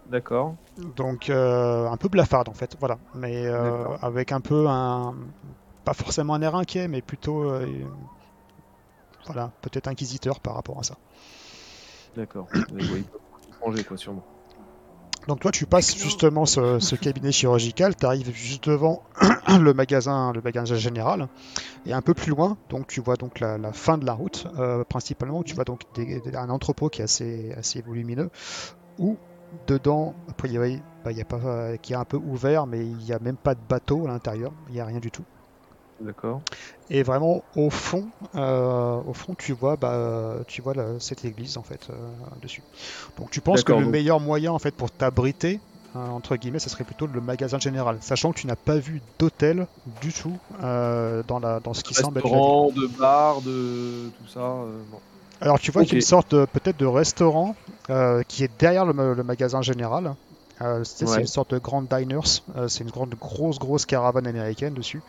D'accord. 0.06 0.56
donc 0.96 1.28
euh, 1.28 1.86
un 1.86 1.96
peu 1.96 2.08
blafarde 2.08 2.48
en 2.48 2.54
fait, 2.54 2.76
voilà. 2.80 2.98
Mais 3.14 3.46
euh, 3.46 3.84
avec 4.00 4.32
un 4.32 4.40
peu 4.40 4.66
un, 4.68 5.14
pas 5.84 5.92
forcément 5.92 6.34
un 6.34 6.42
air 6.42 6.54
inquiet, 6.54 6.88
mais 6.88 7.02
plutôt, 7.02 7.50
euh, 7.50 7.66
voilà, 9.26 9.50
peut-être 9.60 9.88
inquisiteur 9.88 10.40
par 10.40 10.54
rapport 10.54 10.78
à 10.78 10.82
ça. 10.82 10.96
D'accord. 12.16 12.48
Quoi, 13.86 13.96
sûrement. 13.98 14.24
Donc 15.28 15.40
toi, 15.40 15.52
tu 15.52 15.66
passes 15.66 15.94
justement 15.94 16.46
ce, 16.46 16.78
ce 16.80 16.96
cabinet 16.96 17.32
chirurgical, 17.32 17.94
tu 17.94 18.06
arrives 18.06 18.32
juste 18.32 18.66
devant 18.68 19.02
le 19.60 19.74
magasin, 19.74 20.32
le 20.32 20.40
magasin 20.40 20.74
général, 20.74 21.28
et 21.84 21.92
un 21.92 22.02
peu 22.02 22.14
plus 22.14 22.30
loin, 22.30 22.58
donc 22.70 22.86
tu 22.88 23.00
vois 23.02 23.16
donc 23.16 23.40
la, 23.40 23.58
la 23.58 23.72
fin 23.74 23.98
de 23.98 24.06
la 24.06 24.14
route, 24.14 24.46
euh, 24.58 24.84
principalement, 24.88 25.42
tu 25.42 25.54
vois 25.54 25.64
donc 25.64 25.82
des- 25.94 26.22
un 26.34 26.50
entrepôt 26.50 26.88
qui 26.88 27.02
est 27.02 27.04
assez, 27.04 27.52
assez 27.52 27.82
volumineux, 27.82 28.30
où 28.98 29.20
dedans, 29.66 30.16
a 30.28 30.34
priori, 30.34 30.84
bah, 31.04 31.12
il 31.12 31.18
y 31.18 31.22
a 31.22 31.26
pas, 31.26 31.40
euh, 31.44 31.76
qui 31.78 31.92
est 31.92 31.96
un 31.96 32.06
peu 32.06 32.18
ouvert, 32.18 32.66
mais 32.66 32.86
il 32.86 32.96
n'y 32.98 33.12
a 33.12 33.18
même 33.20 33.38
pas 33.38 33.54
de 33.54 33.62
bateau 33.62 34.06
à 34.06 34.10
l'intérieur, 34.10 34.54
il 34.68 34.74
n'y 34.74 34.80
a 34.80 34.86
rien 34.86 35.00
du 35.00 35.10
tout. 35.10 35.26
D'accord. 36.00 36.40
Et 36.90 37.02
vraiment 37.02 37.42
au 37.56 37.70
fond, 37.70 38.04
euh, 38.36 39.00
au 39.06 39.12
fond, 39.12 39.34
tu 39.36 39.52
vois, 39.52 39.76
bah, 39.76 40.36
tu 40.46 40.62
vois 40.62 40.74
la- 40.74 41.00
cette 41.00 41.24
église 41.24 41.58
en 41.58 41.62
fait 41.62 41.88
euh, 41.90 41.94
dessus. 42.40 42.62
Donc 43.18 43.30
tu 43.30 43.40
penses 43.40 43.64
que 43.64 43.72
le 43.72 43.82
donc- 43.82 43.90
meilleur 43.90 44.20
moyen 44.20 44.52
en 44.52 44.58
fait 44.58 44.74
pour 44.74 44.90
t'abriter 44.90 45.60
euh, 45.96 46.06
entre 46.08 46.36
guillemets, 46.36 46.58
ce 46.58 46.68
serait 46.68 46.84
plutôt 46.84 47.06
le 47.06 47.20
magasin 47.20 47.58
général, 47.58 47.98
sachant 48.02 48.30
que 48.32 48.38
tu 48.38 48.46
n'as 48.46 48.56
pas 48.56 48.76
vu 48.76 49.00
d'hôtel 49.18 49.66
du 50.00 50.12
tout 50.12 50.36
euh, 50.62 51.22
dans 51.26 51.38
la 51.40 51.60
dans 51.60 51.72
ce 51.74 51.82
qui 51.82 51.94
semble 51.94 52.18
être 52.18 52.28
la 52.30 52.80
de 52.80 52.86
bar, 52.98 53.40
de 53.40 54.10
tout 54.18 54.26
ça. 54.28 54.40
non. 54.40 55.00
Alors 55.40 55.58
tu 55.58 55.70
vois 55.72 55.82
qu'il 55.84 55.92
y 55.92 55.96
a 55.96 55.98
une 55.98 56.02
sorte 56.02 56.30
peut-être 56.46 56.76
de 56.78 56.86
restaurant 56.86 57.56
qui 58.28 58.44
est 58.44 58.50
derrière 58.60 58.84
le, 58.84 58.92
ma- 58.92 59.14
le 59.14 59.22
magasin 59.24 59.62
général. 59.62 60.14
Euh, 60.60 60.82
c'est 60.82 61.08
Ouais. 61.08 61.20
une 61.20 61.26
sorte 61.28 61.54
de 61.54 61.58
grande 61.58 61.86
diners, 61.86 62.42
euh, 62.56 62.66
c'est 62.66 62.82
une 62.82 62.90
grande 62.90 63.14
grosse 63.14 63.60
grosse 63.60 63.86
caravane 63.86 64.26
américaine 64.26 64.74
dessus, 64.74 65.00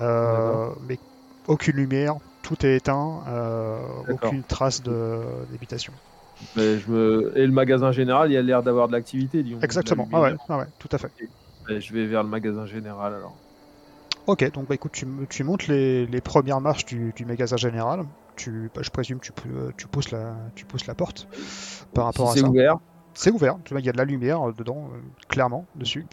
mais 0.00 0.98
aucune 1.46 1.76
lumière, 1.76 2.14
tout 2.42 2.64
est 2.64 2.76
éteint, 2.76 3.22
euh, 3.28 3.80
aucune 4.08 4.42
trace 4.44 4.82
d'habitation. 4.82 5.92
Mais 6.56 6.78
je 6.78 6.88
me... 6.90 7.32
Et 7.36 7.46
le 7.46 7.52
magasin 7.52 7.92
général, 7.92 8.30
il 8.30 8.36
a 8.36 8.42
l'air 8.42 8.62
d'avoir 8.62 8.88
de 8.88 8.92
l'activité, 8.92 9.42
disons. 9.42 9.58
Exactement, 9.62 10.08
ah 10.12 10.20
ouais, 10.22 10.34
ah 10.48 10.58
ouais, 10.58 10.66
tout 10.78 10.88
à 10.92 10.98
fait. 10.98 11.10
Et 11.68 11.80
Je 11.80 11.92
vais 11.92 12.06
vers 12.06 12.22
le 12.22 12.28
magasin 12.28 12.64
général 12.66 13.14
alors. 13.14 13.36
Ok, 14.26 14.50
donc 14.52 14.68
bah 14.68 14.74
écoute, 14.74 14.92
tu, 14.92 15.06
tu 15.30 15.42
montes 15.42 15.66
les, 15.68 16.06
les 16.06 16.20
premières 16.20 16.60
marches 16.60 16.84
du, 16.84 17.12
du 17.16 17.24
magasin 17.24 17.56
général. 17.56 18.04
Tu, 18.36 18.70
bah, 18.74 18.82
je 18.84 18.90
présume 18.90 19.18
tu, 19.20 19.32
peux- 19.32 19.72
tu, 19.76 19.88
pousses 19.88 20.10
la, 20.10 20.36
tu 20.54 20.64
pousses 20.66 20.86
la 20.86 20.94
porte 20.94 21.26
par 21.94 22.04
rapport 22.04 22.26
si 22.26 22.32
à 22.32 22.34
c'est 22.34 22.40
ça. 22.42 22.48
ouvert, 22.50 22.76
C'est 23.14 23.30
ouvert, 23.30 23.56
il 23.70 23.84
y 23.84 23.88
a 23.88 23.92
de 23.92 23.96
la 23.98 24.04
lumière 24.04 24.48
euh, 24.48 24.52
dedans, 24.52 24.90
euh, 24.94 24.98
clairement, 25.28 25.66
dessus. 25.74 26.06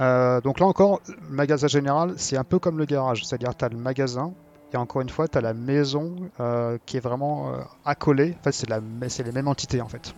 Euh, 0.00 0.40
donc 0.40 0.60
là 0.60 0.66
encore, 0.66 1.00
le 1.08 1.16
magasin 1.28 1.66
général, 1.66 2.14
c'est 2.16 2.36
un 2.36 2.44
peu 2.44 2.58
comme 2.58 2.78
le 2.78 2.84
garage, 2.84 3.24
c'est-à-dire 3.24 3.56
tu 3.56 3.64
as 3.64 3.68
le 3.68 3.76
magasin, 3.76 4.32
et 4.72 4.76
encore 4.76 5.02
une 5.02 5.08
fois, 5.08 5.26
tu 5.28 5.38
as 5.38 5.40
la 5.40 5.54
maison 5.54 6.14
euh, 6.40 6.78
qui 6.86 6.96
est 6.96 7.00
vraiment 7.00 7.52
euh, 7.52 7.60
accolée. 7.84 8.36
En 8.40 8.42
fait, 8.44 8.52
c'est 8.52 8.68
la- 8.68 8.80
c'est 9.08 9.22
les 9.24 9.32
mêmes 9.32 9.48
entités, 9.48 9.80
en 9.80 9.88
fait, 9.88 10.14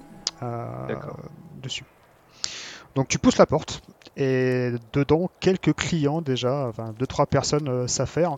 dessus. 1.62 1.84
Donc 2.94 3.08
tu 3.08 3.18
pousses 3.18 3.38
la 3.38 3.46
porte, 3.46 3.82
et 4.18 4.72
dedans, 4.92 5.30
quelques 5.38 5.72
clients 5.74 6.20
déjà, 6.20 6.66
enfin 6.66 6.92
deux, 6.98 7.06
trois 7.06 7.26
personnes 7.26 7.68
euh, 7.68 7.86
s'affairent, 7.86 8.36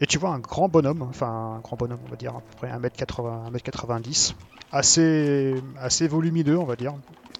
et 0.00 0.06
tu 0.06 0.18
vois 0.18 0.30
un 0.30 0.38
grand 0.38 0.68
bonhomme, 0.68 1.02
enfin 1.02 1.56
un 1.56 1.58
grand 1.58 1.76
bonhomme, 1.76 1.98
on 2.06 2.10
va 2.10 2.16
dire, 2.16 2.36
à 2.36 2.40
peu 2.40 2.56
près 2.56 2.68
1m80, 2.68 3.50
1m90, 3.52 4.34
assez, 4.70 5.54
assez 5.76 6.06
volumineux, 6.06 6.56
on 6.56 6.64
va 6.64 6.76
dire. 6.76 6.94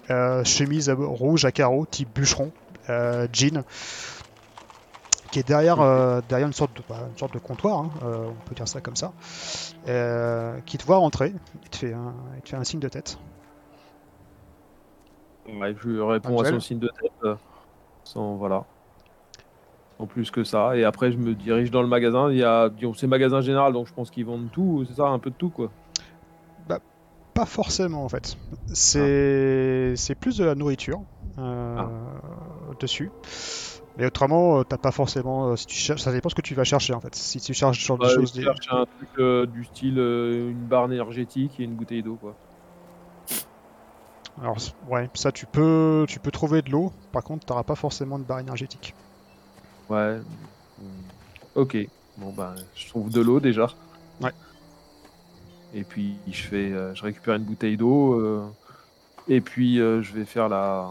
Euh, 0.09 0.43
chemise 0.43 0.89
rouge 0.89 1.45
à 1.45 1.53
carreaux, 1.53 1.85
type 1.85 2.13
bûcheron, 2.13 2.51
euh, 2.89 3.27
jean, 3.31 3.63
qui 5.31 5.39
est 5.39 5.47
derrière, 5.47 5.79
euh, 5.79 6.19
derrière 6.27 6.47
une, 6.47 6.53
sorte 6.53 6.75
de, 6.75 6.83
bah, 6.89 7.07
une 7.09 7.17
sorte 7.17 7.33
de 7.33 7.39
comptoir, 7.39 7.79
hein, 7.79 7.91
on 8.03 8.49
peut 8.49 8.55
dire 8.55 8.67
ça 8.67 8.81
comme 8.81 8.97
ça, 8.97 9.13
qui 10.65 10.77
te 10.77 10.85
voit 10.85 10.97
rentrer, 10.97 11.33
il 11.63 11.69
te 11.69 11.77
fait 11.77 11.93
un, 11.93 12.13
il 12.35 12.41
te 12.41 12.49
fait 12.49 12.57
un 12.57 12.65
signe 12.65 12.81
de 12.81 12.89
tête. 12.89 13.17
ouais, 15.47 15.73
je 15.81 16.01
réponds 16.01 16.41
à 16.41 16.49
son 16.49 16.59
signe 16.59 16.79
de 16.79 16.89
tête. 16.89 17.37
Sans, 18.03 18.35
voilà. 18.37 18.65
Sans 19.99 20.07
plus 20.07 20.31
que 20.31 20.43
ça. 20.43 20.75
Et 20.77 20.83
après, 20.83 21.11
je 21.11 21.17
me 21.17 21.35
dirige 21.35 21.71
dans 21.71 21.81
le 21.81 21.87
magasin. 21.87 22.31
Il 22.31 22.37
y 22.37 22.43
a, 22.43 22.69
c'est 22.95 23.07
magasin 23.07 23.41
général, 23.41 23.73
donc 23.73 23.87
je 23.87 23.93
pense 23.93 24.09
qu'ils 24.09 24.25
vendent 24.25 24.51
tout. 24.51 24.83
C'est 24.87 24.95
ça, 24.95 25.07
un 25.07 25.19
peu 25.19 25.29
de 25.29 25.35
tout, 25.35 25.49
quoi. 25.49 25.71
Pas 27.33 27.47
forcément 27.47 28.05
en 28.05 28.09
fait. 28.09 28.37
C'est 28.73 29.95
c'est 29.97 30.13
plus 30.13 30.37
de 30.37 30.43
la 30.45 30.53
nourriture 30.53 31.01
euh, 31.39 31.75
Ah. 31.79 31.89
dessus. 32.79 33.09
Mais 33.97 34.05
autrement, 34.05 34.59
euh, 34.59 34.63
t'as 34.63 34.77
pas 34.77 34.91
forcément. 34.91 35.49
euh, 35.49 35.55
Si 35.55 35.65
tu 35.65 35.75
cherches, 35.75 36.01
ça 36.01 36.11
dépend 36.11 36.29
ce 36.29 36.35
que 36.35 36.41
tu 36.41 36.53
vas 36.53 36.63
chercher 36.63 36.93
en 36.93 37.01
fait. 37.01 37.15
Si 37.15 37.41
tu 37.41 37.55
cherches 37.55 37.83
genre 37.83 37.97
de 37.97 38.05
Ouais, 38.05 38.13
choses, 38.13 38.33
je 38.35 38.41
des- 38.41 38.47
un 38.69 38.85
truc 38.97 39.09
euh, 39.17 39.47
du 39.47 39.63
style 39.63 39.97
euh, 39.97 40.51
une 40.51 40.67
barre 40.67 40.85
énergétique 40.91 41.59
et 41.59 41.63
une 41.63 41.75
bouteille 41.75 42.03
d'eau, 42.03 42.17
quoi. 42.17 42.35
Alors 44.41 44.57
ouais, 44.89 45.09
ça 45.13 45.31
tu 45.31 45.45
peux, 45.45 46.05
tu 46.07 46.19
peux 46.19 46.31
trouver 46.31 46.61
de 46.61 46.71
l'eau. 46.71 46.91
Par 47.11 47.23
contre, 47.23 47.45
t'auras 47.45 47.63
pas 47.63 47.75
forcément 47.75 48.17
de 48.19 48.23
barre 48.23 48.39
énergétique. 48.39 48.93
Ouais. 49.89 50.17
Hmm. 50.79 51.55
Ok. 51.55 51.77
Bon, 52.17 52.31
bah, 52.31 52.55
je 52.75 52.87
trouve 52.89 53.09
de 53.09 53.21
l'eau 53.21 53.39
déjà. 53.39 53.67
Ouais. 54.21 54.31
Et 55.75 55.83
puis, 55.83 56.15
je 56.27 56.43
fais, 56.43 56.71
euh, 56.71 56.93
je 56.93 57.03
récupère 57.03 57.35
une 57.35 57.43
bouteille 57.43 57.77
d'eau. 57.77 58.13
euh, 58.19 58.45
et 59.27 59.41
puis, 59.41 59.79
euh, 59.79 60.01
je 60.01 60.13
vais 60.13 60.25
faire 60.25 60.49
la, 60.49 60.89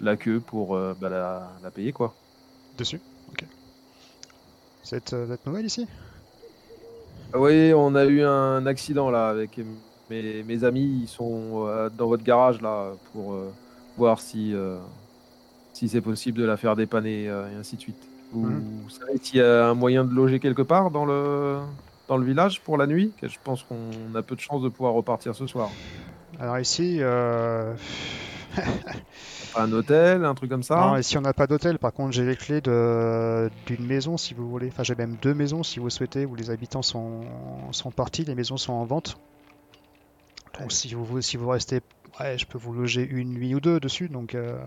la 0.00 0.16
queue 0.16 0.40
pour 0.40 0.76
bah, 0.76 1.08
la, 1.08 1.48
la 1.62 1.70
payer, 1.70 1.92
quoi. 1.92 2.14
Dessus. 2.78 3.00
Ok. 3.30 3.44
Cette, 4.82 5.10
cette 5.10 5.46
nouvelle 5.46 5.66
ici? 5.66 5.86
Ah 7.32 7.38
Oui, 7.40 7.72
on 7.74 7.94
a 7.94 8.04
eu 8.04 8.22
un 8.22 8.66
accident 8.66 9.10
là 9.10 9.28
avec 9.28 9.58
mes, 10.10 10.42
mes 10.42 10.64
amis. 10.64 11.00
Ils 11.02 11.08
sont 11.08 11.64
euh, 11.66 11.88
dans 11.90 12.08
votre 12.08 12.24
garage 12.24 12.60
là 12.60 12.92
pour 13.12 13.34
euh, 13.34 13.52
voir 13.96 14.20
si, 14.20 14.52
euh, 14.54 14.78
si 15.72 15.88
c'est 15.88 16.00
possible 16.00 16.38
de 16.38 16.44
la 16.44 16.56
faire 16.56 16.76
dépanner 16.76 17.24
et 17.24 17.56
ainsi 17.58 17.76
de 17.76 17.80
suite. 17.80 17.96
Vous, 18.32 18.46
Mhm. 18.46 18.80
vous 18.82 18.90
savez 18.90 19.18
s'il 19.22 19.38
y 19.38 19.42
a 19.42 19.68
un 19.68 19.74
moyen 19.74 20.04
de 20.04 20.12
loger 20.12 20.40
quelque 20.40 20.62
part 20.62 20.90
dans 20.90 21.04
le, 21.04 21.58
dans 22.08 22.16
le 22.16 22.26
village 22.26 22.60
pour 22.62 22.76
la 22.76 22.86
nuit? 22.86 23.12
Je 23.22 23.36
pense 23.42 23.62
qu'on 23.62 24.14
a 24.14 24.22
peu 24.22 24.34
de 24.34 24.40
chances 24.40 24.62
de 24.62 24.68
pouvoir 24.68 24.94
repartir 24.94 25.34
ce 25.34 25.46
soir. 25.46 25.70
Alors 26.40 26.58
ici, 26.58 27.00
un 29.56 29.72
hôtel, 29.72 30.24
un 30.24 30.34
truc 30.34 30.50
comme 30.50 30.62
ça? 30.62 30.76
Non, 30.76 30.96
ici 30.96 31.16
on 31.16 31.20
n'a 31.20 31.32
pas 31.32 31.46
d'hôtel. 31.46 31.78
Par 31.78 31.92
contre, 31.92 32.12
j'ai 32.12 32.24
les 32.24 32.36
clés 32.36 32.60
d'une 32.60 33.86
maison 33.86 34.16
si 34.16 34.34
vous 34.34 34.48
voulez. 34.48 34.68
Enfin, 34.68 34.82
j'ai 34.82 34.94
même 34.94 35.16
deux 35.22 35.34
maisons 35.34 35.62
si 35.62 35.78
vous 35.78 35.90
souhaitez 35.90 36.26
où 36.26 36.34
les 36.34 36.50
habitants 36.50 36.82
sont 36.82 37.22
sont 37.70 37.90
partis. 37.90 38.24
Les 38.24 38.34
maisons 38.34 38.56
sont 38.56 38.72
en 38.72 38.84
vente. 38.84 39.16
Si 40.68 40.94
vous 40.94 41.20
si 41.20 41.36
vous 41.36 41.48
restez, 41.48 41.80
ouais, 42.20 42.38
je 42.38 42.46
peux 42.46 42.58
vous 42.58 42.72
loger 42.72 43.06
une 43.08 43.32
nuit 43.34 43.54
ou 43.54 43.60
deux 43.60 43.78
dessus. 43.80 44.08
Donc 44.08 44.34
euh, 44.34 44.58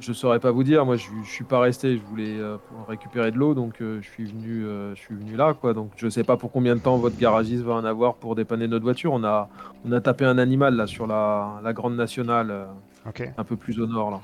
Je 0.00 0.12
saurais 0.12 0.40
pas 0.40 0.50
vous 0.50 0.64
dire, 0.64 0.84
moi 0.84 0.96
je, 0.96 1.06
je 1.24 1.30
suis 1.30 1.44
pas 1.44 1.60
resté, 1.60 1.96
je 1.96 2.02
voulais 2.02 2.36
euh, 2.36 2.56
récupérer 2.88 3.30
de 3.30 3.36
l'eau, 3.36 3.54
donc 3.54 3.80
euh, 3.80 4.00
je 4.02 4.08
suis 4.08 4.24
venu, 4.24 4.64
euh, 4.64 4.94
je 4.96 5.00
suis 5.00 5.14
venu 5.14 5.36
là, 5.36 5.54
quoi. 5.54 5.74
Donc 5.74 5.92
je 5.96 6.08
sais 6.08 6.24
pas 6.24 6.36
pour 6.36 6.50
combien 6.50 6.74
de 6.74 6.80
temps 6.80 6.96
votre 6.96 7.16
garagiste 7.16 7.62
va 7.62 7.74
en 7.74 7.84
avoir 7.84 8.14
pour 8.16 8.34
dépanner 8.34 8.66
notre 8.66 8.84
voiture. 8.84 9.12
On 9.12 9.22
a, 9.22 9.48
on 9.84 9.92
a 9.92 10.00
tapé 10.00 10.24
un 10.24 10.38
animal 10.38 10.74
là 10.74 10.86
sur 10.88 11.06
la, 11.06 11.60
la 11.62 11.72
grande 11.72 11.94
nationale, 11.96 12.50
euh, 12.50 12.66
un 13.36 13.44
peu 13.44 13.56
plus 13.56 13.78
au 13.80 13.86
nord 13.86 14.10
là. 14.10 14.20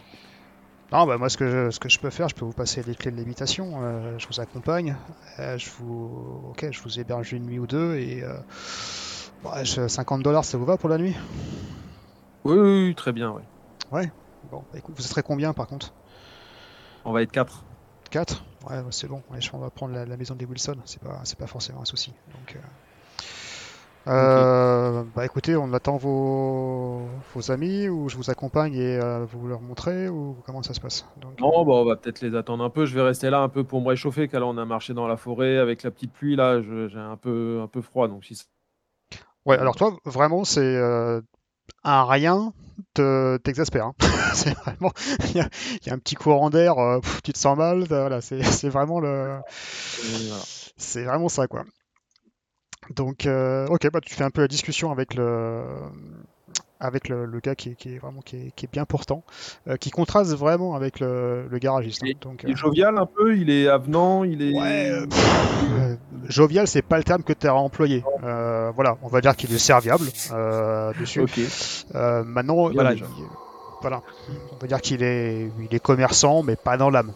Non, 0.91 1.07
bah 1.07 1.19
moi 1.19 1.29
ce 1.29 1.37
que 1.37 1.49
je, 1.51 1.71
ce 1.71 1.79
que 1.79 1.91
je 1.91 1.99
peux 2.01 2.11
faire, 2.11 2.29
je 2.31 2.35
peux 2.35 2.47
vous 2.47 2.53
passer 2.55 2.83
les 2.83 2.95
clés 2.95 3.11
de 3.13 3.17
l'habitation. 3.19 3.83
euh, 3.83 4.19
je 4.19 4.27
vous 4.27 4.41
accompagne. 4.41 4.97
euh, 5.39 5.59
je 5.59 5.69
vous, 5.79 6.43
ok, 6.51 6.67
je 6.73 6.83
vous 6.83 6.99
héberge 6.99 7.33
une 7.35 7.45
nuit 7.45 7.59
ou 7.59 7.67
deux 7.67 7.95
et 7.97 8.25
euh, 8.25 8.33
ouais, 9.45 9.65
je- 9.65 9.89
50 9.89 10.23
dollars, 10.23 10.45
ça 10.45 10.59
vous 10.59 10.65
va 10.65 10.77
pour 10.77 10.89
la 10.89 10.99
nuit? 10.99 11.15
Oui, 12.45 12.57
oui, 12.59 12.87
oui, 12.89 12.95
très 12.95 13.13
bien, 13.13 13.31
ouais. 13.31 13.43
Bon, 14.51 14.65
bah, 14.73 14.79
écoute, 14.79 14.95
vous 14.97 15.03
serez 15.03 15.23
combien 15.23 15.53
par 15.53 15.67
contre? 15.67 15.93
On 17.05 17.13
va 17.13 17.23
être 17.23 17.33
quatre. 17.33 17.65
4 18.11 18.45
Ouais, 18.69 18.79
ouais, 18.81 18.91
c'est 18.91 19.07
bon. 19.09 19.23
Ouais, 19.31 19.39
on 19.53 19.59
va 19.59 19.71
prendre 19.71 19.95
la, 19.95 20.05
la 20.07 20.17
maison 20.17 20.35
des 20.35 20.45
Wilson. 20.45 20.77
C'est 20.85 21.01
pas, 21.03 21.21
c'est 21.25 21.39
pas 21.39 21.47
forcément 21.47 21.83
un 21.83 21.85
souci. 21.85 22.13
Donc, 22.33 22.57
euh, 22.57 22.61
euh, 24.11 25.05
bah 25.15 25.25
écoutez, 25.27 25.57
on 25.57 25.73
attend 25.75 25.97
vos, 25.97 27.07
vos 27.35 27.51
amis 27.51 27.89
ou 27.89 28.09
je 28.09 28.17
vous 28.17 28.31
accompagne 28.31 28.75
et 28.75 28.97
euh, 28.99 29.25
vous 29.27 29.47
leur 29.47 29.61
montrez 29.61 30.09
ou 30.09 30.37
comment 30.47 30.63
ça 30.63 30.73
se 30.73 30.81
passe? 30.81 31.05
Donc, 31.21 31.39
Non, 31.41 31.65
bah, 31.65 31.73
on 31.75 31.85
va 31.85 31.97
peut-être 31.97 32.21
les 32.21 32.35
attendre 32.35 32.65
un 32.65 32.71
peu. 32.71 32.87
Je 32.87 32.95
vais 32.95 33.03
rester 33.03 33.29
là 33.31 33.41
un 33.41 33.49
peu 33.49 33.65
pour 33.65 33.81
me 33.83 33.89
réchauffer, 33.89 34.29
car 34.29 34.41
là 34.41 34.47
on 34.47 34.57
a 34.57 34.65
marché 34.65 34.95
dans 34.95 35.07
la 35.07 35.17
forêt 35.17 35.59
avec 35.59 35.83
la 35.83 35.91
petite 35.91 36.13
pluie 36.13 36.37
là. 36.37 36.61
J'ai 36.63 36.99
un 36.99 37.17
peu, 37.17 37.61
un 37.63 37.69
peu 37.69 37.81
froid, 37.83 38.09
donc 38.09 38.25
si 38.25 38.35
ça- 38.35 38.45
Ouais, 39.49 39.59
alors 39.59 39.75
toi, 39.77 39.97
vraiment, 40.05 40.45
c'est 40.45 40.61
euh, 40.61 41.21
un 41.85 42.05
rien 42.07 42.53
te- 42.95 43.39
t'exaspère. 43.39 43.87
hein. 43.87 43.95
c'est 44.35 44.55
vraiment, 44.59 44.93
il 45.31 45.37
y, 45.37 45.41
a- 45.41 45.51
il 45.83 45.89
y 45.89 45.91
a 45.91 45.95
un 45.95 45.99
petit 45.99 46.17
courant 46.17 46.51
d'air, 46.51 46.79
euh, 46.79 47.01
tu 47.25 47.33
te 47.33 47.39
sens 47.39 47.59
mal. 47.59 47.85
Voilà, 47.89 48.21
c'est 48.23 48.43
c'est 48.45 48.71
vraiment 48.71 49.01
le, 49.01 49.41
c'est 50.77 51.05
vraiment 51.05 51.29
ça, 51.29 51.47
quoi. 51.47 51.65
Donc, 52.91 53.27
euh, 53.27 53.67
ok, 53.69 53.91
bah 53.91 54.01
tu 54.01 54.15
fais 54.15 54.25
un 54.25 54.31
peu 54.31 54.41
la 54.43 54.49
discussion 54.49 54.91
avec 54.91 55.15
le, 55.15 55.65
avec 56.81 57.09
le, 57.09 57.25
le 57.27 57.41
gars 57.41 57.55
qui 57.55 57.71
est, 57.71 57.75
qui 57.75 57.95
est 57.95 57.99
vraiment 57.99 58.21
qui 58.21 58.37
est, 58.37 58.53
qui 58.55 58.67
est 58.67 58.73
bien 58.73 58.85
portant, 58.85 59.23
euh, 59.69 59.77
qui 59.77 59.91
contraste 59.91 60.33
vraiment 60.35 60.75
avec 60.77 61.01
le, 61.01 61.47
le 61.49 61.59
garagiste. 61.59 62.03
hein. 62.05 62.13
Donc, 62.23 62.43
Il 62.45 62.51
est 62.51 62.53
euh, 62.53 62.57
jovial 62.57 62.97
un 62.99 63.07
peu, 63.07 63.37
il 63.37 63.51
est 63.51 63.69
avenant, 63.69 64.23
il 64.25 64.43
est. 64.43 64.53
Ouais, 64.53 64.91
euh, 64.91 65.07
pff, 65.07 65.99
jovial, 66.29 66.67
c'est 66.69 66.83
pas 66.83 66.99
le 66.99 67.05
terme 67.05 67.23
que 67.23 67.33
tu 67.33 67.47
as 67.47 67.55
employé. 67.55 68.05
Voilà, 68.23 68.97
on 69.03 69.09
va 69.09 69.21
dire 69.21 69.35
qu'il 69.37 69.53
est 69.53 69.59
serviable 69.59 70.07
dessus. 71.01 71.21
Ok. 71.21 71.41
Maintenant, 71.95 72.71
il- 72.71 73.05
voilà, 73.81 74.03
on 74.53 74.57
va 74.61 74.67
dire 74.67 74.81
qu'il 74.81 75.03
est, 75.03 75.51
il 75.61 75.75
est 75.75 75.79
commerçant, 75.81 76.43
mais 76.43 76.57
pas 76.57 76.77
dans 76.77 76.91
l'âme. 76.91 77.13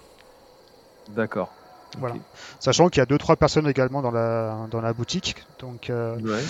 D'accord. 1.09 1.51
Voilà. 1.99 2.17
Sachant 2.59 2.89
qu'il 2.89 3.01
y 3.01 3.03
a 3.03 3.07
deux 3.07 3.19
trois 3.19 3.37
personnes 3.37 3.69
également 3.69 4.01
dans 4.03 4.11
la 4.11 4.67
dans 4.71 4.81
la 4.81 4.93
boutique, 4.93 5.37
donc 5.59 5.91
euh, 5.91 6.17
Ouais. 6.21 6.43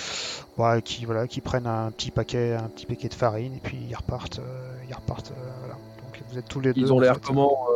ouais, 0.58 0.82
qui 0.82 1.04
voilà, 1.04 1.26
qui 1.26 1.40
prennent 1.40 1.66
un 1.66 1.90
petit 1.90 2.10
paquet, 2.12 2.54
un 2.54 2.68
petit 2.68 2.86
paquet 2.86 3.08
de 3.08 3.14
farine 3.14 3.54
et 3.54 3.60
puis 3.60 3.78
ils 3.88 3.94
repartent, 3.96 4.38
euh, 4.38 4.72
ils 4.88 4.94
repartent. 4.94 5.32
euh, 5.32 5.50
voilà. 5.60 5.74
Donc 5.74 6.22
vous 6.30 6.38
êtes 6.38 6.48
tous 6.48 6.60
les 6.60 6.72
deux. 6.72 6.80
Ils 6.80 6.92
ont 6.92 7.00
l'air 7.00 7.20
comment 7.20 7.66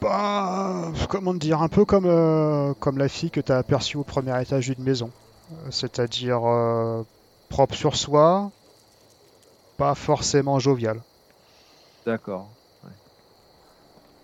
Bah, 0.00 0.92
comment 1.08 1.34
dire, 1.34 1.62
un 1.62 1.68
peu 1.68 1.84
comme, 1.84 2.74
comme 2.80 2.98
la 2.98 3.08
fille 3.08 3.30
que 3.30 3.40
tu 3.40 3.52
as 3.52 3.58
aperçue 3.58 3.96
au 3.96 4.02
premier 4.04 4.40
étage 4.42 4.66
d'une 4.70 4.84
maison. 4.84 5.10
C'est-à-dire 5.70 6.40
propre 7.48 7.74
sur 7.74 7.96
soi, 7.96 8.50
pas 9.78 9.94
forcément 9.94 10.58
jovial. 10.58 11.00
D'accord. 12.06 12.48
Ouais. 12.84 12.90
Ils 12.90 12.90
ont 12.90 12.90
mis- 12.90 14.23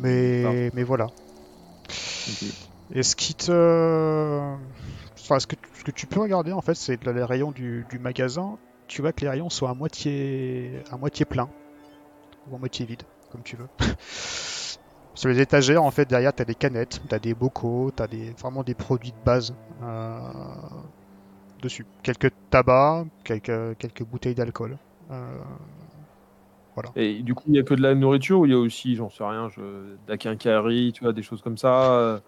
Mais, 0.00 0.70
mais 0.74 0.84
voilà. 0.84 1.08
Et 2.92 3.02
ce 3.02 3.16
qui 3.16 3.34
te. 3.34 4.54
Enfin, 5.20 5.38
ce 5.38 5.46
que, 5.46 5.56
ce 5.74 5.84
que 5.84 5.90
tu 5.90 6.06
peux 6.06 6.20
regarder 6.20 6.52
en 6.52 6.60
fait, 6.60 6.74
c'est 6.74 7.04
les 7.04 7.24
rayons 7.24 7.52
du, 7.52 7.84
du 7.90 7.98
magasin. 7.98 8.58
Tu 8.86 9.02
vois 9.02 9.12
que 9.12 9.20
les 9.20 9.28
rayons 9.28 9.50
sont 9.50 9.66
à 9.66 9.74
moitié, 9.74 10.82
à 10.90 10.96
moitié 10.96 11.26
pleins 11.26 11.50
ou 12.50 12.56
à 12.56 12.58
moitié 12.58 12.86
vides, 12.86 13.02
comme 13.30 13.42
tu 13.42 13.56
veux. 13.56 13.68
Sur 15.14 15.28
les 15.30 15.40
étagères, 15.40 15.82
en 15.82 15.90
fait, 15.90 16.08
derrière, 16.08 16.32
tu 16.32 16.42
as 16.42 16.44
des 16.44 16.54
canettes, 16.54 17.00
tu 17.08 17.14
as 17.14 17.18
des 17.18 17.34
bocaux, 17.34 17.90
tu 17.94 18.02
as 18.02 18.06
des, 18.06 18.30
vraiment 18.38 18.62
des 18.62 18.74
produits 18.74 19.10
de 19.10 19.24
base 19.24 19.52
euh, 19.82 20.20
dessus. 21.60 21.84
Quelques 22.04 22.30
tabacs, 22.50 23.08
quelques, 23.24 23.76
quelques 23.78 24.04
bouteilles 24.04 24.36
d'alcool. 24.36 24.78
Euh, 25.10 25.38
Et 26.96 27.22
du 27.22 27.34
coup, 27.34 27.44
il 27.46 27.52
n'y 27.52 27.58
a 27.58 27.62
que 27.62 27.74
de 27.74 27.82
la 27.82 27.94
nourriture 27.94 28.40
ou 28.40 28.46
il 28.46 28.52
y 28.52 28.54
a 28.54 28.58
aussi, 28.58 28.96
j'en 28.96 29.10
sais 29.10 29.24
rien, 29.24 29.48
je... 29.48 29.60
de 29.60 30.90
tu 30.92 31.04
vois, 31.04 31.12
des 31.12 31.22
choses 31.22 31.42
comme 31.42 31.56
ça 31.56 31.92
euh, 31.98 32.18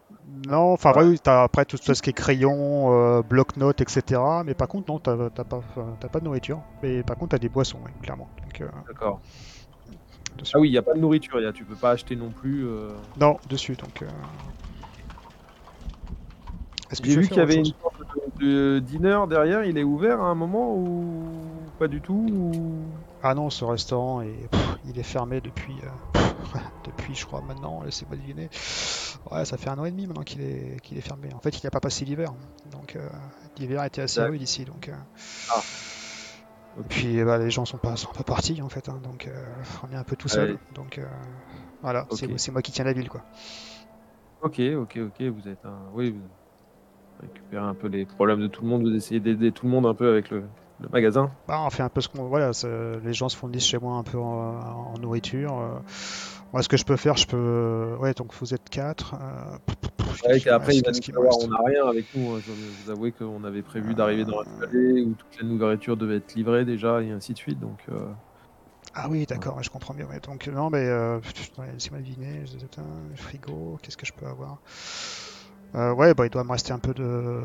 Non, 0.49 0.73
enfin, 0.73 0.93
Ouais. 0.97 1.17
t'as 1.23 1.43
après 1.43 1.65
tout 1.65 1.77
ce 1.77 2.03
qui 2.03 2.11
est 2.11 2.13
crayon, 2.15 2.93
euh, 2.93 3.23
bloc-notes, 3.23 3.81
etc. 3.81 4.43
Mais 4.45 4.55
par 4.55 4.69
contre, 4.69 4.91
non, 4.93 4.99
t'as 4.99 5.17
pas, 5.45 5.61
pas 6.13 6.19
de 6.21 6.25
nourriture. 6.25 6.61
Mais 6.83 7.03
par 7.03 7.17
contre, 7.17 7.31
t'as 7.31 7.39
des 7.39 7.49
boissons, 7.49 7.79
ouais, 7.79 7.93
clairement. 8.03 8.29
Euh, 8.61 8.67
D'accord. 8.89 9.21
Ah 10.55 10.59
oui, 10.59 10.69
il 10.69 10.73
n'y 10.73 10.79
a 10.79 10.83
pas 10.83 10.95
de 10.95 11.01
nourriture, 11.01 11.41
y 11.41 11.47
a- 11.47 11.53
tu 11.53 11.65
peux 11.65 11.77
pas 11.77 11.91
acheter 11.91 12.17
non 12.17 12.31
plus. 12.31 12.67
euh. 12.67 12.89
Non, 13.19 13.39
dessus, 13.49 13.77
donc. 13.77 14.03
euh, 14.03 14.07
Est-ce 16.91 17.01
que 17.01 17.07
J'ai 17.09 17.17
vu 17.17 17.29
qu'il 17.29 17.37
y 17.37 17.41
avait 17.41 17.57
une 17.57 17.65
sorte 17.67 17.95
de, 18.41 18.77
de 18.77 18.79
dîner 18.81 19.25
derrière, 19.29 19.65
il 19.65 19.79
est 19.79 19.85
ouvert 19.85 20.21
à 20.21 20.25
un 20.29 20.35
moment 20.35 20.75
ou 20.77 21.73
pas 21.79 21.89
du 21.89 22.01
tout 22.01 22.27
ou... 22.33 22.85
Ah 23.23 23.35
non, 23.35 23.51
ce 23.51 23.65
restaurant, 23.65 24.23
est, 24.23 24.49
pff, 24.51 24.79
il 24.87 24.99
est 24.99 25.03
fermé 25.05 25.41
depuis, 25.41 25.75
euh, 25.85 25.89
pff, 26.15 26.55
depuis, 26.85 27.15
je 27.15 27.27
crois, 27.27 27.43
maintenant, 27.43 27.83
laissez-moi 27.83 28.17
deviner. 28.17 28.49
Ouais, 29.31 29.45
ça 29.45 29.57
fait 29.59 29.69
un 29.69 29.79
an 29.79 29.85
et 29.85 29.91
demi 29.91 30.07
maintenant 30.07 30.23
qu'il 30.23 30.41
est, 30.41 30.81
qu'il 30.83 30.97
est 30.97 31.03
fermé. 31.03 31.29
En 31.35 31.41
fait, 31.41 31.51
il 31.59 31.65
n'a 31.67 31.71
pas 31.71 31.81
passé 31.81 32.05
l'hiver. 32.05 32.33
Donc, 32.73 32.97
euh, 32.97 33.07
l'hiver 33.59 33.85
était 33.85 34.03
assez 34.03 34.23
rude 34.23 34.41
ici. 34.41 34.65
Donc, 34.65 34.89
euh, 34.89 34.95
Ah. 35.55 35.61
Et 36.79 36.83
puis, 36.89 37.23
bah, 37.25 37.37
les 37.37 37.51
gens 37.51 37.65
sont 37.65 37.79
pas, 37.79 37.97
sont 37.97 38.13
pas 38.13 38.23
partis, 38.23 38.63
en 38.63 38.69
fait. 38.69 38.89
hein, 38.89 39.01
donc, 39.03 39.29
on 39.87 39.93
est 39.93 39.97
un 39.97 40.05
peu 40.05 40.17
tout 40.17 40.29
seul. 40.29 40.59
Donc, 40.75 41.01
voilà, 41.83 42.07
c'est 42.11 42.51
moi 42.53 42.63
qui 42.63 42.73
tiens 42.73 42.85
la 42.85 42.93
ville, 42.93 43.09
quoi. 43.09 43.23
Ok, 44.43 44.59
ok, 44.61 44.99
ok, 44.99 45.23
vous 45.23 45.49
êtes 45.49 45.65
un. 45.67 45.91
Oui, 45.93 46.13
vous 46.13 46.23
récupérez 47.21 47.63
un 47.67 47.75
peu 47.75 47.89
les 47.89 48.07
problèmes 48.07 48.41
de 48.41 48.47
tout 48.47 48.63
le 48.63 48.69
monde, 48.69 48.83
vous 48.83 48.95
essayez 48.95 49.21
d'aider 49.21 49.53
tout 49.53 49.67
le 49.67 49.73
monde 49.73 49.85
un 49.85 49.95
peu 49.95 50.09
avec 50.11 50.31
le, 50.31 50.45
le 50.83 50.89
magasin. 50.89 51.31
Bah, 51.49 51.61
on 51.65 51.71
fait 51.71 51.83
un 51.83 51.89
peu 51.89 52.01
ce 52.01 52.09
qu'on. 52.09 52.25
Voilà, 52.25 52.51
les 53.05 53.13
gens 53.13 53.29
se 53.29 53.37
fournissent 53.37 53.67
chez 53.67 53.79
moi 53.79 53.97
un 53.97 54.03
peu 54.03 54.19
en, 54.19 54.61
en 54.95 54.99
nourriture. 54.99 55.59
euh. 55.59 55.79
Moi, 56.53 56.63
ce 56.63 56.69
que 56.69 56.77
je 56.77 56.85
peux 56.85 56.97
faire, 56.97 57.17
je 57.17 57.27
peux. 57.27 57.97
Ouais, 58.01 58.13
donc 58.15 58.33
vous 58.35 58.55
êtes 58.55 58.69
quatre. 58.69 59.15
euh, 59.15 59.57
Ouais, 60.29 60.49
après, 60.49 60.77
il 60.77 60.83
va 60.85 60.91
nous 60.91 61.21
reste 61.23 61.45
on 61.45 61.49
n'a 61.49 61.59
rien 61.65 61.87
avec 61.87 62.07
nous. 62.15 62.35
hein. 62.35 62.41
Je 62.45 62.51
vous 62.53 62.91
avouer 62.91 63.13
qu'on 63.13 63.45
avait 63.45 63.63
prévu 63.63 63.95
d'arriver 63.95 64.25
dans 64.25 64.41
un 64.41 64.45
chalet 64.61 65.07
où 65.07 65.15
toute 65.15 65.41
la 65.41 65.47
nourriture 65.47 65.97
devait 65.97 66.17
être 66.17 66.35
livrée 66.35 66.65
déjà 66.65 67.01
et 67.03 67.11
ainsi 67.13 67.33
de 67.33 67.39
suite. 67.39 67.61
Donc, 67.61 67.79
euh, 67.91 68.01
Ah 68.95 69.07
oui, 69.09 69.25
d'accord, 69.27 69.57
ouais, 69.57 69.63
je 69.63 69.71
comprends 69.71 69.95
bien. 69.95 70.07
ouais. 70.07 70.19
Donc, 70.21 70.49
non, 70.49 70.71
mais 70.71 70.85
euh, 70.87 71.21
laissez-moi 71.73 72.01
deviner. 72.01 72.43
le 72.43 73.17
frigo, 73.17 73.79
qu'est-ce 73.83 73.97
que 73.97 74.07
je 74.07 74.13
peux 74.13 74.27
avoir? 74.27 74.59
Euh, 75.77 75.95
Ouais, 75.95 76.15
bah, 76.15 76.27
il 76.27 76.31
doit 76.31 76.43
me 76.45 76.51
rester 76.53 76.73
un 76.73 76.81
peu 76.81 76.93
de. 76.93 77.41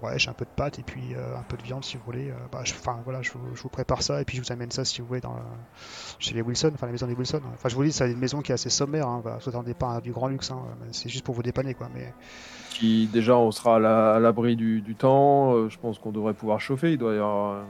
Ouais, 0.00 0.16
j'ai 0.18 0.30
un 0.30 0.32
peu 0.32 0.44
de 0.44 0.50
pâtes 0.54 0.78
et 0.78 0.82
puis 0.84 1.14
euh, 1.16 1.36
un 1.36 1.42
peu 1.42 1.56
de 1.56 1.62
viande 1.62 1.84
si 1.84 1.96
vous 1.96 2.04
voulez. 2.04 2.30
Euh, 2.30 2.34
bah, 2.52 2.60
je, 2.64 2.72
enfin, 2.72 3.00
voilà, 3.04 3.20
je, 3.20 3.32
vous- 3.32 3.54
je 3.56 3.62
vous 3.62 3.68
prépare 3.68 4.02
ça 4.02 4.20
et 4.20 4.24
puis 4.24 4.36
je 4.36 4.42
vous 4.42 4.52
amène 4.52 4.70
ça 4.70 4.84
si 4.84 5.00
vous 5.00 5.08
voulez 5.08 5.20
dans, 5.20 5.36
chez 6.20 6.34
les 6.34 6.40
Wilson, 6.42 6.70
enfin 6.74 6.86
la 6.86 6.92
maison 6.92 7.06
des 7.08 7.14
Wilson. 7.14 7.40
Enfin, 7.54 7.68
je 7.68 7.74
vous 7.74 7.82
dis, 7.82 7.90
c'est 7.92 8.08
une 8.10 8.18
maison 8.18 8.40
qui 8.40 8.52
est 8.52 8.54
assez 8.54 8.70
sommaire. 8.70 9.08
Hein, 9.08 9.22
bah, 9.24 9.38
vous 9.42 9.48
attendez 9.48 9.74
pas 9.74 10.00
du 10.00 10.12
grand 10.12 10.28
luxe. 10.28 10.50
Hein, 10.52 10.62
c'est 10.92 11.08
juste 11.08 11.24
pour 11.24 11.34
vous 11.34 11.42
dépanner, 11.42 11.74
quoi. 11.74 11.88
Mais 11.94 12.14
qui, 12.70 13.08
déjà, 13.12 13.36
on 13.36 13.50
sera 13.50 13.76
à 13.76 13.78
la- 13.80 14.14
à 14.14 14.18
l'abri 14.20 14.54
du, 14.54 14.80
du 14.82 14.94
temps. 14.94 15.54
euh, 15.54 15.68
je 15.68 15.78
pense 15.78 15.98
qu'on 15.98 16.12
devrait 16.12 16.34
pouvoir 16.34 16.60
chauffer. 16.60 16.92
Il 16.92 16.98
doit 16.98 17.12
y 17.14 17.16
avoir 17.16 17.54
euh, 17.54 17.62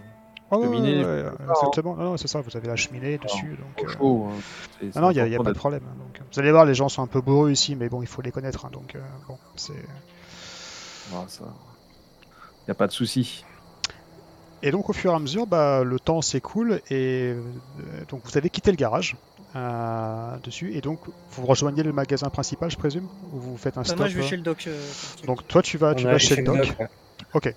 Oh, 0.51 0.63
cheminée, 0.63 0.99
ouais, 1.05 1.05
ouais, 1.23 1.25
hein. 1.29 1.47
exactement. 1.51 1.95
Non, 1.97 2.05
non, 2.05 2.17
c'est 2.19 2.29
ça. 2.29 2.41
Vous 2.43 2.57
avez 2.59 2.69
la 2.69 2.77
cheminée 2.77 3.17
dessus, 3.19 3.57
donc. 3.59 3.85
euh, 3.85 3.89
chaud. 3.89 4.29
hein. 4.31 4.89
Ah 4.95 5.01
non, 5.01 5.11
il 5.11 5.15
n'y 5.15 5.21
a, 5.21 5.27
y 5.29 5.35
a 5.35 5.39
pas 5.39 5.45
de 5.53 5.59
problème. 5.59 5.83
hein, 5.87 5.95
Donc, 5.99 6.21
vous 6.33 6.39
allez 6.41 6.51
voir, 6.53 6.65
les 6.67 6.75
gens 6.75 6.89
sont 6.91 7.03
un 7.03 7.07
peu 7.07 7.21
bourreux 7.23 7.51
ici, 7.53 7.75
mais 7.75 7.89
bon, 7.89 8.03
il 8.03 8.07
faut 8.09 8.21
les 8.23 8.33
connaître. 8.33 8.67
hein, 8.67 8.71
donc, 8.73 8.95
euh, 8.97 9.01
bon, 9.29 9.39
c'est. 9.57 9.73
Ah, 11.15 11.25
ça... 11.27 11.45
Il 12.69 12.73
n'y 12.73 12.73
a 12.73 12.75
pas 12.75 12.87
de 12.87 12.93
souci. 12.93 13.45
Et 14.63 14.71
donc, 14.73 14.91
au 14.91 14.93
fur 14.93 15.13
et 15.13 15.15
à 15.15 15.19
mesure, 15.19 15.47
bah, 15.47 15.83
le 15.85 15.99
temps 15.99 16.21
s'écoule 16.21 16.83
et 16.91 17.33
euh, 17.35 17.43
donc 18.09 18.21
vous 18.25 18.37
avez 18.37 18.51
quitté 18.51 18.71
le 18.71 18.77
garage 18.77 19.17
euh, 19.57 20.37
dessus 20.43 20.75
et 20.75 20.83
donc 20.83 21.01
vous 21.31 21.47
rejoignez 21.47 21.83
le 21.83 21.93
magasin 21.93 22.29
principal, 22.29 22.71
je 22.71 22.77
présume, 22.77 23.09
ou 23.33 23.39
vous 23.41 23.57
faites 23.57 23.79
un 23.79 23.83
Bah, 23.83 23.85
stop. 23.87 23.99
moi, 24.01 24.09
je 24.09 24.17
vais 24.19 24.23
euh, 24.25 24.27
chez 24.29 24.37
le 24.37 24.43
doc. 24.43 24.65
euh. 24.67 24.87
Donc, 25.27 25.47
toi, 25.49 25.63
tu 25.63 25.79
vas, 25.79 25.95
tu 25.95 26.07
On 26.07 26.11
vas 26.11 26.19
chez 26.19 26.37
le 26.37 26.43
doc. 26.43 26.59
ouais. 26.79 26.89
Ok. 27.35 27.55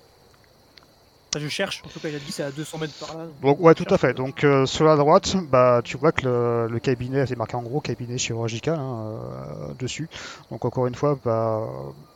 Je 1.36 1.48
cherche. 1.48 1.82
En 1.84 1.88
tout 1.88 1.98
cas, 1.98 2.08
il 2.10 2.14
a 2.14 2.18
dit 2.18 2.30
c'est 2.30 2.42
à 2.42 2.50
200 2.50 2.78
mètres 2.78 2.94
par 3.00 3.16
là. 3.16 3.24
Donc, 3.40 3.58
ouais, 3.60 3.74
tout 3.74 3.86
à 3.92 3.96
fait. 3.98 4.12
Donc, 4.14 4.44
euh, 4.44 4.64
sur 4.66 4.84
la 4.84 4.96
droite, 4.96 5.34
bah, 5.50 5.80
tu 5.82 5.96
vois 5.96 6.12
que 6.12 6.24
le, 6.26 6.68
le 6.70 6.78
cabinet, 6.78 7.26
c'est 7.26 7.36
marqué 7.36 7.56
en 7.56 7.62
gros 7.62 7.80
cabinet 7.80 8.18
chirurgical 8.18 8.78
hein, 8.78 9.18
euh, 9.70 9.74
dessus. 9.78 10.08
Donc, 10.50 10.64
encore 10.66 10.86
une 10.86 10.94
fois, 10.94 11.18
bah, 11.24 11.66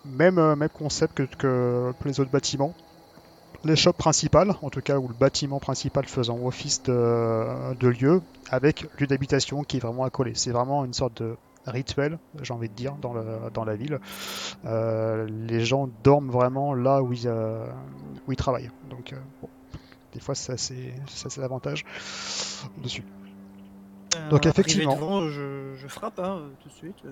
même, 0.05 0.55
même 0.55 0.68
concept 0.68 1.14
que, 1.14 1.23
que 1.36 1.93
pour 1.98 2.06
les 2.09 2.20
autres 2.20 2.31
bâtiments. 2.31 2.74
Les 3.67 3.77
shops 3.77 3.97
principales, 3.97 4.53
en 4.63 4.71
tout 4.71 4.81
cas, 4.81 4.97
ou 4.99 5.09
le 5.09 5.15
bâtiment 5.15 5.59
principal 5.59 6.07
faisant 6.07 6.39
office 6.45 6.83
de, 6.85 7.75
de 7.75 7.89
lieu, 7.89 8.23
avec 8.51 8.87
lieu 9.01 9.07
d'habitation 9.07 9.65
qui 9.65 9.79
est 9.79 9.81
vraiment 9.81 10.05
accolé. 10.05 10.33
C'est 10.35 10.53
vraiment 10.53 10.85
une 10.85 10.93
sorte 10.93 11.23
de 11.23 11.37
rituel, 11.67 12.19
j'ai 12.43 12.55
envie 12.55 12.69
de 12.69 12.75
dire, 12.75 12.95
dans, 13.03 13.13
le, 13.13 13.25
dans 13.53 13.65
la 13.65 13.75
ville. 13.75 13.99
Euh, 14.65 15.27
les 15.49 15.65
gens 15.65 15.89
dorment 16.05 16.31
vraiment 16.31 16.75
là 16.75 17.03
où 17.03 17.13
ils, 17.13 17.27
euh, 17.27 17.67
où 18.29 18.33
ils 18.33 18.37
travaillent. 18.37 18.71
Donc, 18.89 19.13
euh, 19.13 19.17
bon, 19.43 19.49
des 20.13 20.21
fois, 20.21 20.35
ça 20.35 20.57
c'est 20.57 20.95
l'avantage 21.39 21.85
dessus. 22.79 23.05
Donc, 24.31 24.47
effectivement. 24.47 24.95
devant, 24.95 25.29
je, 25.29 25.75
je 25.77 25.89
frappe 25.89 26.19
hein, 26.21 26.41
tout 26.63 26.69
de 26.69 26.75
suite. 26.75 27.03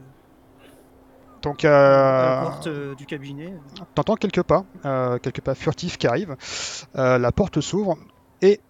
Donc, 1.45 1.65
euh, 1.65 1.71
la 1.71 2.41
porte 2.43 2.67
euh, 2.69 2.95
du 2.95 3.05
cabinet. 3.07 3.53
t'entends 3.95 4.17
quelques 4.17 4.43
pas, 4.43 4.65
euh, 4.87 5.19
quelques 5.19 5.43
pas 5.43 5.55
furtifs 5.55 5.99
qui 5.99 6.07
arrivent. 6.07 6.37
Euh, 6.97 7.19
la 7.19 7.33
porte 7.33 7.61
s'ouvre 7.61 7.97
et 8.41 8.61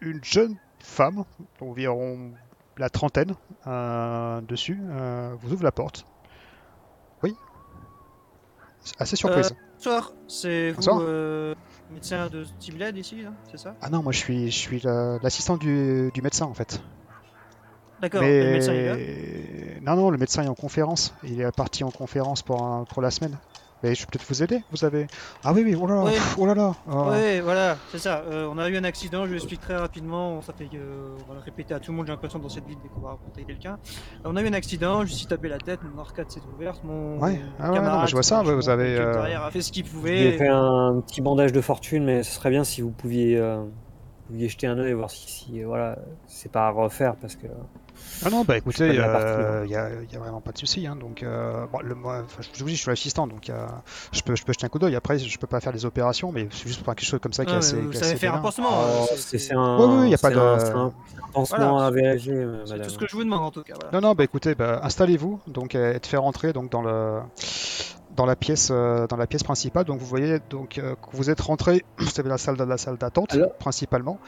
une 0.00 0.24
jeune 0.24 0.56
femme, 0.80 1.24
environ 1.60 2.32
la 2.78 2.88
trentaine, 2.88 3.34
euh, 3.66 4.40
dessus, 4.40 4.80
vous 5.40 5.52
ouvre 5.52 5.62
la 5.62 5.72
porte. 5.72 6.06
Oui. 7.22 7.34
Assez 8.98 9.16
surprise. 9.16 9.54
Bonsoir, 9.76 10.12
c'est 10.26 10.70
vous, 10.70 10.76
Bonsoir. 10.76 11.00
médecin 11.90 12.28
de 12.28 12.44
Team 12.58 12.78
Led 12.78 12.96
ici, 12.96 13.24
c'est 13.50 13.58
ça? 13.58 13.74
Ah 13.82 13.90
non, 13.90 14.02
moi 14.02 14.12
je 14.12 14.18
suis, 14.18 14.50
je 14.50 14.56
suis 14.58 14.80
la- 14.80 15.18
l'assistant 15.22 15.58
du, 15.58 16.10
du 16.14 16.22
médecin 16.22 16.46
en 16.46 16.54
fait. 16.54 16.80
D'accord, 18.04 18.22
le 18.22 18.52
médecin 18.52 18.72
est 18.72 18.88
là. 18.88 19.80
Non, 19.82 19.96
non, 20.00 20.10
le 20.10 20.18
médecin 20.18 20.42
est 20.42 20.48
en 20.48 20.54
conférence. 20.54 21.14
Il 21.24 21.40
est 21.40 21.50
parti 21.56 21.84
en 21.84 21.90
conférence 21.90 22.42
pour, 22.42 22.62
un- 22.62 22.84
pour 22.84 23.02
la 23.02 23.10
semaine. 23.10 23.36
Mais 23.82 23.94
je 23.94 24.06
peux 24.06 24.12
peut-être 24.12 24.26
vous 24.28 24.42
aider. 24.42 24.62
Vous 24.72 24.82
avez. 24.86 25.06
Ah 25.44 25.52
oui, 25.52 25.62
oui, 25.62 25.76
oh 25.78 25.86
là 25.86 25.96
là, 25.96 26.02
Ouais. 26.04 26.12
pff, 26.12 26.36
oh 26.38 26.46
là 26.46 26.54
là. 26.54 26.74
ah. 26.90 27.10
Ouais, 27.10 27.40
voilà, 27.42 27.76
c'est 27.92 27.98
ça. 27.98 28.22
Euh, 28.30 28.48
on 28.50 28.56
a 28.56 28.66
eu 28.70 28.76
un 28.78 28.84
accident, 28.84 29.24
je 29.26 29.30
vous 29.30 29.34
explique 29.36 29.60
très 29.60 29.76
rapidement. 29.76 30.40
Ça 30.40 30.54
fait 30.56 30.70
euh, 30.74 31.14
on 31.22 31.28
va 31.28 31.34
le 31.34 31.40
répéter 31.44 31.74
à 31.74 31.80
tout 31.80 31.90
le 31.90 31.98
monde, 31.98 32.06
j'ai 32.06 32.12
l'impression, 32.12 32.38
dans 32.38 32.48
cette 32.48 32.64
vidéo 32.64 32.80
dès 32.82 32.88
qu'on 32.88 33.00
va 33.00 33.10
raconter 33.10 33.44
quelqu'un. 33.44 33.74
Euh, 33.74 34.30
on 34.30 34.36
a 34.36 34.42
eu 34.42 34.48
un 34.48 34.54
accident, 34.54 35.00
je 35.00 35.10
me 35.12 35.16
suis 35.16 35.26
tapé 35.26 35.48
la 35.50 35.58
tête, 35.58 35.80
mon 35.94 36.00
arcade 36.00 36.30
s'est 36.30 36.40
ouverte, 36.56 36.80
mon. 36.82 37.18
Ouais, 37.18 37.38
ah 37.60 37.68
ouais, 37.68 37.74
camarade 37.76 37.94
non, 37.96 38.00
mais 38.02 38.06
je 38.08 38.12
vois 38.14 38.22
ça, 38.22 38.42
ouais, 38.42 38.54
vous 38.54 38.70
avez, 38.70 38.96
euh, 38.98 39.12
derrière 39.12 39.42
a 39.42 39.50
fait 39.50 39.60
ce 39.60 39.70
qu'il 39.70 39.84
J'ai 39.84 39.90
pouvait. 39.90 40.32
fait 40.38 40.48
un 40.48 41.02
petit 41.06 41.20
bandage 41.20 41.52
de 41.52 41.60
fortune, 41.60 42.04
mais 42.04 42.22
ce 42.22 42.32
serait 42.36 42.50
bien 42.50 42.64
si 42.64 42.80
vous 42.80 42.90
pouviez, 42.90 43.36
euh, 43.36 43.58
vous 43.64 44.28
pouviez 44.28 44.48
jeter 44.48 44.66
un 44.66 44.78
œil 44.78 44.92
et 44.92 44.94
voir 44.94 45.10
si, 45.10 45.28
si, 45.30 45.62
voilà, 45.62 45.98
c'est 46.26 46.50
pas 46.50 46.68
à 46.68 46.70
refaire 46.70 47.16
parce 47.16 47.36
que 47.36 47.48
Ah 48.24 48.30
non, 48.30 48.44
bah 48.44 48.56
écoutez, 48.56 48.84
suis 48.90 48.94
il 48.94 48.98
n'y 48.98 48.98
a, 49.00 49.64
y 49.66 49.76
a 50.16 50.18
vraiment 50.18 50.40
pas 50.40 50.52
de 50.52 50.58
souci. 50.58 50.86
Hein, 50.86 50.96
donc, 50.96 51.22
euh, 51.22 51.66
bon, 51.72 51.80
le, 51.82 51.94
moi, 51.94 52.22
enfin, 52.24 52.42
je 52.52 52.62
vous 52.62 52.68
dis, 52.68 52.76
je 52.76 52.80
suis 52.82 52.90
assistant, 52.90 53.26
donc 53.26 53.50
a- 53.50 53.82
je, 54.12 54.20
peux, 54.22 54.34
je 54.36 54.44
peux 54.44 54.52
jeter 54.52 54.66
un 54.66 54.68
coup 54.68 54.78
d'œil. 54.78 54.94
Après, 54.96 55.18
je 55.18 55.38
peux 55.38 55.46
pas 55.46 55.60
faire 55.60 55.72
des 55.72 55.84
opérations, 55.84 56.32
mais 56.32 56.48
c'est 56.50 56.66
juste 56.68 56.82
pour 56.82 56.94
quelque 56.94 57.06
chose 57.06 57.20
comme 57.20 57.32
ça 57.32 57.44
qui 57.44 57.52
est 57.52 57.56
Ah, 57.56 57.58
assez. 57.58 57.76
vous 57.76 57.90
qui 57.90 57.96
savez 57.98 58.10
assez 58.12 58.16
faire 58.20 58.34
un 58.34 58.38
pansement. 58.38 58.68
Oh, 58.70 59.02
hein, 59.10 59.14
c'est 59.16 59.38
c'est 59.38 59.54
un, 59.54 59.78
Oui, 59.78 60.02
oui, 60.02 60.10
y 60.10 60.14
a 60.14 60.18
pas 60.18 60.30
de- 60.30 60.36
un- 60.38 60.92
pansement 61.32 61.78
Voilà. 61.78 61.86
à 61.86 61.90
euh, 61.90 62.64
C'est 62.66 62.78
tout 62.82 62.90
ce 62.90 62.98
que 62.98 63.06
je 63.08 63.16
vous 63.16 63.24
demande 63.24 63.42
en 63.42 63.50
tout 63.50 63.62
cas. 63.62 63.74
Voilà. 63.80 63.90
Non, 64.00 64.08
non, 64.08 64.14
bah 64.14 64.24
écoutez, 64.24 64.54
bah, 64.54 64.80
installez-vous, 64.82 65.40
donc 65.48 65.74
euh, 65.74 65.94
et 65.94 65.98
de 65.98 66.06
faire 66.06 66.22
rentrer 66.22 66.52
donc 66.52 66.70
dans 66.70 66.82
le 66.82 67.20
dans 68.16 68.26
la 68.26 68.36
pièce 68.36 68.68
euh, 68.70 69.08
dans 69.08 69.16
la 69.16 69.26
pièce 69.26 69.42
principale. 69.42 69.84
Donc 69.84 69.98
vous 69.98 70.06
voyez 70.06 70.38
donc 70.50 70.78
euh, 70.78 70.94
que 70.94 71.16
vous 71.16 71.30
êtes 71.30 71.40
rentré, 71.40 71.84
vous 71.98 72.08
avez 72.18 72.28
la 72.28 72.38
salle 72.38 72.56
de 72.56 72.62
la 72.64 72.78
salle 72.78 72.96
d'attente 72.96 73.36
principalement, 73.58 74.18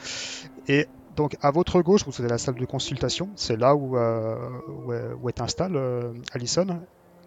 et 0.67 0.87
donc 1.17 1.35
à 1.41 1.51
votre 1.51 1.81
gauche 1.81 2.01
vous 2.07 2.13
avez 2.21 2.29
la 2.29 2.37
salle 2.37 2.55
de 2.55 2.65
consultation. 2.65 3.27
C'est 3.35 3.57
là 3.57 3.75
où 3.75 3.97
euh, 3.97 4.37
où, 4.85 4.93
est- 4.93 5.13
où 5.21 5.27
est 5.29 5.41
installe 5.41 5.75
euh, 5.75 6.13
Allison. 6.33 6.79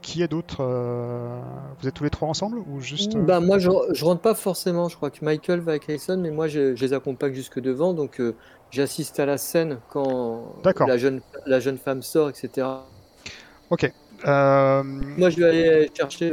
Qui 0.03 0.23
est 0.23 0.29
d'autre 0.29 0.61
euh, 0.61 1.39
Vous 1.79 1.87
êtes 1.87 1.93
tous 1.93 2.05
les 2.05 2.09
trois 2.09 2.27
ensemble 2.27 2.57
ou 2.57 2.81
juste 2.81 3.19
Bah, 3.19 3.39
moi, 3.39 3.59
je, 3.59 3.69
je 3.93 4.03
rentre 4.03 4.23
pas 4.23 4.35
forcément. 4.35 4.89
Je 4.89 4.97
crois 4.97 5.11
que 5.11 5.23
Michael 5.23 5.61
va 5.61 5.73
avec 5.73 5.91
Alison, 5.91 6.17
mais 6.17 6.31
moi, 6.31 6.49
je, 6.49 6.75
je 6.75 6.83
les 6.87 6.95
accompagne 6.95 7.35
jusque 7.35 7.61
devant. 7.61 7.93
Donc, 7.93 8.19
j'assiste 8.71 9.21
à 9.21 9.27
la 9.27 9.37
scène 9.37 9.79
quand 9.91 10.55
la 10.87 10.97
jeune, 10.97 11.21
la 11.45 11.61
jeune 11.61 11.77
femme 11.77 12.01
sort, 12.01 12.31
etc. 12.31 12.67
Ok. 13.69 13.93
Moi, 14.25 15.29
je 15.29 15.37
vais 15.37 15.49
aller 15.51 15.91
chercher 15.95 16.33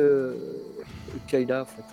Kayla, 1.28 1.64
en 1.64 1.66
fait. 1.66 1.84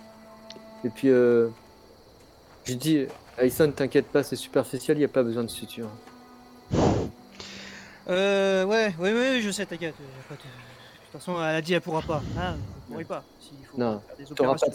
Et 0.87 0.89
puis, 0.89 1.09
je 1.09 2.73
dis, 2.73 3.05
Alison, 3.37 3.71
t'inquiète 3.71 4.07
pas, 4.07 4.23
c'est 4.23 4.35
superficiel, 4.35 4.97
il 4.97 4.99
n'y 4.99 5.05
a 5.05 5.09
pas 5.09 5.23
besoin 5.23 5.43
de 5.43 5.49
suture. 5.49 5.89
Euh, 8.07 8.63
ouais, 8.65 8.93
ouais, 8.99 9.13
ouais, 9.13 9.41
je 9.41 9.51
sais, 9.51 9.65
t'inquiète. 9.65 9.95
de... 9.99 10.35
Toute 10.35 11.21
façon, 11.21 11.35
elle 11.41 11.55
a 11.55 11.61
dit 11.61 11.73
elle 11.73 11.81
pourra 11.81 12.01
pas. 12.01 12.21
Hein, 12.37 12.55
vous 12.57 12.91
pourrez 12.93 13.05
pas. 13.05 13.23
S'il 13.39 13.57
faut 13.65 13.77
Non, 13.77 14.01
faire 14.07 14.15
des 14.17 14.25
T'auras 14.35 14.55
pas, 14.55 14.67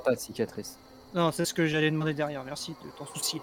de 0.00 0.04
pas 0.04 0.14
de 0.14 0.20
cicatrice. 0.20 0.78
Non, 1.14 1.30
c'est 1.30 1.44
ce 1.44 1.54
que 1.54 1.66
j'allais 1.66 1.90
demander 1.90 2.14
derrière. 2.14 2.42
Merci 2.44 2.72
de 2.84 2.90
t'en 2.98 3.06
soucier. 3.06 3.40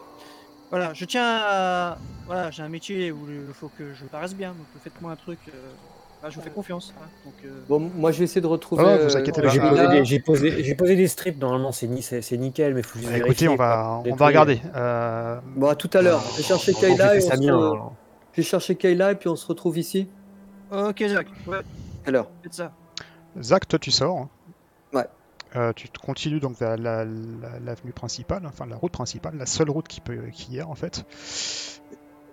Voilà, 0.70 0.94
je 0.94 1.06
tiens 1.06 1.40
à. 1.44 1.98
Voilà, 2.26 2.52
j'ai 2.52 2.64
un 2.64 2.70
métier 2.70 3.12
où 3.12 3.28
il 3.30 3.54
faut 3.54 3.70
que 3.70 3.94
je 3.94 4.06
paraisse 4.06 4.36
bien. 4.36 4.50
Donc 4.50 4.66
faites-moi 4.84 5.12
un 5.12 5.16
truc. 5.16 5.40
euh, 5.50 5.52
là, 6.26 6.32
je 6.32 6.36
vous 6.38 6.42
fais 6.42 6.50
confiance. 6.50 6.94
hein, 7.00 7.06
donc, 7.24 7.34
euh, 7.46 7.50
Bon, 7.70 7.80
moi, 7.80 8.12
je 8.12 8.18
vais 8.20 8.24
essayer 8.26 8.42
de 8.42 8.48
retrouver. 8.48 8.84
Ah, 8.86 8.98
vous 8.98 9.16
euh, 9.16 9.20
inquiétez 9.20 9.42
J'ai 9.50 9.60
pas. 9.60 9.70
Kayla. 9.70 9.84
posé, 9.86 10.00
des- 10.00 10.06
j'ai 10.06 10.20
posé, 10.20 10.64
j'ai 10.64 10.76
posé 10.76 10.96
des 10.96 11.08
strips, 11.08 11.40
normalement 11.40 11.72
c'est 11.72 11.88
ni- 11.88 12.02
c'est 12.02 12.22
c'est 12.22 12.38
nickel, 12.38 12.74
mais 12.74 12.82
faut 12.82 12.98
juste 13.00 13.12
bah, 13.12 13.18
écoutez, 13.18 13.46
vérifier, 13.46 13.50
on 13.50 13.56
va 13.56 14.02
on 14.06 14.16
va 14.16 14.26
regarder. 14.26 14.60
Euh, 14.76 15.40
Bon, 15.56 15.68
à 15.68 15.76
tout 15.76 15.90
à 15.94 16.02
l'heure. 16.02 16.24
Je 16.34 16.38
vais 16.38 16.44
chercher 16.44 16.72
Normalement, 16.74 16.98
Kayla 16.98 17.14
j'ai 17.14 17.20
et 17.20 17.26
on 17.26 17.30
ça 17.30 17.36
se... 17.36 17.40
bien. 17.42 17.56
alors. 17.58 17.94
Je 18.34 18.38
vais 18.42 18.44
chercher 18.48 18.76
Kayla 18.76 19.12
et 19.12 19.16
puis 19.16 19.30
on 19.30 19.36
se 19.36 19.46
retrouve 19.48 19.78
ici. 19.78 20.08
Ok, 20.72 21.04
Zach. 21.08 21.28
Ouais, 21.48 21.60
À 22.06 22.12
l'heure. 22.12 22.28
faites 22.44 22.54
ça. 22.56 22.72
Zach, 23.42 23.68
toi 23.68 23.78
tu 23.80 23.92
sors. 23.92 24.28
Ouais. 24.94 25.06
Euh, 25.56 25.72
tu 25.74 25.88
te 25.90 26.00
continues 26.00 26.40
donc 26.42 26.58
vers 26.60 26.76
la- 26.76 27.06
la- 27.06 27.60
l'avenue 27.64 27.94
principale, 27.94 28.44
enfin 28.46 28.66
la 28.66 28.76
route 28.76 28.92
principale, 28.92 29.36
la 29.38 29.46
seule 29.46 29.70
route 29.70 29.88
qui 29.88 30.02
peut 30.02 30.18
qui 30.34 30.54
y 30.54 30.58
est 30.58 30.64
en 30.64 30.76
fait. 30.76 31.06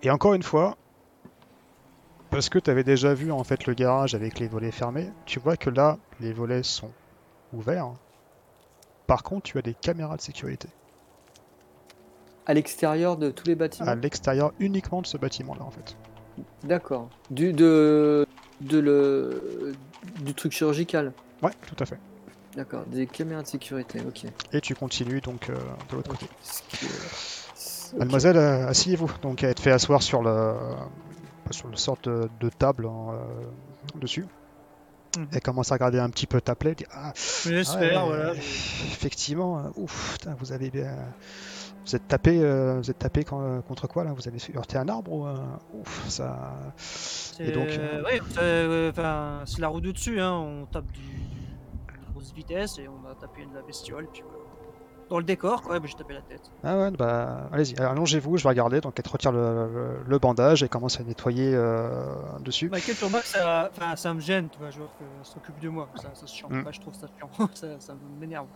Et 0.01 0.09
encore 0.11 0.33
une 0.33 0.43
fois, 0.43 0.75
parce 2.33 2.49
que 2.49 2.59
tu 2.59 2.69
avais 2.69 2.83
déjà 2.83 3.13
vu 3.13 3.31
en 3.31 3.43
fait 3.43 3.65
le 3.67 3.73
garage 3.73 4.15
avec 4.15 4.39
les 4.39 4.47
volets 4.47 4.71
fermés, 4.71 5.09
tu 5.25 5.39
vois 5.39 5.55
que 5.55 5.69
là 5.69 5.97
les 6.19 6.33
volets 6.33 6.63
sont 6.63 6.91
ouverts. 7.53 7.91
Par 9.07 9.23
contre, 9.23 9.43
tu 9.43 9.57
as 9.57 9.61
des 9.61 9.73
caméras 9.73 10.17
de 10.17 10.21
sécurité 10.21 10.67
À 12.45 12.53
l'extérieur 12.53 13.17
de 13.17 13.29
tous 13.29 13.45
les 13.47 13.55
bâtiments. 13.55 13.87
à 13.89 13.95
l'extérieur 13.95 14.51
uniquement 14.59 15.01
de 15.01 15.07
ce 15.07 15.17
bâtiment-là 15.17 15.61
en 15.63 15.71
fait. 15.71 15.95
D'accord. 16.63 17.09
Du, 17.29 17.53
de, 17.53 18.25
de 18.61 18.79
le, 18.79 19.73
du 20.21 20.33
truc 20.33 20.51
chirurgical. 20.51 21.13
Ouais, 21.43 21.51
tout 21.67 21.75
à 21.79 21.85
fait. 21.85 21.99
D'accord. 22.55 22.83
Des 22.87 23.05
caméras 23.07 23.43
de 23.43 23.47
sécurité. 23.47 23.99
Ok. 24.07 24.25
Et 24.51 24.61
tu 24.61 24.73
continues 24.75 25.21
donc 25.21 25.49
euh, 25.49 25.55
de 25.89 25.95
l'autre 25.95 26.09
côté. 26.09 26.27
Mademoiselle, 27.97 28.37
euh, 28.37 28.67
asseyez-vous. 28.67 29.11
Donc 29.21 29.43
elle 29.43 29.53
te 29.53 29.61
fait 29.61 29.71
asseoir 29.71 30.01
sur 30.01 30.23
le 30.23 30.53
sur 31.51 31.67
le 31.67 31.75
sorte 31.77 32.07
de, 32.07 32.29
de 32.39 32.49
table 32.49 32.85
en, 32.85 33.13
euh, 33.13 33.17
dessus. 33.95 34.25
Mhm. 35.17 35.27
Elle 35.31 35.41
commence 35.41 35.71
à 35.71 35.75
regarder 35.75 35.99
un 35.99 36.09
petit 36.09 36.25
peu 36.25 36.41
ta 36.41 36.55
plaie. 36.55 36.73
dit, 36.75 36.85
ah, 36.91 37.13
ouais, 37.45 37.63
voilà. 38.07 38.33
Effectivement, 38.33 39.59
euh, 39.59 39.69
ouf, 39.75 40.17
vous 40.39 40.51
avez 40.51 40.69
bien. 40.71 40.95
Vous 41.85 41.95
êtes 41.95 42.07
tapé, 42.07 42.39
euh, 42.41 42.77
vous 42.79 42.89
êtes 42.89 42.97
tapé 42.97 43.23
con- 43.25 43.61
contre 43.67 43.87
quoi 43.87 44.05
là? 44.05 44.13
Vous 44.13 44.27
avez 44.27 44.37
heurté 44.55 44.77
un 44.77 44.87
arbre 44.87 45.11
ou 45.11 45.27
ouf 45.81 46.07
ça 46.07 46.53
C'est 46.77 47.47
Et 47.47 47.51
donc, 47.51 47.67
euh, 47.67 48.01
ouais, 48.03 48.21
euh, 48.37 48.91
c'est 49.45 49.59
la 49.59 49.67
route 49.67 49.83
de 49.83 49.91
dessus, 49.91 50.19
hein. 50.21 50.31
On 50.31 50.65
tape 50.65 50.89
du, 50.93 51.01
du- 51.01 51.07
de 51.07 52.11
grosse 52.13 52.31
vitesse 52.33 52.79
et 52.79 52.87
on 52.87 53.05
a 53.07 53.13
tapé 53.15 53.45
de 53.45 53.53
la 53.53 53.61
bestiole. 53.63 54.07
Puis 54.11 54.23
voilà. 54.23 54.42
Dans 55.13 55.19
le 55.19 55.25
décor, 55.25 55.61
quoi, 55.61 55.79
bah, 55.79 55.85
j'ai 55.87 55.93
tapé 55.93 56.15
la 56.15 56.23
tête. 56.23 56.41
Ah 56.63 56.75
ouais, 56.75 56.89
bah 56.89 57.47
allez-y, 57.51 57.75
allongez-vous, 57.77 58.37
je 58.37 58.43
vais 58.43 58.49
regarder. 58.49 58.81
Donc 58.81 58.93
elle 58.97 59.03
te 59.03 59.09
retire 59.09 59.31
le, 59.31 59.67
le- 59.71 60.03
le 60.07 60.17
bandage 60.17 60.63
et 60.63 60.67
commence 60.69 60.99
à 60.99 61.03
nettoyer 61.03 61.53
euh, 61.53 62.15
dessus. 62.39 62.67
Michael, 62.67 62.95
tu 62.95 63.03
remarques, 63.05 63.27
ça, 63.27 63.69
ça 63.95 64.13
me 64.15 64.19
gêne, 64.19 64.49
tu 64.49 64.57
vois, 64.57 64.71
je 64.71 64.79
vois 64.79 64.89
qu'elle 64.97 65.23
s'occupe 65.23 65.59
de 65.59 65.69
moi, 65.69 65.87
ça, 66.01 66.15
ça 66.15 66.25
se 66.25 66.33
chiant. 66.33 66.49
Mm. 66.49 66.63
Bah, 66.63 66.71
je 66.73 66.79
trouve 66.79 66.95
ça 66.95 67.05
chiant, 67.15 67.29
ça, 67.53 67.79
ça 67.79 67.95
m'énerve. 68.17 68.47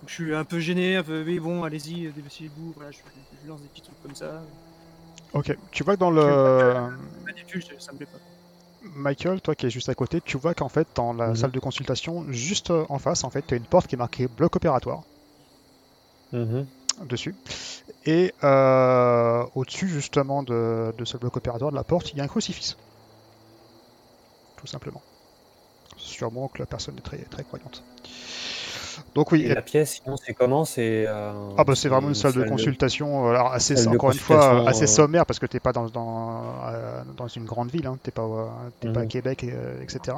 Donc, 0.00 0.08
je 0.08 0.14
suis 0.14 0.34
un 0.34 0.46
peu 0.46 0.60
gêné, 0.60 0.96
un 0.96 1.02
peu, 1.02 1.24
mais 1.24 1.38
bon, 1.38 1.62
allez-y, 1.62 2.10
débrouillez-vous, 2.10 2.72
voilà, 2.74 2.90
je, 2.90 3.00
je 3.42 3.46
lance 3.46 3.60
des 3.60 3.68
petits 3.68 3.82
trucs 3.82 4.00
comme 4.00 4.14
ça. 4.14 4.46
Ok, 5.34 5.54
tu 5.72 5.84
vois 5.84 5.96
que 5.96 6.00
dans 6.00 6.10
le 6.10 6.22
Manipule, 7.22 7.62
ça, 7.62 7.74
ça 7.78 7.92
me 7.92 7.98
plaît 7.98 8.06
pas. 8.06 8.18
Michael, 8.82 9.40
toi 9.40 9.54
qui 9.54 9.64
es 9.66 9.70
juste 9.70 9.88
à 9.88 9.94
côté, 9.94 10.20
tu 10.20 10.36
vois 10.36 10.54
qu'en 10.54 10.68
fait 10.68 10.86
dans 10.94 11.14
la 11.14 11.28
Mhm. 11.28 11.34
salle 11.36 11.52
de 11.52 11.58
consultation, 11.60 12.30
juste 12.30 12.70
euh, 12.70 12.84
en 12.90 12.98
face, 12.98 13.24
en 13.24 13.30
fait, 13.30 13.46
tu 13.46 13.54
as 13.54 13.56
une 13.56 13.66
porte 13.66 13.86
qui 13.86 13.94
est 13.94 13.98
marquée 13.98 14.28
bloc 14.28 14.54
opératoire 14.56 15.04
Mhm. 16.32 16.72
dessus. 17.04 17.36
Et 18.04 18.32
euh, 18.44 19.44
au-dessus 19.54 19.88
justement 19.88 20.42
de, 20.42 20.92
de 20.96 21.04
ce 21.04 21.16
bloc 21.16 21.36
opératoire 21.36 21.70
de 21.70 21.76
la 21.76 21.84
porte, 21.84 22.12
il 22.12 22.18
y 22.18 22.20
a 22.20 22.24
un 22.24 22.28
crucifix. 22.28 22.76
Tout 24.56 24.66
simplement. 24.66 25.04
Sûrement 25.96 26.48
que 26.48 26.58
la 26.60 26.66
personne 26.66 26.98
est 26.98 27.02
très, 27.02 27.24
très 27.26 27.44
croyante. 27.44 27.84
Donc 29.14 29.32
oui, 29.32 29.42
Et 29.42 29.48
la 29.54 29.62
pièce, 29.62 30.00
sinon, 30.02 30.16
c'est 30.16 30.32
comment? 30.34 30.64
C'est 30.64 31.06
euh, 31.06 31.32
Ah 31.58 31.64
bah 31.64 31.74
c'est 31.74 31.88
vraiment 31.88 32.08
une 32.08 32.14
salle 32.14 32.32
de 32.32 32.44
consultation, 32.44 33.26
euh, 33.26 33.30
alors 33.30 33.52
assez, 33.52 33.76
salle 33.76 33.94
encore 33.94 34.10
une 34.12 34.18
fois 34.18 34.62
euh, 34.62 34.66
assez 34.66 34.86
sommaire 34.86 35.26
parce 35.26 35.38
que 35.38 35.46
t'es 35.46 35.60
pas 35.60 35.72
dans, 35.72 35.86
dans, 35.86 36.42
euh, 36.66 37.02
dans 37.16 37.28
une 37.28 37.44
grande 37.44 37.70
ville, 37.70 37.86
hein, 37.86 37.98
t'es 38.02 38.10
pas, 38.10 38.26
t'es 38.80 38.92
pas 38.92 39.00
à 39.00 39.02
Mhm. 39.04 39.08
Québec, 39.08 39.44
euh, 39.44 39.82
etc. 39.82 40.16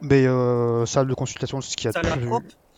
Mais 0.00 0.26
euh, 0.26 0.86
salle 0.86 1.08
de 1.08 1.14
consultation, 1.14 1.60
c'est 1.60 1.72
ce 1.72 1.76
qu'il 1.76 1.90
y 1.90 1.96
a 1.96 2.00
de 2.02 2.08
plus... 2.08 2.30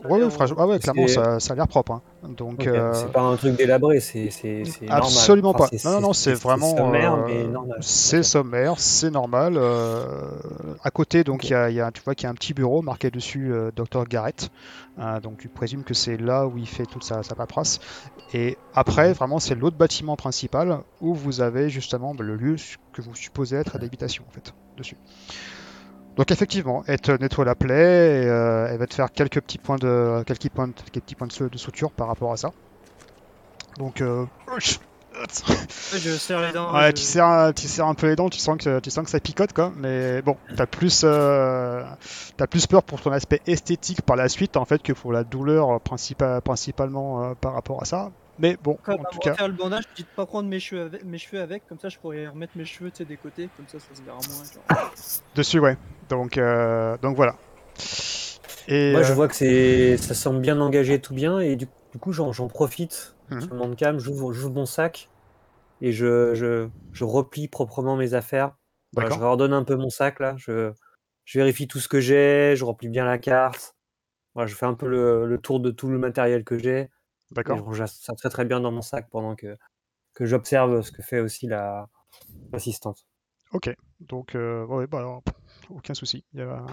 a 0.04 0.08
Ouais, 0.08 0.30
franchement, 0.30 0.56
euh, 0.58 0.62
ah 0.62 0.66
ouais, 0.68 0.78
clairement 0.78 1.06
c'est- 1.06 1.14
ça, 1.14 1.40
ça 1.40 1.52
a 1.52 1.56
l'air 1.56 1.68
propre. 1.68 1.92
hein. 1.92 2.02
Donc 2.22 2.60
Ok, 2.60 2.66
euh, 2.66 2.92
C'est 2.92 3.12
pas 3.12 3.20
un 3.22 3.36
truc 3.36 3.56
délabré, 3.56 4.00
c'est 4.00 4.30
c'est- 4.30 4.64
c'est 4.64 4.84
normal. 4.86 5.02
absolument 5.04 5.50
Enfin, 5.54 5.68
pas. 5.70 5.76
Non, 5.84 5.90
non, 5.96 6.00
non, 6.08 6.12
c'est 6.12 6.34
vraiment 6.34 6.76
sommaire, 6.76 7.14
euh, 7.28 7.54
c'est 7.80 8.18
Ok. 8.18 8.24
sommaire, 8.24 8.74
c'est 8.78 9.10
normal. 9.10 9.54
euh, 9.56 10.14
à 10.82 10.90
côté, 10.90 11.24
donc 11.24 11.44
il 11.48 11.52
y, 11.52 11.54
a, 11.54 11.70
il 11.70 11.76
y 11.76 11.80
a- 11.80 11.90
tu 11.90 12.02
vois 12.02 12.14
qu'il 12.14 12.24
y 12.24 12.26
a 12.26 12.30
un 12.30 12.34
petit 12.34 12.54
bureau 12.54 12.82
marqué 12.82 13.10
dessus 13.10 13.52
euh, 13.52 13.70
Dr 13.74 14.04
Garrett. 14.08 14.50
Euh, 14.98 15.18
donc 15.20 15.38
tu 15.38 15.48
présumes 15.48 15.82
que 15.84 15.94
c'est 15.94 16.16
là 16.16 16.46
où 16.46 16.58
il 16.58 16.66
fait 16.68 16.84
toute 16.86 17.04
sa, 17.04 17.22
sa 17.22 17.34
paperasse. 17.34 17.80
Et 18.34 18.58
après, 18.74 19.12
vraiment, 19.12 19.38
c'est 19.38 19.54
l'autre 19.54 19.76
bâtiment 19.76 20.16
principal 20.16 20.80
où 21.00 21.14
vous 21.14 21.40
avez 21.40 21.70
justement 21.70 22.14
le 22.18 22.36
lieu 22.36 22.56
que 22.92 23.00
vous 23.02 23.14
supposez 23.14 23.56
être 23.56 23.78
d'habitation 23.78 24.24
en 24.28 24.30
fait 24.32 24.52
dessus. 24.76 24.96
Donc 26.20 26.30
effectivement, 26.32 26.84
elle 26.86 27.00
te 27.00 27.12
nettoie 27.12 27.46
la 27.46 27.54
plaie, 27.54 28.24
et, 28.24 28.26
euh, 28.26 28.66
elle 28.70 28.76
va 28.76 28.86
te 28.86 28.92
faire 28.92 29.10
quelques 29.10 29.40
petits 29.40 29.56
points 29.56 29.78
de 29.78 30.22
quelques 30.26 30.50
points 30.50 30.68
de, 30.68 30.74
quelques 30.74 31.02
petits 31.02 31.14
points 31.14 31.28
de, 31.28 31.48
de 31.48 31.56
suture 31.56 31.90
par 31.92 32.08
rapport 32.08 32.30
à 32.30 32.36
ça. 32.36 32.50
Donc 33.78 34.02
euh, 34.02 34.26
je 35.96 36.16
serre 36.18 36.42
les 36.42 36.52
dents. 36.52 36.74
Ouais, 36.74 36.88
je- 36.88 36.92
tu 36.96 37.02
serres, 37.04 37.54
tu 37.56 37.66
serres 37.68 37.86
un 37.86 37.94
peu 37.94 38.06
les 38.08 38.16
dents, 38.16 38.28
tu 38.28 38.38
sens 38.38 38.58
que, 38.58 38.80
tu 38.80 38.90
sens 38.90 39.02
que 39.06 39.10
ça 39.10 39.18
picote, 39.18 39.54
quoi. 39.54 39.72
Mais 39.78 40.20
bon, 40.20 40.36
t'as 40.58 40.66
plus, 40.66 41.02
euh, 41.04 41.82
plus 42.50 42.66
peur 42.66 42.82
pour 42.82 43.00
ton 43.00 43.12
aspect 43.12 43.40
esthétique 43.46 44.02
par 44.02 44.16
la 44.16 44.28
suite, 44.28 44.58
en 44.58 44.66
fait, 44.66 44.82
que 44.82 44.92
pour 44.92 45.12
la 45.12 45.24
douleur 45.24 45.78
principa- 45.80 46.42
principalement 46.42 47.24
euh, 47.24 47.32
par 47.40 47.54
rapport 47.54 47.80
à 47.80 47.86
ça. 47.86 48.10
Mais 48.40 48.56
bon, 48.62 48.78
Quand 48.82 48.94
en 48.94 48.98
on 48.98 49.04
tout 49.04 49.18
va 49.18 49.20
cas, 49.22 49.34
faire 49.34 49.48
le 49.48 49.54
bandage, 49.54 49.84
je 49.90 49.94
dis 49.96 50.02
de 50.02 50.14
pas 50.16 50.26
prendre 50.26 50.48
mes 50.48 50.60
cheveux 50.60 50.82
avec, 50.82 51.04
mes 51.04 51.18
cheveux 51.18 51.42
avec, 51.42 51.66
comme 51.66 51.78
ça 51.78 51.88
je 51.88 51.98
pourrais 51.98 52.26
remettre 52.26 52.56
mes 52.56 52.64
cheveux 52.64 52.90
des 52.90 53.16
côtés, 53.16 53.48
comme 53.56 53.68
ça 53.68 53.78
ça 53.78 53.94
se 53.94 54.02
verra 54.02 54.18
moins. 54.28 54.44
genre. 54.54 54.64
dessus, 55.36 55.58
ouais. 55.58 55.76
Donc, 56.08 56.38
euh, 56.38 56.96
donc 56.98 57.16
voilà. 57.16 57.36
Et 58.68 58.92
Moi, 58.92 59.02
je 59.02 59.12
euh, 59.12 59.14
vois 59.14 59.28
que 59.28 59.34
c'est, 59.34 59.96
ça 59.96 60.14
semble 60.14 60.40
bien 60.40 60.60
engagé, 60.60 61.00
tout 61.00 61.14
bien, 61.14 61.38
et 61.40 61.56
du, 61.56 61.66
du 61.92 61.98
coup, 61.98 62.12
j'en, 62.12 62.32
j'en 62.32 62.48
profite 62.48 63.14
Mhm. 63.30 63.42
sur 63.42 63.54
le 63.54 63.58
Bandcamp, 63.60 63.98
j'ouvre, 63.98 64.32
j'ouvre 64.32 64.54
mon 64.54 64.66
sac 64.66 65.08
et 65.80 65.92
je, 65.92 66.34
je, 66.34 66.68
je 66.92 67.04
replie 67.04 67.46
proprement 67.46 67.96
mes 67.96 68.14
affaires. 68.14 68.56
Voilà, 68.92 69.08
je 69.08 69.14
d'accord. 69.14 69.26
réordonne 69.28 69.52
un 69.52 69.62
peu 69.62 69.76
mon 69.76 69.88
sac 69.88 70.18
là, 70.18 70.34
je, 70.36 70.72
je 71.24 71.38
vérifie 71.38 71.68
tout 71.68 71.78
ce 71.78 71.86
que 71.88 72.00
j'ai, 72.00 72.54
je 72.56 72.64
remplis 72.64 72.88
bien 72.88 73.04
la 73.04 73.18
carte. 73.18 73.76
Voilà, 74.34 74.48
je 74.48 74.54
fais 74.56 74.66
un 74.66 74.74
peu 74.74 74.88
le, 74.88 75.26
le 75.26 75.38
tour 75.38 75.60
de 75.60 75.70
tout 75.70 75.88
le 75.88 75.98
matériel 75.98 76.42
que 76.44 76.58
j'ai 76.58 76.88
et 77.30 77.34
je 77.34 77.34
D'accord. 77.34 77.60
range 77.64 77.84
ça 77.86 78.14
très 78.14 78.28
très 78.30 78.44
bien 78.44 78.60
dans 78.60 78.72
mon 78.72 78.82
sac 78.82 79.08
pendant 79.10 79.36
que, 79.36 79.56
que 80.14 80.26
j'observe 80.26 80.82
ce 80.82 80.92
que 80.92 81.02
fait 81.02 81.20
aussi 81.20 81.46
la, 81.46 81.88
l'assistante. 82.52 83.06
Ok. 83.52 83.74
Donc, 84.00 84.34
euh, 84.34 84.64
ouais, 84.66 84.86
bah 84.86 84.98
alors, 84.98 85.22
aucun 85.70 85.94
souci. 85.94 86.24
Il 86.32 86.40
y 86.40 86.42
a- 86.42 86.64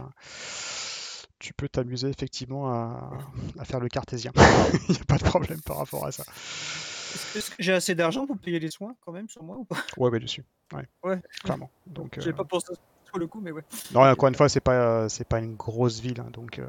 Tu 1.39 1.53
peux 1.53 1.69
t'amuser 1.69 2.09
effectivement 2.09 2.69
à... 2.71 3.11
à 3.59 3.65
faire 3.65 3.79
le 3.79 3.89
cartésien. 3.89 4.31
Il 4.89 4.95
n'y 4.95 5.01
a 5.01 5.05
pas 5.05 5.17
de 5.17 5.23
problème 5.23 5.61
par 5.61 5.77
rapport 5.77 6.05
à 6.05 6.11
ça. 6.11 6.23
Est-ce 6.23 7.33
que, 7.33 7.37
est-ce 7.37 7.49
que 7.51 7.55
j'ai 7.59 7.73
assez 7.73 7.93
d'argent 7.95 8.25
pour 8.25 8.37
payer 8.39 8.59
les 8.59 8.71
soins 8.71 8.95
quand 9.05 9.11
même 9.11 9.29
sur 9.29 9.43
moi 9.43 9.55
ou 9.57 9.63
pas? 9.65 9.77
Ouais, 9.97 10.09
ouais, 10.09 10.19
dessus. 10.19 10.43
Ouais, 10.73 10.85
Ouais. 11.03 11.21
clairement. 11.43 11.69
Donc, 11.85 12.17
J'ai 12.17 12.29
euh, 12.29 12.33
pas 12.33 12.43
pensé 12.43 12.73
sur 13.17 13.21
le 13.21 13.27
coup, 13.27 13.41
mais 13.41 13.51
ouais. 13.51 13.63
Non, 13.93 14.05
et 14.05 14.09
encore 14.09 14.29
une 14.29 14.35
fois, 14.35 14.47
c'est 14.49 14.59
pas, 14.61 15.09
c'est 15.09 15.27
pas 15.27 15.39
une 15.39 15.55
grosse 15.55 15.99
ville, 15.99 16.19
hein, 16.21 16.29
donc 16.31 16.59
euh, 16.59 16.65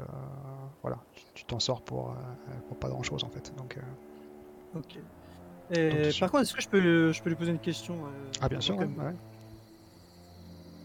voilà, 0.81 0.97
tu- 1.35 1.45
t'en 1.45 1.59
sors 1.59 1.81
pour, 1.81 2.11
euh, 2.11 2.13
pour 2.67 2.77
pas 2.77 2.89
grand 2.89 3.03
chose 3.03 3.23
en 3.23 3.29
fait. 3.29 3.53
Donc, 3.57 3.77
euh, 3.77 3.81
Ok. 4.79 4.97
Et 5.71 5.89
Donc, 6.05 6.19
par 6.19 6.31
contre, 6.31 6.43
est-ce 6.43 6.53
que 6.53 6.61
je 6.61 6.67
peux, 6.69 7.11
je 7.11 7.21
peux 7.23 7.29
lui 7.29 7.35
poser 7.35 7.51
une 7.51 7.59
question 7.59 7.95
Ah, 8.41 8.49
bien 8.49 8.59
sûr, 8.61 8.75
ouais, 8.77 8.85
comme- 8.85 9.03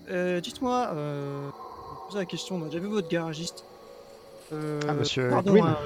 ouais. 0.08 0.40
Dites-moi, 0.40 0.90
euh, 0.94 1.50
poser 2.06 2.18
la 2.18 2.26
question, 2.26 2.56
on 2.56 2.62
a 2.62 2.66
déjà 2.66 2.78
vu 2.78 2.88
votre 2.88 3.08
garagiste. 3.08 3.64
Ah, 4.52 4.92
monsieur 4.94 5.30
pardon, 5.30 5.64
hein, 5.64 5.76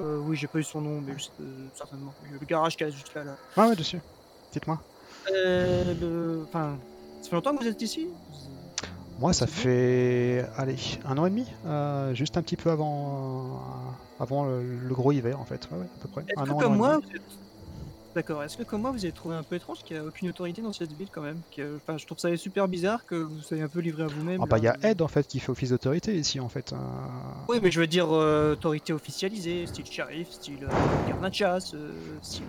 euh, 0.00 0.18
oui, 0.24 0.36
j'ai 0.36 0.46
pas 0.46 0.58
eu 0.58 0.62
son 0.62 0.80
nom, 0.80 1.00
mais 1.00 1.12
euh, 1.40 1.68
certainement. 1.74 2.12
Le 2.30 2.38
garage 2.46 2.76
qui 2.76 2.84
est 2.84 2.90
juste 2.90 3.12
là. 3.14 3.24
là. 3.24 3.36
Ah, 3.56 3.68
ouais, 3.68 3.76
dessus. 3.76 4.00
Dites-moi. 4.52 4.80
Euh. 5.32 6.42
Enfin, 6.44 6.76
ça 7.24 7.30
fait 7.30 7.36
longtemps 7.36 7.56
que 7.56 7.62
vous 7.62 7.68
êtes 7.68 7.80
ici? 7.80 8.06
Moi, 9.18 9.32
ça 9.32 9.46
fait, 9.46 10.44
allez, 10.56 10.76
un 11.06 11.16
an 11.18 11.24
et 11.26 11.30
demi, 11.30 11.46
euh, 11.66 12.12
juste 12.14 12.36
un 12.36 12.42
petit 12.42 12.56
peu 12.56 12.70
avant, 12.70 13.60
euh, 14.20 14.22
avant 14.22 14.44
le, 14.44 14.62
le 14.62 14.94
gros 14.94 15.12
hiver 15.12 15.40
en 15.40 15.44
fait, 15.44 15.68
ouais, 15.70 15.78
ouais, 15.78 15.84
à 15.84 16.02
peu 16.02 16.08
près. 16.08 16.22
Est-ce 16.22 16.40
Un 16.40 16.44
que 16.44 16.50
an, 16.50 16.58
comme 16.58 16.76
moi, 16.76 16.98
êtes... 17.14 17.22
D'accord, 18.14 18.42
est-ce 18.42 18.56
que 18.56 18.62
comme 18.64 18.82
moi, 18.82 18.90
vous 18.90 19.04
avez 19.04 19.12
trouvé 19.12 19.34
un 19.34 19.42
peu 19.42 19.56
étrange 19.56 19.78
qu'il 19.84 19.96
n'y 19.96 20.02
a 20.02 20.06
aucune 20.06 20.28
autorité 20.28 20.62
dans 20.62 20.72
cette 20.72 20.92
ville 20.92 21.08
quand 21.12 21.22
même 21.22 21.38
Enfin, 21.76 21.96
je 21.96 22.06
trouve 22.06 22.18
ça 22.18 22.36
super 22.36 22.68
bizarre 22.68 23.06
que 23.06 23.14
vous 23.14 23.40
soyez 23.40 23.62
un 23.62 23.68
peu 23.68 23.80
livré 23.80 24.02
à 24.04 24.06
vous-même. 24.06 24.40
Ah 24.42 24.46
bah, 24.46 24.58
il 24.58 24.64
y 24.64 24.68
a 24.68 24.76
Ed 24.82 25.00
en 25.00 25.08
fait 25.08 25.26
qui 25.26 25.40
fait 25.40 25.50
office 25.50 25.70
d'autorité 25.70 26.14
ici 26.16 26.38
en 26.38 26.48
fait. 26.48 26.72
euh, 26.72 26.76
Oui, 27.48 27.58
mais 27.62 27.70
je 27.70 27.80
veux 27.80 27.86
dire 27.86 28.08
autorité 28.10 28.92
officialisée, 28.92 29.66
style 29.66 29.86
shérif, 29.86 30.30
style 30.30 30.68
gardien 31.08 31.28
de 31.28 31.34
chasse, 31.34 31.74
style. 32.22 32.44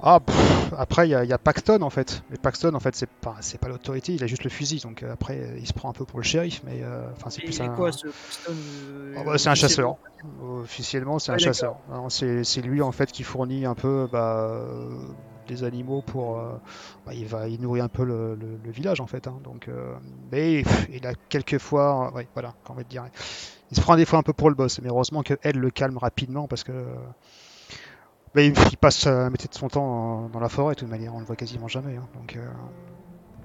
Ah, 0.00 0.20
pff, 0.20 0.72
après 0.76 1.08
il 1.08 1.10
y, 1.10 1.14
a- 1.14 1.24
il 1.24 1.30
y 1.30 1.32
a 1.32 1.38
Paxton 1.38 1.82
en 1.82 1.90
fait. 1.90 2.22
Mais 2.30 2.36
Paxton 2.36 2.74
en 2.74 2.80
fait 2.80 2.94
c'est 2.94 3.08
pas, 3.08 3.36
c'est 3.40 3.58
pas 3.58 3.68
l'autorité, 3.68 4.14
il 4.14 4.22
a 4.22 4.26
juste 4.26 4.44
le 4.44 4.50
fusil, 4.50 4.80
donc 4.80 5.02
euh, 5.02 5.12
après 5.12 5.54
il 5.58 5.66
se 5.66 5.72
prend 5.72 5.88
un 5.90 5.92
peu 5.92 6.04
pour 6.04 6.18
le 6.18 6.24
shérif, 6.24 6.60
mais 6.64 6.80
euh, 6.82 7.10
enfin 7.12 7.30
c'est 7.30 7.42
plus 7.42 7.60
un. 7.60 7.68
quoi 7.68 7.92
ce 7.92 8.06
Paxton 8.08 8.52
euh, 8.52 9.14
Ah 9.18 9.24
bah, 9.24 9.38
c'est 9.38 9.48
un 9.48 9.54
chasseur. 9.54 9.94
officiellement 10.42 11.18
c'est 11.18 11.32
un 11.32 11.38
chasseur. 11.38 11.76
C'est 12.08 12.62
lui 12.62 12.82
en 12.82 12.92
fait 12.92 13.10
qui 13.12 13.22
fournit 13.22 13.64
un 13.66 13.74
peu 13.74 14.08
bah, 14.10 14.64
des 15.48 15.62
animaux 15.64 16.02
pour. 16.02 16.38
euh, 16.38 16.52
bah, 17.06 17.14
il 17.14 17.26
va, 17.26 17.48
il 17.48 17.60
nourrit 17.60 17.80
un 17.80 17.88
peu 17.88 18.04
le, 18.04 18.34
le- 18.34 18.58
le 18.62 18.70
village 18.70 19.00
en 19.00 19.06
fait. 19.06 19.26
hein. 19.28 19.38
donc, 19.44 19.68
mais 20.32 20.62
pff, 20.62 20.88
il 20.92 21.06
a 21.06 21.12
quelques 21.28 21.58
fois, 21.58 22.12
ouais, 22.14 22.28
voilà, 22.34 22.54
on 22.68 22.74
va 22.74 22.82
te 22.84 22.88
dire. 22.88 23.04
Il 23.70 23.76
se 23.76 23.80
prend 23.82 23.96
des 23.96 24.04
fois 24.04 24.18
un 24.18 24.22
peu 24.22 24.32
pour 24.32 24.48
le 24.48 24.54
boss, 24.56 24.80
mais 24.80 24.88
heureusement 24.88 25.22
que 25.22 25.34
elle 25.42 25.56
le 25.58 25.70
calme 25.70 25.98
rapidement 25.98 26.46
parce 26.48 26.64
que. 26.64 26.72
Il, 28.44 28.54
il 28.70 28.76
passe 28.76 29.06
la 29.06 29.28
moitié 29.30 29.48
de 29.48 29.54
son 29.54 29.68
temps 29.68 29.86
dans, 29.86 30.28
dans 30.28 30.40
la 30.40 30.48
forêt 30.48 30.74
de 30.74 30.80
toute 30.80 30.88
manière, 30.90 31.14
on 31.14 31.20
le 31.20 31.24
voit 31.24 31.36
quasiment 31.36 31.68
jamais. 31.68 31.96
hein. 31.96 32.06
donc, 32.14 32.36
euh, 32.36 32.46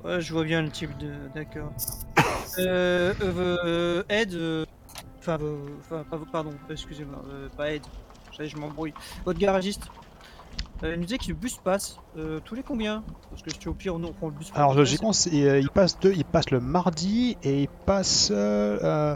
Ouais, 0.03 0.19
je 0.19 0.33
vois 0.33 0.43
bien 0.43 0.61
le 0.63 0.69
type 0.69 0.97
de. 0.97 1.11
D'accord. 1.35 1.71
euh, 2.59 3.13
euh, 3.21 3.57
euh, 3.65 4.03
Ed. 4.09 4.33
euh, 4.33 4.65
Enfin, 5.19 5.37
euh, 5.39 6.03
pardon, 6.31 6.49
excusez-moi, 6.69 7.23
euh, 7.29 7.47
pas 7.55 7.71
Ed. 7.73 7.83
Est, 8.39 8.47
je 8.47 8.57
m'embrouille. 8.57 8.93
Votre 9.23 9.37
garagiste. 9.37 9.83
Euh, 10.83 10.95
il 10.95 10.99
nous 10.99 11.05
disait 11.05 11.19
que 11.19 11.27
le 11.27 11.35
bus 11.35 11.57
passe 11.63 11.97
euh, 12.17 12.39
tous 12.43 12.55
les 12.55 12.63
combien? 12.63 13.03
Parce 13.29 13.43
que 13.43 13.51
je 13.51 13.59
suis 13.59 13.69
au 13.69 13.75
pire, 13.75 13.99
nous 13.99 14.07
on 14.07 14.13
prend 14.13 14.27
le 14.29 14.33
bus. 14.33 14.49
pour 14.49 14.57
Alors 14.57 14.73
logiquement, 14.73 15.11
euh, 15.11 15.59
il 15.59 15.69
passe 15.69 15.99
deux, 15.99 16.11
il 16.13 16.25
passe 16.25 16.49
le 16.49 16.59
mardi 16.59 17.37
et 17.43 17.61
il 17.63 17.67
passe, 17.85 18.29
euh, 18.31 18.79
euh, 18.81 19.15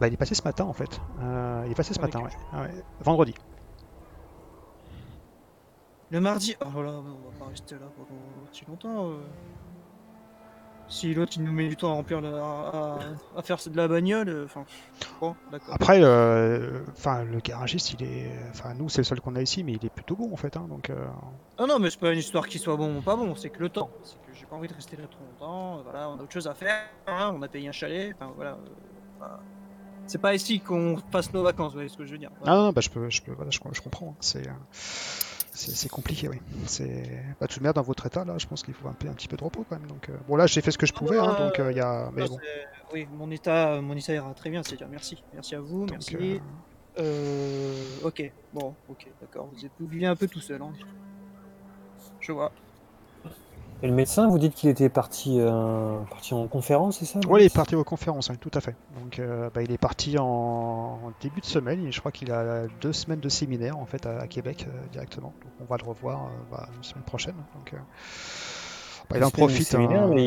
bah, 0.00 0.06
il 0.06 0.14
est 0.14 0.16
passé 0.16 0.36
ce 0.36 0.44
matin 0.44 0.62
en 0.64 0.72
fait. 0.72 1.00
Euh, 1.20 1.64
il 1.66 1.72
est 1.72 1.74
passé 1.74 1.92
ce 1.92 1.98
Ah, 1.98 2.02
matin. 2.02 2.20
Ah 2.52 2.60
ouais. 2.60 2.70
Vendredi. 3.00 3.34
Le 6.12 6.20
mardi. 6.20 6.54
Oh 6.60 6.82
là, 6.82 6.90
on 6.92 7.02
va 7.02 7.38
pas 7.38 7.46
rester 7.50 7.74
là 7.76 7.86
pendant 7.96 8.20
si 8.52 8.64
longtemps. 8.66 9.10
euh. 9.10 9.16
Si 10.88 11.14
l'autre 11.14 11.32
il 11.36 11.44
nous 11.44 11.52
met 11.52 11.68
du 11.68 11.76
temps 11.76 11.90
à 11.90 11.94
remplir 11.94 12.20
la... 12.20 12.36
à, 12.36 12.98
à 13.38 13.42
faire 13.42 13.56
de 13.64 13.74
la 13.76 13.88
bagnole, 13.88 14.28
euh, 14.28 14.44
enfin. 14.44 14.66
Bon, 15.22 15.34
d'accord. 15.50 15.72
Après, 15.74 16.00
euh, 16.02 16.82
enfin 16.90 17.24
le 17.24 17.38
garagiste, 17.38 17.94
il 17.94 18.02
est, 18.02 18.30
enfin 18.50 18.74
nous 18.74 18.90
c'est 18.90 19.00
le 19.00 19.04
seul 19.04 19.20
qu'on 19.22 19.34
a 19.36 19.40
ici, 19.40 19.64
mais 19.64 19.72
il 19.72 19.86
est 19.86 19.88
plutôt 19.90 20.16
bon 20.16 20.30
en 20.30 20.36
fait. 20.36 20.54
hein, 20.58 20.66
donc 20.68 20.90
euh, 20.90 21.06
Non, 21.58 21.66
non, 21.66 21.78
mais 21.78 21.88
c'est 21.88 21.98
pas 21.98 22.12
une 22.12 22.18
histoire 22.18 22.46
qui 22.46 22.58
soit 22.58 22.76
bon 22.76 22.98
ou 22.98 23.00
pas 23.00 23.16
bon, 23.16 23.34
c'est 23.34 23.48
que 23.48 23.60
le 23.60 23.70
temps. 23.70 23.90
C'est 24.02 24.16
que 24.16 24.34
j'ai 24.38 24.44
pas 24.44 24.56
envie 24.56 24.68
de 24.68 24.74
rester 24.74 24.96
là 24.98 25.04
trop 25.10 25.24
longtemps. 25.24 25.80
Voilà, 25.82 26.10
on 26.10 26.18
a 26.18 26.22
autre 26.22 26.32
chose 26.32 26.46
à 26.46 26.52
faire. 26.54 26.82
hein, 27.06 27.32
on 27.34 27.40
a 27.40 27.48
payé 27.48 27.68
un 27.68 27.72
chalet. 27.72 28.14
Enfin 28.14 28.30
voilà. 28.36 28.58
voilà. 29.18 29.40
C'est 30.06 30.20
pas 30.20 30.34
ici 30.34 30.60
qu'on 30.60 30.98
passe 31.10 31.32
nos 31.32 31.42
vacances, 31.44 31.68
vous 31.72 31.76
voyez 31.78 31.88
ce 31.88 31.96
que 31.96 32.04
je 32.04 32.12
veux 32.12 32.18
dire. 32.18 32.30
ah 32.34 32.38
Voilà. 32.40 32.56
non, 32.58 32.62
non, 32.66 32.72
bah 32.72 32.82
je 32.82 32.90
peux, 32.90 33.08
je 33.08 33.22
peux, 33.22 33.32
voilà, 33.32 33.50
je, 33.50 33.60
je 33.72 33.80
comprends. 33.80 34.08
hein, 34.10 34.16
C'est, 34.20 34.42
c'est 35.54 35.88
compliqué, 35.88 36.28
oui. 36.28 36.40
C'est, 36.66 37.24
bah, 37.40 37.46
tout 37.46 37.58
de 37.58 37.64
même 37.64 37.72
dans 37.72 37.82
votre 37.82 38.06
état 38.06 38.24
là, 38.24 38.38
je 38.38 38.46
pense 38.46 38.62
qu'il 38.62 38.74
faut 38.74 38.88
un 38.88 38.94
peu, 38.94 39.08
un 39.08 39.12
petit 39.12 39.28
peu 39.28 39.36
de 39.36 39.44
repos 39.44 39.64
quand 39.68 39.78
même. 39.78 39.88
Donc 39.88 40.08
euh, 40.08 40.16
bon 40.26 40.36
là, 40.36 40.46
j'ai 40.46 40.60
fait 40.60 40.70
ce 40.70 40.78
que 40.78 40.86
je 40.86 40.92
pouvais, 40.92 41.18
hein, 41.18 41.34
donc 41.38 41.58
euh, 41.60 41.70
il 41.70 41.76
y 41.76 41.80
a, 41.80 42.10
mais 42.14 42.26
bon. 42.26 42.38
Oui, 42.92 43.06
mon 43.10 43.30
état, 43.30 43.80
mon 43.80 43.94
état 43.96 44.12
ira 44.14 44.32
très 44.34 44.50
bien, 44.50 44.62
c'est 44.62 44.76
dire 44.76 44.88
merci. 44.88 45.22
Merci 45.32 45.54
à 45.54 45.60
vous, 45.60 45.86
Donc, 45.86 45.90
merci. 45.92 46.16
euh, 46.16 46.38
Euh, 46.98 47.74
ok, 48.02 48.30
bon, 48.52 48.74
ok, 48.88 49.08
d'accord. 49.20 49.48
Vous 49.52 49.64
êtes 49.64 49.72
vous 49.80 49.86
vivez 49.86 50.06
un 50.06 50.16
peu 50.16 50.28
tout 50.28 50.40
seul, 50.40 50.60
hein. 50.60 50.72
Je 52.20 52.32
vois. 52.32 52.52
Et 53.82 53.88
le 53.88 53.94
médecin, 53.94 54.28
vous 54.28 54.38
dites 54.38 54.54
qu'il 54.54 54.68
était 54.70 54.88
parti, 54.88 55.38
euh, 55.40 55.98
parti 56.08 56.34
en 56.34 56.46
conférence, 56.46 56.98
c'est 56.98 57.04
ça 57.04 57.18
Ouais, 57.28 57.42
il 57.42 57.46
est 57.46 57.54
parti 57.54 57.74
aux 57.74 57.82
conférences, 57.82 58.28
oui, 58.30 58.38
tout 58.38 58.50
à 58.54 58.60
fait. 58.60 58.76
Donc, 59.00 59.18
euh, 59.18 59.50
bah, 59.52 59.62
il 59.62 59.72
est 59.72 59.78
parti 59.78 60.16
en... 60.18 60.24
en 60.24 61.12
début 61.20 61.40
de 61.40 61.46
semaine. 61.46 61.84
et 61.86 61.90
Je 61.90 61.98
crois 61.98 62.12
qu'il 62.12 62.30
a 62.30 62.66
deux 62.80 62.92
semaines 62.92 63.18
de 63.18 63.28
séminaire 63.28 63.76
en 63.78 63.86
fait 63.86 64.06
à, 64.06 64.20
à 64.20 64.26
Québec 64.28 64.66
euh, 64.68 64.72
directement. 64.92 65.34
Donc, 65.42 65.52
on 65.60 65.64
va 65.64 65.76
le 65.82 65.84
revoir 65.88 66.30
bah, 66.50 66.68
la 66.76 66.82
semaine 66.82 67.02
prochaine. 67.04 67.34
Donc, 67.56 67.74
bah, 69.10 69.16
il 69.18 69.24
en 69.24 69.30
profite. 69.30 69.74
hein. 69.74 70.10
mais 70.14 70.22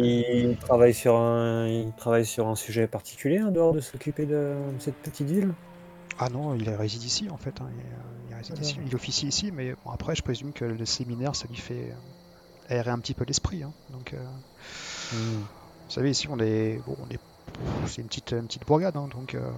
il 0.49 0.57
travaille 0.57 0.94
sur 0.94 1.15
un, 1.15 1.65
il 1.68 1.94
travaille 1.94 2.26
sur 2.26 2.48
un 2.49 2.56
sujet 2.56 2.88
particulier 2.88 3.41
en 3.41 3.52
dehors 3.52 3.73
de 3.73 3.80
s'occuper 3.80 4.26
de 4.26 4.56
cette 4.80 4.95
petite 4.95 5.30
ville? 5.30 5.53
Ah 6.19 6.27
non, 6.30 6.56
il 6.56 6.69
réside 6.69 7.03
ici 7.03 7.30
en 7.32 7.38
fait. 7.38 7.61
hein, 7.61 7.68
Il, 7.77 8.32
il 8.32 8.36
réside 8.36 8.56
D'accord. 8.56 8.68
ici. 8.69 8.80
Il 8.86 8.95
officie 8.95 9.27
ici, 9.27 9.52
mais 9.53 9.73
bon, 9.86 9.91
après, 9.91 10.14
je 10.15 10.23
présume 10.23 10.52
que 10.52 10.65
le 10.65 10.86
séminaire, 10.86 11.36
ça 11.36 11.48
lui 11.48 11.56
fait 11.56 11.94
aérer 12.69 12.91
un 12.91 12.99
petit 12.99 13.13
peu 13.15 13.25
l'esprit. 13.25 13.63
hein. 13.63 13.73
Donc, 13.89 14.13
euh, 14.13 14.25
Hmm. 15.11 15.41
Vous 15.87 15.93
savez, 15.93 16.11
ici, 16.11 16.27
on 16.29 16.39
est, 16.39 16.81
bon, 16.83 16.95
on 16.99 17.07
est, 17.09 17.19
c'est 17.87 18.01
une 18.01 18.07
petite, 18.07 18.33
une 18.33 18.47
petite 18.47 18.65
bourgade, 18.67 18.97
hein, 18.97 19.07
donc, 19.09 19.35
euh, 19.35 19.51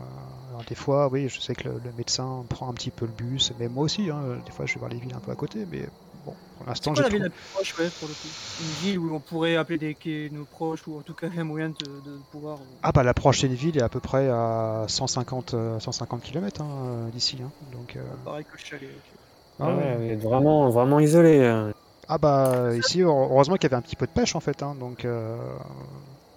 alors 0.50 0.64
des 0.66 0.76
fois, 0.76 1.10
oui, 1.10 1.30
je 1.30 1.40
sais 1.42 1.56
que 1.56 1.70
le, 1.70 1.80
le 1.80 1.94
médecin 1.94 2.46
prend 2.50 2.70
un 2.70 2.74
petit 2.74 2.92
peu 2.92 3.06
le 3.06 3.14
bus, 3.14 3.54
mais 3.58 3.70
moi 3.70 3.84
aussi, 3.86 4.10
hein, 4.10 4.40
des 4.46 4.52
fois, 4.52 4.66
je 4.66 4.76
vais 4.76 4.80
voir 4.80 4.92
les 4.92 5.00
villes 5.00 5.16
un 5.16 5.22
peu 5.22 5.32
à 5.32 5.36
côté, 5.38 5.66
mais 5.66 5.90
bon, 6.26 6.38
pour 6.56 6.66
C'est 6.82 6.90
l'instant, 6.90 6.92
quoi 6.92 7.04
j'ai 7.04 7.04
la 7.04 7.10
ville 7.10 7.22
la 7.22 7.30
plus 7.30 7.44
proche, 7.44 7.78
ouais, 7.78 7.92
pour 7.92 8.08
le 8.08 8.16
coup? 8.16 8.36
Une 8.58 8.74
ville 8.74 8.98
où 9.00 9.14
on 9.14 9.22
pourrait 9.22 9.56
appeler 9.58 9.78
des 9.78 9.96
quais 9.96 10.30
nos 10.32 10.46
proches, 10.48 10.88
ou 10.88 10.98
en 10.98 11.04
tout 11.04 11.14
cas, 11.14 11.28
il 11.28 11.36
y 11.36 11.40
a 11.40 11.44
moyen 11.44 11.70
de, 11.70 12.02
de 12.02 12.18
pouvoir. 12.32 12.62
euh, 12.64 12.80
Ah 12.82 12.92
bah 12.92 13.04
la 13.04 13.14
prochaine 13.14 13.54
ville 13.54 13.78
est 13.78 13.82
à 13.84 13.90
peu 13.90 14.00
près 14.00 14.30
à 14.30 14.86
150, 14.88 15.54
euh, 15.54 15.80
150 15.80 16.24
km 16.24 16.62
hein, 16.62 17.10
d'ici, 17.12 17.42
hein, 17.44 17.52
donc, 17.62 17.96
euh, 17.96 18.04
Pareil 18.24 18.46
que 18.46 18.52
le 18.54 18.58
chalet. 18.60 18.96
ok. 18.98 19.18
ah 19.60 19.66
Ah 19.66 19.76
ouais. 19.76 19.96
ouais, 19.96 19.98
vous 19.98 20.04
êtes 20.14 20.22
vraiment, 20.24 20.70
vraiment 20.70 21.00
isolé. 21.00 21.72
Ah 22.10 22.18
bah 22.18 22.76
ici, 22.76 23.02
heureusement 23.02 23.56
qu'il 23.56 23.64
y 23.70 23.74
avait 23.74 23.76
un 23.76 23.82
petit 23.82 23.96
peu 23.98 24.06
de 24.06 24.12
pêche 24.12 24.36
en 24.36 24.40
fait, 24.40 24.64
hein, 24.64 24.76
donc, 24.80 25.04
euh, 25.04 25.38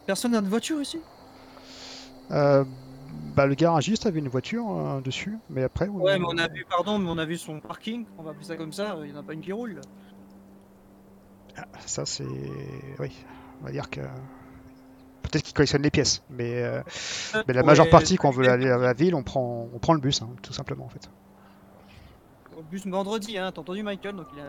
Personne 0.06 0.32
n'a 0.32 0.40
de 0.40 0.48
voiture 0.48 0.80
ici? 0.80 0.98
Euh, 2.32 2.64
bah 3.36 3.46
le 3.46 3.54
garagiste 3.54 4.06
avait 4.06 4.18
une 4.18 4.28
voiture 4.28 4.64
euh, 4.70 5.00
dessus, 5.00 5.38
mais 5.48 5.62
après, 5.62 5.86
Ouais, 5.88 6.18
mais 6.18 6.24
on 6.28 6.38
a 6.38 6.48
vu, 6.48 6.66
pardon, 6.68 6.98
mais 6.98 7.08
on 7.08 7.18
a 7.18 7.24
vu 7.24 7.38
son 7.38 7.60
parking, 7.60 8.04
on 8.18 8.22
va 8.22 8.30
appeler 8.30 8.44
ça 8.44 8.56
comme 8.56 8.72
ça, 8.72 8.96
il 9.02 9.12
n'y 9.12 9.16
en 9.16 9.20
a 9.20 9.22
pas 9.22 9.32
une 9.34 9.40
qui 9.40 9.52
roule. 9.52 9.74
là. 9.74 9.80
Ça, 11.86 12.06
c'est. 12.06 12.24
Oui, 12.98 13.12
on 13.60 13.66
va 13.66 13.72
dire 13.72 13.90
que. 13.90 14.00
Peut-être 15.22 15.42
qu'ils 15.44 15.54
collectionnent 15.54 15.82
les 15.82 15.90
pièces, 15.90 16.22
mais, 16.30 16.62
euh, 16.62 16.82
mais 17.46 17.54
la 17.54 17.62
majeure 17.62 17.88
partie, 17.90 18.16
quand 18.16 18.28
on 18.28 18.32
veut 18.32 18.48
aller 18.48 18.68
à 18.68 18.78
la 18.78 18.94
ville, 18.94 19.14
on 19.14 19.22
prend, 19.22 19.68
on 19.72 19.78
prend 19.78 19.92
le 19.92 20.00
bus, 20.00 20.22
hein, 20.22 20.30
tout 20.42 20.52
simplement 20.52 20.86
en 20.86 20.88
fait. 20.88 21.08
Bus 22.70 22.86
vendredi, 22.86 23.36
hein, 23.36 23.50
t'as 23.52 23.60
entendu 23.62 23.82
Michael, 23.82 24.14
donc 24.14 24.26
il 24.32 24.40
a 24.40 24.44
euh, 24.44 24.48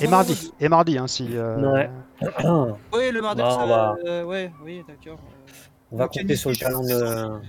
Et 0.00 0.04
avant 0.04 0.10
mardi, 0.10 0.32
vendredi. 0.34 0.52
et 0.58 0.68
mardi, 0.68 0.98
hein, 0.98 1.06
si. 1.06 1.36
euh, 1.36 1.72
Ouais. 1.72 1.90
Oui, 2.92 3.10
le 3.12 3.20
mardi, 3.22 3.40
Bah, 3.42 3.50
ça, 3.50 3.66
va- 3.66 3.96
euh, 4.04 4.24
ouais, 4.24 4.52
oui, 4.64 4.82
d'accord. 4.88 5.18
euh, 5.18 5.52
On 5.92 5.96
va 5.96 6.08
compter 6.08 6.34
sur 6.34 6.50
le 6.50 6.56
talent 6.56 6.82
de. 6.82 7.40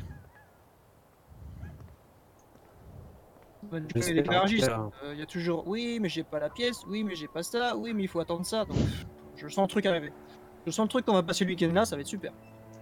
Il. 3.63 3.73
Euh, 3.73 5.13
Il 5.13 5.19
y 5.19 5.21
a 5.21 5.25
toujours 5.25 5.67
oui, 5.67 5.99
mais 6.01 6.09
j'ai 6.09 6.23
pas 6.23 6.39
la 6.39 6.49
pièce, 6.49 6.83
oui, 6.87 7.03
mais 7.03 7.15
j'ai 7.15 7.27
pas 7.27 7.43
ça, 7.43 7.75
oui, 7.75 7.93
mais 7.93 8.03
il 8.03 8.07
faut 8.07 8.19
attendre 8.19 8.45
ça. 8.45 8.65
Donc, 8.65 8.77
je 9.35 9.47
sens 9.47 9.63
le 9.63 9.67
truc 9.67 9.85
arriver. 9.85 10.11
Je 10.65 10.71
sens 10.71 10.85
le 10.85 10.89
truc 10.89 11.05
qu'on 11.05 11.13
va 11.13 11.23
passer 11.23 11.43
le 11.45 11.51
week-end 11.51 11.71
là, 11.73 11.85
ça 11.85 11.95
va 11.95 12.01
être 12.01 12.07
super. 12.07 12.31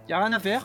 Y 0.08 0.12
a 0.12 0.18
rien 0.18 0.32
à 0.32 0.38
faire. 0.38 0.64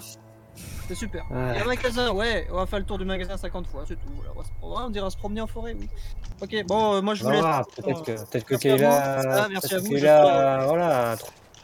C'est 0.88 0.95
super. 0.95 1.23
Ouais. 1.32 1.52
Il 1.53 1.56
y 1.57 1.60
a 1.60 1.64
un 1.64 1.68
magasin, 1.68 2.11
ouais, 2.11 2.48
on 2.52 2.56
va 2.56 2.65
faire 2.65 2.80
le 2.80 2.86
tour 2.86 2.98
du 2.98 3.06
magasin 3.06 3.38
50 3.38 3.68
fois, 3.68 3.84
c'est 3.88 3.95
tout. 3.95 4.10
Voilà, 4.15 4.32
on, 4.36 4.38
va 4.40 4.44
se... 4.44 4.49
ouais, 4.49 4.86
on 4.90 4.94
ira 4.94 5.10
se 5.10 5.18
promener 5.18 5.41
en 5.41 5.48
forêt, 5.48 5.76
oui. 5.77 5.90
Ok, 6.41 6.65
bon, 6.68 6.95
euh, 6.95 7.02
moi 7.02 7.14
je 7.15 7.23
vous 7.23 7.30
laisse. 7.32 7.40
Voilà, 7.41 7.64
peut-être 7.76 8.03
que, 8.03 8.11
peut-être 8.11 8.45
que 8.45 8.53
Merci 8.53 8.69
à 8.69 8.72
vous. 8.73 8.77
Kayla, 8.80 9.22
Ah, 9.44 9.48
merci 9.49 9.76
à 9.76 9.80
vous, 9.80 9.90
Kayla, 9.90 10.60
je- 10.61 10.68
voilà, 10.68 11.15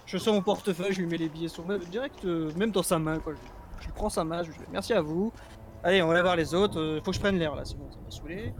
Je 0.06 0.18
sors 0.18 0.34
mon 0.34 0.42
portefeuille, 0.42 0.92
je 0.94 1.00
lui 1.02 1.08
mets 1.08 1.18
les 1.18 1.30
billets 1.30 1.48
sur 1.48 1.66
même 1.66 1.80
direct, 1.92 2.26
euh, 2.26 2.52
même 2.58 2.72
dans 2.72 2.84
sa 2.84 2.98
main, 3.00 3.20
quoi. 3.20 3.34
Je, 3.80 3.86
je 3.88 3.92
prends 3.94 4.10
sa 4.10 4.24
main, 4.24 4.44
je 4.44 4.50
lui 4.50 4.58
dis 4.58 4.64
merci 4.72 4.94
à 4.94 5.02
vous. 5.02 5.32
Allez, 5.84 6.02
on 6.04 6.08
va 6.08 6.14
aller 6.14 6.22
voir 6.22 6.36
les 6.36 6.54
autres. 6.54 6.80
euh, 6.80 7.00
faut 7.04 7.12
que 7.12 7.16
je 7.16 7.22
prenne 7.22 7.38
l'air 7.38 7.56
là, 7.56 7.62
c'est 7.66 7.78
bon, 7.78 7.90
ça 7.92 7.98
m'a 8.04 8.12
saoulé. 8.12 8.54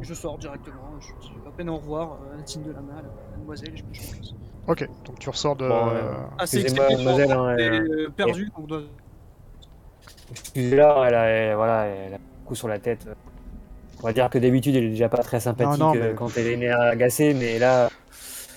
Je 0.00 0.14
sors 0.14 0.38
directement, 0.38 0.98
je 1.00 1.08
dis 1.28 1.32
à 1.46 1.50
peine 1.50 1.68
au 1.68 1.76
revoir, 1.76 2.18
un 2.34 2.46
signe 2.46 2.62
de 2.62 2.72
la 2.72 2.80
main, 2.80 2.94
à 2.98 3.02
la 3.02 3.08
mademoiselle, 3.36 3.74
je 3.76 3.82
me. 3.82 3.90
Ok, 4.66 4.88
donc 5.04 5.18
tu 5.18 5.28
ressors 5.28 5.56
de. 5.56 5.68
Bon, 5.68 5.88
euh. 5.88 6.12
Ah, 6.38 6.44
exceptionnel, 6.44 6.96
mademoiselle, 6.96 7.32
hein, 7.32 7.56
elle- 7.58 7.72
euh, 7.82 8.08
perdu, 8.16 8.50
on 8.56 8.62
doit. 8.62 8.82
Excusez-la, 10.30 11.04
elle 11.08 11.14
a, 11.14 11.24
elle- 11.26 11.54
voilà, 11.56 11.84
elle 11.86 12.12
a 12.14 12.16
un 12.16 12.46
coup 12.46 12.54
sur 12.54 12.68
la 12.68 12.78
tête. 12.78 13.06
On 14.02 14.06
va 14.06 14.12
dire 14.12 14.30
que 14.30 14.38
d'habitude, 14.38 14.74
elle 14.76 14.84
est 14.84 14.90
déjà 14.90 15.08
pas 15.08 15.18
très 15.22 15.40
sympathique 15.40 15.78
non, 15.80 15.94
euh, 15.94 16.10
mais- 16.10 16.14
quand 16.14 16.30
elle 16.36 16.46
est 16.46 16.56
née 16.56 16.70
agacée, 16.70 17.34
mais 17.34 17.58
là, 17.58 17.88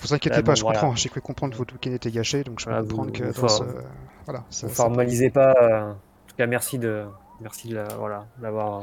Vous 0.02 0.12
inquiétez 0.12 0.36
Ah, 0.38 0.42
pas, 0.42 0.52
bon, 0.52 0.54
je 0.54 0.62
voilà. 0.62 0.80
comprends. 0.80 0.94
J'ai 0.96 1.08
cru 1.08 1.20
comprendre 1.22 1.54
que 1.54 1.58
votre 1.58 1.72
week-end 1.74 1.92
était 1.92 2.10
gâché, 2.10 2.44
donc 2.44 2.60
je 2.60 2.66
peux 2.66 2.70
Voilà, 2.70 2.86
comprendre 2.86 3.06
vous- 3.08 3.12
que 3.12 3.24
vous 3.24 3.32
dans 3.32 3.48
for- 3.48 3.50
ce. 3.50 3.62
Voilà, 4.26 4.44
ça, 4.50 4.66
ne 4.66 4.70
ça- 4.72 4.76
formalisez 4.76 5.30
pas. 5.30 5.54
euh, 5.62 5.90
en 5.92 5.94
tout 6.28 6.36
cas, 6.36 6.46
merci 6.46 6.78
de, 6.78 7.04
merci 7.40 7.68
de 7.68 7.76
la- 7.76 7.88
voilà, 7.98 8.26
d'avoir. 8.38 8.82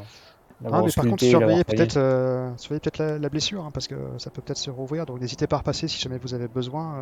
Ah, 0.65 0.81
mais 0.83 0.91
par 0.95 1.05
contre, 1.05 1.23
surveillez 1.23 1.63
peut-être 1.63 1.97
euh, 1.97 2.51
surveillez 2.57 2.79
peut-être 2.79 2.97
la, 2.99 3.17
la 3.17 3.29
blessure, 3.29 3.65
hein, 3.65 3.71
parce 3.73 3.87
que 3.87 3.95
ça 4.17 4.29
peut 4.29 4.41
peut-être 4.41 4.57
se 4.59 4.69
rouvrir. 4.69 5.05
Donc 5.05 5.19
n'hésitez 5.19 5.47
pas 5.47 5.55
à 5.55 5.59
repasser 5.59 5.87
si 5.87 5.99
jamais 5.99 6.17
vous 6.19 6.33
avez 6.33 6.47
besoin. 6.47 6.95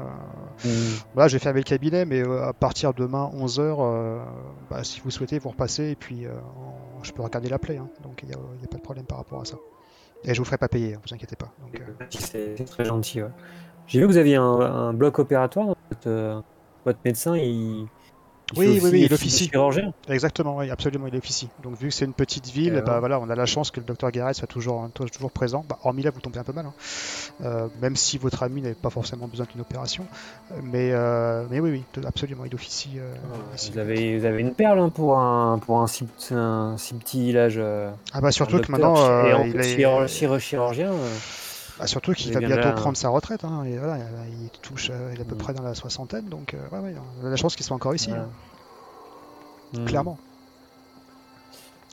euh. 0.65 0.69
Mm. 0.69 0.99
Voilà, 1.13 1.27
je 1.27 1.33
vais 1.35 1.39
fermer 1.39 1.59
le 1.59 1.65
cabinet, 1.65 2.05
mais 2.05 2.21
euh, 2.25 2.47
à 2.47 2.53
partir 2.53 2.93
de 2.93 2.99
demain 3.03 3.29
11h, 3.35 4.21
bah, 4.69 4.83
si 4.83 5.01
vous 5.01 5.11
souhaitez, 5.11 5.39
vous 5.39 5.49
repassez 5.49 5.89
et 5.89 5.95
puis 5.95 6.25
euh, 6.25 6.31
je 7.03 7.11
peux 7.11 7.21
regarder 7.21 7.49
la 7.49 7.59
plaie. 7.59 7.77
hein. 7.77 7.89
donc 8.03 8.21
il 8.23 8.29
n'y 8.29 8.35
a, 8.35 8.37
pas 8.69 8.77
de 8.77 8.81
problème 8.81 9.05
par 9.05 9.17
rapport 9.17 9.41
à 9.41 9.45
ça. 9.45 9.57
Et 10.23 10.33
je 10.33 10.39
vous 10.39 10.45
ferai 10.45 10.57
pas 10.57 10.67
payer, 10.67 10.95
hein, 10.95 10.99
vous 11.07 11.13
inquiétez 11.13 11.35
pas. 11.37 11.53
Euh, 11.75 12.05
C'est 12.09 12.65
très 12.65 12.83
gentil. 12.85 13.21
ouais. 13.21 13.29
J'ai 13.87 13.99
vu 13.99 14.05
que 14.07 14.11
vous 14.11 14.17
aviez 14.17 14.35
un, 14.35 14.43
un 14.43 14.93
bloc 14.93 15.17
opératoire. 15.19 15.67
Votre, 15.89 16.07
euh, 16.07 16.41
votre 16.85 16.99
médecin, 17.05 17.35
il. 17.37 17.87
Oui, 18.55 18.79
oui, 18.83 18.89
oui, 18.91 19.01
il 19.05 19.13
officie. 19.13 19.49
Chirurgien. 19.49 19.93
Exactement, 20.07 20.57
oui, 20.57 20.69
absolument, 20.71 21.07
il 21.07 21.15
officie. 21.15 21.49
Donc 21.63 21.77
vu 21.79 21.89
que 21.89 21.93
c'est 21.93 22.05
une 22.05 22.13
petite 22.13 22.47
ville, 22.47 22.81
bah, 22.85 22.99
voilà, 22.99 23.19
on 23.19 23.29
a 23.29 23.35
la 23.35 23.45
chance 23.45 23.71
que 23.71 23.79
le 23.79 23.85
docteur 23.85 24.11
Garrett 24.11 24.35
soit 24.35 24.47
toujours, 24.47 24.89
toujours 24.93 25.31
présent. 25.31 25.63
Bah, 25.67 25.77
hormis 25.83 26.03
là, 26.03 26.11
vous 26.11 26.21
tombez 26.21 26.39
un 26.39 26.43
peu 26.43 26.53
mal, 26.53 26.65
hein. 26.65 26.73
Euh, 27.43 27.67
même 27.81 27.95
si 27.95 28.17
votre 28.17 28.43
ami 28.43 28.61
n'avait 28.61 28.73
pas 28.75 28.89
forcément 28.89 29.27
besoin 29.27 29.45
d'une 29.51 29.61
opération. 29.61 30.05
Euh, 30.51 30.55
Mais, 30.63 30.91
euh, 30.91 31.45
mais 31.49 31.59
oui, 31.59 31.69
oui, 31.71 32.03
absolument, 32.05 32.43
il 32.45 32.53
officie. 32.55 32.91
euh, 32.97 33.13
ici. 33.55 33.71
Vous 33.71 33.77
avez, 33.79 34.17
vous 34.19 34.25
avez 34.25 34.41
une 34.41 34.53
perle 34.53 34.79
hein, 34.79 34.89
pour 34.89 35.17
un, 35.17 35.59
pour 35.59 35.81
un 35.81 35.87
si, 35.87 36.05
un 36.31 36.75
si 36.77 36.93
petit 36.95 37.21
village. 37.23 37.55
euh, 37.57 37.91
Ah 38.13 38.21
bah 38.21 38.31
surtout 38.31 38.59
que 38.59 38.71
maintenant, 38.71 38.95
et 38.95 39.31
euh, 39.31 39.37
en 39.37 39.43
il 39.45 39.55
est... 39.57 39.75
chirur- 39.77 40.07
chirur- 40.07 40.39
chirurgien. 40.39 40.91
Ah, 41.79 41.87
surtout 41.87 42.13
qu'il 42.13 42.27
il 42.27 42.33
va 42.33 42.39
bientôt 42.39 42.55
là, 42.61 42.69
hein. 42.69 42.73
prendre 42.73 42.97
sa 42.97 43.09
retraite. 43.09 43.43
hein, 43.43 43.63
et 43.63 43.77
voilà, 43.77 43.97
il 44.29 44.49
touche, 44.61 44.89
euh, 44.91 45.11
il 45.13 45.19
est 45.19 45.21
à 45.21 45.25
peu 45.25 45.35
Mm. 45.35 45.37
près 45.39 45.53
dans 45.53 45.63
la 45.63 45.75
soixantaine, 45.75 46.25
donc 46.25 46.53
euh, 46.53 46.57
ouais, 46.71 46.79
ouais, 46.79 46.95
on 47.21 47.25
a 47.25 47.29
la 47.29 47.35
chance 47.37 47.55
qu'il 47.55 47.65
soit 47.65 47.75
encore 47.75 47.95
ici, 47.95 48.09
Voilà. 48.09 48.23
hein, 48.23 49.79
mm, 49.79 49.85
clairement. 49.85 50.17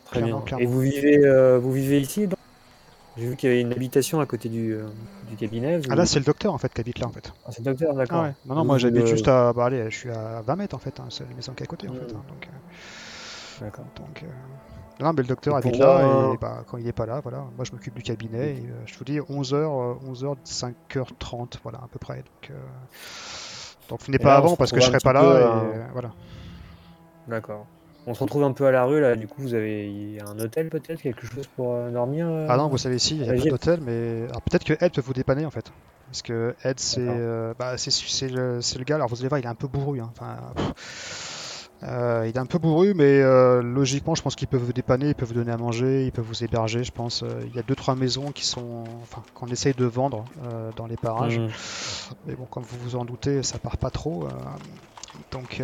Très 0.07 0.21
clairement, 0.21 0.39
bien. 0.39 0.45
clairement. 0.47 0.63
Et 0.63 0.67
vous 0.67 0.81
vivez, 0.81 1.19
euh, 1.25 1.59
vous 1.59 1.73
vivez 1.73 2.01
ici 2.01 2.27
donc? 2.27 2.37
J'ai 3.19 3.27
vu 3.29 3.37
qu'il 3.37 3.49
y 3.49 3.53
avait 3.53 3.63
une 3.63 3.73
habitation 3.73 4.21
à 4.21 4.27
côté 4.27 4.49
du, 4.51 4.75
euh, 4.75 4.87
du 5.31 5.37
cabinet. 5.37 5.79
vous- 5.79 5.85
Ah 5.91 5.95
là, 5.95 6.05
c'est 6.05 6.19
le 6.19 6.25
docteur 6.27 6.53
en 6.53 6.59
fait 6.59 6.73
qui 6.75 6.81
habite 6.83 6.99
là 6.99 7.07
en 7.07 7.13
fait. 7.13 7.33
Ah, 7.47 7.51
c'est 7.51 7.61
le 7.61 7.65
docteur, 7.73 7.95
d'accord. 7.95 8.19
Ah 8.19 8.23
ouais. 8.25 8.35
Non, 8.45 8.55
non, 8.57 8.61
Vous, 8.61 8.67
moi 8.67 8.79
j'habite 8.79 9.05
euh, 9.05 9.07
juste 9.07 9.27
à. 9.29 9.53
Bah 9.55 9.65
allez, 9.67 9.91
je 9.91 9.97
suis 9.97 10.11
à 10.11 10.43
20 10.43 10.57
mètres 10.57 10.77
en 10.77 10.79
fait, 10.79 11.01
c'est 11.09 11.27
la 11.27 11.35
maison 11.35 11.53
qui 11.55 11.63
est 11.63 11.65
à 11.65 11.67
côté 11.67 11.89
en 11.89 11.93
Mm. 11.93 11.99
fait. 11.99 12.07
donc, 12.13 12.49
euh, 12.53 13.65
D'accord. 13.65 13.87
Donc, 13.97 14.23
non, 15.01 15.13
mais 15.13 15.23
le 15.23 15.29
docteur 15.29 15.57
habite 15.57 15.79
là, 15.79 16.07
moi- 16.07 16.35
et 16.35 16.37
bah, 16.39 16.65
quand 16.67 16.79
il 16.79 16.87
est 16.89 16.93
pas 16.93 17.07
là, 17.07 17.21
voilà, 17.21 17.39
moi 17.57 17.65
je 17.65 17.73
m'occupe 17.73 17.95
du 17.95 18.03
cabinet, 18.03 18.55
et, 18.57 18.67
euh, 18.67 18.87
je 18.87 18.97
vous 18.99 19.05
dis 19.05 19.21
11h, 19.21 19.99
11h, 20.05 20.37
5h30, 20.45 21.59
voilà, 21.63 21.79
à 21.79 21.89
peu 21.91 21.99
près. 21.99 22.17
Donc, 22.17 22.51
euh, 22.51 22.55
donc 23.89 24.03
venez 24.05 24.17
Et 24.17 24.19
pas 24.19 24.31
là, 24.31 24.37
avant 24.39 24.57
parce 24.57 24.73
que 24.73 24.81
je 24.81 24.87
serai 24.87 24.99
pas 24.99 25.13
là, 25.13 25.21
peu, 25.21 25.27
et 25.41 25.79
euh, 25.79 25.87
voilà. 25.93 26.11
D'accord. 27.29 27.67
On 28.09 28.15
se 28.15 28.21
retrouve 28.23 28.45
un 28.45 28.53
peu 28.53 28.67
à 28.67 28.71
la 28.71 28.85
rue 28.85 29.01
là, 29.01 29.17
du 29.17 29.27
coup 29.27 29.43
vous 29.43 29.55
avez 29.55 29.91
il 29.91 30.13
y 30.15 30.21
a 30.21 30.27
un 30.29 30.39
hôtel 30.39 30.69
peut-être, 30.69 31.03
quelque 31.03 31.27
chose 31.27 31.47
pour 31.57 31.73
euh, 31.75 31.91
dormir 31.91 32.29
euh 32.29 32.47
Ah 32.49 32.57
non, 32.57 32.69
vous 32.69 32.79
savez, 32.79 32.97
ici, 32.97 33.17
il 33.17 33.23
n'y 33.23 33.29
a 33.29 33.35
pas 33.35 33.51
d'hôtel, 33.51 33.81
mais 33.85 34.27
alors, 34.29 34.43
peut-être 34.43 34.65
que 34.65 34.75
Ed 34.85 34.93
peut 34.93 35.01
vous 35.01 35.13
dépanner 35.13 35.45
en 35.45 35.51
fait. 35.51 35.73
Parce 36.07 36.23
que 36.23 36.55
Ed, 36.63 36.79
c'est 36.79 37.01
euh, 37.01 37.53
bah, 37.59 37.77
c'est 37.79 37.91
c'est 37.91 38.29
le, 38.29 38.61
c'est 38.63 38.79
le 38.79 38.85
gars, 38.85 38.95
alors 38.95 39.09
vous 39.09 39.19
allez 39.19 39.29
voir, 39.29 39.41
il 39.41 39.45
est 39.45 39.49
un 39.49 39.57
peu 39.57 39.67
bourru. 39.67 40.01
hein, 40.01 40.09
Enfin, 40.13 40.37
pff, 40.55 41.26
euh, 41.83 42.25
il 42.27 42.35
est 42.35 42.39
un 42.39 42.47
peu 42.47 42.59
bourru, 42.59 42.95
mais 42.95 43.21
euh, 43.21 43.63
logiquement, 43.63 44.15
je 44.15 44.23
pense 44.23 44.35
qu'il 44.35 44.49
peut 44.49 44.57
vous 44.57 44.73
dépanner, 44.73 45.09
il 45.09 45.15
peut 45.15 45.27
vous 45.27 45.35
donner 45.35 45.53
à 45.53 45.57
manger, 45.59 46.07
il 46.07 46.13
peut 46.13 46.23
vous 46.23 46.43
héberger, 46.43 46.85
je 46.85 46.93
pense. 46.93 47.23
Euh, 47.23 47.43
Il 47.47 47.55
y 47.55 47.59
a 47.59 47.63
deux 47.63 47.75
trois 47.75 47.95
maisons 47.95 48.33
qui 48.33 48.47
sont, 48.47 48.85
enfin, 49.03 49.23
qu'on 49.35 49.47
essaye 49.49 49.75
de 49.75 49.85
vendre 49.85 50.25
euh, 50.45 50.71
dans 50.77 50.87
les 50.87 50.97
parages. 50.97 51.39
Mhm. 51.39 51.51
Mais 52.27 52.35
bon, 52.35 52.47
comme 52.47 52.63
vous 52.63 52.79
vous 52.79 52.97
en 52.97 53.05
doutez, 53.05 53.43
ça 53.43 53.59
part 53.59 53.77
pas 53.77 53.91
trop. 53.91 54.27
donc, 55.31 55.63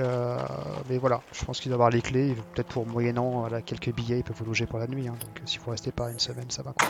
mais 0.89 0.99
voilà, 0.99 1.23
je 1.33 1.45
pense 1.45 1.61
qu'il 1.61 1.71
doit 1.71 1.77
avoir 1.77 1.91
les 1.91 2.03
clés. 2.03 2.37
Peut-être 2.55 2.69
pour 2.69 2.87
moyennant 2.87 3.41
voilà, 3.41 3.63
quelques 3.63 3.95
billets, 3.95 4.19
il 4.19 4.25
peut 4.25 4.35
vous 4.37 4.45
loger 4.45 4.67
pour 4.67 4.79
la 4.79 4.87
nuit. 4.87 5.09
hein. 5.09 5.15
donc, 5.19 5.41
si 5.47 5.59
vous 5.59 5.71
restez 5.71 5.93
pas 5.93 6.11
une 6.11 6.19
semaine, 6.19 6.51
ça 6.51 6.63
va. 6.63 6.73
Quoi. 6.73 6.89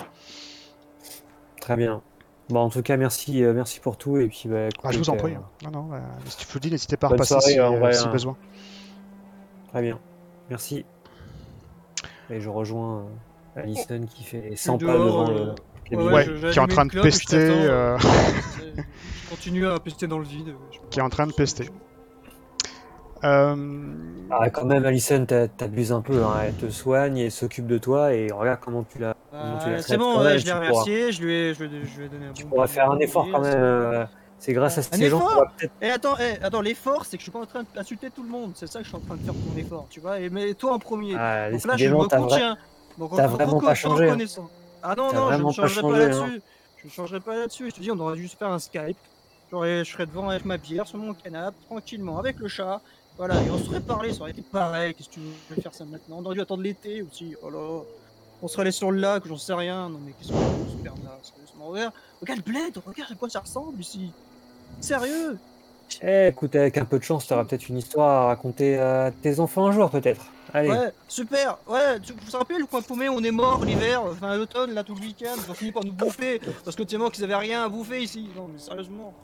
Très 1.61 1.77
bien. 1.77 2.03
Bon 2.49 2.59
en 2.59 2.71
tout 2.71 2.83
cas 2.83 2.97
merci 2.97 3.41
merci 3.41 3.79
pour 3.79 3.97
tout 3.97 4.17
et 4.19 4.27
puis 4.27 4.49
bah, 4.49 4.69
Ah, 4.83 4.91
je 4.91 4.99
vous 4.99 5.11
en 5.11 5.17
prie. 5.17 5.35
Non, 5.63 5.71
non, 5.71 5.91
si 6.27 6.45
je 6.45 6.53
vous 6.53 6.59
dis, 6.59 6.71
n'hésitez 6.73 6.97
pas 6.97 7.07
à 7.07 7.11
repasser 7.11 7.35
soirée, 7.35 7.53
si, 7.53 7.61
en 7.61 7.79
vrai, 7.79 7.93
si 7.93 8.05
hein. 8.05 8.11
besoin. 8.11 8.37
Très 9.73 9.83
bien. 9.83 9.99
Merci. 10.51 10.85
Et 12.31 12.41
je 12.41 12.49
rejoins 12.49 13.07
euh, 13.57 13.63
Alison 13.63 14.07
qui 14.07 14.25
fait 14.25 14.53
100 14.55 14.79
pas 14.79 14.87
devant 14.93 15.29
euh, 15.31 15.55
le 15.91 16.13
Ouais, 16.13 16.25
qui 16.51 16.59
est 16.59 16.59
en 16.59 16.67
train 16.67 16.87
de 16.87 16.91
clope, 16.91 17.05
pester, 17.05 17.37
euh, 17.37 17.99
Je 17.99 18.81
continue 19.31 19.67
à 19.67 19.79
pester 19.79 20.07
dans 20.07 20.19
le 20.19 20.25
vide. 20.25 20.55
je- 20.71 20.79
qui 20.91 20.99
est 21.01 21.03
en 21.03 21.11
train 21.11 21.27
de 21.27 21.33
pester. 21.33 21.69
Euh, 23.25 23.55
Ah, 24.31 24.49
quand 24.51 24.65
même, 24.65 24.85
Alison, 24.87 25.25
t'a- 25.27 25.49
t'abuses 25.49 25.93
un 25.93 26.01
peu. 26.01 26.23
hein. 26.25 26.33
Elle 26.45 26.55
te 26.55 26.71
soigne 26.71 27.19
et 27.19 27.31
s'occupe 27.31 27.67
de 27.67 27.79
toi. 27.79 28.15
Et 28.15 28.33
regarde 28.33 28.59
comment 28.61 28.85
tu 28.85 28.99
l'as. 28.99 29.13
tu 29.15 29.19
Ah, 29.35 29.59
traites 29.61 29.83
c'est 29.83 29.97
bon, 29.99 30.19
ouais, 30.23 30.39
je 30.39 30.45
l'ai 30.47 30.51
tu 30.51 30.51
pourras- 30.51 30.59
remercié, 30.61 31.13
je 31.13 31.23
lui 31.23 31.33
ai, 31.35 31.55
je 31.55 31.65
lui 31.65 31.77
ai, 31.77 31.85
je 31.85 31.99
lui 31.99 32.07
ai 32.07 32.09
donné 32.09 32.27
un 32.27 32.33
Tu 32.33 32.45
bon 32.45 32.51
pourras 32.51 32.67
bon 32.67 32.73
faire 32.73 32.91
un 32.91 32.99
effort 32.99 33.29
quand 33.31 33.41
même. 33.43 34.09
C'est- 34.45 34.53
grâce 34.53 34.79
à 34.79 34.83
ces 34.83 35.09
gens 35.11 35.19
qu'on 35.21 35.27
va 35.41 35.53
peut-être. 35.57 35.73
Eh 35.81 35.91
attends, 35.91 36.17
eh, 36.21 36.43
attends 36.43 36.61
l'effort 36.61 37.05
c'est 37.07 37.17
que 37.17 37.21
je 37.21 37.25
suis 37.25 37.31
pas 37.33 37.41
en 37.41 37.47
train 37.47 37.65
d'insulter 37.75 38.11
tout 38.11 38.23
le 38.23 38.29
monde, 38.29 38.53
c'est 38.55 38.67
ça 38.67 38.79
que 38.81 38.85
je 38.85 38.89
suis 38.89 38.97
en 38.97 39.01
train 39.01 39.17
de 39.17 39.23
faire 39.23 39.35
mon 39.35 39.57
effort, 39.57 39.87
tu 39.91 40.01
vois, 40.01 40.21
et 40.21 40.29
mais 40.31 40.55
toi 40.55 40.73
en 40.75 40.79
premier. 40.79 41.15
Ah, 41.17 41.51
Donc 41.51 41.61
là 41.65 41.77
je 41.77 41.85
me 41.89 42.09
contiens. 42.29 42.57
Donc 42.99 43.11
t'as 43.17 43.25
en- 43.27 43.29
vraiment 43.37 43.53
pas 43.69 43.75
changé, 43.75 44.05
hein. 44.11 44.17
Ah 44.83 44.95
non, 44.97 45.05
non, 45.15 45.27
je 45.33 45.37
ne 45.37 45.53
changerai 45.53 45.81
pas, 45.83 45.99
là-dessus. 45.99 46.43
Je 46.79 46.87
ne 46.87 46.91
changerai 46.93 47.21
pas 47.21 47.37
là-dessus, 47.37 47.71
je 47.71 47.75
te 47.77 47.81
dis 47.81 47.91
on 47.91 47.99
aurait 48.01 48.17
se 48.27 48.37
faire 48.37 48.49
un 48.51 48.59
Skype. 48.59 48.97
J'aurais- 49.51 49.85
Je 49.85 49.93
serais 49.93 50.07
devant 50.07 50.29
avec 50.31 50.45
ma 50.45 50.57
bière 50.57 50.87
sur 50.87 50.99
mon 50.99 51.15
canapé, 51.15 51.57
tranquillement, 51.67 52.19
avec 52.19 52.39
le 52.39 52.49
chat. 52.49 52.81
Voilà, 53.19 53.35
et 53.43 53.51
on 53.51 53.59
serait 53.59 53.81
parlé, 53.81 54.13
ça 54.15 54.23
aurait 54.23 54.31
été 54.31 54.41
pareil, 54.43 54.95
qu'est-ce 54.95 55.09
que 55.11 55.15
tu 55.15 55.21
veux 55.51 55.61
faire 55.63 55.75
ça 55.75 55.85
maintenant? 55.85 56.17
On 56.21 56.25
aurait 56.25 56.35
dû 56.35 56.41
attendre 56.41 56.63
l'été 56.63 57.03
aussi, 57.03 57.37
oh 57.43 57.51
là. 57.51 57.83
On 58.45 58.49
serait 58.49 58.63
allé 58.63 58.73
sur 58.73 58.91
le 58.91 58.99
lac, 58.99 59.23
j'en 59.27 59.37
sais 59.37 59.53
rien. 59.55 59.89
Non 59.91 60.01
mais 60.05 60.13
qu'est-ce 60.13 60.33
qu'on 60.33 60.39
peut 60.39 60.71
se 60.71 60.83
faire 60.83 60.95
là 61.05 61.17
Sérieusement, 61.23 61.67
regarde, 61.67 61.93
regarde 62.21 62.41
le 62.45 62.53
bled, 62.53 62.79
regarde 62.85 63.13
à 63.13 63.15
quoi 63.15 63.29
ça 63.29 63.41
ressemble 63.41 63.79
ici. 63.81 64.11
Sérieux? 64.81 65.39
Eh, 66.03 66.29
écoute, 66.29 66.57
avec 66.57 66.79
un 66.79 66.85
peu 66.85 66.99
de 66.99 67.05
chance, 67.05 67.27
t'auras 67.27 67.45
peut-être 67.45 67.69
une 67.69 67.77
histoire 67.77 68.23
à 68.23 68.27
raconter 68.29 68.79
à 68.79 69.11
tes 69.23 69.41
enfants 69.41 69.67
un 69.67 69.73
jour, 69.73 69.91
peut-être. 69.91 70.27
Allez. 70.55 70.71
Ouais, 70.71 70.93
super. 71.09 71.59
Ouais, 71.69 72.01
tu 72.01 72.13
vous 72.13 72.39
rappelez 72.39 72.59
le 72.59 72.67
coin 72.67 72.83
paumé, 72.83 73.09
on 73.09 73.23
est 73.23 73.31
mort 73.31 73.65
l'hiver, 73.65 74.03
enfin 74.05 74.37
l'automne, 74.37 74.73
là 74.75 74.85
tout 74.85 74.95
le 74.95 75.01
week-end, 75.01 75.35
ils 75.37 75.51
ont 75.51 75.55
fini 75.55 75.73
par 75.73 75.85
nous 75.85 75.93
bouffer 75.93 76.41
parce 76.65 76.77
que 76.77 76.83
tellement 76.83 77.09
qu'ils 77.11 77.25
avaient 77.25 77.37
rien 77.37 77.65
à 77.65 77.69
bouffer 77.69 78.03
ici. 78.03 78.29
Non 78.37 78.49
mais 78.53 78.59
sérieusement. 78.59 79.15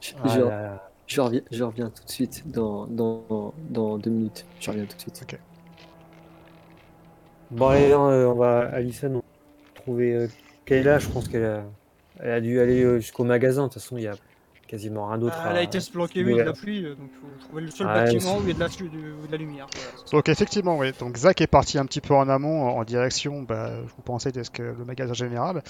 Je, 0.00 0.12
Ah 0.24 0.28
je- 0.34 0.40
là 0.40 0.62
là. 0.62 0.90
je 1.06 1.20
reviens, 1.20 1.42
je 1.50 1.62
reviens 1.64 1.90
tout 1.90 2.04
de 2.04 2.10
suite 2.10 2.42
dans, 2.50 2.86
dans, 2.86 3.54
dans 3.70 3.98
deux 3.98 4.10
minutes. 4.10 4.46
Je 4.60 4.70
reviens 4.70 4.84
tout 4.86 4.96
de 4.96 5.00
suite. 5.00 5.24
Bon, 7.50 7.68
allez, 7.68 7.92
hein, 7.92 8.08
euh, 8.10 8.26
on 8.26 8.34
va, 8.34 8.68
Alison, 8.72 9.10
on 9.14 9.16
va 9.18 9.22
trouver 9.74 10.14
euh, 10.14 10.28
Kayla. 10.64 10.98
Je 10.98 11.08
pense 11.08 11.28
qu'elle 11.28 11.44
a, 11.44 11.62
elle 12.20 12.30
a 12.30 12.40
dû 12.40 12.60
aller 12.60 12.82
euh, 12.82 12.98
jusqu'au 12.98 13.24
magasin. 13.24 13.64
De 13.64 13.72
toute 13.72 13.80
façon, 13.82 13.96
il 13.96 14.04
y 14.04 14.08
a 14.08 14.14
quasiment 14.68 15.08
rien 15.08 15.18
d'autre. 15.18 15.36
Ah, 15.42 15.48
elle 15.50 15.56
a 15.56 15.62
été 15.62 15.80
se 15.80 15.90
planquer, 15.90 16.22
oui, 16.22 16.34
de 16.34 16.42
la 16.42 16.52
pluie, 16.52 16.84
euh, 16.84 16.94
donc 16.94 17.10
faut 17.20 17.46
trouver 17.46 17.62
le 17.62 17.70
seul 17.70 17.88
Ah, 17.90 18.04
bâtiment 18.04 18.36
où 18.36 18.42
il 18.42 18.48
y 18.48 18.50
a 18.50 18.54
de 18.54 18.60
la, 18.60 18.68
de 18.68 19.32
la 19.32 19.36
lumière. 19.38 19.66
Voilà. 19.74 20.10
Donc 20.12 20.28
effectivement, 20.28 20.78
oui. 20.78 20.92
Donc 21.00 21.16
Zach 21.16 21.40
est 21.40 21.46
parti 21.48 21.78
un 21.78 21.86
petit 21.86 22.00
peu 22.00 22.14
en 22.14 22.28
amont, 22.28 22.68
en 22.68 22.84
direction, 22.84 23.42
bah, 23.42 23.70
je 23.86 23.92
vous 23.96 24.02
pensais, 24.04 24.30
de 24.30 24.42
ce 24.42 24.50
que 24.50 24.62
le 24.62 24.84
magasin 24.84 25.14
général. 25.14 25.62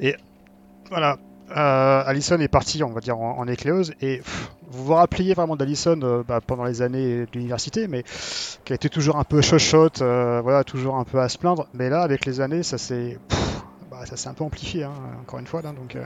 Et 0.00 0.16
voilà, 0.90 1.18
euh, 1.56 2.02
Allison 2.04 2.38
est 2.40 2.48
partie, 2.48 2.82
on 2.82 2.90
va 2.90 3.00
dire, 3.00 3.18
en, 3.18 3.38
en. 3.38 3.46
Et 3.46 3.56
pff, 3.56 4.50
vous 4.68 4.84
vous 4.84 4.94
rappeliez 4.94 5.34
vraiment 5.34 5.56
d'Allison 5.56 5.98
euh, 6.02 6.22
bah, 6.26 6.40
pendant 6.44 6.64
les 6.64 6.82
années 6.82 7.26
de 7.26 7.30
l'université, 7.34 7.88
mais 7.88 8.04
qui 8.64 8.72
était 8.72 8.88
toujours 8.88 9.16
un 9.16 9.24
peu 9.24 9.40
chochotte, 9.40 10.02
euh, 10.02 10.40
voilà, 10.42 10.64
toujours 10.64 10.96
un 10.96 11.04
peu 11.04 11.20
à 11.20 11.28
se 11.28 11.38
plaindre. 11.38 11.68
Mais 11.72 11.88
là, 11.88 12.02
avec 12.02 12.26
les 12.26 12.40
années, 12.40 12.62
ça 12.62 12.78
s'est... 12.78 13.18
bah, 13.90 14.00
bah, 14.00 14.06
ça 14.06 14.16
s'est 14.16 14.28
un 14.28 14.34
peu 14.34 14.44
amplifié, 14.44 14.84
hein, 14.84 14.92
encore 15.20 15.38
une 15.38 15.46
fois. 15.46 15.62
Là, 15.62 15.72
donc, 15.72 15.94
euh, 15.94 16.04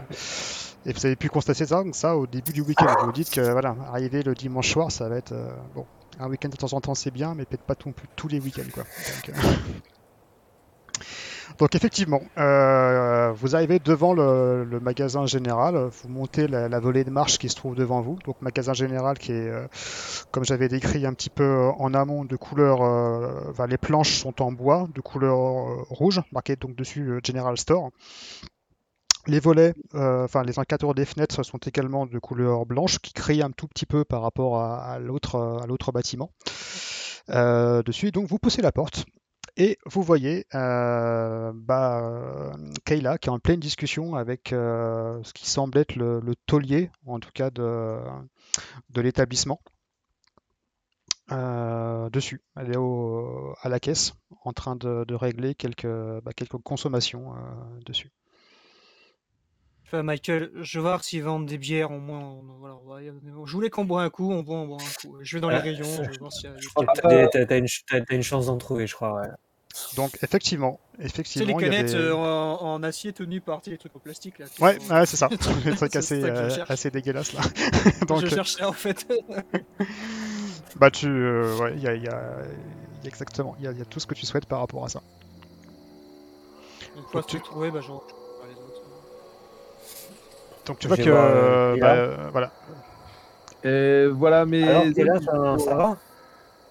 et 0.86 0.92
vous 0.92 1.06
avez 1.06 1.16
pu 1.16 1.28
constater 1.28 1.66
ça, 1.66 1.82
ça 1.92 2.16
au 2.16 2.26
début 2.26 2.52
du 2.52 2.60
week-end. 2.62 2.86
Vous 3.00 3.06
vous 3.06 3.12
dites 3.12 3.30
que 3.30 3.40
voilà, 3.40 3.74
arriver 3.92 4.22
le 4.22 4.34
dimanche 4.34 4.70
soir, 4.72 4.90
ça 4.90 5.08
va 5.08 5.16
être 5.16 5.32
euh, 5.32 5.50
bon. 5.74 5.86
Un 6.20 6.28
week-end 6.28 6.48
de 6.48 6.56
temps 6.56 6.72
en 6.72 6.80
temps, 6.80 6.94
c'est 6.94 7.10
bien, 7.10 7.34
mais 7.34 7.44
peut-être 7.44 7.64
pas 7.64 7.74
tout- 7.74 7.92
tous 8.14 8.28
les 8.28 8.38
week-ends. 8.38 8.62
Quoi. 8.72 8.84
Donc, 8.84 9.28
euh, 9.30 9.52
donc, 11.58 11.74
effectivement, 11.74 12.20
euh, 12.38 13.32
vous 13.32 13.54
arrivez 13.56 13.78
devant 13.78 14.12
le, 14.12 14.64
le 14.64 14.80
magasin 14.80 15.26
général, 15.26 15.76
vous 15.76 16.08
montez 16.08 16.46
la, 16.48 16.68
la 16.68 16.80
volée 16.80 17.04
de 17.04 17.10
marche 17.10 17.38
qui 17.38 17.48
se 17.48 17.56
trouve 17.56 17.74
devant 17.74 18.00
vous. 18.00 18.16
Donc 18.24 18.40
magasin 18.42 18.72
général 18.74 19.18
qui 19.18 19.32
est, 19.32 19.48
euh, 19.48 19.66
comme 20.30 20.44
j'avais 20.44 20.68
décrit 20.68 21.04
un 21.06 21.12
petit 21.14 21.30
peu 21.30 21.44
euh, 21.44 21.70
en 21.78 21.94
amont, 21.94 22.24
de 22.24 22.36
couleur, 22.36 22.82
euh, 22.82 23.50
enfin, 23.50 23.66
les 23.66 23.76
planches 23.78 24.18
sont 24.20 24.40
en 24.42 24.52
bois 24.52 24.86
de 24.94 25.00
couleur 25.00 25.36
rouge, 25.90 26.20
marqué 26.32 26.56
donc 26.56 26.76
dessus 26.76 27.18
General 27.24 27.56
Store. 27.56 27.90
Les 29.26 29.40
volets, 29.40 29.72
euh, 29.94 30.24
enfin 30.24 30.42
les 30.42 30.58
encadreurs 30.58 30.94
des 30.94 31.06
fenêtres 31.06 31.42
sont 31.42 31.58
également 31.58 32.06
de 32.06 32.18
couleur 32.18 32.66
blanche, 32.66 32.98
qui 32.98 33.14
crient 33.14 33.42
un 33.42 33.50
tout 33.50 33.66
petit 33.66 33.86
peu 33.86 34.04
par 34.04 34.20
rapport 34.20 34.60
à, 34.60 34.96
euh, 34.96 35.66
l'autre 35.66 35.92
bâtiment 35.92 36.30
euh, 37.30 37.82
dessus. 37.82 38.12
Donc 38.12 38.26
vous 38.26 38.38
poussez 38.38 38.60
la 38.60 38.70
porte 38.70 39.06
et 39.56 39.78
vous 39.86 40.02
voyez 40.02 40.46
bah, 40.52 42.52
Kayla 42.84 43.18
qui 43.18 43.28
est 43.28 43.32
en 43.32 43.38
pleine 43.38 43.60
discussion 43.60 44.14
avec 44.14 44.48
ce 44.50 45.32
qui 45.32 45.48
semble 45.48 45.78
être 45.78 45.96
le, 45.96 46.34
taulier, 46.46 46.90
en 47.06 47.20
tout 47.20 47.30
cas 47.32 47.50
de, 47.50 48.00
l'établissement. 48.94 49.60
dessus, 51.30 52.42
elle 52.56 52.72
est 52.72 52.78
à 53.62 53.68
la 53.68 53.80
caisse 53.80 54.14
en 54.42 54.52
train 54.52 54.76
de, 54.76 55.14
régler 55.14 55.54
quelques, 55.54 55.86
bah, 55.86 56.32
quelques 56.34 56.58
consommations 56.58 57.34
euh, 59.84 59.86
dessus. 59.86 59.96
Enfin, 59.96 60.02
Michael, 60.02 60.50
je 60.62 60.78
vais 60.78 60.82
voir 60.82 61.04
s'ils 61.04 61.22
vendent 61.22 61.46
des 61.46 61.58
bières 61.58 61.90
au 61.92 61.98
moins. 61.98 62.20
on- 62.20 62.42
voilà, 62.58 62.76
on 62.84 62.88
va 62.90 63.02
y- 63.02 63.12
je 63.44 63.52
voulais 63.52 63.70
qu'on 63.70 63.84
boit 63.84 64.02
un 64.02 64.10
coup, 64.10 64.32
on 64.32 64.42
boit, 64.42 64.56
on 64.56 64.66
boit 64.66 64.78
un 64.80 65.00
coup. 65.08 65.16
Je 65.20 65.36
vais 65.36 65.40
dans 65.40 65.48
les 65.50 65.56
Ouais. 65.56 65.62
rayons, 65.62 65.84
je 66.04 66.10
vais 66.10 66.18
voir 66.18 66.32
s'il 66.32 66.50
y 66.50 66.52
a 66.52 66.56
des 66.56 66.60
T'as 66.74 66.82
bières. 66.82 66.92
t'as 67.02 67.08
des- 67.08 67.28
t'as- 67.30 67.46
t'as 67.46 67.58
une, 67.58 67.68
ch- 67.68 67.84
t'as- 67.88 68.00
t'as 68.00 68.14
une 68.14 68.22
chance 68.22 68.46
d'en 68.46 68.56
trouver, 68.58 68.86
je 68.86 68.94
crois. 68.94 69.14
Ouais. 69.20 69.28
Donc 69.96 70.16
effectivement, 70.22 70.78
Tu 70.92 70.96
sais, 70.96 71.02
les 71.02 71.06
effectivement, 71.08 71.58
il 71.60 71.66
y 71.66 71.68
a 71.68 71.70
canettes 71.72 71.94
euh, 71.96 72.12
en, 72.14 72.62
en 72.62 72.82
acier 72.84 73.12
tenues 73.12 73.40
par 73.40 73.60
tu 73.60 73.64
sais, 73.66 73.70
les 73.72 73.78
trucs 73.78 73.96
en 73.96 73.98
plastique 73.98 74.38
là. 74.38 74.46
tu 74.46 74.62
Ouais, 74.62 74.78
c'est 75.06 75.16
ça. 75.16 75.28
C'est 75.30 75.38
Les 75.72 75.74
trucs 75.76 75.92
ça 75.92 75.98
assez, 75.98 76.20
que 76.20 76.26
je 76.26 76.30
euh, 76.32 76.50
cherche. 76.50 76.70
assez 76.70 76.90
dégueulasses 76.92 77.32
là. 77.32 77.40
Donc, 78.06 78.20
je 78.20 78.26
euh, 78.26 78.28
cherchais 78.28 78.64
en 78.64 78.72
fait. 78.72 79.04
bah 80.76 80.90
tu, 80.92 81.08
euh, 81.08 81.56
ouais, 81.58 81.72
il 81.76 81.82
y 81.82 81.88
a, 81.88 81.94
il 81.94 82.04
y 82.04 82.08
a- 82.08 82.36
il 83.00 83.04
y 83.04 83.06
a 83.06 83.08
exactement, 83.08 83.56
il 83.58 83.64
y 83.64 83.68
a, 83.68 83.72
il 83.72 83.78
y 83.78 83.82
a 83.82 83.84
tout 83.84 83.98
ce 83.98 84.06
que 84.06 84.14
tu 84.14 84.24
souhaites 84.26 84.46
par 84.46 84.60
rapport 84.60 84.84
à 84.84 84.88
ça. 84.88 85.02
Une 86.96 87.02
fois 87.02 87.20
Donc, 87.22 87.26
tu- 87.26 87.38
que 87.38 87.42
tu 87.42 87.48
trouvé, 87.50 87.70
bah 87.72 87.80
j'en. 87.80 88.00
Donc 90.66 90.78
tu 90.78 90.88
vois 90.88 90.96
que, 90.96 91.02
euh, 91.02 91.74
euh, 91.74 91.76
bah, 91.78 91.94
euh, 91.94 92.28
voilà. 92.32 92.50
Et 93.64 94.06
voilà, 94.12 94.46
mais. 94.46 94.62
Alors, 94.62 94.84
t'es 94.94 95.04
là, 95.04 95.20
ça, 95.20 95.58
ça 95.58 95.74
va 95.74 95.96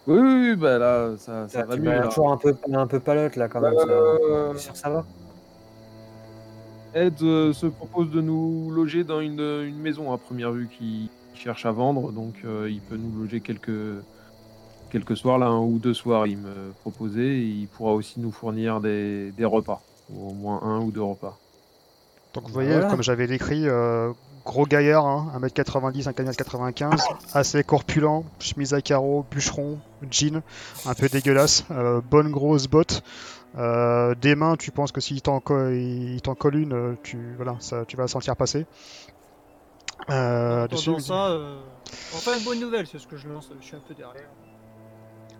Oui, 0.07 0.20
oui, 0.20 0.49
oui, 0.49 0.56
bah 0.56 0.78
là, 0.78 1.11
ça, 1.18 1.48
ça 1.48 1.64
Tu 1.64 1.68
va 1.68 1.78
mieux. 1.78 1.91
Là. 1.91 2.07
toujours 2.07 2.32
un 2.32 2.38
peu, 2.38 2.56
un 2.72 2.88
peu 2.88 2.99
palote 2.99 3.36
là 3.36 3.48
quand 3.48 3.61
même. 3.61 3.74
Euh, 3.74 4.48
ça. 4.49 4.53
T'es 4.53 4.60
sûr 4.60 4.74
que 4.74 4.80
ça 4.80 4.90
va 4.90 5.06
Ed 6.95 7.22
euh, 7.24 7.53
se 7.53 7.65
propose 7.65 8.11
de 8.11 8.22
nous 8.22 8.70
loger 8.72 9.03
dans 9.03 9.20
une, 9.20 9.40
une 9.40 9.80
maison 9.80 10.11
à 10.14 10.18
première 10.20 10.52
vue 10.52 10.68
qui 10.70 11.10
cherche 11.34 11.65
à 11.65 11.72
vendre, 11.72 12.11
donc 12.11 12.41
euh, 12.45 12.70
il 12.70 12.82
peut 12.84 12.98
nous 12.98 13.11
loger 13.11 13.41
quelques, 13.41 14.06
quelques 14.91 15.18
soirs, 15.18 15.40
là, 15.40 15.48
un 15.48 15.60
ou 15.61 15.80
deux 15.80 15.94
soirs, 15.95 16.28
il 16.28 16.38
me 16.38 16.74
proposait, 16.74 17.40
et 17.40 17.41
il 17.45 17.68
pourra 17.68 17.94
aussi 17.94 18.20
nous 18.20 18.32
fournir 18.32 18.80
des, 18.82 19.32
des 19.32 19.45
repas, 19.45 19.88
ou 20.10 20.30
au 20.30 20.34
moins 20.34 20.61
un 20.64 20.80
ou 20.82 20.91
deux 20.91 21.02
repas. 21.02 21.43
Donc 22.34 22.47
vous 22.47 22.53
voyez, 22.53 22.72
voilà. 22.72 22.88
comme 22.89 23.03
j'avais 23.03 23.27
décrit, 23.27 23.68
euh, 23.68 24.11
gros 24.45 24.65
gaillard, 24.65 25.05
hein, 25.05 25.31
1m90, 25.39 26.03
1m95, 26.10 27.01
assez 27.34 27.64
corpulent, 27.64 28.23
chemise 28.39 28.73
à 28.73 28.81
carreaux, 28.81 29.26
bûcheron, 29.30 29.80
jean, 30.10 30.41
un 30.85 30.93
peu 30.95 31.07
dégueulasse, 31.10 31.64
euh, 31.72 32.01
bonne 32.01 32.31
grosse 32.31 32.68
botte, 32.68 33.03
euh, 33.57 34.15
des 34.15 34.34
mains, 34.35 34.55
tu 34.57 34.72
penses 34.72 34.91
que 34.91 34.99
s'il 34.99 35.22
t'en 35.22 35.39
co- 35.39 35.69
il 35.69 36.19
t'en 36.23 36.34
colle 36.34 36.55
une, 36.55 36.97
tu, 37.03 37.19
voilà, 37.35 37.55
ça, 37.60 37.85
tu 37.88 37.95
vas 37.97 38.03
la 38.05 38.07
sentir 38.07 38.35
passer. 38.35 38.65
Euh, 40.10 40.68
dessus, 40.68 40.99
ça, 40.99 41.27
euh... 41.27 41.55
enfin 42.15 42.38
une 42.38 42.43
bonne 42.43 42.60
nouvelle, 42.60 42.88
c'est 42.88 42.97
ce 42.99 43.07
que 43.07 43.15
je 43.15 43.27
lance, 43.30 43.49
je 43.61 43.65
suis 43.65 43.76
un 43.76 43.81
peu 43.88 43.93
derrière. 43.93 44.27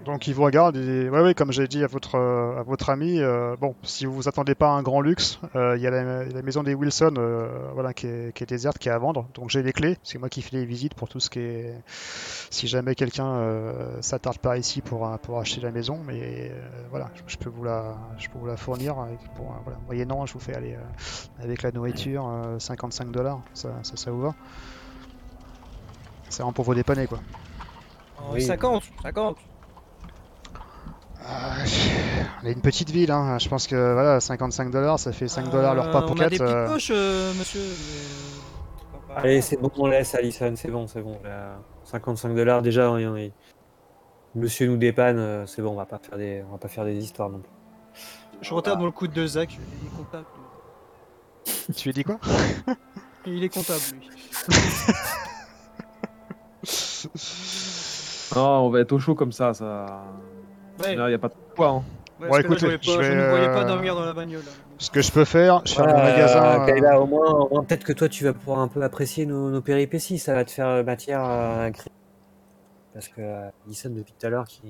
Donc 0.05 0.27
il 0.27 0.34
vous 0.34 0.43
regarde 0.43 0.75
et 0.75 1.09
ouais, 1.09 1.21
ouais 1.21 1.34
comme 1.34 1.51
j'ai 1.51 1.67
dit 1.67 1.84
à 1.84 1.88
votre 1.88 2.15
euh, 2.15 2.59
à 2.59 2.63
votre 2.63 2.89
ami, 2.89 3.19
euh, 3.19 3.55
bon 3.59 3.73
si 3.84 4.05
vous 4.05 4.13
vous 4.13 4.27
attendez 4.27 4.53
pas 4.53 4.67
à 4.67 4.71
un 4.71 4.81
grand 4.81 4.99
luxe, 4.99 5.39
euh, 5.55 5.77
il 5.77 5.84
y 5.84 5.88
a 5.88 5.91
la, 5.91 6.41
maison 6.41 6.63
des 6.63 6.73
Wilson, 6.73 7.13
voilà 7.73 7.93
qui 7.93 8.07
est, 8.07 8.45
déserte, 8.45 8.77
qui 8.77 8.89
est 8.89 8.91
à 8.91 8.97
vendre. 8.97 9.27
Donc 9.34 9.49
j'ai 9.49 9.63
les 9.63 9.71
clés, 9.71 9.97
c'est 10.03 10.17
moi 10.17 10.30
qui 10.30 10.41
fais 10.41 10.57
les 10.57 10.65
visites 10.65 10.93
pour 10.93 11.07
tout 11.07 11.19
ce 11.19 11.30
qui 11.30 11.39
est. 11.39 11.73
Si 12.49 12.67
jamais 12.67 12.95
quelqu'un 12.95 13.41
s'attarde 14.01 14.39
par 14.39 14.57
ici 14.57 14.81
pour 14.81 15.09
pour 15.21 15.39
acheter 15.39 15.61
la 15.61 15.71
maison, 15.71 15.99
mais 16.05 16.51
voilà, 16.89 17.09
je, 17.27 17.38
peux 17.38 17.49
vous 17.49 17.63
la 17.63 17.95
je 18.17 18.27
peux 18.30 18.38
vous 18.38 18.47
la 18.47 18.57
fournir. 18.57 18.95
Pour 19.35 19.55
voilà, 19.63 19.80
moyennant, 19.88 20.25
je 20.25 20.34
vous 20.34 20.39
fais 20.39 20.55
aller 20.55 20.75
avec 21.41 21.61
la 21.63 21.71
nourriture 21.71 22.27
euh, 22.27 22.59
55 22.59 23.11
dollars, 23.11 23.41
ça, 23.53 23.69
ça 23.84 23.95
ça 23.95 24.11
vous 24.11 24.21
va? 24.21 24.35
C'est 26.30 26.41
vraiment 26.41 26.53
pour 26.53 26.65
vous 26.65 26.75
dépanner 26.75 27.07
quoi. 27.07 27.19
Oui. 28.31 28.41
50, 28.41 28.84
50. 29.03 29.38
Ah, 31.25 31.55
on 32.43 32.47
est 32.47 32.51
une 32.51 32.61
petite 32.61 32.89
ville, 32.89 33.11
hein. 33.11 33.37
je 33.39 33.47
pense 33.47 33.65
que 33.67 33.93
voilà, 33.93 34.19
55 34.19 34.71
dollars, 34.71 34.99
ça 34.99 35.11
fait 35.13 35.27
5 35.29 35.49
dollars 35.49 35.73
leur 35.73 35.85
Euh, 35.85 35.87
repas 35.87 36.01
pour 36.01 36.11
On 36.17 36.19
a 36.19 36.29
des 36.29 36.37
4. 36.37 36.45
petites 36.53 36.73
poches, 36.73 36.91
euh, 36.93 37.33
monsieur. 37.33 37.61
mais, 37.61 38.97
euh, 39.11 39.15
pas. 39.15 39.21
Allez, 39.21 39.41
c'est 39.41 39.57
bon, 39.57 39.71
on 39.77 39.87
laisse 39.87 40.13
Alison, 40.15 40.53
c'est 40.57 40.69
bon, 40.69 40.87
c'est 40.87 41.01
bon. 41.01 41.17
là. 41.23 41.55
55 41.85 42.35
dollars 42.35 42.61
déjà, 42.61 42.89
on 42.91 43.15
est- 43.15 43.31
monsieur 44.35 44.67
nous 44.67 44.77
dépanne, 44.77 45.17
euh, 45.19 45.45
c'est 45.45 45.61
bon, 45.61 45.71
on 45.71 45.75
va 45.75 45.85
pas 45.85 45.99
faire 45.99 46.17
des, 46.17 46.43
on 46.47 46.51
va 46.53 46.57
pas 46.57 46.67
faire 46.67 46.83
des 46.85 46.95
histoires 46.97 47.29
non 47.29 47.39
plus. 47.39 47.51
Je 48.41 48.53
retarde 48.53 48.79
dans 48.79 48.85
le 48.85 48.91
coup 48.91 49.07
de 49.07 49.25
Zach, 49.27 49.49
il 49.53 49.87
est 49.87 49.95
comptable. 49.97 50.25
Tu 51.75 51.89
lui 51.89 51.93
dis 51.93 52.03
quoi? 52.03 52.19
Il 53.25 53.41
est 53.41 53.47
comptable, 53.47 53.79
lui. 53.93 54.09
Non, 58.35 58.41
on 58.65 58.69
va 58.69 58.81
être 58.81 58.91
au 58.91 58.99
chaud 58.99 59.15
comme 59.15 59.31
ça, 59.31 59.53
ça. 59.53 60.03
Ouais, 60.81 60.93
Il 60.93 61.05
n'y 61.07 61.13
a 61.13 61.17
pas 61.19 61.27
de 61.29 61.33
poids. 61.55 61.67
Hein. 61.69 61.83
ouais, 62.19 62.27
Bon, 62.27 62.27
que 62.27 62.33
là, 62.33 62.39
écoutez, 62.41 62.59
je, 62.59 62.65
voyais 62.65 62.77
pas- 62.77 62.83
je 62.83 62.91
je 62.91 62.97
vais, 63.11 63.15
ne 63.15 63.29
voyais 63.29 63.47
pas 63.47 63.61
euh, 63.63 63.67
dormir 63.67 63.95
dans 63.95 64.05
la 64.05 64.13
bagnole. 64.13 64.41
hein. 64.47 64.59
Ce 64.79 64.89
que 64.89 65.01
je 65.01 65.11
peux 65.11 65.25
faire, 65.25 65.61
je 65.65 65.73
ferme 65.73 65.89
Voilà, 65.89 66.03
le 66.05 66.11
magasin. 66.11 66.61
euh, 66.61 66.65
Kayla, 66.65 66.99
au 67.01 67.05
moins, 67.05 67.31
au 67.31 67.49
moins, 67.49 67.63
peut-être 67.63 67.83
que 67.83 67.93
toi 67.93 68.09
tu 68.09 68.23
vas 68.23 68.33
pouvoir 68.33 68.59
un 68.59 68.67
peu 68.67 68.81
apprécier 68.81 69.25
nos, 69.25 69.49
nos 69.49 69.61
péripéties, 69.61 70.17
ça 70.19 70.33
va 70.33 70.43
te 70.45 70.51
faire 70.51 70.67
euh, 70.67 70.83
matière 70.83 71.21
à 71.21 71.63
un 71.63 71.71
cri. 71.71 71.89
Parce 72.93 73.07
que 73.07 73.21
euh, 73.21 73.49
Alison 73.65 73.89
depuis 73.91 74.13
tout 74.19 74.25
à 74.25 74.29
l'heure 74.29 74.45
qui, 74.45 74.61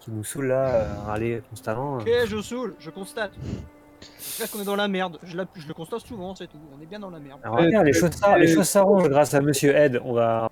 qui 0.00 0.10
nous 0.10 0.24
saoule 0.24 0.46
là, 0.48 0.66
euh, 0.66 0.86
râler 1.06 1.42
constamment. 1.50 1.98
Ok, 1.98 2.08
je 2.26 2.40
saoule, 2.42 2.74
je 2.78 2.90
constate. 2.90 3.32
Est-ce 4.02 4.52
qu'on 4.52 4.60
est 4.60 4.66
dans 4.66 4.76
la 4.76 4.88
merde 4.88 5.18
je, 5.22 5.36
la- 5.36 5.46
je 5.54 5.66
le 5.68 5.72
constate 5.74 6.00
souvent, 6.00 6.34
c'est 6.34 6.46
tout. 6.46 6.58
On 6.76 6.82
est 6.82 6.86
bien 6.86 6.98
dans 6.98 7.10
la 7.10 7.20
merde. 7.20 7.40
Alors, 7.44 7.56
regarde, 7.58 7.86
les 7.86 7.92
choses 7.92 8.10
les 8.38 8.48
choses 8.48 8.68
s'arrangent 8.68 9.08
grâce 9.08 9.32
à 9.34 9.40
Monsieur 9.40 9.74
Ed. 9.76 10.00
On 10.04 10.12
va, 10.12 10.50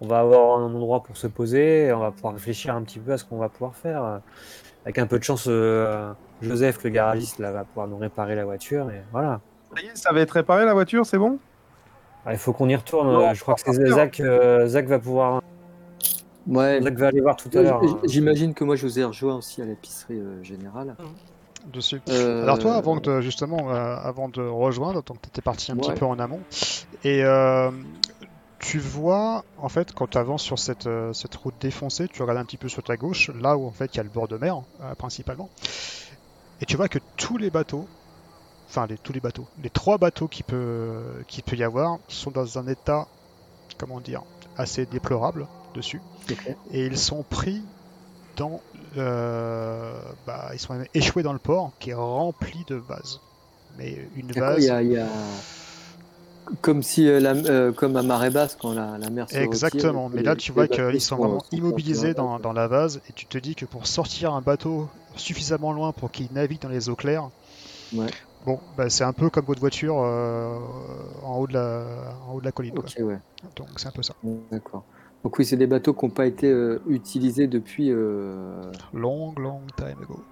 on 0.00 0.06
va 0.06 0.20
avoir 0.20 0.58
un 0.58 0.64
endroit 0.74 1.02
pour 1.02 1.16
se 1.16 1.26
poser, 1.26 1.86
et 1.86 1.92
on 1.92 2.00
va 2.00 2.10
pouvoir 2.10 2.34
réfléchir 2.34 2.74
un 2.74 2.82
petit 2.82 2.98
peu 2.98 3.12
à 3.12 3.18
ce 3.18 3.24
qu'on 3.24 3.38
va 3.38 3.48
pouvoir 3.48 3.74
faire. 3.74 4.20
Avec 4.84 4.98
un 4.98 5.06
peu 5.06 5.18
de 5.18 5.24
chance, 5.24 5.44
euh, 5.46 6.12
Joseph, 6.40 6.82
le 6.84 6.90
garagiste, 6.90 7.38
là, 7.38 7.52
va 7.52 7.64
pouvoir 7.64 7.86
nous 7.86 7.98
réparer 7.98 8.34
la 8.34 8.44
voiture. 8.46 8.90
Et 8.90 9.02
voilà. 9.12 9.40
Ça 9.76 9.82
y 9.82 9.86
est, 9.86 9.96
ça 9.96 10.12
va 10.12 10.20
être 10.20 10.30
réparé 10.30 10.64
la 10.64 10.72
voiture, 10.72 11.04
c'est 11.04 11.18
bon? 11.18 11.38
Ah, 12.24 12.32
il 12.32 12.38
faut 12.38 12.52
qu'on 12.52 12.68
y 12.68 12.76
retourne. 12.76 13.08
Non, 13.12 13.28
euh, 13.28 13.34
je 13.34 13.40
crois 13.42 13.54
que 13.54 13.60
c'est. 13.60 13.86
Zach, 13.86 14.20
euh, 14.20 14.66
Zach 14.66 14.86
va 14.86 14.98
pouvoir. 14.98 15.42
Ouais, 16.46 16.80
Zach 16.82 16.94
va 16.94 17.06
aller 17.08 17.20
voir 17.20 17.36
tout 17.36 17.50
à 17.54 17.62
l'heure. 17.62 17.82
hein. 17.84 17.98
j'imagine 18.04 18.54
que 18.54 18.64
moi 18.64 18.74
je 18.76 18.86
vous 18.86 18.98
ai 18.98 19.04
rejoint 19.04 19.36
aussi 19.36 19.60
à 19.62 19.66
l'épicerie 19.66 20.18
euh, 20.18 20.42
générale. 20.42 20.96
dessus. 21.72 22.00
Euh, 22.08 22.42
Alors 22.42 22.58
toi, 22.58 22.74
avant 22.74 22.96
de 22.96 23.20
justement, 23.20 23.70
euh, 23.70 23.96
avant 24.02 24.28
de 24.28 24.42
rejoindre, 24.42 25.02
donc 25.02 25.20
t'étais 25.20 25.42
parti 25.42 25.70
un 25.72 25.76
petit 25.76 25.92
peu 25.92 26.06
en 26.06 26.18
amont, 26.18 26.40
et 27.04 27.22
euh, 27.24 27.70
tu 28.60 28.78
vois, 28.78 29.44
en 29.56 29.68
fait, 29.68 29.92
quand 29.92 30.06
tu 30.08 30.18
avances 30.18 30.42
sur 30.42 30.58
cette, 30.58 30.86
euh, 30.86 31.12
cette 31.12 31.34
route 31.34 31.56
défoncée, 31.60 32.08
tu 32.08 32.22
regardes 32.22 32.38
un 32.38 32.44
petit 32.44 32.58
peu 32.58 32.68
sur 32.68 32.82
ta 32.82 32.96
gauche, 32.96 33.30
là 33.30 33.56
où 33.56 33.66
en 33.66 33.72
fait 33.72 33.94
il 33.94 33.96
y 33.96 34.00
a 34.00 34.04
le 34.04 34.10
bord 34.10 34.28
de 34.28 34.36
mer, 34.36 34.62
euh, 34.80 34.94
principalement, 34.94 35.50
et 36.60 36.66
tu 36.66 36.76
vois 36.76 36.88
que 36.88 36.98
tous 37.16 37.36
les 37.38 37.50
bateaux, 37.50 37.88
enfin 38.68 38.86
les, 38.86 38.98
tous 38.98 39.12
les 39.12 39.20
bateaux, 39.20 39.48
les 39.58 39.70
trois 39.70 39.98
bateaux 39.98 40.28
qui 40.28 40.42
peut, 40.42 41.24
qui 41.28 41.42
peut 41.42 41.56
y 41.56 41.64
avoir, 41.64 41.98
sont 42.08 42.30
dans 42.30 42.58
un 42.58 42.66
état, 42.66 43.08
comment 43.78 44.00
dire, 44.00 44.22
assez 44.56 44.86
déplorable 44.86 45.46
dessus, 45.74 46.02
et 46.70 46.86
ils 46.86 46.98
sont 46.98 47.24
pris 47.24 47.62
dans, 48.36 48.60
euh, 48.96 50.00
bah, 50.26 50.50
ils 50.54 50.58
sont 50.58 50.82
échoués 50.94 51.22
dans 51.22 51.32
le 51.32 51.38
port 51.38 51.72
qui 51.80 51.90
est 51.90 51.94
rempli 51.94 52.64
de 52.66 52.76
vases. 52.76 53.20
Mais 53.78 54.08
une 54.16 54.28
D'accord, 54.28 54.54
vase, 54.54 54.64
il 54.64 54.66
y 54.66 54.70
a, 54.70 54.82
il 54.82 54.92
y 54.92 54.96
a- 54.96 55.06
Comme 56.60 56.82
si 56.82 57.08
euh, 57.08 57.20
la, 57.20 57.32
euh, 57.32 57.72
comme 57.72 57.96
à 57.96 58.02
marée 58.02 58.30
basse 58.30 58.56
quand 58.60 58.72
la, 58.72 58.98
la 58.98 59.10
mer 59.10 59.28
se 59.30 59.36
exactement. 59.36 60.08
Mais 60.08 60.22
là, 60.22 60.36
tu 60.36 60.52
vois 60.52 60.68
qu'ils 60.68 61.00
sont 61.00 61.16
vraiment 61.16 61.44
immobilisés 61.52 62.14
dans 62.14 62.38
dans, 62.38 62.52
la 62.52 62.68
vase, 62.68 63.00
et 63.08 63.12
tu 63.12 63.26
te 63.26 63.38
dis 63.38 63.54
que 63.54 63.64
pour 63.64 63.86
sortir 63.86 64.34
un 64.34 64.40
bateau 64.40 64.88
suffisamment 65.16 65.72
loin 65.72 65.92
pour 65.92 66.10
qu'il 66.10 66.28
navigue 66.32 66.60
dans 66.60 66.68
les 66.68 66.88
eaux 66.88 66.96
claires, 66.96 67.30
Ouais. 67.92 68.06
Bon, 68.46 68.60
bah, 68.76 68.88
c'est 68.88 69.02
un 69.02 69.12
peu 69.12 69.30
comme 69.30 69.44
votre 69.44 69.58
voiture 69.58 70.00
euh, 70.00 70.56
en, 71.24 71.38
haut 71.38 71.48
de 71.48 71.54
la, 71.54 71.84
en 72.28 72.34
haut 72.34 72.40
de 72.40 72.44
la 72.44 72.52
colline. 72.52 72.72
quoi. 72.72 72.84
Ok, 72.84 73.04
ouais. 73.04 73.18
Donc 73.56 73.68
c'est 73.76 73.88
un 73.88 73.90
peu 73.90 74.02
ça. 74.02 74.14
D'accord. 74.52 74.84
Donc 75.24 75.36
oui, 75.38 75.44
c'est 75.44 75.56
des 75.56 75.66
bateaux 75.66 75.92
qui 75.92 76.06
n'ont 76.06 76.10
pas 76.12 76.26
été 76.26 76.50
utilisés 76.88 77.48
depuis 77.48 77.90
Long, 77.90 79.34
long 79.36 79.60
time 79.76 79.96
ago. 80.02 80.22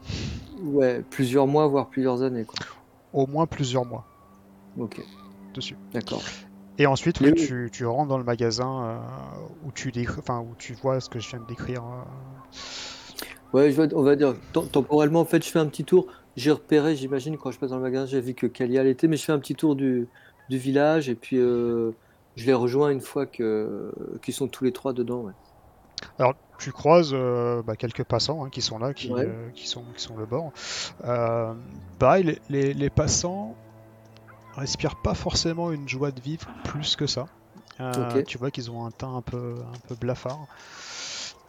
ouais, 0.62 1.02
plusieurs 1.10 1.48
mois, 1.48 1.66
voire 1.66 1.88
plusieurs 1.88 2.22
années. 2.22 2.44
Quoi. 2.44 2.64
Au 3.12 3.26
moins 3.26 3.46
plusieurs 3.46 3.84
mois 3.84 4.06
Ok, 4.78 5.04
dessus. 5.54 5.76
d'accord. 5.92 6.22
Et 6.80 6.86
ensuite, 6.86 7.20
Mais 7.20 7.28
oui, 7.28 7.34
oui. 7.38 7.46
tu, 7.46 7.68
tu 7.72 7.86
rentres 7.86 8.08
dans 8.08 8.18
le 8.18 8.24
magasin 8.24 8.84
euh, 8.84 8.98
où, 9.66 9.72
tu 9.72 9.90
décris- 9.90 10.20
enfin, 10.20 10.38
où 10.40 10.54
tu 10.58 10.74
vois 10.74 11.00
ce 11.00 11.08
que 11.10 11.18
je 11.18 11.28
viens 11.28 11.40
de 11.40 11.46
décrire. 11.46 11.82
euh. 11.82 12.56
Ouais, 13.52 13.70
je 13.72 13.80
vais- 13.82 13.92
on 13.94 14.02
va 14.02 14.14
dire, 14.14 14.34
tem- 14.52 14.68
temporellement, 14.70 15.20
en 15.20 15.24
fait, 15.24 15.44
je 15.44 15.50
fais 15.50 15.58
un 15.58 15.66
petit 15.66 15.84
tour. 15.84 16.06
J'ai 16.36 16.52
repéré, 16.52 16.94
j'imagine, 16.94 17.36
quand 17.36 17.50
je 17.50 17.58
passe 17.58 17.70
dans 17.70 17.76
le 17.78 17.82
magasin, 17.82 18.06
j'ai 18.06 18.20
vu 18.20 18.34
que 18.34 18.46
Kalia 18.46 18.84
l'était, 18.84 19.08
mais 19.08 19.16
je 19.16 19.24
fais 19.24 19.32
un 19.32 19.40
petit 19.40 19.56
tour 19.56 19.74
du, 19.74 20.06
du 20.50 20.58
village 20.58 21.08
et 21.08 21.16
puis 21.16 21.38
euh, 21.38 21.90
je 22.36 22.46
les 22.46 22.54
rejoins 22.54 22.90
une 22.90 23.00
fois 23.00 23.26
qu'ils 23.26 24.34
sont 24.34 24.46
tous 24.46 24.62
les 24.62 24.72
trois 24.72 24.92
dedans. 24.92 25.22
Ouais. 25.22 25.32
Alors, 26.20 26.34
tu 26.60 26.70
croises 26.70 27.12
bah, 27.66 27.74
quelques 27.76 28.04
passants 28.04 28.44
hein, 28.44 28.50
qui 28.50 28.62
sont 28.62 28.78
là, 28.78 28.94
qui, 28.94 29.10
Ouais. 29.12 29.28
qui 29.54 29.66
sont, 29.66 29.82
qui 29.96 30.02
sont 30.02 30.16
le 30.16 30.26
bord. 30.26 30.52
Pareil, 31.98 32.22
les, 32.24 32.38
les- 32.50 32.74
les 32.74 32.90
passants 32.90 33.56
respirent 34.58 34.96
pas 34.96 35.14
forcément 35.14 35.72
une 35.72 35.88
joie 35.88 36.12
de 36.12 36.20
vivre 36.20 36.46
plus 36.62 36.96
que 36.96 37.06
ça. 37.06 37.28
Euh. 37.80 38.22
Tu 38.26 38.38
vois 38.38 38.50
qu'ils 38.50 38.70
ont 38.70 38.84
un 38.86 38.90
teint 38.92 39.14
un 39.16 39.22
peu, 39.22 39.62
un 39.74 39.78
peu 39.80 39.94
blafard 39.96 40.48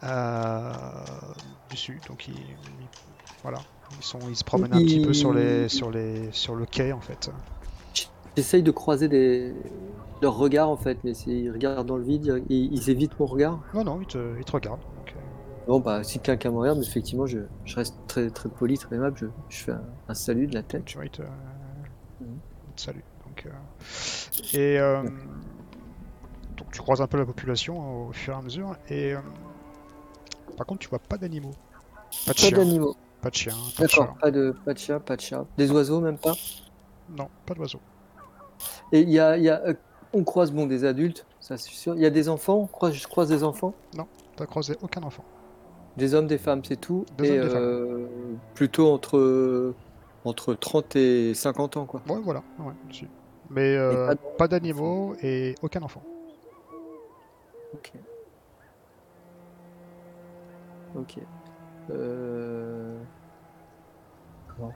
euh, 0.02 0.72
dessus, 1.70 2.02
donc 2.06 2.28
ils, 2.28 2.34
ils- 2.80 2.90
voilà, 3.42 3.64
ils 3.90 4.02
sont, 4.02 4.28
ils 4.28 4.36
se 4.36 4.44
promènent 4.44 4.72
un 4.72 4.82
petit 4.82 5.00
peu 5.00 5.12
sur 5.12 5.32
les, 5.32 5.68
sur 5.68 5.90
les, 5.90 6.30
sur 6.32 6.54
le 6.54 6.66
quai 6.66 6.92
en 6.92 7.00
fait. 7.00 7.30
J'essaye 8.36 8.62
de 8.62 8.70
croiser 8.70 9.08
des... 9.08 9.54
leurs 10.22 10.36
regards, 10.36 10.70
en 10.70 10.76
fait, 10.76 10.98
mais 11.04 11.14
s'ils 11.14 11.50
regardent 11.50 11.86
dans 11.86 11.96
le 11.96 12.04
vide, 12.04 12.42
ils, 12.48 12.72
ils 12.72 12.90
évitent 12.90 13.18
mon 13.18 13.26
regard. 13.26 13.60
Non, 13.74 13.84
non, 13.84 14.00
ils 14.00 14.06
te, 14.06 14.38
ils 14.38 14.44
te 14.44 14.52
regardent. 14.52 14.80
donc, 14.96 15.14
euh, 15.16 15.20
Bon, 15.66 15.80
bah, 15.80 16.02
si 16.04 16.20
quelqu'un 16.20 16.50
me 16.50 16.58
regarde, 16.58 16.82
effectivement, 16.82 17.26
je, 17.26 17.38
je 17.64 17.76
reste 17.76 17.94
très, 18.06 18.30
très 18.30 18.48
poli, 18.48 18.76
très 18.78 18.96
aimable. 18.96 19.16
Je, 19.18 19.26
je 19.48 19.62
fais 19.64 19.72
un, 19.72 19.84
un 20.08 20.14
salut 20.14 20.46
de 20.46 20.54
la 20.54 20.62
tête. 20.62 20.84
tu 20.84 20.96
vois, 20.96 21.04
ils 21.06 21.10
te, 21.10 21.22
Mhm. 22.20 22.40
Saluent. 22.80 23.04
Donc, 23.26 23.46
euh, 23.46 23.50
et 24.58 24.78
euh, 24.78 25.02
donc 26.56 26.70
tu 26.72 26.80
croises 26.80 27.00
un 27.00 27.06
peu 27.06 27.18
la 27.18 27.26
population 27.26 27.80
hein, 27.82 28.08
au 28.08 28.12
fur 28.12 28.34
et 28.34 28.36
à 28.36 28.42
mesure. 28.42 28.76
Et 28.88 29.14
euh, 29.14 29.20
par 30.56 30.66
contre, 30.66 30.80
tu 30.80 30.88
vois 30.88 30.98
pas 30.98 31.16
d'animaux, 31.16 31.54
pas 32.26 32.32
de 32.32 32.38
Pas 32.40 32.48
chiens, 32.48 32.58
d'animaux. 32.58 32.96
pas 33.20 33.30
de 33.30 33.34
chiens, 33.36 33.54
pas 33.76 33.84
de 33.84 33.88
D'accord, 33.88 34.14
pas 34.20 34.30
de, 34.30 34.54
pas 34.64 34.74
de 34.74 34.78
chat, 34.78 35.00
pas 35.00 35.16
de 35.16 35.20
chat. 35.20 35.46
Des 35.56 35.70
oiseaux, 35.70 36.00
même 36.00 36.18
pas? 36.18 36.34
Non, 37.16 37.28
pas 37.46 37.54
d'oiseaux. 37.54 37.80
Et 38.92 39.00
il 39.00 39.10
y 39.10 39.18
a, 39.20 39.36
il 39.36 39.44
y 39.44 39.50
a, 39.50 39.62
on 40.12 40.24
croise 40.24 40.50
bon 40.52 40.66
des 40.66 40.84
adultes, 40.84 41.26
ça 41.38 41.56
c'est 41.56 41.70
sûr. 41.70 41.94
Il 41.94 42.00
y 42.02 42.06
a 42.06 42.10
des 42.10 42.28
enfants, 42.28 42.56
on 42.56 42.66
croise, 42.66 42.94
je 42.94 43.06
croise 43.06 43.28
des 43.28 43.44
enfants, 43.44 43.74
T'as 44.36 44.46
croisé 44.46 44.76
aucun 44.82 45.02
enfant. 45.02 45.24
des 45.96 46.14
hommes, 46.14 46.26
des 46.26 46.38
femmes, 46.38 46.62
c'est 46.64 46.80
tout. 46.80 47.04
Des 47.18 47.28
et 47.34 47.40
hommes, 47.40 47.48
des 47.48 48.06
plutôt 48.54 48.90
entre 48.92 49.74
entre 50.24 50.54
30 50.54 50.96
et 50.96 51.34
50 51.34 51.76
ans 51.76 51.86
quoi. 51.86 52.02
Ouais, 52.08 52.20
voilà. 52.22 52.42
Ouais. 52.58 52.72
Mais 53.50 53.74
euh, 53.76 54.14
pas 54.38 54.48
d'animaux 54.48 55.14
et 55.22 55.54
aucun 55.62 55.82
enfant. 55.82 56.02
Ok. 57.74 57.92
Ok. 60.96 61.18
Euh... 61.90 62.98
Bon. 64.58 64.72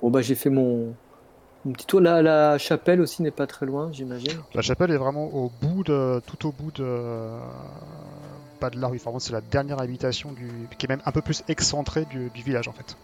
Bon, 0.00 0.10
bah 0.10 0.20
j'ai 0.20 0.34
fait 0.34 0.50
mon, 0.50 0.94
mon 1.64 1.72
petit 1.72 1.86
tour. 1.86 2.00
La, 2.00 2.22
la 2.22 2.58
chapelle 2.58 3.00
aussi 3.00 3.22
n'est 3.22 3.30
pas 3.30 3.46
très 3.46 3.66
loin, 3.66 3.90
j'imagine. 3.92 4.40
La 4.54 4.62
chapelle 4.62 4.90
est 4.90 4.96
vraiment 4.96 5.26
au 5.26 5.50
bout 5.60 5.82
de, 5.82 6.20
tout 6.26 6.46
au 6.46 6.52
bout 6.52 6.70
de, 6.72 7.38
pas 8.60 8.70
de 8.70 8.80
la 8.80 8.88
rue. 8.88 8.98
Vraiment, 8.98 9.18
c'est 9.18 9.32
la 9.32 9.40
dernière 9.40 9.80
habitation 9.80 10.32
du, 10.32 10.48
qui 10.76 10.86
est 10.86 10.88
même 10.88 11.02
un 11.04 11.12
peu 11.12 11.22
plus 11.22 11.42
excentrée 11.48 12.04
du, 12.04 12.30
du 12.30 12.42
village 12.42 12.68
en 12.68 12.72
fait. 12.72 12.96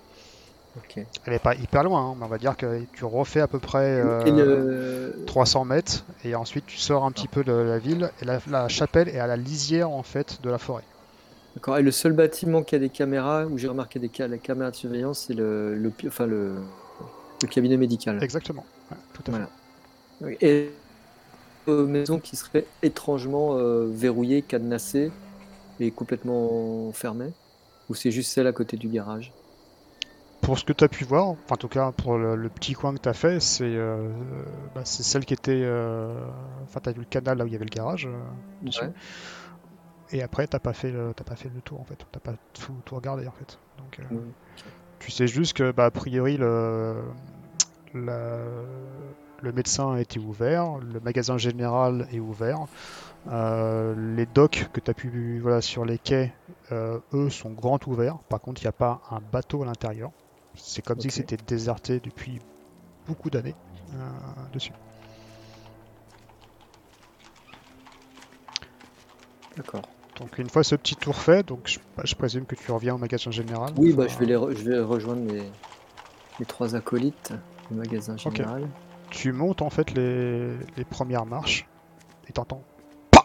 Elle 1.25 1.33
est 1.33 1.39
pas 1.39 1.55
hyper 1.55 1.85
loin, 1.85 2.11
hein, 2.11 2.15
mais 2.19 2.25
on 2.25 2.29
va 2.29 2.39
dire 2.39 2.57
que 2.57 2.83
tu 2.93 3.05
refais 3.05 3.41
à 3.41 3.47
peu 3.47 3.59
près 3.59 4.01
euh, 4.01 4.25
Et 4.25 4.31
le... 4.31 5.25
300 5.27 5.65
mètres 5.65 6.05
et 6.25 6.35
ensuite 6.35 6.67
tu 6.67 6.79
sors 6.79 7.05
un 7.05 7.13
petit 7.13 7.29
peu 7.29 7.45
de 7.45 7.53
la 7.53 7.79
ville 7.79 8.11
et 8.21 8.25
la, 8.25 8.41
la 8.51 8.69
chapelle 8.69 9.09
est 9.09 9.19
à 9.19 9.27
la 9.27 9.37
lisière 9.37 9.91
en 9.91 10.03
fait 10.03 10.41
de 10.43 10.51
la 10.51 10.59
forêt. 10.59 10.85
D'accord. 11.55 11.79
Et 11.79 11.83
le 11.83 11.93
seul 11.93 12.13
bâtiment 12.13 12.63
qui 12.63 12.75
a 12.75 12.79
des 12.79 12.89
caméras, 12.89 13.47
où 13.47 13.59
j'ai 13.59 13.69
remarqué 13.69 13.99
des 14.01 14.11
la 14.19 14.39
caméra 14.39 14.71
de 14.71 14.77
surveillance, 14.77 15.27
c'est 15.27 15.35
le, 15.35 15.93
enfin 16.07 16.27
le, 16.27 16.55
le 17.43 17.49
cabinet 17.49 17.77
médical. 17.77 18.23
Exactement. 18.23 18.65
Ouais, 18.91 18.97
tout 19.13 19.23
à 19.29 19.33
fait. 19.33 19.43
Voilà. 20.21 20.37
Et 20.41 20.71
une 21.67 21.87
maison 21.87 22.19
qui 22.19 22.37
serait 22.37 22.67
étrangement 22.83 23.57
euh, 23.57 23.87
verrouillée, 23.91 24.43
cadenassée 24.43 25.13
et 25.81 25.91
complètement 25.91 26.93
fermée 26.93 27.33
Ou 27.89 27.95
c'est 27.95 28.11
juste 28.11 28.33
celle 28.33 28.47
à 28.47 28.53
côté 28.53 28.77
du 28.77 28.89
garage? 28.89 29.33
Pour 30.45 30.59
ce 30.59 30.65
que 30.65 30.73
tu 30.75 30.85
as 30.85 30.89
pu 30.89 31.05
voir, 31.05 31.29
enfin 31.29 31.55
en 31.55 31.57
tout 31.57 31.69
cas 31.69 31.91
pour 31.93 32.19
le, 32.19 32.37
le 32.37 32.49
petit 32.51 32.75
coin 32.75 32.95
que 32.95 33.01
tu 33.01 33.09
as 33.09 33.15
fait, 33.15 33.41
c'est 33.41 33.65
euh, 33.65 34.09
bah, 34.75 34.83
c'est 34.85 35.03
celle 35.03 35.25
qui 35.25 35.33
était. 35.35 35.63
euh, 35.65 36.15
Enfin, 36.65 36.81
tu 36.83 36.89
as 36.91 36.93
vu 36.93 37.01
le 37.01 37.05
canal 37.07 37.39
là 37.39 37.45
où 37.45 37.47
il 37.47 37.53
y 37.53 37.57
avait 37.57 37.65
le 37.65 37.71
garage. 37.71 38.07
euh, 38.07 38.11
dessus. 38.63 38.83
Ouais. 38.85 38.93
Et 40.13 40.23
après, 40.23 40.47
t'as 40.47 40.59
pas 40.59 40.75
fait 40.75 40.91
le, 40.93 41.13
pas 41.15 41.35
fait 41.35 41.51
le 41.55 41.61
tour 41.63 41.81
en 41.81 41.85
fait. 41.85 41.99
T'as 42.13 42.21
pas 42.21 42.35
tout, 42.53 42.75
tout 42.85 42.95
regardé 42.95 43.27
en 43.27 43.33
fait. 43.33 43.59
Donc, 43.79 43.99
tu 44.99 45.11
sais 45.11 45.27
juste 45.27 45.55
que, 45.55 45.73
bah, 45.73 45.87
a 45.87 45.91
priori, 45.91 46.37
le, 46.37 46.97
la- 47.95 48.37
le 49.43 49.53
médecin 49.53 49.93
a 49.95 50.01
été 50.01 50.19
ouvert, 50.21 50.79
le 50.79 51.01
magasin 51.01 51.37
général 51.39 52.07
est 52.13 52.21
ouvert, 52.21 52.61
euh, 53.31 53.95
les 54.17 54.27
docks 54.27 54.69
que 54.73 54.81
tu 54.81 54.91
as 54.91 54.95
pu 54.95 55.39
voilà 55.43 55.61
sur 55.61 55.85
les 55.85 55.99
quais, 55.99 56.33
euh, 56.73 56.99
eux 57.13 57.31
sont 57.31 57.51
grands 57.51 57.79
ouverts. 57.87 58.19
Par 58.29 58.41
contre, 58.41 58.63
il 58.63 58.65
n'y 58.65 58.69
a 58.71 58.73
pas 58.73 59.01
un 59.11 59.21
bateau 59.21 59.63
à 59.63 59.67
l'intérieur. 59.67 60.11
C'est 60.57 60.85
comme 60.85 61.01
si 61.01 61.11
c'était 61.11 61.37
déserté 61.37 62.01
depuis 62.01 62.41
beaucoup 63.07 63.31
d'années 63.31 63.55
euh, 63.95 63.97
dessus. 64.53 64.73
D'accord. 69.57 69.83
Donc 70.19 70.39
une 70.39 70.49
fois 70.49 70.63
ce 70.63 70.75
petit 70.77 70.95
tour 70.97 71.17
fait, 71.17 71.45
donc 71.47 71.67
je, 71.67 71.79
bah, 71.97 72.03
je 72.05 72.15
présume 72.15 72.47
que 72.47 72.55
tu 72.55 72.71
reviens 72.71 72.95
au 72.95 72.99
magasin 72.99 73.31
général. 73.31 73.73
Oui, 73.77 73.93
bah, 73.93 74.07
je, 74.09 74.17
vais 74.19 74.27
les 74.27 74.35
re- 74.35 74.55
je 74.55 74.63
vais 74.63 74.81
rejoindre 74.81 75.23
mes, 75.23 75.43
mes 76.39 76.47
trois 76.47 76.75
acolytes 76.77 77.33
du 77.69 77.75
magasin 77.77 78.17
général. 78.17 78.69
Tu 79.11 79.33
montes 79.33 79.63
en 79.63 79.71
fait 79.71 79.91
les, 79.93 80.57
les 80.77 80.85
premières 80.85 81.27
marches 81.27 81.67
et 82.29 82.33
t'entends 82.33 82.63
PA 83.11 83.25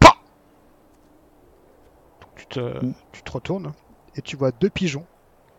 PA 0.00 0.14
Donc 2.20 2.30
tu 2.36 2.46
te, 2.46 2.80
tu 3.12 3.22
te 3.22 3.32
retournes 3.32 3.72
et 4.14 4.22
tu 4.22 4.36
vois 4.36 4.50
deux 4.52 4.70
pigeons 4.70 5.06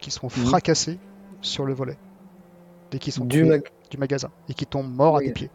qui 0.03 0.11
sont 0.11 0.27
Mhm. 0.27 0.45
fracassés 0.45 0.99
sur 1.41 1.65
le 1.65 1.73
volet 1.73 1.97
dès 2.91 2.99
qu'ils 2.99 3.13
sont 3.13 3.25
Du 3.25 3.39
tombés 3.39 3.49
mag- 3.57 3.69
du 3.89 3.97
magasin 3.97 4.29
et 4.49 4.53
qui 4.53 4.65
tombent 4.65 4.93
morts 4.93 5.17
à 5.17 5.21
tes 5.21 5.31
pieds. 5.31 5.49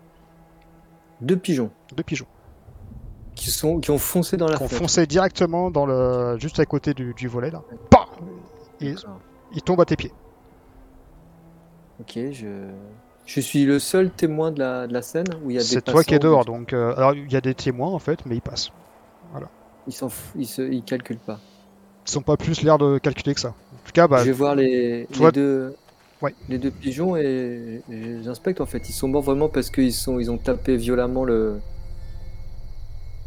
Deux 1.20 1.36
pigeons 1.36 1.70
Deux 1.94 2.02
pigeons 2.02 2.26
qui, 3.34 3.50
sont, 3.50 3.78
qui 3.78 3.90
ont 3.92 3.98
foncé 3.98 4.36
dans 4.36 4.46
la 4.48 4.56
qui 4.56 4.62
ont 4.62 4.68
fenêtre. 4.68 4.82
foncé 4.82 5.06
directement 5.06 5.70
dans 5.70 5.86
le 5.86 6.36
juste 6.40 6.58
à 6.60 6.64
côté 6.66 6.94
du, 6.94 7.14
du 7.14 7.28
volet 7.28 7.50
là. 7.50 7.62
Et 8.80 8.94
ils 9.52 9.62
tombent 9.62 9.80
à 9.80 9.84
tes 9.84 9.96
pieds. 9.96 10.12
Ok, 12.00 12.12
je... 12.32 12.68
je 13.26 13.40
suis 13.40 13.64
le 13.64 13.78
seul 13.78 14.10
témoin 14.10 14.50
de 14.52 14.58
la, 14.60 14.86
de 14.86 14.92
la 14.92 15.02
scène 15.02 15.26
où 15.44 15.50
il 15.50 15.54
y 15.54 15.58
a 15.58 15.60
des 15.60 15.66
C'est 15.66 15.82
toi 15.82 16.02
qui 16.04 16.14
es 16.14 16.18
dehors 16.18 16.44
donc 16.44 16.72
euh, 16.72 16.94
alors 16.96 17.14
il 17.14 17.30
y 17.30 17.36
a 17.36 17.40
des 17.40 17.54
témoins 17.54 17.90
en 17.90 17.98
fait 17.98 18.24
mais 18.26 18.36
ils 18.36 18.42
passent. 18.42 18.70
Ils 19.86 19.92
s'en 19.92 20.08
ils, 20.36 20.46
se... 20.46 20.62
ils 20.62 20.82
calculent 20.82 21.18
pas. 21.18 21.38
Ils 22.08 22.18
ont 22.18 22.22
pas 22.22 22.36
plus 22.36 22.62
l'air 22.62 22.78
de 22.78 22.98
calculer 22.98 23.34
que 23.34 23.40
ça. 23.40 23.48
En 23.48 23.86
tout 23.86 23.92
cas 23.92 24.08
bah 24.08 24.18
je 24.20 24.24
vais 24.26 24.32
voir 24.32 24.54
les, 24.54 25.06
les 25.18 25.32
deux, 25.32 25.74
Ouais. 26.20 26.34
les 26.48 26.58
deux 26.58 26.70
pigeons 26.70 27.16
et, 27.16 27.82
et 27.90 28.22
j'inspecte 28.24 28.60
en 28.60 28.66
fait. 28.66 28.88
Ils 28.88 28.92
sont 28.92 29.08
morts 29.08 29.22
vraiment 29.22 29.48
parce 29.48 29.70
qu'ils 29.70 29.92
sont, 29.92 30.18
ils 30.18 30.30
ont 30.30 30.38
tapé 30.38 30.76
violemment 30.76 31.24
le. 31.24 31.60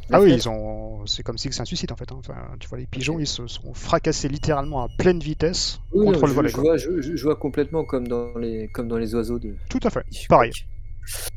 la 0.09 0.17
Ah 0.17 0.21
oui, 0.21 0.33
ils 0.33 0.49
ont. 0.49 1.05
C'est 1.05 1.23
comme 1.23 1.37
si 1.37 1.51
c'est 1.51 1.61
un 1.61 1.65
suicide 1.65 1.91
en 1.91 1.95
fait. 1.95 2.11
hein. 2.11 2.17
Enfin, 2.19 2.35
tu 2.59 2.67
vois, 2.67 2.77
les 2.77 2.85
pigeons, 2.85 3.17
ils 3.19 3.27
se 3.27 3.47
sont 3.47 3.73
fracassés 3.73 4.27
littéralement 4.27 4.81
à 4.83 4.87
pleine 4.97 5.19
vitesse 5.19 5.79
Oui, 5.93 6.05
contre 6.05 6.19
non, 6.19 6.25
le 6.25 6.27
je, 6.29 6.33
volet. 6.33 6.49
je 6.49 6.57
vois, 6.57 6.77
je, 6.77 7.01
je- 7.01 7.23
vois 7.23 7.35
complètement 7.37 7.85
comme 7.85 8.07
dans 8.07 8.37
les, 8.37 8.67
comme 8.67 8.87
dans 8.87 8.97
les 8.97 9.15
oiseaux 9.15 9.39
de. 9.39 9.55
Tout 9.69 9.79
à 9.83 9.89
fait. 9.89 10.03
Pareil. 10.27 10.51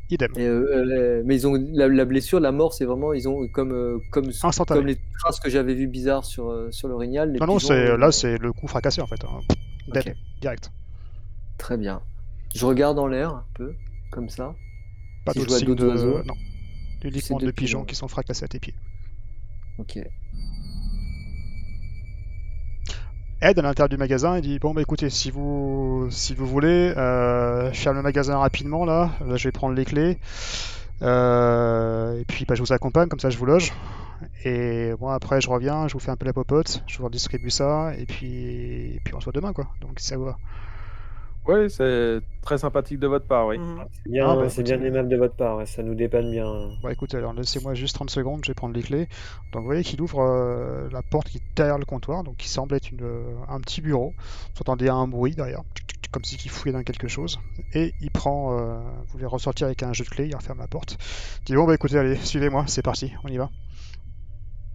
Idem. 0.09 0.31
Et, 0.37 0.45
euh, 0.45 0.85
les- 0.85 1.23
mais 1.23 1.35
ils 1.35 1.47
ont 1.47 1.53
la, 1.73 1.87
la 1.87 2.05
blessure, 2.05 2.39
la 2.39 2.51
mort, 2.51 2.73
c'est 2.73 2.85
vraiment 2.85 3.13
ils 3.13 3.27
ont 3.27 3.47
comme 3.47 3.71
euh, 3.71 3.97
comme 4.11 4.31
comme 4.67 4.85
les 4.85 4.97
traces 5.19 5.39
que 5.39 5.49
j'avais 5.49 5.73
vues 5.73 5.87
bizarres 5.87 6.23
sur 6.25 6.49
euh, 6.49 6.69
sur 6.71 6.87
l'orignal. 6.87 7.31
les 7.33 7.39
Non, 7.39 7.47
non, 7.47 7.59
c'est 7.59 7.73
euh, 7.91 7.97
là, 7.97 8.11
c'est 8.11 8.37
le 8.37 8.53
coup 8.53 8.67
fracassé 8.67 9.01
en 9.01 9.07
fait. 9.07 9.23
hein. 9.23 9.39
Dead, 9.93 10.15
direct. 10.41 10.71
très 11.57 11.77
bien. 11.77 12.01
Je 12.55 12.65
regarde 12.65 12.97
en 12.99 13.07
l'air 13.07 13.29
un 13.31 13.45
peu 13.55 13.73
comme 14.11 14.29
ça. 14.29 14.55
Pas 15.25 15.33
Si 15.33 15.39
signes 15.57 15.65
d'autres 15.69 15.83
de. 15.83 15.89
oiseaux, 15.89 16.23
Non. 16.23 16.33
Uniquement 17.03 17.37
pigeons 17.37 17.51
pigeons. 17.51 17.85
qui 17.85 17.95
sont 17.95 18.07
fracassés 18.07 18.45
à 18.45 18.47
tes 18.47 18.59
pieds. 18.59 18.75
Ok. 19.79 19.99
Ed 23.45 23.59
à 23.59 23.61
l'intérieur 23.61 23.89
du 23.89 23.97
magasin, 23.97 24.37
il 24.37 24.41
dit 24.41 24.57
bon 24.57 24.73
bah 24.73 24.81
écoutez, 24.81 25.11
si 25.11 25.29
vous 25.29 26.07
si 26.09 26.33
vous 26.33 26.47
voulez, 26.47 26.91
euh, 26.97 27.71
ferme 27.73 27.95
le 27.95 28.01
magasin 28.01 28.39
rapidement 28.39 28.85
là, 28.85 29.11
là 29.23 29.35
je 29.35 29.47
vais 29.47 29.51
prendre 29.51 29.75
les 29.75 29.85
clés. 29.85 30.17
Euh, 31.03 32.19
et 32.19 32.25
puis 32.25 32.45
bah, 32.45 32.55
je 32.55 32.63
vous 32.63 32.73
accompagne, 32.73 33.07
comme 33.07 33.19
ça 33.19 33.29
je 33.29 33.37
vous 33.37 33.45
loge. 33.45 33.71
Et 34.45 34.93
moi 34.99 35.13
après 35.13 35.41
je 35.41 35.49
reviens, 35.51 35.87
je 35.87 35.93
vous 35.93 35.99
fais 35.99 36.09
un 36.09 36.15
peu 36.15 36.25
la 36.25 36.33
popote, 36.33 36.81
je 36.87 36.97
vous 36.97 37.03
redistribue 37.03 37.51
ça, 37.51 37.91
et 37.99 38.07
puis, 38.07 38.95
et 38.95 39.01
puis 39.03 39.13
on 39.13 39.19
se 39.19 39.25
voit 39.25 39.33
demain 39.33 39.53
quoi. 39.53 39.67
Donc 39.79 39.99
ça 39.99 40.17
va. 40.17 40.37
Oui, 41.47 41.69
c'est 41.69 42.21
très 42.41 42.57
sympathique 42.57 42.99
de 42.99 43.07
votre 43.07 43.27
part, 43.27 43.47
oui. 43.47 43.57
Mhm. 43.57 43.85
C'est 43.91 44.11
bien, 44.11 44.27
Ah, 44.29 44.35
bah, 44.35 44.49
c'est 44.49 44.63
bien 44.63 44.81
aimable 44.81 45.09
de 45.09 45.15
votre 45.17 45.35
part, 45.35 45.57
ouais, 45.57 45.65
ça 45.65 45.83
nous 45.83 45.95
dépanne 45.95 46.31
bien. 46.31 46.75
Bon 46.81 46.89
écoute, 46.89 47.13
alors 47.15 47.33
laissez-moi 47.33 47.73
juste 47.73 47.95
30 47.95 48.09
secondes, 48.09 48.41
je 48.43 48.51
vais 48.51 48.55
prendre 48.55 48.73
les 48.75 48.83
clés. 48.83 49.07
Donc 49.51 49.61
vous 49.61 49.65
voyez 49.67 49.83
qu'il 49.83 50.01
ouvre 50.01 50.19
euh, 50.21 50.89
la 50.91 51.01
porte 51.03 51.29
qui 51.29 51.37
est 51.37 51.43
derrière 51.55 51.77
le 51.77 51.85
comptoir, 51.85 52.23
donc 52.23 52.37
qui 52.37 52.47
semble 52.47 52.75
être 52.75 52.91
une, 52.91 53.03
euh, 53.03 53.35
un 53.47 53.59
petit 53.59 53.81
bureau. 53.81 54.15
Vous 54.55 54.61
entendez 54.61 54.89
un 54.89 55.07
bruit 55.07 55.35
derrière, 55.35 55.61
comme 56.11 56.23
si 56.23 56.35
il 56.43 56.49
fouillait 56.51 56.73
dans 56.73 56.83
quelque 56.83 57.07
chose. 57.07 57.39
Et 57.73 57.93
il 58.01 58.11
prend, 58.11 58.57
euh, 58.59 58.79
vous 59.01 59.05
voulez 59.13 59.25
ressortir 59.25 59.67
avec 59.67 59.83
un 59.83 59.93
jeu 59.93 60.03
de 60.03 60.09
clés, 60.09 60.27
il 60.27 60.35
referme 60.35 60.59
la 60.59 60.67
porte. 60.67 60.97
Il 61.41 61.45
dit 61.51 61.55
bon 61.55 61.65
bah 61.65 61.73
écoutez, 61.75 61.97
allez, 61.97 62.15
suivez-moi, 62.17 62.65
c'est 62.67 62.81
parti, 62.83 63.13
on 63.23 63.29
y 63.29 63.37
va. 63.37 63.49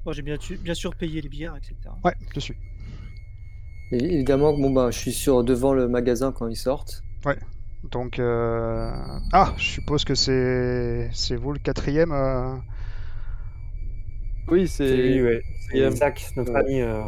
Bon, 0.04 0.12
j'ai 0.12 0.22
bien, 0.22 0.36
tu- 0.36 0.58
bien 0.58 0.74
sûr 0.74 0.94
payé 0.94 1.20
les 1.20 1.28
bières, 1.28 1.56
etc. 1.56 1.96
Ouais, 2.04 2.14
je 2.34 2.40
suis. 2.40 2.56
Évidemment, 3.92 4.52
bon, 4.52 4.70
bah, 4.70 4.90
je 4.90 4.98
suis 4.98 5.12
sur 5.12 5.44
devant 5.44 5.72
le 5.74 5.86
magasin 5.88 6.32
quand 6.32 6.48
ils 6.48 6.56
sortent. 6.56 7.04
Donc, 7.90 8.18
euh... 8.18 8.92
ah, 9.32 9.54
je 9.56 9.64
suppose 9.64 10.04
que 10.04 10.14
c'est 10.14 11.08
c'est 11.12 11.36
vous 11.36 11.52
le 11.52 11.58
quatrième. 11.58 12.12
euh, 12.12 12.56
Oui, 14.48 14.68
C'est 14.84 14.96
lui, 14.96 15.20
c'est. 15.20 15.22
ouais. 15.22 15.42
C'est 15.70 15.90
Zach, 15.90 16.32
notre 16.36 16.52
Ouais. 16.52 16.60
ami, 16.60 16.80
euh, 16.80 17.02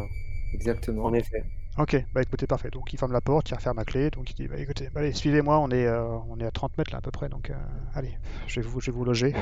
Exactement. 0.53 1.05
en 1.05 1.13
effet. 1.13 1.43
Ok, 1.77 1.95
bah 2.13 2.21
écoutez, 2.21 2.45
parfait. 2.47 2.69
Donc 2.69 2.93
il 2.93 2.99
ferme 2.99 3.13
la 3.13 3.21
porte, 3.21 3.49
il 3.49 3.55
referme 3.55 3.77
la 3.77 3.85
clé, 3.85 4.11
donc 4.11 4.29
il 4.29 4.35
dit 4.35 4.47
bah 4.47 4.57
écoutez, 4.59 4.89
bah, 4.93 4.99
allez, 5.01 5.13
suivez-moi, 5.13 5.57
on 5.59 5.69
est, 5.71 5.87
euh, 5.87 6.05
on 6.29 6.39
est 6.39 6.45
à 6.45 6.51
30 6.51 6.77
mètres 6.77 6.91
là 6.91 6.99
à 6.99 7.01
peu 7.01 7.09
près, 7.11 7.29
donc 7.29 7.49
euh, 7.49 7.55
allez, 7.95 8.15
je 8.47 8.59
vais 8.61 8.67
vous, 8.67 8.79
je 8.79 8.91
vais 8.91 8.97
vous 8.97 9.05
loger. 9.05 9.33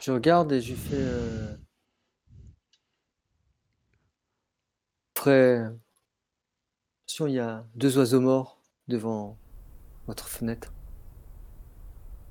Je 0.00 0.10
regarde 0.10 0.52
et 0.52 0.60
je 0.60 0.70
lui 0.72 0.76
fais. 0.76 1.04
Euh... 7.08 7.10
Attention, 7.10 7.26
il 7.26 7.34
y 7.34 7.38
a 7.38 7.64
deux 7.74 7.96
oiseaux 7.98 8.20
morts 8.20 8.58
devant 8.86 9.36
votre 10.06 10.28
fenêtre. 10.28 10.72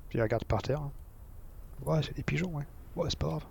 Puis 0.08 0.18
il 0.18 0.22
regarde 0.22 0.44
par 0.44 0.62
terre. 0.62 0.80
hein. 0.80 0.92
Ouais, 1.84 2.00
c'est 2.02 2.14
des 2.16 2.22
pigeons, 2.22 2.54
ouais. 2.54 2.64
Ouais, 2.96 3.08
c'est 3.10 3.18
pas 3.18 3.26
grave. 3.26 3.44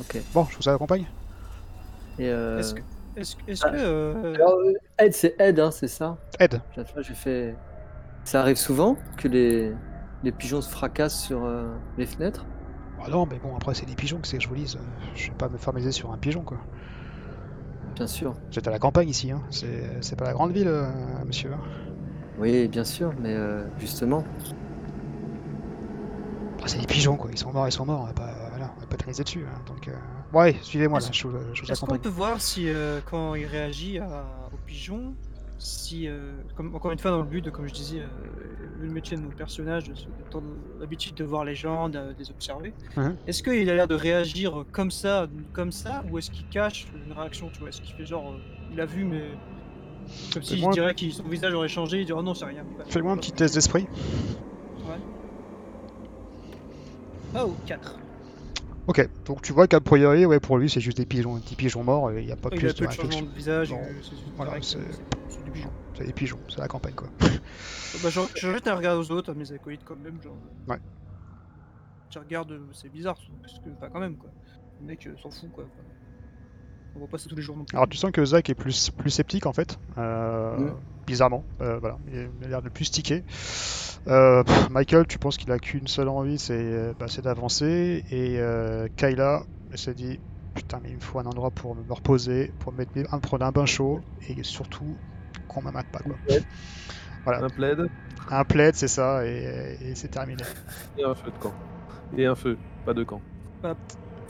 Ok. 0.00 0.18
Bon, 0.34 0.44
je 0.50 0.56
vous 0.56 0.68
accompagne. 0.68 1.06
Et 2.18 2.28
euh... 2.28 2.58
Est-ce 2.58 2.74
que, 2.74 2.80
est-ce, 3.16 3.36
que- 3.36 3.50
est-ce 3.50 3.64
Ah, 3.64 3.70
que 3.70 3.76
euh, 3.76 4.34
alors, 4.34 4.54
euh, 4.54 4.72
Ed, 4.98 5.14
c'est 5.14 5.40
Ed, 5.40 5.60
hein, 5.60 5.70
c'est 5.70 5.88
ça? 5.88 6.18
Ed, 6.40 6.60
J'ai 6.76 6.84
j'ai 7.02 7.14
fait. 7.14 7.54
Ça 8.24 8.40
arrive 8.40 8.56
souvent 8.56 8.96
que 9.16 9.28
les, 9.28 9.72
les 10.24 10.32
pigeons 10.32 10.60
se 10.60 10.68
fracassent 10.68 11.20
sur 11.20 11.44
euh, 11.44 11.72
les 11.96 12.06
fenêtres? 12.06 12.44
Ah 13.02 13.08
non, 13.08 13.24
mais 13.24 13.38
bon, 13.38 13.56
après 13.56 13.74
c'est 13.74 13.86
des 13.86 13.94
pigeons, 13.94 14.18
que 14.20 14.26
c'est 14.28 14.36
que 14.36 14.42
je 14.42 14.48
vous 14.48 14.56
dise. 14.56 14.76
euh, 14.76 14.80
Je 15.14 15.30
vais 15.30 15.36
pas 15.36 15.48
me 15.48 15.56
formaliser 15.56 15.92
sur 15.92 16.10
un 16.12 16.18
pigeon, 16.18 16.42
quoi. 16.42 16.58
Bien 17.96 18.06
sûr. 18.06 18.34
Vous 18.50 18.58
êtes 18.58 18.66
à 18.66 18.70
la 18.70 18.78
campagne 18.78 19.08
ici, 19.08 19.30
hein. 19.30 19.42
C'est 19.50 20.16
pas 20.16 20.24
la 20.24 20.32
grande 20.32 20.52
ville, 20.52 20.68
euh, 20.68 20.90
monsieur. 21.26 21.52
hein. 21.52 21.60
Oui, 22.38 22.68
bien 22.68 22.84
sûr, 22.84 23.12
mais 23.20 23.34
euh, 23.34 23.64
justement. 23.78 24.24
Ah, 26.62 26.64
c'est 26.66 26.78
des 26.78 26.86
pigeons, 26.86 27.16
quoi. 27.16 27.30
Ils 27.32 27.38
sont 27.38 27.52
morts, 27.52 27.68
ils 27.68 27.72
sont 27.72 27.86
morts. 27.86 28.00
On 28.02 28.06
va 28.06 28.12
pas, 28.12 28.32
voilà, 28.50 28.72
on 28.76 28.80
va 28.80 28.86
pas 28.86 28.96
traîner 28.96 29.16
dessus. 29.22 29.44
hein. 29.46 29.58
Donc, 29.66 29.88
euh... 29.88 29.92
ouais, 30.38 30.56
suivez-moi 30.62 31.00
là, 31.00 31.06
Est-ce- 31.06 31.12
je 31.18 31.26
vous, 31.26 31.36
je 31.54 31.62
vous 31.62 31.70
est-ce 31.72 31.80
qu'on 31.80 31.96
peut 31.98 32.08
voir 32.08 32.40
si 32.40 32.68
euh, 32.68 33.00
quand 33.10 33.34
il 33.34 33.46
réagit 33.46 33.98
à, 33.98 34.24
aux 34.52 34.58
pigeons, 34.66 35.14
si 35.62 36.08
euh, 36.08 36.32
comme, 36.56 36.74
encore 36.74 36.90
une 36.90 36.98
fois 36.98 37.10
dans 37.10 37.20
le 37.20 37.28
but 37.28 37.44
de 37.44 37.50
comme 37.50 37.68
je 37.68 37.74
disais, 37.74 38.00
euh, 38.00 38.08
le 38.80 38.88
métier 38.88 39.16
de 39.16 39.22
mon 39.22 39.30
personnage, 39.30 39.84
de, 39.84 39.94
se- 39.94 40.06
de 40.06 40.80
l'habitude 40.80 41.14
de 41.14 41.22
voir 41.24 41.44
les 41.44 41.54
gens, 41.54 41.88
de, 41.90 41.98
de 41.98 42.14
les 42.18 42.30
observer, 42.30 42.72
Mhm. 42.96 43.16
est-ce 43.26 43.42
qu'il 43.42 43.68
a 43.68 43.74
l'air 43.74 43.86
de 43.86 43.94
réagir 43.94 44.64
comme 44.72 44.90
ça, 44.90 45.28
comme 45.52 45.70
ça, 45.70 46.02
ou 46.10 46.18
est-ce 46.18 46.30
qu'il 46.30 46.46
cache 46.48 46.86
une 47.06 47.12
réaction, 47.12 47.50
tu 47.50 47.58
vois, 47.60 47.68
est-ce 47.68 47.82
qu'il 47.82 47.94
fait 47.94 48.06
genre, 48.06 48.32
euh, 48.32 48.38
il 48.72 48.80
a 48.80 48.86
vu 48.86 49.04
mais 49.04 49.22
comme 50.32 50.42
s'il 50.42 50.56
Fais-moi- 50.56 50.72
dirait 50.72 50.94
que 50.94 51.10
son 51.10 51.24
visage 51.24 51.52
aurait 51.52 51.68
changé, 51.68 52.00
il 52.00 52.06
dirait 52.06 52.18
oh 52.18 52.22
non 52.22 52.32
c'est 52.34 52.46
rien. 52.46 52.64
Fais-moi 52.88 53.12
un 53.12 53.16
petit 53.18 53.32
test 53.32 53.54
d'esprit. 53.54 53.86
Oh 57.36 57.54
4. 57.66 57.98
Ok, 58.90 59.08
donc 59.24 59.40
tu 59.40 59.52
vois 59.52 59.68
qu'a 59.68 59.80
priori, 59.80 60.26
ouais, 60.26 60.40
pour 60.40 60.58
lui, 60.58 60.68
c'est 60.68 60.80
juste 60.80 60.96
des 60.96 61.06
pigeons, 61.06 61.36
un 61.36 61.38
petit 61.38 61.54
pigeon 61.54 61.84
mort, 61.84 62.10
et 62.10 62.22
il 62.22 62.26
n'y 62.26 62.32
a 62.32 62.36
pas 62.36 62.48
il 62.50 62.58
plus 62.58 62.70
a 62.70 62.72
de 62.72 62.76
peu 62.76 62.86
de 62.88 63.24
de 63.24 63.32
visage, 63.32 63.72
euh, 63.72 64.00
c'est 64.02 64.16
Voilà, 64.34 64.58
des 64.58 65.50
pigeons. 65.52 65.72
C'est 65.96 66.04
des 66.04 66.12
pigeons, 66.12 66.40
c'est 66.48 66.58
la 66.58 66.66
campagne, 66.66 66.96
quoi. 66.96 67.08
Bah, 67.20 68.10
je, 68.10 68.20
je 68.34 68.50
jette 68.50 68.66
un 68.66 68.74
regard 68.74 68.98
aux 68.98 69.08
autres, 69.12 69.30
à 69.30 69.34
mes 69.34 69.52
acolytes 69.52 69.84
quand 69.84 69.94
même, 69.94 70.20
genre. 70.20 70.36
Ouais. 70.66 70.80
Tu 72.08 72.18
regardes, 72.18 72.50
euh, 72.50 72.66
c'est 72.72 72.88
bizarre, 72.88 73.16
parce 73.40 73.60
que, 73.60 73.70
enfin, 73.76 73.90
quand 73.92 74.00
même, 74.00 74.16
quoi. 74.16 74.32
Le 74.80 74.86
mec 74.86 75.06
euh, 75.06 75.16
s'en 75.22 75.30
fout, 75.30 75.52
quoi. 75.52 75.68
On 76.96 76.98
voit 77.00 77.08
pas 77.08 77.18
ça 77.18 77.28
tous 77.28 77.36
les 77.36 77.42
jours 77.42 77.56
non 77.56 77.64
plus. 77.64 77.76
Alors 77.76 77.88
tu 77.88 77.96
sens 77.96 78.10
que 78.10 78.24
Zach 78.24 78.50
est 78.50 78.54
plus, 78.54 78.90
plus 78.90 79.10
sceptique 79.10 79.46
en 79.46 79.52
fait, 79.52 79.78
euh, 79.98 80.56
Mm. 80.58 80.74
bizarrement, 81.06 81.44
euh, 81.60 81.78
voilà, 81.78 81.98
il 82.12 82.28
a 82.44 82.48
l'air 82.48 82.62
de 82.62 82.68
plus 82.68 82.90
tiquer. 82.90 83.24
Euh, 84.08 84.42
Michael, 84.70 85.06
tu 85.06 85.18
penses 85.18 85.36
qu'il 85.36 85.50
a 85.52 85.58
qu'une 85.58 85.86
seule 85.86 86.08
envie, 86.08 86.38
c'est 86.38 86.92
bah, 86.98 87.06
c'est 87.08 87.22
d'avancer, 87.22 88.04
et 88.10 88.38
euh, 88.40 88.88
Kayla, 88.96 89.42
elle 89.70 89.78
se 89.78 89.90
dit, 89.90 90.18
putain 90.54 90.80
mais 90.82 90.90
il 90.90 90.96
me 90.96 91.00
faut 91.00 91.18
un 91.18 91.26
endroit 91.26 91.50
pour 91.50 91.74
me 91.76 91.92
reposer, 91.92 92.52
pour 92.58 92.72
me 92.72 92.78
mettre 92.78 92.92
mes- 92.96 93.06
un, 93.12 93.18
prendre 93.18 93.44
un 93.44 93.52
bain 93.52 93.66
chaud, 93.66 94.00
et 94.28 94.42
surtout 94.42 94.96
qu'on 95.48 95.62
m'amate 95.62 95.86
pas 95.92 96.00
quoi. 96.00 96.16
Voilà, 97.24 97.44
Un 97.44 97.50
plaid 97.50 97.88
un 98.30 98.44
plaid 98.44 98.74
c'est 98.74 98.88
ça, 98.88 99.26
et, 99.26 99.76
et 99.82 99.94
c'est 99.94 100.08
terminé. 100.08 100.42
et 100.98 101.04
un 101.04 101.14
feu 101.14 101.30
de 101.30 101.38
camp. 101.38 101.52
Et 102.16 102.26
un 102.26 102.34
feu, 102.34 102.56
pas 102.84 102.94
de 102.94 103.04
camp. 103.04 103.20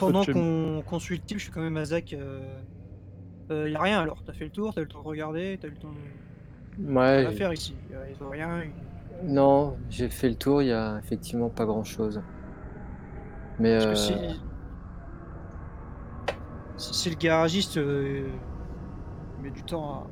Pendant 0.01 0.25
qu'on 0.25 0.83
consulte 0.87 1.33
je 1.33 1.39
suis 1.39 1.51
quand 1.53 1.61
même 1.63 1.77
à 1.77 1.85
Zach. 1.85 2.13
Euh... 2.13 2.41
euh, 3.51 3.69
y 3.71 3.75
a 3.75 3.81
rien 3.83 4.01
alors, 4.01 4.23
t'as 4.25 4.33
fait 4.33 4.45
le 4.45 4.51
tour, 4.51 4.75
t'as 4.75 4.81
eu 4.81 4.85
le 4.85 4.91
temps 4.91 5.03
de 5.03 5.07
regarder, 5.09 5.59
t'as 5.61 5.69
eu 5.69 5.73
le 5.73 5.77
temps 5.77 5.93
de. 5.93 6.93
Ouais, 6.93 7.27
Rien 7.27 7.31
faire 7.33 7.53
ici. 7.53 7.75
A- 7.93 8.09
Ils 8.09 8.23
ont 8.25 8.31
rien. 8.31 8.63
ils- 8.65 9.33
non, 9.33 9.77
j'ai 9.91 10.09
fait 10.09 10.29
le 10.31 10.35
tour, 10.37 10.63
il 10.63 10.69
y 10.69 10.73
a 10.73 10.99
effectivement 10.99 11.51
pas 11.51 11.67
grand 11.67 11.85
chose. 11.85 12.23
Mais 13.59 13.77
Parce 13.79 14.11
euh, 14.11 14.15
que 14.17 14.31
si. 16.77 16.93
Si, 16.93 17.11
le 17.11 17.17
garagiste 17.17 17.77
euh, 17.77 18.27
met 19.43 19.51
du 19.51 19.63
temps 19.63 19.95
à. 19.95 20.07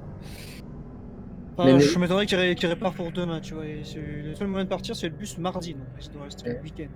Enfin, 1.56 1.72
Mais- 1.72 1.80
je 1.80 1.98
m'étonnerais 1.98 2.26
qu'il 2.26 2.36
ré- 2.38 2.54
répare 2.54 2.92
pour 2.92 3.10
demain, 3.10 3.40
tu 3.40 3.54
vois. 3.54 3.64
et 3.66 3.82
Le 4.24 4.34
seul 4.34 4.46
moyen 4.48 4.64
de 4.64 4.68
partir, 4.68 4.94
c'est 4.94 5.08
le 5.08 5.14
bus 5.16 5.38
mardi, 5.38 5.74
donc 5.74 5.86
il 6.00 6.10
doit 6.12 6.24
rester 6.24 6.48
le 6.50 6.56
Ouais. 6.56 6.62
week-end. 6.62 6.88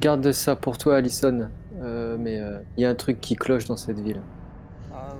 garde 0.00 0.30
ça 0.32 0.54
pour 0.56 0.76
toi, 0.78 0.96
Alison. 0.96 1.48
Euh, 1.82 2.16
mais 2.18 2.38
euh, 2.40 2.58
il 2.76 2.82
y 2.82 2.86
a 2.86 2.90
un 2.90 2.94
truc 2.94 3.20
qui 3.20 3.34
cloche 3.34 3.66
dans 3.66 3.76
cette 3.76 3.98
ville. 3.98 4.20
Ah, 4.92 5.08
euh, 5.10 5.14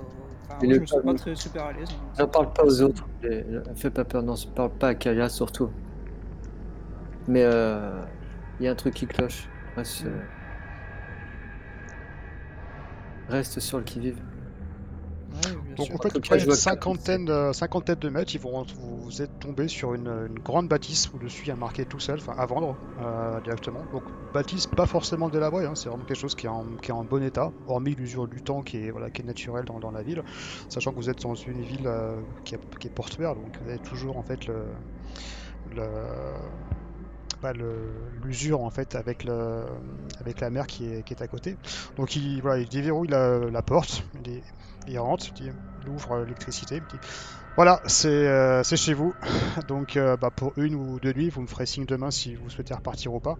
enfin, 0.49 0.65
moi, 0.65 0.73
je 0.75 0.79
me 0.79 0.85
sens 0.85 1.01
pas 1.03 1.13
très 1.13 1.35
super 1.35 1.65
à 1.65 1.73
l'aise. 1.73 1.89
donc- 1.89 2.19
N'en 2.19 2.27
parle 2.27 2.53
pas 2.53 2.63
aux 2.63 2.81
autres. 2.81 3.05
et- 3.23 3.43
Fais 3.75 3.89
pas 3.89 4.05
peur, 4.05 4.23
non, 4.23 4.35
parle 4.55 4.69
pas 4.71 4.89
à 4.89 4.95
Kaya 4.95 5.27
surtout. 5.29 5.69
Mais 7.27 7.43
euh, 7.43 8.01
il 8.59 8.65
y 8.65 8.67
a 8.67 8.71
un 8.71 8.75
truc 8.75 8.93
qui 8.93 9.07
cloche. 9.07 9.47
Reste, 9.75 10.05
euh, 10.05 10.19
reste 13.29 13.59
sur 13.59 13.77
le 13.79 13.83
qui-vive. 13.83 14.17
Ouais, 15.33 15.75
Donc 15.77 15.85
sûr. 15.87 15.95
en 15.95 15.97
fait, 15.97 16.09
tout 16.09 16.19
tu 16.19 16.21
cas, 16.21 16.35
près 16.35 16.39
je 16.39 16.45
une 16.45 16.55
cinquantaine, 16.55 17.25
de- 17.25 17.51
cinquantaine 17.53 17.95
de 17.95 18.09
mètres, 18.09 18.35
ils 18.35 18.39
vont, 18.41 18.65
vous 18.77 19.21
êtes 19.21 19.31
tombé 19.39 19.67
sur 19.67 19.93
une, 19.93 20.07
une 20.07 20.39
grande 20.39 20.67
bâtisse 20.67 21.11
où 21.13 21.17
dessus 21.19 21.45
il 21.45 21.49
y 21.49 21.51
a 21.51 21.55
marqué 21.55 21.85
tout 21.85 21.99
seul, 21.99 22.19
enfin 22.19 22.33
à 22.37 22.45
vendre 22.45 22.77
euh, 22.99 23.41
directement. 23.41 23.87
Donc 23.91 24.03
bâtisse 24.33 24.67
pas 24.67 24.85
forcément 24.85 25.29
délabrée, 25.29 25.65
hein, 25.65 25.73
c'est 25.75 25.89
vraiment 25.89 26.05
quelque 26.05 26.17
chose 26.19 26.35
qui 26.35 26.45
est, 26.45 26.49
en, 26.49 26.75
qui 26.77 26.91
est 26.91 26.93
en 26.93 27.03
bon 27.03 27.23
état, 27.23 27.51
hormis 27.65 27.95
l'usure 27.95 28.27
du 28.27 28.41
temps 28.41 28.61
qui 28.61 28.77
est, 28.77 28.91
voilà, 28.91 29.09
qui 29.09 29.21
est 29.21 29.25
naturelle 29.25 29.65
dans, 29.65 29.79
dans 29.79 29.91
la 29.91 30.03
ville, 30.03 30.21
sachant 30.69 30.91
que 30.91 30.97
vous 30.97 31.09
êtes 31.09 31.21
dans 31.21 31.35
une 31.35 31.61
ville 31.61 31.87
euh, 31.87 32.21
qui, 32.43 32.55
est- 32.55 32.75
qui 32.79 32.87
est 32.87 32.91
portuaire, 32.91 33.35
donc 33.35 33.57
vous 33.59 33.69
avez 33.69 33.79
toujours 33.79 34.17
en 34.17 34.23
fait 34.23 34.45
le, 34.47 34.67
le- 37.53 38.09
l'usure 38.23 38.61
en 38.61 38.69
fait 38.69 38.95
avec, 38.95 39.23
le, 39.23 39.65
avec 40.19 40.39
la 40.39 40.49
mer 40.49 40.67
qui 40.67 40.85
est, 40.85 41.03
qui 41.03 41.13
est 41.13 41.21
à 41.21 41.27
côté. 41.27 41.57
Donc 41.97 42.15
il, 42.15 42.41
voilà, 42.41 42.61
il 42.61 42.69
déverrouille 42.69 43.09
la, 43.09 43.39
la 43.39 43.61
porte, 43.61 44.03
il, 44.23 44.29
est- 44.29 44.43
il 44.87 44.99
rentre, 44.99 45.27
il, 45.39 45.51
dit- 45.51 45.57
il 45.81 45.89
ouvre 45.89 46.19
l'électricité, 46.19 46.81
voilà, 47.55 47.81
c'est 47.85 48.07
euh, 48.09 48.63
c'est 48.63 48.77
chez 48.77 48.93
vous. 48.93 49.13
Donc 49.67 49.95
euh, 49.97 50.17
bah, 50.17 50.31
pour 50.35 50.53
une 50.57 50.75
ou 50.75 50.99
deux 50.99 51.13
nuits, 51.13 51.29
vous 51.29 51.41
me 51.41 51.47
ferez 51.47 51.65
signe 51.67 51.85
demain 51.85 52.11
si 52.11 52.35
vous 52.35 52.49
souhaitez 52.49 52.73
repartir 52.73 53.13
ou 53.13 53.19
pas. 53.19 53.37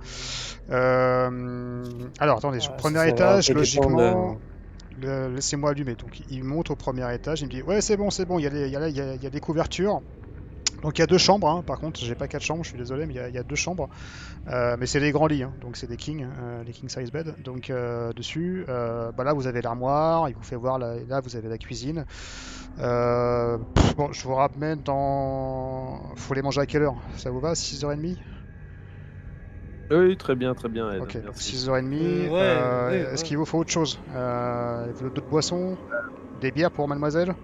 Euh, 0.69 1.81
alors 2.19 2.37
attendez, 2.37 2.59
Ouais, 2.69 2.77
premier 2.77 2.99
étage, 3.09 3.49
logiquement, 3.51 4.37
laissez-moi 4.97 5.71
allumer. 5.71 5.95
Donc 5.95 6.21
il 6.29 6.43
monte 6.43 6.69
au 6.71 6.75
premier 6.75 7.13
étage, 7.13 7.41
il 7.41 7.45
me 7.45 7.49
dit 7.51 7.61
ouais 7.63 7.81
c'est 7.81 7.97
bon, 7.97 8.09
c'est 8.11 8.25
bon, 8.25 8.39
il 8.39 8.43
y, 8.43 8.47
a 8.47 8.49
des- 8.49 8.67
il 8.67 8.71
y, 8.73 8.75
a, 8.77 8.87
il 8.89 8.95
y 8.95 9.01
a- 9.01 9.15
il 9.15 9.23
y 9.23 9.27
a 9.27 9.29
des 9.29 9.39
couvertures. 9.39 10.01
Donc 10.83 10.97
il 10.97 11.01
y 11.01 11.03
a 11.03 11.07
deux 11.07 11.17
chambres, 11.17 11.49
hein, 11.49 11.63
par 11.65 11.79
contre, 11.79 11.99
j'ai 12.03 12.13
pas 12.13 12.27
quatre 12.27 12.43
chambres, 12.43 12.63
je 12.63 12.69
suis 12.69 12.77
désolé, 12.77 13.05
mais 13.07 13.13
il 13.13 13.17
y 13.17 13.19
a- 13.19 13.29
il 13.29 13.33
y, 13.35 13.37
a 13.37 13.43
deux 13.43 13.55
chambres. 13.55 13.87
Euh, 14.47 14.75
mais 14.77 14.85
c'est 14.85 14.99
des 14.99 15.11
grands 15.13 15.27
lits, 15.27 15.43
hein, 15.43 15.53
donc 15.61 15.77
c'est 15.77 15.87
des 15.87 15.97
kings, 15.97 16.27
euh, 16.41 16.63
les 16.63 16.73
king 16.73 16.89
size 16.89 17.11
bed. 17.11 17.35
Donc 17.41 17.69
euh, 17.69 18.11
dessus, 18.13 18.65
euh, 18.69 19.11
bah 19.13 19.23
là 19.23 19.33
vous 19.33 19.47
avez 19.47 19.61
l'armoire, 19.61 20.29
il 20.29 20.35
vous 20.35 20.43
fait 20.43 20.57
voir, 20.57 20.77
là, 20.79 20.95
là 21.07 21.21
vous 21.21 21.35
avez 21.37 21.49
la 21.49 21.57
cuisine. 21.57 22.05
Euh, 22.79 23.57
pff, 23.75 23.95
bon, 23.95 24.11
je 24.11 24.23
vous 24.23 24.35
ramène 24.35 24.81
dans. 24.83 26.01
Faut 26.17 26.33
les 26.33 26.41
manger 26.41 26.61
à 26.61 26.65
quelle 26.65 26.83
heure? 26.83 26.95
Ça 27.17 27.31
vous 27.31 27.39
va 27.39 27.55
6h30 27.55 28.17
Oui, 29.91 30.17
très 30.17 30.35
bien, 30.35 30.53
très 30.55 30.69
bien. 30.69 30.91
Ed, 30.91 31.01
Ok, 31.01 31.13
donc 31.15 31.23
merci. 31.25 31.51
6h30. 31.51 31.93
Euh, 31.93 32.29
ouais, 32.29 32.39
euh, 32.41 32.89
ouais, 32.89 33.13
Est-ce 33.13 33.23
ouais. 33.23 33.27
qu'il 33.27 33.37
vous 33.37 33.45
faut 33.45 33.59
autre 33.59 33.71
chose? 33.71 33.99
Euh, 34.15 34.91
D'autres 35.01 35.21
boissons? 35.29 35.77
Des 36.41 36.51
bières 36.51 36.71
pour 36.71 36.87
mademoiselle? 36.87 37.35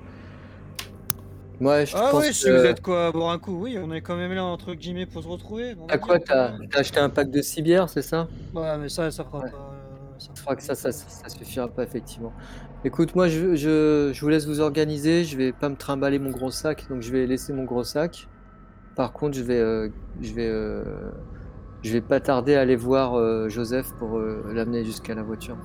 Moi, 1.59 1.85
je 1.85 1.93
Ah 1.95 2.09
pense 2.11 2.25
oui, 2.25 2.33
si 2.33 2.45
que- 2.45 2.57
vous 2.59 2.65
êtes 2.65 2.81
quoi 2.81 3.07
à 3.07 3.11
boire 3.11 3.31
un 3.31 3.39
coup, 3.39 3.53
oui, 3.61 3.77
on 3.81 3.91
est 3.91 4.01
quand 4.01 4.15
même 4.15 4.31
là 4.33 4.43
entre 4.43 4.73
guillemets 4.73 5.05
pour 5.05 5.23
se 5.23 5.27
retrouver. 5.27 5.75
T'as 5.87 5.97
quoi. 5.97 6.19
T'as 6.19 6.53
acheté 6.73 6.99
un 6.99 7.09
pack 7.09 7.29
de 7.31 7.41
6 7.41 7.61
bières, 7.61 7.89
c'est 7.89 8.01
ça? 8.01 8.27
Ouais, 8.53 8.77
mais 8.77 8.89
ça, 8.89 9.11
ça 9.11 9.23
fera 9.25 9.39
Ouais. 9.43 9.49
pas. 9.51 9.57
euh, 9.57 10.19
ça 10.19 10.31
Je 10.35 10.41
crois 10.41 10.55
que 10.55 10.63
ça, 10.63 10.75
ça, 10.75 10.91
ça, 10.91 11.29
suffira 11.29 11.67
pas, 11.67 11.83
effectivement. 11.83 12.33
Écoute, 12.83 13.15
moi, 13.15 13.27
je, 13.27 13.55
je, 13.55 14.11
je 14.13 14.21
vous 14.21 14.29
laisse 14.29 14.45
vous 14.45 14.59
organiser. 14.61 15.23
Je 15.25 15.37
vais 15.37 15.51
pas 15.53 15.69
me 15.69 15.75
trimballer 15.75 16.19
mon 16.19 16.29
gros 16.31 16.51
sac, 16.51 16.87
donc 16.89 17.01
je 17.01 17.11
vais 17.11 17.25
laisser 17.27 17.53
mon 17.53 17.63
gros 17.65 17.83
sac. 17.83 18.29
Par 18.95 19.13
contre, 19.13 19.37
je 19.37 19.43
vais, 19.43 19.59
euh, 19.59 19.89
je 20.21 20.33
vais, 20.33 20.47
euh, 20.49 21.11
je 21.83 21.93
vais 21.93 22.01
pas 22.01 22.21
tarder 22.21 22.55
à 22.55 22.61
aller 22.61 22.75
voir 22.77 23.15
euh, 23.15 23.49
Joseph 23.49 23.93
pour 23.97 24.19
l'amener 24.19 24.85
jusqu'à 24.85 25.15
la 25.15 25.23
voiture. 25.23 25.57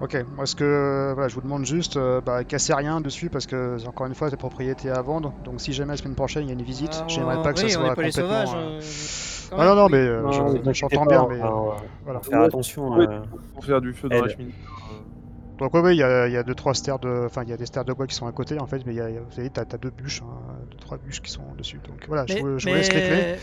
Ok, 0.00 0.16
moi 0.34 0.46
ce 0.46 0.54
que 0.56 1.12
voilà, 1.14 1.28
je 1.28 1.34
vous 1.34 1.42
demande 1.42 1.66
juste, 1.66 1.98
euh, 1.98 2.22
bah, 2.22 2.42
cassez 2.44 2.72
rien 2.72 3.02
dessus 3.02 3.28
parce 3.28 3.46
que 3.46 3.76
encore 3.86 4.06
une 4.06 4.14
fois, 4.14 4.30
c'est 4.30 4.36
propriété 4.38 4.88
à 4.88 5.02
vendre. 5.02 5.34
Donc 5.44 5.60
si 5.60 5.74
jamais 5.74 5.92
la 5.92 5.96
semaine 5.98 6.14
prochaine 6.14 6.44
il 6.44 6.46
y 6.46 6.50
a 6.50 6.54
une 6.54 6.62
visite, 6.62 6.90
Ah, 6.94 7.04
j'aimerais 7.06 7.42
pas 7.42 7.52
que 7.52 7.60
oui, 7.60 7.70
ça 7.70 7.80
on 7.80 7.84
soit 7.84 7.94
pas 7.94 8.02
complètement. 8.04 8.46
sauvages. 8.46 8.54
euh, 8.54 8.80
euh, 8.80 9.56
Ah 9.58 9.64
non, 9.66 9.74
même, 9.74 9.76
non, 9.76 9.84
oui. 9.84 9.90
mais 9.92 9.98
euh, 9.98 10.22
Non, 10.22 10.32
je- 10.32 10.72
j'entends 10.72 11.04
bien, 11.06 11.26
mais 11.28 11.36
va- 11.36 11.46
euh, 11.46 11.50
on 11.50 11.66
va- 11.68 11.76
voilà. 12.04 12.20
faire 12.20 12.40
attention. 12.42 12.88
Oui. 12.92 13.04
euh, 13.06 13.20
Pour 13.52 13.64
faire 13.64 13.80
du 13.82 13.92
feu 13.92 14.08
dans 14.08 14.22
la 14.22 14.28
cheminée. 14.30 14.54
euh, 14.90 15.58
Donc 15.58 15.74
ouais, 15.74 15.80
ouais, 15.80 15.94
il 15.94 15.98
y 15.98 16.02
a, 16.02 16.26
il 16.28 16.32
y 16.32 16.36
a 16.38 16.42
deux 16.44 16.54
trois 16.54 16.72
stères 16.72 16.98
de, 16.98 17.24
enfin 17.26 17.42
il 17.42 17.50
y 17.50 17.52
a 17.52 17.58
des 17.58 17.66
stères 17.66 17.84
de 17.84 17.92
bois 17.92 18.06
qui 18.06 18.14
sont 18.14 18.26
à 18.26 18.32
côté 18.32 18.58
en 18.58 18.66
fait, 18.66 18.80
mais 18.86 18.94
il 18.94 18.96
y 18.96 19.00
a, 19.02 19.10
il 19.10 19.16
y 19.16 19.18
a- 19.18 19.20
vous 19.20 19.32
savez, 19.32 19.50
t'as 19.50 19.62
as 19.70 19.76
deux 19.76 19.90
bûches, 19.90 20.22
hein, 20.22 20.54
deux 20.70 20.78
trois 20.78 20.96
bûches 20.96 21.20
qui 21.20 21.30
sont 21.30 21.42
dessus. 21.58 21.78
Donc 21.86 22.02
voilà, 22.08 22.24
je, 22.26 22.34
Mais, 22.34 22.40
vous, 22.40 22.58
je 22.58 22.66
vous 22.70 22.74
laisse 22.74 22.90
les 22.94 23.02
clés. 23.02 23.36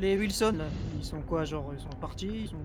les 0.00 0.16
Wilson, 0.16 0.54
là, 0.56 0.64
ils 0.98 1.04
sont 1.04 1.20
quoi 1.20 1.44
Genre, 1.44 1.70
ils 1.74 1.80
sont 1.80 1.88
partis 2.00 2.30
ils 2.44 2.48
sont... 2.48 2.56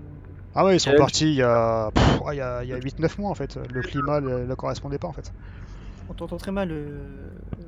Ah 0.54 0.64
ouais, 0.64 0.76
ils 0.76 0.80
sont 0.80 0.90
Quel- 0.90 0.98
partis 1.00 1.26
il 1.26 1.34
y 1.34 1.42
a, 1.42 1.90
pff, 1.92 2.20
ouais, 2.22 2.36
il 2.36 2.38
y 2.38 2.40
a, 2.40 2.62
il 2.62 2.70
y 2.70 2.72
a 2.72 2.78
8-9 2.78 3.18
mois 3.18 3.30
en 3.30 3.34
fait. 3.34 3.58
Le 3.72 3.80
climat 3.82 4.20
ne 4.20 4.44
le 4.44 4.56
correspondait 4.56 4.98
pas 4.98 5.08
en 5.08 5.12
fait. 5.12 5.32
On 6.08 6.14
t'entend 6.14 6.36
très 6.36 6.52
mal, 6.52 6.68
euh, 6.70 6.98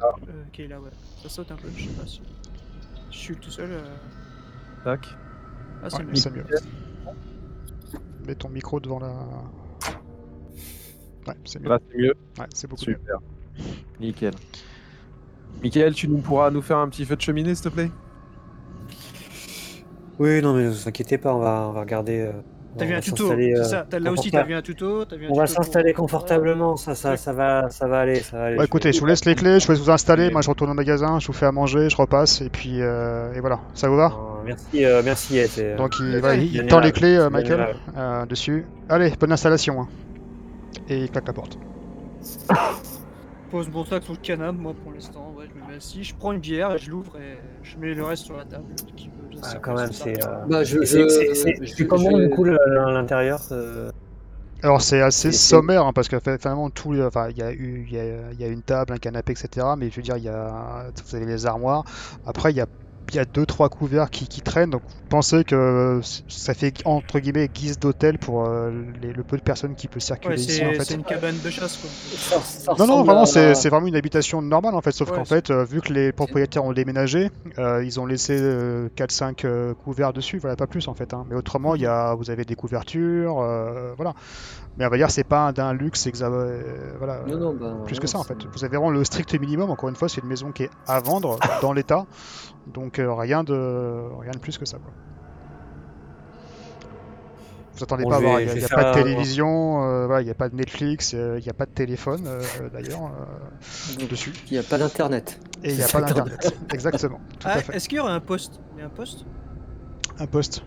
Ah. 0.00 0.04
euh, 0.28 0.68
là, 0.68 0.80
ouais. 0.80 0.90
Ça 1.22 1.28
saute 1.28 1.50
un 1.50 1.56
peu, 1.56 1.68
je 1.76 1.84
sais 1.84 1.90
pas 1.90 2.06
si. 2.06 2.20
Je 3.10 3.16
suis 3.16 3.36
tout 3.36 3.50
seul. 3.50 3.70
euh, 3.72 3.82
Tac. 4.84 5.06
Ah, 5.82 5.90
c'est 5.90 5.96
Ouais, 5.98 6.04
mieux. 6.04 6.14
c'est 6.14 6.30
mieux. 6.30 6.44
Mets 8.26 8.34
ton 8.34 8.48
micro 8.50 8.78
devant 8.78 9.00
la. 9.00 9.08
Ouais, 11.26 11.34
c'est 11.44 11.60
mieux. 11.60 11.68
Là, 11.70 11.78
c'est 11.90 11.98
mieux. 11.98 12.14
Ouais, 12.38 12.46
c'est 12.54 12.66
beaucoup 12.68 12.84
mieux. 12.86 12.96
Super. 12.96 13.18
Nickel. 13.98 14.34
Michael, 15.62 15.94
tu 15.94 16.06
nous 16.08 16.18
pourras 16.18 16.50
nous 16.50 16.62
faire 16.62 16.78
un 16.78 16.88
petit 16.88 17.04
feu 17.04 17.16
de 17.16 17.20
cheminée, 17.22 17.54
s'il 17.54 17.64
te 17.64 17.68
plaît? 17.70 17.90
Oui, 20.18 20.40
non, 20.42 20.54
mais 20.54 20.64
ne 20.64 20.68
vous 20.70 20.88
inquiétez 20.88 21.18
pas, 21.18 21.34
on 21.34 21.38
va, 21.40 21.66
on 21.68 21.72
va 21.72 21.80
regarder. 21.80 22.20
euh, 22.20 22.32
T'as 22.78 22.84
on 22.84 22.88
vu 22.88 22.92
va 22.92 22.98
un 22.98 23.00
tuto, 23.00 23.16
s'installer, 23.16 23.52
c'est 23.54 23.60
euh, 23.60 23.64
ça. 23.64 23.86
T'as- 23.88 23.98
Là 23.98 24.12
aussi, 24.12 24.30
t'as 24.30 24.42
vu 24.42 24.54
un 24.54 24.62
tuto. 24.62 25.04
t'as 25.04 25.16
vu 25.16 25.26
un 25.26 25.30
On 25.30 25.34
va 25.34 25.44
pour- 25.44 25.48
s'installer 25.54 25.92
confortablement, 25.92 26.76
ça, 26.76 26.94
ça, 26.94 27.16
ça 27.16 27.32
va, 27.32 27.70
ça 27.70 27.86
va 27.88 28.00
aller, 28.00 28.16
ça 28.16 28.36
va 28.38 28.44
aller. 28.44 28.56
Je 28.58 28.64
écoutez, 28.64 28.92
je 28.92 29.00
vous 29.00 29.06
laisse 29.06 29.24
les 29.24 29.34
clés, 29.34 29.60
je 29.60 29.66
vais 29.68 29.74
vous 29.74 29.90
installer, 29.90 30.30
moi 30.30 30.42
je 30.42 30.48
retourne 30.50 30.70
au 30.70 30.74
magasin, 30.74 31.18
je 31.18 31.26
vous 31.26 31.32
fais 31.32 31.46
à 31.46 31.52
manger, 31.52 31.88
je 31.88 31.96
repasse, 31.96 32.40
et 32.42 32.50
puis 32.50 32.82
euh, 32.82 33.32
et 33.34 33.40
voilà, 33.40 33.60
ça 33.74 33.88
vous 33.88 33.96
va 33.96 34.06
Euh, 34.06 34.42
merci, 34.44 34.84
euh, 34.84 35.02
merci. 35.04 35.38
Euh, 35.58 35.76
Donc 35.76 35.94
il, 36.00 36.18
va, 36.18 36.34
il- 36.34 36.66
tend 36.66 36.80
les 36.80 36.92
clés, 36.92 37.16
euh, 37.16 37.30
Michael, 37.30 37.74
euh, 37.96 38.26
dessus. 38.26 38.64
Allez, 38.88 39.12
bonne 39.18 39.32
installation. 39.32 39.80
hein. 39.80 39.88
Et 40.88 40.98
il 41.04 41.10
claque 41.10 41.26
la 41.26 41.32
porte. 41.32 41.58
Pose 43.50 43.68
mon 43.70 43.84
sac 43.84 44.02
sur 44.02 44.12
le 44.12 44.18
canapé, 44.18 44.58
moi 44.58 44.74
pour 44.82 44.92
l'instant. 44.92 45.32
Ouais, 45.38 45.44
je 45.48 45.54
me 45.60 45.68
mets 45.70 45.76
assis, 45.76 46.02
je 46.02 46.14
prends 46.14 46.32
une 46.32 46.40
bière 46.40 46.72
et 46.74 46.78
je 46.78 46.90
l'ouvre 46.90 47.16
et 47.16 47.38
je 47.62 47.76
mets 47.78 47.94
le 47.94 48.02
reste 48.02 48.24
sur 48.24 48.36
la 48.36 48.44
table. 48.44 48.64
Qui 48.96 49.06
veut, 49.06 49.12
je 49.25 49.25
Ah, 49.42 49.58
quand 49.60 49.74
même, 49.74 49.92
c'est. 49.92 50.22
euh, 50.22 50.26
Bah, 50.48 50.64
je, 50.64 50.78
c'est- 50.84 51.08
je- 51.08 51.74
c'est- 51.74 51.86
comment 51.86 52.18
du 52.18 52.28
coup 52.30 52.44
l'intérieur 52.44 53.40
euh, 53.52 53.90
Alors 54.62 54.80
c'est 54.80 55.00
assez 55.02 55.32
sommaire, 55.32 55.84
hein, 55.86 55.92
parce 55.94 56.08
que 56.08 56.18
fait- 56.18 56.40
finalement, 56.40 56.70
tout, 56.70 56.92
les- 56.92 57.02
enfin, 57.02 57.28
il 57.30 57.36
y, 57.38 57.42
a 57.42 57.52
eu- 57.52 57.84
il 57.88 57.94
y, 57.94 57.98
a, 57.98 58.32
il 58.32 58.40
y 58.40 58.44
a 58.44 58.48
une 58.48 58.62
table, 58.62 58.92
un 58.94 58.98
canapé, 58.98 59.32
etc. 59.32 59.66
Mais 59.76 59.90
je 59.90 59.96
veux 59.96 60.02
dire, 60.02 60.16
il 60.16 60.24
y 60.24 60.28
a, 60.28 60.86
vous 61.06 61.14
avez 61.16 61.26
les 61.26 61.46
armoires. 61.46 61.84
Après, 62.24 62.50
il 62.52 62.56
y 62.56 62.60
a, 62.60 62.66
il 62.66 62.85
y 63.14 63.18
a 63.20 63.24
deux, 63.24 63.46
trois 63.46 63.68
couverts 63.68 64.10
qui, 64.10 64.26
qui 64.26 64.40
traînent. 64.40 64.70
Donc, 64.70 64.82
vous 64.82 65.06
pensez 65.08 65.44
que 65.44 66.00
ça 66.28 66.52
fait 66.54 66.74
entre 66.84 67.20
guillemets 67.20 67.48
guise 67.48 67.78
d'hôtel 67.78 68.18
pour 68.18 68.44
euh, 68.48 68.72
les- 69.00 69.12
le 69.12 69.22
peu 69.22 69.36
de 69.36 69.42
personnes 69.42 69.76
qui 69.76 69.86
peuvent 69.86 70.02
circuler 70.02 70.34
Ouais, 70.34 70.40
ici, 70.40 70.62
en 70.64 70.70
c'est 70.72 70.76
fait. 70.78 70.84
c'est 70.84 70.94
une 70.94 71.04
cabane 71.04 71.38
de 71.44 71.50
chasse 71.50 71.76
quoi. 71.76 71.88
ça- 72.18 72.40
ça 72.40 72.74
Non, 72.78 72.86
non, 72.88 73.04
vraiment, 73.04 73.24
c'est 73.26 73.68
vraiment 73.68 73.86
une 73.86 73.96
habitation 73.96 74.42
normale 74.42 74.74
en 74.74 74.80
fait, 74.80 74.90
sauf 74.92 75.10
Ouais, 75.10 75.16
qu'en 75.16 75.24
fait, 75.24 75.50
euh, 75.50 75.64
vu 75.64 75.80
que 75.80 75.92
les 75.92 76.10
propriétaires 76.12 76.64
ont 76.64 76.72
déménagé, 76.72 77.30
euh, 77.58 77.84
ils 77.84 78.00
ont 78.00 78.06
laissé 78.06 78.36
4-5 78.96 79.46
couverts 79.84 80.12
dessus, 80.12 80.38
voilà, 80.38 80.56
pas 80.56 80.66
plus 80.66 80.88
en 80.88 80.94
fait. 80.94 81.14
hein. 81.14 81.24
Mais 81.30 81.36
autrement, 81.36 81.74
il 81.76 81.82
y 81.82 81.86
a, 81.86 82.14
vous 82.14 82.30
avez 82.30 82.44
des 82.44 82.54
couvertures, 82.56 83.40
euh, 83.40 83.92
voilà. 83.96 84.14
Mais 84.78 84.84
on 84.84 84.90
va 84.90 84.96
dire, 84.98 85.10
c'est 85.10 85.24
pas 85.24 85.46
un- 85.48 85.52
d'un 85.52 85.72
luxe, 85.72 86.06
exa- 86.06 86.24
euh, 86.30 86.60
voilà, 86.98 87.20
Non, 87.26 87.38
non, 87.38 87.54
bah, 87.54 87.76
plus 87.86 87.96
que 87.98 88.02
non, 88.04 88.08
ça 88.08 88.18
en 88.18 88.24
fait. 88.24 88.36
Vous 88.52 88.62
avez 88.64 88.76
vraiment 88.76 88.90
le 88.90 89.02
strict 89.04 89.32
minimum, 89.40 89.70
encore 89.70 89.88
une 89.88 89.96
fois, 89.96 90.06
c'est 90.08 90.20
une 90.20 90.28
maison 90.28 90.52
qui 90.52 90.64
est 90.64 90.70
à 90.86 91.00
vendre 91.00 91.38
dans 91.62 91.72
l'état, 91.72 92.04
donc 92.72 92.98
euh, 92.98 93.12
rien, 93.12 93.44
de, 93.44 94.02
rien 94.20 94.32
de 94.32 94.38
plus 94.38 94.58
que 94.58 94.64
ça. 94.64 94.78
Quoi. 94.78 94.92
Vous 97.76 97.82
attendez 97.84 98.04
Bon, 98.04 98.10
pas 98.10 98.20
il 98.20 98.24
n'y 98.24 98.50
a, 98.50 98.54
il 98.54 98.60
y 98.60 98.64
a 98.64 98.68
pas 98.68 98.94
de 98.94 99.02
télévision, 99.02 99.84
euh, 99.84 100.06
voilà, 100.06 100.22
il 100.22 100.24
n'y 100.24 100.30
a 100.30 100.34
pas 100.34 100.48
de 100.48 100.54
Netflix, 100.56 101.12
euh, 101.14 101.38
il 101.38 101.42
n'y 101.42 101.50
a 101.50 101.54
pas 101.54 101.66
de 101.66 101.72
téléphone 101.72 102.24
euh, 102.26 102.40
d'ailleurs 102.72 103.04
euh, 103.04 104.06
dessus. 104.06 104.32
Il 104.46 104.54
n'y 104.54 104.58
a 104.58 104.62
pas 104.62 104.78
d'internet. 104.78 105.38
Et 105.62 105.72
il 105.72 105.76
n'y 105.76 105.82
a 105.82 105.88
pas 105.88 106.00
d'internet. 106.00 106.56
Exactement, 106.72 107.20
Ah, 107.44 107.58
est-ce 107.72 107.88
qu'il 107.88 107.98
y 107.98 108.00
aurait 108.00 108.12
un 108.12 108.20
poste? 108.20 108.60
Il 108.74 108.80
y 108.80 108.82
a 108.82 108.86
un 108.86 108.90
poste? 108.90 109.26
Un 110.18 110.26
poste. 110.26 110.62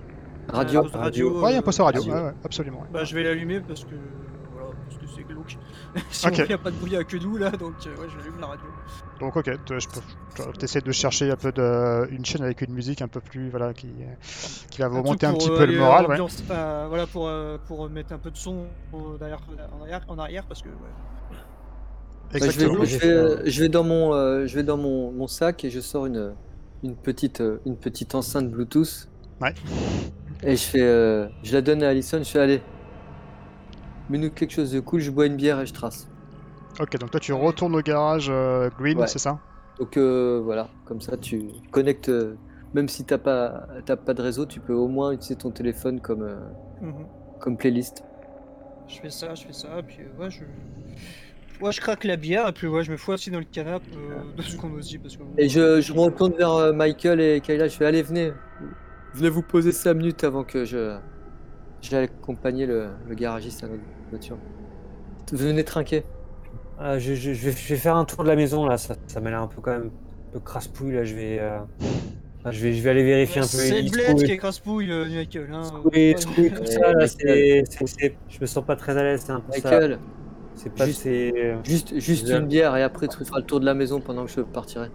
Radio. 0.50 0.84
Radio. 0.94 1.42
Ouais, 1.42 1.52
il 1.52 1.54
y 1.54 1.56
a 1.56 1.60
un 1.60 1.64
poste 1.64 1.80
radio, 1.80 2.02
radio. 2.02 2.14
ouais, 2.14 2.22
ouais, 2.22 2.34
absolument. 2.44 2.82
ouais. 2.82 2.88
Bah, 2.94 3.04
je 3.04 3.16
vais 3.16 3.24
l'allumer 3.24 3.60
parce 3.62 3.84
que. 3.86 3.96
Voilà, 4.54 4.70
parce 4.88 5.02
que 5.02 5.08
c'est 5.16 5.24
glauque. 6.12 6.12
Sinon, 6.12 6.34
Ok. 6.34 6.40
il 6.40 6.48
n'y 6.48 6.54
a 6.54 6.58
pas 6.58 6.72
de 6.72 6.76
bruit 6.78 6.96
à 6.96 7.04
que 7.04 7.18
nous 7.18 7.38
là, 7.38 7.52
donc 7.52 7.74
euh, 7.86 7.96
ouais, 8.02 8.08
j'allume 8.10 8.40
la 8.40 8.48
radio. 8.48 8.66
Donc 9.20 9.36
ok, 9.36 9.52
tu- 9.66 9.80
je 9.80 9.88
peux- 9.88 10.52
tu 10.58 10.66
essaies 10.66 10.82
de 10.82 10.92
chercher 10.92 11.30
un 11.32 11.36
peu 11.36 11.52
de, 11.52 12.08
une 12.12 12.24
chaîne 12.26 12.44
avec 12.44 12.62
une 12.62 12.74
musique 12.74 13.02
un 13.02 13.08
peu 13.08 13.20
plus, 13.20 13.50
voilà, 13.50 13.74
qui, 13.74 13.90
qui 14.70 14.82
va 14.82 14.88
vous 14.88 14.98
Un 14.98 15.02
monter 15.04 15.26
truc 15.28 15.36
un 15.36 15.38
petit 15.38 15.50
euh, 15.50 15.58
peu 15.58 15.66
le 15.66 15.70
aller, 15.72 15.78
moral, 15.78 16.06
euh, 16.06 16.08
ouais. 16.08 16.14
ambiance, 16.16 16.42
enfin, 16.44 16.88
voilà, 16.88 17.08
pour, 17.08 17.28
euh, 17.28 17.58
pour 17.68 17.90
mettre 17.90 18.14
un 18.14 18.18
peu 18.18 18.32
de 18.32 18.38
son 18.38 18.66
euh, 18.94 19.18
derrière, 19.20 19.40
en, 19.78 19.82
arrière, 19.84 20.02
en 20.08 20.18
arrière 20.20 20.46
parce 20.46 20.62
que. 20.62 20.70
Ouais. 20.70 20.76
Bah, 22.32 22.38
je, 22.38 22.40
vais, 22.40 22.46
Exactement. 22.46 22.86
je, 22.86 22.98
vais, 22.98 23.08
euh, 23.08 23.42
je 23.46 23.60
vais 23.62 23.70
dans 23.70 23.84
mon, 23.84 24.14
euh, 24.14 24.46
je 24.46 24.56
vais 24.56 24.64
dans 24.64 24.78
mon, 24.78 25.12
mon 25.12 25.28
sac 25.28 25.64
et 25.66 25.70
je 25.72 25.80
sors 25.80 26.06
une, 26.06 26.34
une, 26.84 26.96
petite, 26.96 27.42
euh, 27.42 27.58
une 27.66 27.76
petite 27.76 28.14
enceinte 28.14 28.50
Bluetooth. 28.52 29.08
Ouais. 29.42 29.54
Et 30.44 30.56
je 30.56 30.64
fais, 30.64 30.82
euh, 30.82 31.28
je 31.44 31.54
la 31.54 31.62
donne 31.62 31.82
à 31.84 31.90
Alison. 31.90 32.20
Je 32.20 32.30
fais 32.30 32.40
allez, 32.40 32.62
mets-nous 34.10 34.32
quelque 34.32 34.52
chose 34.52 34.72
de 34.72 34.80
cool. 34.80 35.00
Je 35.00 35.12
bois 35.12 35.26
une 35.26 35.36
bière 35.36 35.60
et 35.60 35.66
je 35.66 35.74
trace. 35.74 36.08
Ok, 36.80 36.98
donc 36.98 37.12
toi 37.12 37.20
tu 37.20 37.34
retournes 37.34 37.76
au 37.76 37.82
garage 37.82 38.28
euh, 38.30 38.70
Green, 38.80 38.98
Ouais. 38.98 39.08
c'est 39.08 39.20
ça? 39.20 39.40
Donc 39.80 39.98
euh, 39.98 40.42
voilà, 40.44 40.68
comme 40.86 41.02
ça 41.02 41.18
tu 41.18 41.44
connectes. 41.72 42.10
euh, 42.10 42.36
même 42.74 42.88
si 42.88 43.04
t'as 43.04 43.18
pas, 43.18 43.66
t'as 43.86 43.96
pas 43.96 44.14
de 44.14 44.22
réseau, 44.22 44.46
tu 44.46 44.60
peux 44.60 44.74
au 44.74 44.88
moins 44.88 45.12
utiliser 45.12 45.36
ton 45.38 45.50
téléphone 45.50 46.00
comme, 46.02 46.22
euh, 46.22 46.36
Mhm. 46.82 47.06
comme 47.40 47.58
playlist. 47.58 48.04
Je 48.88 49.00
fais 49.00 49.10
ça, 49.10 49.34
je 49.36 49.44
fais 49.46 49.54
ça, 49.54 49.70
puis 49.86 49.98
euh, 50.02 50.22
ouais, 50.24 50.30
je. 50.30 50.44
Ouais, 51.62 51.72
je 51.72 51.82
craque 51.82 52.04
la 52.06 52.16
bière, 52.16 52.48
et 52.48 52.52
puis 52.54 52.68
ouais, 52.68 52.84
je 52.84 52.92
me 52.92 52.96
fous 52.98 53.12
assis 53.12 53.32
dans 53.32 53.40
le 53.40 53.46
canapé 53.46 53.86
euh, 53.98 54.22
deux 54.38 54.44
secondes 54.44 54.76
aussi 54.76 54.98
parce 55.00 55.18
que. 55.18 55.24
Et 55.38 55.50
je, 55.50 55.82
je 55.82 55.94
me 55.94 56.00
retourne 56.00 56.34
vers 56.38 56.52
euh, 56.54 56.72
Michael 56.74 57.20
et 57.20 57.42
Kayla. 57.42 57.68
Je 57.68 57.76
fais 57.76 57.86
allez, 57.86 58.02
venez, 58.04 58.32
venez 59.14 59.30
vous 59.30 59.42
poser 59.42 59.72
5 59.72 59.94
minutes 59.96 60.24
avant 60.24 60.44
que 60.44 60.64
je, 60.64 60.96
j'aille 61.82 62.06
accompagner 62.06 62.66
le, 62.68 62.90
le 63.08 63.16
garagiste 63.16 63.64
à 63.64 63.68
notre 63.68 63.82
voiture. 64.10 64.38
Venez 65.32 65.64
trinquer. 65.64 66.04
ah, 66.80 66.98
je, 67.00 67.14
je- 67.14 67.34
je 67.34 67.46
vais, 67.50 67.52
je 67.52 67.68
vais 67.70 67.76
faire 67.76 67.96
un 67.96 68.06
tour 68.06 68.24
de 68.24 68.30
la 68.30 68.36
maison 68.36 68.66
là, 68.66 68.78
ça, 68.78 68.96
ça 69.08 69.20
m'a 69.20 69.30
l'air 69.30 69.42
un 69.42 69.48
peu 69.48 69.62
quand 69.62 69.72
même 69.72 69.92
un 70.30 70.34
peu 70.34 70.40
crasse-pouille 70.40 70.94
là. 70.94 71.04
Je 71.04 71.16
vais, 71.16 71.38
euh, 71.40 71.60
je 72.50 72.60
vais, 72.62 72.74
je 72.74 72.82
vais 72.82 72.90
aller 72.90 73.04
vérifier 73.04 73.40
un 73.42 73.44
peu 73.44 73.48
C'est 73.48 73.82
le 73.82 73.90
bled 73.90 74.24
qui 74.26 74.32
est 74.32 74.38
crasse-pouille, 74.38 74.92
euh, 74.92 75.06
Michael. 75.06 75.50
Hein. 75.54 75.62
Tout 75.84 76.66
ça 76.66 76.80
là, 76.80 76.94
Michael. 76.94 77.08
c'est, 77.10 77.64
c'est- 77.70 77.88
c'est- 77.88 78.16
je 78.30 78.38
me 78.42 78.46
sens 78.46 78.66
pas 78.66 78.76
très 78.76 78.98
à 78.98 79.04
l'aise, 79.04 79.24
c'est 79.26 79.32
un 79.32 79.42
peu 79.42 79.52
ça. 79.60 79.80
C'est 80.56 80.74
pas, 80.74 80.86
Juste- 80.88 81.02
c'est. 81.04 81.56
juste, 81.64 82.00
juste 82.00 82.28
une 82.30 82.46
bière 82.48 82.76
et 82.76 82.84
après 82.84 83.08
tu 83.08 83.24
feras 83.24 83.40
le 83.40 83.46
tour 83.46 83.60
de 83.62 83.66
la 83.66 83.74
maison 83.74 84.02
pendant 84.02 84.26
que 84.26 84.32
je 84.32 84.42
partirai. 84.42 84.90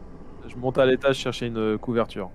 Je 0.47 0.57
monte 0.57 0.77
à 0.79 0.85
l'étage 0.85 1.17
chercher 1.17 1.47
une 1.47 1.57
euh, 1.57 1.79
couverture. 1.79 2.31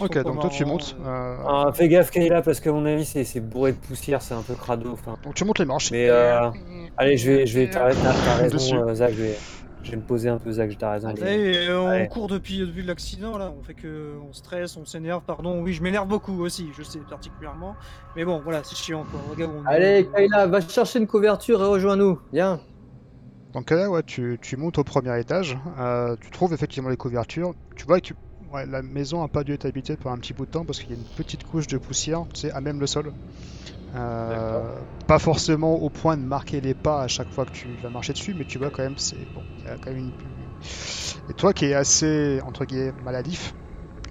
Ok, 0.00 0.18
donc 0.22 0.40
toi 0.40 0.50
tu 0.50 0.64
montes. 0.64 0.96
euh. 1.04 1.08
euh, 1.08 1.36
Ah, 1.46 1.70
fais 1.72 1.88
gaffe 1.88 2.10
Kayla 2.10 2.42
parce 2.42 2.60
qu'à 2.60 2.72
mon 2.72 2.84
avis 2.86 3.04
c'est, 3.04 3.40
bourré 3.40 3.72
de 3.72 3.76
poussière, 3.76 4.22
c'est 4.22 4.34
un 4.34 4.42
peu 4.42 4.54
crado. 4.54 4.96
Donc 5.24 5.34
tu 5.34 5.44
montes 5.44 5.58
les 5.58 5.64
marches. 5.64 5.90
mais 5.92 6.08
euh, 6.08 6.50
allez, 6.96 7.16
je 7.16 7.30
vais, 7.30 7.46
je 7.46 7.58
vais, 7.58 7.70
t'as, 7.70 7.92
t'as- 7.94 8.34
raison, 8.36 8.88
euh, 8.88 8.94
Zach, 8.94 9.12
je 9.12 9.22
vais, 9.22 9.36
Je 9.84 9.90
vais 9.92 9.96
me 9.96 10.02
poser 10.02 10.28
un 10.28 10.38
peu, 10.38 10.50
Zach, 10.52 10.70
t'as 10.78 10.92
raison. 10.92 11.08
Allez. 11.08 11.66
Et 11.66 11.72
on 11.72 12.06
court 12.06 12.28
depuis, 12.28 12.58
depuis 12.60 12.82
l'accident 12.82 13.36
là, 13.38 13.52
on 13.58 13.62
fait 13.62 13.74
que 13.74 14.14
on 14.28 14.32
stresse, 14.32 14.76
on 14.76 14.84
s'énerve, 14.84 15.22
pardon, 15.26 15.60
oui 15.62 15.72
je 15.72 15.82
m'énerve 15.82 16.08
beaucoup 16.08 16.40
aussi, 16.42 16.68
je 16.76 16.82
sais 16.82 16.98
particulièrement. 17.08 17.74
Mais 18.16 18.24
bon 18.24 18.40
voilà, 18.42 18.62
c'est 18.64 18.76
chiant 18.76 19.04
quoi. 19.10 19.20
Regarde, 19.30 19.52
on 19.56 19.66
Allez, 19.66 20.08
Kayla, 20.14 20.46
va 20.46 20.60
chercher 20.60 20.98
une 21.00 21.06
couverture 21.06 21.62
et 21.62 21.66
rejoins-nous. 21.66 22.18
Viens. 22.32 22.60
Donc 23.54 23.70
là, 23.70 23.90
ouais, 23.90 24.02
tu, 24.02 24.38
tu 24.40 24.56
montes 24.56 24.78
au 24.78 24.84
premier 24.84 25.20
étage, 25.20 25.58
euh, 25.78 26.16
tu 26.22 26.30
trouves 26.30 26.54
effectivement 26.54 26.88
les 26.88 26.96
couvertures. 26.96 27.52
Tu 27.76 27.84
vois 27.84 28.00
que 28.00 28.14
ouais, 28.52 28.66
la 28.66 28.82
maison 28.82 29.22
n'a 29.22 29.28
pas 29.28 29.44
dû 29.44 29.52
être 29.52 29.64
habitée 29.66 29.96
pour 29.96 30.10
un 30.10 30.18
petit 30.18 30.32
bout 30.32 30.46
de 30.46 30.50
temps 30.50 30.64
parce 30.64 30.80
qu'il 30.80 30.90
y 30.90 30.94
a 30.94 30.96
une 30.96 31.08
petite 31.16 31.44
couche 31.44 31.66
de 31.66 31.78
poussière, 31.78 32.24
tu 32.32 32.40
sais, 32.40 32.50
à 32.50 32.60
même 32.60 32.80
le 32.80 32.86
sol. 32.86 33.12
Euh, 33.94 34.62
pas 35.06 35.18
forcément 35.18 35.74
au 35.74 35.90
point 35.90 36.16
de 36.16 36.22
marquer 36.22 36.62
les 36.62 36.72
pas 36.72 37.02
à 37.02 37.08
chaque 37.08 37.30
fois 37.30 37.44
que 37.44 37.52
tu 37.52 37.68
vas 37.82 37.90
marcher 37.90 38.14
dessus, 38.14 38.34
mais 38.34 38.44
tu 38.44 38.58
vois 38.58 38.70
quand 38.70 38.82
même, 38.82 38.96
c'est 38.96 39.16
bon, 39.34 39.42
il 39.58 39.64
y 39.64 39.68
a 39.68 39.76
quand 39.76 39.90
même 39.90 39.98
une. 39.98 40.12
Et 41.28 41.34
toi 41.34 41.52
qui 41.52 41.66
es 41.66 41.74
assez 41.74 42.40
entre 42.46 42.64
guillemets 42.64 42.94
maladif 43.04 43.54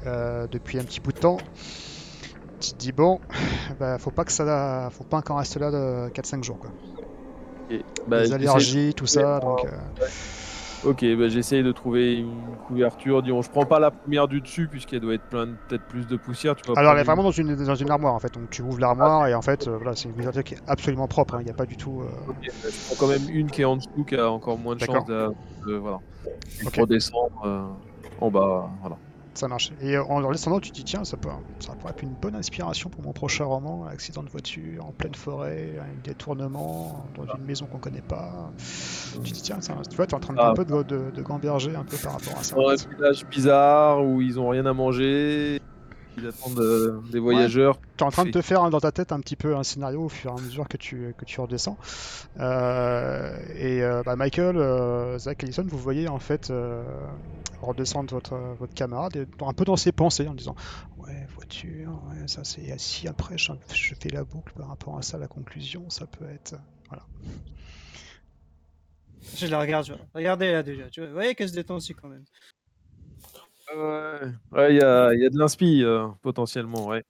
euh, 0.06 0.46
depuis 0.52 0.80
un 0.80 0.84
petit 0.84 1.00
bout 1.00 1.12
de 1.12 1.18
temps, 1.18 1.38
tu 2.60 2.74
te 2.74 2.78
dis 2.78 2.92
bon, 2.92 3.20
bah, 3.80 3.98
faut 3.98 4.12
pas 4.12 4.24
que 4.24 4.32
ça, 4.32 4.90
faut 4.92 5.04
pas 5.04 5.18
encore 5.18 5.40
rester 5.40 5.60
là 5.60 5.72
de 5.72 6.10
4-5 6.10 6.44
jours 6.44 6.60
quoi. 6.60 6.70
Et, 7.72 7.84
bah, 8.08 8.22
les 8.22 8.34
allergies, 8.34 8.94
tout 8.94 9.08
ça, 9.08 9.40
donc. 9.40 9.66
euh, 9.66 10.06
Ok, 10.84 11.06
bah, 11.16 11.28
j'essaye 11.30 11.62
de 11.64 11.72
trouver 11.72 12.16
une 12.16 12.42
couverture. 12.68 13.22
Disons, 13.22 13.42
je 13.44 13.50
prends 13.52 13.66
pas 13.66 13.80
la 13.80 13.92
première 13.92 14.28
du 14.28 14.42
dessus 14.42 14.68
puisqu'elle 14.68 15.02
doit 15.02 15.14
être 15.14 15.24
plein, 15.30 15.46
de- 15.48 15.56
peut-être 15.68 15.84
plus 15.86 16.08
de 16.08 16.16
poussière. 16.18 16.56
Tu 16.56 16.64
vois, 16.66 16.78
Alors, 16.80 16.94
elle 16.94 17.02
est 17.02 17.04
vraiment 17.04 17.22
dans 17.24 17.30
une, 17.32 17.56
dans 17.56 17.76
une 17.76 17.92
armoire 17.92 18.16
en 18.16 18.20
fait. 18.20 18.34
Donc, 18.34 18.50
tu 18.50 18.64
ouvres 18.64 18.80
l'armoire 18.80 19.28
et 19.28 19.36
en 19.36 19.42
fait, 19.44 19.68
euh, 19.68 19.78
voilà, 19.78 19.96
c'est 19.96 20.10
une 20.10 20.16
couverture 20.16 20.44
qui 20.44 20.56
est 20.56 20.62
absolument 20.68 21.08
propre. 21.08 21.36
hein. 21.36 21.40
Il 21.42 21.46
n'y 21.46 21.52
a 21.52 21.56
pas 21.56 21.68
du 21.68 21.78
tout. 21.78 22.02
euh, 22.02 22.06
une- 22.26 22.30
ok, 22.32 22.38
bah, 22.64 22.70
je 22.72 22.86
prends 22.88 22.96
quand 23.06 23.08
même 23.12 23.30
une 23.30 23.52
qui 23.52 23.62
est 23.62 23.66
en 23.66 23.76
dessous 23.78 24.04
qui 24.08 24.16
a 24.16 24.32
encore 24.32 24.58
moins 24.58 24.74
de 24.76 24.80
D'accord. 24.80 24.96
chance 24.98 25.06
de, 25.06 25.28
de- 25.68 25.76
voilà. 25.78 26.00
redescendre 26.76 27.42
euh, 27.46 27.62
en 28.20 28.32
bas. 28.32 28.70
Voilà. 28.82 28.98
Ça 29.34 29.48
marche. 29.48 29.72
Et 29.82 29.96
euh, 29.96 30.04
en 30.04 30.22
en 30.24 30.32
descendant, 30.32 30.60
tu 30.60 30.72
te 30.72 30.76
dis 30.76 30.84
tiens, 30.84 31.06
ça, 31.06 31.16
peut, 31.16 31.30
ça 31.60 31.74
pourrait 31.74 31.94
être 31.94 32.04
une 32.04 32.14
bonne 32.22 32.36
inspiration 32.36 32.90
pour 32.90 33.02
mon 33.02 33.14
prochain 33.14 33.46
roman 33.46 33.86
accident 33.86 34.24
de 34.24 34.30
voiture 34.30 34.86
en 34.86 34.92
pleine 34.92 35.16
forêt, 35.16 35.76
un 35.80 36.02
détournement 36.04 37.06
dans 37.16 37.24
une 37.36 37.46
maison 37.46 37.66
qu'on 37.66 37.78
connaît 37.78 38.02
pas. 38.02 38.52
Tu 39.24 39.30
te 39.32 39.36
dis 39.36 39.42
tiens, 39.42 39.62
ça, 39.62 39.76
tu 39.90 39.96
vois, 39.96 40.06
t'es 40.06 40.16
en 40.16 40.20
train 40.20 40.34
de, 40.34 40.40
Ah. 40.40 40.50
un 40.50 40.54
peu 40.54 40.66
de, 40.66 40.84
de, 40.84 41.12
de 41.12 41.22
gamberger 41.22 41.76
un 41.76 41.84
peu 41.86 41.96
par 41.98 42.14
rapport 42.14 42.38
à 42.38 42.44
ça. 42.44 42.56
Dans 42.56 42.70
un 42.70 42.76
village 42.96 43.26
bizarre 43.28 44.04
où 44.04 44.20
ils 44.22 44.38
ont 44.40 44.50
rien 44.50 44.66
à 44.66 44.74
manger. 44.74 45.62
Ils 46.18 46.28
attendent 46.28 46.60
euh, 46.60 47.00
des 47.12 47.20
voyageurs. 47.20 47.80
Tu 47.98 48.04
es 48.04 48.08
en 48.08 48.12
train 48.12 48.26
de 48.26 48.32
te 48.32 48.42
faire 48.42 48.64
hein, 48.64 48.70
dans 48.70 48.80
ta 48.80 48.92
tête 48.92 49.12
un 49.12 49.20
petit 49.20 49.36
peu 49.36 49.56
un 49.56 49.64
scénario 49.64 50.04
au 50.04 50.10
fur 50.10 50.32
et 50.32 50.40
à 50.40 50.42
mesure 50.42 50.68
que 50.68 50.78
tu, 50.78 51.14
que 51.18 51.26
tu 51.26 51.40
redescends. 51.40 51.78
Euh, 52.40 53.38
et 53.56 53.82
euh, 53.82 54.04
bah, 54.04 54.16
Michael, 54.16 54.58
euh, 54.58 55.18
Zach 55.18 55.44
Ellison, 55.44 55.66
vous 55.66 55.78
voyez 55.78 56.10
en 56.10 56.20
fait 56.20 56.50
euh, 56.50 56.84
redescendre 57.62 58.14
votre, 58.14 58.36
votre 58.60 58.74
camarade 58.74 59.16
et 59.16 59.26
un 59.46 59.54
peu 59.54 59.64
dans 59.64 59.78
ses 59.78 59.92
pensées 59.92 60.28
en 60.28 60.34
disant 60.34 60.56
Ouais, 60.98 61.26
voiture, 61.36 62.02
ouais, 62.10 62.28
ça 62.28 62.44
c'est 62.44 62.78
si 62.78 63.08
après 63.08 63.38
je, 63.38 63.54
je 63.74 63.96
fais 63.96 64.10
la 64.10 64.24
boucle 64.24 64.54
par 64.54 64.68
rapport 64.68 64.98
à 64.98 65.02
ça, 65.02 65.18
la 65.18 65.28
conclusion, 65.28 65.90
ça 65.90 66.08
peut 66.08 66.30
être. 66.30 66.56
Voilà. 66.90 67.04
Je 69.38 69.48
la 69.48 69.60
regarde, 69.60 69.86
je... 69.86 69.94
regardez 70.14 70.52
là 70.52 70.62
déjà, 70.64 70.90
tu 70.90 71.00
vois, 71.00 71.08
vous 71.08 71.16
voyez 71.16 71.36
qu'elle 71.36 71.50
se 71.50 71.54
détend 71.54 71.76
aussi 71.76 71.94
quand 71.94 72.10
même. 72.10 72.26
Ouais, 73.76 74.20
ouais, 74.52 74.74
il 74.74 74.78
y 74.78 74.84
a, 74.84 75.14
il 75.14 75.22
y 75.22 75.26
a 75.26 75.30
de 75.30 75.38
l'inspi 75.38 75.84
euh, 75.84 76.08
potentiellement, 76.22 76.88
ouais. 76.88 77.04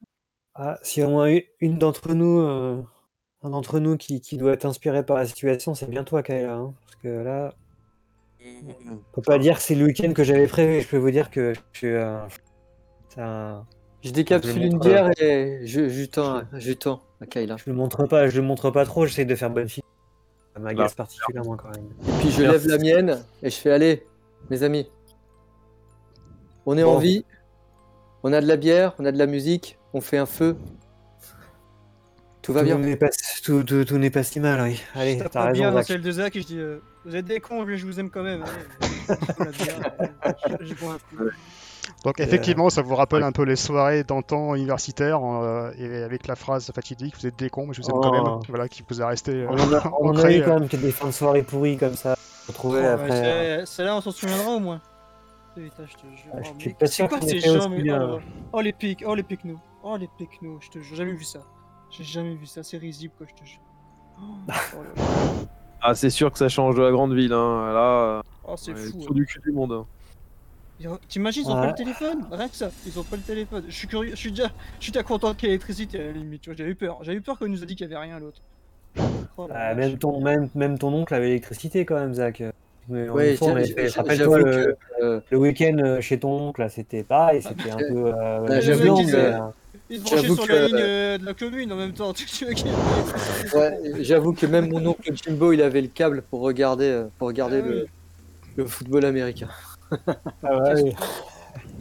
Ah, 0.54 0.78
si 0.84 1.02
on 1.02 1.20
a 1.22 1.32
eu 1.32 1.44
une 1.60 1.78
d'entre 1.78 2.14
nous, 2.14 2.40
euh, 2.40 2.82
un 3.42 3.50
d'entre 3.50 3.80
nous 3.80 3.98
qui, 3.98 4.22
qui 4.22 4.38
doit 4.38 4.54
être 4.54 4.66
inspiré 4.66 5.06
par 5.06 5.18
la 5.18 5.26
situation, 5.26 5.74
c'est 5.74 5.90
bien 5.90 6.04
toi, 6.04 6.24
Kayla. 6.24 6.54
hein, 6.56 6.74
parce 6.82 6.96
que 6.98 7.08
là, 7.08 7.54
on 8.44 8.98
peut 9.14 9.22
pas 9.22 9.40
dire 9.40 9.58
que 9.58 9.62
c'est 9.64 9.76
le 9.76 9.86
week-end 9.86 10.14
que 10.14 10.24
j'avais 10.24 10.48
prévu. 10.48 10.82
Je 10.82 10.88
peux 10.88 10.98
vous 10.98 11.12
dire 11.12 11.30
que 11.30 11.54
je 11.54 11.60
suis. 11.80 11.88
euh, 11.88 12.20
c'est 13.10 13.22
un- 13.22 13.66
Je 14.04 14.12
décapsule 14.12 14.64
une 14.64 14.80
bière 14.80 15.10
et 15.20 15.62
je, 15.66 15.88
je 15.90 16.06
tends, 16.06 16.42
je 16.54 16.74
tends 16.74 17.02
à 17.22 17.26
Kayla. 17.28 17.58
Je 17.58 17.70
le 17.70 17.76
montre 17.76 18.06
pas, 18.06 18.28
je 18.30 18.40
le 18.42 18.46
montre 18.46 18.72
pas 18.72 18.86
trop. 18.86 19.06
J'essaie 19.06 19.26
de 19.26 19.36
faire 19.36 19.50
bonne 19.50 19.70
fille. 19.70 19.84
Ça 20.54 20.60
m'agace 20.60 20.96
particulièrement 20.96 21.56
quand 21.56 21.70
même. 21.70 21.86
Et 22.08 22.12
puis 22.20 22.30
je 22.32 22.42
Merci. 22.44 22.68
lève 22.68 22.68
la 22.68 22.78
mienne 22.78 23.24
et 23.42 23.50
je 23.50 23.56
fais 23.56 23.72
allez, 23.72 24.04
mes 24.50 24.64
amis. 24.64 24.90
On 26.66 26.78
est 26.78 26.84
en 26.84 26.98
vie. 26.98 27.26
On 28.24 28.34
a 28.34 28.42
de 28.42 28.48
la 28.48 28.56
bière, 28.58 28.94
on 29.00 29.06
a 29.06 29.12
de 29.12 29.18
la 29.18 29.26
musique, 29.26 29.78
on 29.94 30.02
fait 30.02 30.18
un 30.18 30.26
feu. 30.28 30.56
Tout 32.44 32.54
va 32.54 32.62
tout 32.62 32.66
bien. 32.68 32.78
n'est 32.80 32.96
pas, 32.96 33.10
tout, 33.44 33.64
tout- 33.64 33.84
tout 33.86 33.98
n'est 33.98 34.10
pas 34.10 34.24
si 34.24 34.40
mal, 34.40 34.62
oui. 34.62 34.82
Allez, 34.96 35.20
Je 35.20 35.24
t'as 35.28 35.52
bien 35.52 35.82
celle 35.84 36.02
de 36.02 36.12
Zach 36.12 36.36
et 36.36 36.42
je 36.42 36.48
dis 36.48 36.58
euh, 36.60 36.80
Vous 37.06 37.16
êtes 37.16 37.26
des 37.26 37.40
cons, 37.40 37.66
mais 37.66 37.78
je 37.78 37.86
vous 37.86 38.00
aime 38.00 38.10
quand 38.10 38.24
même. 38.24 38.44
Je 39.10 39.64
bière, 39.64 39.80
euh. 41.20 41.30
Donc 42.04 42.20
Euh, 42.20 42.24
effectivement, 42.24 42.70
ça 42.72 42.82
vous 42.82 42.96
rappelle 42.96 43.22
un 43.24 43.32
peu 43.32 43.44
les 43.44 43.56
soirées 43.56 44.04
d'antan 44.04 44.56
universitaires 44.56 45.20
euh, 45.24 45.72
et 45.78 46.04
avec 46.04 46.26
la 46.28 46.36
phrase 46.36 46.72
fatidique 46.74 47.16
Vous 47.20 47.28
êtes 47.28 47.38
des 47.38 47.50
cons, 47.50 47.68
mais 47.68 47.74
je 47.74 47.82
vous 47.82 47.90
aime 47.90 48.00
quand 48.02 48.12
Oh. 48.12 48.24
même. 48.24 48.40
Voilà, 48.50 48.68
qui 48.68 48.84
vous 48.90 49.02
a 49.02 49.08
resté. 49.08 49.32
euh, 49.34 49.48
On 49.50 49.60
en 49.60 49.74
a, 49.74 49.92
on 50.00 50.10
en 50.10 50.16
a 50.16 50.20
ancré, 50.20 50.38
eu 50.40 50.44
quand 50.44 50.60
même 50.60 50.70
que 50.70 50.78
des 50.78 50.92
fins 50.92 51.08
de 51.08 51.12
soirée 51.12 51.44
pourries 51.44 51.78
comme 51.78 51.96
ça. 51.96 52.16
Ouais, 52.64 52.86
après. 52.86 53.10
c'est- 53.12 53.66
Celle-là, 53.68 53.96
on 53.98 54.02
s'en 54.02 54.12
souviendra 54.12 54.50
au 54.52 54.60
moins. 54.60 54.82
Putain, 55.56 55.86
je 55.86 55.94
te 55.96 56.02
jure. 56.16 56.32
Ah, 56.34 56.42
je 56.42 56.50
Oh, 56.50 56.60
suis 56.60 56.70
mais 56.70 56.74
pas 56.76 56.86
C'est 56.88 56.94
sûr 56.94 57.10
quoi 57.10 57.22
ces 57.22 57.40
gens 57.40 57.70
mais- 57.70 57.92
oh, 57.92 58.20
oh, 58.54 58.62
les 58.62 58.72
pics, 58.74 59.04
oh 59.06 59.16
les 59.16 59.24
pics 59.24 59.44
nous. 59.44 59.60
Oh 59.84 59.98
les 59.98 60.08
pics 60.18 60.42
nous, 60.42 60.60
je 60.62 60.70
te 60.70 60.80
jure, 60.80 60.90
j'ai 60.92 60.96
jamais 60.96 61.14
vu 61.14 61.24
ça. 61.24 61.40
J'ai 61.90 62.04
jamais 62.04 62.36
vu 62.36 62.46
ça, 62.46 62.64
c'est 62.64 62.78
risible 62.78 63.14
quoi, 63.18 63.28
je 63.30 63.42
te 63.42 63.48
jure. 63.48 63.62
Oh, 64.20 64.24
oh. 64.78 64.82
Ah, 65.84 65.96
c'est 65.96 66.12
sûr 66.12 66.32
que 66.32 66.38
ça 66.38 66.48
change 66.48 66.76
de 66.76 66.82
la 66.84 66.92
grande 66.92 67.14
ville. 67.16 67.34
Hein. 67.34 67.74
Là, 67.74 68.22
Oh, 68.48 68.54
c'est 68.56 68.76
fou. 68.76 69.02
sur 69.02 69.14
du 69.16 69.26
cul 69.26 69.40
du 69.44 69.52
monde. 69.52 69.72
hein. 69.72 69.86
Ils 70.80 70.88
ont- 70.88 71.00
T'imagines, 71.08 71.44
ils 71.44 71.50
ont 71.52 71.56
pas 71.56 71.68
le 71.70 71.74
téléphone? 71.74 72.28
Rien 72.32 72.48
que 72.48 72.56
ça, 72.56 72.70
ils 72.86 73.00
ont 73.00 73.04
pas 73.04 73.16
le 73.16 73.24
téléphone. 73.24 73.64
Je 73.68 73.74
suis 73.74 73.88
curieux, 73.88 74.12
je 74.12 74.16
suis 74.16 74.30
déjà, 74.30 74.50
je 74.78 74.84
suis 74.84 74.92
déjà 74.92 75.02
content 75.04 75.34
qu'il 75.34 75.44
y 75.44 75.46
ait 75.48 75.54
l'électricité 75.54 76.00
à 76.00 76.04
la 76.06 76.12
limite, 76.12 76.42
tu 76.44 76.50
vois, 76.52 76.56
j'avais 76.58 76.70
eu 76.70 76.76
peur. 76.76 77.00
J'avais 77.02 77.18
eu 77.18 77.22
peur 77.22 77.38
qu'on 77.40 77.48
nous 77.48 77.64
a 77.64 77.66
dit 77.66 77.76
qu'il 77.76 77.90
y 77.90 77.92
avait 77.94 78.00
rien 78.04 78.20
l'autre. 78.20 78.42
Oh 79.38 79.48
la 79.48 79.70
Ah, 79.70 79.74
même, 79.74 79.98
ton, 79.98 80.22
même, 80.22 80.50
même 80.54 80.78
ton 80.78 80.94
oncle 80.94 81.16
avait 81.16 81.26
l'électricité 81.30 81.84
quand 81.84 81.96
même, 81.96 82.14
Zach. 82.14 82.44
Ouais, 82.92 83.36
rappelle-toi 83.96 84.38
le, 84.40 84.44
que, 84.44 84.76
euh, 85.04 85.20
le 85.30 85.38
week-end 85.38 85.78
euh, 85.80 86.02
chez 86.02 86.20
ton 86.20 86.50
oncle, 86.50 86.66
c'était 86.70 87.04
pareil, 87.04 87.42
c'était 87.42 87.72
un 87.72 87.78
peu 87.78 88.08
euh, 88.08 88.12
bah, 88.12 88.46
la 88.48 88.60
j'avoue 88.62 88.96
que- 88.96 89.16
euh, 89.16 89.38
sur 90.36 90.48
que- 90.48 90.54
la 90.54 90.68
ligne 90.68 90.76
euh, 90.80 91.18
de 91.18 91.26
la 91.26 91.34
commune 91.34 91.72
en 91.72 91.76
même 91.78 91.94
temps. 91.94 92.14
Ouais, 93.54 93.78
j'avoue 94.00 94.34
que 94.34 94.46
même 94.46 94.70
mon 94.70 94.86
oncle 94.86 95.12
Jimbo, 95.16 95.52
il 95.54 95.62
avait 95.62 95.82
le 95.82 95.88
câble 95.88 96.22
pour 96.24 96.42
regarder, 96.42 96.86
euh, 96.86 97.08
pour 97.18 97.28
regarder 97.28 97.62
Ah 97.64 97.68
le, 97.68 97.82
oui. 97.84 97.90
le 98.58 98.66
football 98.66 99.06
américain. 99.06 99.50
ah 100.44 100.58
ouais, 100.74 100.94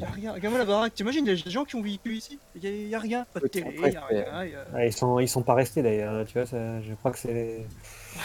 a. 0.02 0.32
Regarde-moi 0.32 0.58
la 0.58 0.64
baraque. 0.64 0.94
T'imagines 0.94 1.26
les 1.26 1.36
gens 1.36 1.64
qui 1.64 1.76
ont 1.76 1.82
vécu 1.82 2.14
ici? 2.16 2.38
Y 2.60 2.66
a, 2.66 2.70
y 2.70 2.94
a 2.94 2.98
rien. 2.98 3.26
Pas 3.32 3.40
de 3.40 3.46
télé, 3.48 3.66
après, 3.76 3.92
y 3.92 3.96
a 3.96 4.06
rien. 4.06 4.44
y 4.44 4.54
a- 4.54 4.64
Ah, 4.74 4.86
ils 4.86 4.92
sont 4.92 5.18
ils 5.20 5.28
sont 5.28 5.42
pas 5.42 5.54
restés 5.54 5.82
d'ailleurs, 5.82 6.14
hein, 6.14 6.24
tu 6.26 6.34
vois, 6.38 6.46
ça, 6.46 6.80
je 6.80 6.94
crois 6.94 7.10
que 7.12 7.18
c'est 7.18 7.66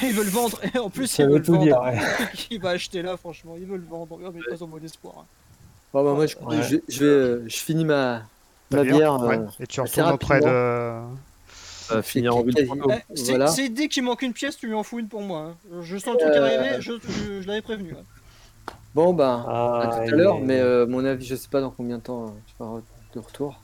Ils 0.01 0.13
veulent 0.13 0.27
vendre. 0.27 0.59
Et 0.73 0.77
en 0.77 0.89
plus, 0.89 1.07
ça 1.07 1.23
ils 1.23 1.27
veut 1.27 1.33
veulent 1.33 1.41
tout 1.43 1.53
vendre. 1.53 1.63
dire. 1.65 1.81
ouais. 1.81 1.99
Qui 2.33 2.57
va 2.57 2.69
acheter 2.71 3.01
là, 3.01 3.17
franchement? 3.17 3.55
Ils 3.57 3.65
veulent 3.65 3.85
vendre. 3.89 4.19
Oh, 4.23 4.31
mais 4.33 4.41
pas 4.57 4.63
en 4.63 4.67
mode 4.67 4.83
espoir. 4.83 5.15
hein. 5.19 5.25
Bon, 5.93 6.03
bah, 6.03 6.13
moi, 6.13 6.25
je, 6.27 6.35
Ouais. 6.37 6.61
je, 6.63 6.77
je 6.87 6.99
vais, 6.99 7.05
euh, 7.05 7.43
je 7.47 7.55
finis 7.57 7.85
ma, 7.85 8.23
bière, 8.71 9.21
ouais. 9.21 9.37
euh, 9.37 9.45
Et 9.59 9.67
tu 9.67 9.79
retournes 9.81 10.11
auprès 10.11 10.39
de. 10.41 11.01
Va 11.89 12.01
finir 12.01 12.35
en 12.35 12.41
ville. 12.41 12.55
Eh, 12.57 13.15
c'est 13.15 13.29
Voilà. 13.29 13.47
c'est 13.47 13.69
dès 13.69 13.87
qu'il 13.87 14.03
manque 14.03 14.23
une 14.23 14.33
pièce, 14.33 14.57
tu 14.57 14.65
lui 14.67 14.73
en 14.73 14.81
fous 14.83 14.97
une 14.99 15.07
pour 15.07 15.21
moi. 15.21 15.51
hein. 15.51 15.55
Je 15.83 15.97
sens 15.97 16.15
le 16.15 16.19
truc 16.19 16.33
Euh, 16.33 16.43
arriver, 16.45 16.81
je, 16.81 16.93
je, 17.07 17.41
je 17.41 17.47
l'avais 17.47 17.61
prévenu. 17.61 17.93
hein. 17.93 18.73
Bon, 18.95 19.13
bah, 19.13 19.45
Ah, 19.47 19.81
à 19.83 19.87
tout 19.87 20.13
à 20.13 20.17
l'heure, 20.17 20.39
mais 20.39 20.59
euh, 20.59 20.87
mon 20.87 21.05
avis, 21.05 21.25
je 21.25 21.35
sais 21.35 21.47
pas 21.47 21.61
dans 21.61 21.69
combien 21.69 21.97
de 21.97 22.01
temps 22.01 22.25
euh, 22.25 22.29
tu 22.47 22.53
seras 22.57 22.79
de 23.13 23.19
retour. 23.19 23.61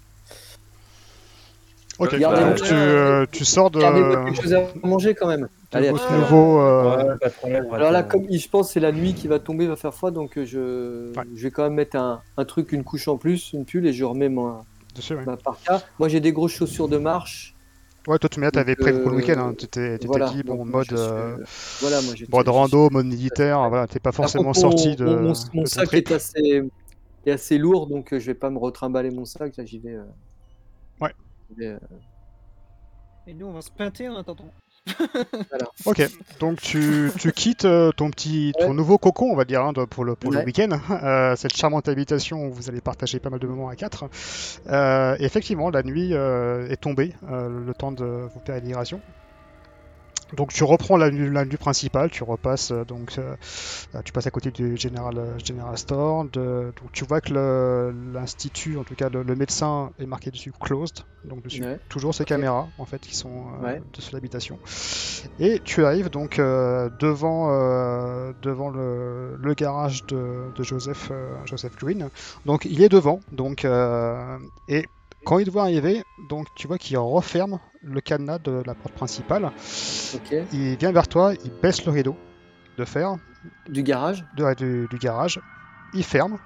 Ok, 1.99 2.15
Gardez 2.15 2.41
donc 2.41 2.59
le- 2.59 2.65
tu, 2.65 2.73
euh, 2.73 3.25
tu 3.31 3.45
sors 3.45 3.69
de. 3.71 3.79
Gardez-moi 3.79 4.25
quelque 4.25 4.41
chose 4.41 4.53
à 4.53 4.63
manger 4.83 5.13
quand 5.15 5.27
même. 5.27 5.47
Allez, 5.73 5.87
à 5.87 5.91
nouveau. 6.17 6.59
euh, 6.59 7.15
Ouais, 7.21 7.29
problème, 7.29 7.67
Alors 7.73 7.91
là, 7.91 8.03
comme 8.03 8.25
je 8.29 8.47
pense 8.49 8.67
que 8.67 8.73
c'est 8.73 8.79
la 8.81 8.91
nuit 8.91 9.13
qui 9.13 9.27
va 9.27 9.39
tomber, 9.39 9.63
il 9.65 9.69
va 9.69 9.75
faire 9.77 9.93
froid, 9.93 10.11
donc 10.11 10.37
euh, 10.37 10.45
je, 10.45 11.17
Ouais. 11.17 11.23
je 11.33 11.43
vais 11.43 11.51
quand 11.51 11.63
même 11.63 11.75
mettre 11.75 11.95
un, 11.97 12.21
un 12.37 12.45
truc, 12.45 12.71
une 12.73 12.83
couche 12.83 13.07
en 13.07 13.17
plus, 13.17 13.53
une 13.53 13.65
pull, 13.65 13.85
et 13.87 13.93
je 13.93 14.03
remets 14.03 14.27
ma, 14.29 14.61
dessus, 14.95 15.15
ma 15.15 15.37
parka. 15.37 15.81
Moi, 15.99 16.09
j'ai 16.09 16.19
des 16.19 16.33
grosses 16.33 16.51
chaussures 16.53 16.89
de 16.89 16.97
marche. 16.97 17.55
Ouais, 18.07 18.17
toi, 18.17 18.27
tu 18.29 18.39
m'as 18.39 18.49
t'avais 18.51 18.75
prévu 18.75 18.99
pour 19.01 19.11
le 19.11 19.17
euh, 19.17 19.19
week-end. 19.19 19.39
Hein. 19.39 19.53
T'étais 19.53 19.91
t'étais 19.93 20.07
voilà, 20.07 20.29
dit, 20.31 20.41
bon, 20.43 20.65
mode. 20.65 20.85
suis, 20.87 20.95
euh, 20.97 21.37
voilà, 21.81 22.01
moi, 22.01 22.13
mode 22.29 22.47
rando, 22.49 22.89
mode 22.89 23.05
militaire, 23.05 23.69
voilà, 23.69 23.85
t'es 23.87 23.99
pas 23.99 24.11
forcément 24.11 24.45
contre, 24.45 24.59
sorti 24.59 24.89
mon- 24.89 24.95
de. 24.95 25.05
Mon, 25.53 25.61
de 25.61 25.67
sac 25.67 25.85
trip. 25.85 26.09
est 26.09 26.13
assez, 26.15 26.63
est 27.27 27.31
assez 27.31 27.57
lourd, 27.59 27.85
donc 27.87 28.11
euh, 28.11 28.19
je 28.19 28.25
vais 28.25 28.33
pas 28.33 28.49
me 28.49 28.57
retrimballer 28.57 29.11
mon 29.11 29.23
sac. 29.25 29.55
Là, 29.55 29.63
j'y 29.65 29.77
vais. 29.79 29.93
euh, 29.93 30.03
Ouais. 30.99 31.13
Et 33.27 33.33
nous, 33.35 33.45
on 33.45 33.53
va 33.53 33.61
se 33.61 33.69
pinter 33.69 34.09
en 34.09 34.15
attendant. 34.17 34.51
Ok, 35.85 36.07
donc 36.39 36.61
tu, 36.61 37.11
tu 37.17 37.31
quittes 37.31 37.65
euh, 37.65 37.91
ton 37.91 38.09
petit, 38.11 38.53
ton 38.59 38.73
nouveau 38.73 38.97
cocon, 38.97 39.31
on 39.31 39.35
va 39.35 39.45
dire, 39.45 39.61
hein, 39.61 39.73
pour 39.89 40.05
le, 40.05 40.15
pour 40.15 40.31
le 40.31 40.43
week-end, 40.43 40.69
euh, 41.03 41.35
cette 41.35 41.55
charmante 41.55 41.87
habitation 41.87 42.45
où 42.45 42.53
vous 42.53 42.69
allez 42.69 42.81
partager 42.81 43.19
pas 43.19 43.29
mal 43.29 43.39
de 43.39 43.47
moments 43.47 43.69
à 43.69 43.75
quatre. 43.75 44.05
Euh, 44.69 45.15
effectivement, 45.19 45.69
la 45.69 45.83
nuit 45.83 46.13
euh, 46.13 46.67
est 46.69 46.79
tombée, 46.81 47.13
le 47.29 47.73
temps 47.73 47.91
de 47.91 48.05
vos 48.05 48.39
pérégrinations. 48.43 49.01
Donc 50.37 50.53
tu 50.53 50.63
reprends 50.63 50.97
l'avenue 50.97 51.29
l'avenue 51.29 51.57
principale, 51.57 52.09
tu 52.09 52.23
repasses 52.23 52.71
euh, 52.71 52.85
donc 52.85 53.15
euh, 53.17 53.35
euh, 53.95 54.01
tu 54.03 54.11
passes 54.11 54.27
à 54.27 54.31
côté 54.31 54.51
du 54.51 54.77
General, 54.77 55.17
euh, 55.17 55.37
General 55.43 55.77
Store, 55.77 56.25
de- 56.25 56.73
donc 56.81 56.91
tu 56.93 57.05
vois 57.05 57.21
que 57.21 57.33
l'institut, 58.13 58.77
en 58.77 58.83
tout 58.83 58.95
cas 58.95 59.09
le, 59.09 59.23
le 59.23 59.35
médecin 59.35 59.91
est 59.99 60.05
marqué 60.05 60.31
dessus 60.31 60.51
closed, 60.59 60.99
donc 61.23 61.43
dessus 61.43 61.63
Ouais. 61.63 61.79
toujours 61.89 62.15
ces 62.15 62.25
caméras 62.25 62.69
en 62.77 62.85
fait 62.85 63.01
qui 63.01 63.15
sont 63.15 63.47
euh, 63.61 63.65
Ouais. 63.65 63.81
dessus 63.93 64.13
l'habitation. 64.13 64.59
Et 65.39 65.59
tu 65.63 65.83
arrives 65.85 66.09
donc 66.09 66.39
euh, 66.39 66.89
devant 66.99 67.49
devant 68.41 68.69
le, 68.69 69.35
le 69.37 69.53
garage 69.53 70.05
de, 70.07 70.51
de 70.55 70.63
Joseph 70.63 71.11
Joseph 71.45 71.75
Green. 71.75 72.09
Donc 72.45 72.65
il 72.65 72.81
est 72.81 72.89
devant, 72.89 73.19
donc 73.31 73.65
et 74.67 74.85
quand 75.25 75.39
il 75.39 75.45
te 75.45 75.51
voit 75.51 75.63
arriver, 75.63 76.03
donc 76.17 76.47
tu 76.55 76.67
vois 76.67 76.77
qu'il 76.77 76.97
referme 76.97 77.59
le 77.81 78.01
cadenas 78.01 78.39
de 78.39 78.61
la 78.65 78.75
porte 78.75 78.93
principale. 78.93 79.51
Il 80.51 80.77
vient 80.77 80.91
vers 80.91 81.07
toi, 81.07 81.33
il 81.43 81.51
baisse 81.61 81.85
le 81.85 81.91
rideau 81.91 82.15
de 82.77 82.85
fer 82.85 83.15
Du 83.69 83.83
garage. 83.83 84.25
de- 84.33 84.53
du, 84.55 84.87
du 84.89 84.97
garage, 84.97 85.41
il 85.93 86.03
ferme. 86.03 86.37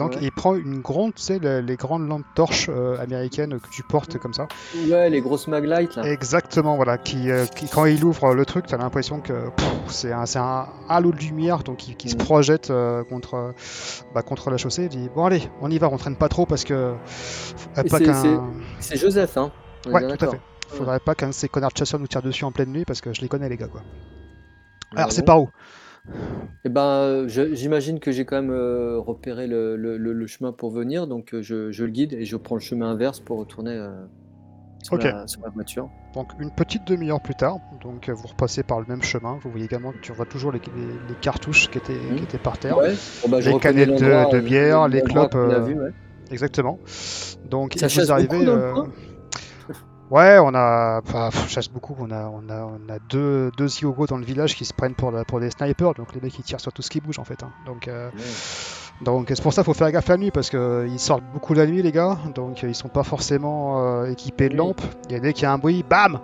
Donc 0.00 0.12
Ouais. 0.12 0.18
il 0.22 0.32
prend 0.32 0.54
une 0.56 0.80
grande, 0.80 1.14
tu 1.14 1.22
sais, 1.22 1.38
le- 1.38 1.60
les 1.60 1.76
grandes 1.76 2.08
lampes 2.08 2.24
torches 2.34 2.68
euh, 2.68 2.98
américaines 3.00 3.60
que 3.60 3.68
tu 3.70 3.82
portes 3.82 4.18
comme 4.18 4.32
ça. 4.34 4.48
Ouais, 4.88 5.08
les 5.10 5.20
grosses 5.20 5.46
maglights 5.46 5.94
là. 5.96 6.02
Exactement, 6.10 6.74
voilà. 6.76 6.98
Qui, 6.98 7.30
euh, 7.30 7.46
qui- 7.46 7.68
quand 7.68 7.84
il 7.84 8.02
ouvre 8.04 8.34
le 8.34 8.44
truc, 8.46 8.66
t'as 8.66 8.78
l'impression 8.78 9.20
que 9.20 9.50
c'est 9.88 10.10
un, 10.12 10.66
halo 10.88 11.12
de 11.12 11.18
lumière 11.18 11.58
donc 11.62 11.76
qui, 11.76 11.94
qui 11.94 12.08
se 12.08 12.14
Mm. 12.16 12.18
projette 12.18 12.70
euh, 12.70 13.04
contre, 13.04 13.54
bah, 14.14 14.22
contre 14.22 14.50
la 14.50 14.56
chaussée. 14.56 14.84
Il 14.84 14.88
dit 14.88 15.08
bon 15.14 15.24
allez, 15.26 15.42
on 15.60 15.70
y 15.70 15.78
va, 15.78 15.88
on 15.88 15.96
traîne 15.98 16.16
pas 16.16 16.28
trop 16.28 16.46
parce 16.46 16.64
que 16.64 16.94
c'est- 18.80 18.96
Joseph, 18.96 19.36
hein. 19.36 19.52
On 19.86 19.92
Ouais, 19.92 20.16
tout 20.16 20.24
à 20.24 20.28
fait. 20.30 20.40
Faudrait 20.68 21.00
pas 21.00 21.14
qu'un 21.14 21.28
de 21.28 21.32
ces 21.32 21.48
connards 21.48 21.72
de 21.72 21.76
chasseurs 21.78 21.98
nous 22.00 22.06
tire 22.06 22.22
dessus 22.22 22.44
en 22.44 22.52
pleine 22.52 22.70
nuit 22.72 22.84
parce 22.84 23.00
que 23.00 23.12
je 23.12 23.20
les 23.20 23.28
connais 23.28 23.48
les 23.48 23.56
gars 23.56 23.66
quoi. 23.68 23.82
Ah 24.94 25.00
Alors 25.00 25.12
c'est 25.12 25.24
par 25.24 25.40
où? 25.42 25.50
Eh 26.64 26.68
ben, 26.68 26.82
euh, 26.82 27.28
je- 27.28 27.54
j'imagine 27.54 28.00
que 28.00 28.12
j'ai 28.12 28.24
quand 28.24 28.36
même 28.36 28.50
euh, 28.50 28.98
repéré 28.98 29.46
le, 29.46 29.76
le- 29.76 29.96
le- 29.96 30.12
le 30.12 30.26
chemin 30.26 30.52
pour 30.52 30.70
venir, 30.70 31.06
donc 31.06 31.32
euh, 31.34 31.42
je, 31.42 31.70
je 31.72 31.84
le 31.84 31.90
guide 31.90 32.12
et 32.12 32.24
je 32.24 32.36
prends 32.36 32.54
le 32.56 32.60
chemin 32.60 32.90
inverse 32.90 33.20
pour 33.20 33.38
retourner 33.38 33.72
euh, 33.72 33.90
sur, 34.82 34.94
Ok. 34.94 35.04
la, 35.04 35.26
sur 35.26 35.40
la 35.42 35.48
voiture. 35.48 35.88
Donc 36.14 36.28
une 36.38 36.50
petite 36.50 36.86
demi-heure 36.86 37.20
plus 37.20 37.34
tard, 37.34 37.58
donc 37.82 38.08
euh, 38.08 38.12
vous 38.12 38.28
repassez 38.28 38.62
par 38.62 38.78
le 38.80 38.86
même 38.86 39.02
chemin. 39.02 39.38
Vous 39.42 39.50
voyez 39.50 39.64
également 39.66 39.92
que 39.92 39.98
tu 40.02 40.12
vois 40.12 40.26
toujours 40.26 40.52
les, 40.52 40.58
les- 40.58 41.08
les 41.08 41.14
cartouches 41.22 41.70
qui 41.70 41.78
étaient, 41.78 41.92
Mhm. 41.94 42.16
qui 42.16 42.24
étaient 42.24 42.38
par 42.38 42.58
terre. 42.58 42.76
Ouais. 42.76 42.94
Bon, 43.22 43.28
bah, 43.30 43.40
je 43.40 43.48
Les 43.48 43.54
reconnais 43.54 43.84
canettes 43.86 44.00
de- 44.00 44.06
l'endroit, 44.06 44.32
de 44.32 44.36
euh, 44.38 44.40
bière, 44.42 44.88
les 44.88 44.98
l'endroit 45.00 45.28
clopes, 45.28 45.32
qu'on 45.32 45.50
a 45.50 45.58
euh, 45.58 45.64
vu, 45.64 45.80
ouais. 45.80 45.90
Exactement. 46.30 46.78
Donc 47.50 47.72
Ça 47.76 47.86
et 47.86 47.88
chasse 47.88 48.04
vous 48.06 48.12
arrivez. 48.12 48.28
beaucoup 48.28 48.44
dans 48.44 48.56
le 48.56 48.72
coin 48.74 48.88
Ouais, 50.10 50.38
on 50.40 50.52
a, 50.54 51.00
enfin, 51.06 51.30
chasse 51.48 51.68
beaucoup. 51.68 51.94
On 52.00 52.10
a, 52.10 52.24
on 52.26 52.48
a, 52.48 52.62
on 52.64 52.88
a 52.92 52.98
deux, 52.98 53.50
deux 53.56 53.68
Iogo 53.80 54.06
dans 54.06 54.18
le 54.18 54.24
village 54.24 54.56
qui 54.56 54.64
se 54.64 54.72
prennent 54.74 54.94
pour, 54.96 55.12
la- 55.12 55.24
pour 55.24 55.38
des 55.38 55.50
snipers. 55.50 55.94
Donc 55.94 56.12
les 56.14 56.20
mecs 56.20 56.36
ils 56.38 56.42
tirent 56.42 56.60
sur 56.60 56.72
tout 56.72 56.82
ce 56.82 56.90
qui 56.90 57.00
bouge 57.00 57.18
en 57.20 57.24
fait. 57.24 57.42
hein. 57.44 57.52
Donc, 57.64 57.86
euh, 57.86 58.10
donc 59.02 59.28
c'est 59.28 59.40
pour 59.42 59.52
ça 59.52 59.62
qu'il 59.62 59.72
faut 59.72 59.78
faire 59.78 59.92
gaffe 59.92 60.08
la 60.08 60.16
nuit 60.16 60.30
parce 60.32 60.50
que 60.50 60.56
euh, 60.56 60.88
ils 60.88 60.98
sortent 60.98 61.22
beaucoup 61.32 61.54
la 61.54 61.64
nuit 61.66 61.80
les 61.82 61.92
gars. 61.92 62.18
Donc 62.34 62.64
euh, 62.64 62.68
ils 62.68 62.74
sont 62.74 62.88
pas 62.88 63.04
forcément 63.04 64.02
euh, 64.02 64.06
équipés 64.10 64.48
de 64.48 64.56
lampes. 64.56 64.82
Il 65.08 65.12
y 65.12 65.14
a 65.14 65.20
dès 65.20 65.32
qu'il 65.32 65.44
y 65.44 65.46
a 65.46 65.52
un 65.52 65.58
bruit, 65.58 65.84
bam. 65.88 66.18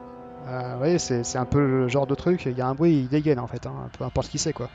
Euh, 0.49 0.73
vous 0.73 0.79
voyez, 0.79 0.99
c'est 0.99 1.23
c'est 1.23 1.39
un 1.39 1.47
peu 1.47 1.65
le 1.65 1.87
genre 1.89 2.09
de 2.09 2.15
truc. 2.17 2.45
Il 2.47 2.53
y 2.59 2.61
a 2.61 2.67
un 2.67 2.75
bruit, 2.75 2.93
il 3.03 3.09
dégaine 3.09 3.39
en 3.39 3.47
fait. 3.47 3.67
hein, 3.67 3.89
peu 3.97 4.05
importe 4.05 4.29
qui 4.29 4.39
c'est 4.39 4.53
quoi. 4.53 4.69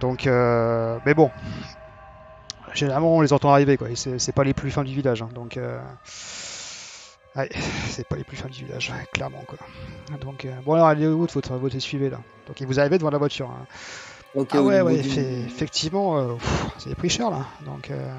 Donc, 0.00 0.26
euh, 0.26 0.98
mais 1.06 1.14
bon. 1.14 1.30
Généralement, 2.74 3.16
on 3.16 3.20
les 3.20 3.32
entend 3.32 3.52
arriver, 3.52 3.76
quoi. 3.76 3.88
et 3.90 3.96
C'est 3.96 4.18
c'est 4.18 4.32
pas 4.32 4.44
les 4.44 4.52
plus 4.54 4.70
fins 4.72 4.82
du 4.84 4.92
village, 4.94 5.22
hein, 5.22 5.28
donc. 5.34 5.56
Euh, 7.36 7.40
Ouais, 7.40 7.48
c'est 7.90 8.06
pas 8.08 8.16
les 8.16 8.24
plus 8.24 8.36
fins 8.36 8.48
du 8.48 8.64
village, 8.64 8.92
clairement, 9.12 9.42
quoi. 9.46 9.58
Donc, 10.20 10.44
euh, 10.44 10.54
bon, 10.64 10.74
alors, 10.74 10.86
allez 10.86 11.06
où 11.06 11.18
votre 11.26 11.56
votre 11.56 11.78
suivez 11.78 12.10
là. 12.10 12.20
Donc, 12.46 12.60
il 12.60 12.66
vous 12.66 12.78
arrivez 12.80 12.98
devant 12.98 13.10
la 13.10 13.18
voiture. 13.18 13.50
hein. 13.50 13.66
Ok, 14.34 14.50
ah 14.52 14.62
au 14.62 14.66
ouais, 14.66 14.80
ouais, 14.82 14.98
du- 14.98 15.08
fait- 15.08 15.40
effectivement, 15.44 16.18
euh, 16.18 16.34
c'est 16.78 16.94
pris 16.94 17.08
cher 17.08 17.30
là. 17.30 17.46
Donc, 17.64 17.90
euh, 17.90 18.12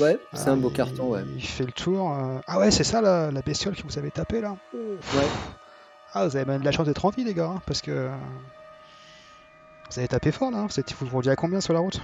Ouais, 0.00 0.16
c'est 0.32 0.48
euh, 0.48 0.52
un 0.52 0.56
beau 0.56 0.70
il- 0.70 0.74
carton, 0.74 1.08
ouais. 1.10 1.22
Il 1.34 1.42
fait 1.44 1.66
le 1.66 1.72
tour. 1.72 2.12
euh, 2.14 2.38
Ah 2.46 2.58
ouais, 2.58 2.70
c'est 2.70 2.84
ça 2.84 3.00
la, 3.02 3.30
la 3.30 3.42
bestiole 3.42 3.76
que 3.76 3.82
vous 3.82 3.98
avez 3.98 4.10
tapée 4.10 4.40
là. 4.40 4.56
Ouais. 4.72 5.26
Ah, 6.14 6.26
vous 6.26 6.36
avez 6.36 6.44
même 6.46 6.60
de 6.60 6.64
la 6.64 6.72
chance 6.72 6.86
d'être 6.86 7.04
en 7.04 7.10
vie, 7.10 7.24
les 7.24 7.34
gars, 7.34 7.52
hein, 7.56 7.60
parce 7.66 7.82
que 7.82 7.90
euh, 7.90 8.08
vous 9.90 9.98
avez 9.98 10.08
tapé 10.08 10.32
fort 10.32 10.50
là. 10.50 10.58
hein. 10.58 10.66
Vous 10.70 10.80
êtes- 10.80 10.94
vous 11.00 11.06
rouliez 11.08 11.30
à 11.30 11.36
combien 11.36 11.60
sur 11.60 11.74
la 11.74 11.80
route? 11.80 12.00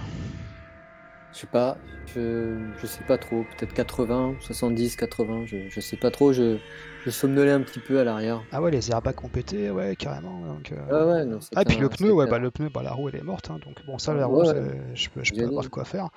Je 1.35 1.41
sais 1.41 1.47
pas, 1.47 1.77
je, 2.05 2.55
je 2.77 2.87
sais 2.87 3.03
pas 3.03 3.17
trop, 3.17 3.43
peut-être 3.43 3.73
80, 3.73 4.35
70, 4.39 4.95
80, 4.95 5.45
je, 5.45 5.57
je 5.69 5.79
sais 5.81 5.97
pas 5.97 6.09
trop, 6.09 6.31
je, 6.31 6.57
je 7.03 7.09
somnolais 7.09 7.51
un 7.51 7.61
petit 7.61 7.79
peu 7.79 7.99
à 7.99 8.05
l'arrière. 8.05 8.41
Ah 8.53 8.61
ouais, 8.61 8.71
les 8.71 8.89
airbags 8.89 9.21
ont 9.23 9.27
pété, 9.27 9.69
ouais, 9.69 9.97
carrément. 9.97 10.39
Donc, 10.45 10.71
euh, 10.71 10.77
Ah 10.89 11.05
ouais, 11.05 11.25
non, 11.25 11.39
Ah, 11.55 11.65
puis 11.65 11.77
le 11.77 11.89
pneu, 11.89 12.13
ouais, 12.13 12.25
bah 12.27 12.39
le 12.39 12.51
pneu, 12.51 12.69
bah 12.69 12.83
la 12.83 12.93
roue 12.93 13.09
elle 13.09 13.17
est 13.17 13.21
morte, 13.21 13.49
hein, 13.49 13.59
donc 13.65 13.85
bon, 13.85 13.97
ça, 13.97 14.13
la 14.13 14.27
roue, 14.27 14.43
ouais. 14.43 14.53
je 14.93 15.09
peux, 15.09 15.23
je 15.25 15.33
peux 15.33 15.43
avoir 15.45 15.63
de 15.63 15.69
quoi 15.69 15.83
faire. 15.83 16.07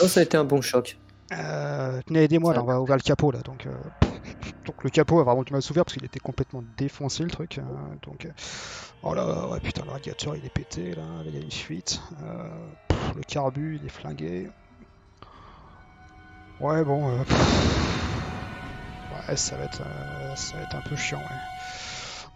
Non, 0.00 0.08
ça 0.08 0.20
a 0.20 0.22
été 0.22 0.36
un 0.36 0.44
bon 0.44 0.60
choc. 0.60 0.98
Euh, 1.32 2.00
tenez, 2.06 2.24
aidez-moi, 2.24 2.52
là, 2.52 2.62
on 2.62 2.66
va 2.66 2.80
ouvrir 2.80 2.96
le 2.96 3.02
capot, 3.02 3.30
là, 3.30 3.40
donc... 3.40 3.66
euh, 3.66 3.74
Donc 4.66 4.84
le 4.84 4.90
capot 4.90 5.20
a 5.20 5.24
vraiment 5.24 5.42
du 5.42 5.52
mal 5.52 5.58
à 5.58 5.62
s'ouvrir 5.62 5.84
parce 5.84 5.94
qu'il 5.94 6.04
était 6.04 6.20
complètement 6.20 6.62
défoncé, 6.76 7.24
le 7.24 7.30
truc. 7.30 7.58
euh, 7.58 7.62
donc... 8.02 8.26
euh, 8.26 8.30
Oh 9.02 9.14
là, 9.14 9.48
ouais, 9.48 9.60
putain, 9.60 9.84
le 9.84 9.90
radiateur, 9.92 10.36
il 10.36 10.44
est 10.44 10.50
pété, 10.50 10.94
là, 10.94 11.02
il 11.26 11.34
y 11.34 11.38
a 11.38 11.40
une 11.40 11.50
fuite. 11.50 12.00
euh, 12.22 12.48
pff, 12.88 13.14
le 13.16 13.22
carbu, 13.22 13.76
il 13.80 13.86
est 13.86 13.90
flingué. 13.90 14.48
Ouais, 16.62 16.84
bon... 16.84 17.08
euh, 17.10 17.18
Ouais, 19.28 19.36
ça 19.36 19.56
va, 19.56 19.64
être, 19.64 19.80
euh, 19.82 20.36
ça 20.36 20.56
va 20.56 20.62
être 20.62 20.74
un 20.74 20.80
peu 20.88 20.96
chiant, 20.96 21.18
ouais. 21.18 21.36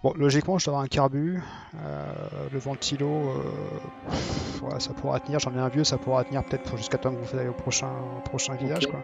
Bon, 0.03 0.13
logiquement, 0.17 0.59
je 0.59 0.67
dois 0.67 0.73
avoir 0.75 0.85
un 0.85 0.89
carbu. 0.89 1.43
euh, 1.85 2.05
le 2.53 2.59
ventilo, 2.59 3.07
euh, 3.09 4.67
ouais, 4.67 4.79
ça 4.79 4.93
pourra 4.95 5.19
tenir. 5.21 5.41
J'en 5.41 5.53
ai 5.55 5.59
un 5.59 5.69
vieux, 5.69 5.85
ça 5.85 5.97
pourra 5.99 6.23
tenir 6.25 6.45
peut-être 6.45 6.63
pour- 6.63 6.77
jusqu'à 6.77 6.99
temps 6.99 7.11
que 7.11 7.17
vous 7.17 7.37
allez 7.39 7.49
au 7.49 7.55
prochain, 7.55 7.89
au 8.17 8.21
prochain 8.29 8.55
village. 8.55 8.87
Quoi. 8.87 9.01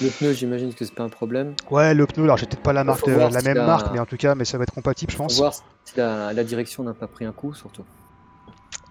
Le 0.00 0.08
pneu, 0.08 0.32
j'imagine 0.32 0.72
que 0.74 0.84
c'est 0.84 0.94
pas 0.94 1.04
un 1.04 1.08
problème. 1.08 1.54
Ouais, 1.70 1.94
le 1.94 2.06
pneu, 2.06 2.24
alors 2.24 2.38
j'ai 2.38 2.46
peut-être 2.46 2.62
pas 2.62 2.72
la, 2.72 2.82
marque 2.82 3.06
la 3.06 3.30
si 3.40 3.46
même 3.46 3.56
la- 3.58 3.66
marque, 3.66 3.86
mais 3.92 3.98
en 4.00 4.06
tout 4.06 4.16
cas, 4.16 4.34
mais 4.34 4.44
ça 4.44 4.58
va 4.58 4.64
être 4.64 4.74
compatible, 4.74 5.12
je 5.12 5.16
pense. 5.16 5.36
voir 5.38 5.52
si 5.52 5.62
la, 5.96 6.32
la 6.32 6.44
direction 6.44 6.82
n'a 6.82 6.94
pas 6.94 7.06
pris 7.06 7.24
un 7.24 7.32
coup, 7.32 7.54
surtout. 7.54 7.84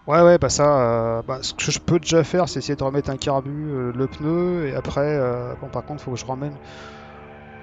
Ouais, 0.08 0.22
ouais, 0.22 0.38
bah 0.38 0.50
ça, 0.50 1.18
euh, 1.18 1.22
bah, 1.28 1.40
ce 1.42 1.54
que 1.56 1.72
je 1.72 1.80
peux 1.80 2.00
déjà 2.00 2.24
faire, 2.24 2.48
c'est 2.48 2.60
essayer 2.60 2.76
de 2.76 2.84
remettre 2.84 3.10
un 3.10 3.18
carbu, 3.18 3.50
euh, 3.72 3.92
le 3.96 4.06
pneu, 4.08 4.68
et 4.68 4.76
après, 4.76 5.02
euh, 5.18 5.54
bon, 5.60 5.68
par 5.68 5.84
contre, 5.84 6.04
faut 6.04 6.12
que 6.12 6.18
je 6.20 6.26
ramène. 6.26 6.54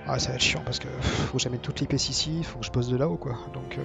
Ah, 0.09 0.19
ça 0.19 0.31
va 0.31 0.35
être 0.35 0.41
chiant 0.43 0.63
parce 0.65 0.81
que 0.81 0.89
pff, 0.89 1.27
faut 1.31 1.37
que 1.37 1.43
j'amène 1.43 1.61
toute 1.61 1.79
l'épaisse 1.81 2.09
ici, 2.09 2.43
faut 2.43 2.59
que 2.59 2.67
je 2.67 2.73
bosse 2.73 2.89
de 2.89 2.97
là-haut, 2.97 3.17
quoi. 3.17 3.33
Donc, 3.55 3.79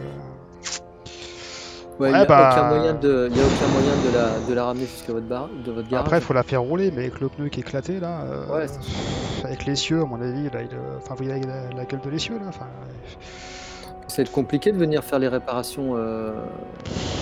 Ouais, 1.99 2.09
il 2.09 2.11
Ouais, 2.11 2.11
n'y 2.11 2.15
a, 2.15 2.25
bah- 2.25 2.49
aucun 2.51 2.63
moyen 2.67 2.93
de, 2.93 3.27
il 3.31 3.37
y 3.37 3.39
a 3.39 3.43
aucun 3.43 3.67
moyen 3.67 3.95
de 4.03 4.13
la, 4.15 4.39
de 4.49 4.53
la 4.53 4.65
ramener 4.65 4.85
jusqu'à 4.85 5.13
votre, 5.13 5.25
bar, 5.27 5.49
de 5.65 5.71
votre 5.71 5.87
garage. 5.87 6.05
après, 6.05 6.21
faut 6.21 6.33
la 6.33 6.43
faire 6.43 6.61
rouler, 6.61 6.91
mais 6.91 7.01
avec 7.03 7.19
le 7.19 7.29
pneu 7.29 7.49
qui 7.49 7.59
est 7.59 7.63
éclaté, 7.63 7.99
là, 7.99 8.23
Ouais, 8.51 8.65
avec 9.43 9.65
l'essieu, 9.65 10.01
à 10.01 10.05
mon 10.05 10.19
avis, 10.21 10.49
là, 10.49 10.61
il, 10.61 10.69
enfin, 10.97 11.13
vous 11.15 11.25
voyez 11.25 11.41
la, 11.41 11.69
la 11.75 11.85
gueule 11.85 12.01
de 12.01 12.09
l'essieu, 12.09 12.35
là, 12.39 12.45
enfin, 12.49 12.65
Ça 14.07 14.17
va 14.17 14.23
être 14.23 14.31
compliqué 14.31 14.71
de 14.71 14.77
venir 14.77 15.03
faire 15.03 15.19
les 15.19 15.27
réparations, 15.27 15.95
euh, 15.95 16.31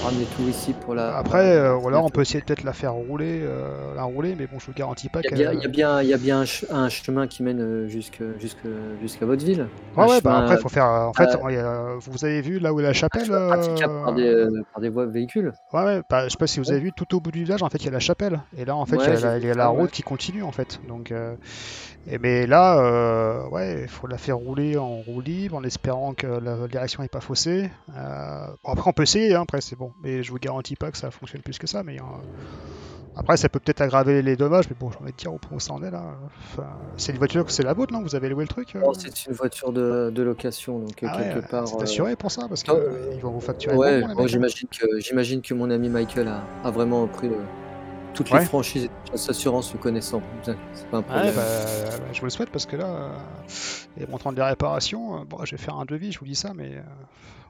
ramener 0.04 0.26
tout 0.38 0.48
ici 0.48 0.74
pour 0.74 0.94
la. 0.94 1.18
Après, 1.18 1.58
euh, 1.58 1.76
ou 1.76 1.88
alors 1.88 2.06
on 2.06 2.10
peut 2.10 2.22
essayer 2.22 2.42
peut-être 2.42 2.64
la 2.64 2.74
faire 2.74 2.94
rouler, 2.94 3.42
euh, 3.44 3.96
la 3.96 4.04
rouler, 4.04 4.36
mais 4.38 4.46
bon, 4.46 4.60
je 4.60 4.68
vous 4.68 4.74
garantis 4.74 5.10
pas 5.10 5.22
qu'elle. 5.24 5.40
il 5.40 5.62
y 5.62 5.66
a 5.66 5.68
bien, 5.68 6.02
il 6.04 6.10
y 6.10 6.14
a 6.14 6.18
bien 6.18 6.42
un, 6.42 6.46
ch- 6.46 6.66
un 6.70 6.88
chemin 6.90 7.26
qui 7.26 7.42
mène 7.42 7.88
jusque, 7.88 8.22
jusqu'à 8.40 9.26
votre 9.26 9.44
ville. 9.44 9.68
Ouais, 9.98 10.04
Un 10.04 10.08
ouais, 10.08 10.22
bah 10.22 10.38
après, 10.40 10.58
faut 10.58 10.70
faire. 10.70 10.86
En 10.86 11.14
fait, 11.14 11.38
vous 12.08 12.24
avez 12.24 12.42
vu 12.42 12.60
là 12.60 12.72
où 12.72 12.80
est 12.80 12.84
la 12.84 12.94
chapelle 12.94 13.24
praticable 13.30 13.94
euh, 13.94 14.04
par 14.04 14.14
des, 14.14 14.48
par 14.72 14.82
des 14.82 14.90
voies 14.90 15.06
véhicules. 15.08 15.54
Ouais, 15.74 15.84
ouais, 15.84 16.02
bah, 16.08 16.26
je 16.26 16.30
sais 16.30 16.38
pas 16.38 16.48
si 16.48 16.60
vous 16.60 16.70
avez 16.72 16.80
vu, 16.82 16.92
tout 16.92 17.16
au 17.16 17.20
bout 17.20 17.32
du 17.32 17.44
village, 17.44 17.64
en 17.64 17.70
fait, 17.70 17.80
il 17.80 17.86
y 17.86 17.90
a 17.90 17.92
la 17.92 18.00
chapelle. 18.00 18.42
Et 18.58 18.64
là, 18.66 18.76
en 18.76 18.86
fait, 18.86 18.98
il 18.98 19.02
y 19.04 19.08
a 19.08 19.20
la, 19.20 19.40
y 19.40 19.50
a 19.50 19.54
la 19.56 19.68
route 19.68 19.92
qui 19.92 20.04
continue, 20.04 20.44
en 20.44 20.52
fait. 20.52 20.80
Donc, 20.88 21.12
et 22.08 22.18
mais 22.20 22.46
là, 22.48 22.78
euh, 22.80 23.48
ouais, 23.50 23.82
il 23.84 23.88
faut 23.88 24.08
la 24.08 24.18
faire 24.18 24.38
rouler 24.38 24.78
en 24.78 24.98
roue 24.98 25.22
libre, 25.22 25.56
en 25.58 25.64
espérant 25.64 26.14
que 26.14 26.28
la 26.28 26.68
direction 26.68 27.02
n'est 27.02 27.10
pas 27.10 27.22
faussée. 27.22 27.70
Euh, 27.98 28.48
bon, 28.64 28.72
après, 28.72 28.90
on 28.90 28.94
peut 28.94 29.04
essayer, 29.04 29.34
hein, 29.36 29.42
après, 29.42 29.62
c'est 29.62 29.76
bon. 29.76 29.92
Mais 30.04 30.22
je 30.24 30.32
vous 30.32 30.38
garantis 30.40 30.76
pas 30.76 30.92
que 30.92 30.98
ça 30.98 31.10
fonctionne 31.12 31.42
plus 31.42 31.58
que 31.58 31.68
ça. 31.68 31.84
Mais 31.84 31.98
euh, 32.00 32.04
après, 33.18 33.38
ça 33.38 33.50
peut 33.50 33.60
peut-être 33.60 33.82
aggraver 33.82 34.22
les 34.22 34.36
dommages. 34.36 34.66
Mais 34.70 34.76
bon, 34.80 34.92
j'ai 34.92 34.98
envie 35.00 35.12
de 35.14 35.18
dire 35.18 35.34
au 35.34 35.38
point 35.38 35.58
où 35.58 35.60
ça 35.60 35.74
en 35.74 35.82
est 35.84 35.90
là. 35.90 36.04
Enfin, 36.54 36.68
c'est 36.98 37.12
une 37.14 37.18
voiture, 37.18 37.50
c'est 37.50 37.64
la 37.64 37.74
vôtre, 37.74 37.94
non? 37.94 38.02
Vous 38.02 38.14
avez 38.16 38.30
loué 38.30 38.44
le 38.44 38.50
truc 38.50 38.76
Non, 38.76 38.94
c'est 38.94 39.26
une 39.26 39.34
voiture 39.34 39.72
de, 39.72 40.12
de 40.14 40.22
location, 40.24 40.80
donc 40.80 40.92
Ah 41.02 41.18
ouais, 41.18 41.24
quelque 41.34 41.50
part. 41.50 41.68
C'est 41.68 41.82
assuré 41.82 42.16
pour 42.16 42.30
ça 42.32 42.48
Parce 42.48 42.62
qu'ils 42.64 42.74
vont 43.22 43.32
vous 43.32 43.40
facturer 43.42 43.76
Ouais, 43.76 44.02
bon, 44.02 44.08
moi, 44.14 44.24
hein. 44.24 44.28
j'imagine 44.28 44.68
que 44.70 45.00
j'imagine 45.00 45.42
que 45.42 45.54
mon 45.54 45.70
ami 45.72 45.90
Michael 45.90 46.28
a, 46.28 46.44
a 46.64 46.70
vraiment 46.72 47.08
pris 47.08 47.30
le- 47.30 47.38
toutes 48.16 48.32
Ouais. 48.32 48.40
les 48.40 48.46
franchises 48.46 48.86
et 48.86 48.90
toutes 49.06 49.14
les 49.14 49.30
assurances 49.30 49.72
le 49.74 49.80
connaissant. 49.80 50.22
C'est 50.44 50.88
pas 50.90 50.98
un 50.98 51.00
Ouais, 51.02 51.06
problème. 51.06 51.36
bah, 51.36 51.42
bah, 52.00 52.06
je 52.14 52.20
vous 52.20 52.26
le 52.26 52.30
souhaite 52.32 52.50
parce 52.50 52.66
que 52.66 52.76
là, 52.78 52.86
euh, 52.86 53.10
et 54.00 54.08
montrant 54.08 54.32
des 54.34 54.42
réparations, 54.42 55.22
euh, 55.22 55.24
bon, 55.26 55.44
je 55.46 55.52
vais 55.52 55.62
faire 55.62 55.76
un 55.76 55.86
devis, 55.86 56.12
je 56.12 56.20
vous 56.20 56.26
dis 56.26 56.36
ça, 56.36 56.54
mais 56.56 56.72
euh, 56.76 56.82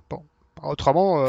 bon. 0.09 0.23
Autrement, 0.63 1.25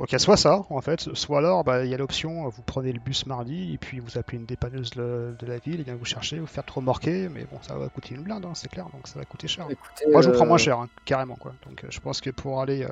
Donc 0.00 0.08
il 0.08 0.12
y 0.12 0.16
a 0.16 0.18
soit 0.18 0.38
ça, 0.38 0.64
en 0.70 0.80
fait, 0.80 1.14
soit 1.14 1.38
alors 1.38 1.62
bah, 1.62 1.84
il 1.84 1.90
y 1.90 1.94
a 1.94 1.98
l'option, 1.98 2.48
vous 2.48 2.62
prenez 2.64 2.90
le 2.90 2.98
bus 3.00 3.26
mardi, 3.26 3.74
et 3.74 3.76
puis 3.76 4.00
vous 4.00 4.16
appelez 4.16 4.38
une 4.38 4.46
dépanneuse 4.46 4.88
de, 4.92 5.34
de 5.38 5.46
la 5.46 5.58
ville, 5.58 5.80
et 5.80 5.82
vient 5.82 5.94
vous 5.94 6.06
chercher, 6.06 6.38
vous 6.38 6.46
faire 6.46 6.64
trop 6.64 6.80
remorquer, 6.80 7.28
mais 7.28 7.44
bon, 7.52 7.58
ça 7.60 7.74
va 7.74 7.86
coûter 7.90 8.14
une 8.14 8.22
blinde, 8.22 8.46
hein, 8.46 8.52
c'est 8.54 8.70
clair, 8.70 8.86
donc 8.94 9.06
ça 9.06 9.18
va 9.18 9.26
coûter 9.26 9.46
cher. 9.46 9.66
Écoutez, 9.68 10.10
Moi 10.10 10.22
je 10.22 10.30
vous 10.30 10.36
prends 10.36 10.46
moins 10.46 10.54
euh, 10.54 10.58
cher, 10.58 10.78
hein, 10.78 10.88
carrément, 11.04 11.36
quoi. 11.36 11.52
Donc 11.68 11.84
euh, 11.84 11.88
je 11.90 12.00
pense 12.00 12.22
que 12.22 12.30
pour 12.30 12.62
aller 12.62 12.82
euh, 12.84 12.88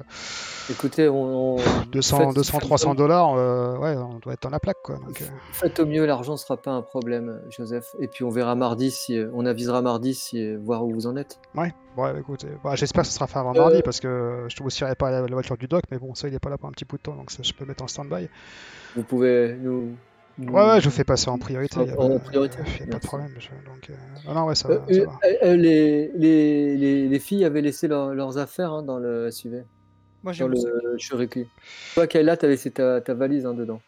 Écoutez, 0.71 1.09
on, 1.09 1.57
on- 1.57 1.63
200, 1.91 2.19
faites- 2.19 2.35
200 2.35 2.53
faites- 2.59 2.61
300 2.67 2.95
dollars, 2.95 3.33
ouais, 3.81 3.97
on 3.97 4.19
doit 4.19 4.35
être 4.35 4.43
dans 4.43 4.51
la 4.51 4.61
plaque, 4.61 4.83
quoi. 4.85 4.97
Donc, 4.97 5.23
Faites 5.53 5.81
au 5.81 5.87
mieux, 5.87 6.05
l'argent 6.05 6.37
sera 6.37 6.59
pas 6.59 6.73
un 6.73 6.83
problème, 6.83 7.41
Joseph. 7.49 7.87
Et 8.01 8.09
puis 8.09 8.23
on 8.25 8.29
verra 8.31 8.55
mardi 8.55 8.91
si 8.91 9.19
on 9.33 9.47
avisera 9.47 9.81
mardi 9.81 10.13
si 10.13 10.55
voir 10.57 10.85
où 10.85 10.93
vous 10.93 11.07
en 11.07 11.17
êtes. 11.17 11.39
ouais, 11.55 11.73
ouais, 11.97 12.21
écoutez, 12.21 12.49
bah, 12.63 12.75
j'espère 12.77 13.03
que 13.03 13.09
ce 13.09 13.15
sera 13.15 13.27
fait 13.27 13.39
avant 13.39 13.55
Euh, 13.55 13.59
mardi, 13.59 13.83
parce 13.83 14.01
que 14.01 14.47
je 14.49 14.57
ne 14.59 14.63
vous 14.63 14.71
tirerai 14.71 14.95
pas 14.95 15.11
la, 15.11 15.21
la 15.23 15.27
voiture 15.35 15.57
du 15.57 15.67
doc, 15.67 15.85
mais 15.91 15.99
bon, 15.99 16.15
ça 16.15 16.29
il 16.29 16.35
est 16.35 16.39
pas 16.39 16.51
là 16.51 16.59
pour 16.59 16.69
un 16.69 16.73
petit 16.73 16.85
bout 16.85 16.97
de 16.97 17.03
temps, 17.03 17.15
donc 17.15 17.31
ça 17.31 17.43
je 17.43 17.53
peux 17.53 17.65
mettre 17.65 17.83
en 17.83 17.89
stand-by. 17.89 18.29
Vous 18.97 19.03
pouvez 19.03 19.57
nous. 19.61 19.95
nous- 20.39 20.53
Ouais, 20.53 20.69
ouais, 20.69 20.81
je 20.81 20.89
vous 20.89 20.95
fais 20.95 21.05
passer 21.05 21.29
en 21.29 21.39
priorité. 21.39 21.81
En- 21.81 22.19
priorité, 22.19 22.59
y 22.81 22.83
a 22.83 22.87
pas 22.87 22.99
de 22.99 23.07
problème. 23.07 23.31
je- 23.39 23.49
donc, 23.69 23.91
euh, 23.91 23.95
ah 24.29 24.35
non, 24.35 24.47
ouais, 24.47 24.55
ça, 24.55 24.69
Euh, 24.71 24.79
ça 24.89 25.01
euh, 25.01 25.05
va. 25.05 25.19
euh, 25.25 25.35
euh, 25.43 25.57
les, 25.57 26.09
les, 26.15 26.77
les, 26.77 27.09
les 27.09 27.19
filles 27.19 27.45
avaient 27.45 27.63
laissé 27.63 27.89
leur- 27.89 28.15
leurs 28.15 28.39
affaires 28.39 28.73
hein, 28.73 28.83
dans 28.83 28.99
le 28.99 29.29
SUV, 29.29 29.65
Moi 30.23 30.33
j'ai 30.33 30.47
le 30.47 30.57
Shuriku. 30.99 31.47
Toi, 31.95 32.07
Kayla, 32.07 32.37
t'as 32.37 32.49
laissé 32.49 32.71
ta, 32.71 33.01
ta 33.01 33.15
valise 33.15 33.47
hein, 33.47 33.55
dedans. 33.55 33.81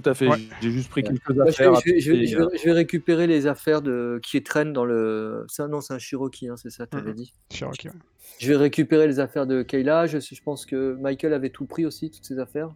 Tout 0.00 0.08
à 0.10 0.14
fait. 0.14 0.28
Ouais. 0.28 0.36
J'ai 0.60 0.70
juste 0.70 0.90
pris 0.90 1.02
Ouais. 1.02 1.08
quelques 1.08 1.34
je, 1.34 1.40
affaires. 1.40 1.72
vais, 1.72 1.80
je 1.80 1.92
vais- 1.92 2.00
je 2.00 2.10
vais- 2.12 2.18
et, 2.18 2.26
je 2.26 2.38
vais- 2.38 2.58
je 2.58 2.64
vais 2.64 2.72
récupérer 2.72 3.26
les 3.26 3.46
affaires 3.46 3.82
de, 3.82 4.20
qui 4.22 4.42
traînent 4.42 4.72
dans 4.72 4.84
le. 4.84 5.44
Ça, 5.48 5.66
non, 5.66 5.80
c'est 5.80 5.94
un 5.94 5.98
Cherokee, 5.98 6.48
hein, 6.48 6.56
c'est 6.56 6.70
ça, 6.70 6.86
t'avais 6.86 7.10
Mhm. 7.10 7.16
dit. 7.16 7.32
Cherokee, 7.52 7.88
ouais. 7.88 7.94
Je 8.38 8.48
vais 8.48 8.56
récupérer 8.56 9.06
les 9.08 9.18
affaires 9.20 9.46
de 9.46 9.62
Kayla. 9.62 10.06
Je, 10.06 10.18
je 10.20 10.42
pense 10.42 10.66
que 10.66 10.94
Michael 11.00 11.32
avait 11.32 11.50
tout 11.50 11.66
pris 11.66 11.84
aussi, 11.86 12.10
toutes 12.10 12.24
ses 12.24 12.38
affaires. 12.38 12.70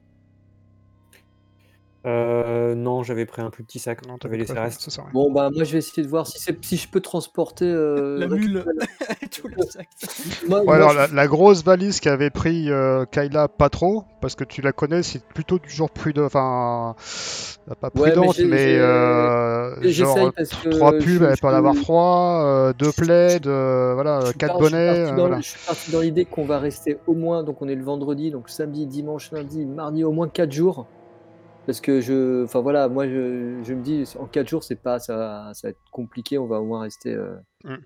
Euh, 2.04 2.74
non, 2.74 3.04
j'avais 3.04 3.26
pris 3.26 3.42
un 3.42 3.50
plus 3.50 3.62
petit 3.62 3.78
sac. 3.78 4.04
Non, 4.08 4.18
t'avais 4.18 4.36
laissé 4.36 4.54
reste. 4.54 4.90
ça. 4.90 5.04
Bon, 5.12 5.30
bah, 5.30 5.50
moi, 5.54 5.62
je 5.62 5.72
vais 5.72 5.78
essayer 5.78 6.02
de 6.02 6.08
voir 6.08 6.26
si, 6.26 6.76
je 6.76 6.88
peux 6.88 7.00
transporter. 7.00 7.64
euh, 7.64 8.18
La 8.18 8.26
mule. 8.26 8.64
Tout 9.30 9.46
le 9.48 9.62
sac. 9.62 9.88
Moi, 10.48 10.58
Ouais, 10.60 10.64
moi, 10.64 10.74
alors 10.74 10.90
je- 10.90 10.96
la, 10.96 11.06
la 11.06 11.26
grosse 11.28 11.62
valise 11.62 12.00
qu'avait 12.00 12.30
pris 12.30 12.70
euh, 12.70 13.04
Kayla, 13.06 13.46
pas 13.48 13.68
trop, 13.68 14.04
parce 14.20 14.34
que 14.34 14.42
tu 14.44 14.62
la 14.62 14.72
connais, 14.72 15.02
c'est 15.04 15.22
plutôt 15.24 15.58
du 15.60 15.68
genre 15.70 15.90
prudent, 15.90 16.24
enfin, 16.24 16.96
euh, 17.70 17.74
pas 17.80 17.86
Ouais, 17.94 18.06
mais 18.06 18.10
prudente, 18.12 18.34
j'ai- 18.36 18.44
mais, 18.46 18.58
j'ai- 18.58 18.80
euh, 18.80 19.74
j'essaye 19.82 19.92
genre 20.04 20.32
parce 20.36 20.48
que 20.50 20.68
trois 20.70 20.92
je- 20.98 21.04
pulls, 21.04 21.24
elle 21.24 21.36
je 21.36 21.40
pas 21.40 21.52
d'avoir 21.52 21.74
peux- 21.74 21.80
froid, 21.82 22.42
euh, 22.44 22.72
deux 22.72 22.90
plaids, 22.92 23.38
euh, 23.46 23.92
voilà, 23.94 24.20
Je 24.26 24.32
quatre 24.32 24.56
je 24.56 24.58
bonnets, 24.64 24.76
euh, 25.10 25.14
voilà. 25.14 25.36
Je 25.40 25.46
suis 25.50 25.60
parti 25.66 25.90
dans 25.92 26.00
l'idée 26.00 26.24
qu'on 26.24 26.44
va 26.46 26.58
rester 26.58 26.98
au 27.06 27.14
moins, 27.14 27.44
donc 27.44 27.62
on 27.62 27.68
est 27.68 27.76
le 27.76 27.84
vendredi, 27.84 28.32
donc 28.32 28.48
samedi, 28.50 28.86
dimanche, 28.86 29.30
lundi, 29.30 29.64
mardi, 29.64 30.02
au 30.02 30.10
moins 30.12 30.28
4 30.28 30.50
jours. 30.50 30.86
Parce 31.66 31.80
que 31.80 32.00
je, 32.00 32.44
enfin 32.44 32.60
voilà, 32.60 32.88
moi 32.88 33.06
je, 33.06 33.62
je 33.62 33.72
me 33.74 33.82
dis, 33.82 34.04
en 34.18 34.26
4 34.26 34.48
jours, 34.48 34.64
c'est 34.64 34.76
pas, 34.76 34.98
ça, 34.98 35.16
va- 35.16 35.50
ça 35.54 35.68
va 35.68 35.70
être 35.70 35.78
compliqué, 35.92 36.36
on 36.38 36.46
va 36.46 36.60
au 36.60 36.64
moins 36.66 36.82
rester 36.82 37.14
euh, 37.14 37.36
Mm. 37.64 37.76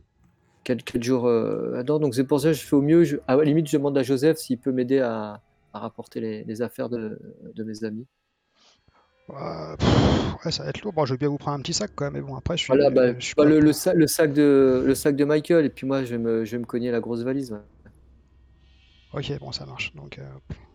4, 0.64 1.02
jours 1.02 1.26
euh, 1.28 1.72
là-dedans. 1.72 1.98
Donc 1.98 2.14
c'est 2.14 2.24
pour 2.24 2.40
ça 2.40 2.48
que 2.48 2.54
je 2.54 2.64
fais 2.64 2.74
au 2.76 2.80
mieux. 2.82 3.04
Je- 3.04 3.18
à 3.26 3.36
la 3.36 3.44
limite, 3.44 3.68
je 3.68 3.76
demande 3.76 3.96
à 3.98 4.02
Joseph 4.02 4.38
s'il 4.38 4.58
peut 4.58 4.72
m'aider 4.72 5.00
à, 5.00 5.40
à 5.74 5.78
rapporter 5.78 6.20
les, 6.20 6.44
les 6.44 6.62
affaires 6.62 6.88
de, 6.88 7.18
de 7.54 7.64
mes 7.64 7.84
amis. 7.84 8.06
Euh, 9.30 9.76
pff, 9.76 10.44
ouais, 10.44 10.52
ça 10.52 10.62
va 10.62 10.70
être 10.70 10.80
lourd. 10.82 10.92
Bon, 10.94 11.04
je 11.04 11.12
veux 11.12 11.18
bien 11.18 11.28
vous 11.28 11.36
prendre 11.36 11.58
un 11.58 11.60
petit 11.62 11.74
sac 11.74 11.90
quand 11.94 12.04
même, 12.06 12.14
mais 12.14 12.20
bon, 12.22 12.36
après, 12.36 12.56
je 12.56 12.62
suis. 12.62 12.72
Voilà, 12.72 12.88
bah, 12.90 13.12
je 13.18 13.24
suis 13.26 13.34
bah, 13.36 13.42
pas 13.42 13.48
le, 13.50 13.56
pour- 13.56 13.64
le, 13.64 13.72
sac, 13.74 13.94
le, 13.96 14.06
sac 14.06 14.32
de, 14.32 14.82
le 14.86 14.94
sac 14.94 15.16
de 15.16 15.24
Michael, 15.24 15.64
et 15.66 15.70
puis 15.70 15.86
moi 15.86 16.04
je 16.04 16.12
vais 16.12 16.18
me, 16.18 16.44
je 16.44 16.52
vais 16.52 16.58
me 16.58 16.64
cogner 16.64 16.90
la 16.90 17.00
grosse 17.00 17.22
valise. 17.22 17.52
ouais. 17.52 17.58
Ok, 19.12 19.38
bon, 19.40 19.52
ça 19.52 19.66
marche. 19.66 19.94
Donc, 19.94 20.18
euh, 20.18 20.24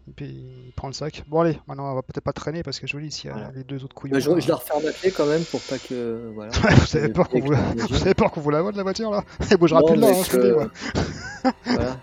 et 0.07 0.13
puis, 0.13 0.25
il 0.25 0.73
prend 0.75 0.87
le 0.87 0.93
sac. 0.93 1.23
Bon, 1.27 1.41
allez, 1.41 1.59
maintenant, 1.67 1.91
on 1.91 1.95
va 1.95 2.01
peut-être 2.01 2.23
pas 2.23 2.33
traîner 2.33 2.63
parce 2.63 2.79
que 2.79 2.87
je 2.87 2.97
vous 2.97 3.03
dis, 3.03 3.11
s'il 3.11 3.27
y 3.27 3.29
a 3.29 3.33
Voilà. 3.33 3.51
les 3.55 3.63
deux 3.63 3.83
autres 3.83 3.93
couillons. 3.95 4.13
Bah, 4.13 4.19
je, 4.19 4.29
là- 4.31 4.39
je 4.39 4.47
la 4.49 4.55
referme 4.55 4.91
clé 4.99 5.11
quand 5.11 5.25
même 5.27 5.43
pour 5.43 5.61
pas 5.61 5.77
que. 5.77 6.31
Voilà. 6.33 6.51
vous 6.91 6.97
avez 6.97 7.09
peur 7.09 7.29
qu'on 7.29 7.39
vous, 7.39 7.51
la... 7.51 7.57
vous 7.59 8.29
qu'on 8.29 8.41
vous 8.41 8.49
la 8.49 8.61
voiture 8.61 9.11
là 9.11 9.23
Elle 9.51 9.57
bougera 9.57 9.81
plus 9.83 9.95
de 9.95 10.01
là, 10.01 10.07
hein, 10.09 10.23
je 10.25 10.31
te 10.31 10.37
dis, 10.37 10.51
voilà. 11.65 11.97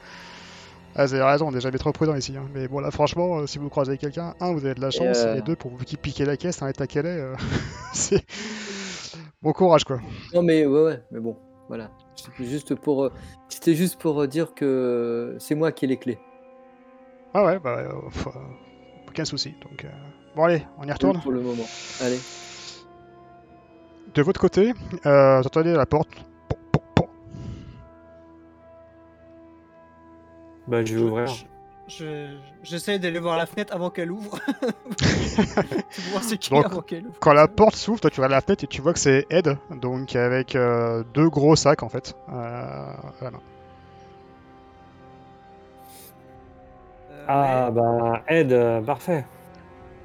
Ah, 0.95 1.07
vous 1.07 1.15
avez 1.15 1.23
raison, 1.23 1.47
on 1.49 1.55
est 1.55 1.61
jamais 1.61 1.79
trop 1.79 1.93
prudent 1.93 2.15
ici. 2.16 2.35
hein. 2.37 2.49
Mais 2.53 2.66
bon, 2.66 2.81
là, 2.81 2.91
franchement, 2.91 3.39
euh, 3.39 3.47
si 3.47 3.59
vous 3.59 3.69
croisez 3.69 3.99
quelqu'un, 3.99 4.35
un, 4.41 4.53
vous 4.53 4.65
avez 4.65 4.75
de 4.75 4.81
la 4.81 4.91
chance, 4.91 5.19
euh, 5.19 5.37
et 5.37 5.43
deux, 5.43 5.55
pour 5.55 5.70
vous 5.70 5.85
qui 5.85 5.97
piquez 5.97 6.25
la 6.25 6.37
caisse, 6.37 6.61
en 6.62 6.66
état 6.66 6.87
qu'elle 6.89 7.07
est, 7.07 7.20
euh, 7.20 7.35
c'est. 7.93 8.25
Bon 9.41 9.53
courage, 9.53 9.85
quoi. 9.85 10.01
Non 10.35 10.43
mais 10.43 10.66
ouais, 10.66 10.83
ouais, 10.83 11.03
mais 11.12 11.20
bon, 11.20 11.37
voilà. 11.69 11.91
C'était 12.16 12.51
juste 12.51 12.75
pour, 12.75 13.05
euh, 13.05 13.12
c'était 13.49 13.75
juste 13.77 13.97
pour 14.01 14.23
euh, 14.23 14.27
dire 14.27 14.55
que 14.55 15.37
c'est 15.39 15.55
moi 15.55 15.70
qui 15.70 15.85
ai 15.85 15.89
les 15.89 15.99
clés. 15.99 16.19
Ah 17.40 17.44
ouais, 17.44 17.60
bah, 17.60 17.77
euh, 17.78 17.93
euh, 18.27 18.31
aucun 19.09 19.24
souci. 19.24 19.55
Donc, 19.62 19.85
euh, 19.85 19.89
bon, 20.35 20.43
allez, 20.43 20.66
on 20.77 20.89
y 20.89 20.90
retourne. 20.90 21.20
Pour 21.20 21.31
le 21.31 21.40
moment. 21.40 21.62
Allez. 22.01 22.19
De 24.12 24.23
votre 24.23 24.40
côté, 24.40 24.74
euh, 25.06 25.39
vous 25.40 25.47
entendez 25.47 25.73
la 25.73 25.86
porte. 25.86 26.09
Pom, 26.48 26.59
pom, 26.73 26.82
pom. 26.97 27.06
Bah, 30.66 30.85
je 30.85 30.97
vais 30.97 31.01
ouvrir. 31.01 31.28
Je- 31.28 31.44
je- 31.86 32.36
J'essaie 32.65 32.98
d'aller 32.98 33.20
voir 33.20 33.36
la 33.36 33.47
fenêtre 33.47 33.73
avant 33.73 33.90
qu'elle 33.90 34.10
ouvre. 34.10 34.40
Voir 36.51 36.66
avant 36.66 36.81
qu'elle. 36.82 37.05
Quand 37.20 37.32
la 37.35 37.47
porte 37.47 37.77
s'ouvre, 37.77 38.01
toi 38.01 38.10
tu 38.10 38.19
regardes 38.20 38.32
la 38.32 38.40
fenêtre 38.40 38.65
et 38.65 38.66
tu 38.66 38.82
vois 38.82 38.93
que 38.93 38.98
c'est 38.98 39.27
Ed, 39.31 39.56
donc 39.70 40.16
avec 40.16 40.56
euh, 40.56 41.05
deux 41.15 41.28
gros 41.31 41.55
sacs 41.55 41.85
en 41.85 41.89
fait. 41.89 42.16
Euh, 42.31 42.32
à 42.32 43.12
la 43.23 43.31
main. 43.31 43.40
Ah, 47.31 47.71
bah, 47.71 48.23
Ed, 48.27 48.53
euh, 48.53 48.81
parfait. 48.81 49.27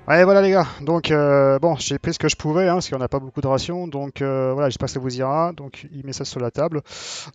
Ouais, 0.10 0.26
voilà 0.26 0.41
les 0.41 0.52
gars. 0.52 0.68
Donc 0.82 1.10
euh, 1.10 1.58
bon, 1.58 1.78
j'ai 1.78 1.98
pris 1.98 2.14
ce 2.14 2.20
que 2.20 2.28
je 2.28 2.36
pouvais, 2.36 2.68
hein, 2.68 2.74
parce 2.74 2.90
qu'on 2.90 2.98
n'a 2.98 3.08
pas 3.08 3.20
beaucoup 3.20 3.40
de 3.40 3.48
rations. 3.48 3.88
Donc 3.88 4.22
euh, 4.22 4.52
voilà, 4.52 4.68
j'espère 4.68 4.88
que 4.88 4.91
ça 4.91 5.00
vous 5.00 5.18
ira. 5.18 5.54
Donc 5.54 5.88
il 5.94 6.06
met 6.06 6.12
ça 6.12 6.26
sur 6.26 6.41
la 6.41 6.52
table. 6.52 6.82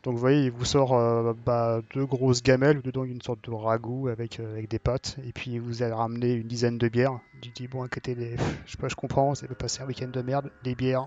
Donc 0.03 0.13
vous 0.13 0.21
voyez, 0.21 0.45
il 0.45 0.51
vous 0.51 0.67
sort 0.67 1.35
bah, 1.47 1.81
deux 1.95 2.05
grosses 2.05 2.43
gamelles, 2.43 2.77
ou 2.77 2.83
dedans 2.83 3.05
une 3.05 3.23
sorte 3.23 3.43
de 3.49 3.55
ragoût 3.55 4.09
avec, 4.09 4.41
avec 4.41 4.69
des 4.69 4.79
pâtes. 4.79 5.17
Et 5.27 5.33
puis 5.33 5.53
il 5.53 5.61
vous 5.63 5.83
a 5.83 5.97
ramené 5.97 6.35
une 6.35 6.47
dizaine 6.47 6.77
de 6.77 6.89
bières. 6.89 7.19
Il 7.43 7.51
dit 7.53 7.67
bon, 7.67 7.89
côté 7.89 8.15
les, 8.15 8.37
je 8.67 8.73
sais 8.73 8.79
pas, 8.79 8.89
je 8.89 8.95
comprends, 8.95 9.35
ça 9.35 9.47
peut 9.47 9.55
passer 9.55 9.83
un 9.83 9.87
week-end 9.87 10.11
de 10.13 10.21
merde. 10.21 10.51
Les 10.65 10.75
bières, 10.75 11.07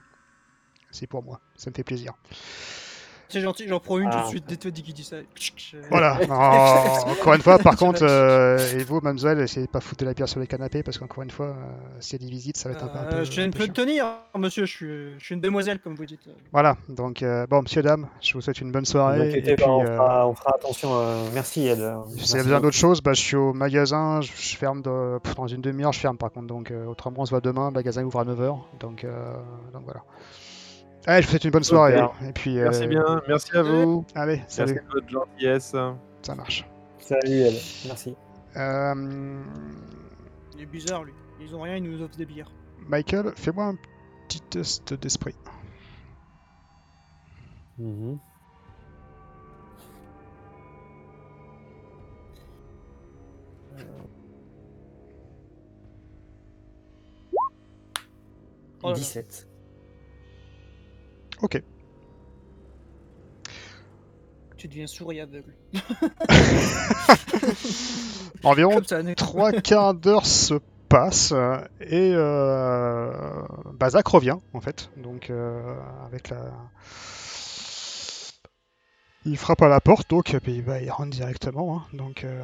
c'est 0.89 1.05
pour 1.05 1.21
moi. 1.21 1.39
Ça 1.55 1.69
me 1.69 1.75
fait 1.75 1.83
plaisir. 1.83 2.13
C'est 3.31 3.41
gentil, 3.41 3.67
j'en 3.67 3.79
prends 3.79 3.97
une 3.99 4.09
tout 4.09 4.17
Ah. 4.19 4.23
de 4.23 4.27
suite 4.29 4.43
dès 4.47 4.57
toi 4.57 4.71
dit 4.71 4.83
qu'il 4.83 4.93
dit 4.93 5.03
ça. 5.03 5.17
Voilà. 5.89 6.17
Encore 7.07 7.33
une 7.33 7.41
fois, 7.41 7.57
par 7.59 7.75
contre, 7.77 8.03
euh, 8.03 8.57
et 8.77 8.83
vous, 8.83 8.99
mademoiselle, 9.01 9.39
essayez 9.39 9.65
de 9.65 9.71
pas 9.71 9.79
foutre 9.79 10.01
de 10.01 10.05
la 10.05 10.13
bière 10.13 10.27
sur 10.27 10.39
les 10.39 10.47
canapés 10.47 10.83
parce 10.83 10.97
qu'encore 10.97 11.23
une 11.23 11.31
fois, 11.31 11.47
euh, 11.47 11.53
s'il 11.99 12.21
y 12.21 12.23
a 12.23 12.27
des 12.27 12.31
visites, 12.31 12.57
ça 12.57 12.69
va 12.69 12.75
être 12.75 12.83
un 12.83 12.87
peu. 12.87 12.97
un 12.99 13.03
peu- 13.03 13.15
Euh, 13.17 13.23
je 13.25 13.31
viens 13.31 13.43
un 13.43 13.47
de 13.47 13.51
peu 13.53 13.59
peu 13.59 13.65
chiant. 13.65 13.73
tenir, 13.73 14.05
monsieur, 14.37 14.65
je 14.65 14.71
suis, 14.71 14.87
je 15.17 15.23
suis 15.25 15.35
une 15.35 15.41
demoiselle 15.41 15.79
comme 15.79 15.95
vous 15.95 16.05
dites. 16.05 16.19
Voilà. 16.51 16.77
Donc, 16.89 17.23
euh, 17.23 17.47
bon, 17.47 17.61
monsieur, 17.61 17.81
dame, 17.81 18.07
je 18.21 18.33
vous 18.33 18.41
souhaite 18.41 18.59
une 18.61 18.71
bonne 18.71 18.81
Ne 18.81 18.85
soirée. 18.85 19.31
Et 19.37 19.41
pas, 19.41 19.55
puis, 19.55 19.65
on, 19.65 19.81
euh, 19.83 19.95
fera, 19.97 20.27
on 20.27 20.33
fera 20.35 20.55
attention. 20.55 20.89
euh, 20.93 21.23
Merci, 21.33 21.67
Ed. 21.67 21.77
si 21.77 21.81
vous 21.83 22.15
Merci 22.15 22.33
avez 22.35 22.43
besoin 22.43 22.59
d'autre 22.61 22.75
chose, 22.77 23.01
bah, 23.01 23.13
je 23.13 23.21
suis 23.21 23.35
au 23.37 23.53
magasin. 23.53 24.21
Je, 24.21 24.31
je 24.35 24.55
ferme 24.57 24.81
de- 24.81 25.19
pff, 25.19 25.35
dans 25.35 25.47
une 25.47 25.61
demi-heure. 25.61 25.93
Je 25.93 25.99
ferme 25.99 26.17
par 26.17 26.31
contre. 26.31 26.47
Donc, 26.47 26.71
euh, 26.71 26.85
autrement, 26.85 27.21
on 27.21 27.25
se 27.25 27.29
voit 27.31 27.41
demain. 27.41 27.67
Le 27.69 27.73
magasin 27.73 28.03
ouvre 28.03 28.19
à 28.19 28.25
9h. 28.25 28.57
Donc, 28.79 29.03
euh, 29.03 29.33
donc 29.73 29.83
voilà. 29.85 30.01
Allez, 31.07 31.21
je 31.21 31.27
vous 31.27 31.31
souhaite 31.31 31.43
une 31.45 31.51
bonne 31.51 31.63
soirée. 31.63 31.99
Et 32.27 32.31
puis, 32.31 32.55
Merci 32.55 32.83
euh, 32.83 32.87
bien, 32.87 33.21
merci 33.27 33.57
à 33.57 33.63
vous. 33.63 34.05
Allez, 34.13 34.37
Merci 34.37 34.55
salut. 34.55 34.75
de 34.75 34.93
votre 34.93 35.09
gentillesse. 35.09 35.75
Ça 36.21 36.35
marche. 36.35 36.65
Salut, 36.99 37.41
Ed. 37.41 37.53
Merci. 37.87 38.15
Euh, 38.55 39.43
Il 40.55 40.61
est 40.61 40.65
bizarre 40.67 41.03
lui. 41.03 41.13
Ils 41.41 41.55
ont 41.55 41.61
rien, 41.61 41.77
ils 41.77 41.83
nous 41.83 42.01
offrent 42.03 42.17
des 42.17 42.25
bières. 42.25 42.51
Michael, 42.87 43.33
fais-moi 43.35 43.65
un 43.65 43.75
petit 44.27 44.41
test 44.41 44.93
d'esprit. 44.93 45.35
Mhm. 47.79 48.19
Oh 58.83 58.87
là 58.87 58.93
là. 58.93 58.93
17. 58.95 59.47
Ok. 61.41 61.61
Tu 64.57 64.67
deviens 64.67 64.87
sourd 64.87 65.11
et 65.11 65.21
aveugle. 65.21 65.55
Environ 68.43 68.81
trois 69.15 69.51
quarts 69.53 69.93
d'heure 69.95 70.25
se 70.25 70.55
passent 70.87 71.31
euh, 71.31 71.57
et 71.79 72.11
euh, 72.13 73.11
Zach 73.89 74.07
revient 74.07 74.37
en 74.53 74.61
fait. 74.61 74.91
Donc 74.97 75.29
euh, 75.29 75.75
avec 76.05 76.29
la. 76.29 76.51
Il 79.25 79.37
frappe 79.37 79.61
à 79.61 79.67
la 79.67 79.79
porte 79.79 80.09
donc 80.09 80.33
et 80.33 80.39
puis 80.39 80.61
bah, 80.61 80.81
il 80.81 80.89
rentre 80.91 81.11
directement. 81.11 81.77
hein. 81.77 81.83
donc 81.93 82.23
euh. 82.23 82.43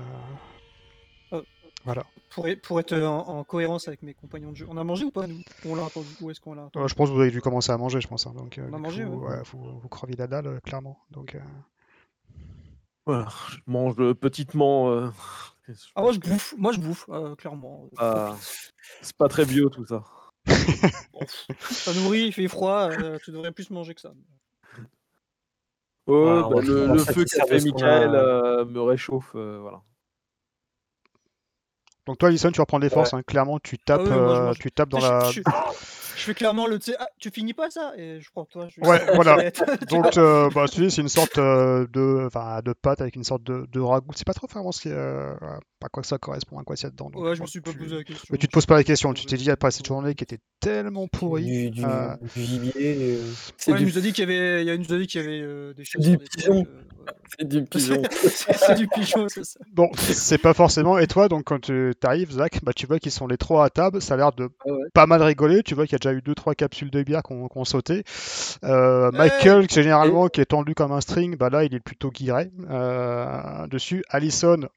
Voilà. 1.85 2.03
pour, 2.31 2.47
être- 2.47 2.61
pour 2.61 2.79
être 2.79 2.93
en, 2.93 3.27
en 3.27 3.43
cohérence 3.43 3.87
avec 3.87 4.01
mes 4.03 4.13
compagnons 4.13 4.51
de 4.51 4.55
jeu. 4.57 4.65
On 4.69 4.77
a 4.77 4.83
mangé 4.83 5.05
ou 5.05 5.11
pas 5.11 5.27
nous? 5.27 5.39
On 5.65 5.75
l'a 5.75 5.83
entendu 5.83 6.07
Où 6.21 6.29
est-ce 6.31 6.39
qu'on 6.41 6.53
l'a 6.53 6.63
entendu? 6.63 6.83
Euh, 6.83 6.87
je 6.87 6.95
pense 6.95 7.09
que 7.09 7.13
vous 7.15 7.21
avez 7.21 7.31
dû 7.31 7.41
commencer 7.41 7.71
à 7.71 7.77
manger, 7.77 8.01
je 8.01 8.07
pense. 8.07 8.27
hein. 8.27 8.33
donc 8.35 8.57
euh, 8.57 8.67
On 8.69 8.73
a 8.73 8.77
mangé, 8.79 9.03
coup, 9.03 9.21
ouais. 9.25 9.29
ouais, 9.37 9.41
vous, 9.51 9.79
vous 9.79 9.87
creviez 9.89 10.15
la 10.17 10.27
dalle 10.27 10.47
euh, 10.47 10.59
clairement. 10.59 10.99
Donc 11.11 11.35
euh, 11.35 11.39
Voilà, 13.05 13.27
je 13.49 13.57
mange 13.67 13.95
euh, 13.99 14.13
petitement 14.13 14.89
euh, 14.91 15.09
Ah, 15.95 16.01
moi 16.01 16.11
je 16.11 16.19
bouffe, 16.19 16.53
moi 16.57 16.71
je 16.73 16.79
bouffe, 16.79 17.05
euh, 17.09 17.35
clairement. 17.35 17.89
Ah, 17.97 18.35
c'est 19.01 19.15
pas 19.17 19.27
très 19.29 19.45
bio 19.45 19.69
tout 19.69 19.85
ça. 19.85 20.03
Ça 21.69 21.93
nourrit, 21.93 22.25
il 22.27 22.33
fait 22.33 22.47
froid, 22.47 22.89
euh, 22.91 23.17
tu 23.23 23.31
devrais 23.31 23.51
plus 23.51 23.69
manger 23.69 23.93
que 23.95 24.01
ça. 24.01 24.13
Voilà, 26.05 26.43
bah, 26.43 26.61
le, 26.61 26.87
le 26.87 26.99
feu 26.99 27.25
qu'a 27.25 27.45
fait 27.45 27.59
Michael 27.65 28.15
a. 28.15 28.19
euh, 28.19 28.65
me 28.65 28.79
réchauffe, 28.81 29.31
euh, 29.35 29.59
voilà. 29.61 29.81
Donc 32.07 32.17
toi, 32.17 32.29
Alison, 32.29 32.51
tu 32.51 32.61
reprends 32.61 32.79
des 32.79 32.89
forces. 32.89 33.13
hein. 33.13 33.21
Clairement, 33.27 33.59
tu 33.59 33.77
tapes, 33.77 34.01
ouais, 34.01 34.09
moi, 34.09 34.53
je 34.53 34.59
euh, 34.59 34.61
tu 34.61 34.71
tapes 34.71 34.89
dans 34.89 34.99
la. 34.99 35.29
je, 35.29 35.41
je- 36.19 36.23
fais 36.25 36.33
clairement 36.33 36.67
le. 36.67 36.79
Ah, 36.99 37.07
tu 37.19 37.29
finis 37.31 37.53
pas 37.53 37.69
ça? 37.69 37.93
Et 37.97 38.19
je 38.19 38.29
crois 38.29 38.45
que 38.45 38.51
toi. 38.51 38.67
Je... 38.69 38.81
Ouais, 38.81 38.99
voilà. 39.15 39.51
Donc, 39.89 40.17
euh, 40.17 40.49
bah, 40.53 40.65
tu 40.67 40.83
sais, 40.83 40.89
c'est 40.89 41.01
une 41.01 41.09
sorte 41.09 41.37
euh, 41.37 41.85
de, 41.93 42.25
enfin, 42.27 42.59
de 42.63 42.73
pâte 42.73 43.01
avec 43.01 43.15
une 43.15 43.23
sorte 43.23 43.43
de, 43.43 43.65
de 43.71 43.79
ragoût. 43.79 44.11
C'est 44.15 44.25
pas 44.27 44.33
trop 44.33 44.47
vraiment 44.47 44.71
ce 44.71 44.81
qui, 44.81 44.89
euh, 44.89 45.33
à 45.83 45.89
quoi 45.89 46.03
ça 46.03 46.17
correspond, 46.17 46.59
à 46.59 46.63
quoi 46.63 46.75
c'est 46.75 46.89
dedans. 46.91 47.09
donc, 47.09 47.21
Ouais, 47.23 47.35
je 47.35 47.41
me 47.41 47.47
suis 47.47 47.61
pas 47.61 47.71
tu- 47.71 47.77
posé 47.77 47.95
la 47.95 48.03
question. 48.03 48.25
Mais 48.31 48.37
tu 48.37 48.47
te 48.47 48.51
poses 48.51 48.65
pas 48.65 48.75
la 48.75 48.83
question. 48.83 49.13
Tu 49.13 49.25
t'es 49.25 49.37
dit 49.37 49.49
après 49.51 49.71
cette 49.71 49.85
journée 49.87 50.15
qui 50.15 50.23
était 50.23 50.39
tellement 50.59 51.07
pourrie. 51.07 51.45
Du, 51.45 51.69
du, 51.71 51.85
euh, 51.85 52.15
du 52.35 52.41
gibier. 52.41 52.71
euh, 52.77 53.21
C'est 53.57 53.71
Ouais, 53.71 53.77
il 53.79 53.85
du, 53.85 53.91
nous 53.91 53.97
a 53.97 54.01
dit 54.01 54.13
qu'il 54.13 54.29
y 54.29 54.33
avait, 54.33 54.63
il 54.63 54.67
y 54.67 54.69
a- 54.69 54.73
il 54.73 54.79
nous 54.81 54.93
a 54.93 54.97
dit 54.97 55.07
qu'il 55.07 55.21
y 55.21 55.23
avait 55.23 55.41
euh, 55.41 55.73
des 55.73 55.83
choses. 55.85 56.03
du 56.03 56.09
sur 56.11 56.17
des 56.19 56.25
trucs, 56.25 56.35
pigeon. 56.43 56.67
c'est 57.37 57.47
du 57.47 57.63
pigeon. 57.63 58.01
c'est 58.11 58.75
du 58.75 58.87
pigeon, 58.87 59.27
c'est 59.29 59.43
ça. 59.45 59.59
Bon, 59.73 59.89
c'est 59.97 60.37
pas 60.39 60.53
forcément. 60.53 60.97
Et 60.97 61.07
toi, 61.07 61.29
donc 61.29 61.43
quand 61.45 61.59
tu 61.61 61.93
arrives, 62.03 62.31
Zach, 62.31 62.59
bah, 62.63 62.73
tu 62.75 62.85
vois 62.87 62.99
qu'ils 62.99 63.11
sont 63.11 63.27
les 63.27 63.37
trois 63.37 63.63
à 63.65 63.69
table. 63.69 64.01
Ça 64.01 64.15
a 64.15 64.17
l'air 64.17 64.31
de 64.33 64.49
Ah 64.65 64.71
ouais. 64.71 64.81
pas 64.93 65.05
mal 65.05 65.21
rigoler. 65.21 65.61
Tu 65.63 65.75
vois 65.75 65.85
qu'il 65.85 65.93
y 65.93 65.95
a 65.95 65.99
déjà 65.99 66.06
eu 66.13 66.21
deux 66.21 66.35
trois 66.35 66.55
capsules 66.55 66.91
de 66.91 67.03
bière 67.03 67.23
qui 67.23 67.33
ont 67.33 67.65
sauté. 67.65 68.03
Euh, 68.63 69.11
Michael, 69.11 69.67
qui 69.67 69.81
généralement 69.81 70.27
qui 70.27 70.41
est 70.41 70.45
tendu 70.45 70.75
comme 70.75 70.91
un 70.91 71.01
string, 71.01 71.37
bah 71.37 71.49
là 71.49 71.63
il 71.63 71.73
est 71.73 71.79
plutôt 71.79 72.09
guiré 72.11 72.51
euh, 72.69 73.67
dessus. 73.67 74.03
Allison, 74.09 74.67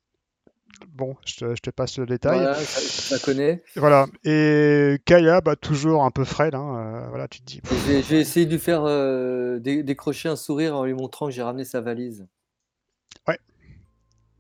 bon, 0.89 1.17
je 1.27 1.37
te, 1.37 1.55
je 1.55 1.61
te 1.61 1.71
passe 1.71 1.99
le 1.99 2.07
détail. 2.07 2.39
Voilà, 2.39 2.55
ça, 2.55 3.17
ça 3.17 3.19
connaît. 3.25 3.63
Voilà. 3.77 4.07
Et 4.25 4.99
Kaya, 5.05 5.41
bah 5.41 5.57
toujours 5.57 6.05
un 6.05 6.11
peu 6.11 6.25
frêle. 6.25 6.55
Hein. 6.55 6.77
euh, 6.77 7.09
voilà, 7.09 7.29
tu 7.29 7.41
te 7.41 7.47
dis. 7.47 7.61
J'ai 7.87 8.21
essayé 8.21 8.47
de 8.47 8.53
lui 8.53 8.59
faire 8.59 8.83
euh, 8.85 9.59
dé- 9.59 9.83
décrocher 9.83 10.29
un 10.29 10.37
sourire 10.37 10.77
en 10.77 10.85
lui 10.85 10.95
montrant 10.95 11.27
que 11.27 11.33
j'ai 11.33 11.43
ramené 11.43 11.65
sa 11.65 11.81
valise. 11.81 12.27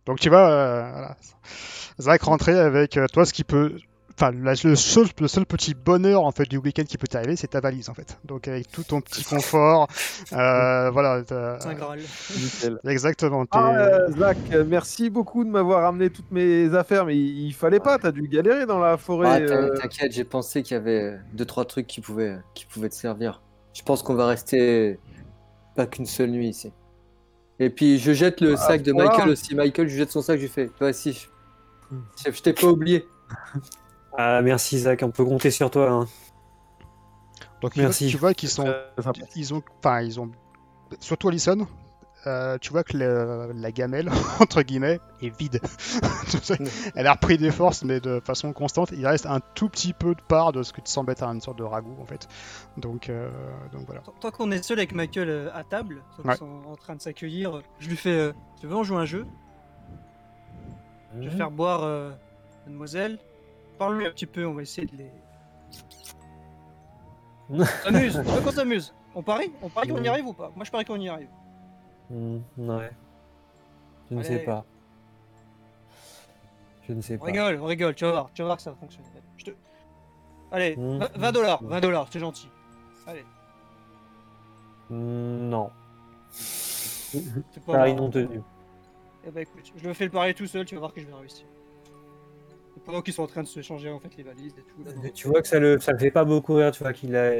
Donc 0.06 0.18
tu 0.18 0.28
euh, 0.28 0.30
voilà. 0.32 1.16
Zach 2.00 2.22
rentrer 2.22 2.58
avec 2.58 2.98
toi, 3.12 3.26
ce 3.26 3.32
qui 3.34 3.44
peut. 3.44 3.76
Enfin, 4.22 4.32
la- 4.32 4.52
le, 4.64 4.76
seul, 4.76 5.06
le 5.18 5.28
seul 5.28 5.46
petit 5.46 5.72
bonheur 5.72 6.24
en 6.24 6.30
fait 6.30 6.44
du 6.44 6.58
week-end 6.58 6.82
qui 6.82 6.98
peut 6.98 7.06
t'arriver, 7.06 7.36
c'est 7.36 7.46
ta 7.48 7.60
valise 7.60 7.88
en 7.88 7.94
fait. 7.94 8.18
Donc 8.26 8.48
avec 8.48 8.70
tout 8.70 8.82
ton 8.82 9.00
petit 9.00 9.24
confort, 9.24 9.88
euh, 10.34 10.90
voilà. 10.90 11.22
t'as- 11.22 11.58
C'est 11.60 11.68
un 11.68 11.74
Graal. 11.74 12.00
Nickel. 12.36 12.78
Exactement. 12.86 13.46
Ah, 13.50 13.72
euh, 13.76 14.10
Zach, 14.18 14.36
merci 14.66 15.08
beaucoup 15.08 15.42
de 15.42 15.48
m'avoir 15.48 15.84
ramené 15.84 16.10
toutes 16.10 16.30
mes 16.32 16.74
affaires, 16.74 17.06
mais 17.06 17.16
il, 17.16 17.46
il 17.46 17.54
fallait 17.54 17.80
pas, 17.80 17.96
t'as 17.98 18.10
dû 18.12 18.28
galérer 18.28 18.66
dans 18.66 18.78
la 18.78 18.92
Ah, 18.92 18.96
forêt. 18.98 19.46
t'in- 19.46 19.52
euh. 19.54 19.76
T'inquiète, 19.78 20.12
j'ai 20.12 20.24
pensé 20.24 20.62
qu'il 20.62 20.74
y 20.76 20.80
avait 20.80 21.18
deux 21.32 21.46
trois 21.46 21.64
trucs 21.64 21.86
qui 21.86 22.02
pouvaient, 22.02 22.36
qui 22.54 22.66
pouvaient 22.66 22.90
te 22.90 22.94
servir. 22.96 23.40
Je 23.72 23.80
pense 23.82 24.02
qu'on 24.02 24.14
va 24.14 24.26
rester 24.26 24.98
pas 25.76 25.86
qu'une 25.86 26.04
seule 26.04 26.30
nuit 26.30 26.48
ici. 26.48 26.72
Et 27.58 27.70
puis 27.70 27.98
je 27.98 28.12
jette 28.12 28.42
le 28.42 28.52
Ah, 28.52 28.56
sac 28.58 28.82
de. 28.82 28.92
Michael 28.92 29.30
aussi. 29.30 29.54
Michael, 29.54 29.88
je 29.88 29.96
jette 29.96 30.10
son 30.10 30.20
sac, 30.20 30.36
je 30.36 30.42
lui 30.42 30.50
fais. 30.50 30.66
Toi 30.78 30.88
aussi, 30.90 31.12
je, 31.14 31.96
je- 32.26 32.32
je 32.36 32.42
t'ai 32.42 32.52
pas 32.52 32.66
oublié. 32.66 33.06
Ah, 34.16 34.42
merci 34.42 34.78
Zach, 34.78 35.00
on 35.02 35.10
peut 35.10 35.24
compter 35.24 35.50
sur 35.50 35.70
toi. 35.70 35.90
hein. 35.90 36.06
Donc 37.62 37.72
tu 37.72 37.80
vois- 37.80 37.88
Merci. 37.88 38.08
tu 38.08 38.16
vois 38.16 38.32
qu'ils 38.34 38.48
sont, 38.48 38.72
ils 39.36 39.52
ont, 39.54 39.62
enfin 39.78 40.00
ils 40.00 40.18
ont, 40.18 40.30
surtout 40.98 41.28
Allison, 41.28 41.66
euh, 42.26 42.56
tu 42.58 42.70
vois 42.70 42.84
que 42.84 42.96
le- 42.96 43.52
la 43.54 43.70
gamelle 43.70 44.08
entre 44.40 44.62
guillemets 44.62 44.98
est 45.20 45.28
vide. 45.38 45.60
Elle 46.94 47.06
a 47.06 47.12
repris 47.12 47.36
des 47.36 47.50
forces, 47.50 47.84
mais 47.84 48.00
de 48.00 48.18
façon 48.24 48.52
constante. 48.54 48.90
Il 48.92 49.06
reste 49.06 49.26
un 49.26 49.40
tout 49.54 49.68
petit 49.68 49.92
peu 49.92 50.14
de 50.14 50.22
part 50.22 50.52
de 50.52 50.62
ce 50.62 50.72
que 50.72 50.80
tu 50.80 50.90
sembles 50.90 51.12
être 51.12 51.22
une 51.22 51.40
sorte 51.42 51.58
de 51.58 51.64
ragoût 51.64 51.96
en 52.00 52.06
fait. 52.06 52.28
Donc, 52.78 53.10
euh, 53.10 53.28
donc 53.72 53.84
voilà. 53.86 54.00
Tant- 54.20 54.30
qu'on 54.30 54.50
est 54.52 54.62
seul 54.62 54.78
avec 54.78 54.94
Michael 54.94 55.28
euh, 55.28 55.50
à 55.54 55.62
table, 55.62 56.02
Ouais. 56.24 56.34
en 56.42 56.76
train 56.76 56.96
de 56.96 57.02
s'accueillir, 57.02 57.60
je 57.78 57.88
lui 57.90 57.96
fais 57.96 58.10
euh, 58.10 58.32
Tu 58.58 58.66
veux 58.66 58.74
on 58.74 58.84
joue 58.84 58.96
un 58.96 59.04
jeu? 59.04 59.26
Je 61.20 61.28
vais 61.28 61.36
faire 61.36 61.50
boire 61.50 61.82
euh, 61.84 62.10
mademoiselle. 62.66 63.18
Parle-lui 63.80 64.06
un 64.06 64.10
petit 64.10 64.26
peu, 64.26 64.46
on 64.46 64.52
va 64.52 64.60
essayer 64.60 64.86
de 64.86 64.94
les. 64.94 65.10
On 67.48 67.64
s'amuse, 67.64 68.18
on 68.18 68.22
veut 68.22 68.42
qu'on 68.42 68.50
s'amuse. 68.52 68.92
On 69.14 69.22
parie 69.22 69.50
On 69.62 69.70
parie 69.70 69.88
qu'on 69.88 70.02
y 70.04 70.06
arrive 70.08 70.26
ou 70.26 70.34
pas? 70.34 70.52
Moi 70.54 70.66
je 70.66 70.70
parie 70.70 70.84
qu'on 70.84 71.00
y 71.00 71.08
arrive. 71.08 71.30
Hmm, 72.10 72.40
ouais. 72.58 72.90
Je 74.10 74.16
ne 74.16 74.22
sais 74.22 74.40
pas. 74.40 74.66
Je 76.86 76.92
ne 76.92 77.00
sais 77.00 77.14
On 77.16 77.20
pas. 77.20 77.24
rigole, 77.24 77.58
on 77.58 77.64
rigole, 77.64 77.94
tu 77.94 78.04
vas 78.04 78.10
voir, 78.10 78.30
tu 78.34 78.42
vas 78.42 78.46
voir 78.48 78.56
que 78.58 78.62
ça 78.62 78.70
va 78.72 78.76
fonctionner. 78.76 79.08
Je 79.38 79.44
te... 79.46 79.50
Allez, 80.52 80.76
Mmh. 80.76 80.98
20 81.14 81.32
dollars, 81.32 81.62
20 81.64 81.80
dollars, 81.80 82.06
c'est 82.12 82.18
gentil. 82.20 82.50
Allez, 83.06 83.24
Hmm, 84.90 85.48
non. 85.48 85.70
c'est 86.30 87.24
pas 87.64 87.72
Paris 87.72 87.94
non 87.94 88.10
tenu. 88.10 88.42
Eh 89.26 89.30
ben 89.30 89.40
écoute, 89.40 89.72
je 89.74 89.88
le 89.88 89.94
fais 89.94 90.04
le 90.04 90.10
pari 90.10 90.34
tout 90.34 90.46
seul, 90.46 90.66
tu 90.66 90.74
vas 90.74 90.80
voir 90.80 90.92
que 90.92 91.00
je 91.00 91.06
vais 91.06 91.14
réussir. 91.14 91.46
Et 92.76 92.80
pendant 92.80 93.02
qu'ils 93.02 93.14
sont 93.14 93.22
en 93.22 93.26
train 93.26 93.42
de 93.42 93.48
se 93.48 93.60
changer 93.62 93.90
en 93.90 93.98
fait 94.00 94.16
les 94.16 94.22
valises 94.22 94.54
et 94.58 94.62
tout. 94.62 94.84
là, 94.84 95.10
Tu 95.14 95.28
vois 95.28 95.42
que 95.42 95.48
ça 95.48 95.58
le, 95.58 95.78
ça 95.80 95.92
le 95.92 95.98
fait 95.98 96.10
pas 96.10 96.24
beaucoup 96.24 96.54
rire, 96.54 96.70
tu 96.70 96.82
vois 96.82 96.92
qu'il 96.92 97.14
a. 97.16 97.30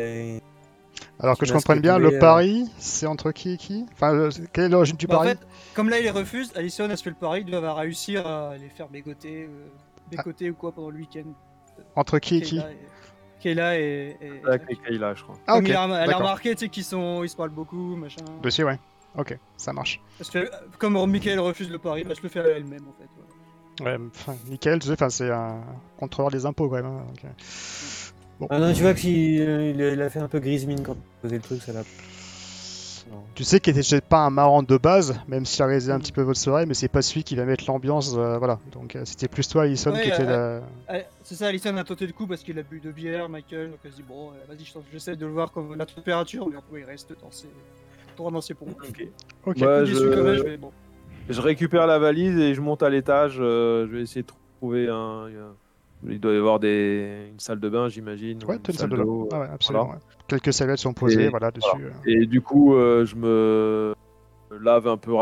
Alors 1.18 1.36
que 1.38 1.46
je 1.46 1.52
comprenne 1.52 1.80
bien, 1.80 1.98
le 1.98 2.14
euh. 2.14 2.18
pari, 2.18 2.66
c'est 2.78 3.06
entre 3.06 3.30
qui 3.32 3.52
et 3.52 3.56
qui? 3.56 3.86
Enfin, 3.92 4.12
le- 4.12 4.30
quelle 4.52 4.64
est 4.64 4.68
l'origine 4.68 4.96
du 4.96 5.06
Bah, 5.06 5.16
en 5.16 5.18
pari? 5.18 5.30
fait, 5.30 5.38
comme 5.74 5.88
là 5.88 5.98
il 5.98 6.02
les 6.04 6.10
refuse, 6.10 6.52
Alison 6.56 6.88
elle 6.90 6.96
se 6.98 7.02
fait 7.02 7.10
le 7.10 7.16
pari, 7.16 7.42
il 7.46 7.50
doit 7.50 7.74
réussir 7.74 8.26
à 8.26 8.56
les 8.56 8.68
faire 8.68 8.88
bégoter, 8.88 9.44
euh, 9.44 9.68
bécoter 10.10 10.50
ou 10.50 10.54
quoi 10.54 10.72
pendant 10.72 10.90
le 10.90 10.96
week-end. 10.98 11.24
Entre 11.96 12.18
qui 12.18 12.38
et 12.38 12.40
qui? 12.42 12.56
Kayla 12.56 12.72
et- 12.72 12.78
Kayla 13.40 13.78
et. 13.78 14.16
et- 14.20 14.72
et 14.72 14.76
Kayla, 14.76 15.14
je 15.14 15.22
crois. 15.22 15.38
Ah 15.46 15.56
ok, 15.58 15.70
a, 15.70 16.04
elle 16.04 16.10
a 16.12 16.16
remarqué 16.16 16.54
tu 16.54 16.64
sais, 16.64 16.68
qu'ils 16.68 16.84
sont, 16.84 17.22
ils 17.22 17.28
se 17.28 17.36
parlent 17.36 17.50
beaucoup, 17.50 17.96
machin. 17.96 18.24
Dessus, 18.42 18.64
ouais. 18.64 18.78
Ok, 19.16 19.36
ça 19.56 19.72
marche. 19.72 20.00
Parce 20.18 20.30
que 20.30 20.50
comme 20.78 20.94
Michael 21.10 21.40
refuse 21.40 21.70
le 21.70 21.78
pari, 21.78 22.04
bah, 22.04 22.14
je 22.16 22.22
le 22.22 22.28
fais 22.28 22.40
à 22.40 22.48
elle-même 22.48 22.86
en 22.88 22.92
fait. 22.92 23.08
Ouais, 23.80 23.96
enfin, 24.14 24.34
nickel, 24.48 24.78
tu 24.78 24.86
sais, 24.88 24.92
enfin, 24.94 25.10
c'est 25.10 25.30
un 25.30 25.60
contrôleur 25.98 26.30
des 26.30 26.46
impôts 26.46 26.68
quand 26.68 26.76
même. 26.76 26.86
hein, 26.86 27.04
donc, 27.06 27.24
euh. 27.24 28.46
Ah 28.50 28.58
non, 28.58 28.72
tu 28.72 28.82
vois 28.82 28.94
qu'il 28.94 29.10
il 29.10 29.80
il 29.80 30.00
a 30.02 30.08
fait 30.10 30.20
un 30.20 30.28
peu 30.28 30.38
grise 30.40 30.66
mine 30.66 30.82
quand 30.82 30.94
il 30.94 31.20
posait 31.22 31.36
le 31.36 31.42
truc, 31.42 31.62
ça 31.62 31.72
l'a. 31.72 31.82
Tu 33.34 33.42
sais 33.44 33.58
qu'il 33.58 33.76
était 33.76 34.00
pas 34.00 34.18
un 34.20 34.30
marrant 34.30 34.62
de 34.62 34.76
base, 34.76 35.18
même 35.26 35.44
s'il 35.44 35.62
a 35.62 35.66
réalisé 35.66 35.90
un 35.90 35.98
petit 35.98 36.12
peu 36.12 36.22
votre 36.22 36.38
soirée, 36.38 36.64
mais 36.66 36.74
c'est 36.74 36.88
pas 36.88 37.02
celui 37.02 37.24
qui 37.24 37.34
va 37.34 37.44
mettre 37.44 37.64
l'ambiance, 37.66 38.14
euh, 38.16 38.38
voilà. 38.38 38.60
Donc 38.72 38.94
euh, 38.94 39.02
c'était 39.04 39.26
plus 39.26 39.48
toi, 39.48 39.62
Alison, 39.62 39.90
Ouais, 39.92 40.02
qui 40.02 40.08
était 40.08 40.22
euh, 40.28 40.60
la... 40.88 41.00
C'est 41.24 41.34
ça, 41.34 41.48
Alison 41.48 41.76
a 41.76 41.82
tenté 41.84 42.06
le 42.06 42.12
coup 42.12 42.26
parce 42.28 42.42
qu'il 42.42 42.56
a 42.58 42.62
bu 42.62 42.78
de 42.80 42.92
bière, 42.92 43.28
Michael, 43.28 43.70
donc 43.70 43.78
elle 43.84 43.90
se 43.90 43.96
dit 43.96 44.04
bon, 44.06 44.28
euh, 44.30 44.32
vas-y, 44.48 44.64
je- 44.64 44.72
j'essaie 44.92 45.16
de 45.16 45.26
le 45.26 45.32
voir 45.32 45.50
comme 45.50 45.74
la 45.76 45.86
température, 45.86 46.48
mais 46.48 46.56
après 46.56 46.80
il 46.80 46.84
reste 46.84 47.12
dans 47.20 47.30
ses, 47.32 47.48
droit 48.16 48.30
dans 48.30 48.40
ses 48.40 48.54
pompes. 48.54 48.80
Ok. 48.80 49.54
Peu 49.56 49.84
déçu 49.84 50.10
quand 50.14 50.22
même, 50.22 50.34
je... 50.36 50.42
mais 50.44 50.56
bon. 50.56 50.70
Je 51.28 51.40
récupère 51.40 51.86
la 51.86 51.98
valise 51.98 52.38
et 52.38 52.54
je 52.54 52.60
monte 52.60 52.82
à 52.82 52.90
l'étage. 52.90 53.36
euh, 53.40 53.86
je 53.86 53.92
vais 53.96 54.02
essayer 54.02 54.22
de 54.22 54.30
trouver 54.58 54.88
un. 54.88 55.26
Il 56.08 56.18
doit 56.18 56.32
y 56.32 56.36
avoir 56.38 56.58
des... 56.58 57.26
une 57.30 57.38
salle 57.40 57.60
de 57.60 57.68
bain, 57.68 57.88
j'imagine. 57.90 58.38
ou 58.42 58.46
Ouais, 58.46 58.56
une 58.66 58.74
salle 58.74 58.88
de 58.88 58.96
bain. 58.96 59.04
Ah 59.32 59.40
ouais, 59.40 59.46
absolument. 59.52 59.84
voilà. 59.84 59.98
ouais. 59.98 60.04
Quelques 60.28 60.52
serviettes 60.52 60.78
sont 60.78 60.94
posées, 60.94 61.24
Et- 61.24 61.28
voilà, 61.28 61.50
dessus. 61.50 61.68
euh. 61.78 61.90
Et 62.06 62.24
du 62.24 62.40
coup, 62.40 62.74
euh, 62.74 63.04
je 63.04 63.16
me 63.16 63.94
lave 64.58 64.88
un 64.88 64.96
peu 64.96 65.12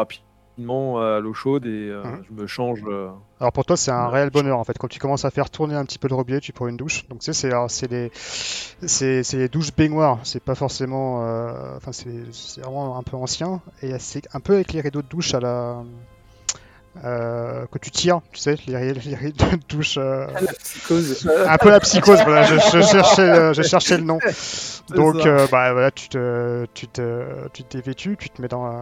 rapidement 0.59 0.99
à 1.01 1.21
l'eau 1.21 1.35
chaude 1.35 1.67
et 1.67 1.89
euh, 1.91 2.03
Mhm. 2.05 2.23
je 2.29 2.43
me 2.43 2.47
change. 2.49 2.81
euh, 2.89 3.09
Alors 3.41 3.53
pour 3.53 3.65
toi, 3.65 3.77
c'est 3.77 3.93
un 3.93 4.07
Ouais. 4.07 4.15
réel 4.15 4.31
bonheur 4.31 4.59
en 4.59 4.65
fait. 4.65 4.77
Quand 4.77 4.89
tu 4.89 4.99
commences 4.99 5.25
à 5.25 5.31
faire 5.31 5.51
tourner 5.51 5.75
un 5.77 5.85
petit 5.85 5.99
peu 5.99 6.09
le 6.09 6.15
robinet, 6.17 6.41
tu 6.41 6.53
prends 6.53 6.67
une 6.67 6.77
douche. 6.77 7.07
Donc 7.09 7.21
tu 7.21 7.27
sais, 7.27 7.33
c'est 7.33 7.49
alors, 7.49 7.71
c'est 7.71 7.87
des 7.89 8.11
c'est 8.15 9.23
c'est 9.23 9.37
des 9.39 9.49
douches 9.49 9.73
baignoires. 9.75 10.19
C'est 10.25 10.43
pas 10.43 10.57
forcément, 10.57 11.25
euh, 11.25 11.77
enfin 11.77 11.93
c'est 11.93 12.33
c'est 12.33 12.61
vraiment 12.63 12.99
un 12.99 13.03
peu 13.03 13.17
ancien 13.17 13.61
et 13.83 13.97
c'est 14.01 14.23
un 14.35 14.41
peu 14.41 14.55
avec 14.55 14.73
les 14.73 14.81
rideaux 14.81 15.03
de 15.03 15.09
douche 15.09 15.33
à 15.35 15.41
la 15.41 15.83
euh, 17.05 17.65
que 17.71 17.79
tu 17.79 17.93
tires, 17.93 18.21
tu 18.33 18.41
sais, 18.41 18.57
les, 18.67 18.77
ri- 18.77 18.93
les 19.07 19.15
rideaux 19.15 19.45
de 19.53 19.61
douche. 19.69 19.99
euh, 19.99 20.27
La 20.41 20.53
psychose. 20.53 21.29
un 21.47 21.57
peu 21.59 21.71
la 21.71 21.79
psychose, 21.79 22.21
voilà, 22.25 22.43
je, 22.43 22.55
je 22.57 22.81
cherchais, 22.83 23.33
le- 23.33 23.53
je 23.53 23.63
cherchais 23.63 23.99
le 23.99 24.03
nom. 24.05 24.19
Donc, 24.97 25.15
euh, 25.25 25.47
bah, 25.53 25.73
voilà, 25.73 25.93
tu 25.93 26.09
te, 26.09 26.67
tu 26.75 26.89
te, 26.89 27.47
tu 27.53 27.63
t'es 27.63 27.81
vêtu, 27.83 28.17
tu 28.19 28.31
te 28.31 28.43
mets 28.43 28.49
dans, 28.49 28.67
euh, 28.67 28.73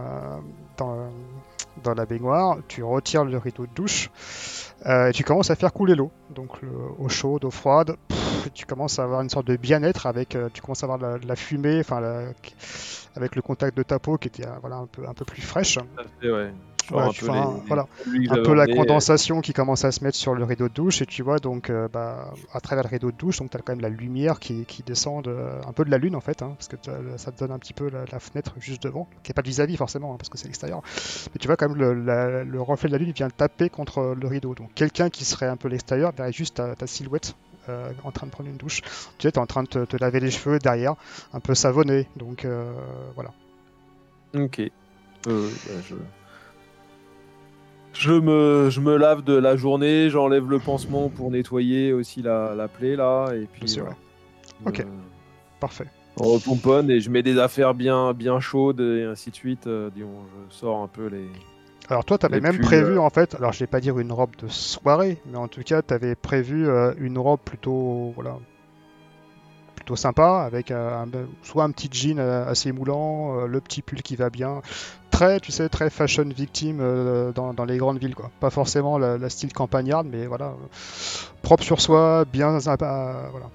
dans, 0.77 0.93
euh, 0.93 1.07
dans 1.83 1.93
la 1.93 2.05
baignoire, 2.05 2.57
tu 2.67 2.83
retires 2.83 3.25
le 3.25 3.37
rideau 3.37 3.65
de 3.65 3.73
douche, 3.73 4.09
euh, 4.87 5.09
et 5.09 5.13
tu 5.13 5.23
commences 5.23 5.51
à 5.51 5.55
faire 5.55 5.73
couler 5.73 5.95
l'eau. 5.95 6.11
Donc, 6.33 6.61
le- 6.61 6.69
eau 6.99 7.09
chaude, 7.09 7.45
eau 7.45 7.51
froide, 7.51 7.95
pff, 8.07 8.49
tu 8.53 8.65
commences 8.65 8.99
à 8.99 9.03
avoir 9.03 9.21
une 9.21 9.29
sorte 9.29 9.47
de 9.47 9.55
bien-être 9.57 10.05
avec, 10.07 10.35
euh, 10.35 10.49
tu 10.53 10.61
commences 10.61 10.83
à 10.83 10.85
avoir 10.85 10.99
la, 10.99 11.17
la 11.25 11.35
fumée, 11.35 11.79
enfin, 11.79 12.01
avec 13.15 13.35
le 13.35 13.41
contact 13.41 13.75
de 13.75 13.83
ta 13.83 13.99
peau 13.99 14.17
qui 14.17 14.27
était, 14.27 14.45
euh, 14.45 14.51
voilà, 14.61 14.77
un 14.77 14.87
peu, 14.87 15.07
un 15.07 15.13
peu 15.13 15.25
plus 15.25 15.41
fraîche. 15.41 15.75
tout 15.75 15.81
à 15.97 16.03
fait, 16.21 16.31
ouais. 16.31 16.51
Genre 16.89 16.99
Ouais, 16.99 17.05
un 17.07 17.09
tu 17.09 17.25
peu, 17.25 17.31
fais 17.33 17.37
un- 17.37 17.53
les- 17.55 17.67
voilà, 17.67 17.85
un 18.29 18.43
peu 18.43 18.53
la 18.53 18.65
condensation 18.65 19.41
qui 19.41 19.51
commence 19.51 19.83
à 19.83 19.91
se 19.91 20.01
mettre 20.05 20.15
sur 20.15 20.33
le 20.33 20.45
rideau 20.45 20.69
de 20.69 20.73
douche 20.73 21.01
et 21.01 21.05
tu 21.05 21.21
vois 21.21 21.37
donc 21.37 21.69
euh, 21.69 21.89
bah, 21.91 22.31
à 22.53 22.61
travers 22.61 22.85
le 22.85 22.89
rideau 22.89 23.11
de 23.11 23.17
douche 23.17 23.39
donc 23.39 23.49
tu 23.49 23.57
as 23.57 23.59
quand 23.59 23.73
même 23.73 23.81
la 23.81 23.89
lumière 23.89 24.39
qui, 24.39 24.63
qui 24.63 24.83
descend 24.83 25.25
de- 25.25 25.35
un 25.67 25.73
peu 25.73 25.83
de 25.83 25.91
la 25.91 25.97
lune 25.97 26.15
en 26.15 26.21
fait 26.21 26.41
hein, 26.41 26.53
parce 26.57 26.69
que 26.69 26.77
ça 27.17 27.33
te 27.33 27.39
donne 27.39 27.51
un 27.51 27.59
petit 27.59 27.73
peu 27.73 27.89
la, 27.89 28.05
la 28.09 28.19
fenêtre 28.21 28.53
juste 28.59 28.83
devant 28.83 29.05
qui 29.21 29.31
est 29.31 29.33
pas 29.33 29.41
de 29.41 29.47
vis-à-vis 29.49 29.75
forcément 29.75 30.13
hein, 30.13 30.15
parce 30.17 30.29
que 30.29 30.37
c'est 30.37 30.47
l'extérieur 30.47 30.81
mais 31.33 31.39
tu 31.39 31.47
vois 31.47 31.57
quand 31.57 31.67
même 31.67 31.77
le, 31.77 31.93
la- 31.93 32.45
le 32.45 32.61
reflet 32.61 32.87
de 32.87 32.93
la 32.93 32.99
lune 32.99 33.11
vient 33.11 33.29
taper 33.29 33.67
contre 33.69 34.15
le 34.17 34.27
rideau 34.29 34.55
donc 34.55 34.69
quelqu'un 34.77 35.09
qui 35.09 35.25
serait 35.25 35.47
un 35.47 35.57
peu 35.57 35.67
l'extérieur 35.67 36.11
verrait 36.15 36.31
juste 36.31 36.55
ta, 36.55 36.75
ta 36.75 36.85
silhouette 36.85 37.35
euh, 37.67 37.91
en 38.03 38.11
train 38.11 38.27
de 38.27 38.31
prendre 38.31 38.49
une 38.49 38.57
douche 38.57 38.81
tu 39.17 39.27
es 39.27 39.37
en 39.39 39.47
train 39.47 39.63
de 39.63 39.67
te, 39.67 39.85
te 39.85 39.97
laver 39.97 40.19
les 40.19 40.31
cheveux 40.31 40.59
derrière 40.59 40.93
un 41.33 41.39
peu 41.39 41.55
savonné 41.55 42.07
donc 42.15 42.45
euh, 42.45 42.71
voilà 43.15 43.31
Ok. 44.35 44.59
Euh, 44.59 44.69
bah, 45.25 45.73
je... 45.89 45.95
Je, 47.93 48.11
me, 48.11 48.69
je 48.69 48.79
me 48.79 48.97
lave 48.97 49.23
de 49.23 49.33
la 49.33 49.55
journée, 49.55 50.09
j'enlève 50.11 50.47
le 50.47 50.59
pansement 50.59 51.09
pour 51.09 51.31
nettoyer 51.31 51.93
aussi 51.93 52.21
la, 52.21 52.53
la 52.53 52.67
plaie 52.67 52.95
là, 52.95 53.31
et 53.33 53.47
puis 53.51 53.67
sûr. 53.67 53.87
Ok. 54.65 54.85
Parfait 55.59 55.87
on 56.19 56.33
repomponne 56.33 56.89
et 56.89 56.99
je 56.99 57.11
mets 57.11 57.21
des 57.21 57.37
affaires 57.37 57.75
bien, 57.75 58.11
bien 58.11 58.39
chaudes 58.39 58.81
et 58.81 59.03
ainsi 59.03 59.29
de 59.29 59.35
suite. 59.35 59.69
disons, 59.93 60.25
je 60.49 60.55
sors 60.55 60.81
un 60.81 60.87
peu 60.87 61.05
les. 61.05 61.27
Alors 61.89 62.03
toi, 62.03 62.17
tu 62.17 62.25
avais 62.25 62.41
même 62.41 62.55
pulls, 62.57 62.65
prévu 62.65 62.99
en 62.99 63.09
fait, 63.09 63.35
alors 63.35 63.53
je 63.53 63.59
vais 63.59 63.67
pas 63.67 63.79
dire 63.79 63.97
une 63.97 64.11
robe 64.11 64.35
de 64.41 64.47
soirée, 64.49 65.17
mais 65.25 65.37
en 65.37 65.47
tout 65.47 65.61
cas, 65.63 65.81
tu 65.81 65.93
avais 65.93 66.15
prévu 66.15 66.67
euh, 66.67 66.93
une 66.97 67.17
robe 67.17 67.39
plutôt 67.45 68.11
voilà, 68.15 68.35
plutôt 69.75 69.95
sympa 69.95 70.43
avec 70.45 70.71
euh, 70.71 71.03
un- 71.03 71.07
soit 71.43 71.63
un 71.63 71.71
petit 71.71 71.87
jean 71.91 72.19
euh, 72.19 72.45
assez 72.45 72.73
moulant, 72.73 73.39
euh, 73.39 73.47
le 73.47 73.61
petit 73.61 73.81
pull 73.81 74.01
qui 74.01 74.17
va 74.17 74.29
bien, 74.29 74.61
très 75.11 75.39
tu 75.39 75.53
sais 75.53 75.69
très 75.69 75.89
fashion 75.89 76.25
victime 76.25 76.79
euh, 76.81 77.31
dans, 77.31 77.53
dans 77.53 77.63
les 77.65 77.77
grandes 77.77 77.99
villes 77.99 78.15
quoi. 78.15 78.31
Pas 78.41 78.49
forcément 78.49 78.97
la, 78.97 79.17
la 79.17 79.29
style 79.29 79.53
campagnarde, 79.53 80.07
mais 80.11 80.25
voilà, 80.25 80.47
euh, 80.47 80.67
propre 81.41 81.63
sur 81.63 81.79
soi, 81.79 82.25
bien 82.25 82.59
sympa, 82.59 83.29
voilà. 83.31 83.45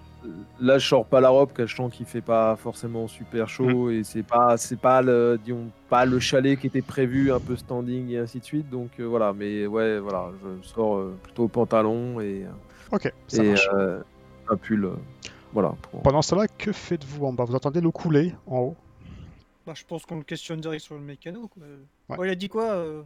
Là, 0.60 0.78
je 0.78 0.86
sors 0.86 1.04
pas 1.04 1.20
la 1.20 1.30
robe, 1.30 1.52
car 1.52 1.66
je 1.66 1.74
sens 1.74 1.92
qu'il 1.92 2.06
fait 2.06 2.20
pas 2.20 2.54
forcément 2.56 3.08
super 3.08 3.48
chaud 3.48 3.90
et 3.90 4.04
c'est 4.04 4.22
pas, 4.22 4.56
c'est 4.56 4.78
pas 4.78 5.02
le, 5.02 5.38
disons, 5.42 5.70
pas 5.88 6.04
le 6.04 6.18
chalet 6.20 6.58
qui 6.58 6.68
était 6.68 6.82
prévu, 6.82 7.32
un 7.32 7.40
peu 7.40 7.56
standing 7.56 8.10
et 8.10 8.18
ainsi 8.18 8.38
de 8.38 8.44
suite. 8.44 8.70
Donc 8.70 8.90
euh, 9.00 9.04
voilà, 9.04 9.32
mais 9.32 9.66
ouais, 9.66 9.98
voilà, 9.98 10.30
je 10.42 10.66
sors 10.66 10.96
euh, 10.96 11.16
plutôt 11.22 11.44
au 11.44 11.48
pantalon 11.48 12.20
et, 12.20 12.46
Ok, 12.92 13.12
ça 13.26 13.42
et 13.42 13.48
marche. 13.48 13.68
euh, 13.74 14.00
un 14.48 14.56
pull. 14.56 14.84
euh, 14.84 14.94
voilà. 15.52 15.74
pour- 15.90 16.02
Pendant 16.02 16.22
cela, 16.22 16.46
que 16.46 16.70
faites-vous 16.72 17.26
en 17.26 17.32
bas? 17.32 17.44
Vous 17.44 17.54
entendez 17.56 17.80
l'eau 17.80 17.92
couler 17.92 18.32
en 18.46 18.58
haut? 18.60 18.76
Bah, 19.66 19.72
je 19.76 19.84
pense 19.84 20.06
qu'on 20.06 20.16
le 20.16 20.24
questionne 20.24 20.60
direct 20.60 20.82
sur 20.84 20.94
le 20.94 21.00
mécano. 21.00 21.48
Quoi. 21.48 21.62
Ouais. 22.08 22.16
Oh, 22.18 22.24
il 22.24 22.30
a 22.30 22.34
dit 22.36 22.48
quoi 22.48 22.64
euh? 22.74 23.02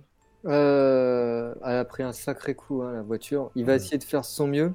Euh, 0.46 1.54
elle 1.64 1.76
a 1.76 1.84
pris 1.84 2.02
un 2.02 2.12
sacré 2.12 2.54
coup, 2.54 2.82
hein, 2.82 2.92
la 2.92 3.02
voiture. 3.02 3.50
Il 3.56 3.64
va 3.64 3.72
Mhm. 3.72 3.76
essayer 3.76 3.98
de 3.98 4.04
faire 4.04 4.24
son 4.24 4.46
mieux. 4.46 4.72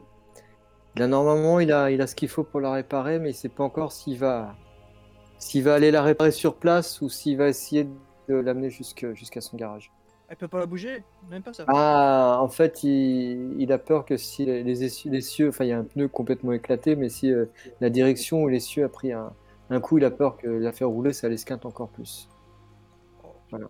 Là, 0.95 1.07
normalement, 1.07 1.59
il 1.59 1.72
a, 1.72 1.89
il 1.91 2.01
a 2.01 2.07
ce 2.07 2.15
qu'il 2.15 2.27
faut 2.30 2.43
pour 2.43 2.59
la 2.59 2.72
réparer, 2.72 3.19
mais 3.19 3.31
il 3.31 3.34
sait 3.34 3.49
pas 3.49 3.63
encore 3.63 3.91
s'il 3.91 4.18
va, 4.18 4.55
s'il 5.39 5.63
va 5.63 5.73
aller 5.76 5.91
la 5.91 6.01
réparer 6.01 6.31
sur 6.31 6.55
place 6.55 7.01
ou 7.01 7.09
s'il 7.09 7.38
va 7.38 7.47
essayer 7.47 7.88
de 8.27 8.35
l'amener 8.35 8.69
jusqu'à 8.69 9.41
son 9.41 9.57
garage. 9.57 9.91
Elle 10.27 10.38
peut 10.38 10.47
pas 10.47 10.59
la 10.59 10.65
bouger 10.65 11.03
Même 11.30 11.43
pas 11.43 11.51
ça. 11.53 11.65
Ah, 11.68 12.39
en 12.41 12.47
fait, 12.47 12.84
il, 12.84 13.59
il 13.59 13.72
a 13.73 13.77
peur 13.77 14.05
que 14.05 14.15
si 14.15 14.45
les, 14.45 14.89
cieux- 15.22 15.49
enfin, 15.49 15.65
il 15.65 15.69
y 15.69 15.73
a 15.73 15.77
un 15.77 15.84
pneu 15.84 16.07
complètement 16.07 16.53
éclaté, 16.53 16.95
mais 16.95 17.09
si 17.09 17.34
euh, 17.34 17.45
la 17.81 17.89
direction 17.89 18.43
ou 18.43 18.47
l'essieu 18.47 18.85
a 18.85 18.89
pris 18.89 19.11
un, 19.11 19.34
un 19.69 19.80
coup, 19.81 19.97
il 19.97 20.05
a 20.05 20.11
peur 20.11 20.38
que 20.38 20.47
la 20.47 20.72
faire 20.72 20.88
rouler, 20.88 21.11
ça 21.11 21.27
l'esquinte 21.27 21.65
encore 21.65 21.89
plus. 21.89 22.30
Voilà. 23.49 23.68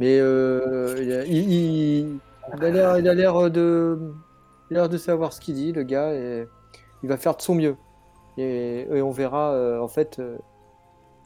Mais 0.00 0.18
euh, 0.18 0.96
il 1.26 2.20
a 2.58 3.14
l'air 3.14 3.50
de, 3.50 4.12
il 4.70 4.76
a 4.76 4.80
l'air 4.80 4.88
de 4.88 4.96
savoir 4.98 5.32
ce 5.32 5.40
qu'il 5.40 5.54
dit, 5.54 5.72
le 5.72 5.82
gars, 5.82 6.14
et 6.14 6.46
il 7.02 7.08
va 7.08 7.16
faire 7.16 7.36
de 7.36 7.42
son 7.42 7.54
mieux. 7.54 7.76
Et, 8.36 8.86
et 8.90 9.02
on 9.02 9.10
verra, 9.10 9.52
euh, 9.52 9.80
en 9.80 9.88
fait, 9.88 10.18
euh, 10.18 10.36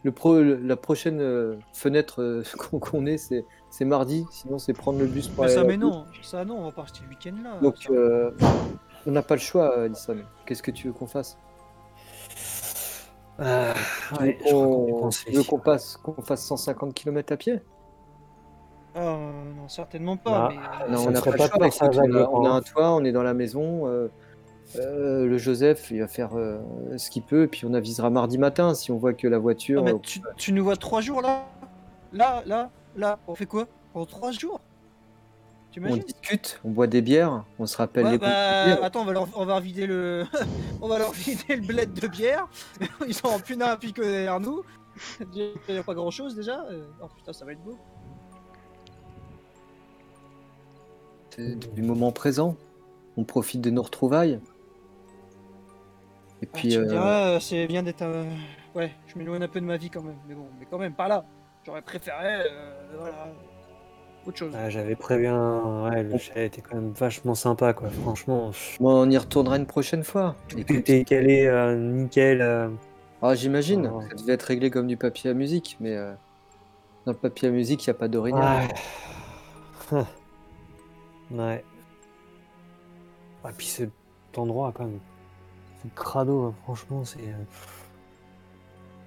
le 0.05 0.12
pro, 0.12 0.40
la 0.43 0.77
prochaine 0.77 1.20
euh, 1.20 1.56
fenêtre 1.73 2.23
euh, 2.23 2.43
qu'on 2.59 2.78
qu'on 2.78 3.06
ait, 3.06 3.19
c'est, 3.19 3.44
c'est 3.70 3.85
mardi, 3.85 4.27
sinon 4.31 4.59
c'est 4.59 4.73
prendre 4.73 4.98
le 4.98 5.06
bus 5.06 5.28
pour 5.28 5.44
Mais 5.44 5.51
aller 5.51 5.55
ça, 5.60 5.65
mais 5.65 5.77
non, 5.77 6.05
ça 6.23 6.44
non, 6.44 6.59
on 6.59 6.65
va 6.65 6.73
partir 6.73 7.05
le 7.05 7.10
week-end 7.10 7.36
là. 7.43 7.59
Donc, 7.60 7.86
euh, 7.90 8.31
on 9.06 9.10
n'a 9.12 9.23
pas 9.23 9.35
le 9.35 9.40
choix, 9.40 9.82
Alison. 9.82 10.16
Qu'est-ce 10.47 10.62
que 10.62 10.70
tu 10.70 10.89
veux 10.89 10.93
qu'on 10.93 11.06
fasse? 11.06 11.39
Ah, 13.40 13.73
Tu 13.74 14.24
je 14.48 14.52
crois 14.55 15.09
est 15.10 15.24
tu 15.24 15.32
veux 15.32 15.44
qu'on 15.44 15.59
passe, 15.59 15.97
qu'on 15.97 16.23
fasse 16.23 16.44
150 16.44 16.93
km 16.94 17.32
à 17.32 17.36
pied? 17.36 17.60
Ah, 17.60 17.78
euh, 18.97 19.31
non, 19.56 19.69
certainement 19.69 20.16
pas. 20.16 20.51
Ah, 20.51 20.85
mais, 20.86 20.93
Non, 20.93 20.98
ça 21.02 21.09
on 21.09 21.10
n'a 21.12 21.20
serait 21.20 21.31
pas 21.31 21.36
le 21.36 21.39
pas 21.39 21.48
choix. 21.48 21.59
peur, 21.59 21.73
ça, 21.73 21.85
écoute, 21.86 21.94
Jacques, 21.97 22.28
on, 22.32 22.44
a, 22.44 22.51
on 22.51 22.52
un 22.55 22.62
toit, 22.62 22.93
on 22.93 23.05
est 23.05 23.12
dans 23.12 23.23
la 23.23 23.35
maison. 23.35 23.86
euh, 23.86 24.09
euh, 24.77 25.24
le 25.27 25.39
Joseph, 25.39 25.90
il 25.90 26.01
va 26.01 26.09
faire 26.09 26.36
euh, 26.36 26.59
ce 26.98 27.09
qu'il 27.10 27.23
peut, 27.23 27.44
et 27.44 27.47
puis 27.47 27.65
on 27.65 27.73
avisera 27.73 28.10
mardi 28.10 28.36
matin 28.36 28.74
si 28.74 28.90
on 28.90 28.98
voit 28.98 29.15
que 29.15 29.27
la 29.27 29.39
voiture. 29.39 29.81
Non, 29.81 29.85
mais 29.86 29.94
euh, 29.94 29.98
tu, 30.02 30.20
tu 30.36 30.52
nous 30.52 30.62
vois 30.62 30.77
trois 30.77 31.01
jours 31.01 31.23
là? 31.23 31.47
Là, 32.12 32.43
là, 32.44 32.70
là, 32.97 33.19
on 33.27 33.35
fait 33.35 33.47
quoi? 33.47 33.66
Pendant 33.93 34.06
trois 34.06 34.31
jours? 34.31 34.60
On 35.81 35.97
discute, 35.97 36.60
on 36.65 36.70
boit 36.70 36.89
des 36.89 37.02
bières, 37.02 37.44
on 37.60 37.66
se 37.66 37.77
rappelle 37.77 38.05
Ouais, 38.06 38.10
les 38.12 38.19
bah, 38.19 38.85
attends, 38.85 39.02
on 39.02 39.05
va, 39.05 39.12
leur, 39.12 39.28
on 39.36 39.44
va 39.44 39.60
vider 39.60 39.86
le, 39.86 40.24
on 40.82 40.89
va 40.89 40.98
leur 40.98 41.12
vider 41.12 41.55
le 41.56 41.62
bled 41.62 41.93
de 41.93 42.09
bière. 42.09 42.48
Ils 43.06 43.15
sont 43.15 43.28
en 43.28 43.39
plus 43.39 43.56
d'un 43.56 43.77
pico 43.77 44.02
derrière 44.02 44.40
nous. 44.40 44.62
Il 45.35 45.52
n'y 45.69 45.78
a 45.78 45.82
pas 45.85 45.94
grand 45.94 46.10
chose 46.10 46.35
déjà. 46.35 46.65
Oh 47.01 47.06
putain, 47.16 47.32
ça 47.32 47.44
va 47.44 47.52
être 47.52 47.62
beau. 47.62 47.78
Du 51.39 51.82
moment 51.82 52.12
présent. 52.12 52.56
On 53.16 53.24
profite 53.24 53.60
de 53.60 53.70
nos 53.70 53.82
retrouvailles. 53.82 54.40
Et 56.43 56.47
Ah, 56.47 56.51
puis, 56.55 56.69
tu 56.69 56.78
me 56.78 56.85
euh, 56.85 56.89
diras, 56.89 57.28
euh, 57.31 57.40
c'est 57.40 57.66
bien 57.66 57.82
d'être. 57.82 58.02
euh, 58.02 58.24
Ouais, 58.74 58.93
je 59.06 59.19
m'éloigne 59.19 59.43
un 59.43 59.48
peu 59.48 59.60
de 59.60 59.65
ma 59.66 59.77
vie 59.77 59.90
quand 59.90 60.02
même. 60.02 60.19
Mais 60.28 60.35
bon, 60.35 60.47
mais 60.60 60.66
quand 60.70 60.78
même, 60.78 60.93
pas 60.94 61.09
là. 61.09 61.24
J'aurais 61.66 61.82
préféré, 61.82 62.16
euh, 62.48 62.97
voilà, 62.97 63.28
autre 64.27 64.36
chose. 64.39 64.52
Ah, 64.56 64.70
J'avais 64.70 64.94
prévu 64.94 65.27
un. 65.27 65.90
Ouais, 65.90 66.02
le 66.05 66.16
chalet 66.19 66.47
était 66.47 66.60
quand 66.60 66.77
même 66.77 66.93
vachement 66.93 67.35
sympa, 67.35 67.73
quoi. 67.73 67.89
Franchement, 67.89 68.52
bon, 68.78 69.02
on 69.06 69.10
y 69.10 69.19
retournera 69.19 69.56
une 69.56 69.66
prochaine 69.66 70.05
fois. 70.05 70.36
tout 70.48 70.59
était 70.59 71.05
calé, 71.05 71.47
euh, 71.47 71.77
nickel. 71.77 72.40
euh. 72.40 72.69
Ah, 73.20 73.35
j'imagine, 73.35 73.90
Oh. 73.93 74.01
ça 74.09 74.15
devait 74.15 74.35
être 74.35 74.44
réglé 74.44 74.70
comme 74.70 74.86
du 74.86 74.97
papier 74.97 75.31
à 75.31 75.35
musique, 75.35 75.77
mais 75.81 75.97
euh, 75.97 76.12
dans 77.05 77.12
le 77.12 77.19
papier 77.19 77.48
à 77.48 77.51
musique, 77.51 77.85
il 77.85 77.90
n'y 77.90 77.96
a 77.96 77.98
pas 77.98 78.06
d'orignal. 78.06 78.69
Ouais. 79.90 80.03
ouais. 81.31 81.65
Ah, 83.45 83.51
puis 83.57 83.66
cet 83.66 83.90
endroit, 84.37 84.73
quand 84.74 84.85
même. 84.85 85.01
C'est 85.82 85.95
crado, 85.95 86.43
hein, 86.45 86.55
franchement, 86.65 87.05
c'est. 87.05 87.21
euh, 87.21 87.45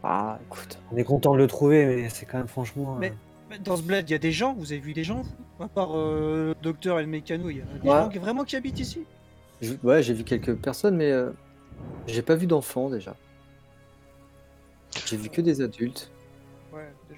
Ah, 0.03 0.39
écoute. 0.47 0.79
On 0.91 0.97
est 0.97 1.03
content 1.03 1.33
de 1.33 1.37
le 1.37 1.47
trouver, 1.47 1.85
mais 1.85 2.09
c'est 2.09 2.25
quand 2.25 2.37
même 2.39 2.47
franchement. 2.47 2.95
Mais- 2.99 3.09
euh, 3.11 3.13
Mais 3.51 3.59
Dans 3.59 3.75
ce 3.75 3.81
bled, 3.83 4.09
il 4.09 4.13
y 4.13 4.15
a 4.15 4.19
des 4.19 4.31
gens, 4.31 4.53
vous 4.53 4.71
avez 4.71 4.79
vu 4.81 4.93
des 4.93 5.03
gens, 5.03 5.23
À 5.59 5.67
part 5.67 5.95
euh, 5.95 6.55
le 6.57 6.63
docteur 6.63 6.99
et 6.99 7.03
le 7.03 7.07
mécano, 7.09 7.49
il 7.51 7.57
y 7.57 7.61
a 7.61 7.65
des 7.65 7.87
Ouais. 7.89 7.95
gens 7.95 8.09
qui, 8.09 8.17
vraiment 8.17 8.43
qui 8.45 8.55
habitent 8.55 8.79
ici? 8.79 9.05
Je- 9.61 9.73
Ouais, 9.83 10.01
j'ai 10.01 10.13
vu 10.15 10.23
quelques 10.23 10.55
personnes, 10.55 10.95
mais 10.97 11.11
euh, 11.11 11.31
j'ai 12.07 12.23
pas 12.23 12.33
vu 12.35 12.47
d'enfants 12.47 12.89
déjà. 12.89 13.15
J'ai 15.05 15.17
vu 15.17 15.29
que 15.29 15.41
des 15.41 15.61
adultes. 15.61 16.10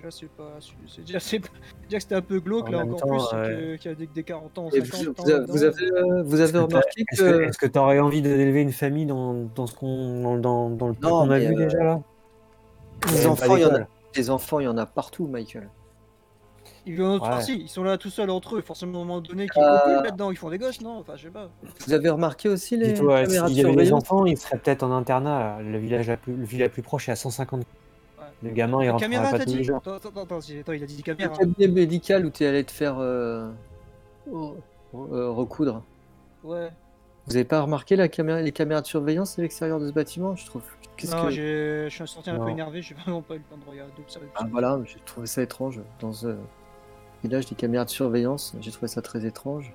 Déjà, 0.04 0.12
c'est 0.20 0.30
pas. 0.30 0.52
C'est 0.88 1.06
déjà, 1.06 1.20
c'est 1.22 1.40
déjà 1.40 1.50
que 1.98 2.00
c'était 2.04 2.16
un 2.16 2.22
peu 2.22 2.40
glauque, 2.42 2.68
En 2.68 2.72
là, 2.72 2.78
encore 2.80 3.00
temps, 3.00 3.08
plus, 3.08 3.38
que- 3.38 3.76
qu'il 3.78 3.92
y 3.92 3.94
a 3.94 3.96
des, 3.98 4.08
des 4.08 4.24
40 4.24 4.58
ans, 4.58 4.70
Et 4.74 4.84
50 4.84 5.02
vous, 5.02 5.10
ans. 5.10 5.14
vous 5.18 5.30
a- 5.30 5.34
là-dedans. 5.34 5.54
vous 5.54 5.64
avez, 5.64 5.92
euh, 5.92 6.24
vous 6.24 6.36
Est-ce 6.36 6.42
avez 6.44 6.52
que 6.52 6.58
t'as- 6.58 6.64
remarqué 6.66 7.06
Est-ce 7.12 7.22
que. 7.22 7.58
que 7.66 7.72
tu 7.72 7.80
aurais 7.80 8.00
envie 8.00 8.22
d'élever 8.22 8.62
une 8.62 8.74
famille 8.74 9.06
dans, 9.06 9.34
dans 9.56 9.66
ce 9.68 9.76
qu'on 9.76 10.38
dans, 10.40 10.70
dans, 10.70 10.88
le 10.90 10.96
Non, 11.02 11.10
qu'on 11.10 11.30
a 11.32 11.40
vu 11.40 11.54
euh, 11.56 11.64
déjà 11.66 11.84
là? 11.84 12.02
des 13.08 13.20
Même 13.22 13.30
enfants, 13.32 13.56
il 13.56 13.62
y 13.62 13.66
en 13.66 13.76
a, 13.76 13.80
des 14.14 14.30
enfants, 14.30 14.60
il 14.60 14.64
y 14.64 14.68
en 14.68 14.78
a 14.78 14.86
partout, 14.86 15.28
Michael. 15.28 15.70
Ils 16.86 16.96
viennent 16.96 17.08
autre 17.08 17.24
Ouais. 17.24 17.30
partie, 17.30 17.62
ils 17.62 17.70
sont 17.70 17.84
là 17.84 17.98
tout 17.98 18.10
seuls 18.10 18.30
entre 18.30 18.58
eux, 18.58 18.62
forcément 18.62 19.00
à 19.00 19.02
un 19.04 19.06
moment 19.06 19.22
donné 19.22 19.48
qu'ils 19.48 19.62
Euh, 19.64 20.02
là-dedans, 20.02 20.32
ils 20.32 20.38
font 20.38 20.50
des 20.50 20.58
gosses, 20.58 20.82
non? 20.82 20.98
Enfin, 21.00 21.14
je 21.16 21.24
sais 21.24 21.30
pas. 21.30 21.50
Vous 21.88 21.94
avez 21.94 22.10
remarqué 22.10 22.50
aussi 22.50 22.76
les 22.76 22.92
Dis-toi, 22.92 23.22
caméras 23.24 23.48
s'il 23.48 23.58
y 23.58 23.62
avait 23.66 23.76
des 23.76 23.94
enfants, 23.94 24.26
ils 24.26 24.38
seraient 24.38 24.58
peut-être 24.58 24.84
en 24.84 24.92
internat. 24.92 25.40
là. 25.40 25.62
Le 25.62 25.78
village 25.78 26.10
la 26.10 26.18
plus, 26.18 26.36
le 26.36 26.44
village 26.44 26.68
la 26.68 26.74
plus 26.74 26.82
proche 26.82 27.08
est 27.08 27.14
à 27.14 27.16
150. 27.16 27.64
Le 28.44 28.50
gamin, 28.52 28.82
il 28.82 28.86
La 28.88 28.92
rentrera 28.92 29.10
caméra, 29.12 29.38
t'as 29.38 29.46
dit 29.46 29.62
attends, 29.72 29.94
attends, 29.94 30.10
attends, 30.10 30.38
attends, 30.40 30.74
il 30.74 30.84
a 30.84 30.86
dit 30.86 30.98
Le 30.98 31.04
caméra. 31.04 31.36
cabinet 31.38 31.68
médical 31.70 32.26
où 32.26 32.30
tu 32.30 32.44
es 32.44 32.48
allé 32.48 32.64
te 32.64 32.72
faire 32.72 32.98
euh, 33.00 33.50
oh, 34.32 34.56
euh, 34.94 35.30
recoudre. 35.30 35.82
Ouais. 36.44 36.70
Vous 37.28 37.36
avez 37.38 37.46
pas 37.46 37.62
remarqué 37.62 37.96
la 37.96 38.10
caméra, 38.10 38.42
les 38.42 38.52
caméras 38.52 38.82
de 38.82 38.88
surveillance 38.88 39.40
à 39.40 39.42
l'extérieur 39.42 39.80
de 39.80 39.88
ce 39.88 39.94
bâtiment? 39.94 40.36
Je 40.36 40.46
trouve. 40.46 40.64
Non, 41.10 41.26
que. 41.26 41.32
je 41.32 41.88
suis 41.90 42.08
sorti 42.08 42.30
un 42.30 42.36
peu 42.36 42.42
Non. 42.42 42.48
énervé, 42.50 42.82
j'ai 42.82 42.96
vraiment 42.96 43.22
pas 43.22 43.36
eu 43.36 43.38
le 43.38 43.44
temps 43.46 43.58
de 43.58 43.70
regarder. 43.72 43.94
Ah, 44.36 44.46
voilà, 44.52 44.80
j'ai 44.86 45.00
trouvé 45.06 45.26
ça 45.26 45.42
étrange. 45.42 45.80
Dans 46.02 46.12
ce 46.12 46.36
village 47.24 47.46
des 47.48 47.56
caméras 47.56 47.86
de 47.86 47.90
surveillance, 47.90 48.56
j'ai 48.60 48.72
trouvé 48.72 48.88
ça 48.88 49.02
très 49.02 49.26
étrange. 49.26 49.74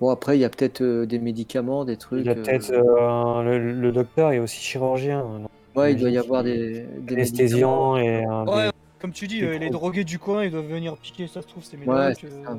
Bon, 0.00 0.08
après, 0.08 0.38
il 0.38 0.40
y 0.40 0.44
a 0.44 0.48
peut-être 0.48 0.80
euh, 0.80 1.04
des 1.04 1.18
médicaments, 1.18 1.84
des 1.84 1.96
trucs. 1.98 2.20
Il 2.20 2.26
y 2.26 2.30
a 2.30 2.32
euh, 2.32 2.42
peut-être 2.42 2.70
euh, 2.70 3.42
le, 3.42 3.72
le 3.74 3.92
docteur 3.92 4.32
est 4.32 4.38
aussi 4.38 4.60
chirurgien, 4.60 5.20
donc 5.22 5.50
Ouais, 5.76 5.92
il 5.92 5.98
doit 5.98 6.10
y 6.10 6.18
avoir 6.18 6.42
des, 6.42 6.84
des 6.98 7.42
et 7.42 7.54
un 8.24 8.44
Ouais, 8.46 8.70
Comme 9.00 9.12
tu 9.12 9.26
dis, 9.26 9.42
euh, 9.44 9.56
les 9.58 9.70
drogués 9.70 10.04
du 10.04 10.18
coin, 10.18 10.44
ils 10.44 10.50
doivent 10.50 10.66
venir 10.66 10.96
piquer, 10.96 11.26
ça 11.26 11.42
se 11.42 11.46
trouve, 11.46 11.62
c'est 11.64 11.76
mes 11.76 11.86
Ouais, 11.86 12.12
c'est 12.14 12.26
euh, 12.26 12.54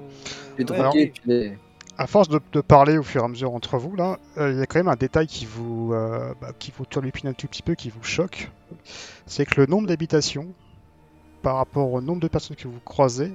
Les 0.57 0.65
Alors- 0.72 0.83
drogués, 0.91 1.11
puis 1.14 1.22
les- 1.25 1.57
À 1.98 2.07
force 2.07 2.30
de, 2.30 2.40
de 2.53 2.61
parler 2.61 2.98
au 2.98 3.03
fur 3.03 3.22
et 3.22 3.25
à 3.25 3.27
mesure 3.27 3.53
entre 3.53 3.77
vous, 3.77 3.95
là, 3.95 4.17
euh, 4.38 4.51
il 4.53 4.57
y 4.59 4.61
a 4.61 4.65
quand 4.65 4.80
même 4.80 4.88
un 4.88 4.95
détail 4.95 5.27
qui 5.27 5.45
vous, 5.45 5.93
euh, 5.93 6.33
bah, 6.41 6.51
qui 6.57 6.72
vous 6.75 6.85
turlupine 6.85 7.30
un 7.30 7.33
tout 7.33 7.48
petit 7.48 7.61
peu, 7.61 7.75
qui 7.75 7.90
vous 7.90 8.01
choque. 8.03 8.49
C'est 9.25 9.45
que 9.45 9.59
le 9.61 9.67
nombre 9.67 9.88
d'habitations, 9.88 10.48
par 11.43 11.57
rapport 11.57 11.91
au 11.91 12.01
nombre 12.01 12.22
de 12.22 12.27
personnes 12.27 12.56
que 12.56 12.67
vous 12.67 12.80
croisez, 12.85 13.33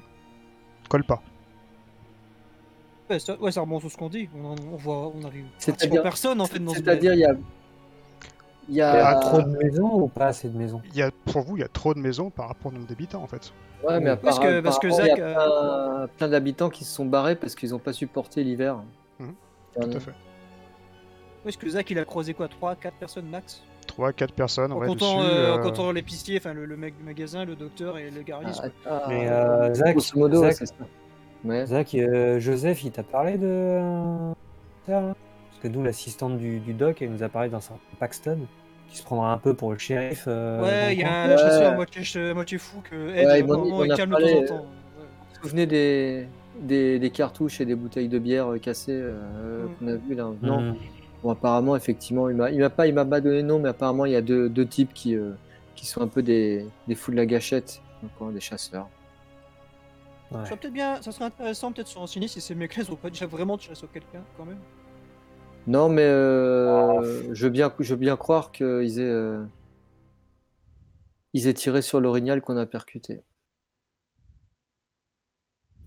colle 0.88 1.04
pas. 1.04 1.22
Ouais, 3.08 3.18
ça, 3.20 3.38
ouais, 3.40 3.52
ça 3.52 3.60
remonte 3.60 3.82
sur 3.82 3.90
ce 3.90 3.96
qu'on 3.96 4.08
dit. 4.08 4.28
On, 4.42 4.54
voit, 4.76 5.12
on 5.14 5.22
arrive. 5.24 5.44
C'est-à-dire- 5.58 6.02
personne 6.02 6.40
en 6.40 6.46
fait 6.46 6.58
dans 6.58 6.72
ce 6.72 6.78
C'est-à-dire, 6.78 7.12
il 7.14 7.20
y 7.20 7.24
a. 7.24 7.34
Il 8.68 8.74
y 8.74 8.78
Il 8.78 8.78
y 8.78 8.82
a 8.82 9.14
trop 9.16 9.40
de 9.42 9.56
maisons 9.62 9.94
ou 9.94 10.08
pas 10.08 10.26
assez 10.26 10.48
de 10.48 10.56
maisons? 10.58 10.82
Il 10.92 10.96
y 10.98 11.02
a, 11.02 11.10
pour 11.26 11.42
vous, 11.42 11.56
il 11.56 11.60
y 11.60 11.64
a 11.64 11.68
trop 11.68 11.94
de 11.94 12.00
maisons 12.00 12.30
par 12.30 12.48
rapport 12.48 12.72
au 12.72 12.74
nombre 12.74 12.86
d'habitants, 12.88 13.22
en 13.22 13.26
fait. 13.28 13.52
Ouais, 13.86 14.00
mais 14.00 14.16
Parce 14.16 14.38
que- 14.38 14.44
apparemment, 14.44 14.62
parce 14.62 14.78
que 14.80 14.86
apparemment, 14.88 15.04
il 15.06 15.12
y 15.12 15.16
Zach, 15.16 15.20
a 15.20 15.34
plein, 15.34 16.08
plein 16.16 16.28
d'habitants 16.28 16.70
qui 16.70 16.84
se 16.84 16.92
sont 16.94 17.04
barrés 17.06 17.36
parce 17.36 17.54
qu'ils 17.54 17.70
n'ont 17.70 17.78
pas 17.78 17.92
supporté 17.92 18.42
l'hiver. 18.42 18.76
Mhm, 19.20 19.34
en 19.78 19.80
Tout 19.82 19.96
à 19.96 20.00
fait. 20.00 20.12
Est-ce 21.46 21.58
que 21.58 21.68
Zach 21.68 21.88
il 21.90 21.98
a 21.98 22.04
croisé 22.04 22.34
quoi 22.34 22.48
3, 22.48 22.74
4 22.74 22.94
personnes 22.94 23.28
max? 23.28 23.62
3, 23.86 24.12
4 24.12 24.32
personnes, 24.34 24.72
En 24.72 24.78
ouais, 24.78 24.88
comptant, 24.88 25.18
dessus. 25.22 25.30
euh, 25.30 25.54
en 25.54 25.58
euh, 25.58 25.62
comptant 25.62 25.92
l'épicier, 25.92 26.38
enfin 26.38 26.52
le, 26.54 26.64
le 26.66 26.76
mec 26.76 26.96
du 26.98 27.04
magasin, 27.04 27.44
le 27.44 27.54
docteur 27.54 27.98
et 27.98 28.10
le 28.10 28.22
garagiste. 28.22 28.62
Ah, 28.84 28.90
ah, 28.90 29.06
Mais, 29.08 29.28
euh, 29.28 29.72
Zach- 29.74 29.92
grosso 29.92 30.18
modo, 30.18 30.40
Zach- 30.40 30.54
c'est 30.54 30.66
ça. 30.66 30.74
Ouais. 31.44 31.66
Zach, 31.66 31.94
euh, 31.94 32.40
Joseph, 32.40 32.82
il 32.82 32.90
t'a 32.90 33.04
parlé 33.04 33.38
de. 33.38 33.46
euh, 33.46 34.32
ça, 34.86 35.00
là 35.00 35.14
Parce 35.14 35.16
que 35.68 35.72
nous, 35.72 35.82
l'assistante 35.82 36.38
du, 36.38 36.58
du 36.60 36.72
doc, 36.72 37.02
elle 37.02 37.10
nous 37.10 37.22
a 37.22 37.28
parlé 37.28 37.48
d'un 37.48 37.60
certain 37.60 37.80
Paxton 37.98 38.38
qui 38.88 38.98
se 38.98 39.02
prendra 39.02 39.32
un 39.32 39.38
peu 39.38 39.54
pour 39.54 39.72
le 39.72 39.78
shérif. 39.78 40.24
euh, 40.28 40.62
ouais, 40.62 40.94
il 40.94 41.00
y 41.00 41.02
a 41.02 41.24
un 41.24 41.28
Ouais. 41.30 41.36
chasseur 41.38 41.72
à 41.72 41.74
moitié, 41.74 42.04
ch- 42.04 42.30
à 42.30 42.34
moitié 42.34 42.58
fou 42.58 42.80
que 42.88 42.94
Ed, 43.14 43.26
Ouais, 43.26 43.40
il 43.40 43.46
m'en 43.46 43.80
a 43.80 43.96
calme 43.96 44.10
parlé, 44.12 44.42
de 44.42 44.46
temps 44.46 44.54
en 44.54 44.58
temps. 44.58 44.64
Ouais. 44.64 44.68
Vous 45.00 45.34
vous 45.34 45.42
souvenez 45.48 45.66
des, 45.66 46.28
des, 46.60 46.98
des 46.98 47.10
cartouches 47.10 47.60
et 47.60 47.64
des 47.64 47.74
bouteilles 47.74 48.08
de 48.08 48.18
bière 48.18 48.52
euh, 48.52 48.58
cassées 48.58 48.92
euh, 48.92 49.66
Mm. 49.66 49.74
qu'on 49.78 49.88
a 49.88 49.94
vu 49.96 50.14
là? 50.14 50.30
Non. 50.42 50.60
Mhm. 50.60 50.76
Bon, 51.22 51.30
apparemment, 51.30 51.74
effectivement, 51.76 52.28
il 52.28 52.36
m'a, 52.36 52.70
pas, 52.70 52.86
il 52.86 52.94
m'a 52.94 53.04
pas 53.04 53.20
donné 53.20 53.42
nom, 53.42 53.58
mais 53.58 53.70
apparemment, 53.70 54.04
il 54.04 54.12
y 54.12 54.16
a 54.16 54.20
deux, 54.22 54.48
deux 54.48 54.66
types 54.66 54.92
qui, 54.94 55.16
euh, 55.16 55.32
qui 55.74 55.84
sont 55.86 56.00
un 56.02 56.06
peu 56.08 56.22
des, 56.22 56.64
des 56.86 56.94
fous 56.94 57.10
de 57.10 57.16
la 57.16 57.26
gâchette, 57.26 57.80
donc, 58.02 58.12
hein, 58.20 58.32
des 58.32 58.40
chasseurs. 58.40 58.88
Ouais. 60.30 60.38
Ça 60.40 60.44
serait 60.46 60.56
peut-être 60.56 60.72
bien, 60.74 61.02
ça 61.02 61.10
serait 61.12 61.24
intéressant 61.24 61.72
peut-être 61.72 61.86
de 61.86 61.92
se 61.92 61.98
renseigner 61.98 62.28
si 62.28 62.40
ces 62.40 62.54
mecs-là 62.54 62.82
ils 62.86 62.92
ont 62.92 62.96
pas 62.96 63.10
déjà 63.10 63.26
vraiment 63.26 63.56
tiré 63.58 63.74
sur 63.74 63.90
quelqu'un 63.90 64.22
quand 64.36 64.44
même. 64.44 64.58
Non, 65.66 65.88
mais 65.88 66.02
euh, 66.04 67.34
je 67.34 67.44
veux 67.44 67.50
bien, 67.50 67.74
je 67.80 67.94
veux 67.94 67.98
bien 68.00 68.16
croire 68.16 68.52
qu'ils 68.52 69.00
aient, 69.00 69.02
euh, 69.02 69.44
ils 71.32 71.48
aient 71.48 71.54
tiré 71.54 71.82
sur 71.82 72.00
l'orignal 72.00 72.40
qu'on 72.40 72.56
a 72.56 72.66
percuté. 72.66 73.22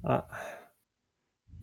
Ah. 0.04 0.28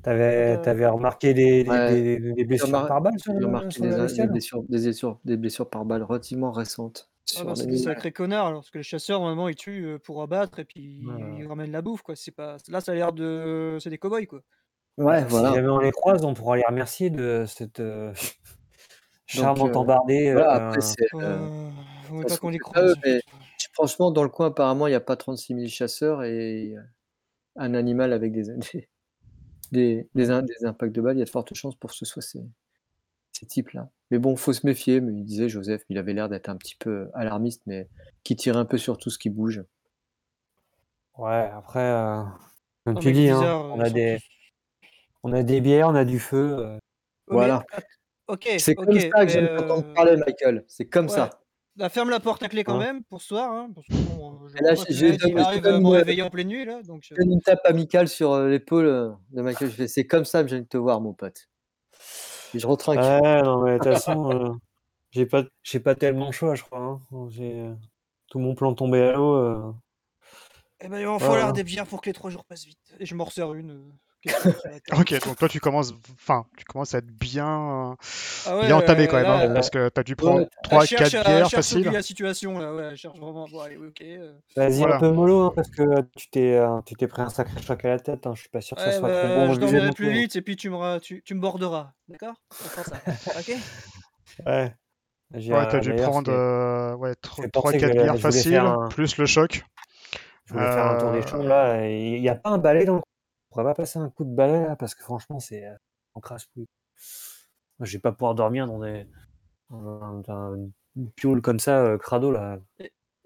T'avais, 0.02 0.56
Euh, 0.56 0.62
t'avais 0.62 0.86
remarqué 0.86 1.34
des, 1.34 1.64
des, 1.64 1.70
Ouais. 1.70 1.90
des- 2.20 2.32
des 2.34 2.44
blessures 2.44 2.68
remar- 2.68 2.86
par 2.86 3.00
balle 3.02 3.18
sur, 3.18 3.34
remarqué 3.34 3.70
sur 3.70 3.82
des, 3.82 3.88
blessures, 4.28 4.62
des, 4.62 4.78
blessures, 4.78 5.18
des 5.24 5.36
blessures 5.36 5.68
par 5.68 5.84
balle 5.84 6.02
relativement 6.04 6.52
récentes. 6.52 7.10
Ah 7.38 7.42
bah, 7.44 7.56
c'est 7.56 7.66
des 7.66 7.76
sacrés 7.78 8.12
connards 8.12 8.46
alors, 8.46 8.60
parce 8.60 8.70
que 8.70 8.78
les 8.78 8.84
chasseurs 8.84 9.18
normalement 9.18 9.48
ils 9.48 9.56
tuent 9.56 9.98
pour 10.04 10.22
abattre 10.22 10.60
et 10.60 10.64
puis 10.64 11.04
Ouais. 11.08 11.38
ils 11.40 11.46
ramènent 11.48 11.72
la 11.72 11.82
bouffe 11.82 12.02
quoi. 12.02 12.14
C'est 12.14 12.30
pas, 12.30 12.56
là 12.68 12.80
ça 12.80 12.92
a 12.92 12.94
l'air 12.94 13.12
de, 13.12 13.78
c'est 13.80 13.90
des 13.90 13.98
cow-boys 13.98 14.26
quoi. 14.26 14.42
Ouais, 14.98 15.22
Si 15.22 15.28
voilà. 15.28 15.52
jamais 15.54 15.68
on 15.68 15.78
les 15.78 15.90
croise, 15.90 16.24
on 16.24 16.32
pourra 16.34 16.56
les 16.56 16.64
remercier 16.66 17.10
de 17.10 17.44
cette 17.46 17.80
euh, 17.80 18.12
charmante 19.26 19.70
euh, 19.70 19.78
embardée. 19.78 20.32
Voilà, 20.32 20.54
euh, 20.54 20.56
après, 20.56 20.80
Faut, 21.10 21.20
euh, 21.20 21.48
euh, 22.10 22.22
pas 22.22 22.28
se 22.28 22.38
qu'on 22.40 22.48
les 22.48 22.58
eux, 22.58 22.60
croise. 22.60 22.96
mais- 23.04 23.20
franchement, 23.74 24.10
dans 24.10 24.22
le 24.22 24.30
coin, 24.30 24.46
apparemment, 24.46 24.86
il 24.86 24.90
n'y 24.90 24.96
a 24.96 25.00
pas 25.00 25.16
36 25.16 25.54
000 25.54 25.66
chasseurs 25.68 26.22
et 26.24 26.74
un 27.56 27.74
animal 27.74 28.12
avec 28.14 28.32
des, 28.32 28.44
des, 28.72 28.88
des, 29.72 30.08
des 30.14 30.30
in- 30.30 30.42
des 30.42 30.64
impacts 30.64 30.94
de 30.94 31.00
balles, 31.02 31.16
il 31.16 31.20
y 31.20 31.22
a 31.22 31.26
de 31.26 31.30
fortes 31.30 31.52
chances 31.54 31.74
pour 31.76 31.90
que 31.90 31.96
ce 31.96 32.06
soit 32.06 32.22
ces, 32.22 32.42
ces 33.32 33.44
types-là. 33.46 33.90
Mais 34.10 34.18
bon, 34.18 34.34
faut 34.36 34.54
se 34.54 34.64
méfier, 34.66 35.02
mais 35.02 35.12
il 35.12 35.24
disait 35.24 35.50
Joseph, 35.50 35.82
il 35.90 35.98
avait 35.98 36.14
l'air 36.14 36.30
d'être 36.30 36.48
un 36.48 36.56
petit 36.56 36.76
peu 36.78 37.10
alarmiste, 37.12 37.60
mais 37.66 37.88
qui 38.24 38.34
tirait 38.34 38.58
un 38.58 38.64
peu 38.64 38.78
sur 38.78 38.96
tout 38.96 39.10
ce 39.10 39.18
qui 39.18 39.28
bouge. 39.28 39.62
Ouais, 41.18 41.50
après, 41.52 41.80
euh, 41.80 42.22
comme 42.84 42.94
Non, 42.94 43.00
tu 43.00 43.12
dis, 43.12 43.30
hein, 43.30 43.58
on, 43.72 43.80
a 43.80 43.90
des, 43.90 44.18
on 45.28 45.32
a 45.32 45.42
des 45.42 45.60
bières, 45.60 45.88
on 45.88 45.94
a 45.94 46.04
du 46.04 46.18
feu. 46.18 46.56
euh, 46.58 46.78
Voilà. 47.26 47.64
mais, 47.72 47.78
att- 47.78 47.84
Ok. 48.28 48.48
C'est 48.58 48.74
comme 48.74 48.98
ça 48.98 49.24
que 49.24 49.28
j'aime 49.28 49.44
euh, 49.44 49.58
t'entendre 49.58 49.94
parler, 49.94 50.16
Michael. 50.16 50.64
C'est 50.66 50.86
comme 50.88 51.06
ouais. 51.06 51.12
ça. 51.12 51.30
Bah, 51.76 51.88
ferme 51.88 52.10
la 52.10 52.18
porte 52.20 52.42
à 52.42 52.48
clé 52.48 52.64
quand 52.64 52.74
Hein. 52.76 52.78
même 52.78 53.04
pour 53.04 53.20
ce 53.20 53.28
soir, 53.28 53.52
hein, 53.52 53.70
parce 53.74 53.86
que 53.86 53.92
bon, 53.92 54.48
je 54.48 54.54
là, 54.54 54.72
il 55.28 55.38
arrive 55.38 55.62
donné 55.62 55.76
à 55.76 55.80
me 55.80 55.88
réveiller 55.88 56.22
en 56.22 56.30
pleine 56.30 56.48
nuit 56.48 56.64
là, 56.64 56.82
donc. 56.82 57.02
Je 57.04 57.14
une 57.22 57.40
tape 57.40 57.60
amicale 57.64 58.08
sur 58.08 58.32
euh, 58.32 58.48
l'épaule 58.48 58.86
euh, 58.86 59.10
de 59.30 59.42
Michael. 59.42 59.68
Je 59.70 59.74
fais, 59.76 59.86
c'est 59.88 60.06
comme 60.06 60.24
ça 60.24 60.42
que 60.42 60.48
j'ai 60.48 60.56
envie 60.56 60.64
de 60.64 60.68
te 60.68 60.76
voir, 60.78 61.00
mon 61.00 61.12
pote. 61.12 61.48
Et 62.54 62.58
je 62.58 62.66
retrinque. 62.66 62.98
Ouais, 62.98 63.42
non, 63.42 63.62
mais 63.62 63.74
de 63.74 63.84
toute 63.84 63.92
façon, 63.92 64.30
euh, 64.32 64.52
j'ai 65.10 65.26
pas, 65.26 65.44
j'ai 65.62 65.78
pas 65.80 65.94
tellement 65.94 66.26
le 66.26 66.32
choix, 66.32 66.54
je 66.54 66.62
crois. 66.64 66.80
hein. 66.80 67.00
J'ai 67.28 67.60
euh, 67.60 67.74
tout 68.28 68.38
mon 68.38 68.54
plan 68.54 68.74
tombé 68.74 69.02
à 69.02 69.12
l'eau. 69.12 69.34
euh. 69.36 69.72
Eh 70.80 70.88
ben, 70.88 70.98
il 70.98 71.04
va 71.06 71.16
Voilà. 71.18 71.32
falloir 71.34 71.52
des 71.52 71.62
bières 71.64 71.86
pour 71.86 72.00
que 72.00 72.08
les 72.08 72.14
trois 72.14 72.30
jours 72.30 72.44
passent 72.44 72.64
vite. 72.64 72.78
Et 72.98 73.06
je 73.06 73.14
m'en 73.14 73.24
resserre 73.24 73.52
une. 73.54 73.92
Ok, 74.92 75.24
donc 75.24 75.36
toi 75.38 75.48
tu 75.48 75.60
commences, 75.60 75.92
enfin, 76.14 76.46
tu 76.56 76.64
commences 76.64 76.94
à 76.94 76.98
être 76.98 77.06
bien, 77.06 77.96
Ah 78.46 78.56
ouais, 78.56 78.66
bien 78.66 78.76
entamé 78.76 79.06
quand 79.06 79.16
même, 79.16 79.26
hein, 79.26 79.46
là, 79.46 79.54
parce 79.54 79.70
que 79.70 79.88
t'as 79.88 80.02
dû 80.02 80.16
prendre 80.16 80.40
ouais, 80.40 80.48
3 80.62 80.82
elle 80.82 80.88
cherche 80.88 81.12
4 81.12 81.26
à- 81.26 81.30
elle 81.30 81.36
bières 81.36 81.50
faciles. 81.50 81.90
la 81.90 82.02
situation 82.02 82.58
là, 82.58 82.74
ouais, 82.74 82.96
cherche 82.96 83.18
vraiment. 83.18 83.46
Bon, 83.48 83.60
allez, 83.60 83.76
ok. 83.76 84.00
euh. 84.02 84.32
Vas-y 84.56 84.78
Voilà. 84.78 84.96
un 84.96 85.00
peu 85.00 85.10
mollo, 85.12 85.40
hein, 85.42 85.52
parce 85.54 85.68
que 85.70 85.82
tu 86.16 86.28
t'es, 86.30 86.54
euh, 86.56 86.80
tu 86.84 86.94
t'es 86.94 87.06
pris 87.06 87.22
un 87.22 87.28
sacré 87.28 87.60
choc 87.62 87.84
à 87.84 87.88
la 87.88 87.98
tête. 88.00 88.26
hein. 88.26 88.32
Je 88.34 88.40
suis 88.40 88.48
pas 88.48 88.60
sûr 88.60 88.76
que 88.76 88.82
ça 88.82 88.88
Ouais, 88.88 88.94
soit 88.98 89.08
bah, 89.08 89.14
très 89.20 89.34
bon. 89.34 89.52
je 89.54 89.76
non 89.86 89.92
plus 89.92 90.10
vite 90.12 90.36
et 90.36 90.42
puis 90.42 90.56
tu 90.56 90.70
me, 90.70 90.98
tu, 90.98 91.22
tu 91.24 91.34
me 91.34 91.40
borderas. 91.40 91.92
D'accord? 92.08 92.34
Ça. 92.50 92.82
Ok? 93.38 93.56
Ouais. 94.46 94.74
J'ai, 95.34 95.52
Ouais, 95.52 95.66
t'as 95.68 95.80
dû 95.80 95.92
prendre 95.94 96.30
euh, 96.32 96.94
ouais, 96.94 97.10
fait 97.10 97.48
3 97.50 97.72
penser 97.72 97.78
que 97.78 97.86
4 97.86 97.96
je- 97.96 98.02
bières 98.02 98.16
je 98.16 98.20
voulais 98.22 98.32
faciles, 98.32 98.56
un- 98.56 98.88
plus 98.88 99.16
le 99.18 99.26
choc. 99.26 99.64
Je 100.46 100.54
voulais 100.54 100.66
faire 100.66 100.86
un 100.86 100.98
tour 100.98 101.10
des 101.10 101.26
champs 101.26 101.42
là. 101.42 101.88
Il 101.88 102.20
n'y 102.20 102.28
a 102.28 102.36
pas 102.36 102.50
un 102.50 102.58
balai 102.58 102.84
dans 102.84 102.94
le 102.96 103.02
pourrait 103.62 103.70
pas 103.72 103.74
passer 103.74 103.98
un 103.98 104.10
coup 104.10 104.24
de 104.24 104.34
balai 104.34 104.64
là, 104.66 104.76
parce 104.76 104.94
que 104.94 105.02
franchement, 105.02 105.40
c'est 105.40 105.66
euh, 105.66 105.74
en 106.14 106.20
crasse-couille. 106.20 106.66
Moi, 107.78 107.86
Je 107.86 107.92
vais 107.92 108.00
pas 108.00 108.12
pouvoir 108.12 108.34
dormir 108.34 108.66
dans 108.66 108.78
des. 108.80 109.06
dans 109.70 110.22
un- 110.28 110.70
une 110.96 111.10
piole 111.12 111.42
comme 111.42 111.58
ça, 111.58 111.80
euh, 111.84 111.98
crado 111.98 112.32
là. 112.32 112.58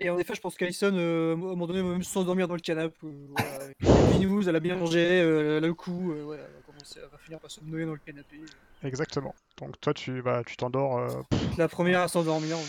Et 0.02 0.08
en 0.10 0.18
effet, 0.18 0.34
je 0.34 0.40
pense 0.40 0.56
qu'Alison, 0.56 0.92
euh, 0.94 1.30
à 1.30 1.34
un 1.34 1.36
moment 1.36 1.66
donné, 1.66 1.82
va 1.82 1.90
même 1.90 2.02
s'endormir 2.02 2.48
dans 2.48 2.54
le 2.54 2.60
canapé. 2.60 2.96
euh, 3.04 3.10
voilà, 3.28 3.48
elle 4.46 4.56
a 4.56 4.60
bien 4.60 4.76
mangé, 4.76 5.20
euh, 5.20 5.58
elle 5.58 5.64
a 5.64 5.66
le 5.66 5.74
coup, 5.74 6.12
euh, 6.12 6.24
ouais, 6.24 6.36
elle 6.38 6.42
va, 6.42 6.60
commencer, 6.66 7.00
elle 7.02 7.10
va 7.10 7.18
finir 7.18 7.38
par 7.38 7.50
se 7.50 7.60
noyer 7.62 7.84
dans 7.84 7.92
le 7.92 7.98
canapé. 7.98 8.40
Exactement. 8.82 9.34
Donc 9.58 9.78
toi 9.80 9.92
tu 9.92 10.22
bah, 10.22 10.42
tu 10.46 10.56
t'endors. 10.56 10.98
euh, 10.98 11.08
La 11.58 11.68
première 11.68 12.00
à 12.00 12.08
s'endormir. 12.08 12.56
ouais. 12.56 12.62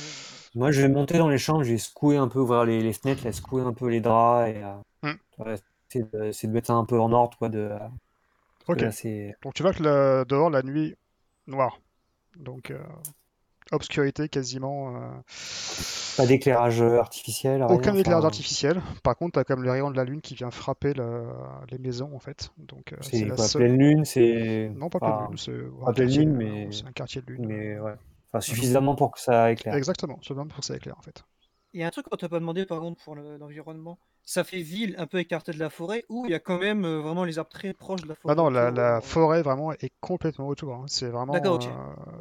Moi, 0.54 0.72
je 0.72 0.82
vais 0.82 0.90
monter 0.90 1.18
dans 1.18 1.30
les 1.30 1.38
chambres, 1.38 1.64
je 1.64 1.72
vais 1.72 1.78
secouer 1.78 2.18
un 2.18 2.28
peu, 2.28 2.40
ouvrir 2.40 2.66
les, 2.66 2.82
les 2.82 2.92
fenêtres, 2.92 3.24
là, 3.24 3.32
secouer 3.32 3.62
un 3.62 3.72
peu 3.72 3.88
les 3.88 4.02
draps 4.02 4.50
et 4.50 4.62
euh, 4.62 5.56
Essayer, 6.00 6.48
de, 6.48 6.54
mettre 6.54 6.68
ça 6.68 6.74
un 6.74 6.86
peu 6.86 7.00
en 7.00 7.12
ordre, 7.12 7.38
quoi. 7.38 7.50
De, 7.50 7.60
euh, 7.60 7.80
Ok. 8.68 8.82
là, 8.82 8.92
c'est- 8.92 9.36
Donc 9.44 9.54
tu 9.54 9.64
vois 9.64 9.74
que 9.74 9.84
le- 9.84 10.26
dehors 10.28 10.50
la 10.50 10.64
nuit 10.64 10.96
noire. 11.48 11.80
Donc 12.38 12.72
euh, 12.72 12.80
obscurité 13.72 14.30
quasiment. 14.30 14.96
euh, 14.96 15.10
pas 16.18 16.26
d'éclairage 16.26 16.82
artificiel. 16.82 17.64
rien, 17.64 17.74
Aucun 17.74 17.96
éclairage 17.96 18.20
enfin, 18.20 18.28
artificiel. 18.28 18.82
Par 19.04 19.16
contre, 19.16 19.34
t'as 19.34 19.44
comme 19.44 19.64
le 19.64 19.72
rayon 19.72 19.92
de 19.92 19.98
la 19.98 20.04
lune 20.04 20.22
qui 20.22 20.36
vient 20.36 20.52
frapper 20.52 20.94
le- 20.94 21.28
les 21.70 21.78
maisons 21.78 22.14
en 22.16 22.20
fait. 22.20 22.52
Donc 22.58 22.94
euh, 22.94 22.98
C'est 23.02 23.18
c'est 23.20 23.26
la 23.26 23.38
seule. 23.38 23.64
pleine 23.64 23.78
lune, 23.78 24.06
c'est. 24.06 24.70
Non, 24.76 24.90
pas 24.90 25.00
enfin, 25.02 25.16
pleine 25.16 25.28
lune, 25.30 25.38
c'est 25.38 25.52
un 25.82 25.86
pas 25.86 25.94
pleine 25.94 26.08
quartier- 26.08 26.26
lune, 26.26 26.34
mais- 26.36 26.72
c'est 26.72 26.86
un 26.86 26.92
quartier 26.92 27.22
de 27.22 27.32
lune. 27.32 27.46
Mais 27.48 27.80
ouais. 27.80 27.94
Enfin, 28.34 28.42
suffisamment 28.42 28.96
pour 28.96 29.12
que 29.12 29.20
ça 29.20 29.52
éclaire. 29.52 29.76
Exactement, 29.76 30.20
c'est 30.22 30.34
même 30.34 30.48
pour 30.48 30.60
que 30.60 30.66
ça 30.66 30.76
éclaire 30.76 30.98
en 30.98 31.02
fait. 31.02 31.24
Il 31.74 31.80
y 31.82 31.84
a 31.84 31.88
un 31.88 31.90
truc 31.90 32.08
qu'on 32.10 32.18
t'a 32.18 32.30
pas 32.30 32.40
demandé 32.40 32.66
par 32.66 32.80
contre 32.80 33.02
pour 33.04 33.16
le- 33.16 33.38
l'environnement. 33.38 33.98
Ça 34.26 34.44
fait 34.44 34.62
ville 34.62 34.96
un 34.98 35.08
peu 35.08 35.20
écartée 35.20 35.52
de 35.52 35.60
la 35.60 35.70
forêt 35.70 36.06
ou 36.10 36.26
il 36.26 36.32
y 36.32 36.36
a 36.36 36.40
quand 36.40 36.58
même 36.60 36.86
euh, 36.86 37.00
vraiment 37.00 37.24
les 37.24 37.38
arbres 37.38 37.50
très 37.50 37.74
proches 37.74 38.02
de 38.04 38.08
la 38.10 38.16
forêt 38.16 38.34
Ah 38.34 38.36
non, 38.36 38.50
la, 38.50 38.98
euh, 38.98 39.02
forêt 39.02 39.42
vraiment 39.42 39.74
est 39.74 39.92
complètement 40.00 40.48
autour. 40.48 40.74
hein. 40.76 40.86
C'est 40.88 41.10
vraiment. 41.10 41.34
D'accord, 41.34 41.56
ok. 41.56 41.68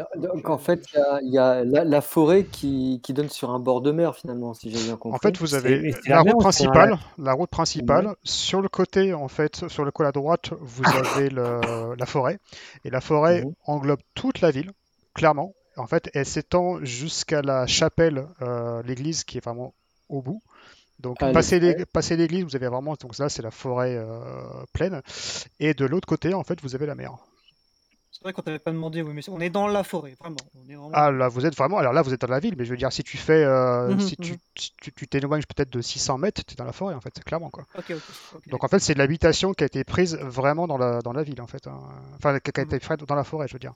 euh, 0.00 0.20
Donc 0.20 0.48
en 0.48 0.58
fait, 0.58 0.80
il 0.92 0.98
y 0.98 1.00
a, 1.00 1.20
il 1.22 1.30
y 1.30 1.38
a 1.38 1.64
la, 1.64 1.84
la 1.84 2.00
forêt 2.00 2.44
qui, 2.44 3.00
qui 3.02 3.12
donne 3.12 3.28
sur 3.28 3.50
un 3.50 3.58
bord 3.58 3.80
de 3.82 3.92
mer 3.92 4.16
finalement, 4.16 4.54
si 4.54 4.70
j'ai 4.70 4.82
bien 4.82 4.96
compris. 4.96 5.16
En 5.16 5.18
fait, 5.18 5.38
vous 5.38 5.54
avez 5.54 5.92
c'est 5.92 6.08
la 6.08 6.16
la 6.16 6.22
mer 6.22 6.34
route 6.34 6.46
ou 6.46 6.52
c'est 6.52 6.66
un 6.66 6.72
principale, 6.72 6.98
la 7.18 7.32
route 7.32 7.50
principale. 7.50 8.14
Sur 8.24 8.60
le 8.62 8.68
côté, 8.68 9.12
en 9.14 9.28
fait, 9.28 9.68
sur 9.68 9.84
le 9.84 9.90
côté 9.90 10.08
à 10.08 10.12
droite, 10.12 10.50
vous 10.60 10.96
avez 10.96 11.28
le- 11.30 11.94
la 11.98 12.06
forêt. 12.06 12.38
Et 12.84 12.90
la 12.90 13.00
forêt 13.00 13.44
Mhm. 13.44 13.54
englobe 13.66 14.00
toute 14.14 14.40
la 14.40 14.50
ville, 14.50 14.70
clairement. 15.14 15.54
En 15.76 15.86
fait, 15.86 16.10
elle 16.14 16.26
s'étend 16.26 16.82
jusqu'à 16.84 17.42
la 17.42 17.66
chapelle, 17.66 18.26
euh, 18.42 18.82
l'église 18.84 19.24
qui 19.24 19.38
est 19.38 19.44
vraiment 19.44 19.74
au 20.08 20.22
bout. 20.22 20.40
Donc, 21.00 21.18
Ah, 21.20 21.32
passer 21.32 21.58
le- 21.66 21.74
l'ég- 21.74 21.84
passer 21.86 22.16
l'église, 22.16 22.44
vous 22.44 22.56
avez 22.56 22.68
vraiment. 22.68 22.94
Donc, 23.00 23.18
là, 23.18 23.28
c'est 23.28 23.42
la 23.42 23.50
forêt 23.50 23.96
euh, 23.96 24.64
pleine. 24.72 25.02
Et 25.60 25.74
de 25.74 25.86
l'autre 25.86 26.08
côté, 26.08 26.34
en 26.34 26.44
fait, 26.44 26.60
vous 26.62 26.74
avez 26.74 26.86
la 26.86 26.94
mer. 26.96 27.12
C'est 28.12 28.22
vrai 28.22 28.32
qu'on 28.32 28.42
t'avait 28.42 28.58
pas 28.60 28.70
demandé, 28.70 29.02
oui, 29.02 29.12
mais 29.14 29.28
on 29.28 29.40
est 29.40 29.50
dans 29.50 29.66
la 29.66 29.82
forêt, 29.82 30.14
vraiment. 30.20 30.36
On 30.54 30.68
est 30.68 30.74
vraiment... 30.76 30.90
Ah 30.92 31.12
là, 31.12 31.28
vous 31.28 31.46
êtes 31.46 31.56
vraiment. 31.56 31.78
Alors 31.78 31.92
là, 31.92 32.02
vous 32.02 32.12
êtes 32.12 32.20
dans 32.20 32.26
la 32.26 32.40
ville, 32.40 32.54
mais 32.58 32.64
je 32.64 32.70
veux 32.70 32.76
dire, 32.76 32.92
si 32.92 33.04
tu 33.04 33.16
fais. 33.16 33.44
euh, 33.44 33.94
Mhm, 33.94 33.98
si 33.98 34.16
tu 34.16 34.40
si 34.56 34.72
tu 34.96 35.06
t'éloignes 35.06 35.42
peut-être 35.42 35.70
de 35.70 35.80
600 35.80 36.18
mètres, 36.18 36.42
tu 36.44 36.54
es 36.54 36.56
dans 36.56 36.64
la 36.64 36.72
forêt, 36.72 36.94
en 36.94 37.00
fait, 37.00 37.22
clairement, 37.24 37.48
quoi. 37.50 37.64
Ok, 37.74 37.90
ok. 37.90 38.04
ok. 38.34 38.48
Donc 38.50 38.64
en 38.64 38.68
fait, 38.68 38.80
c'est 38.80 38.94
de 38.94 38.98
l'habitation 39.00 39.54
qui 39.54 39.64
a 39.64 39.66
été 39.66 39.84
prise 39.84 40.16
vraiment 40.16 40.66
dans 40.68 40.78
la, 40.78 41.00
dans 41.02 41.12
la 41.12 41.22
ville, 41.24 41.40
en 41.42 41.46
fait. 41.48 41.66
hein. 41.68 41.80
Enfin, 42.16 42.38
qui 42.40 42.52
a 42.60 42.62
été 42.64 42.80
faite 42.80 43.04
dans 43.04 43.14
la 43.16 43.24
forêt, 43.24 43.48
je 43.48 43.54
veux 43.54 43.60
dire. 43.60 43.74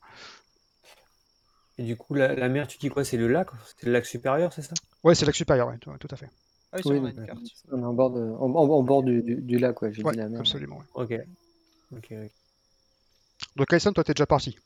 Et 1.78 1.84
du 1.84 1.96
coup, 1.96 2.14
la, 2.14 2.34
la 2.34 2.48
mer, 2.48 2.66
tu 2.66 2.78
dis 2.78 2.88
quoi? 2.88 3.04
C'est 3.04 3.16
le 3.16 3.28
lac? 3.28 3.48
C'est 3.76 3.86
le 3.86 3.92
lac 3.92 4.04
supérieur, 4.06 4.52
c'est 4.52 4.62
ça? 4.62 4.74
Ouais, 5.04 5.14
c'est 5.14 5.24
lac 5.26 5.34
supérieur, 5.36 5.68
ouais, 5.68 5.78
tout, 5.78 5.92
tout 5.98 6.08
à 6.10 6.16
fait. 6.16 6.30
Ah 6.74 6.78
oui, 6.78 6.82
vrai, 6.84 6.98
on 6.98 7.04
a 7.04 7.10
donc, 7.10 7.18
une 7.18 7.26
carte. 7.26 7.40
On 7.72 7.80
est 7.80 7.84
en 7.84 7.92
bord, 7.92 8.10
de, 8.10 8.20
en, 8.20 8.50
en- 8.54 8.70
en 8.70 8.82
bord 8.82 9.02
du, 9.02 9.22
du, 9.22 9.36
du 9.36 9.58
lac, 9.58 9.80
ouais, 9.82 9.92
j'ai 9.92 10.02
Ouais, 10.02 10.12
dit 10.12 10.18
la 10.18 10.28
mer. 10.28 10.40
absolument. 10.40 10.78
ouais. 10.78 10.84
Ok. 10.94 11.12
Ok, 11.96 12.12
ok. 12.12 12.30
Donc 13.56 13.72
Alison, 13.72 13.92
toi, 13.92 14.02
t'es 14.02 14.14
déjà 14.14 14.26
parti. 14.26 14.58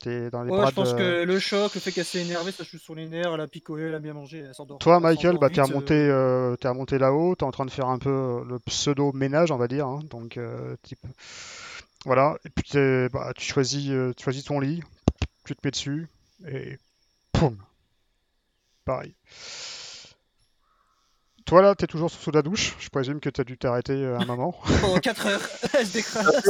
T'es 0.00 0.30
dans 0.30 0.42
les 0.42 0.50
Ouais, 0.50 0.58
bras 0.58 0.70
je 0.70 0.74
pense 0.74 0.92
de- 0.92 0.98
que 0.98 1.24
le 1.24 1.38
choc, 1.38 1.74
le 1.74 1.80
fait 1.80 1.92
qu'elle 1.92 2.04
s'est 2.04 2.20
énervée, 2.20 2.52
ça 2.52 2.62
joue 2.62 2.78
sur 2.78 2.94
les 2.94 3.08
nerfs, 3.08 3.32
elle 3.32 3.40
a 3.40 3.46
picolé, 3.48 3.84
elle 3.84 3.94
a 3.94 4.00
bien 4.00 4.12
mangé, 4.12 4.40
elle 4.40 4.54
s'endort. 4.54 4.78
Toi, 4.78 5.00
Michael, 5.00 5.38
bah, 5.38 5.48
t'es 5.48 5.60
euh, 5.60 5.64
remonté, 5.64 5.94
euh, 5.94 6.56
t'es 6.56 6.68
remonté 6.68 6.98
là-haut, 6.98 7.34
t'es 7.36 7.44
en 7.44 7.50
train 7.50 7.64
de 7.64 7.70
faire 7.70 7.88
un 7.88 7.98
peu 7.98 8.10
euh, 8.10 8.44
le 8.44 8.58
pseudo-ménage, 8.58 9.50
on 9.50 9.56
va 9.56 9.66
dire. 9.68 9.86
hein. 9.86 10.00
Donc, 10.10 10.36
euh, 10.36 10.76
type... 10.82 11.00
Voilà. 12.04 12.36
Et 12.44 12.50
puis, 12.50 12.64
t'es- 12.70 13.08
bah, 13.08 13.32
tu, 13.34 13.46
choisis, 13.46 13.88
euh, 13.90 14.12
tu 14.14 14.24
choisis 14.24 14.44
ton 14.44 14.60
lit, 14.60 14.82
tu 15.44 15.54
te 15.54 15.60
mets 15.64 15.70
dessus, 15.70 16.08
et 16.46 16.78
poum 17.32 17.56
Pareil. 18.84 19.14
Toi, 21.46 21.60
là, 21.60 21.74
t'es 21.74 21.86
toujours 21.86 22.10
sous 22.10 22.30
la 22.30 22.40
douche. 22.40 22.74
Je 22.78 22.88
présume 22.88 23.20
que 23.20 23.28
t'as 23.28 23.44
dû 23.44 23.58
t'arrêter 23.58 23.92
euh, 23.92 24.18
un 24.18 24.24
moment. 24.24 24.54
Pendant 24.80 24.98
4 24.98 25.26
heures, 25.26 25.40
elle 25.78 25.86
se 25.86 25.92
décrase. 25.92 26.42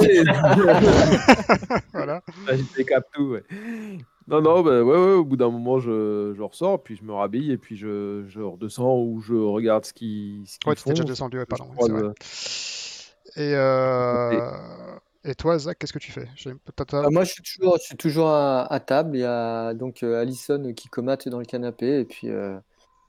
voilà. 1.93 2.23
Ah, 2.49 2.57
J'étais 2.57 2.85
cap 2.85 3.05
tout, 3.13 3.31
ouais. 3.31 3.43
Non, 4.29 4.41
non, 4.41 4.63
bah, 4.63 4.83
ouais, 4.83 4.97
ouais, 4.97 5.13
au 5.15 5.25
bout 5.25 5.37
d'un 5.37 5.51
moment, 5.51 5.81
je, 5.81 6.33
je 6.37 6.43
ressors, 6.43 6.83
puis 6.83 6.97
je 6.97 7.03
me 7.05 7.13
rhabille, 7.13 7.51
et 7.51 7.59
puis 7.59 7.77
je, 7.77 8.25
je 8.29 8.41
redescends 8.41 8.97
ou 8.99 9.21
je 9.21 9.35
regarde 9.35 9.85
ce 9.85 9.93
qu'ils 9.93 10.45
ce 10.47 10.59
qu'ils 10.59 10.71
Ouais, 10.71 10.77
t'étais 10.77 10.91
déjà 10.91 11.05
descendu, 11.05 11.39
ouais, 11.39 11.45
Je 11.51 11.57
pardon. 11.57 11.73
crois 11.75 12.13
Et, 13.37 13.53
euh, 13.55 14.97
et 15.25 15.35
toi, 15.35 15.59
Zach, 15.59 15.77
qu'est-ce 15.79 15.93
que 15.93 15.99
tu 15.99 16.13
fais? 16.13 16.29
Euh, 16.47 17.11
moi, 17.11 17.25
je 17.25 17.33
suis 17.33 17.43
toujours, 17.43 17.77
je 17.79 17.85
suis 17.87 17.97
toujours 17.97 18.29
à, 18.29 18.73
à 18.73 18.81
table. 18.81 19.17
Il 19.17 19.21
y 19.21 19.25
a 19.25 19.75
donc 19.75 20.03
euh, 20.03 20.21
Alison 20.21 20.73
qui 20.75 20.89
comate 20.89 21.29
dans 21.29 21.39
le 21.39 21.45
canapé. 21.47 22.01
Et 22.01 22.05
puis, 22.05 22.31
euh, 22.31 22.57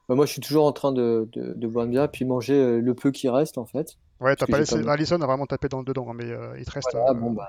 bah, 0.08 0.14
moi, 0.14 0.26
je 0.26 0.32
suis 0.32 0.40
toujours 0.40 0.66
en 0.66 0.72
train 0.72 0.92
de, 0.92 1.28
de, 1.32 1.54
de 1.54 1.66
boire 1.66 1.84
une 1.84 1.92
bière, 1.92 2.10
puis 2.10 2.24
manger 2.24 2.54
euh, 2.54 2.80
le 2.80 2.94
peu 2.94 3.10
qui 3.10 3.28
reste, 3.28 3.58
en 3.58 3.66
fait. 3.66 3.96
Ouais, 4.20 4.34
t'as 4.36 4.46
pas 4.46 4.58
laissé. 4.58 4.82
pas 4.82 4.92
a 4.92 5.26
vraiment 5.26 5.46
tapé 5.46 5.68
dans 5.68 5.78
le 5.80 5.84
dedans, 5.84 6.12
mais 6.14 6.24
euh, 6.24 6.58
il 6.58 6.64
te 6.64 6.70
reste. 6.70 6.88
Voilà, 6.92 7.10
euh, 7.10 7.14
bon, 7.14 7.32
bah. 7.32 7.48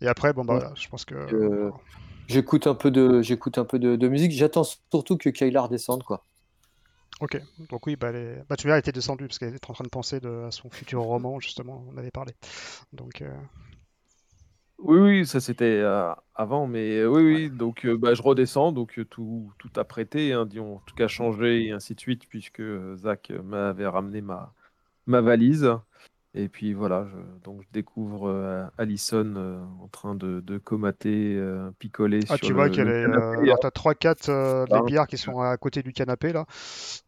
Et 0.00 0.08
après, 0.08 0.32
bon, 0.32 0.44
bah 0.44 0.54
Ouais. 0.54 0.64
je 0.74 0.88
pense 0.88 1.04
que. 1.04 1.70
J'écoute 2.26 2.66
un 2.66 2.74
peu 2.74 2.90
de, 2.90 3.20
j'écoute 3.20 3.58
un 3.58 3.64
peu 3.66 3.78
de, 3.78 3.96
de 3.96 4.08
musique. 4.08 4.32
J'attends 4.32 4.64
surtout 4.64 5.18
que 5.18 5.28
Kayla 5.28 5.62
redescende, 5.62 6.02
quoi. 6.04 6.24
Ok, 7.20 7.40
donc 7.70 7.86
oui, 7.86 7.96
bah, 7.96 8.10
les... 8.10 8.36
bah, 8.48 8.56
tu 8.56 8.68
elle 8.68 8.78
était 8.78 8.92
descendue 8.92 9.26
parce 9.26 9.38
qu'elle 9.38 9.54
était 9.54 9.70
en 9.70 9.74
train 9.74 9.84
de 9.84 9.88
penser 9.88 10.20
de... 10.20 10.44
à 10.46 10.50
son 10.50 10.68
futur 10.68 11.02
roman, 11.02 11.38
justement, 11.38 11.84
on 11.92 11.96
avait 11.96 12.10
parlé. 12.10 12.32
Donc, 12.92 13.22
euh, 13.22 13.30
Oui, 14.78 14.98
oui, 14.98 15.26
ça 15.26 15.40
c'était 15.40 15.64
euh, 15.80 16.12
avant, 16.34 16.66
mais 16.66 16.98
euh, 16.98 17.06
oui, 17.08 17.22
oui, 17.22 17.50
donc 17.50 17.86
euh, 17.86 17.96
bah, 17.96 18.12
je 18.14 18.20
redescends, 18.22 18.72
donc 18.72 19.00
tout, 19.08 19.52
tout 19.58 19.70
apprêté, 19.76 20.32
hein, 20.32 20.46
disons, 20.46 20.76
en 20.76 20.80
tout 20.80 20.94
cas 20.94 21.08
changé 21.08 21.66
et 21.66 21.72
ainsi 21.72 21.94
de 21.94 22.00
suite, 22.00 22.28
puisque 22.28 22.62
Zach 22.96 23.30
m'avait 23.44 23.86
ramené 23.86 24.20
ma, 24.20 24.52
ma 25.06 25.20
valise. 25.22 25.70
Et 26.36 26.48
puis 26.48 26.72
voilà, 26.72 27.06
je, 27.12 27.16
donc 27.44 27.62
je 27.62 27.68
découvre 27.72 28.28
euh, 28.28 28.64
Alison 28.76 29.34
euh, 29.36 29.62
en 29.80 29.86
train 29.86 30.16
de, 30.16 30.40
de 30.40 30.58
comater, 30.58 31.36
euh, 31.36 31.70
picoler 31.78 32.18
Ah, 32.28 32.36
sur 32.36 32.48
tu 32.48 32.52
vois 32.52 32.64
le, 32.66 32.70
qu'elle 32.74 32.88
le 32.88 32.98
est. 32.98 33.04
canapé, 33.04 33.24
euh, 33.24 33.38
hein. 33.38 33.42
Alors, 33.44 33.58
t'as 33.60 33.68
3-4 33.68 34.30
euh, 34.30 34.66
des 34.66 34.80
bières 34.82 35.06
qui 35.06 35.16
sont 35.16 35.40
à 35.40 35.56
côté 35.56 35.84
du 35.84 35.92
canapé, 35.92 36.32
là. 36.32 36.44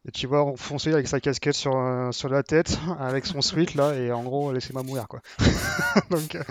Et 0.07 0.11
tu 0.11 0.27
vois 0.27 0.43
enfoncer 0.43 0.93
avec 0.93 1.09
sa 1.09 1.19
casquette 1.19 1.55
sur, 1.55 1.75
euh, 1.75 2.11
sur 2.13 2.29
la 2.29 2.41
tête, 2.43 2.79
avec 3.01 3.25
son 3.25 3.41
sweat, 3.41 3.75
là, 3.75 3.95
et 3.95 4.13
en 4.13 4.23
gros, 4.23 4.53
laissez-moi 4.53 4.83
mourir, 4.83 5.09
quoi. 5.09 5.19
Donc, 6.09 6.35
euh, 6.35 6.43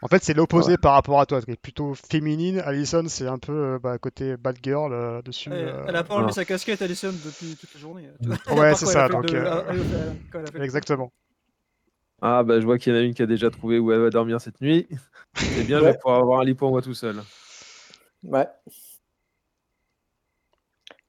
en 0.00 0.08
fait, 0.08 0.24
c'est 0.24 0.32
l'opposé 0.32 0.78
par 0.78 0.94
rapport 0.94 1.20
à 1.20 1.26
toi, 1.26 1.42
qui 1.42 1.50
est 1.50 1.60
plutôt 1.60 1.92
féminine. 1.94 2.60
Alison, 2.64 3.04
c'est 3.06 3.26
un 3.26 3.38
peu 3.38 3.52
euh, 3.52 3.78
bah, 3.78 3.98
côté 3.98 4.38
bad 4.38 4.56
girl 4.62 4.94
euh, 4.94 5.20
dessus. 5.20 5.50
Elle, 5.52 5.68
euh, 5.68 5.84
elle 5.88 5.96
a 5.96 6.04
pas 6.04 6.14
enlevé 6.14 6.32
sa 6.32 6.46
casquette, 6.46 6.80
Alison, 6.80 7.12
depuis 7.12 7.54
toute 7.60 7.74
la 7.74 7.80
journée. 7.80 8.08
tu 8.22 8.28
vois. 8.54 8.60
Ouais, 8.60 8.74
c'est 8.74 8.86
ça, 8.86 9.08
donc, 9.10 9.26
Exactement. 10.58 11.12
Ah, 12.22 12.42
bah 12.42 12.60
je 12.60 12.66
vois 12.66 12.78
qu'il 12.78 12.92
y 12.92 12.96
en 12.96 12.98
a 12.98 13.02
une 13.02 13.14
qui 13.14 13.22
a 13.22 13.26
déjà 13.26 13.50
trouvé 13.50 13.78
où 13.78 13.92
elle 13.92 14.00
va 14.00 14.10
dormir 14.10 14.40
cette 14.40 14.60
nuit. 14.60 14.86
C'est 15.34 15.64
bien, 15.64 15.78
je 15.80 15.84
vais 15.84 15.96
pouvoir 15.98 16.20
avoir 16.20 16.40
un 16.40 16.44
lit 16.44 16.54
pour 16.54 16.70
moi 16.70 16.82
tout 16.82 16.94
seul. 16.94 17.22
Ouais. 18.22 18.46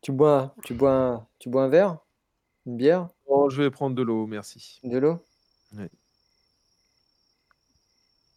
Tu 0.02 0.12
bois, 0.12 0.56
tu 0.64 0.74
bois, 0.74 0.92
un, 0.94 1.28
tu 1.38 1.50
bois 1.50 1.64
un 1.64 1.68
verre, 1.68 1.98
une 2.66 2.78
bière, 2.78 3.10
Bon, 3.28 3.50
je 3.50 3.62
vais 3.62 3.70
prendre 3.70 3.96
de 3.96 4.02
l'eau, 4.02 4.26
merci. 4.26 4.80
de 4.84 4.98
l'eau? 4.98 5.20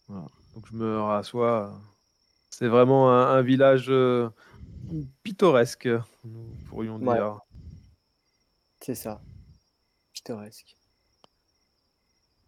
Donc 0.08 0.66
je 0.70 0.74
me 0.76 1.00
rassois. 1.00 1.80
C'est 2.50 2.68
vraiment 2.68 3.10
un, 3.10 3.34
un 3.36 3.42
village 3.42 3.86
euh, 3.88 4.28
pittoresque, 5.22 5.88
nous 6.24 6.46
pourrions 6.68 6.96
Ouais. 6.98 7.14
dire. 7.14 7.38
C'est 8.80 8.94
ça. 8.94 9.20
Pittoresque. 10.12 10.76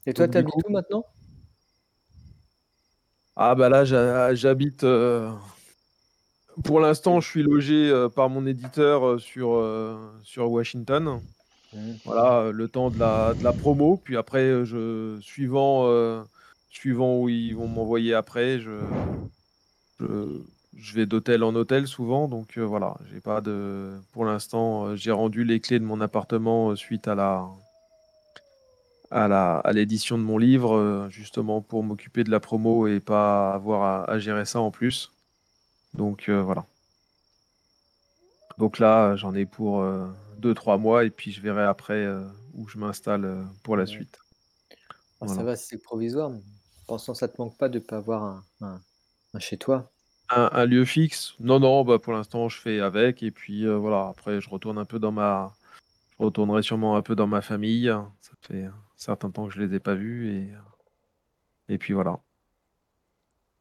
Et 0.06 0.14
toi, 0.14 0.28
t'habites 0.28 0.52
coup- 0.54 0.60
où 0.68 0.72
maintenant? 0.72 1.04
Ah 3.36 3.54
bah 3.54 3.68
là, 3.68 3.84
j'ha- 3.84 4.34
j'habite. 4.34 4.84
euh, 4.84 5.30
Pour 6.64 6.80
l'instant, 6.80 7.20
je 7.20 7.28
suis 7.28 7.42
logé 7.42 7.90
euh, 7.90 8.08
par 8.08 8.30
mon 8.30 8.46
éditeur 8.46 9.06
euh, 9.06 9.18
sur, 9.18 9.62
sur 10.22 10.50
Washington. 10.50 11.20
Voilà, 12.04 12.50
le 12.52 12.68
temps 12.68 12.90
de 12.90 12.98
la, 12.98 13.34
de 13.34 13.44
la 13.44 13.52
promo. 13.52 13.98
Puis 14.02 14.16
après, 14.16 14.64
je, 14.64 15.18
suivant, 15.20 15.86
suivant 16.70 17.18
où 17.20 17.28
ils 17.28 17.54
vont 17.54 17.68
m'envoyer 17.68 18.14
après, 18.14 18.58
je, 18.60 18.70
je, 20.00 20.42
je 20.74 20.94
vais 20.94 21.06
d'hôtel 21.06 21.42
en 21.44 21.54
hôtel 21.54 21.86
souvent. 21.86 22.28
Donc 22.28 22.56
euh, 22.58 22.62
voilà, 22.64 22.96
j'ai 23.10 23.20
pas 23.20 23.40
de. 23.40 23.92
Pour 24.12 24.24
l'instant, 24.24 24.86
euh, 24.86 24.96
j'ai 24.96 25.10
rendu 25.12 25.44
les 25.44 25.60
clés 25.60 25.78
de 25.78 25.84
mon 25.84 26.00
appartement 26.00 26.70
euh, 26.70 26.76
suite 26.76 27.08
à 27.08 27.14
la 27.14 27.46
à 29.10 29.28
la 29.28 29.58
à 29.58 29.72
l'édition 29.72 30.18
de 30.18 30.22
mon 30.22 30.38
livre, 30.38 30.76
euh, 30.76 31.08
justement 31.10 31.62
pour 31.62 31.82
m'occuper 31.84 32.24
de 32.24 32.30
la 32.30 32.40
promo 32.40 32.86
et 32.86 33.00
pas 33.00 33.52
avoir 33.54 33.82
à, 34.08 34.10
à 34.10 34.18
gérer 34.18 34.44
ça 34.44 34.60
en 34.60 34.70
plus. 34.70 35.12
Donc 35.94 36.28
euh, 36.28 36.42
voilà. 36.42 36.66
Donc 38.58 38.78
là, 38.78 39.16
j'en 39.16 39.34
ai 39.34 39.44
pour 39.44 39.84
2-3 40.38 40.78
mois 40.78 41.04
et 41.04 41.10
puis 41.10 41.32
je 41.32 41.40
verrai 41.40 41.64
après 41.64 42.04
euh, 42.04 42.22
où 42.54 42.66
je 42.68 42.78
m'installe 42.78 43.24
euh, 43.24 43.42
pour 43.62 43.76
la 43.76 43.84
Ouais. 43.84 43.88
suite. 43.90 44.18
Ah, 45.20 45.28
Ça 45.28 45.42
va, 45.42 45.56
c'est 45.56 45.78
provisoire. 45.78 46.32
Pensant 46.86 47.14
ça 47.14 47.28
te 47.28 47.40
manque 47.40 47.56
pas 47.58 47.68
de 47.68 47.78
pas 47.78 47.96
avoir 47.96 48.22
un, 48.22 48.44
un- 48.60 48.80
un 49.34 49.38
chez 49.38 49.58
toi. 49.58 49.90
Un, 50.30 50.50
un 50.52 50.66
lieu 50.66 50.84
fixe? 50.84 51.34
Non, 51.40 51.58
non, 51.60 51.84
bah 51.84 51.98
pour 51.98 52.12
l'instant, 52.12 52.48
je 52.48 52.60
fais 52.60 52.80
avec 52.80 53.22
et 53.22 53.30
puis 53.30 53.66
euh, 53.66 53.76
voilà. 53.76 54.08
Après, 54.08 54.40
je 54.40 54.48
retourne 54.50 54.78
un 54.78 54.84
peu 54.84 54.98
dans 54.98 55.12
ma, 55.12 55.54
je 56.18 56.24
retournerai 56.24 56.62
sûrement 56.62 56.96
un 56.96 57.02
peu 57.02 57.16
dans 57.16 57.26
ma 57.28 57.42
famille. 57.42 57.92
Ça 58.22 58.32
fait 58.42 58.66
certain 58.96 59.30
temps 59.30 59.48
que 59.48 59.54
je 59.54 59.60
les 59.62 59.74
ai 59.74 59.80
pas 59.80 59.94
vus 59.94 60.30
et 60.30 60.52
et 61.68 61.78
puis 61.78 61.94
voilà. 61.94 62.20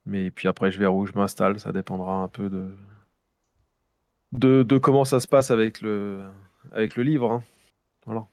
Mais 0.05 0.31
puis 0.31 0.47
après, 0.47 0.71
je 0.71 0.79
verrai 0.79 0.93
où 0.93 1.05
je 1.05 1.13
m'installe. 1.13 1.59
Ça 1.59 1.71
dépendra 1.71 2.15
un 2.23 2.27
peu 2.27 2.49
de 2.49 2.75
de, 4.31 4.77
comment 4.77 5.05
ça 5.05 5.19
se 5.19 5.27
passe 5.27 5.51
avec 5.51 5.81
le 5.81 6.23
avec 6.71 6.95
le 6.95 7.03
livre. 7.03 7.31
hein. 7.31 7.43
Voilà. 8.05 8.27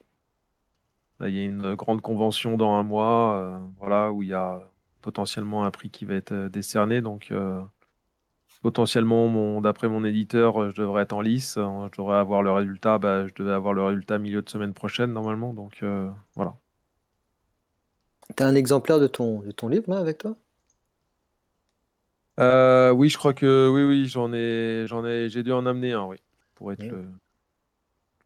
Là, 1.20 1.28
il 1.28 1.34
y 1.36 1.40
a 1.40 1.44
une 1.44 1.74
grande 1.74 2.00
convention 2.02 2.56
dans 2.56 2.74
un 2.74 2.82
mois, 2.82 3.36
euh, 3.38 3.58
voilà, 3.78 4.12
où 4.12 4.22
il 4.22 4.28
y 4.30 4.34
a 4.34 4.60
potentiellement 5.00 5.64
un 5.64 5.70
prix 5.70 5.90
qui 5.90 6.04
va 6.04 6.14
être 6.14 6.32
euh, 6.32 6.48
décerné. 6.48 7.00
Donc, 7.00 7.30
euh, 7.30 7.62
potentiellement, 8.62 9.60
d'après 9.60 9.88
mon 9.88 10.04
éditeur, 10.04 10.62
euh, 10.62 10.70
je 10.70 10.80
devrais 10.82 11.02
être 11.02 11.12
en 11.12 11.20
lice. 11.20 11.56
euh, 11.58 11.88
Je 11.92 11.98
devrais 11.98 12.18
avoir 12.18 12.42
le 12.42 12.52
résultat. 12.52 12.98
Bah, 12.98 13.26
je 13.28 13.34
devais 13.34 13.52
avoir 13.52 13.74
le 13.74 13.82
résultat 13.84 14.18
milieu 14.18 14.42
de 14.42 14.48
semaine 14.50 14.74
prochaine, 14.74 15.12
normalement. 15.12 15.52
Donc, 15.54 15.82
euh, 15.82 16.10
voilà. 16.36 16.54
T'as 18.36 18.46
un 18.46 18.54
exemplaire 18.54 18.98
de 18.98 19.06
ton, 19.06 19.40
de 19.40 19.50
ton 19.52 19.68
livre 19.68 19.90
là 19.90 19.98
avec 19.98 20.18
toi? 20.18 20.36
Euh, 22.40 22.90
oui, 22.90 23.08
je 23.08 23.18
crois 23.18 23.34
que 23.34 23.68
oui, 23.68 23.84
oui, 23.84 24.06
j'en 24.06 24.32
ai, 24.32 24.84
j'en 24.86 25.04
ai, 25.04 25.28
j'ai 25.28 25.42
dû 25.42 25.52
en 25.52 25.66
amener 25.66 25.92
un, 25.92 26.04
oui, 26.06 26.16
pour 26.54 26.72
être 26.72 26.80
Oui. 26.80 26.88
le, 26.88 27.04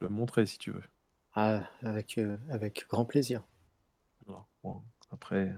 le 0.00 0.08
montrer 0.08 0.46
si 0.46 0.58
tu 0.58 0.70
veux. 0.70 0.82
Ah, 1.34 1.62
avec, 1.82 2.16
euh, 2.18 2.36
avec 2.50 2.86
grand 2.88 3.04
plaisir. 3.04 3.42
Voilà. 4.26 4.44
Bon, 4.62 4.82
après, 5.10 5.52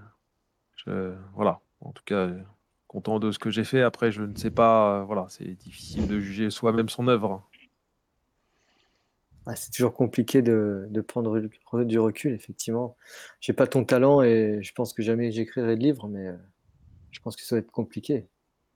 je, 0.77 1.15
voilà. 1.35 1.61
En 1.81 1.93
tout 1.93 2.03
cas, 2.05 2.29
content 2.89 3.21
de 3.21 3.31
ce 3.31 3.39
que 3.39 3.51
j'ai 3.51 3.65
fait. 3.65 3.83
Après, 3.83 4.11
je 4.11 4.23
ne 4.23 4.35
sais 4.35 4.51
pas. 4.51 5.01
euh, 5.01 5.05
voilà, 5.05 5.27
c'est 5.29 5.45
difficile 5.55 6.09
de 6.09 6.19
juger 6.21 6.51
soi-même 6.51 6.89
son 6.89 7.07
œuvre. 7.09 7.48
Ah, 9.51 9.57
c'est 9.57 9.71
toujours 9.71 9.95
compliqué 9.95 10.43
de, 10.43 10.87
de 10.91 11.01
prendre 11.01 11.41
du- 11.85 11.99
recul, 11.99 12.35
effectivement. 12.35 12.97
J'ai 13.41 13.55
pas 13.55 13.67
ton 13.67 13.83
talent 13.83 14.21
et 14.21 14.59
je 14.61 14.73
pense 14.75 14.93
que 14.93 15.03
jamais 15.03 15.33
j'écrirai 15.33 15.75
de 15.75 15.81
livre, 15.81 16.07
mais 16.07 16.27
euh, 16.27 16.37
je 17.13 17.21
pense 17.21 17.35
que 17.35 17.43
ça 17.43 17.57
va 17.57 17.61
être 17.61 17.71
compliqué. 17.71 18.27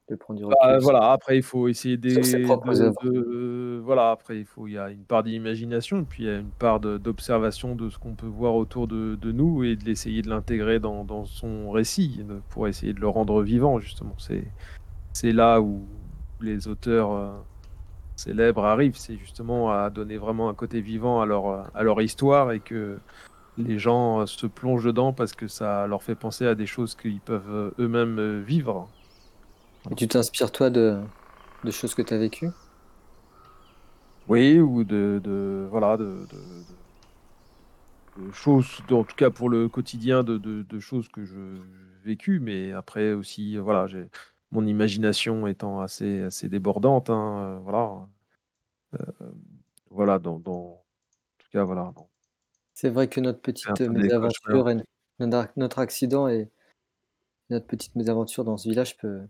de 0.08 0.16
prendre 0.16 0.40
du 0.40 0.46
Bah, 0.46 0.56
recul. 0.62 0.82
voilà, 0.82 1.12
après 1.12 1.36
il 1.36 1.42
faut 1.42 1.68
essayer 1.68 1.98
des, 1.98 2.14
de, 2.16 3.80
voilà, 3.84 4.12
après 4.12 4.38
il 4.38 4.46
faut, 4.46 4.66
il 4.66 4.72
y 4.72 4.78
a 4.78 4.88
une 4.90 5.04
part 5.04 5.22
d'imagination, 5.22 6.04
puis 6.04 6.24
il 6.24 6.26
y 6.26 6.30
a 6.30 6.38
une 6.38 6.50
part 6.50 6.80
d'observation 6.80 7.76
de 7.76 7.90
ce 7.90 7.98
qu'on 7.98 8.14
peut 8.14 8.26
voir 8.26 8.54
autour 8.54 8.88
de, 8.88 9.14
de 9.14 9.30
nous 9.32 9.64
et 9.64 9.76
de 9.76 9.84
l'essayer 9.84 10.22
de 10.22 10.30
l'intégrer 10.30 10.80
dans, 10.80 11.04
dans 11.04 11.26
son 11.26 11.70
récit 11.70 12.20
pour 12.48 12.66
essayer 12.66 12.94
de 12.94 13.00
le 13.00 13.08
rendre 13.08 13.42
vivant 13.42 13.78
justement. 13.78 14.14
C'est, 14.18 14.44
c'est 15.12 15.32
là 15.32 15.60
où 15.60 15.82
les 16.40 16.66
auteurs 16.66 17.12
euh, 17.12 17.32
célèbres 18.16 18.64
arrivent, 18.64 18.96
c'est 18.96 19.16
justement 19.16 19.72
à 19.72 19.90
donner 19.90 20.18
vraiment 20.18 20.48
un 20.48 20.54
côté 20.54 20.80
vivant 20.80 21.20
à 21.20 21.26
leur, 21.26 21.74
à 21.76 21.82
leur 21.82 22.00
histoire 22.02 22.52
et 22.52 22.60
que 22.60 23.00
les 23.56 23.78
gens 23.78 24.26
se 24.26 24.46
plongent 24.46 24.84
dedans 24.86 25.12
parce 25.14 25.34
que 25.34 25.48
ça 25.48 25.86
leur 25.88 26.02
fait 26.04 26.16
penser 26.16 26.46
à 26.46 26.54
des 26.56 26.66
choses 26.66 26.94
qu'ils 26.96 27.22
peuvent 27.22 27.50
euh, 27.50 27.72
eux-mêmes 27.80 28.18
euh, 28.20 28.42
vivre. 28.42 28.92
Et 29.90 29.94
tu 29.94 30.08
t'inspires, 30.08 30.50
toi, 30.52 30.70
de, 30.70 31.00
de 31.64 31.70
choses 31.70 31.94
que 31.94 32.02
tu 32.02 32.14
as 32.14 32.18
vécues? 32.18 32.50
Oui, 34.26 34.58
ou 34.60 34.82
de, 34.84 35.20
de 35.22 35.66
voilà 35.70 35.96
de, 35.96 36.26
de- 36.28 36.64
de- 36.64 36.76
de 38.16 38.30
choses, 38.30 38.82
en 38.90 39.04
tout 39.04 39.14
cas 39.16 39.30
pour 39.30 39.48
le 39.48 39.68
quotidien, 39.68 40.22
de, 40.22 40.36
choses 40.80 41.08
que 41.08 41.24
je 41.24 41.34
j'ai 41.34 42.00
vécues, 42.04 42.40
mais 42.40 42.72
après 42.72 43.12
aussi, 43.12 43.56
voilà, 43.56 43.86
j'ai 43.86 44.08
mon 44.52 44.64
imagination 44.66 45.46
étant 45.48 45.80
assez 45.80 46.20
assez 46.22 46.48
débordante, 46.48 47.10
hein, 47.10 47.56
euh, 47.56 47.58
voilà, 47.58 48.06
Euh, 48.94 49.32
voilà, 49.90 50.18
dans, 50.18 50.38
dans- 50.38 50.74
en 50.74 50.84
tout 51.38 51.48
cas, 51.50 51.64
voilà, 51.64 51.92
dans- 51.96 52.08
C'est 52.74 52.90
vrai 52.90 53.08
que 53.08 53.20
notre 53.20 53.40
petite 53.40 53.68
un 53.70 53.74
peu 53.74 53.88
des 53.88 54.02
mésaventure 54.02 54.68
et 54.70 54.76
notre, 55.18 55.52
notre 55.56 55.78
accident 55.78 56.28
et 56.28 56.50
notre 57.48 57.66
petite 57.66 57.94
mésaventure 57.96 58.44
dans 58.44 58.56
ce 58.58 58.68
village 58.68 58.96
peut, 58.98 59.22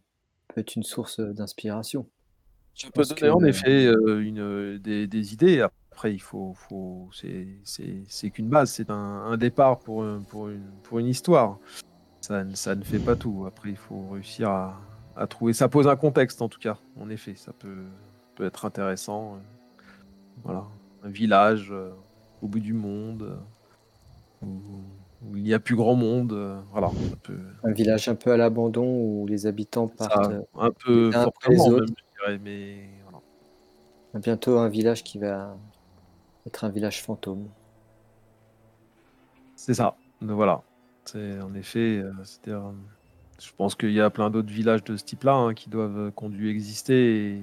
peut 0.48 0.60
être 0.60 0.74
une 0.74 0.82
source 0.82 1.20
d'inspiration. 1.20 2.08
Ça 2.74 2.88
peut 2.88 3.02
pense 3.02 3.08
donner 3.10 3.20
que- 3.20 3.26
en 3.30 3.44
effet 3.44 3.86
euh, 3.86 4.20
une, 4.20 4.40
euh, 4.40 4.78
des, 4.80 5.06
des 5.06 5.32
idées. 5.32 5.60
Après, 5.92 6.12
il 6.12 6.20
faut, 6.20 6.54
faut 6.54 7.08
c'est, 7.12 7.46
c'est, 7.64 8.02
c'est 8.08 8.30
qu'une 8.30 8.48
base, 8.48 8.72
c'est 8.72 8.90
un, 8.90 8.94
un 8.96 9.36
départ 9.36 9.78
pour, 9.78 10.02
un- 10.02 10.22
pour, 10.22 10.48
une, 10.48 10.66
pour 10.82 10.98
une 10.98 11.06
histoire. 11.06 11.58
Ça, 12.20 12.42
ne- 12.44 12.54
ça 12.56 12.74
ne 12.74 12.82
fait 12.82 12.98
pas 12.98 13.14
tout. 13.14 13.44
Après, 13.46 13.70
il 13.70 13.76
faut 13.76 14.08
réussir 14.08 14.48
à, 14.50 14.80
à 15.16 15.26
trouver. 15.26 15.52
Ça 15.52 15.68
pose 15.68 15.88
un 15.88 15.96
contexte, 15.96 16.42
en 16.42 16.48
tout 16.48 16.58
cas. 16.60 16.78
En 17.00 17.08
effet, 17.10 17.34
ça 17.36 17.52
peut, 17.52 17.84
peut 18.34 18.44
être 18.44 18.64
intéressant. 18.64 19.38
Voilà, 20.44 20.64
un 21.04 21.08
village 21.10 21.70
euh, 21.70 21.90
au 22.40 22.48
bout 22.48 22.60
du 22.60 22.72
monde, 22.72 23.22
euh, 23.22 24.46
où, 24.46 24.48
où 25.30 25.36
il 25.36 25.42
n'y 25.42 25.54
a 25.54 25.60
plus 25.60 25.76
grand 25.76 25.94
monde. 25.94 26.32
euh, 26.32 26.60
Voilà, 26.72 26.88
ça 26.88 27.16
peut. 27.22 27.38
Un 27.64 27.72
village 27.72 28.08
un 28.08 28.14
peu 28.14 28.32
à 28.32 28.36
l'abandon 28.36 28.84
où 28.86 29.26
les 29.26 29.46
habitants 29.46 29.88
partent. 29.88 30.32
un 30.58 30.70
peu 30.70 31.10
les 31.10 31.16
uns 31.16 31.22
après 31.22 31.50
les 31.50 31.56
fortement, 31.56 31.76
autres. 31.76 31.86
même, 31.86 31.94
je 31.96 32.24
dirais, 32.26 32.38
mais 32.42 32.88
voilà. 33.04 33.20
Bientôt 34.14 34.58
un 34.58 34.68
village 34.68 35.04
qui 35.04 35.18
va 35.18 35.56
être 36.46 36.64
un 36.64 36.68
village 36.70 37.02
fantôme. 37.02 37.48
C'est 39.56 39.74
ça. 39.74 39.96
Donc, 40.20 40.30
Voilà. 40.36 40.62
C'est 41.04 41.40
en 41.40 41.52
effet, 41.54 42.02
c'est-à-dire, 42.22 42.66
euh, 42.66 42.72
je 43.42 43.50
pense 43.56 43.74
qu'il 43.74 43.92
y 43.92 44.00
a 44.00 44.10
plein 44.10 44.30
d'autres 44.30 44.52
villages 44.52 44.84
de 44.84 44.96
ce 44.96 45.04
type-là 45.04 45.34
hein, 45.34 45.54
qui 45.54 45.68
doivent, 45.68 45.98
euh, 45.98 46.10
qui 46.10 46.24
ont 46.24 46.30
dû 46.30 46.50
exister 46.50 47.36
et 47.36 47.42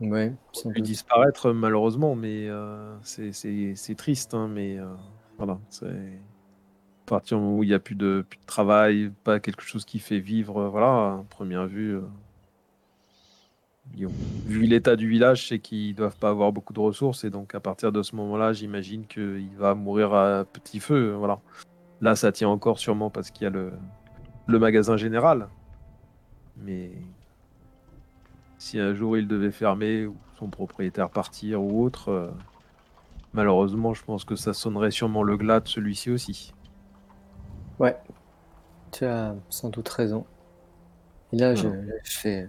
Ouais, 0.00 0.32
dû 0.74 0.80
disparaître 0.80 1.52
malheureusement, 1.52 2.14
mais 2.14 2.48
euh, 2.48 2.96
c'est- 3.02 3.94
triste, 3.96 4.34
hein, 4.34 4.48
mais 4.48 4.78
euh, 4.78 4.86
voilà, 5.36 5.58
c'est 5.68 5.86
à 5.86 7.06
partir 7.06 7.36
du 7.36 7.44
moment 7.44 7.58
où 7.58 7.64
il 7.64 7.68
n'y 7.68 7.74
a 7.74 7.78
plus 7.78 7.96
de, 7.96 8.24
plus 8.28 8.38
de 8.38 8.46
travail, 8.46 9.12
pas 9.24 9.40
quelque 9.40 9.62
chose 9.62 9.84
qui 9.84 9.98
fait 9.98 10.20
vivre, 10.20 10.58
euh, 10.58 10.68
voilà, 10.68 10.86
à 10.86 11.24
première 11.28 11.66
vue, 11.66 11.96
euh, 11.96 12.02
vu 14.46 14.62
l'état 14.62 14.96
du 14.96 15.08
village, 15.08 15.48
c'est 15.48 15.58
qu'ils 15.58 15.94
doivent 15.94 16.16
pas 16.16 16.30
avoir 16.30 16.52
beaucoup 16.52 16.72
de 16.72 16.80
ressources, 16.80 17.24
et 17.24 17.30
donc 17.30 17.54
à 17.54 17.60
partir 17.60 17.92
de 17.92 18.02
ce 18.02 18.14
moment-là, 18.16 18.52
j'imagine 18.52 19.06
qu'il 19.06 19.50
va 19.56 19.74
mourir 19.74 20.14
à 20.14 20.44
petit 20.44 20.80
feu, 20.80 21.12
voilà. 21.12 21.40
Là, 22.00 22.16
ça 22.16 22.32
tient 22.32 22.48
encore 22.48 22.78
sûrement 22.78 23.10
parce 23.10 23.30
qu'il 23.30 23.44
y 23.44 23.46
a 23.46 23.50
le, 23.50 23.72
le 24.50 24.58
magasin 24.58 24.96
général, 24.96 25.48
mais 26.56 26.92
si 28.58 28.78
un 28.78 28.94
jour 28.94 29.16
il 29.16 29.26
devait 29.26 29.50
fermer 29.50 30.06
ou 30.06 30.16
son 30.38 30.48
propriétaire 30.48 31.10
partir 31.10 31.62
ou 31.62 31.82
autre, 31.84 32.08
euh, 32.10 32.30
malheureusement, 33.32 33.94
je 33.94 34.04
pense 34.04 34.24
que 34.24 34.36
ça 34.36 34.52
sonnerait 34.54 34.90
sûrement 34.90 35.22
le 35.22 35.36
glas 35.36 35.60
de 35.60 35.68
celui-ci 35.68 36.10
aussi. 36.10 36.54
Ouais, 37.78 37.96
tu 38.92 39.04
as 39.04 39.34
sans 39.48 39.70
doute 39.70 39.88
raison. 39.88 40.26
Et 41.32 41.36
là, 41.38 41.54
je, 41.54 41.68
Alors. 41.68 41.84
je 42.04 42.18
fais 42.18 42.48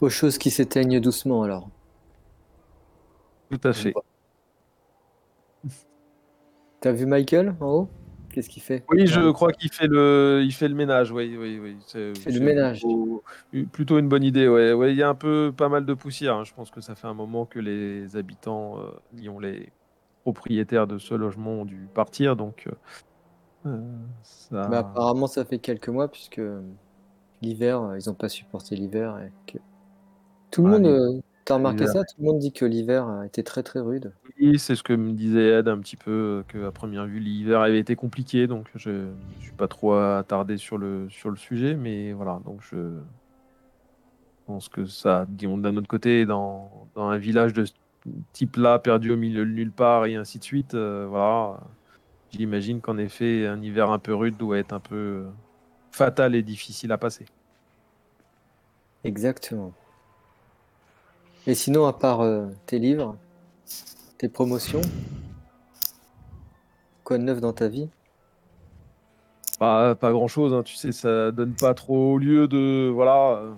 aux 0.00 0.10
choses 0.10 0.38
qui 0.38 0.50
s'éteignent 0.50 1.00
doucement 1.00 1.42
alors. 1.42 1.68
Tout 3.50 3.60
à 3.64 3.72
fait. 3.72 3.94
T'as 6.80 6.92
vu 6.92 7.06
Michael 7.06 7.54
en 7.60 7.66
haut? 7.66 7.88
Qu'est-ce 8.32 8.48
qu'il 8.48 8.62
fait 8.62 8.84
Oui, 8.88 9.06
je 9.06 9.30
crois 9.32 9.52
qu'il 9.52 9.70
fait 9.72 9.86
le, 9.88 10.40
il 10.44 10.52
fait 10.52 10.68
le 10.68 10.74
ménage. 10.74 11.10
Oui, 11.10 11.36
oui, 11.38 11.58
oui. 11.60 11.76
C'est 11.86 12.16
fait 12.16 12.30
le 12.30 12.40
ménage. 12.40 12.80
Plutôt, 12.80 13.22
plutôt 13.72 13.98
une 13.98 14.08
bonne 14.08 14.22
idée. 14.24 14.46
Ouais, 14.48 14.72
ouais. 14.72 14.92
Il 14.92 14.96
y 14.96 15.02
a 15.02 15.08
un 15.08 15.14
peu, 15.14 15.52
pas 15.56 15.68
mal 15.68 15.84
de 15.84 15.94
poussière. 15.94 16.36
hein. 16.36 16.44
Je 16.44 16.54
pense 16.54 16.70
que 16.70 16.80
ça 16.80 16.94
fait 16.94 17.08
un 17.08 17.14
moment 17.14 17.44
que 17.44 17.58
les 17.58 18.16
habitants, 18.16 18.78
euh, 18.78 18.90
qui 19.16 19.28
ont 19.28 19.38
les 19.40 19.72
propriétaires 20.22 20.86
de 20.86 20.98
ce 20.98 21.14
logement 21.14 21.62
ont 21.62 21.64
dû 21.64 21.88
partir, 21.94 22.36
donc 22.36 22.68
euh, 22.68 22.72
euh, 23.66 23.80
ça. 24.22 24.68
Bah, 24.68 24.78
apparemment, 24.80 25.26
ça 25.26 25.44
fait 25.44 25.58
quelques 25.58 25.88
mois 25.88 26.08
puisque 26.08 26.40
l'hiver, 27.42 27.82
euh, 27.82 27.98
ils 27.98 28.08
n'ont 28.08 28.14
pas 28.14 28.28
supporté 28.28 28.76
l'hiver 28.76 29.18
et 29.18 29.32
que 29.50 29.58
tout 30.50 30.66
le 30.66 30.74
Ah, 30.74 30.78
monde. 30.78 31.22
Euh, 31.40 31.44
T'as 31.44 31.54
remarqué 31.56 31.86
ça? 31.86 32.04
Tout 32.04 32.16
le 32.18 32.24
monde 32.26 32.38
dit 32.38 32.52
que 32.52 32.64
l'hiver 32.64 33.06
a 33.08 33.26
été 33.26 33.42
très 33.44 33.62
très 33.62 33.80
rude. 33.80 34.12
Oui, 34.38 34.58
c'est 34.58 34.76
ce 34.76 34.82
que 34.82 34.92
me 34.92 35.12
disait 35.12 35.58
Ed 35.58 35.68
un 35.68 35.78
petit 35.78 35.96
peu, 35.96 36.10
euh, 36.10 36.42
que 36.48 36.66
à 36.66 36.72
première 36.72 37.06
vue 37.06 37.20
l'hiver 37.20 37.60
avait 37.60 37.78
été 37.80 37.96
compliqué, 37.96 38.46
donc 38.46 38.68
je 38.74 38.90
ne 38.90 39.40
suis 39.40 39.52
pas 39.52 39.68
trop 39.68 39.94
attardé 39.94 40.56
sur 40.56 40.78
le, 40.78 41.08
sur 41.10 41.30
le 41.30 41.36
sujet, 41.36 41.74
mais 41.74 42.12
voilà, 42.12 42.40
donc 42.44 42.60
je 42.62 43.00
pense 44.46 44.68
que 44.68 44.84
ça, 44.86 45.26
disons, 45.28 45.58
d'un 45.58 45.76
autre 45.76 45.88
côté, 45.88 46.26
dans, 46.26 46.88
dans 46.94 47.08
un 47.08 47.18
village 47.18 47.52
de 47.52 47.64
ce 47.64 47.72
type-là, 48.32 48.78
perdu 48.78 49.10
au 49.12 49.16
milieu 49.16 49.44
de 49.46 49.50
nulle 49.50 49.72
part 49.72 50.06
et 50.06 50.16
ainsi 50.16 50.38
de 50.38 50.44
suite, 50.44 50.74
euh, 50.74 51.06
voilà, 51.08 51.60
j'imagine 52.30 52.80
qu'en 52.80 52.98
effet, 52.98 53.46
un 53.46 53.62
hiver 53.62 53.90
un 53.90 53.98
peu 53.98 54.14
rude 54.14 54.36
doit 54.36 54.58
être 54.58 54.72
un 54.72 54.80
peu 54.80 54.96
euh, 54.96 55.30
fatal 55.92 56.34
et 56.34 56.42
difficile 56.42 56.92
à 56.92 56.98
passer. 56.98 57.26
Exactement. 59.04 59.74
Et 61.46 61.54
sinon, 61.54 61.86
à 61.86 61.92
part 61.92 62.20
euh, 62.20 62.46
tes 62.66 62.78
livres, 62.78 63.16
tes 64.18 64.28
promotions, 64.28 64.82
quoi 67.02 67.18
de 67.18 67.22
neuf 67.22 67.40
dans 67.40 67.52
ta 67.52 67.68
vie? 67.68 67.88
Pas, 69.58 69.94
pas 69.94 70.12
grand 70.12 70.28
chose, 70.28 70.62
tu 70.64 70.74
sais, 70.74 70.92
ça 70.92 71.32
donne 71.32 71.54
pas 71.54 71.74
trop 71.74 72.18
lieu 72.18 72.46
de, 72.46 72.88
voilà, 72.88 73.38
euh, 73.38 73.52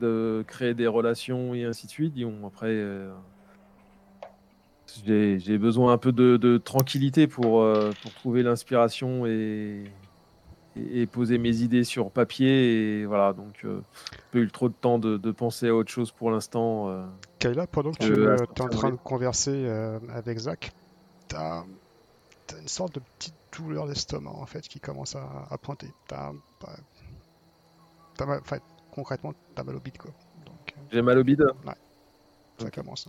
de 0.00 0.44
créer 0.46 0.74
des 0.74 0.86
relations 0.86 1.54
et 1.54 1.64
ainsi 1.64 1.86
de 1.86 1.90
suite. 1.90 2.14
Disons. 2.14 2.46
Après, 2.46 2.68
euh, 2.70 3.10
j'ai 5.06 5.58
besoin 5.58 5.92
un 5.92 5.98
peu 5.98 6.12
de, 6.12 6.36
de 6.36 6.58
tranquillité 6.58 7.26
pour, 7.28 7.64
pour 8.02 8.14
trouver 8.14 8.42
l'inspiration 8.42 9.26
et, 9.26 9.84
et, 10.78 11.02
et 11.02 11.06
poser 11.06 11.38
mes 11.38 11.56
idées 11.62 11.84
sur 11.84 12.10
papier. 12.10 13.00
Et 13.00 13.06
voilà, 13.06 13.32
donc, 13.32 13.64
euh, 13.64 13.80
j'ai 14.12 14.18
pas 14.32 14.38
eu 14.38 14.48
trop 14.50 14.68
de 14.68 14.74
temps 14.74 14.98
de, 14.98 15.16
de 15.16 15.30
penser 15.30 15.68
à 15.68 15.74
autre 15.74 15.90
chose 15.90 16.10
pour 16.12 16.30
l'instant. 16.30 16.88
euh. 16.90 17.04
Kayla, 17.38 17.66
pendant 17.66 17.92
que 17.92 18.04
Euh, 18.04 18.44
tu 18.54 18.62
à 18.62 18.64
es 18.64 18.66
en 18.66 18.68
train 18.68 18.90
de 18.90 18.96
converser 18.96 19.50
euh, 19.52 19.98
avec 20.10 20.38
Zach, 20.38 20.70
t'as 21.28 21.64
as 22.54 22.58
une 22.60 22.68
sorte 22.68 22.94
de 22.94 23.00
petite 23.18 23.34
douleur 23.56 23.86
d'estomac 23.86 24.30
en 24.30 24.46
fait 24.46 24.66
qui 24.66 24.80
commence 24.80 25.14
à, 25.16 25.46
à 25.50 25.58
pointer. 25.58 25.92
Mal- 28.26 28.40
enfin, 28.40 28.58
concrètement, 28.90 29.32
t'as 29.54 29.62
mal 29.62 29.76
au 29.76 29.80
bide 29.80 29.98
quoi. 29.98 30.10
Euh, 30.10 30.80
J'ai 30.90 31.02
mal 31.02 31.18
au 31.18 31.24
bide? 31.24 31.44
ça 32.58 32.64
Ok. 32.66 32.74
commence. 32.74 33.08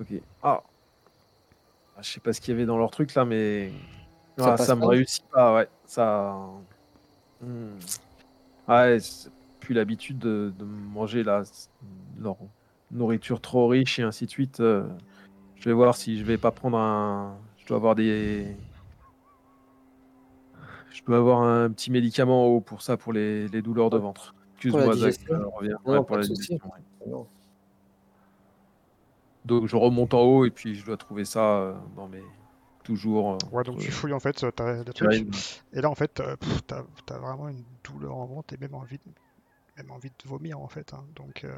Ok. 0.00 0.08
Ah. 0.42 0.62
Ah, 1.96 2.02
Je 2.02 2.10
sais 2.10 2.20
pas 2.20 2.32
ce 2.32 2.40
qu'il 2.40 2.52
y 2.52 2.56
avait 2.56 2.66
dans 2.66 2.78
leur 2.78 2.90
truc 2.90 3.14
là, 3.14 3.24
mais 3.24 3.70
Ça 4.38 4.54
Ah, 4.54 4.56
ça 4.56 4.74
me 4.76 4.86
réussit 4.86 5.26
pas, 5.28 5.54
ouais. 5.54 5.68
Ça. 5.88 6.36
Hmm. 7.40 7.78
Ouais, 8.68 9.00
c'est 9.00 9.30
plus 9.58 9.74
l'habitude 9.74 10.18
de, 10.18 10.52
de 10.58 10.64
manger 10.64 11.24
leur 11.24 12.36
nourriture 12.90 13.40
trop 13.40 13.66
riche 13.68 13.98
et 13.98 14.02
ainsi 14.02 14.26
de 14.26 14.30
suite. 14.30 14.60
euh, 14.60 14.86
Je 15.56 15.64
vais 15.68 15.72
voir 15.74 15.96
si 15.96 16.18
je 16.18 16.24
vais 16.24 16.36
pas 16.38 16.50
prendre 16.50 16.76
un. 16.78 17.36
Je 17.56 17.66
dois 17.66 17.78
avoir 17.78 17.94
des. 17.94 18.54
Je 20.90 21.02
dois 21.04 21.16
avoir 21.18 21.42
un 21.42 21.70
petit 21.70 21.90
médicament 21.90 22.44
en 22.44 22.48
haut 22.48 22.60
pour 22.60 22.82
ça, 22.82 22.96
pour 22.98 23.12
les, 23.14 23.48
les 23.48 23.62
douleurs 23.62 23.88
de 23.90 23.96
ventre. 23.98 24.34
Excuse-moi, 24.56 24.94
Zach, 24.94 25.12
digestion 25.12 25.38
je 25.40 25.56
reviens. 25.56 25.76
Non, 25.86 25.90
Ouais, 25.90 25.96
non, 25.96 26.04
pour 26.04 26.06
pas 26.08 26.16
la 26.16 26.22
de 26.22 26.26
souci. 26.26 26.40
digestion, 26.48 26.70
ouais. 26.74 27.10
Non. 27.10 27.26
Donc 29.44 29.66
je 29.66 29.76
remonte 29.76 30.12
en 30.12 30.20
haut 30.22 30.44
et 30.44 30.50
puis 30.50 30.74
je 30.74 30.84
dois 30.84 30.96
trouver 30.98 31.24
ça 31.24 31.40
euh, 31.40 31.74
dans 31.96 32.08
mes. 32.08 32.22
Toujours. 32.88 33.32
euh, 33.34 33.38
Ouais, 33.52 33.62
donc 33.64 33.78
tu 33.80 33.92
fouilles 33.92 34.14
en 34.14 34.20
fait, 34.20 34.40
des 34.42 34.48
je 34.48 34.92
trucs. 34.92 35.18
une- 35.18 35.30
Et 35.74 35.80
là 35.82 35.90
en 35.90 35.94
fait, 35.94 36.20
euh, 36.20 36.34
t'as 36.66 36.82
as 37.14 37.18
vraiment 37.18 37.48
une 37.48 37.62
douleur 37.84 38.16
en 38.16 38.26
ventre 38.26 38.54
et 38.54 38.56
même 38.56 38.74
envie 38.74 38.98
de, 38.98 39.12
même 39.76 39.90
envie 39.90 40.08
de 40.10 40.28
vomir 40.28 40.58
en 40.58 40.68
fait. 40.68 40.92
hein. 40.94 41.04
Donc, 41.14 41.44
euh, 41.44 41.54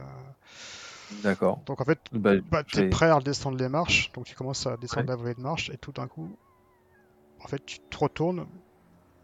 D'accord. 1.23 1.63
donc 1.67 1.81
en 1.81 1.85
fait, 1.85 2.01
Bah, 2.13 2.35
bah, 2.51 2.65
tu 2.65 2.81
es 2.81 2.91
prêt 2.91 3.09
à 3.09 3.15
redescendre 3.15 3.57
les 3.59 3.69
marches, 3.69 4.11
donc 4.13 4.27
tu 4.27 4.35
commences 4.35 4.67
à 4.67 4.77
descendre 4.77 5.09
la 5.09 5.17
vallée 5.17 5.35
de 5.35 5.41
marche 5.41 5.71
et 5.71 5.79
tout 5.79 5.93
d'un 5.93 6.09
coup, 6.09 6.37
en 7.45 7.49
fait, 7.49 7.65
tu 7.65 7.79
te 7.91 7.97
retournes 7.97 8.47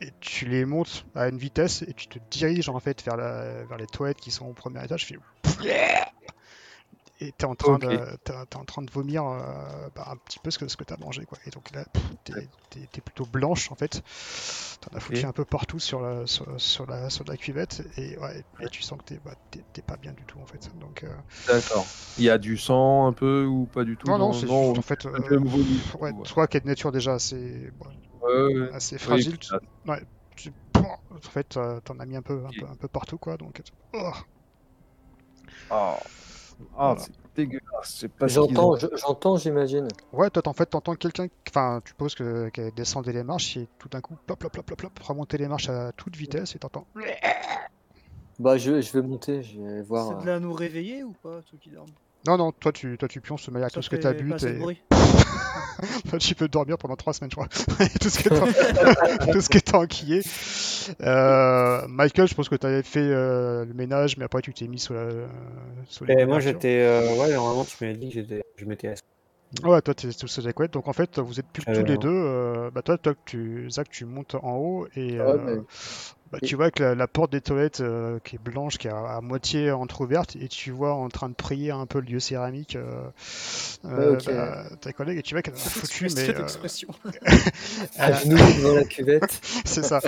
et 0.01 0.13
tu 0.21 0.47
les 0.47 0.65
montes 0.65 1.05
à 1.15 1.29
une 1.29 1.39
vitesse 1.39 1.83
et 1.83 1.93
tu 1.95 2.07
te 2.07 2.19
diriges 2.31 2.69
en 2.69 2.79
fait 2.81 3.03
vers, 3.03 3.17
la, 3.17 3.65
vers 3.65 3.79
les 3.79 3.87
toilettes 3.87 4.21
qui 4.21 4.31
sont 4.31 4.47
au 4.47 4.53
premier 4.53 4.85
étage. 4.85 5.07
Fais... 5.07 5.19
Et 7.21 7.33
t'es 7.33 7.47
en 7.47 7.55
train 7.55 7.79
de 7.79 7.87
t'es, 8.25 8.33
t'es 8.51 8.57
en 8.57 8.65
train 8.65 8.83
de 8.83 8.91
vomir 8.91 9.25
euh, 9.25 9.89
bah, 9.95 10.09
un 10.11 10.17
petit 10.17 10.39
peu 10.39 10.51
ce 10.51 10.59
que 10.59 10.69
ce 10.69 10.77
que 10.77 10.85
t'as 10.85 10.99
mangé 10.99 11.25
quoi. 11.25 11.39
Et 11.47 11.51
donc 11.51 11.71
là, 11.71 11.85
t'es, 12.25 13.01
plutôt 13.01 13.25
blanche 13.25 13.71
en 13.73 13.75
fait. 13.75 14.03
T'en 14.81 14.97
as 14.97 15.01
foutu 15.01 15.25
un 15.25 15.33
peu 15.33 15.45
partout 15.45 15.79
sur 15.79 16.01
la 16.01 16.27
sur, 16.27 16.45
sur 16.61 16.87
la 16.87 17.09
sur 17.09 17.25
la 17.25 17.37
cuvette 17.37 17.83
et 17.97 18.19
ouais, 18.19 18.45
et 18.61 18.69
tu 18.69 18.83
sens 18.83 18.99
que 18.99 19.05
t'es, 19.05 19.19
bah, 19.25 19.35
t'es, 19.51 19.65
t'es 19.73 19.83
pas 19.83 19.97
bien 19.97 20.13
du 20.13 20.25
tout 20.27 20.39
en 20.41 20.47
fait. 20.47 20.69
Donc 20.79 21.05
euh, 21.05 21.09
D'accord. 21.49 21.87
Il 22.19 22.25
y 22.25 22.31
a 22.31 22.37
du 22.37 22.59
sang 22.59 23.07
un 23.07 23.13
peu 23.13 23.47
ou 23.47 23.65
pas 23.67 23.85
du 23.85 23.97
tout? 23.97 24.09
Non 24.09 24.19
non, 24.19 24.33
c'est 24.35 24.47
non, 24.47 24.75
juste 24.75 24.79
en 24.79 24.83
fait. 24.83 25.07
euh, 25.07 25.39
vomi, 25.45 25.81
ouais, 26.01 26.13
ouais. 26.13 26.25
toi 26.25 26.47
qui 26.47 26.59
es 26.59 26.61
de 26.61 26.67
nature 26.67 26.93
déjà 26.93 27.15
assez 27.15 27.71
bon, 27.79 27.87
Ouais, 28.23 28.55
ouais. 28.55 28.73
assez 28.75 28.97
Oui, 28.97 29.01
fragile, 29.01 29.39
puis 29.39 29.49
tu- 29.49 29.55
là, 29.87 30.01
tu- 30.37 30.53
en 30.75 31.21
fait, 31.21 31.57
euh, 31.57 31.81
t'en 31.81 31.99
as 31.99 32.07
mis 32.07 32.17
un 32.17 32.23
peu, 32.23 32.45
un 32.45 32.51
peu, 32.51 32.67
un 32.67 32.77
peu 32.77 32.89
partout, 32.89 33.17
quoi. 33.19 33.37
Donc, 33.37 33.63
oh, 33.95 34.13
Ah, 35.71 35.99
Ah, 36.77 36.95
Voilà. 36.95 37.01
c'est 37.01 37.13
dégueulasse. 37.35 37.63
C'est 37.83 38.09
pas 38.09 38.29
ce 38.29 38.41
qu'ils 38.41 38.55
J'entends, 38.57 38.77
j'entends, 38.97 39.37
j'imagine. 39.37 39.89
ouais, 40.13 40.31
toi, 40.31 40.43
en 40.47 40.53
fait, 40.53 40.67
t'entends 40.67 40.95
quelqu'un, 40.95 41.27
enfin, 41.49 41.81
tu 41.85 41.95
poses 41.95 42.15
que 42.15 42.49
qu'elle 42.49 42.73
descendait 42.73 43.13
les 43.13 43.23
marches 43.23 43.57
et 43.59 43.69
tout 43.79 43.89
d'un 43.89 44.01
coup, 44.01 44.17
plop, 44.27 44.39
plop, 44.39 44.51
plop, 44.53 44.65
plop, 44.65 44.77
plop, 44.79 44.99
remonter 45.01 45.37
les 45.39 45.49
marches 45.49 45.69
à 45.69 45.93
toute 45.93 46.17
vitesse 46.17 46.55
et 46.55 46.59
t'entends. 46.59 46.87
Bah, 48.39 48.57
je, 48.59 48.81
je 48.81 48.93
vais 48.93 49.03
monter, 49.07 49.43
je 49.43 49.61
vais 49.61 49.83
voir. 49.83 50.09
C'est 50.09 50.23
de 50.23 50.27
là 50.27 50.37
à 50.37 50.41
nous 50.41 50.53
réveiller 50.53 51.03
ou 51.05 51.13
pas, 51.23 51.41
ceux 51.51 51.57
qui 51.59 51.71
dorment? 51.71 51.89
Non, 52.27 52.37
non, 52.37 52.53
toi, 52.53 52.73
tu, 52.73 52.97
toi, 52.99 53.09
tu 53.09 53.21
pionces 53.21 53.43
Ça 53.43 53.71
tout 53.71 53.83
ce 53.83 53.91
que 53.91 53.97
t'as 53.97 54.13
bu, 54.13 54.33
toi, 56.09 56.19
tu 56.19 56.35
peux 56.35 56.49
dormir 56.49 56.79
pendant 56.79 56.97
trois 56.97 57.13
semaines, 57.13 57.31
je 57.31 57.37
crois. 57.37 57.49
tout 58.01 58.09
ce 59.41 59.49
que 59.49 59.59
t'as 59.59 59.79
enquillé. 59.79 60.23
Euh, 61.03 61.87
Michael, 61.89 62.29
je 62.29 62.35
pense 62.35 62.49
que 62.49 62.57
t'avais 62.57 62.83
fait 62.83 63.01
euh, 63.01 63.65
le 63.65 63.75
ménage, 63.75 64.17
mais 64.17 64.25
après, 64.25 64.43
tu 64.43 64.53
t'es 64.53 64.67
mis 64.67 64.79
sous 64.79 64.95
la, 64.95 65.09
sous 65.89 66.05
les 66.05 66.25
moi 66.25 66.41
j'étais. 66.41 66.81
euh, 66.81 67.17
ouais, 67.17 67.33
normalement 67.33 67.65
tu 67.65 67.77
m'avais 67.81 67.97
dit 67.97 68.11
que 68.11 68.43
je 68.57 68.65
m'étais 68.65 68.89
assis. 68.89 69.03
Ouais, 69.63 69.81
toi, 69.81 69.95
t'es 69.95 70.13
tous 70.13 70.27
ces 70.27 70.53
couettes. 70.53 70.73
Donc, 70.73 70.89
en 70.89 70.93
fait, 70.93 71.19
vous 71.21 71.39
êtes 71.39 71.47
plus 71.53 71.65
que 71.65 71.71
tous 71.71 71.85
les 71.85 71.97
un- 71.97 71.99
deux. 71.99 72.09
euh, 72.11 72.71
bah, 72.73 72.83
toi, 72.83 72.99
toi, 72.99 73.15
tu, 73.25 73.71
Zach, 73.71 73.89
tu 73.89 74.05
montes 74.05 74.35
en 74.35 74.57
haut 74.57 74.87
et 74.97 75.19
Ah 75.19 75.25
ouais, 75.31 75.39
euh, 75.39 75.57
mais- 75.59 75.67
bah, 76.33 76.41
tu 76.43 76.57
vois 76.57 76.71
que 76.73 76.83
la, 76.83 76.95
la 76.97 77.09
porte 77.09 77.33
des 77.33 77.41
toilettes 77.41 77.81
euh, 77.81 78.19
qui 78.25 78.37
est 78.37 78.39
blanche, 78.41 78.79
qui 78.79 78.89
est 78.89 78.91
à, 78.91 79.17
à 79.17 79.21
moitié 79.21 79.71
entrouverte, 79.71 80.37
et 80.37 80.49
tu 80.49 80.73
vois 80.73 80.95
en 80.95 81.09
train 81.09 81.29
de 81.29 81.35
prier 81.35 81.71
un 81.71 81.87
peu 81.87 82.01
le 82.01 82.07
dieu 82.07 82.21
céramique 82.21 82.77
euh, 82.77 83.11
euh, 83.87 84.21
ok. 84.21 84.27
bah, 84.27 84.65
ta 84.81 84.93
collègue, 84.93 85.19
et 85.19 85.23
tu 85.23 85.35
vois 85.35 85.43
qu'elle 85.43 85.55
a 85.55 85.71
foutu, 85.71 86.11
mais 86.11 86.31
euh. 86.31 86.53
À 87.99 88.13
genoux 88.13 88.37
devant 88.37 88.75
la 88.75 88.85
cuvette. 88.85 89.41
c'est 89.65 89.83
ça. 89.83 90.01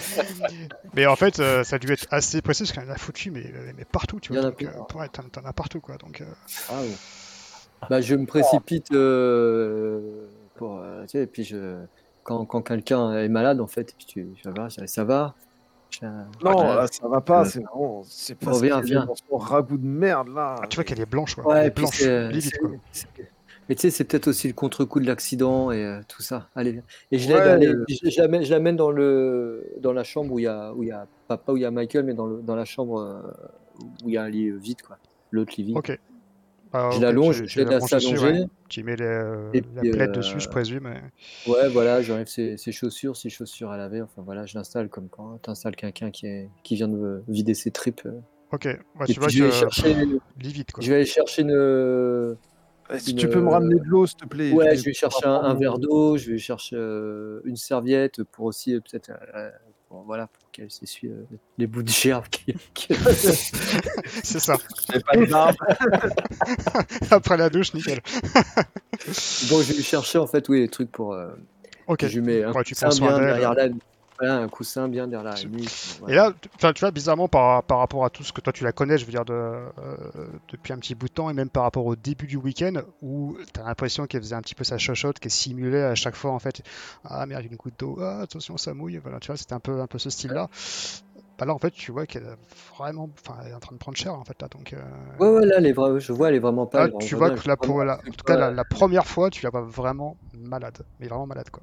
mais 0.95 1.07
en 1.07 1.17
fait, 1.17 1.39
euh, 1.41 1.65
ça 1.65 1.77
a 1.77 1.79
dû 1.79 1.91
être 1.93 2.07
assez 2.11 2.43
précis 2.43 2.65
parce 2.65 2.73
qu'elle 2.73 2.89
en 2.91 2.93
a 2.95 2.99
foutu, 2.99 3.31
mais, 3.31 3.45
mais 3.77 3.85
partout, 3.85 4.21
tu 4.21 4.31
Il 4.31 4.37
y 4.37 4.39
vois. 4.39 4.41
en 4.41 4.45
a 4.45 4.53
Donc, 4.53 4.53
plus. 4.53 4.67
euh, 4.67 4.99
ouais, 4.99 5.09
t'en, 5.09 5.23
as 5.45 5.53
partout, 5.53 5.81
quoi. 5.81 5.97
Donc, 5.99 6.21
euh, 6.21 6.27
Ah 6.69 6.83
ouais. 6.85 6.99
Bah, 7.89 8.01
je 8.01 8.15
me 8.15 8.27
précipite 8.27 8.93
euh, 8.93 10.27
pour, 10.57 10.79
euh, 10.79 11.03
tu 11.03 11.09
sais, 11.11 11.23
et 11.23 11.27
puis 11.27 11.45
je, 11.45 11.77
quand, 12.23 12.45
quand 12.45 12.63
quelqu'un 12.63 13.13
est 13.15 13.29
malade, 13.29 13.61
en 13.61 13.67
fait, 13.67 13.91
et 13.91 13.95
puis 13.97 14.07
tu, 14.07 14.27
tu 14.35 14.43
vas 14.49 14.53
voir, 14.55 14.73
ça, 14.87 15.05
va. 15.05 15.35
Je- 15.91 16.05
Non, 16.05 16.75
là, 16.75 16.87
ça 16.91 17.09
va 17.09 17.21
pas. 17.21 17.45
C'est 17.45 17.61
vraiment. 17.61 18.03
C'est 18.05 18.35
pas 18.35 18.51
a 18.53 18.81
viens. 18.83 19.07
dans 19.07 19.15
son 19.15 19.37
ragoût 19.37 19.79
de 19.79 19.87
merde 19.87 20.29
là. 20.29 20.57
ah, 20.63 20.67
tu 20.67 20.77
vois 20.77 20.85
qu'elle 20.85 21.01
est 21.01 21.07
blanche, 21.07 21.35
quoi. 21.35 21.47
Ouais, 21.47 21.61
elle 21.61 21.67
est 21.69 21.71
blanche, 21.71 21.99
quoi. 21.99 22.71
Mais 23.69 23.75
tu 23.75 23.83
sais, 23.83 23.91
c'est 23.91 24.05
peut-être 24.05 24.29
aussi 24.29 24.49
le 24.49 24.55
contre-coup 24.55 24.99
de 24.99 25.07
l'accident 25.07 25.71
et 25.71 25.85
euh, 25.85 26.01
tout 26.09 26.23
ça. 26.23 26.49
Allez, 26.55 26.73
viens. 26.73 26.83
Et 27.11 27.19
je 27.19 27.29
l'aide 27.29 27.37
Ouais, 27.61 27.67
euh, 27.67 27.85
je, 27.89 28.51
l'amène- 28.51 28.77
dans 28.77 28.91
le 28.91 29.67
dans 29.81 29.93
la 29.93 30.05
chambre 30.05 30.33
où 30.33 30.39
il 30.39 30.45
y 30.45 30.47
a 30.47 30.73
où 30.75 30.83
il 30.83 30.89
y 30.89 30.93
a 30.93 31.07
pas, 31.27 31.37
pas 31.37 31.53
où 31.53 31.57
il 31.59 31.63
y 31.63 31.67
a 31.67 31.71
Michael, 31.71 32.05
mais 32.05 32.15
dans 32.15 32.27
le 32.27 32.41
dans 32.41 32.57
la 32.57 32.65
chambre 32.65 32.99
euh, 33.01 33.21
où 34.05 34.09
il 34.09 34.15
y 34.15 34.17
a 34.17 34.23
un 34.23 34.29
lit 34.31 34.51
vide 34.51 34.81
quoi. 34.81 34.97
L'autre 35.31 35.53
lit 35.59 35.65
vide. 35.65 35.77
Ok. 35.77 35.99
Ah, 36.73 36.91
Je 36.93 37.01
l'allonge, 37.01 37.45
je 37.47 37.59
l'aide 37.59 37.69
à 37.69 37.71
l'allonges 37.73 37.91
dessus, 37.91 38.17
s'allonger. 38.17 38.41
ouais. 38.41 38.47
Tu 38.69 38.83
mets 38.83 38.97
les, 38.97 39.05
euh, 39.05 39.51
Et 39.55 39.63
la 39.75 39.81
puis, 39.81 39.91
plaide 39.91 40.11
euh, 40.11 40.13
dessus, 40.13 40.39
je 40.41 40.49
présume. 40.49 40.93
Ouais, 41.47 41.69
voilà, 41.71 42.03
j'enlève 42.03 42.27
ses, 42.27 42.57
ses 42.59 42.73
chaussures, 42.73 43.17
ses 43.17 43.31
chaussures 43.31 43.71
à 43.71 43.77
laver. 43.79 44.03
Enfin 44.03 44.23
voilà, 44.23 44.45
je 44.45 44.55
l'installe 44.57 44.89
comme 44.91 45.09
quand 45.09 45.39
tu 45.43 45.49
installes 45.51 45.77
quelqu'un 45.77 46.11
qui, 46.11 46.27
est, 46.27 46.51
qui 46.65 46.75
vient 46.75 46.89
de 46.89 47.23
vider 47.29 47.55
ses 47.55 47.71
tripes. 47.71 48.03
euh. 48.07 48.21
Ok, 48.53 48.65
ouais, 48.67 48.79
Bah, 48.99 49.07
tu 49.07 49.19
vois 49.19 49.29
je 49.29 49.45
vais 49.45 49.49
que 49.51 49.55
chercher, 49.55 49.95
livide 50.41 50.71
quoi. 50.73 50.83
je 50.83 50.89
vais 50.91 50.97
aller 50.97 51.05
chercher 51.07 51.43
une. 51.43 52.37
Tu 53.17 53.29
peux 53.29 53.41
me 53.43 53.51
ramener 53.51 53.75
de 53.75 53.85
l'eau, 53.85 54.07
s'il 54.07 54.17
te 54.17 54.27
plaît 54.27 54.51
Ouais, 54.53 54.75
Je 54.77 54.83
vais 54.85 54.95
chercher 54.95 55.27
un, 55.27 55.35
un 55.35 55.55
verre 55.55 55.79
d'eau, 55.79 56.17
je 56.17 56.31
vais 56.33 56.39
chercher 56.39 56.77
euh, 56.77 57.41
une 57.45 57.57
serviette 57.57 58.23
pour 58.25 58.47
aussi 58.47 58.75
euh, 58.75 58.81
peut-être, 58.81 59.11
pour, 59.89 60.03
voilà, 60.03 60.27
pour 60.27 60.51
qu'elle 60.53 60.71
s'essuie 60.71 61.09
euh, 61.09 61.25
les 61.57 61.67
bouts 61.67 61.83
de 61.83 61.89
gerbe. 61.89 62.27
Qui, 62.31 62.55
qui- 62.75 62.95
C'est 64.23 64.41
ça. 64.41 64.57
Pas 65.07 65.17
de. 65.17 67.11
Après 67.15 67.37
la 67.37 67.49
douche, 67.51 67.75
nickel. 67.75 68.01
bon, 69.51 69.63
je 69.63 69.73
vais 69.73 69.83
chercher 69.83 70.19
en 70.19 70.27
fait, 70.27 70.49
oui, 70.49 70.61
les 70.61 70.69
trucs 70.69 70.91
pour. 70.93 71.15
euh, 71.15 71.29
Ok. 71.87 72.07
Je 72.07 72.19
lui 72.19 72.27
mets 72.27 72.45
un 72.45 72.53
Ouais, 72.53 72.65
tu 72.65 72.75
soin 72.75 72.89
derrière 73.19 73.55
la, 73.55 73.69
un 74.27 74.49
coussin 74.49 74.89
bien 74.89 75.07
derrière 75.07 75.25
la 75.25 75.45
nuque. 75.45 75.87
Et 76.07 76.15
là, 76.15 76.33
tu 76.59 76.81
vois, 76.81 76.91
bizarrement, 76.91 77.29
par, 77.29 77.63
par 77.65 77.79
rapport 77.79 78.05
à 78.05 78.11
tout 78.11 78.25
ce 78.25 78.33
que 78.33 78.41
toi 78.41 78.53
tu 78.53 78.65
la 78.65 78.73
connais, 78.73 78.99
je 78.99 79.05
veux 79.05 79.13
dire, 79.13 79.25
de, 79.25 79.33
euh, 79.33 79.69
depuis 80.49 80.73
un 80.73 80.79
petit 80.79 80.95
bout 80.95 81.07
de 81.09 81.13
temps, 81.13 81.31
et 81.31 81.35
même 81.35 81.51
par 81.51 81.63
rapport 81.65 81.87
au 81.87 81.97
début 81.97 82.27
du 82.27 82.37
week-end, 82.37 82.73
où 83.03 83.37
tu 83.55 83.61
as 83.61 83.65
l'impression 83.65 84.07
qu'elle 84.07 84.23
faisait 84.23 84.35
un 84.35 84.41
petit 84.43 84.55
peu 84.55 84.65
sa 84.65 84.79
chochotte, 84.79 85.19
qu'elle 85.19 85.31
simulait 85.31 85.83
à 85.85 85.95
chaque 85.95 86.17
fois, 86.17 86.33
en 86.33 86.39
fait, 86.39 86.63
ah 87.05 87.27
merde, 87.27 87.45
une 87.45 87.57
goutte 87.57 87.79
d'eau, 87.79 87.99
ah, 88.01 88.21
attention, 88.23 88.57
ça 88.57 88.75
mouille, 88.75 88.97
voilà, 88.99 89.21
tu 89.21 89.29
vois, 89.29 89.37
c'était 89.37 89.55
un 89.55 89.61
peu, 89.61 89.81
un 89.81 89.87
peu 89.87 89.99
ce 89.99 90.11
style-là. 90.11 90.49
Bah 91.39 91.47
là, 91.47 91.55
en 91.55 91.59
fait, 91.59 91.71
tu 91.71 91.93
vois 91.93 92.07
qu'elle 92.07 92.27
a 92.27 92.37
vraiment, 92.77 93.09
enfin, 93.25 93.39
elle 93.45 93.53
est 93.53 93.55
en 93.55 93.61
train 93.61 93.75
de 93.75 93.79
prendre 93.79 93.97
cher, 93.97 94.15
en 94.15 94.25
fait, 94.25 94.41
là, 94.43 94.49
donc. 94.49 94.73
euh, 94.73 94.83
Ouais, 95.21 95.29
ouais, 95.29 95.47
là, 95.47 95.57
elle 95.59 95.67
est 95.67 95.73
vra- 95.73 95.99
je 95.99 96.13
vois, 96.13 96.29
elle 96.29 96.35
est 96.37 96.39
vraiment 96.41 96.67
pas. 96.67 96.81
là, 96.81 96.89
est 96.89 96.99
tu 96.99 97.15
vois 97.15 97.31
que 97.31 97.47
la, 97.49 97.57
pour 97.57 97.85
la, 97.85 97.95
en 97.95 98.13
tout 98.13 98.25
cas, 98.25 98.37
la, 98.37 98.51
la 98.51 98.65
première 98.65 99.07
fois, 99.07 99.31
tu 99.31 99.43
la 99.45 99.51
vois 99.51 99.63
vraiment 99.63 100.17
malade, 100.35 100.79
mais 100.99 101.07
vraiment 101.09 101.27
malade, 101.27 101.51
quoi. 101.51 101.63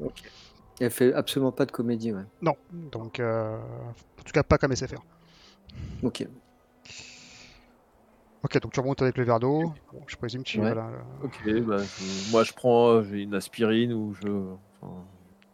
Elle 0.79 0.91
fait 0.91 1.13
absolument 1.13 1.51
pas 1.51 1.65
de 1.65 1.71
comédie, 1.71 2.11
ouais. 2.13 2.23
Non, 2.41 2.55
donc, 2.71 3.19
euh, 3.19 3.57
en 3.57 4.23
tout 4.23 4.33
cas, 4.33 4.43
pas 4.43 4.57
comme 4.57 4.73
SFR. 4.75 5.01
Ok. 6.03 6.27
Ok, 8.43 8.59
donc 8.59 8.73
tu 8.73 8.79
remontes 8.79 9.01
avec 9.01 9.17
le 9.17 9.23
verre 9.23 9.39
d'eau. 9.39 9.73
Bon, 9.91 10.01
je 10.07 10.15
présume 10.17 10.43
que 10.43 10.47
tu 10.49 10.59
Ouais. 10.59 10.71
voilà, 10.73 10.89
Ok, 11.23 11.39
bah, 11.61 11.77
je- 11.79 12.31
moi 12.31 12.43
je 12.43 12.53
prends 12.53 13.01
j'ai 13.03 13.23
une 13.23 13.33
aspirine 13.33 13.91
ou 13.93 14.13
je. 14.13 14.27
enfin, 14.81 14.93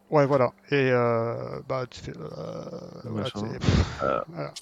Ouais, 0.10 0.26
voilà. 0.26 0.52
Et 0.72 0.92
euh, 0.92 1.62
bah, 1.70 1.86
tu 1.90 2.02
fais. 2.02 2.12
euh, 2.18 2.66
voilà, 3.06 3.30
Euh. 4.04 4.20
voilà. 4.28 4.54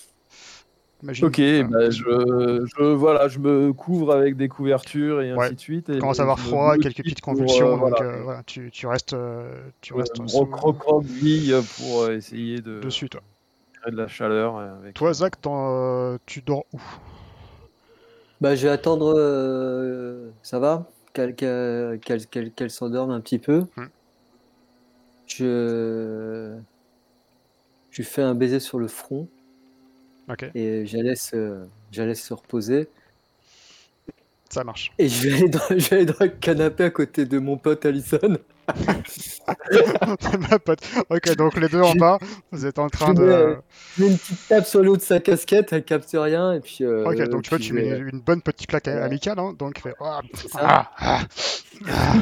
Imagine, 1.01 1.25
Ok, 1.27 1.39
voilà, 1.39 1.63
bah, 1.69 1.89
je, 1.91 2.65
je, 2.77 2.83
voilà, 2.83 3.27
je 3.29 3.39
me 3.39 3.71
couvre 3.71 4.13
avec 4.13 4.35
des 4.35 4.49
couvertures 4.49 5.21
et 5.21 5.29
ainsi 5.31 5.39
Ouais. 5.39 5.53
de 5.53 5.59
suite. 5.59 5.85
tu 5.85 5.95
Et 5.95 5.99
commences 5.99 6.19
à 6.19 6.23
avoir 6.23 6.37
je 6.37 6.43
froid, 6.43 6.77
quelques 6.77 6.97
petites 7.03 7.21
pour, 7.21 7.33
convulsions, 7.33 7.67
euh, 7.67 7.69
donc 7.71 7.79
voilà, 7.79 8.01
euh, 8.01 8.21
voilà, 8.23 8.43
tu, 8.43 8.69
tu 8.69 8.85
restes, 8.85 9.13
euh, 9.13 9.49
tu 9.79 9.93
euh, 9.93 9.97
restes 9.97 10.17
recroqueville 10.17 11.55
pour 11.77 12.01
euh, 12.01 12.15
essayer 12.17 12.59
de 12.59 12.81
dessus, 12.81 13.07
toi. 13.09 13.21
de 13.89 13.95
la 13.95 14.07
chaleur. 14.09 14.57
Avec, 14.57 14.93
Toi, 14.95 15.13
Zach, 15.13 15.35
euh, 15.47 16.17
tu 16.25 16.41
dors 16.41 16.65
où? 16.73 16.81
Bah, 18.41 18.55
je 18.55 18.67
vais 18.67 18.73
attendre. 18.73 19.13
euh, 19.17 20.29
ça 20.43 20.59
va? 20.59 20.89
Qu'elle 21.13 21.33
qu'elle- 21.35 21.99
qu'elle- 22.03 22.27
qu'elle- 22.27 22.51
qu'elle 22.51 22.69
s'endorme 22.71 23.11
un 23.11 23.21
petit 23.21 23.39
peu. 23.39 23.59
Hmm. 23.77 23.85
Je. 25.27 26.57
Je 27.91 27.97
lui 27.97 28.03
fais 28.03 28.21
un 28.21 28.35
baiser 28.35 28.59
sur 28.59 28.79
le 28.79 28.87
front 28.87 29.27
Et 30.55 30.85
je 30.85 30.97
la 30.97 31.03
laisse, 31.03 31.31
euh, 31.33 31.65
je 31.91 32.01
la 32.01 32.09
laisse 32.09 32.23
se 32.23 32.33
reposer. 32.33 32.87
ça 34.49 34.63
marche. 34.63 34.91
Et 34.97 35.07
je 35.07 35.27
vais, 35.27 35.35
aller 35.35 35.49
dans, 35.49 35.59
je 35.69 35.89
vais 35.89 35.95
aller 35.97 36.05
dans 36.05 36.15
le 36.19 36.27
canapé 36.27 36.83
à 36.83 36.89
côté 36.89 37.25
de 37.25 37.39
mon 37.39 37.57
pote 37.57 37.85
Allison. 37.85 38.37
Ma 40.49 40.59
pote. 40.59 40.79
Ok, 41.09 41.35
donc 41.35 41.57
les 41.59 41.67
deux 41.69 41.81
en 41.81 41.95
bas, 41.95 42.17
vous 42.51 42.65
êtes 42.65 42.79
en 42.79 42.87
train 42.89 43.13
Je 43.15 43.21
de. 43.21 43.57
Je 43.97 44.03
mets 44.03 44.09
une 44.11 44.17
petite 44.17 44.47
tape 44.47 44.65
sur 44.65 44.81
le 44.81 44.89
haut 44.91 44.97
de 44.97 45.01
sa 45.01 45.19
casquette, 45.19 45.73
elle 45.73 45.83
capte 45.83 46.09
rien. 46.13 46.53
Et 46.53 46.59
puis, 46.59 46.83
euh, 46.83 47.05
Ok, 47.05 47.17
donc 47.29 47.43
tu 47.43 47.49
vois, 47.49 47.59
tu 47.59 47.73
mets 47.73 47.81
vais- 47.81 47.97
une 47.99 48.19
bonne 48.21 48.41
petite 48.41 48.67
claque 48.67 48.85
Ouais. 48.87 48.93
amicale, 48.93 49.39
hein, 49.39 49.53
donc 49.57 49.79
fait. 49.79 49.93
Ah, 49.99 50.21
ça. 50.51 50.59
ah, 50.61 50.91
ah, 50.97 51.19
ah. 51.87 52.13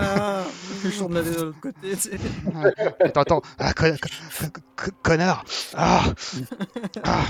Ah, 0.00 0.44
je 0.84 1.02
la 1.14 1.22
de 1.22 1.30
l'autre 1.42 1.60
côté. 1.60 1.92
Et 3.04 3.10
t'entends 3.12 3.42
ah, 3.58 3.72
con- 3.72 3.96
con- 4.00 4.48
con- 4.76 4.90
connard 5.02 5.44
ah, 5.74 6.04
ah. 7.04 7.24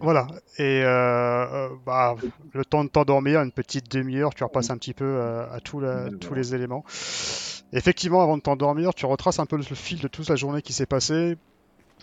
Voilà, 0.00 0.26
et 0.58 0.82
euh, 0.82 0.88
euh, 0.88 1.68
bah, 1.86 2.16
le 2.52 2.64
temps 2.64 2.84
de 2.84 2.88
t'endormir, 2.90 3.40
une 3.42 3.52
petite 3.52 3.90
demi-heure, 3.90 4.34
tu 4.34 4.42
repasses 4.44 4.70
un 4.70 4.76
petit 4.76 4.92
peu 4.94 5.04
euh, 5.04 5.46
à 5.50 5.60
la- 5.80 6.10
Ouais, 6.10 6.10
tous 6.20 6.34
les 6.34 6.54
éléments. 6.54 6.84
Effectivement, 7.72 8.22
avant 8.22 8.36
de 8.36 8.42
t'endormir, 8.42 8.94
tu 8.94 9.06
retraces 9.06 9.38
un 9.38 9.46
peu 9.46 9.56
le 9.56 9.62
fil 9.62 10.00
de 10.00 10.08
toute 10.08 10.28
la 10.28 10.36
journée 10.36 10.62
qui 10.62 10.72
s'est 10.72 10.86
passée. 10.86 11.36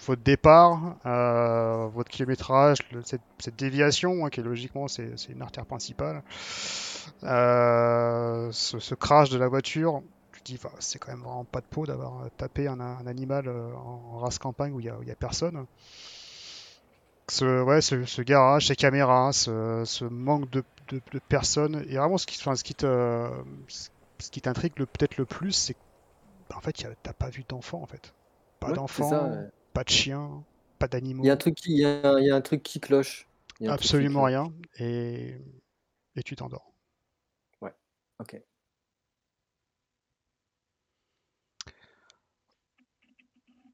votre 0.08 0.24
départ, 0.24 0.98
euh, 1.06 1.88
votre 1.90 2.10
kilométrage, 2.12 2.78
le- 2.92 3.04
cette, 3.06 3.22
cette 3.40 3.56
déviation, 3.58 4.26
hein, 4.26 4.30
qui 4.30 4.40
est 4.42 4.44
logiquement 4.44 4.88
c'est 4.88 5.14
une 5.30 5.42
artère 5.42 5.66
principale, 5.66 6.24
euh, 7.24 8.50
ce, 8.52 8.80
ce 8.80 8.96
crash 8.96 9.30
de 9.30 9.38
la 9.38 9.48
voiture, 9.48 10.02
tu 10.34 10.42
te 10.42 10.52
dis, 10.54 10.60
bah, 10.64 10.72
c'est 10.80 11.00
quand 11.00 11.12
même 11.12 11.22
vraiment 11.22 11.46
pas 11.46 11.62
de 11.62 11.66
peau 11.70 11.86
d'avoir 11.86 12.30
tapé 12.38 12.68
un, 12.68 12.80
un 12.80 13.06
animal 13.08 13.50
en 13.50 14.20
race 14.20 14.40
campagne 14.40 14.74
où 14.74 14.80
il 14.80 14.92
n'y 15.04 15.12
a 15.12 15.16
personne. 15.16 15.66
Ce, 17.30 17.64
ouais, 17.64 17.82
ce, 17.82 18.06
ce 18.06 18.22
garage, 18.22 18.68
ces 18.68 18.76
caméras, 18.76 19.32
ce, 19.34 19.84
ce 19.86 20.06
manque 20.06 20.50
de, 20.50 20.64
de- 20.90 21.02
de 21.12 21.20
personnes, 21.20 21.84
et 21.88 21.96
vraiment 21.98 22.18
ce 22.18 22.28
qui, 22.28 22.38
enfin, 22.40 22.56
ce 22.56 22.64
qui 22.64 22.76
te, 22.76 23.30
ce 24.20 24.30
qui 24.32 24.42
t'intrigue 24.42 24.74
le- 24.78 24.86
peut-être 24.86 25.18
le 25.18 25.26
plus, 25.26 25.52
c'est 25.54 25.74
que 25.74 25.80
bah, 26.50 26.58
en 26.58 26.62
fait, 26.62 26.88
t'as 27.04 27.14
pas 27.14 27.30
vu 27.30 27.44
d'enfants 27.50 27.82
en 27.84 27.88
fait. 27.88 28.14
Pas 28.60 28.72
Ouais, 28.72 28.76
d'enfants, 28.76 29.32
ouais. 29.32 29.50
pas 29.74 29.84
de 29.84 29.90
chiens, 29.90 30.44
pas 30.80 30.88
d'animaux, 30.88 31.24
Il 31.24 31.28
y 31.28 31.30
a 31.30 31.34
un 31.34 31.38
truc 31.38 31.56
qui, 31.56 31.72
y 31.78 31.86
a 31.86 32.20
y 32.20 32.30
a 32.30 32.36
un 32.36 32.42
truc 32.42 32.64
qui 32.64 32.80
cloche. 32.80 33.28
Qui 33.58 33.66
absolument 33.68 34.22
cloche. 34.22 34.26
rien, 34.26 34.54
et, 34.78 35.38
et 36.16 36.24
tu 36.24 36.36
t'endors. 36.36 36.74
Ok. 38.20 38.36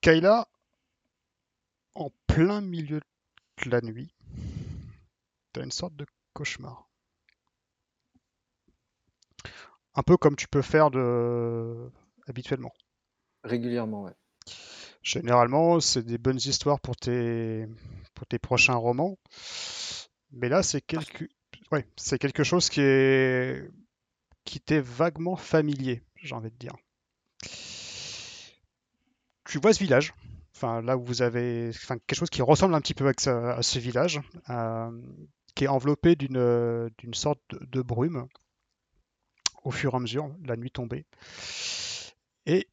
Kayla, 0.01 0.48
en 1.95 2.11
plein 2.27 2.61
milieu 2.61 3.01
de 3.01 3.06
la 3.66 3.82
nuit, 3.82 4.14
t'as 5.53 5.64
une 5.64 5.72
sorte 5.72 5.95
de 5.95 6.06
cauchemar. 6.34 6.90
Un 9.95 10.03
peu 10.03 10.18
comme 10.18 10.36
tu 10.36 10.48
peux 10.48 10.61
faire 10.61 10.92
de... 10.92 11.92
habituellement. 12.27 12.74
Régulièrement, 13.44 14.03
ouais. 14.03 14.14
Généralement, 15.02 15.80
c'est 15.80 16.03
des 16.03 16.18
bonnes 16.18 16.38
histoires 16.38 16.80
pour 16.80 16.95
tes, 16.95 17.66
pour 18.14 18.27
tes 18.27 18.40
prochains 18.40 18.76
romans. 18.76 19.18
Mais 20.32 20.50
là, 20.50 20.61
c'est 20.64 20.82
quelque... 20.82 21.26
ouais, 21.72 21.88
c'est 21.95 22.19
quelque 22.19 22.44
chose 22.44 22.69
qui 22.69 22.82
est 22.82 23.69
qui 24.48 24.61
t'est 24.61 24.80
vaguement 24.80 25.36
familier, 25.36 26.03
j'ai 26.16 26.34
envie 26.34 26.50
de 26.50 26.56
dire. 26.56 26.76
Tu 29.44 29.60
vois 29.60 29.74
ce 29.74 29.80
village, 29.80 30.14
là 30.64 30.98
où 30.98 31.03
vous 31.03 31.22
avez, 31.22 31.69
enfin 31.69 31.98
quelque 31.98 32.18
chose 32.18 32.30
qui 32.30 32.42
ressemble 32.42 32.76
un 32.76 32.82
petit 32.82 32.94
peu 32.94 33.08
à 33.08 33.61
ce, 33.61 33.80
village, 33.80 34.22
euh, 34.50 34.92
qui 35.56 35.66
est 35.66 35.68
enveloppé 35.68 36.16
d'une 36.16 36.90
sorte 37.14 37.42
de, 37.50 37.82
brume 37.82 38.27
au 39.64 39.72
fur 39.72 39.94
et 39.94 39.95
à 39.98 40.00
mesure, 40.00 40.34
la 40.45 40.56
nuit 40.56 40.72
tombée. 40.72 41.06
Et 42.45 42.68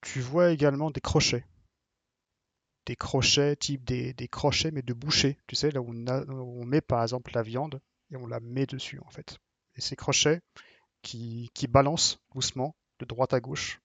tu 0.00 0.20
vois 0.20 0.50
également 0.50 0.90
des 0.90 1.00
crochets. 1.00 1.44
Des 2.86 2.96
crochets, 2.96 3.56
type 3.56 3.84
des, 3.84 4.28
crochets, 4.28 4.70
mais 4.70 4.82
de 4.82 4.92
boucher. 4.92 5.38
Tu 5.46 5.56
sais, 5.56 5.70
là 5.70 5.80
où 5.80 5.86
on, 5.88 6.06
a- 6.06 6.24
où 6.24 6.62
on 6.62 6.64
met 6.64 6.80
par 6.80 7.02
exemple 7.02 7.32
la 7.34 7.42
viande 7.42 7.80
et 8.10 8.16
on 8.16 8.26
la 8.26 8.40
met 8.40 8.66
dessus 8.66 9.00
en 9.06 9.10
fait. 9.10 9.38
Et 9.76 9.80
ces 9.80 9.96
crochets 9.96 10.42
qui, 11.02 11.50
qui 11.54 11.66
balancent 11.66 12.18
doucement 12.34 12.76
de 12.98 13.06
droite 13.06 13.32
à 13.32 13.40
gauche 13.40 13.80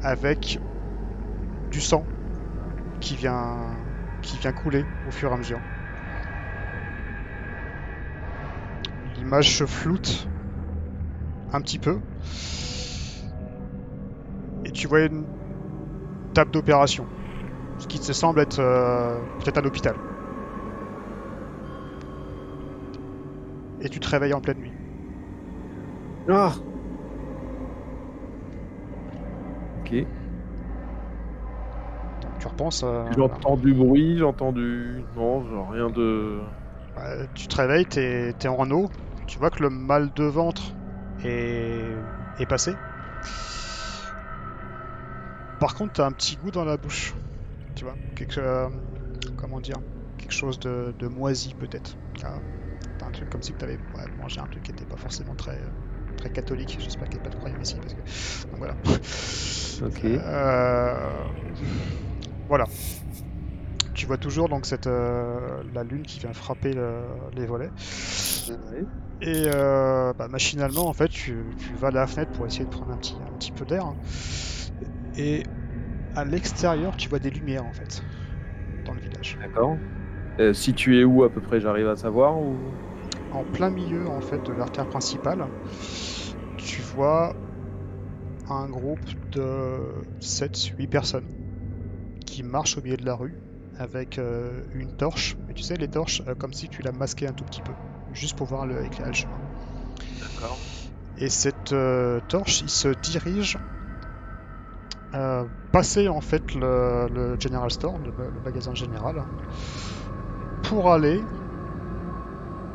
avec 0.00 0.58
du 1.70 1.80
sang 1.80 2.04
qui 3.00 3.16
vient, 3.16 3.74
qui 4.22 4.38
vient 4.38 4.52
couler 4.52 4.84
au 5.06 5.10
fur 5.10 5.30
et 5.30 5.34
à 5.34 5.36
mesure. 5.36 5.60
L'image 9.16 9.56
se 9.56 9.66
floute 9.66 10.28
un 11.52 11.60
petit 11.60 11.78
peu. 11.78 11.98
Et 14.64 14.70
tu 14.72 14.86
vois 14.88 15.00
une 15.00 15.24
table 16.34 16.50
d'opération. 16.50 17.06
Ce 17.78 17.86
qui 17.86 17.98
te 18.00 18.12
semble 18.12 18.40
être 18.40 18.58
euh, 18.60 19.20
peut-être 19.40 19.58
à 19.58 19.60
l'hôpital. 19.62 19.96
Et 23.80 23.88
tu 23.88 24.00
te 24.00 24.08
réveilles 24.08 24.34
en 24.34 24.40
pleine 24.40 24.58
nuit. 24.58 24.72
Ah 26.28 26.54
Ok. 29.80 30.25
Tu 32.46 32.52
repenses 32.52 32.82
à... 32.84 33.10
J'entends 33.16 33.56
du 33.56 33.74
bruit, 33.74 34.18
j'entends 34.18 34.52
du. 34.52 35.04
Non, 35.14 35.46
genre 35.48 35.70
rien 35.70 35.90
de. 35.90 36.40
Ouais, 36.96 37.28
tu 37.34 37.48
te 37.48 37.56
réveilles, 37.56 37.86
t'es 37.86 38.30
es 38.30 38.46
en 38.48 38.70
eau, 38.70 38.88
tu 39.26 39.38
vois 39.38 39.50
que 39.50 39.62
le 39.62 39.70
mal 39.70 40.12
de 40.14 40.24
ventre 40.24 40.74
est, 41.24 41.96
est 42.38 42.46
passé. 42.46 42.74
Par 45.58 45.74
contre, 45.74 45.94
t'as 45.94 46.06
un 46.06 46.12
petit 46.12 46.36
goût 46.36 46.50
dans 46.50 46.64
la 46.64 46.76
bouche, 46.76 47.14
tu 47.74 47.84
vois, 47.84 47.96
quelque, 48.14 48.40
euh, 48.40 48.68
comment 49.36 49.60
dire, 49.60 49.78
quelque 50.18 50.32
chose 50.32 50.58
de, 50.60 50.94
de 50.98 51.06
moisi 51.08 51.54
peut-être. 51.54 51.96
T'as 52.18 52.40
un 53.06 53.10
truc 53.10 53.28
comme 53.28 53.42
si 53.42 53.52
tu 53.52 53.64
avais 53.64 53.78
ouais, 53.94 54.04
mangé 54.18 54.40
un 54.40 54.46
truc 54.46 54.62
qui 54.62 54.70
était 54.70 54.86
pas 54.86 54.96
forcément 54.96 55.34
très, 55.34 55.60
très 56.16 56.30
catholique. 56.30 56.78
J'espère 56.80 57.08
qu'il 57.08 57.18
n'y 57.18 57.22
a 57.22 57.24
pas 57.24 57.30
de 57.30 57.34
croyants 57.34 57.60
ici, 57.60 57.78
parce 57.80 57.94
que 57.94 58.00
donc 58.50 58.58
voilà. 58.58 58.76
Ok. 59.82 60.04
Euh, 60.04 61.24
Voilà. 62.48 62.64
Tu 63.94 64.06
vois 64.06 64.18
toujours 64.18 64.48
donc 64.48 64.66
cette 64.66 64.86
euh, 64.86 65.62
la 65.74 65.82
lune 65.82 66.02
qui 66.02 66.20
vient 66.20 66.32
frapper 66.32 66.72
le- 66.74 67.02
les 67.34 67.46
volets. 67.46 67.70
Et 69.22 69.44
euh, 69.46 70.12
bah, 70.12 70.28
machinalement, 70.28 70.86
en 70.86 70.92
fait, 70.92 71.08
tu, 71.08 71.34
tu 71.58 71.72
vas 71.80 71.88
à 71.88 71.90
la 71.90 72.06
fenêtre 72.06 72.32
pour 72.32 72.46
essayer 72.46 72.66
de 72.66 72.70
prendre 72.70 72.92
un 72.92 72.98
petit, 72.98 73.16
un 73.26 73.32
petit 73.38 73.52
peu 73.52 73.64
d'air. 73.64 73.86
Et 75.16 75.42
à 76.14 76.24
l'extérieur, 76.26 76.96
tu 76.96 77.08
vois 77.08 77.18
des 77.18 77.30
lumières, 77.30 77.64
en 77.64 77.72
fait, 77.72 78.02
dans 78.84 78.92
le 78.92 79.00
village. 79.00 79.38
D'accord. 79.40 79.76
Euh, 80.38 80.52
situé 80.52 81.02
où 81.04 81.24
à 81.24 81.30
peu 81.30 81.40
près 81.40 81.60
j'arrive 81.60 81.88
à 81.88 81.96
savoir 81.96 82.38
ou... 82.38 82.56
En 83.32 83.42
plein 83.42 83.70
milieu, 83.70 84.06
en 84.06 84.20
fait, 84.20 84.42
de 84.46 84.52
l'artère 84.52 84.86
principale, 84.86 85.46
tu 86.58 86.82
vois 86.82 87.34
un 88.50 88.68
groupe 88.68 89.00
de 89.32 89.78
7-8 90.20 90.86
personnes 90.88 91.24
qui 92.36 92.42
marchent 92.42 92.76
au 92.76 92.82
milieu 92.82 92.98
de 92.98 93.06
la 93.06 93.14
rue 93.14 93.32
avec 93.78 94.18
euh, 94.18 94.60
une 94.74 94.90
torche. 94.90 95.38
Mais 95.48 95.54
tu 95.54 95.62
sais, 95.62 95.76
les 95.76 95.88
torches, 95.88 96.20
euh, 96.28 96.34
comme 96.34 96.52
si 96.52 96.68
tu 96.68 96.82
l'as 96.82 96.92
masqué 96.92 97.26
un 97.26 97.32
tout 97.32 97.44
petit 97.44 97.62
peu, 97.62 97.72
juste 98.12 98.36
pour 98.36 98.46
voir 98.46 98.66
le, 98.66 98.84
éclairer 98.84 99.08
le 99.08 99.16
chemin. 99.16 99.38
D'accord. 100.20 100.58
Et 101.16 101.30
cette 101.30 101.72
euh, 101.72 102.20
torche, 102.28 102.60
il 102.60 102.68
se 102.68 102.88
dirige 102.88 103.58
passer 105.72 106.08
en 106.08 106.20
fait 106.20 106.54
le, 106.54 107.08
le 107.08 107.40
General 107.40 107.70
Store, 107.70 107.94
le, 108.04 108.10
le 108.10 108.40
magasin 108.44 108.74
général, 108.74 109.22
pour 110.64 110.92
aller, 110.92 111.22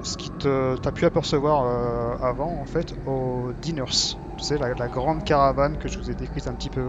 ce 0.02 0.18
qui 0.18 0.32
te 0.32 0.76
t'as 0.78 0.92
pu 0.92 1.06
apercevoir 1.06 2.24
avant 2.24 2.60
en 2.60 2.66
fait, 2.66 2.96
aux 3.06 3.52
Dinners. 3.62 4.16
Tu 4.38 4.44
sais, 4.44 4.58
la, 4.58 4.74
la 4.74 4.88
grande 4.88 5.24
caravane 5.24 5.78
que 5.78 5.88
je 5.88 6.00
vous 6.00 6.10
ai 6.10 6.16
décrite 6.16 6.48
un 6.48 6.54
petit 6.54 6.72
peu 6.72 6.82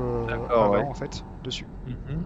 avant 0.48 0.70
ouais. 0.70 0.84
en 0.84 0.94
fait, 0.94 1.22
dessus. 1.44 1.66
Mhm. 1.86 2.22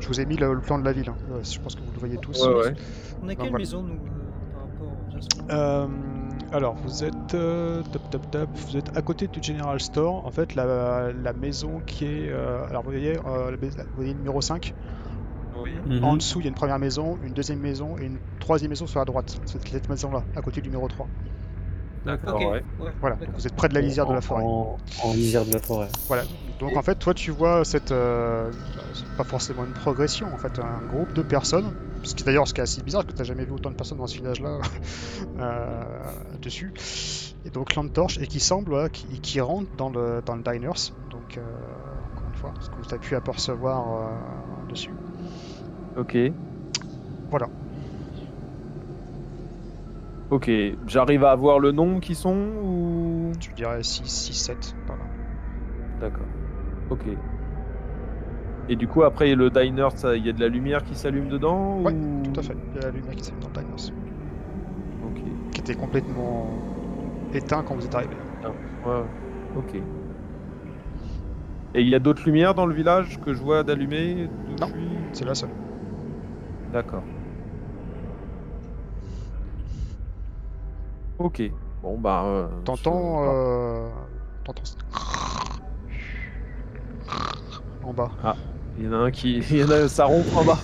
Je 0.00 0.06
vous 0.08 0.20
ai 0.20 0.26
mis 0.26 0.36
le, 0.36 0.54
le 0.54 0.60
plan 0.60 0.78
de 0.78 0.84
la 0.84 0.92
ville, 0.92 1.08
hein. 1.08 1.16
Je 1.42 1.58
pense 1.60 1.74
que 1.74 1.80
vous 1.80 1.92
le 1.92 1.98
voyez 1.98 2.16
tous. 2.18 2.46
Ouais, 2.46 2.54
ouais. 2.54 2.74
On 3.22 3.28
a 3.28 3.34
quelle 3.34 3.48
voilà. 3.50 3.58
maison, 3.58 3.82
nous, 3.82 3.94
euh, 3.94 4.52
par 4.52 4.62
rapport 4.62 5.50
Euh, 5.50 5.86
alors, 6.52 6.74
vous 6.76 7.04
êtes, 7.04 7.34
euh, 7.34 7.82
top, 7.92 8.10
top, 8.10 8.30
top, 8.30 8.48
vous 8.54 8.76
êtes 8.76 8.96
à 8.96 9.02
côté 9.02 9.26
du 9.26 9.42
General 9.42 9.78
Store. 9.80 10.24
En 10.24 10.30
fait, 10.30 10.54
la, 10.54 11.12
la 11.12 11.32
maison 11.32 11.80
qui 11.86 12.04
est. 12.04 12.28
euh, 12.30 12.66
alors, 12.68 12.82
vous 12.84 12.90
voyez, 12.90 13.16
euh, 13.18 13.50
la 13.50 13.56
vous 13.56 13.96
voyez 13.96 14.12
le 14.12 14.18
numéro 14.18 14.40
5. 14.40 14.72
Oui. 15.62 15.72
Mhm. 15.86 16.04
En 16.04 16.16
dessous, 16.16 16.38
il 16.40 16.44
y 16.44 16.46
a 16.46 16.50
une 16.50 16.54
première 16.54 16.78
maison, 16.78 17.18
une 17.24 17.32
deuxième 17.34 17.58
maison 17.58 17.96
et 18.00 18.04
une 18.06 18.18
troisième 18.38 18.70
maison 18.70 18.86
sur 18.86 19.00
la 19.00 19.04
droite. 19.04 19.40
C'est 19.44 19.66
cette 19.68 19.88
maison-là, 19.88 20.22
à 20.36 20.40
côté 20.40 20.60
du 20.60 20.68
numéro 20.68 20.86
3. 20.88 21.08
D'accord, 22.06 22.36
Ok, 22.36 22.52
ouais. 22.52 22.62
Voilà, 23.00 23.16
vous 23.34 23.46
êtes 23.46 23.54
près 23.56 23.68
de 23.68 23.74
la 23.74 23.80
lisière 23.80 24.06
de 24.06 24.14
la 24.14 24.20
forêt. 24.20 24.44
En, 24.44 24.78
en 25.04 25.12
lisière 25.12 25.44
de 25.44 25.52
la 25.52 25.58
forêt. 25.58 25.88
Voilà. 26.06 26.22
Donc 26.58 26.76
en 26.76 26.82
fait, 26.82 26.96
toi, 26.96 27.14
tu 27.14 27.30
vois 27.30 27.64
cette, 27.64 27.92
euh, 27.92 28.50
c'est 28.92 29.16
pas 29.16 29.24
forcément 29.24 29.64
une 29.64 29.72
progression, 29.72 30.26
en 30.32 30.38
fait, 30.38 30.58
un 30.58 30.86
groupe 30.88 31.12
de 31.12 31.22
personnes. 31.22 31.72
Ce 32.02 32.14
qui 32.14 32.24
d'ailleurs, 32.24 32.46
ce 32.46 32.54
qui 32.54 32.60
est 32.60 32.64
assez 32.64 32.82
bizarre, 32.82 33.02
parce 33.02 33.14
que 33.14 33.18
t'as 33.18 33.24
jamais 33.24 33.44
vu 33.44 33.52
autant 33.52 33.70
de 33.70 33.76
personnes 33.76 33.98
dans 33.98 34.06
ce 34.06 34.16
village-là 34.16 34.58
euh, 35.38 35.82
dessus. 36.40 36.72
Et 37.44 37.50
donc 37.50 37.74
lampe 37.74 37.92
torche 37.92 38.18
et 38.18 38.26
qui 38.26 38.40
semble, 38.40 38.90
qui, 38.90 39.06
qui 39.20 39.40
rentre 39.40 39.70
dans 39.76 39.90
le 39.90 40.22
dans 40.24 40.36
le 40.36 40.42
diners. 40.42 40.92
Donc 41.10 41.38
euh, 41.38 41.42
encore 42.12 42.28
une 42.28 42.34
fois, 42.34 42.54
ce 42.60 42.70
que 42.70 42.88
tu 42.88 42.94
as 42.94 42.98
pu 42.98 43.14
apercevoir 43.14 43.86
euh, 43.88 44.70
dessus. 44.70 44.90
Ok. 45.96 46.16
Voilà. 47.30 47.48
Ok. 50.30 50.50
J'arrive 50.86 51.24
à 51.24 51.30
avoir 51.30 51.58
le 51.58 51.72
nom 51.72 52.00
qui 52.00 52.14
sont 52.14 52.36
ou? 52.62 53.32
Tu 53.40 53.52
dirais 53.54 53.82
6, 53.82 54.04
6, 54.04 54.32
7. 54.34 54.74
Voilà. 54.86 55.02
D'accord. 56.00 56.26
Ok. 56.90 57.04
Et 58.70 58.76
du 58.76 58.86
coup, 58.86 59.02
après 59.02 59.34
le 59.34 59.50
diner, 59.50 59.88
il 60.16 60.26
y 60.26 60.28
a 60.28 60.32
de 60.32 60.40
la 60.40 60.48
lumière 60.48 60.84
qui 60.84 60.94
s'allume 60.94 61.28
dedans 61.28 61.80
Ouais, 61.80 61.92
ou... 61.92 62.22
Tout 62.32 62.40
à 62.40 62.42
fait. 62.42 62.56
Il 62.74 62.76
y 62.76 62.84
a 62.84 62.88
la 62.88 62.90
lumière 62.90 63.14
qui 63.14 63.24
s'allume 63.24 63.40
dans 63.40 63.48
le 63.48 63.54
diners, 63.66 63.92
Ok. 65.06 65.22
qui 65.52 65.60
était 65.60 65.74
complètement 65.74 66.48
éteint 67.32 67.62
quand 67.62 67.74
vous 67.74 67.84
êtes 67.86 67.94
arrivé. 67.94 68.14
Ouais. 68.86 69.02
Ok. 69.56 69.74
Et 71.74 71.80
il 71.82 71.88
y 71.88 71.94
a 71.94 71.98
d'autres 71.98 72.24
lumières 72.24 72.54
dans 72.54 72.66
le 72.66 72.74
village 72.74 73.20
que 73.20 73.32
je 73.34 73.42
vois 73.42 73.62
d'allumer 73.62 74.28
Non. 74.60 74.68
C'est 75.12 75.24
la 75.24 75.34
seule. 75.34 75.50
D'accord. 76.72 77.02
Ok. 81.18 81.42
Bon 81.82 81.98
bah. 81.98 82.24
euh, 82.24 82.46
T'entends. 82.64 83.22
euh, 83.24 83.88
T'entends. 84.44 84.62
En 87.88 87.92
bas. 87.94 88.10
Il 88.78 88.84
y 88.84 88.88
en 88.88 88.92
a 88.92 88.96
un 88.96 89.10
qui. 89.10 89.38
Il 89.50 89.56
y 89.58 89.64
en 89.64 89.70
a, 89.70 89.88
ça 89.88 90.04
ronfle 90.04 90.36
en 90.36 90.44
bas. 90.44 90.58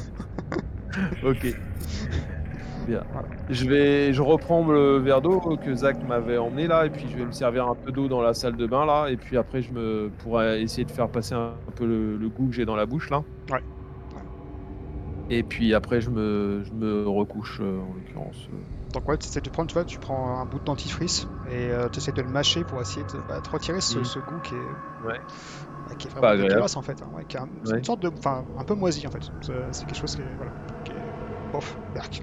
ok. 1.24 1.46
Bien. 2.86 3.02
Voilà. 3.12 3.28
Je 3.48 3.66
vais, 3.66 4.12
je 4.12 4.20
reprends 4.20 4.66
le 4.66 4.98
verre 4.98 5.22
d'eau 5.22 5.40
que 5.56 5.74
Zach 5.74 5.96
m'avait 6.06 6.36
emmené 6.36 6.66
là, 6.66 6.84
et 6.84 6.90
puis 6.90 7.06
je 7.10 7.16
vais 7.16 7.24
me 7.24 7.32
servir 7.32 7.66
un 7.66 7.74
peu 7.74 7.92
d'eau 7.92 8.08
dans 8.08 8.20
la 8.20 8.34
salle 8.34 8.56
de 8.56 8.66
bain 8.66 8.84
là, 8.84 9.08
et 9.08 9.16
puis 9.16 9.38
après 9.38 9.62
je 9.62 9.72
me 9.72 10.10
pourrai 10.18 10.60
essayer 10.60 10.84
de 10.84 10.90
faire 10.90 11.08
passer 11.08 11.34
un, 11.34 11.54
un 11.66 11.72
peu 11.74 11.86
le, 11.86 12.18
le 12.18 12.28
goût 12.28 12.46
que 12.46 12.54
j'ai 12.54 12.66
dans 12.66 12.76
la 12.76 12.84
bouche 12.84 13.08
là. 13.08 13.22
Ouais. 13.50 13.62
Et 15.30 15.42
puis 15.42 15.74
après 15.74 16.02
je 16.02 16.10
me, 16.10 16.62
je 16.64 16.72
me 16.74 17.08
recouche 17.08 17.60
euh, 17.62 17.80
en 17.80 17.94
l'occurrence. 17.94 18.48
euh. 18.52 18.56
Donc 18.92 19.08
ouais, 19.08 19.16
tu 19.16 19.26
essaies 19.26 19.40
de 19.40 19.48
prendre, 19.50 19.68
tu 19.68 19.74
vois, 19.74 19.84
tu 19.84 19.98
prends 19.98 20.38
un 20.40 20.44
bout 20.44 20.58
de 20.58 20.64
dentifrice 20.64 21.26
et 21.50 21.70
tu 21.90 21.98
essaies 21.98 22.12
de 22.12 22.22
le 22.22 22.28
mâcher 22.28 22.62
pour 22.64 22.80
essayer 22.82 23.04
de, 23.06 23.18
bah, 23.28 23.40
de 23.40 23.48
retirer 23.48 23.80
ce, 23.80 23.98
Mhm. 23.98 24.04
ce 24.04 24.18
goût 24.20 24.38
qui 24.44 24.54
est, 24.54 25.06
Ouais. 25.08 25.18
Qui 25.98 26.08
est 26.08 26.10
Pas 26.14 26.34
vraiment 26.34 26.48
dégueulasse 26.48 26.76
en 26.76 26.82
fait. 26.82 27.02
hein, 27.02 27.10
ouais, 27.12 27.26
un- 27.36 27.48
c'est 27.64 27.72
Ouais. 27.72 27.78
une 27.78 27.84
sorte 27.84 28.00
de, 28.00 28.08
enfin, 28.08 28.44
un 28.58 28.64
peu 28.64 28.74
moisi 28.74 29.06
en 29.06 29.10
fait. 29.10 29.22
C'est 29.72 29.86
quelque 29.86 29.94
chose 29.94 30.14
qui 30.14 30.22
est, 30.22 30.34
voilà, 30.36 30.52
qui 30.84 30.92
est, 30.92 31.02
bof, 31.52 31.76
berk. 31.92 32.22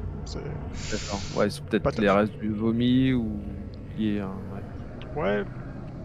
D'accord. 0.91 1.19
Ouais, 1.35 1.49
c'est 1.49 1.63
peut-être 1.65 1.99
les 1.99 2.09
restes 2.09 2.33
du 2.41 2.49
vomi 2.51 3.13
ou 3.13 3.41
à. 3.99 4.27
ouais. 4.53 4.61
Ouais, 5.15 5.43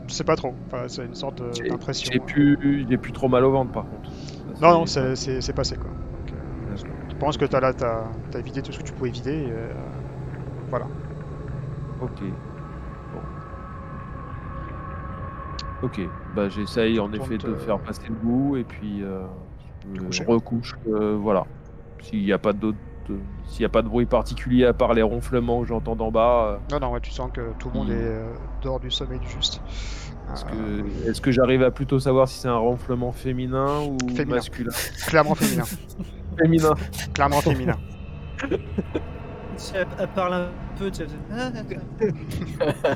je 0.08 0.14
sais 0.14 0.24
pas 0.24 0.36
trop. 0.36 0.54
Enfin, 0.66 0.86
c'est 0.88 1.04
une 1.04 1.14
sorte 1.14 1.42
d'impression. 1.68 2.10
J'ai 2.12 2.20
hein. 2.20 2.24
plus, 2.26 2.86
j'ai 2.88 2.98
plus 2.98 3.12
trop 3.12 3.28
mal 3.28 3.44
au 3.44 3.52
ventre 3.52 3.72
par 3.72 3.86
contre. 3.88 4.10
Non, 4.60 4.72
non, 4.72 4.86
c'est 4.86 5.52
passé 5.52 5.76
quoi. 5.76 5.90
Donc, 6.12 6.32
euh, 6.32 6.76
je 6.76 7.14
pense 7.18 7.36
que 7.36 7.44
t'as 7.44 7.60
là, 7.60 7.72
t'as 7.72 8.12
as 8.34 8.40
vidé 8.40 8.62
tout 8.62 8.72
ce 8.72 8.78
que 8.78 8.82
tu 8.84 8.92
pouvais 8.92 9.10
vider. 9.10 9.32
et, 9.32 9.50
euh, 9.50 9.72
voilà. 10.70 10.88
Ok. 12.00 12.22
Bon. 13.12 13.22
Ok. 15.82 16.00
Bah 16.34 16.48
j'essaye 16.48 16.98
en 17.00 17.12
effet 17.12 17.38
de 17.38 17.48
euh, 17.48 17.56
faire 17.58 17.78
passer 17.78 18.02
le 18.08 18.14
goût 18.14 18.56
et 18.56 18.64
puis 18.64 19.02
euh, 19.02 19.22
je 19.94 20.00
coucher. 20.00 20.24
recouche. 20.26 20.74
euh, 20.88 21.16
voilà. 21.20 21.44
S'il 22.02 22.22
n'y 22.24 22.32
a 22.32 22.38
pas 22.38 22.52
d'autre, 22.52 22.78
euh, 23.10 23.16
s'il 23.46 23.62
y 23.62 23.64
a 23.64 23.68
pas 23.68 23.82
de 23.82 23.88
bruit 23.88 24.06
particulier 24.06 24.64
à 24.64 24.72
part 24.72 24.94
les 24.94 25.02
ronflements 25.02 25.60
que 25.62 25.68
j'entends 25.68 25.96
d'en 25.96 26.10
bas, 26.10 26.60
Non, 26.72 26.80
non, 26.80 26.92
ouais, 26.92 27.00
tu 27.00 27.10
sens 27.10 27.30
que 27.32 27.52
tout 27.58 27.68
le 27.68 27.78
monde 27.78 27.88
Hmm. 27.88 27.92
est 27.92 27.94
euh, 28.04 28.32
dehors 28.62 28.80
du 28.80 28.90
sommeil 28.90 29.18
du 29.18 29.28
juste. 29.28 29.60
est-ce 30.32 30.44
que, 30.44 31.08
est-ce 31.10 31.20
que 31.20 31.30
j'arrive 31.30 31.62
à 31.62 31.70
plutôt 31.70 31.98
savoir 31.98 32.26
si 32.28 32.38
c'est 32.38 32.48
un 32.48 32.56
ronflement 32.56 33.12
féminin 33.12 33.80
ou 33.82 33.96
Féminin. 34.14 34.36
masculin? 34.36 34.72
Clairement 35.06 35.34
féminin. 35.34 35.64
Féminin. 36.38 36.74
Clairement 37.14 37.40
féminin. 37.40 37.76
Si 39.56 39.76
Elle, 39.76 39.88
elle 39.98 40.08
parle 40.08 40.34
un 40.34 40.58
peu, 40.74 40.90
tu. 40.90 41.02
Ah, 41.30 41.52
ah, 41.54 41.64
ah. 41.76 41.82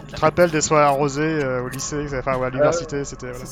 Tu 0.06 0.14
te 0.14 0.20
rappelles 0.20 0.50
des 0.50 0.60
soirées 0.60 0.84
arrosées 0.84 1.22
euh, 1.22 1.62
au 1.62 1.68
lycée, 1.68 2.06
enfin 2.18 2.36
ou 2.36 2.42
à 2.44 2.50
l'université, 2.50 3.04
c'était 3.04 3.30
voilà, 3.30 3.46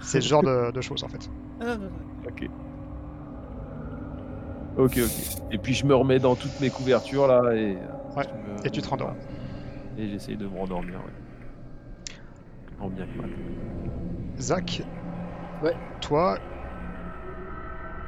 c'est 0.00 0.20
ce 0.22 0.28
genre 0.28 0.42
de, 0.42 0.70
de 0.72 0.80
choses 0.80 1.02
en 1.04 1.08
fait. 1.08 1.30
Ah, 1.60 1.76
ah, 1.80 1.90
ah. 1.94 2.18
Ok. 2.26 2.42
Ok, 4.76 4.96
ok. 4.98 5.20
Et 5.50 5.58
puis 5.58 5.74
je 5.74 5.86
me 5.86 5.94
remets 5.94 6.20
dans 6.20 6.36
toutes 6.36 6.58
mes 6.60 6.70
couvertures 6.70 7.26
là 7.26 7.54
et. 7.54 7.82
euh, 7.82 7.88
Ouais, 8.16 8.26
me- 8.32 8.56
et 8.64 8.70
tu 8.70 8.82
te 8.82 8.88
rendors. 8.88 9.16
Et 9.96 10.08
j'essaye 10.08 10.36
de 10.38 10.46
me 10.48 10.56
rendormir, 10.56 11.04
ouais. 11.04 11.12
En 12.78 12.90
bien 12.90 13.06
que 13.06 13.16
mal. 13.18 13.30
Zach, 14.38 14.80
Ouais. 15.60 15.78
toi, 16.00 16.38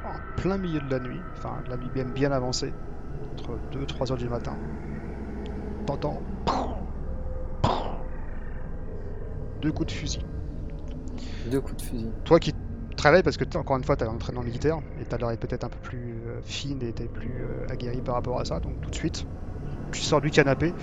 en 0.03 0.19
plein 0.35 0.59
milieu 0.59 0.79
de 0.79 0.87
la 0.91 0.99
nuit, 0.99 1.25
enfin 1.35 1.63
la 1.65 1.75
nuit 1.75 1.89
bien, 1.89 2.05
bien 2.05 2.31
avancée, 2.31 2.75
entre 3.33 3.57
2-3 3.71 4.11
heures 4.11 4.17
du 4.17 4.29
matin, 4.29 4.57
t'entends 5.85 6.21
deux 9.61 9.71
coups 9.71 9.93
de 9.93 9.97
fusil. 9.97 10.19
Deux 11.49 11.61
coups 11.61 11.77
de 11.77 11.81
fusil. 11.89 12.09
Toi 12.25 12.39
qui 12.39 12.53
te 12.53 13.03
réveilles 13.03 13.23
parce 13.23 13.37
que 13.37 13.57
encore 13.57 13.77
une 13.77 13.83
fois 13.83 13.95
t'as 13.95 14.07
un 14.07 14.15
entraînement 14.15 14.43
militaire 14.43 14.79
et 14.99 15.05
t'as 15.05 15.17
l'oreille 15.17 15.37
peut-être 15.37 15.63
un 15.63 15.69
peu 15.69 15.79
plus 15.81 16.21
euh, 16.27 16.41
fine 16.43 16.81
et 16.83 16.93
t'es 16.93 17.05
plus 17.05 17.43
euh, 17.43 17.71
aguerri 17.71 18.01
par 18.01 18.15
rapport 18.15 18.39
à 18.39 18.45
ça, 18.45 18.59
donc 18.59 18.81
tout 18.81 18.89
de 18.89 18.95
suite 18.95 19.25
tu 19.91 20.01
sors 20.01 20.21
du 20.21 20.31
canapé. 20.31 20.73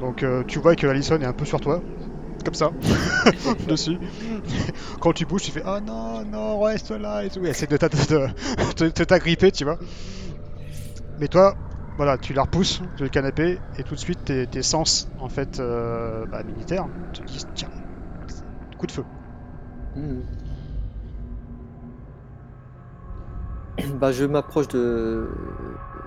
Donc 0.00 0.22
euh, 0.22 0.42
tu 0.46 0.58
vois 0.58 0.76
que 0.76 0.86
Alison 0.86 1.20
est 1.20 1.26
un 1.26 1.32
peu 1.32 1.44
sur 1.44 1.60
toi, 1.60 1.82
comme 2.44 2.54
ça, 2.54 2.70
dessus. 3.68 3.98
Quand 5.00 5.12
tu 5.12 5.26
bouges, 5.26 5.42
tu 5.42 5.50
fais 5.50 5.62
ah 5.64 5.80
non 5.80 6.24
non 6.24 6.60
reste 6.60 6.90
là 6.90 7.24
et 7.24 7.30
tout. 7.30 7.40
Et 7.40 7.44
elle 7.44 7.50
essaie 7.50 7.66
de 7.66 9.04
t'agripper, 9.04 9.52
tu 9.52 9.64
vois. 9.64 9.78
Mais 11.20 11.28
toi, 11.28 11.54
voilà, 11.96 12.18
tu 12.18 12.32
la 12.32 12.42
repousses 12.42 12.80
sur 12.96 13.04
le 13.04 13.08
canapé 13.08 13.58
et 13.78 13.84
tout 13.84 13.94
de 13.94 14.00
suite 14.00 14.24
tes, 14.24 14.46
tes 14.46 14.62
sens 14.62 15.08
en 15.18 15.28
fait 15.28 15.60
euh, 15.60 16.26
bah, 16.26 16.42
militaires 16.42 16.86
te 17.12 17.22
disent 17.22 17.46
tiens 17.54 17.68
coup 18.78 18.86
de 18.86 18.92
feu. 18.92 19.04
Mhm. 19.96 20.44
Bah, 24.00 24.12
je 24.12 24.24
m'approche 24.24 24.68
de. 24.68 25.26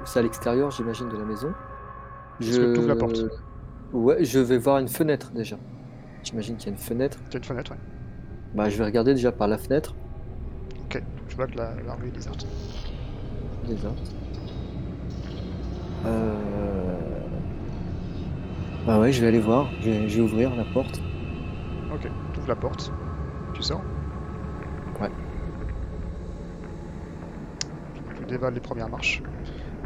C'est 0.06 0.19
à 0.19 0.22
l'extérieur, 0.22 0.72
j'imagine, 0.72 1.10
de 1.10 1.18
la 1.18 1.26
maison. 1.26 1.53
Est-ce 2.42 2.60
que 2.60 2.66
t'ouvres 2.74 2.88
la 2.88 2.95
porte? 2.95 3.26
Ouais, 3.94 4.24
je 4.24 4.40
vais 4.40 4.58
voir 4.58 4.80
une 4.80 4.88
fenêtre 4.88 5.32
déjà. 5.34 5.58
J'imagine 6.24 6.58
qu'il 6.58 6.68
y 6.68 6.69
a 6.69 6.74
une 6.74 6.77
fenêtre. 6.77 7.18
Tu 7.30 7.38
as 7.38 7.40
une 7.40 7.44
fenêtre, 7.44 7.72
ouais. 7.72 7.77
Bah, 8.56 8.69
je 8.69 8.77
vais 8.77 8.86
regarder 8.86 9.14
déjà 9.14 9.32
par 9.32 9.48
la 9.48 9.58
fenêtre. 9.58 9.95
Ok, 10.86 11.02
tu 11.27 11.36
vois 11.36 11.48
que 11.48 11.58
la, 11.58 11.76
la 11.86 11.94
rue 11.95 12.08
est 12.08 12.11
déserte. 12.11 12.45
Déjà. 13.68 13.90
Euh... 16.06 17.27
Bah 18.85 19.00
ouais, 19.00 19.11
je 19.11 19.22
vais 19.22 19.27
aller 19.27 19.40
voir. 19.40 19.76
Je 19.80 19.90
vais, 19.90 20.08
je 20.09 20.16
vais 20.16 20.22
ouvrir 20.22 20.56
la 20.56 20.66
porte. 20.66 21.06
Ok, 21.90 22.11
tu 22.32 22.40
ouvres 22.40 22.50
la 22.50 22.56
porte, 22.56 22.95
tu 23.53 23.64
sors. 23.64 23.85
Ouais. 25.00 25.11
Tu 28.14 28.26
dévales 28.26 28.53
les 28.53 28.59
premières 28.61 28.90
marches. 28.90 29.24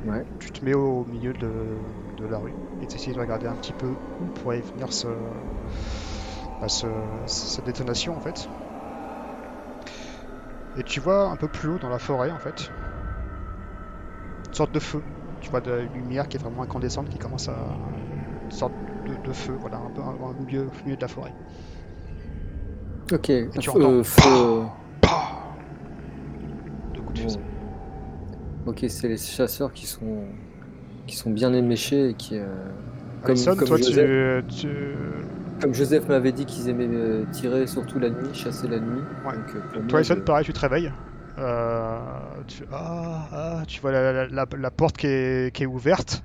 Ouais. 0.04 0.26
Tu 0.40 0.52
te 0.52 0.66
mets 0.66 0.74
au 0.74 1.06
milieu 1.06 1.34
de, 1.36 1.94
de 2.18 2.26
la 2.26 2.40
rue 2.40 2.58
et 2.80 2.88
tu 2.88 2.96
essaies 2.98 3.14
de 3.14 3.20
regarder 3.20 3.48
un 3.48 3.58
petit 3.58 3.74
peu 3.74 4.00
où 4.20 4.30
pourrait 4.30 4.62
venir 4.62 4.94
ce, 4.94 5.08
bah, 6.60 6.70
ce- 6.70 7.24
cette 7.26 7.66
détonation 7.66 8.16
en 8.16 8.22
fait. 8.22 8.52
Et 10.76 10.84
tu 10.84 11.00
vois 11.00 11.30
un 11.30 11.38
peu 11.38 11.48
plus 11.48 11.70
haut 11.70 11.80
dans 11.80 11.88
la 11.88 11.98
forêt 11.98 12.30
en 12.32 12.40
fait 12.40 12.74
une 14.48 14.54
sorte 14.54 14.72
de 14.72 14.80
feu. 14.80 15.04
Tu 15.42 15.50
vois 15.50 15.62
de 15.62 15.72
la 15.72 15.82
lumière 15.84 16.28
qui 16.28 16.38
est 16.38 16.40
vraiment 16.40 16.62
incandescente 16.64 17.10
qui 17.10 17.18
commence 17.18 17.50
à. 17.50 17.56
une 18.46 18.52
sorte 18.52 18.74
de, 19.08 19.28
de 19.28 19.34
feu, 19.34 19.54
voilà, 19.60 19.78
un 19.78 19.90
peu 19.90 20.02
un, 20.02 20.10
un 20.30 20.34
milieu, 20.46 20.68
au 20.68 20.84
milieu 20.86 20.96
de 20.96 21.02
la 21.02 21.08
forêt. 21.08 21.34
Ok. 23.12 23.22
tu 23.24 23.44
Feu- 23.62 23.72
entends. 23.86 24.04
feu- 24.04 24.64
Deux 26.94 27.02
coups 27.02 27.14
de 27.20 27.20
fusil. 27.24 27.40
Ok, 28.66 28.86
c'est 28.88 29.08
les 29.08 29.18
chasseurs 29.18 29.74
qui 29.74 29.88
sont 29.88 30.26
qui 31.08 31.16
sont 31.16 31.32
bien 31.32 31.52
éméchés 31.54 32.10
et 32.10 32.14
qui, 32.14 32.38
euh, 32.38 32.46
comme, 33.24 33.32
Alison, 33.32 33.56
comme 33.56 33.68
toi 33.68 33.78
Joseph, 33.78 34.46
tu, 34.50 34.56
tu- 34.68 34.96
comme 35.60 35.74
Joseph 35.74 36.08
m'avait 36.08 36.32
dit 36.32 36.46
qu'ils 36.46 36.70
aimaient 36.70 36.88
euh, 36.88 37.26
tirer 37.32 37.66
surtout 37.68 37.98
la 38.00 38.10
nuit, 38.12 38.30
chasser 38.34 38.68
la 38.68 38.80
nuit. 38.80 39.02
Ouais. 39.26 39.34
Donc, 39.34 39.56
euh, 39.76 39.82
Toi, 39.88 40.00
Alison, 40.00 40.16
je- 40.16 40.22
pareil, 40.22 40.46
tu 40.46 40.54
te 40.54 40.60
réveilles. 40.60 40.92
Euh, 41.38 42.44
tu 42.48 42.66
ah, 42.72 43.28
ah, 43.32 43.64
tu 43.68 43.80
vois 43.82 43.92
la, 43.92 44.12
la- 44.12 44.28
la- 44.28 44.46
la 44.58 44.72
porte 44.72 44.98
qui 44.98 45.08
est, 45.08 45.56
qui 45.56 45.64
est 45.64 45.66
ouverte. 45.66 46.24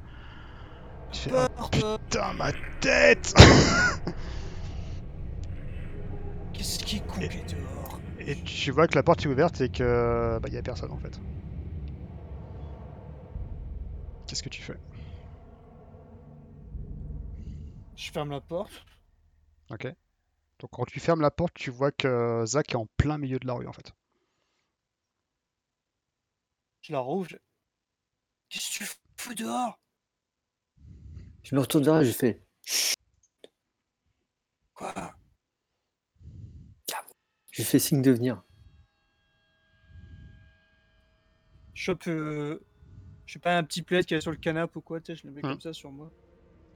Tu 1.11 1.21
fais 1.21 1.33
euh, 1.33 1.47
putain 1.71 2.33
ma 2.35 2.53
tête 2.81 3.33
Qu'est-ce 6.53 6.79
qui 6.79 6.97
est 6.97 7.07
coupé 7.07 7.45
dehors? 7.49 8.01
Et 8.19 8.35
tu 8.45 8.71
vois 8.73 8.89
que 8.89 8.95
la 8.97 9.03
porte 9.03 9.25
est 9.25 9.29
ouverte 9.29 9.61
et 9.61 9.69
que 9.69 10.39
bah, 10.43 10.49
y 10.49 10.57
a 10.57 10.63
personne 10.63 10.91
en 10.91 10.99
fait. 10.99 11.21
Qu'est-ce 14.27 14.43
que 14.43 14.49
tu 14.49 14.63
fais? 14.63 14.79
Je 17.97 18.11
ferme 18.13 18.31
la 18.31 18.41
porte. 18.41 18.85
Ok. 19.71 19.87
Donc 20.61 20.71
quand 20.73 20.85
tu 20.87 21.01
fermes 21.01 21.21
la 21.23 21.31
porte, 21.31 21.55
tu 21.55 21.71
vois 21.71 21.93
que 21.93 22.43
Zach 22.47 22.73
est 22.73 22.77
en 22.77 22.87
plein 22.99 23.17
milieu 23.19 23.39
de 23.39 23.47
la 23.47 23.55
rue 23.55 23.67
en 23.69 23.73
fait. 23.73 23.93
Je 26.87 26.93
la 26.93 27.01
rouvre. 27.01 27.29
je- 27.29 27.37
Qu'est-ce 28.49 28.79
que 28.79 28.85
tu 28.85 28.91
fous 29.17 29.35
dehors? 29.35 29.77
Je 31.43 31.55
me 31.57 31.61
retourne 31.61 31.83
vers 31.83 31.97
elle, 31.97 32.07
je 32.07 32.13
fais 32.13 32.41
Quoi? 34.75 34.95
Je 37.51 37.63
fais 37.65 37.79
signe 37.81 38.03
de 38.03 38.11
venir. 38.13 38.43
Je 41.75 41.83
chope. 41.83 42.07
euh, 42.07 42.61
Je 43.27 43.33
sais 43.33 43.39
pas, 43.41 43.57
un 43.59 43.65
petit 43.65 43.83
plaid 43.83 44.05
qui 44.07 44.15
est 44.15 44.21
sur 44.21 44.31
le 44.31 44.37
canapé 44.37 44.77
ou 44.77 44.81
quoi, 44.81 45.01
tu 45.01 45.07
sais, 45.07 45.21
je 45.21 45.27
le 45.27 45.33
mets 45.33 45.41
Hmm. 45.41 45.51
comme 45.51 45.61
ça 45.61 45.73
sur 45.73 45.91
moi. 45.91 46.13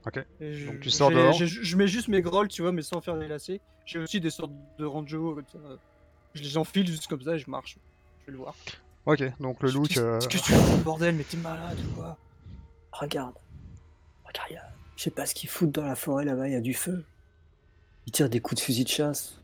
Ok. 0.05 0.17
Et 0.41 0.53
je, 0.53 0.67
Donc 0.71 0.81
tu 0.81 0.89
sors 0.89 1.09
j'ai- 1.09 1.15
dehors. 1.15 1.31
j'ai- 1.33 1.47
Je 1.47 1.77
mets 1.77 1.87
juste 1.87 2.09
mes 2.09 2.21
grolls, 2.21 2.49
tu 2.49 2.61
vois, 2.63 2.73
mais 2.73 2.81
sans 2.81 2.99
faire 2.99 3.17
des 3.17 3.29
lacets. 3.29 3.61
J'ai 3.85 3.99
aussi 3.99 4.19
des 4.19 4.29
sortes 4.31 4.51
de 4.77 4.83
ranjo 4.83 5.35
comme 5.35 5.47
ça. 5.47 5.59
Je 6.33 6.41
les 6.43 6.57
enfile 6.57 6.85
juste 6.87 7.07
comme 7.07 7.21
ça 7.21 7.35
et 7.35 7.39
je 7.39 7.49
marche. 7.49 7.77
Je 8.21 8.25
vais 8.25 8.31
le 8.33 8.39
voir. 8.39 8.53
Ok, 9.05 9.23
donc 9.39 9.61
le 9.63 9.71
look. 9.71 9.87
Qu'est-ce 9.87 9.99
euh, 9.99 10.19
qu'est-ce 10.19 10.43
que 10.43 10.47
tu 10.47 10.53
fais, 10.53 10.77
bordel 10.83 11.15
Mais 11.15 11.23
t'es 11.23 11.37
malade 11.37 11.77
ou 11.79 11.95
quoi 11.95 12.17
Regarde. 12.91 13.35
Regarde, 14.25 14.47
il 14.51 14.53
y 14.53 14.57
a- 14.57 14.71
je 14.95 15.03
sais 15.03 15.09
pas 15.11 15.25
ce 15.25 15.33
qu'ils 15.33 15.49
foutent 15.49 15.71
dans 15.71 15.85
la 15.85 15.95
forêt 15.95 16.23
là-bas, 16.25 16.47
il 16.47 16.53
y 16.53 16.55
a 16.55 16.61
du 16.61 16.73
feu. 16.73 17.03
Ils 18.05 18.11
tirent 18.11 18.29
des 18.29 18.39
coups 18.41 18.61
de 18.61 18.65
fusil 18.65 18.83
de 18.83 18.89
chasse. 18.89 19.41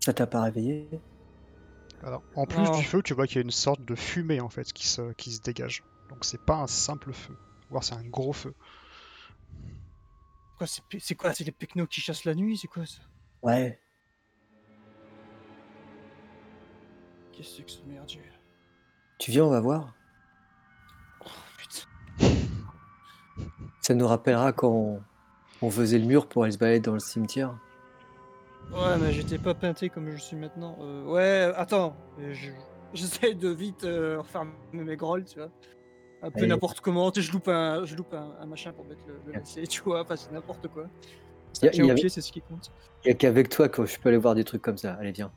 Ça 0.00 0.12
t'a 0.12 0.26
pas 0.26 0.42
réveillé 0.42 0.88
Alors, 2.04 2.22
en 2.36 2.46
plus 2.46 2.62
Oh. 2.68 2.76
du 2.76 2.84
feu, 2.84 3.02
tu 3.02 3.14
vois 3.14 3.26
qu'il 3.26 3.36
y 3.36 3.38
a 3.38 3.42
une 3.42 3.50
sorte 3.50 3.82
de 3.84 3.94
fumée 3.96 4.40
en 4.40 4.48
fait 4.48 4.72
qui 4.72 4.86
se, 4.86 5.12
qui 5.14 5.32
se 5.32 5.40
dégage. 5.40 5.82
Donc 6.10 6.24
c'est 6.24 6.40
pas 6.40 6.54
un 6.56 6.66
simple 6.68 7.12
feu, 7.12 7.36
voire 7.70 7.82
c'est 7.82 7.94
un 7.94 8.04
gros 8.04 8.32
feu. 8.32 8.54
Quoi, 10.58 10.66
c'est 11.00 11.14
quoi 11.16 11.34
C'est 11.34 11.44
les 11.44 11.50
pecnos 11.52 11.88
qui 11.88 12.00
chassent 12.00 12.24
la 12.24 12.34
nuit 12.34 12.56
C'est 12.56 12.68
quoi 12.68 12.86
ça 12.86 13.00
Ouais. 13.42 13.80
Qu'est-ce 17.32 17.48
que 17.50 17.56
c'est 17.56 17.62
que 17.64 17.70
ce 17.72 17.82
merdier 17.82 18.20
Tu 19.18 19.30
viens, 19.30 19.44
on 19.44 19.50
va 19.50 19.60
voir. 19.60 19.94
Oh 21.20 21.28
putain. 21.56 22.28
Ça 23.80 23.94
nous 23.94 24.06
rappellera 24.06 24.52
quand 24.52 24.70
on, 24.70 25.02
on 25.62 25.70
faisait 25.70 25.98
le 25.98 26.06
mur 26.06 26.26
pour 26.26 26.44
aller 26.44 26.52
se 26.52 26.58
balader 26.58 26.80
dans 26.80 26.92
le 26.92 27.00
cimetière. 27.00 27.56
Ouais, 28.72 28.98
mais 29.00 29.12
j'étais 29.12 29.38
pas 29.38 29.54
peinté 29.54 29.88
comme 29.88 30.10
je 30.10 30.16
suis 30.16 30.36
maintenant. 30.36 30.76
Euh, 30.80 31.04
ouais, 31.04 31.52
attends. 31.56 31.96
je- 32.18 32.50
J'essaie 32.94 33.34
de 33.34 33.48
vite 33.48 33.84
euh, 33.84 34.18
refaire 34.20 34.44
mes 34.72 34.96
grolls, 34.96 35.24
tu 35.24 35.38
vois. 35.38 35.50
Un 36.22 36.30
peu 36.30 36.46
n'importe 36.46 36.80
comment. 36.80 37.10
Tu 37.10 37.20
sais, 37.20 37.26
je 37.28 37.32
loupe 37.32 37.48
un, 37.48 37.84
je 37.84 37.94
loupe 37.94 38.14
un, 38.14 38.30
un 38.40 38.46
machin 38.46 38.72
pour 38.72 38.84
mettre 38.84 39.02
le, 39.06 39.32
lacet, 39.32 39.66
tu 39.66 39.82
vois. 39.82 40.02
Enfin, 40.02 40.16
c'est 40.16 40.32
n'importe 40.32 40.68
quoi. 40.68 40.86
C'est 41.52 41.72
ce 41.74 42.32
qui 42.32 42.40
compte. 42.40 42.70
Il 43.04 43.08
y 43.08 43.10
a 43.10 43.14
qu'avec 43.14 43.48
toi 43.48 43.68
que 43.68 43.84
je 43.84 43.98
peux 43.98 44.08
aller 44.08 44.18
voir 44.18 44.34
des 44.34 44.44
trucs 44.44 44.62
comme 44.62 44.78
ça. 44.78 44.94
Allez, 44.94 45.12
viens. 45.12 45.30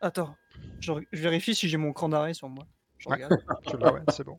Attends, 0.00 0.36
je, 0.80 0.92
vérifie 1.12 1.54
si 1.54 1.68
j'ai 1.68 1.76
mon 1.76 1.92
cran 1.92 2.08
d'arrêt 2.08 2.34
sur 2.34 2.48
moi. 2.48 2.66
Je 2.98 3.08
regarde. 3.08 3.36
Tu 3.66 3.76
l'as, 3.76 3.92
ouais, 3.92 4.02
c'est 4.10 4.24
bon. 4.24 4.38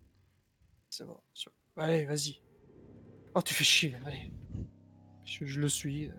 C'est 0.89 1.05
bon. 1.05 1.17
Allez, 1.77 2.05
vas-y. 2.05 2.41
Oh, 3.35 3.41
tu 3.41 3.53
fais 3.53 3.63
chier, 3.63 3.95
allez. 4.05 4.31
Je, 5.23 5.45
je 5.45 5.59
le 5.61 5.69
suis. 5.69 6.11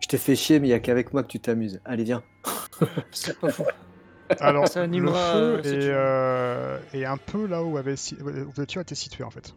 Je 0.00 0.08
t'ai 0.08 0.18
fait 0.18 0.34
chier, 0.34 0.58
mais 0.60 0.68
il 0.68 0.70
y 0.70 0.74
a 0.74 0.80
qu'avec 0.80 1.12
moi 1.12 1.22
que 1.22 1.28
tu 1.28 1.40
t'amuses. 1.40 1.80
Allez, 1.84 2.04
viens. 2.04 2.22
C'est 3.12 3.38
pas 3.38 3.50
fou. 3.50 3.64
Alors, 4.40 4.66
Ça 4.68 4.80
le 4.80 4.84
animera, 4.84 5.32
feu 5.32 5.38
euh, 5.38 5.62
cette 5.62 5.66
est, 5.66 5.80
journée. 5.82 5.94
euh, 5.94 6.78
est 6.94 7.04
un 7.04 7.16
peu 7.18 7.46
là 7.46 7.62
où 7.62 7.76
avait 7.76 7.96
si- 7.96 8.16
où 8.16 8.50
voiture 8.50 8.80
était 8.80 8.94
située 8.94 9.22
en 9.24 9.30
fait. 9.30 9.48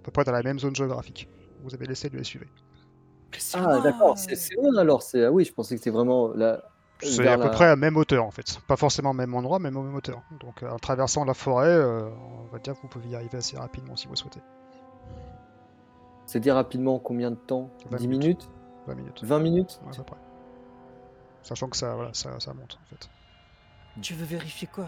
À 0.00 0.04
peu 0.04 0.10
près 0.12 0.24
dans 0.24 0.32
la 0.32 0.42
même 0.42 0.58
zone 0.58 0.74
géographique. 0.74 1.28
Vous 1.64 1.74
avez 1.74 1.86
laissé 1.86 2.08
de 2.08 2.16
les 2.16 2.24
suivre. 2.24 2.44
Ah, 3.54 3.80
d'accord. 3.80 4.16
C'est 4.16 4.36
c'est 4.36 4.54
loin 4.54 4.76
alors. 4.78 5.02
C'est- 5.02 5.24
Ah 5.24 5.32
oui, 5.32 5.44
je 5.44 5.52
pensais 5.52 5.74
que 5.74 5.80
c'était 5.80 5.90
vraiment 5.90 6.28
là. 6.32 6.62
C'est 7.02 7.26
à 7.28 7.36
peu 7.36 7.44
la- 7.44 7.50
près 7.50 7.66
à 7.66 7.76
même 7.76 7.96
hauteur 7.96 8.24
en 8.24 8.30
fait. 8.30 8.60
Pas 8.66 8.76
forcément 8.76 9.10
au 9.10 9.14
même 9.14 9.34
endroit, 9.34 9.58
mais 9.58 9.68
au 9.68 9.82
même 9.82 9.94
hauteur. 9.94 10.22
Donc 10.40 10.62
euh, 10.62 10.70
en 10.70 10.78
traversant 10.78 11.24
la 11.24 11.34
forêt, 11.34 11.66
euh, 11.68 12.08
on 12.10 12.52
va 12.52 12.58
dire 12.58 12.74
que 12.74 12.80
vous 12.82 12.88
pouvez 12.88 13.08
y 13.08 13.14
arriver 13.16 13.38
assez 13.38 13.56
rapidement 13.56 13.96
si 13.96 14.06
vous 14.06 14.12
le 14.12 14.16
souhaitez. 14.18 14.40
C'est 16.26 16.40
dire 16.40 16.54
rapidement 16.54 16.98
combien 16.98 17.30
de 17.30 17.36
temps? 17.36 17.68
20 17.90 17.96
10 17.98 18.08
minutes. 18.08 18.22
minutes? 18.24 18.48
20 18.86 18.94
minutes. 18.94 19.24
20 19.24 19.38
minutes? 19.40 19.80
Ouais, 19.84 19.92
à 19.92 19.96
peu 19.96 20.04
près. 20.04 20.16
Sachant 21.42 21.68
que 21.68 21.76
ça, 21.76 21.94
voilà, 21.94 22.14
ça, 22.14 22.38
ça 22.40 22.54
monte 22.54 22.78
en 22.80 22.88
fait. 22.90 23.08
Tu 24.00 24.14
veux 24.14 24.24
vérifier 24.24 24.68
quoi? 24.72 24.86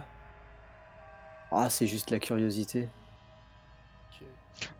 Ah, 1.50 1.68
c'est 1.68 1.86
juste 1.86 2.10
la 2.10 2.18
curiosité. 2.18 2.88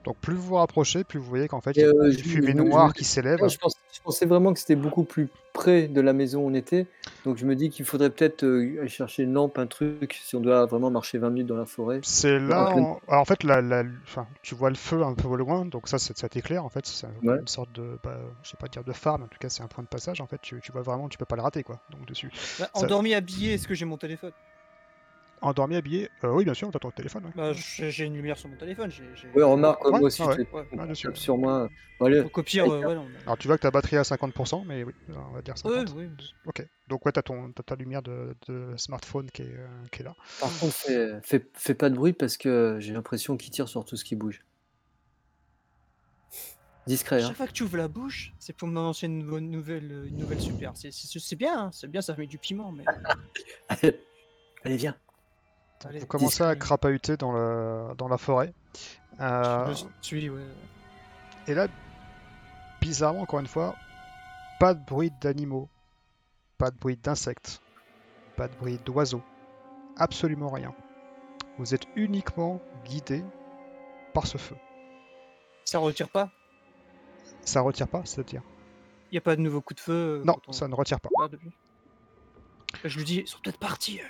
Donc 0.05 0.17
plus 0.19 0.35
vous 0.35 0.43
vous 0.43 0.55
rapprochez, 0.57 1.03
plus 1.05 1.19
vous 1.19 1.27
voyez 1.27 1.49
qu'en 1.49 1.61
fait, 1.61 1.73
il 1.73 1.81
y 1.81 1.85
a 1.85 1.89
euh, 1.89 2.07
une 2.07 2.13
je- 2.13 2.23
fumée 2.23 2.49
je 2.49 2.53
me- 2.53 2.65
je 2.65 2.69
noire 2.69 2.89
me- 2.89 2.93
qui 2.93 3.05
s'élève. 3.05 3.41
Ouais, 3.41 3.49
je, 3.49 3.59
pensais 4.03 4.27
vraiment 4.27 4.53
que 4.53 4.59
c'était 4.59 4.77
beaucoup 4.77 5.05
plus 5.05 5.29
près 5.55 5.89
de 5.89 6.01
la 6.01 6.13
maison 6.13 6.43
où 6.43 6.51
on 6.51 6.55
était. 6.55 6.87
Donc 7.25 7.39
je 7.39 7.47
me 7.47 7.57
dis 7.57 7.71
qu'il 7.71 7.85
faudrait 7.87 8.11
peut-être 8.11 8.45
euh, 8.45 8.81
aller 8.81 8.89
chercher 8.89 9.23
une 9.23 9.33
lampe, 9.33 9.57
un 9.59 9.67
truc, 9.67 10.19
si 10.23 10.37
on 10.37 10.41
doit 10.41 10.67
vraiment 10.67 10.91
marcher 10.91 11.17
20 11.19 11.31
minutes 11.31 11.47
dans 11.47 11.57
la 11.57 11.65
forêt. 11.65 12.01
C'est 12.03 12.39
là, 12.39 12.65
en 12.65 12.77
alors, 12.77 13.01
en 13.09 13.25
fait, 13.25 13.43
la, 13.45 13.63
la- 13.63 13.85
enfin, 14.03 14.27
tu 14.43 14.55
vois 14.55 14.69
le 14.69 14.77
feu 14.77 15.03
un 15.03 15.15
peu 15.15 15.27
au 15.29 15.37
loin, 15.37 15.65
donc 15.65 15.89
ça, 15.89 15.99
c'est- 15.99 16.17
ça 16.19 16.29
t'éclaire 16.29 16.65
en 16.65 16.69
fait. 16.69 16.85
C'est 16.87 17.07
Ouais. 17.23 17.39
une 17.41 17.49
sorte 17.49 17.73
de, 17.73 17.99
bah, 18.03 18.19
je 18.43 18.51
sais 18.51 18.57
pas 18.59 18.69
dire 18.69 18.85
de 18.85 18.93
phare, 18.93 19.19
mais 19.19 19.25
en 19.25 19.29
tout 19.29 19.39
cas, 19.39 19.49
c'est 19.49 19.63
un 19.63 19.69
point 19.69 19.83
de 19.85 19.89
passage. 19.89 20.21
En 20.21 20.27
fait, 20.27 20.41
tu, 20.43 20.61
tu 20.63 20.73
vois 20.73 20.83
vraiment, 20.83 21.09
tu 21.09 21.17
peux 21.19 21.25
pas 21.25 21.37
le 21.37 21.43
rater 21.43 21.63
quoi. 21.63 21.81
Donc 21.91 22.05
dessus, 22.07 22.31
Bah, 22.59 22.69
Ça- 22.75 22.85
Endormi, 22.85 23.15
habillé, 23.15 23.55
est-ce 23.55 23.67
que 23.67 23.75
j'ai 23.75 23.85
mon 23.87 23.97
téléphone? 23.97 24.33
Endormi, 25.41 25.77
habillé. 25.77 26.09
euh, 26.25 26.31
oui, 26.33 26.45
bien 26.45 26.55
sûr, 26.55 26.71
t'as 26.71 26.79
ton 26.79 26.91
téléphone. 26.91 27.25
ouais. 27.27 27.33
Bah, 27.35 27.53
j'ai 27.53 28.05
une 28.05 28.15
lumière 28.15 28.37
sur 28.39 28.49
mon 28.49 28.57
téléphone. 28.57 28.91
Ouais, 29.35 29.43
remarque, 29.43 29.85
Ouais, 29.85 29.91
moi 29.91 30.01
aussi, 30.03 30.23
ah 30.23 30.29
ouais. 30.29 30.47
Ouais. 30.73 30.95
Sur 31.15 31.37
moi. 31.39 31.69
Bon, 32.01 32.07
allez, 32.07 32.23
Donc, 32.23 32.37
au 32.37 32.43
pire, 32.43 32.65
euh, 32.73 32.81
ouais, 32.83 32.95
non. 32.95 33.07
mais- 33.09 33.19
Alors 33.23 33.39
tu 33.39 33.47
vois 33.47 33.57
que 33.57 33.63
ta 33.63 33.71
batterie 33.71 33.97
est 33.97 34.01
à 34.01 34.05
50%, 34.05 34.65
mais 34.67 34.83
oui, 34.85 34.93
on 35.09 35.33
va 35.33 35.43
dire 35.43 35.57
50. 35.57 35.91
Ouais, 35.95 36.03
ouais. 36.05 36.11
Ok, 36.47 36.67
donc 36.89 37.07
ouais, 37.07 37.13
t'as 37.13 37.23
ton, 37.23 37.53
t'as 37.53 37.63
ta 37.63 37.77
lumière 37.77 38.03
de, 38.03 38.35
de 38.49 38.75
smartphone 38.77 39.31
qui 39.31 39.43
est, 39.43 39.55
euh, 39.55 39.69
qui 39.93 40.01
est 40.03 40.05
là. 40.05 40.15
par 40.41 40.51
contre, 40.59 40.75
fais, 40.75 41.21
fais, 41.23 41.47
fais 41.55 41.75
pas 41.75 41.91
de 41.91 41.95
bruit 41.95 42.13
parce 42.13 42.37
que 42.37 42.79
j'ai 42.81 42.93
l'impression 42.93 43.37
qu'il 43.37 43.53
tire 43.53 43.69
sur 43.69 43.85
tout 43.85 43.97
ce 43.97 44.05
qui 44.05 44.17
bouge. 44.17 44.45
Discret, 46.87 47.23
hein. 47.23 47.29
Chaque 47.29 47.37
fois 47.37 47.47
que 47.47 47.53
tu 47.53 47.63
ouvres 47.63 47.79
la 47.79 47.89
bouche, 47.89 48.35
c'est 48.39 48.53
pour 48.53 48.69
me 48.69 48.75
lancer 48.75 49.07
une 49.07 49.21
nouvelle, 49.21 49.49
nouvelle, 49.49 50.05
une 50.09 50.19
nouvelle 50.19 50.41
super. 50.41 50.73
C'est- 50.77 50.91
C'est 50.93 51.19
c'est 51.19 51.37
bien, 51.37 51.59
hein, 51.67 51.71
c'est 51.73 51.91
bien, 51.91 52.03
ça 52.03 52.15
met 52.17 52.27
du 52.27 52.39
piment, 52.39 52.73
mais. 52.73 52.85
Allez, 54.65 54.77
viens. 54.77 54.97
Allez, 55.85 55.99
Vous 56.01 56.07
commencez 56.07 56.43
à 56.43 56.57
crapahuter 56.57 57.17
dans, 57.17 57.33
le, 57.33 57.95
dans 57.97 58.09
la 58.09 58.17
forêt. 58.19 58.55
Euh, 59.21 59.73
Je 59.75 59.85
suis, 60.01 60.31
ouais. 60.31 60.41
Et 61.47 61.55
là, 61.55 61.69
bizarrement, 62.81 63.21
encore 63.23 63.41
une 63.41 63.47
fois, 63.47 63.75
pas 64.59 64.73
de 64.75 64.83
bruit 64.85 65.13
d'animaux, 65.21 65.69
pas 66.59 66.71
de 66.71 66.77
bruit 66.79 66.97
d'insectes, 66.97 67.61
pas 68.37 68.49
de 68.49 68.55
bruit 68.57 68.79
d'oiseaux, 68.85 69.23
absolument 69.97 70.49
rien. 70.49 70.75
Vous 71.59 71.75
êtes 71.75 71.87
uniquement 71.97 72.61
guidé 72.85 73.23
par 74.15 74.27
ce 74.27 74.39
feu. 74.39 74.57
Ça 75.67 75.79
retire 75.79 76.09
pas? 76.09 76.31
Ça 77.45 77.61
retire 77.61 77.89
pas, 77.89 78.03
c'est-à-dire 78.05 78.43
Y 79.13 79.19
a 79.19 79.21
pas 79.21 79.37
de 79.37 79.43
nouveau 79.43 79.61
coup 79.61 79.75
de 79.75 79.81
feu 79.81 80.21
euh, 80.21 80.25
Non, 80.25 80.37
on- 80.49 80.53
ça 80.53 80.67
ne 80.67 80.75
retire 80.75 80.99
pas. 81.01 81.11
Ah, 81.21 81.29
depuis? 81.29 81.53
Je 82.85 82.99
lui 82.99 83.05
dis, 83.05 83.21
ils 83.21 83.29
sont 83.29 83.39
peut-être 83.43 83.59
partis. 83.59 84.01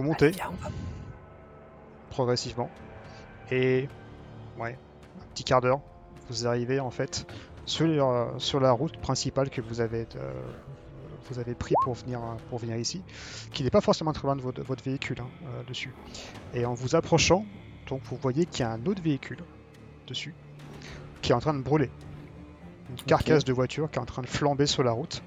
Vous 0.00 0.06
montez 0.06 0.26
Allez, 0.28 0.34
viens, 0.36 0.50
on 0.50 0.64
va- 0.64 0.70
progressivement 2.08 2.70
et 3.50 3.86
ouais, 4.58 4.78
un 5.20 5.24
petit 5.34 5.44
quart 5.44 5.60
d'heure, 5.60 5.80
vous 6.30 6.46
arrivez 6.46 6.80
en 6.80 6.90
fait 6.90 7.26
sur, 7.66 7.84
euh, 7.86 8.26
sur 8.38 8.60
la 8.60 8.72
route 8.72 8.96
principale 8.96 9.50
que 9.50 9.60
vous 9.60 9.82
avez 9.82 10.06
euh, 10.16 10.32
vous 11.28 11.38
avez 11.38 11.54
pris 11.54 11.74
pour 11.84 11.92
venir 11.92 12.18
pour 12.48 12.58
venir 12.58 12.76
ici, 12.78 13.02
qui 13.52 13.62
n'est 13.62 13.68
pas 13.70 13.82
forcément 13.82 14.14
très 14.14 14.22
loin 14.26 14.36
de 14.36 14.40
votre, 14.40 14.62
votre 14.62 14.82
véhicule 14.82 15.18
hein, 15.20 15.28
euh, 15.44 15.62
dessus. 15.64 15.92
Et 16.54 16.64
en 16.64 16.72
vous 16.72 16.96
approchant, 16.96 17.44
donc 17.86 18.00
vous 18.04 18.16
voyez 18.16 18.46
qu'il 18.46 18.60
y 18.60 18.62
a 18.62 18.72
un 18.72 18.86
autre 18.86 19.02
véhicule 19.02 19.38
dessus 20.06 20.34
qui 21.20 21.32
est 21.32 21.34
en 21.34 21.40
train 21.40 21.52
de 21.52 21.60
brûler. 21.62 21.90
Une 22.88 22.96
carcasse 23.04 23.44
de 23.44 23.52
voiture 23.52 23.90
qui 23.90 23.98
est 23.98 24.02
en 24.02 24.06
train 24.06 24.22
de 24.22 24.26
flamber 24.28 24.64
sur 24.66 24.82
la 24.82 24.92
route. 24.92 25.22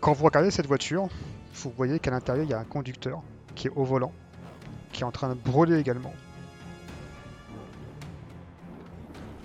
Quand 0.00 0.12
vous 0.12 0.24
regardez 0.24 0.50
cette 0.50 0.66
voiture, 0.66 1.08
vous 1.54 1.72
voyez 1.76 1.98
qu'à 1.98 2.10
l'intérieur 2.10 2.44
il 2.44 2.50
y 2.50 2.54
a 2.54 2.58
un 2.58 2.64
conducteur 2.64 3.20
qui 3.54 3.68
est 3.68 3.72
au 3.76 3.84
volant, 3.84 4.12
qui 4.92 5.02
est 5.02 5.04
en 5.06 5.10
train 5.12 5.28
de 5.30 5.34
brûler 5.34 5.78
également. 5.78 6.12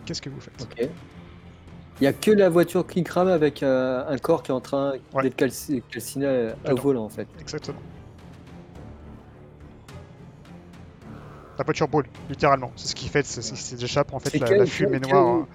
Qu'est-ce 0.06 0.22
que 0.22 0.30
vous 0.30 0.40
faites? 0.40 0.68
Il 2.00 2.04
y 2.04 2.08
a 2.08 2.14
que 2.14 2.32
la 2.32 2.48
voiture 2.50 2.86
qui 2.86 3.04
crame 3.04 3.28
avec 3.28 3.64
euh, 3.64 4.06
un 4.08 4.18
corps 4.18 4.44
qui 4.44 4.52
est 4.52 4.54
en 4.54 4.62
train 4.62 4.94
Ouais. 5.14 5.24
d'être 5.24 5.36
calci- 5.38 5.82
calciné 5.92 6.54
à- 6.66 6.74
au 6.74 6.78
volant 6.78 7.04
en 7.06 7.10
fait. 7.10 7.28
Exactement. 7.42 7.80
La 11.58 11.64
voiture 11.64 11.88
brûle, 11.88 12.06
littéralement. 12.30 12.72
C'est 12.76 12.88
ce 12.90 12.96
qui 12.96 13.08
fait, 13.10 13.26
c'est 13.26 13.42
s'échappe 13.42 14.14
en 14.14 14.20
fait 14.20 14.38
la, 14.40 14.48
quel- 14.48 14.58
la 14.60 14.66
fumée 14.68 15.00
quel- 15.02 15.12
noire. 15.12 15.28
hein. 15.28 15.48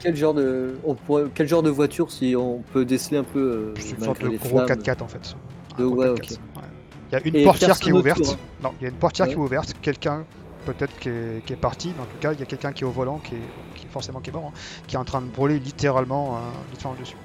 Quel 0.00 0.16
genre 0.16 0.34
de, 0.34 0.76
on 0.84 0.94
pourrait- 0.94 1.26
quel 1.34 1.46
genre 1.48 1.62
de 1.62 1.70
voiture 1.70 2.10
si 2.10 2.34
on 2.36 2.62
peut 2.72 2.84
déceler 2.84 3.18
un 3.18 3.24
peu 3.24 3.38
euh, 3.38 3.74
C'est 3.80 3.90
une 3.96 4.02
sorte 4.04 4.20
de 4.22 4.28
gros 4.28 4.38
flammes? 4.58 4.66
4x4 4.66 5.02
en 5.02 5.08
fait. 5.08 5.36
De- 5.80 5.84
Un 5.84 5.88
gros 5.88 5.96
ouais, 5.96 6.06
4x4, 6.08 6.14
ok. 6.14 6.30
ouais. 6.30 6.68
Il 7.10 7.12
y 7.12 7.16
a 7.16 7.26
une 7.26 7.36
Et 7.36 7.44
portière 7.44 7.78
qui 7.80 7.88
est 7.88 7.92
ouverte. 7.92 8.38
Non, 8.62 8.72
il 8.80 8.84
y 8.84 8.86
a 8.86 8.90
une 8.90 8.96
portière 8.96 9.26
qui 9.26 9.32
est 9.34 9.36
ouverte. 9.36 9.74
Quelqu'un, 9.82 10.24
peut-être 10.64 10.96
qui 10.98 11.08
est, 11.08 11.44
qui 11.44 11.52
est 11.54 11.56
parti, 11.56 11.92
mais 11.96 12.02
en 12.02 12.06
tout 12.06 12.18
cas, 12.20 12.32
il 12.32 12.38
y 12.38 12.42
a 12.42 12.46
quelqu'un 12.46 12.72
qui 12.72 12.84
est 12.84 12.86
au 12.86 12.90
volant, 12.92 13.18
qui 13.18 13.34
est, 13.34 13.40
qui 13.74 13.86
est 13.86 13.88
forcément 13.90 14.20
qui 14.20 14.30
est 14.30 14.32
mort, 14.32 14.46
hein, 14.54 14.58
qui 14.86 14.94
est 14.94 14.98
en 14.98 15.04
train 15.04 15.20
de 15.20 15.26
brûler 15.26 15.58
littéralement, 15.58 16.36
euh, 16.36 16.40
littéralement 16.70 17.00
dessus. 17.00 17.16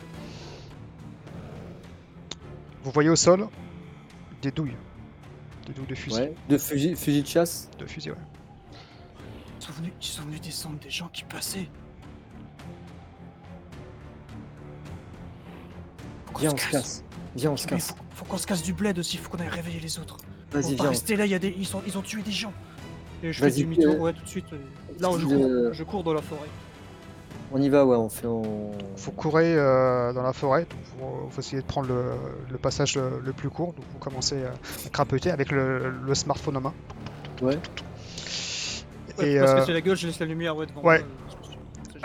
Vous 2.84 2.92
voyez 2.92 3.10
au 3.10 3.16
sol 3.16 3.48
des 4.42 4.52
douilles, 4.52 4.76
des 5.68 5.74
douilles 5.74 5.88
de 5.88 5.96
fusil, 5.96 6.20
Ouais. 6.20 6.34
De 6.50 6.58
fusil, 6.58 6.96
fusil 6.96 7.22
de 7.24 7.28
chasse. 7.28 7.70
de 7.80 7.86
fusil, 7.86 8.12
ouais. 8.12 8.18
Ils 9.60 9.66
sont 9.66 9.72
venus, 9.74 9.94
ils 10.02 10.06
sont 10.08 10.22
venus 10.24 10.42
descendre 10.42 10.80
des 10.80 10.90
gens 10.90 11.10
qui 11.14 11.24
passaient. 11.24 11.68
Viens, 16.40 16.52
on 16.54 16.58
se 16.58 16.70
casse. 16.70 17.04
Viens, 17.36 17.52
on 17.52 17.58
se 17.58 17.68
casse. 17.68 17.88
faut, 17.90 17.96
faut 18.12 18.26
qu'on 18.26 18.38
se 18.38 18.48
casse 18.48 18.64
du 18.64 18.74
bled 18.74 18.98
aussi, 19.00 19.18
faut 19.18 19.30
qu'on 19.30 19.40
aille 19.44 19.50
réveiller 19.50 19.80
les 19.80 20.00
autres. 20.00 20.18
Vas-y, 20.52 20.72
va 20.72 20.78
pas 20.78 20.84
viens. 20.84 20.90
rester 20.92 21.16
là, 21.16 21.26
il 21.26 21.32
y 21.32 21.36
a 21.36 21.40
des, 21.40 21.54
ils, 21.58 21.66
sont, 21.66 21.82
ils 21.86 21.98
ont 21.98 22.02
tué 22.02 22.22
des 22.22 22.32
gens. 22.32 22.54
Et 23.24 23.34
je 23.34 23.40
fais 23.40 23.50
Vas-y, 23.50 23.64
demi-tour, 23.64 23.94
euh, 23.96 23.98
ouais, 24.00 24.14
tout 24.14 24.24
de 24.24 24.30
suite. 24.30 24.46
euh, 24.54 24.58
Là, 25.00 25.10
je 25.20 25.26
de- 25.26 25.36
cours, 25.36 25.74
je 25.74 25.84
cours 25.84 26.04
dans 26.04 26.14
la 26.14 26.22
forêt. 26.22 26.48
On 27.52 27.62
y 27.62 27.70
va, 27.70 27.86
ouais, 27.86 27.96
on 27.96 28.10
fait. 28.10 28.26
On... 28.28 28.72
Vous 28.98 29.12
courez 29.12 29.56
euh, 29.56 30.12
dans 30.14 30.24
la 30.24 30.34
forêt, 30.34 30.62
donc 30.62 30.80
vous, 31.00 31.30
vous 31.30 31.40
essayez 31.40 31.62
de 31.62 31.68
prendre 31.68 31.88
le, 31.90 32.12
le 32.52 32.58
passage 32.58 32.96
le, 32.96 33.22
le 33.24 33.34
plus 33.34 33.50
court, 33.50 33.74
donc 33.74 33.86
vous 33.94 34.00
commencez 34.00 34.36
euh, 34.38 34.50
à 34.86 34.90
crapoter 34.90 35.30
avec 35.32 35.52
le, 35.52 35.90
le 35.92 36.16
smartphone 36.16 36.58
en 36.58 36.62
main. 36.62 36.74
Ouais. 37.42 37.58
Ouais, 39.20 39.30
Et 39.32 39.40
parce 39.40 39.52
euh, 39.52 39.60
que 39.60 39.66
c'est 39.66 39.74
la 39.74 39.82
gueule, 39.82 39.96
je 39.96 40.08
laisse 40.08 40.20
la 40.20 40.26
lumière 40.26 40.56
ouais, 40.58 40.66
devant 40.66 40.82
ouais. 40.82 41.06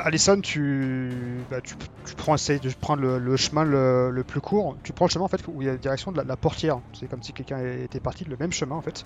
Alison, 0.04 0.40
tu, 0.40 1.10
bah, 1.50 1.60
tu, 1.60 1.74
tu 2.06 2.14
prends, 2.14 2.34
essayes 2.34 2.60
de 2.60 2.70
prendre 2.70 3.02
le, 3.02 3.18
le 3.18 3.36
chemin 3.36 3.64
le, 3.64 4.10
le 4.10 4.24
plus 4.24 4.40
court. 4.40 4.76
Tu 4.82 4.92
prends 4.92 5.06
le 5.06 5.10
chemin 5.10 5.24
en 5.24 5.28
fait 5.28 5.40
où 5.48 5.62
il 5.62 5.66
y 5.66 5.68
a 5.68 5.72
la 5.72 5.78
direction 5.78 6.12
de 6.12 6.16
la, 6.18 6.24
la 6.24 6.36
portière. 6.36 6.80
C'est 6.92 7.08
comme 7.08 7.22
si 7.22 7.32
quelqu'un 7.32 7.58
était 7.64 8.00
parti 8.00 8.24
le 8.24 8.36
même 8.38 8.52
chemin 8.52 8.76
en 8.76 8.82
fait. 8.82 9.04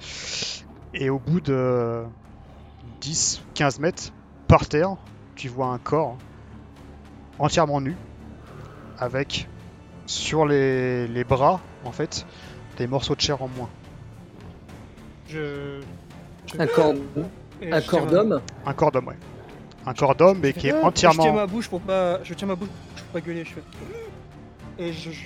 Et 0.94 1.10
au 1.10 1.18
bout 1.18 1.40
de 1.40 2.02
10-15 3.02 3.80
mètres, 3.80 4.12
par 4.48 4.68
terre, 4.68 4.96
tu 5.34 5.48
vois 5.48 5.66
un 5.68 5.78
corps 5.78 6.16
entièrement 7.38 7.80
nu, 7.80 7.96
avec 8.98 9.48
sur 10.06 10.46
les, 10.46 11.08
les 11.08 11.24
bras 11.24 11.60
en 11.84 11.92
fait 11.92 12.26
des 12.76 12.86
morceaux 12.86 13.14
de 13.14 13.20
chair 13.20 13.42
en 13.42 13.48
moins. 13.48 13.68
Je... 15.28 15.80
je- 16.46 16.60
Un 16.60 16.66
corps, 16.66 16.94
un 17.72 17.80
corps 17.80 18.06
d'homme. 18.06 18.40
Un 18.66 18.72
corps 18.74 18.92
d'homme, 18.92 19.08
ouais. 19.08 19.16
Un 19.86 19.94
corps 19.94 20.14
d'homme, 20.14 20.38
mais 20.42 20.52
qui 20.52 20.68
est 20.68 20.72
Ah, 20.72 20.82
Je 20.86 20.90
tiens 20.92 21.10
entièrement. 21.10 21.32
ma 21.40 21.46
bouche 21.46 21.68
pour 21.68 21.80
pas. 21.80 22.22
Je 22.24 22.32
tiens 22.34 22.48
ma 22.48 22.54
bouche 22.54 22.68
pour 22.68 23.06
pas 23.06 23.20
gueuler. 23.20 23.44
Je 23.44 23.50
fais. 23.54 23.62
Et 24.78 24.92
je, 24.92 25.10
je, 25.10 25.20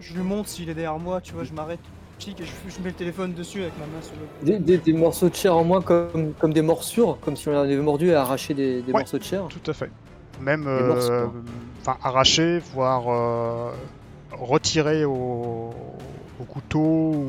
je 0.00 0.14
lui 0.14 0.22
montre 0.22 0.48
s'il 0.48 0.68
est 0.68 0.74
derrière 0.74 0.98
moi, 0.98 1.20
tu 1.20 1.32
vois, 1.34 1.44
je 1.44 1.52
m'arrête. 1.52 1.80
Et 2.26 2.30
je, 2.38 2.44
je 2.44 2.78
mets 2.82 2.88
le 2.88 2.94
téléphone 2.94 3.32
dessus 3.32 3.60
avec 3.62 3.72
ma 3.78 3.86
main 3.86 4.02
sur 4.02 4.14
le. 4.14 4.46
Des, 4.46 4.58
des- 4.58 4.78
des 4.78 4.92
morceaux 4.92 5.28
de 5.28 5.34
chair 5.34 5.56
en 5.56 5.62
moins 5.64 5.80
comme, 5.82 6.32
comme 6.38 6.52
des 6.52 6.62
morsures, 6.62 7.18
comme 7.20 7.36
si 7.36 7.48
on 7.48 7.56
avait 7.56 7.76
mordu 7.76 8.08
et 8.08 8.14
arraché 8.14 8.54
des, 8.54 8.82
des 8.82 8.92
Ouais. 8.92 9.00
morceaux 9.00 9.18
de 9.18 9.22
chair. 9.24 9.44
Tout 9.48 9.70
à 9.70 9.74
fait. 9.74 9.90
Même 10.40 10.66
euh, 10.66 11.26
arraché, 12.02 12.60
voire 12.74 13.04
euh, 13.08 13.70
retiré 14.32 15.04
au, 15.04 15.70
au 16.40 16.44
couteau 16.44 16.78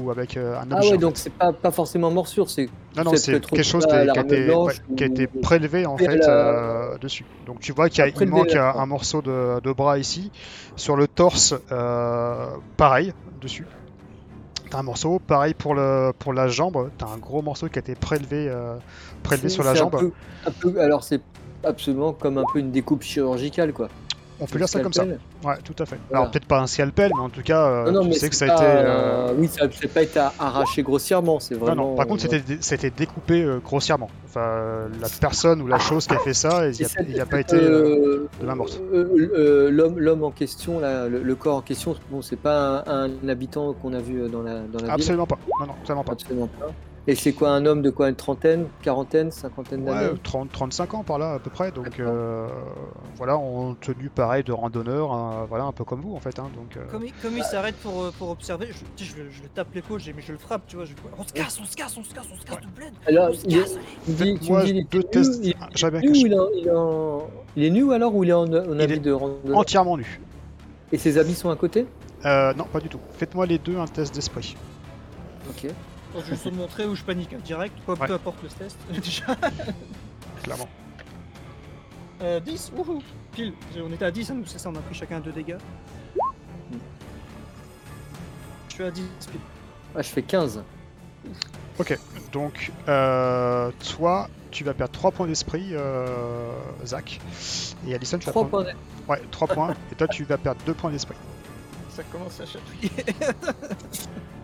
ou 0.04 0.12
avec 0.12 0.38
euh, 0.38 0.56
un 0.60 0.72
Ah 0.72 0.78
objet. 0.78 0.90
ouais, 0.92 0.98
en 0.98 1.00
donc 1.00 1.18
c'est 1.18 1.34
pas, 1.34 1.52
pas 1.52 1.72
forcément 1.72 2.12
morsure, 2.12 2.50
c'est 2.50 2.70
Non, 2.96 3.04
non, 3.04 3.12
quelque 3.14 3.64
chose 3.64 3.86
qui 3.88 3.94
a, 3.96 4.04
été, 4.22 4.54
ouais, 4.54 4.74
qui 4.96 5.04
a 5.04 5.08
été 5.08 5.28
prélevé 5.28 5.86
en 5.86 5.98
fait 5.98 6.18
la- 6.18 6.30
euh, 6.30 6.98
dessus. 7.00 7.26
Donc 7.46 7.60
tu 7.60 7.72
vois 7.72 7.90
qu'il 7.90 8.28
manque 8.28 8.56
un, 8.56 8.86
morceau 8.86 9.22
de, 9.22 9.60
de 9.62 9.72
bras 9.72 9.98
ici. 9.98 10.32
Sur 10.76 10.96
le 10.96 11.08
torse, 11.08 11.54
euh, 11.72 12.48
pareil, 12.78 13.14
dessus. 13.42 13.66
T'as 14.70 14.80
un 14.80 14.84
morceau, 14.84 15.18
pareil 15.20 15.56
pour, 15.56 15.74
le, 15.74 16.12
pour 16.20 16.32
la 16.32 16.48
jambe, 16.48 16.92
t'as 16.98 17.08
un 17.08 17.18
gros 17.18 17.42
morceau 17.42 17.68
qui 17.70 17.80
a 17.80 17.82
été 17.82 17.96
prélevé, 17.96 18.48
euh, 18.48 18.76
prélevé 19.24 19.50
sur 19.50 19.64
la 19.64 19.72
un 19.72 19.76
jambe. 19.76 19.98
peu- 20.00 20.12
un 20.46 20.52
peu- 20.52 20.80
alors 20.80 21.04
c'est 21.04 21.22
absolument 21.64 22.14
comme 22.14 22.38
un 22.38 22.44
peu 22.54 22.60
une 22.60 22.70
découpe 22.72 23.02
chirurgicale 23.02 23.74
quoi. 23.74 23.90
On 24.42 24.46
peut 24.46 24.58
dire 24.58 24.70
ça 24.70 24.80
comme 24.80 24.94
ça. 24.94 25.04
Ouais, 25.04 25.56
tout 25.64 25.76
à 25.80 25.86
fait. 25.86 25.98
Voilà. 26.10 26.22
Alors 26.22 26.32
peut-être 26.32 26.46
pas 26.46 26.60
un 26.60 26.68
scalpel, 26.68 27.12
mais 27.16 27.22
en 27.22 27.30
tout 27.30 27.42
cas, 27.42 27.66
euh, 27.66 27.92
Non, 27.92 28.04
non, 28.04 28.10
tu 28.10 28.20
sais 28.20 28.30
que 28.30 28.36
ça 28.36 28.46
a 28.46 28.56
été... 28.56 28.64
euh, 28.64 29.30
euh, 29.30 29.34
Oui, 29.38 29.48
ça 29.48 29.66
n'a 29.68 29.72
pas 29.94 30.02
été 30.04 30.20
arraché 30.40 30.82
grossièrement, 30.84 31.40
c'est 31.40 31.56
Non, 31.56 31.60
vraiment. 31.66 31.90
non, 31.90 31.96
par 31.96 32.08
contre, 32.08 32.26
euh, 32.26 32.30
c'était 32.30 32.58
c'était 32.62 32.90
découpé 32.90 33.46
grossièrement. 33.64 34.10
Enfin, 34.26 34.88
la 35.02 35.08
personne 35.20 35.62
ou 35.62 35.68
la 35.68 35.80
chose 35.80 36.08
qui 36.08 36.14
a 36.14 36.20
fait 36.20 36.34
ça, 36.34 36.68
il 36.68 37.14
n'y 37.14 37.20
a, 37.20 37.26
pas 37.26 37.40
été 37.40 37.58
de 37.58 38.28
main 38.44 38.56
morte. 38.56 38.80
L'homme, 38.92 40.00
l'homme 40.00 40.24
en 40.24 40.32
question, 40.32 40.80
là, 40.80 41.08
le, 41.08 41.22
le 41.22 41.36
corps 41.36 41.58
en 41.58 41.62
question, 41.62 41.96
bon, 42.12 42.22
c'est 42.22 42.36
pas 42.36 42.84
un, 42.88 43.10
un 43.10 43.30
habitant 43.30 43.74
qu'on 43.74 43.94
a 43.94 44.00
vu 44.00 44.30
dans 44.30 44.42
la, 44.42 44.60
dans 44.60 44.80
la 44.80 44.86
ville. 44.86 44.92
Absolument 44.92 45.28
pas. 45.28 45.38
Non, 45.60 45.68
non, 45.68 45.74
absolument 45.82 46.04
pas. 46.04 46.14
Absolument 46.14 46.48
pas. 46.60 46.72
Et 47.10 47.16
c'est 47.16 47.34
quoi 47.34 47.50
un 47.50 47.66
homme 47.66 47.82
de 47.82 47.90
quoi 47.90 48.08
Une 48.10 48.16
trentaine, 48.16 48.68
quarantaine, 48.84 49.32
cinquantaine 49.32 49.82
Ouais, 49.82 49.96
d'années 49.96 50.20
30, 50.22 50.52
35 50.52 50.94
ans 50.94 51.04
par 51.04 51.18
là 51.18 51.34
à 51.34 51.40
peu 51.40 51.50
près, 51.50 51.72
donc 51.72 52.00
euh, 52.00 52.48
voilà, 53.18 53.36
en 53.36 53.74
tenue 53.74 54.10
pareil 54.10 54.44
de 54.44 54.52
randonneur, 54.52 55.12
hein, 55.12 55.48
voilà, 55.50 55.64
un 55.64 55.72
peu 55.72 55.84
comme 55.84 56.02
vous 56.02 56.14
en 56.16 56.20
fait. 56.20 56.38
Hein, 56.38 56.52
donc, 56.56 56.78
euh, 56.78 56.86
Comme 56.92 57.04
il, 57.08 57.14
comme 57.14 57.36
il 57.36 57.44
s'arrête 57.44 57.74
pour, 57.78 58.04
euh, 58.04 58.12
pour 58.16 58.30
observer, 58.30 58.70
je, 58.98 59.16
le- 59.16 59.32
je 59.32 59.42
le 59.42 59.50
tape 59.50 59.74
l'épaule, 59.74 60.00
mais 60.16 60.22
je 60.22 60.32
le 60.34 60.38
frappe, 60.38 60.68
tu 60.68 60.76
vois. 60.76 60.86
Je, 60.86 60.94
on 61.18 61.24
se 61.28 61.34
casse, 61.34 61.60
on 61.60 61.66
se 61.66 61.76
casse, 61.76 61.98
on 61.98 62.04
se 62.04 62.14
casse, 62.14 62.28
on 62.32 62.40
se 62.40 62.46
casse, 62.46 62.60
tout 62.62 62.70
plaît. 62.76 62.92
Alors, 63.08 63.30
On 63.32 63.34
se 63.34 63.44
il 63.48 63.58
est- 63.58 63.60
casse, 63.62 63.72
allez. 63.74 63.86
tu 64.06 64.12
me 64.12 64.16
dis, 64.16 64.24
tu 64.24 64.30
me 64.30 64.38
Faites-moi 64.38 64.64
dis, 64.66 64.70
il 64.70 64.78
est 64.78 64.92
deux 64.92 65.00
nu, 65.00 65.06
tests. 65.06 65.40
il 65.44 65.50
est 65.50 65.56
Ah, 65.60 65.68
nu 66.02 66.10
ou 66.12 66.14
il 67.56 67.66
est, 67.66 67.70
nu 67.72 67.92
alors 67.92 68.14
ou 68.14 68.24
il 68.24 68.30
est 68.30 68.34
en, 68.34 68.54
habit 68.80 69.00
de 69.00 69.12
randonneur 69.12 69.58
entièrement 69.58 69.98
nu. 69.98 70.22
Et 70.92 71.00
ses 71.00 71.18
habits 71.18 71.34
sont 71.34 71.50
à 71.50 71.56
côté? 71.56 71.88
Euh, 72.26 72.54
non, 72.54 72.66
pas 72.66 72.80
du 72.80 72.88
tout. 72.88 73.00
Faites-moi 73.18 73.48
les 73.48 73.58
deux 73.58 73.78
un 73.80 73.88
test 73.88 74.14
d'esprit. 74.14 74.56
Ok. 75.50 75.72
Je 76.16 76.20
vais 76.22 76.26
juste 76.26 76.44
te 76.44 76.50
montrer 76.50 76.86
où 76.86 76.96
je 76.96 77.04
panique, 77.04 77.34
hein, 77.34 77.40
direct, 77.44 77.78
peu, 77.86 77.94
Ouais. 77.94 78.08
peu 78.08 78.14
importe 78.14 78.42
le 78.44 78.50
test. 78.50 78.78
Déjà. 78.90 79.36
Clairement. 80.44 80.68
Euh, 82.22 82.40
10, 82.40 82.72
wouhou 82.76 83.02
Pile, 83.32 83.54
on 83.82 83.92
était 83.94 84.06
à 84.06 84.12
10, 84.12 84.32
hein, 84.32 84.42
c'est 84.46 84.60
ça, 84.60 84.70
on 84.70 84.76
a 84.76 84.80
pris 84.82 84.96
chacun 84.96 85.20
2 85.20 85.32
dégâts. 85.32 85.58
Je 88.68 88.74
suis 88.74 88.84
à 88.84 88.92
10 88.92 89.02
pile. 89.32 89.40
Ah, 89.96 90.02
je 90.02 90.10
fais 90.10 90.22
15. 90.22 90.64
Donc, 92.34 92.72
euh, 92.88 93.72
toi, 93.96 94.28
tu 94.52 94.64
vas 94.64 94.74
perdre 94.74 94.92
3 94.92 95.12
points 95.12 95.28
d'esprit, 95.28 95.70
euh, 95.74 96.52
Zach. 96.86 97.20
Et 97.88 97.96
Alison, 97.96 98.18
tu 98.18 98.26
vas 98.26 98.32
3 98.32 98.48
prendre... 98.48 98.66
points. 98.66 99.16
Ouais, 99.16 99.22
3 99.32 99.48
points. 99.48 99.74
Et 99.92 99.96
toi, 99.96 100.08
tu 100.08 100.24
vas 100.26 100.38
perdre 100.38 100.62
2 100.66 100.74
points 100.74 100.92
d'esprit. 100.92 101.16
Ça 101.90 102.04
commence 102.12 102.40
à 102.42 102.46
chatouiller. 102.46 102.92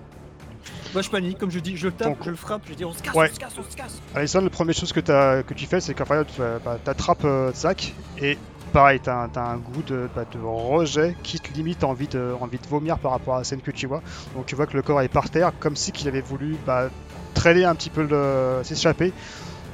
Moi 0.93 1.01
je 1.01 1.09
panique, 1.09 1.37
comme 1.37 1.51
je 1.51 1.59
dis, 1.59 1.75
je 1.77 1.87
le 1.87 1.93
tape, 1.93 2.09
Donc- 2.09 2.23
je 2.23 2.29
le 2.29 2.35
frappe, 2.35 2.61
je 2.69 2.73
dis 2.73 2.85
on 2.85 2.93
se 2.93 3.01
casse, 3.03 3.13
Ouais. 3.15 3.29
on 3.31 3.33
se 3.35 3.39
casse, 3.39 3.53
on 3.59 3.69
se 3.71 3.75
casse. 3.75 4.01
Alison, 4.15 4.41
la 4.41 4.49
première 4.49 4.75
chose 4.75 4.93
que, 4.93 4.99
que 4.99 5.53
tu 5.53 5.65
fais, 5.65 5.81
c'est 5.81 5.93
qu'en 5.93 6.05
fait, 6.05 6.25
tu 6.25 6.41
bah, 6.63 6.77
attrapes 6.85 7.25
Zach 7.53 7.93
et 8.21 8.37
pareil, 8.71 8.99
t'as 9.01 9.15
un, 9.25 9.29
un 9.35 9.57
goût 9.57 9.83
de, 9.83 10.07
bah, 10.15 10.25
de 10.31 10.39
rejet 10.39 11.15
qui 11.23 11.39
te 11.39 11.51
limite 11.53 11.83
envie 11.83 12.07
de, 12.07 12.33
envie 12.39 12.59
de 12.59 12.67
vomir 12.67 12.97
par 12.99 13.11
rapport 13.11 13.35
à 13.35 13.39
la 13.39 13.43
scène 13.43 13.61
que 13.61 13.71
tu 13.71 13.87
vois. 13.87 14.01
Donc 14.35 14.45
tu 14.45 14.55
vois 14.55 14.67
que 14.67 14.73
le 14.77 14.81
corps 14.83 15.01
est 15.01 15.07
par 15.09 15.29
terre, 15.29 15.51
comme 15.59 15.75
si 15.75 15.91
qu'il 15.91 16.07
avait 16.07 16.21
voulu 16.21 16.55
bah, 16.65 16.89
traîner 17.33 17.65
un 17.65 17.75
petit 17.75 17.89
peu, 17.89 18.03
le- 18.03 18.63
s'échapper. 18.63 19.11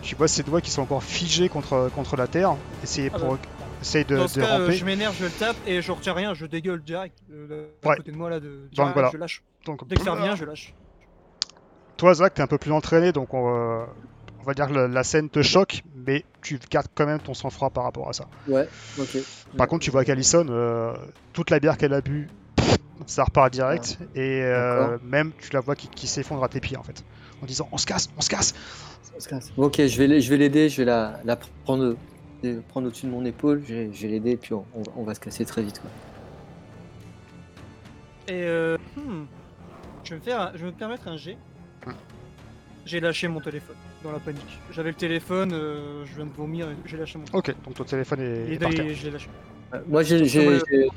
Tu 0.02 0.16
vois 0.16 0.28
ses 0.28 0.42
doigts 0.42 0.62
qui 0.62 0.72
sont 0.72 0.82
encore 0.82 1.04
figés 1.04 1.48
contre, 1.50 1.92
contre 1.94 2.16
la 2.16 2.26
terre. 2.28 2.56
Essayer 2.84 3.12
Ah 3.14 3.20
pour, 3.20 3.38
essaye 3.84 4.04
de, 4.06 4.18
Dans 4.18 4.28
ce 4.28 4.40
de 4.40 4.46
cas, 4.46 4.58
euh, 4.60 4.66
ramper. 4.66 4.78
je 4.78 4.86
m'énerve, 4.86 5.16
je 5.20 5.26
le 5.26 5.30
tape 5.32 5.56
et 5.68 5.80
je 5.84 5.92
retiens 5.92 6.14
rien, 6.14 6.34
je 6.34 6.48
dégueule 6.48 6.82
direct. 6.82 7.20
Euh, 7.32 7.68
Ouais. 7.86 7.94
À 7.94 7.96
côté 7.98 8.12
de 8.12 8.18
moi 8.18 8.30
là, 8.32 8.40
de 8.40 8.68
direct, 8.72 8.94
voilà. 8.94 9.10
je 9.14 9.18
lâche. 9.18 9.44
Donc, 9.66 9.88
Dès 9.88 9.96
que 9.98 10.04
ça 10.04 10.14
revient, 10.14 10.34
je 10.36 10.46
lâche. 10.46 10.74
Toi, 12.02 12.16
Zach, 12.16 12.34
t'es 12.34 12.42
un 12.42 12.48
peu 12.48 12.58
plus 12.58 12.72
entraîné, 12.72 13.12
donc 13.12 13.32
on, 13.36 13.48
euh, 13.48 13.86
on 14.40 14.44
va 14.44 14.56
dire 14.56 14.66
que 14.68 14.74
la, 14.74 14.88
la 14.88 15.04
scène 15.04 15.30
te 15.30 15.44
choque, 15.44 15.84
mais 15.96 16.26
tu 16.42 16.58
gardes 16.72 16.88
quand 16.96 17.06
même 17.06 17.20
ton 17.20 17.36
sang-froid 17.36 17.70
par 17.70 17.84
rapport 17.84 18.10
à 18.10 18.14
ça. 18.14 18.26
Ouais, 18.48 18.68
ok. 18.98 19.18
Par 19.56 19.68
contre, 19.68 19.84
tu 19.84 19.92
vois 19.92 20.04
qu'Alison, 20.04 20.48
euh, 20.50 20.96
toute 21.32 21.52
la 21.52 21.60
bière 21.60 21.78
qu'elle 21.78 21.94
a 21.94 22.02
bu, 22.02 22.28
ça 23.06 23.24
repart 23.24 23.54
direct. 23.54 24.00
Et 24.16 24.42
euh, 24.42 24.98
même, 25.04 25.32
tu 25.40 25.54
la 25.54 25.60
vois 25.60 25.76
qui, 25.76 25.90
qui 25.90 26.08
s'effondre 26.08 26.44
à 26.44 26.50
tes 26.50 26.60
pieds, 26.60 26.76
en 26.76 26.82
fait. 26.82 27.04
En 27.44 27.46
disant 27.46 27.70
On 27.72 27.78
se 27.78 27.86
casse, 27.86 28.10
on 28.18 28.22
se 28.22 28.32
casse 28.32 28.56
On 29.16 29.20
se 29.20 29.30
casse. 29.30 29.52
Ok, 29.56 29.76
je 29.86 29.98
vais, 30.00 30.08
l'ai- 30.08 30.22
je 30.22 30.30
vais 30.32 30.38
l'aider, 30.38 30.70
je 30.70 30.78
vais 30.78 30.86
la, 30.86 31.20
la 31.24 31.36
prendre, 31.36 31.96
prendre 32.70 32.88
au-dessus 32.88 33.06
de 33.06 33.12
mon 33.12 33.26
épaule, 33.26 33.62
je 33.68 33.76
vais, 33.76 33.86
vais 33.86 34.08
l'aider, 34.08 34.38
puis 34.38 34.56
on, 34.56 34.66
on 34.74 34.82
va- 34.82 34.92
on 34.96 35.04
va 35.04 35.14
se 35.14 35.20
casser 35.20 35.46
très 35.46 35.62
vite. 35.62 35.80
quoi. 35.80 35.92
Et 38.28 38.42
euh, 38.42 38.76
hmm, 38.98 39.26
je 40.04 40.10
vais 40.10 40.16
me 40.16 40.22
faire, 40.24 40.42
un- 40.42 40.52
je 40.56 40.66
vais 40.66 40.72
me 40.72 40.76
permettre 40.76 41.08
un 41.08 41.18
G. 41.18 41.38
J'ai 42.86 43.00
lâché 43.00 43.28
mon 43.28 43.40
téléphone 43.40 43.76
dans 44.04 44.12
la 44.12 44.20
panique. 44.20 44.60
J'avais 44.72 44.90
le 44.90 44.96
téléphone, 44.96 45.52
euh, 45.54 46.04
je 46.06 46.16
viens 46.16 46.26
de 46.26 46.32
vomir, 46.34 46.68
et 46.68 46.76
j'ai 46.86 46.98
lâché 46.98 47.20
mon 47.20 47.26
téléphone. 47.26 47.54
Ok, 47.56 47.64
donc 47.66 47.76
ton 47.76 47.84
téléphone 47.84 48.20
est, 48.22 48.50
Et 48.50 48.54
est 48.54 48.58
par 48.60 48.70
terre. 48.70 48.80
d'ailleurs, 48.80 48.96
je 48.98 49.06
l'ai 49.06 49.12
lâché. 49.12 49.30
Euh, 49.74 49.80
Moi, 49.88 50.04
j'ai, 50.04 50.26
j'ai- 50.26 50.48
Ouais. 50.48 50.60
j'ai- 50.70 50.88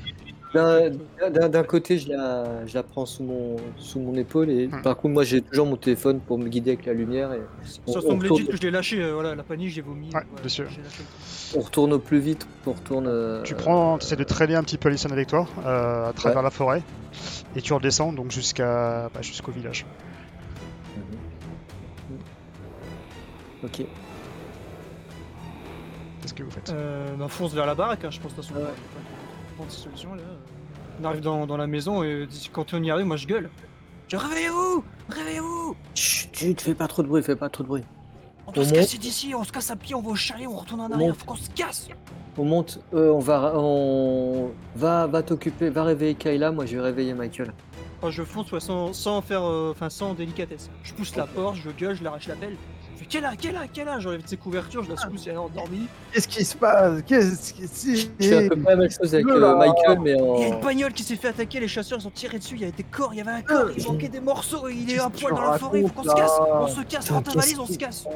d'un, 0.55 1.31
d'un- 1.31 1.49
d'un 1.51 1.63
côté, 1.65 1.99
je 1.99 2.09
la, 2.09 2.65
je 2.67 2.75
la 2.75 2.83
prends 2.85 3.05
sous 3.05 3.23
mon, 3.23 3.57
sous 3.77 4.01
mon 4.01 4.15
épaule, 4.15 4.49
et 4.51 4.69
Hmm. 4.69 4.81
par 4.83 4.97
contre, 4.97 5.13
moi, 5.15 5.25
j'ai 5.25 5.43
toujours 5.43 5.67
mon 5.67 5.77
téléphone 5.77 6.21
pour 6.21 6.39
me 6.39 6.49
guider 6.49 6.71
avec 6.73 6.87
la 6.87 6.95
lumière, 6.95 7.33
et 7.35 7.41
on, 7.87 7.93
Ça 7.93 7.99
on 7.99 8.17
retourne, 8.17 8.23
legit 8.39 8.47
que 8.47 8.57
je 8.57 8.63
l'ai 8.63 8.71
lâché, 8.71 9.03
euh, 9.03 9.13
voilà, 9.13 9.35
la 9.35 9.43
panique, 9.43 9.69
j'ai 9.71 9.83
vomi. 9.83 10.07
Ouais, 10.07 10.13
voilà, 10.13 10.41
bien 10.41 10.49
sûr. 10.49 10.65
j'ai 10.71 10.81
lâché. 10.83 11.03
on 11.55 11.61
retourne 11.61 11.93
au 11.93 11.99
plus 11.99 12.19
vite, 12.19 12.47
on 12.67 12.73
retourne. 12.73 13.07
euh, 13.09 13.43
Tu 13.43 13.55
prends, 13.55 13.99
tu 13.99 14.07
essaies 14.07 14.17
de 14.17 14.25
traîner 14.25 14.55
un 14.55 14.63
petit 14.63 14.79
peu 14.79 14.89
Alison 14.89 15.11
avec 15.11 15.29
toi 15.29 15.47
euh, 15.67 16.09
à 16.09 16.13
travers 16.15 16.39
Ouais. 16.39 16.45
la 16.45 16.51
forêt. 16.51 16.83
Et 17.57 17.61
tu 17.61 17.73
redescends 17.75 18.13
donc 18.13 18.31
jusqu'à 18.31 19.11
bah, 19.13 19.21
jusqu'au 19.23 19.53
village. 19.53 19.85
Ok. 23.65 23.83
Qu'est-ce 26.21 26.35
que 26.35 26.43
vous 26.43 26.51
faites 26.51 26.71
Euh, 26.71 27.15
bah, 27.17 27.29
fonce 27.29 27.53
vers 27.53 27.67
la 27.67 27.75
baraque, 27.75 28.05
hein, 28.05 28.11
je 28.11 28.21
pense 28.21 28.33
de 28.35 28.37
toute 28.43 28.47
façon. 28.47 28.61
Ouais. 28.61 29.67
Solution 29.69 30.15
là. 30.15 30.23
On 31.01 31.05
arrive 31.05 31.21
dans, 31.21 31.47
dans 31.47 31.57
la 31.57 31.67
maison 31.67 32.03
et 32.03 32.27
quand 32.53 32.75
on 32.75 32.83
y 32.83 32.91
arrive, 32.91 33.07
moi 33.07 33.17
je 33.17 33.27
gueule. 33.27 33.51
Je 34.09 34.17
réveillez-vous 34.17 34.85
Réveillez-vous 35.09 35.77
Chut, 35.95 36.35
chut, 36.37 36.61
fais 36.61 36.75
pas 36.75 36.89
trop 36.89 37.03
de 37.03 37.09
bruit, 37.09 37.23
fais 37.23 37.37
pas 37.37 37.49
trop 37.49 37.63
de 37.63 37.69
bruit. 37.69 37.83
On 38.47 38.53
doit 38.53 38.63
On 38.63 38.67
se 38.67 38.71
monte. 38.71 38.81
casser 38.81 38.99
d'ici, 38.99 39.35
on 39.35 39.45
se 39.45 39.53
casse 39.53 39.71
à 39.71 39.77
pied, 39.77 39.95
on 39.95 40.03
va 40.03 40.11
au 40.11 40.15
chalet, 40.15 40.47
on 40.47 40.57
retourne 40.57 40.81
en 40.81 40.91
arrière, 40.91 41.09
monte. 41.09 41.17
faut 41.19 41.25
qu'on 41.27 41.37
se 41.37 41.51
casse 41.51 41.89
On 42.37 42.45
monte, 42.45 42.81
euh, 42.95 43.11
on 43.11 43.19
va, 43.21 43.53
on 43.57 44.51
va, 44.77 45.07
va 45.07 45.23
t'occuper, 45.23 45.71
va 45.71 45.85
réveiller 45.85 46.15
Kayla, 46.15 46.51
moi 46.53 46.67
je 46.67 46.77
vais 46.77 46.83
réveiller 46.83 47.15
Michael. 47.15 47.53
Oh, 48.03 48.11
je 48.11 48.23
fonce 48.23 48.51
ouais, 48.53 48.61
sans, 48.61 48.93
sans 48.93 49.23
faire, 49.23 49.43
euh, 49.45 49.71
enfin 49.71 49.89
sans 49.89 50.15
délicatesse. 50.15 50.69
Je 50.83 50.93
pousse 50.95 51.17
la 51.17 51.27
porte, 51.27 51.57
je 51.57 51.71
gueule, 51.71 51.97
je 51.97 52.05
l'arrache 52.05 52.27
la 52.29 52.35
pelle. 52.37 52.57
Fait 53.05 53.19
Quel 53.19 53.25
âge 53.25 53.35
Quel 53.41 53.57
âge 53.57 53.69
Quel 53.73 53.89
âge 53.89 54.03
J'enlève 54.03 54.23
ses 54.25 54.37
couvertures, 54.37 54.83
je 54.85 54.91
la 54.91 54.97
secoue 54.97 55.17
si 55.17 55.29
elle 55.29 55.35
est 55.35 55.39
endormie. 55.39 55.87
Qu'est-ce 56.13 56.29
qui 56.29 56.45
se 56.45 56.57
passe? 56.57 57.03
Qu'est-ce 57.07 57.53
qui 57.53 57.67
se 57.69 58.07
fais 58.21 58.47
un 58.47 58.49
peu 58.49 58.61
la 58.71 58.77
même 58.77 58.91
chose 58.91 59.15
avec 59.15 59.27
euh. 59.27 59.57
Michael, 59.57 59.99
mais 60.01 60.13
Il 60.13 60.17
y 60.17 60.21
a 60.21 60.25
en. 60.25 60.53
une 60.57 60.61
bagnole 60.61 60.93
qui 60.93 61.03
s'est 61.03 61.17
fait 61.17 61.29
attaquer, 61.29 61.61
les 61.61 61.69
chasseurs 61.69 61.99
ils 62.01 62.07
ont 62.07 62.11
tiré 62.11 62.39
dessus, 62.39 62.55
il 62.55 62.61
y 62.61 62.65
avait 62.65 62.73
des 62.73 62.83
corps, 62.85 63.13
il 63.13 63.19
y 63.19 63.21
avait 63.21 63.31
un 63.31 63.43
corps, 63.43 63.67
il 63.77 63.85
manquait 63.87 64.09
des 64.09 64.21
morceaux, 64.21 64.69
il 64.69 64.91
est 64.91 64.99
à 64.99 65.11
poil 65.11 65.35
dans 65.35 65.43
la 65.43 65.59
forêt, 65.59 65.81
il 65.83 65.89
faut 65.89 65.95
qu'on 65.95 66.03
se 66.09 66.15
casse 66.15 66.33
On 66.41 66.67
se 66.67 66.81
casse, 66.83 67.07
prends 67.09 67.23
ta 67.23 67.33
valise, 67.33 67.59
on 67.59 67.67
se 67.67 67.77
casse 67.79 68.07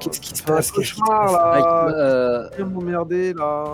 Qu'est-ce 0.00 0.20
qui 0.20 0.30
se 0.30 0.36
C'est 0.36 0.50
un 0.50 0.54
passe? 0.54 0.70
Qu'est-ce 0.70 0.92
qui 0.94 1.00
se 1.00 1.04
passe? 1.06 1.32
là? 1.32 1.50
Mike, 1.52 2.60
euh, 2.60 2.64
m'emmerder 2.66 3.32
là 3.34 3.64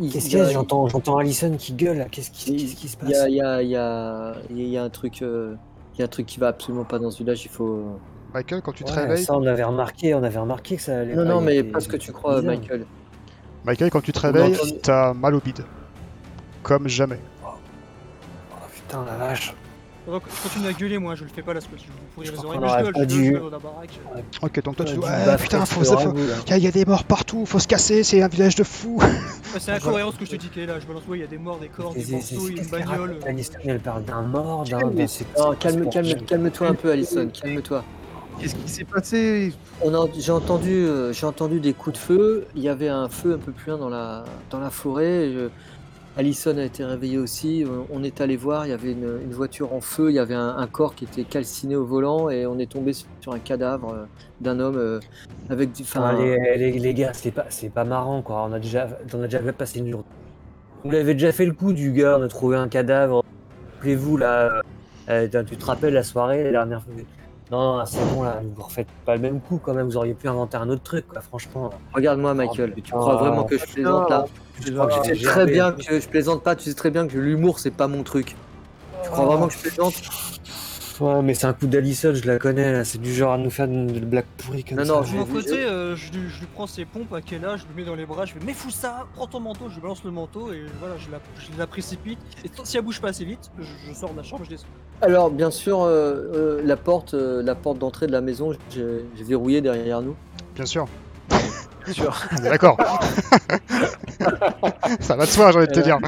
il 0.00 0.12
Qu'est-ce 0.12 0.26
il 0.26 0.30
qu'il 0.30 0.38
y 0.38 0.42
a- 0.42 0.46
a? 0.46 0.50
J'entends 0.52 0.86
j'entends 0.88 1.16
Allison 1.18 1.56
qui 1.58 1.72
gueule 1.72 1.98
là. 1.98 2.04
Qu'est-ce 2.10 2.30
qui, 2.30 2.56
qu'est-ce 2.56 2.76
qui 2.76 2.88
se 2.88 2.96
Il 3.02 3.08
y 3.08 3.12
passe? 3.12 3.22
a, 3.22 3.28
il 3.28 3.34
y, 3.36 3.40
a, 3.42 3.62
il 3.62 3.68
y, 3.70 3.76
a, 3.76 4.34
il 4.50 4.68
y 4.68 4.76
a 4.78 4.82
un 4.84 4.90
truc. 4.90 5.22
euh, 5.22 5.54
Il 5.94 5.98
y 5.98 6.02
a 6.02 6.04
un 6.04 6.08
truc 6.08 6.26
qui 6.26 6.38
va 6.38 6.48
absolument 6.48 6.84
pas 6.84 6.98
dans 7.00 7.10
ce 7.10 7.18
village, 7.18 7.44
il 7.44 7.48
faut. 7.50 7.98
Michael, 8.34 8.60
quand 8.62 8.72
tu 8.72 8.84
te 8.84 8.92
Ouais, 8.92 9.00
réveilles, 9.02 9.24
Ça, 9.24 9.34
on 9.36 9.46
avait 9.46 9.64
remarqué, 9.64 10.14
on 10.14 10.22
avait 10.22 10.38
remarqué 10.38 10.76
que 10.76 10.82
ça 10.82 10.98
allait 11.00 11.14
Non, 11.14 11.24
pas, 11.24 11.28
non, 11.30 11.40
mais 11.40 11.62
pas 11.62 11.80
ce 11.80 11.88
que 11.88 11.96
tu 11.96 12.12
crois, 12.12 12.40
bizarre. 12.40 12.56
Michael. 12.56 12.86
Michael, 13.64 13.90
quand 13.90 14.00
tu 14.02 14.12
te 14.12 14.20
réveilles, 14.20 14.56
t'as 14.82 15.14
mal 15.14 15.34
au 15.34 15.40
bide. 15.40 15.64
Comme 16.62 16.88
jamais. 16.88 17.18
Oh 17.44 17.48
putain 18.74 19.04
la 19.04 19.16
vache. 19.16 19.54
Donc, 20.06 20.22
je 20.34 20.42
continue 20.48 20.68
à 20.68 20.72
gueuler, 20.72 20.98
moi, 20.98 21.14
je 21.14 21.24
le 21.24 21.28
fais 21.30 21.42
pas 21.42 21.52
là, 21.52 21.60
parce 21.60 21.70
que 21.70 21.78
je 21.78 21.84
vous 21.84 21.98
pourris 22.14 22.26
Je 22.26 22.32
les 22.32 22.38
oreilles, 22.38 22.60
mais 22.60 22.68
je 22.68 22.82
gueule, 22.82 23.08
je 23.10 23.30
gueule 23.30 23.40
dans 23.40 23.50
la 23.50 23.58
baraque. 23.58 24.00
Ok, 24.42 24.62
donc 24.62 24.76
toi 24.76 24.84
tu 24.86 24.92
dis, 24.94 24.98
Ouais, 25.00 25.36
du 25.36 25.42
putain, 25.42 25.64
faut, 25.66 25.82
là. 25.82 26.12
il 26.46 26.50
y, 26.50 26.52
a- 26.54 26.56
il 26.56 26.64
y 26.64 26.66
a 26.66 26.70
des 26.70 26.84
morts 26.86 27.04
partout, 27.04 27.44
faut 27.44 27.58
se 27.58 27.68
casser, 27.68 28.02
c'est 28.04 28.22
un 28.22 28.28
village 28.28 28.54
de 28.54 28.64
fous. 28.64 28.98
Ouais, 29.02 29.60
c'est 29.60 29.72
incohérent 29.72 30.10
ce 30.12 30.16
que 30.18 30.24
je 30.24 30.30
te 30.30 30.36
dis, 30.36 30.48
qu'elle 30.48 30.62
est 30.62 30.66
là, 30.66 30.80
je 30.80 30.86
balance, 30.86 31.02
ouais, 31.08 31.18
il 31.18 31.20
y 31.20 31.24
a 31.24 31.26
des 31.26 31.36
morts, 31.36 31.58
des 31.58 31.68
corps, 31.68 31.92
des 31.92 32.06
morceaux, 32.10 32.40
c'est- 32.48 32.52
une 32.54 32.66
bagnole. 32.68 33.10
raconte, 33.10 33.26
Allison 33.26 33.52
Elle 33.64 33.80
parle 33.80 34.04
d'un 34.04 34.22
mort, 34.22 34.64
d'un. 34.64 34.90
Calme-toi 36.26 36.68
un 36.68 36.74
peu, 36.74 36.90
Alison, 36.90 37.28
calme-toi. 37.28 37.84
Qu'est-ce 38.38 38.54
qui 38.54 38.68
s'est 38.68 38.84
passé? 38.84 39.52
J'ai 40.16 40.32
entendu, 40.32 40.72
euh, 40.72 41.12
j'ai 41.12 41.26
entendu 41.26 41.60
des 41.60 41.72
coups 41.72 41.94
de 41.94 41.98
feu. 41.98 42.46
Il 42.54 42.62
y 42.62 42.68
avait 42.68 42.88
un 42.88 43.08
feu 43.08 43.34
un 43.34 43.38
peu 43.38 43.52
plus 43.52 43.70
loin 43.70 43.78
dans 43.78 43.88
la, 43.88 44.24
dans 44.50 44.60
la 44.60 44.70
forêt. 44.70 45.30
Je- 45.32 45.48
Allison 46.16 46.56
a 46.58 46.64
été 46.64 46.84
réveillée 46.84 47.18
aussi. 47.18 47.64
On 47.90 48.02
est 48.02 48.20
allé 48.20 48.36
voir. 48.36 48.66
Il 48.66 48.70
y 48.70 48.72
avait 48.72 48.92
une, 48.92 49.20
une 49.22 49.32
voiture 49.32 49.72
en 49.72 49.80
feu. 49.80 50.10
Il 50.10 50.14
y 50.14 50.18
avait 50.18 50.34
un, 50.34 50.56
un 50.56 50.66
corps 50.66 50.94
qui 50.94 51.04
était 51.04 51.24
calciné 51.24 51.76
au 51.76 51.84
volant 51.84 52.28
et 52.28 52.44
on 52.46 52.58
est 52.58 52.70
tombé 52.70 52.92
sur, 52.92 53.06
sur 53.20 53.32
un 53.32 53.38
cadavre 53.38 53.92
euh, 53.92 54.04
d'un 54.40 54.58
homme 54.58 54.76
euh, 54.76 55.00
avec 55.48 55.72
du. 55.72 55.82
Enfin, 55.82 56.14
enfin, 56.14 56.24
les, 56.24 56.56
les, 56.56 56.72
les 56.72 56.94
gars, 56.94 57.12
c'est 57.12 57.30
pas, 57.30 57.46
c'est 57.50 57.70
pas 57.70 57.84
marrant 57.84 58.22
quoi. 58.22 58.44
On 58.48 58.52
a 58.52 58.58
déjà, 58.58 58.88
on 59.14 59.22
a 59.22 59.26
déjà 59.28 59.40
passé 59.52 59.78
une 59.78 59.90
journée. 59.90 60.06
Vous 60.84 60.90
l'avez 60.90 61.14
déjà 61.14 61.32
fait 61.32 61.46
le 61.46 61.52
coup 61.52 61.72
du 61.72 61.92
gars, 61.92 62.18
on 62.18 62.22
a 62.22 62.28
trouvé 62.28 62.56
un 62.56 62.68
cadavre? 62.68 63.24
Rappelez-vous 63.76 64.16
là, 64.16 64.62
euh, 65.08 65.28
tu 65.46 65.56
te 65.56 65.64
rappelles 65.64 65.94
la 65.94 66.02
soirée, 66.02 66.44
la 66.44 66.50
dernière 66.50 66.82
fois. 66.82 66.94
Non, 67.50 67.78
non, 67.78 67.86
c'est 67.86 68.04
bon 68.14 68.24
là, 68.24 68.42
vous 68.54 68.62
refaites 68.62 68.88
pas 69.06 69.14
le 69.14 69.22
même 69.22 69.40
coup 69.40 69.58
quand 69.62 69.72
même. 69.72 69.86
Vous 69.86 69.96
auriez 69.96 70.14
pu 70.14 70.28
inventer 70.28 70.58
un 70.58 70.68
autre 70.68 70.82
truc 70.82 71.08
quoi, 71.08 71.22
franchement. 71.22 71.70
Regarde-moi, 71.94 72.34
Michael. 72.34 72.74
Oh, 72.76 72.80
Tu 72.84 72.92
crois 72.92 73.16
vraiment 73.16 73.44
que 73.44 73.56
je 73.56 73.64
plaisante 73.64 74.10
là? 74.10 74.26
Je 74.60 74.72
crois 74.72 74.86
que 74.86 75.08
Tu 75.08 75.16
sais 75.16 75.24
très 75.24 75.46
bien 75.46 75.72
que 75.72 76.00
je 76.00 76.08
plaisante 76.08 76.42
pas. 76.42 76.56
Tu 76.56 76.68
sais 76.68 76.74
très 76.74 76.90
bien 76.90 77.06
que 77.06 77.16
l'humour 77.16 77.58
c'est 77.58 77.70
pas 77.70 77.88
mon 77.88 78.02
truc. 78.02 78.36
Tu 79.02 79.10
crois 79.10 79.24
vraiment 79.24 79.48
que 79.48 79.54
je 79.54 79.58
plaisante? 79.60 79.94
Ouais, 81.00 81.22
mais 81.22 81.34
c'est 81.34 81.46
un 81.46 81.52
coup 81.52 81.66
d'Alison, 81.66 82.12
je 82.14 82.26
la 82.26 82.38
connais 82.38 82.72
là. 82.72 82.84
C'est 82.84 83.00
du 83.00 83.14
genre 83.14 83.32
à 83.32 83.38
nous 83.38 83.50
faire 83.50 83.66
une 83.66 83.88
une 83.94 84.04
blague 84.04 84.24
pourrie 84.38 84.64
comme 84.64 84.78
Non, 84.78 84.84
ça. 84.84 84.92
non, 84.92 85.00
De 85.02 85.06
je- 85.06 85.16
mon 85.16 85.24
côté, 85.26 85.64
euh, 85.64 85.94
je, 85.94 86.10
lui, 86.12 86.28
je 86.28 86.40
lui 86.40 86.46
prends 86.52 86.66
ses 86.66 86.84
pompes 86.84 87.12
à 87.14 87.20
quel 87.20 87.44
âge, 87.44 87.60
je 87.60 87.66
lui 87.66 87.74
mets 87.82 87.88
dans 87.88 87.94
les 87.94 88.06
bras, 88.06 88.24
je 88.24 88.32
fais 88.32 88.40
mais 88.44 88.52
fous 88.52 88.70
ça, 88.70 89.06
prends 89.14 89.26
ton 89.28 89.38
manteau, 89.40 89.66
je 89.68 89.74
lui 89.76 89.82
balance 89.82 90.02
le 90.04 90.10
manteau 90.10 90.52
et 90.52 90.62
voilà, 90.80 90.96
je 90.98 91.08
la, 91.10 91.18
je 91.36 91.56
la 91.58 91.66
précipite. 91.68 92.18
Et 92.44 92.50
si 92.64 92.76
elle 92.76 92.82
bouge 92.84 93.00
pas 93.00 93.08
assez 93.10 93.24
vite, 93.24 93.50
je, 93.58 93.64
je 93.88 93.94
sors 93.94 94.10
de 94.12 94.16
la 94.16 94.22
chambre, 94.24 94.44
je 94.44 94.50
descends. 94.50 94.66
Alors, 95.00 95.30
bien 95.30 95.52
sûr, 95.52 95.82
euh, 95.82 95.88
euh, 96.34 96.60
la 96.64 96.76
porte, 96.76 97.14
euh, 97.14 97.40
la 97.44 97.54
porte 97.54 97.78
d'entrée 97.78 98.08
de 98.08 98.12
la 98.12 98.20
maison, 98.20 98.52
j'ai 98.70 99.04
j'ai 99.16 99.24
verrouillé 99.24 99.60
derrière 99.60 100.02
nous. 100.02 100.16
Bien 100.56 100.66
sûr, 100.66 100.86
Bien 101.84 101.94
sûr. 101.94 102.20
on 102.32 102.36
est 102.44 102.48
d'accord. 102.50 102.76
Ça 105.00 105.16
va 105.16 105.24
de 105.26 105.30
soi, 105.30 105.52
j'ai 105.52 105.58
envie 105.58 105.68
de 105.68 105.72
te 105.72 105.80
dire. 105.80 105.98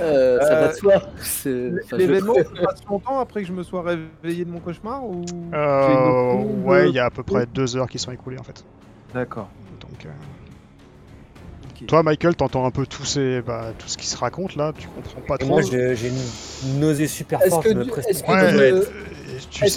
Euh, 0.00 0.40
ça 0.40 0.54
va 0.54 0.62
Euh, 0.62 0.68
de 0.68 0.72
soi. 0.74 0.92
Enfin, 0.96 1.10
je- 1.44 1.96
L'événement 1.96 2.34
se 2.34 2.62
passe 2.62 2.84
longtemps 2.88 3.18
après 3.20 3.42
que 3.42 3.48
je 3.48 3.52
me 3.52 3.62
sois 3.62 3.82
réveillé 3.82 4.44
de 4.44 4.50
mon 4.50 4.60
cauchemar 4.60 5.04
ou 5.04 5.24
Euh, 5.54 6.34
ouais, 6.64 6.88
il 6.88 6.94
y 6.94 6.98
a 6.98 7.06
à 7.06 7.10
peu 7.10 7.22
près 7.22 7.46
deux 7.46 7.76
heures 7.76 7.88
qui 7.88 7.98
sont 7.98 8.12
écoulées 8.12 8.38
en 8.38 8.42
fait. 8.42 8.64
D'accord. 9.14 9.48
Donc, 9.80 10.04
euh, 10.06 11.84
toi, 11.86 12.02
Michael, 12.02 12.34
t'entends 12.34 12.64
un 12.66 12.70
peu 12.70 12.86
tout, 12.86 13.04
ces, 13.04 13.42
bah, 13.42 13.66
tout 13.78 13.86
ce 13.88 13.96
qui 13.96 14.06
se 14.06 14.16
raconte 14.16 14.56
là, 14.56 14.72
tu 14.76 14.88
comprends 14.88 15.20
pas 15.20 15.34
Et 15.36 15.38
trop. 15.38 15.48
moi, 15.48 15.62
je- 15.62 15.94
j'ai 15.94 16.08
une 16.08 16.80
nausée 16.80 17.06
super 17.06 17.40
Est-ce 17.42 17.50
forte. 17.50 17.66
je 17.66 17.70
est-ce 18.08 18.22
que 18.22 18.30
Ouais, 18.32 18.72
euh, 18.72 18.82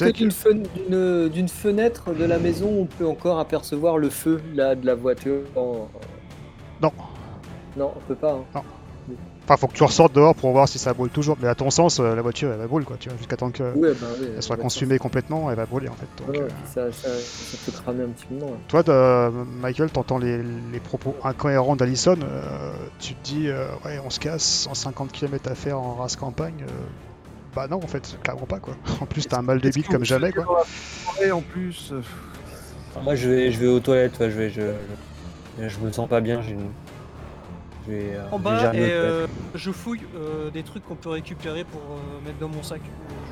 euh, 0.06 0.12
d'une 0.12 0.32
fen- 0.32 0.64
d'une- 0.88 1.30
d'une 1.30 1.50
fenêtre 1.50 2.14
de 2.14 2.24
la 2.26 2.40
maison, 2.40 2.70
on 2.80 2.86
peut 2.86 3.06
encore 3.08 3.40
apercevoir 3.40 3.98
le 3.98 4.10
feu 4.10 4.42
là, 4.56 4.76
de 4.76 4.86
la 4.86 4.96
voiture 4.96 5.42
en- 5.56 5.88
Non. 6.82 6.92
Non, 7.78 7.92
on 7.96 8.00
peut 8.08 8.16
pas. 8.16 8.40
hein. 8.56 8.62
Enfin, 9.50 9.58
faut 9.58 9.66
que 9.68 9.74
tu 9.74 9.84
ressortes 9.84 10.14
dehors 10.14 10.36
pour 10.36 10.52
voir 10.52 10.70
si 10.70 10.78
ça 10.78 10.94
brûle 10.94 11.10
toujours. 11.10 11.36
Mais 11.42 11.48
à 11.48 11.56
ton 11.56 11.72
sens, 11.72 12.00
euh, 12.00 12.14
la 12.14 12.22
voiture, 12.22 12.52
elle 12.52 12.60
va 12.60 12.68
brûler 12.68 12.86
quoi, 12.86 12.98
tu 13.00 13.10
vois, 13.10 13.18
jusqu'à 13.18 13.36
temps 13.36 13.50
qu'elle 13.50 13.74
Ouais, 13.74 13.94
bah 14.00 14.06
oui, 14.22 14.28
soit 14.42 14.58
ouais, 14.58 14.62
consumée 14.62 15.00
complètement, 15.00 15.50
elle 15.50 15.58
va 15.58 15.66
brûler 15.66 15.90
en 15.90 15.96
fait. 15.96 16.06
Donc, 16.20 16.30
Ouais, 16.36 16.42
euh, 16.42 16.46
ouais, 16.46 16.52
ça, 16.72 16.92
ça, 16.92 17.10
ça 17.18 17.58
peut 17.66 17.72
cramer 17.72 18.04
un 18.04 18.10
petit 18.10 18.28
moment. 18.32 18.52
ouais. 18.52 18.58
Toi, 18.68 18.84
de- 18.84 19.30
Michael, 19.60 19.90
t'entends 19.90 20.20
les, 20.20 20.38
les 20.44 20.80
propos 20.80 21.16
incohérents 21.24 21.76
d'Allison, 21.76 22.18
euh, 22.22 22.72
tu 23.00 23.16
te 23.16 23.24
dis, 23.24 23.48
euh, 23.48 23.66
ouais, 23.86 24.00
on 24.06 24.12
se 24.12 24.20
casse, 24.20 24.44
150 24.44 25.12
km 25.12 25.50
à 25.52 25.56
faire 25.56 25.80
en 25.80 25.96
race 25.96 26.16
campagne. 26.16 26.62
euh, 26.62 26.72
bah 27.56 27.68
non, 27.68 27.78
en 27.78 27.88
fait, 27.88 28.20
clairement 28.22 28.46
pas 28.46 28.60
quoi. 28.60 28.76
En 29.02 29.08
plus, 29.08 29.28
t'as 29.28 29.40
un 29.40 29.42
mal 29.42 29.60
de 29.62 29.70
bite 29.72 29.88
comme 29.88 30.06
jamais 30.06 30.32
quoi. 30.32 30.64
forêt, 30.68 31.32
en 31.32 31.42
plus. 31.42 31.92
Moi, 33.04 33.16
je 33.16 33.28
vais, 33.28 33.52
je 33.52 33.58
vais 33.58 33.66
aux 33.68 33.80
toilettes. 33.80 34.20
ouais, 34.20 34.30
je 34.30 34.38
vais, 34.38 34.50
je, 34.52 34.62
je, 35.60 35.68
je 35.70 35.80
me 35.80 35.92
sens 35.92 36.08
pas 36.08 36.22
bien. 36.22 36.44
J'ai 36.44 36.52
une. 36.52 36.70
Je 37.90 37.96
vais. 37.96 38.16
euh, 38.16 38.30
En 38.32 38.40
bas, 38.40 38.58
et 38.58 38.62
toilettes. 38.78 38.92
euh, 38.92 39.28
je 39.56 39.72
fouille 39.72 40.02
euh, 40.16 40.50
des 40.52 40.64
trucs 40.64 40.86
qu'on 40.86 40.96
peut 40.96 41.10
récupérer 41.10 41.64
pour 41.64 41.82
euh, 41.82 42.26
mettre 42.26 42.38
dans 42.40 42.50
mon 42.50 42.64
sac. 42.64 42.82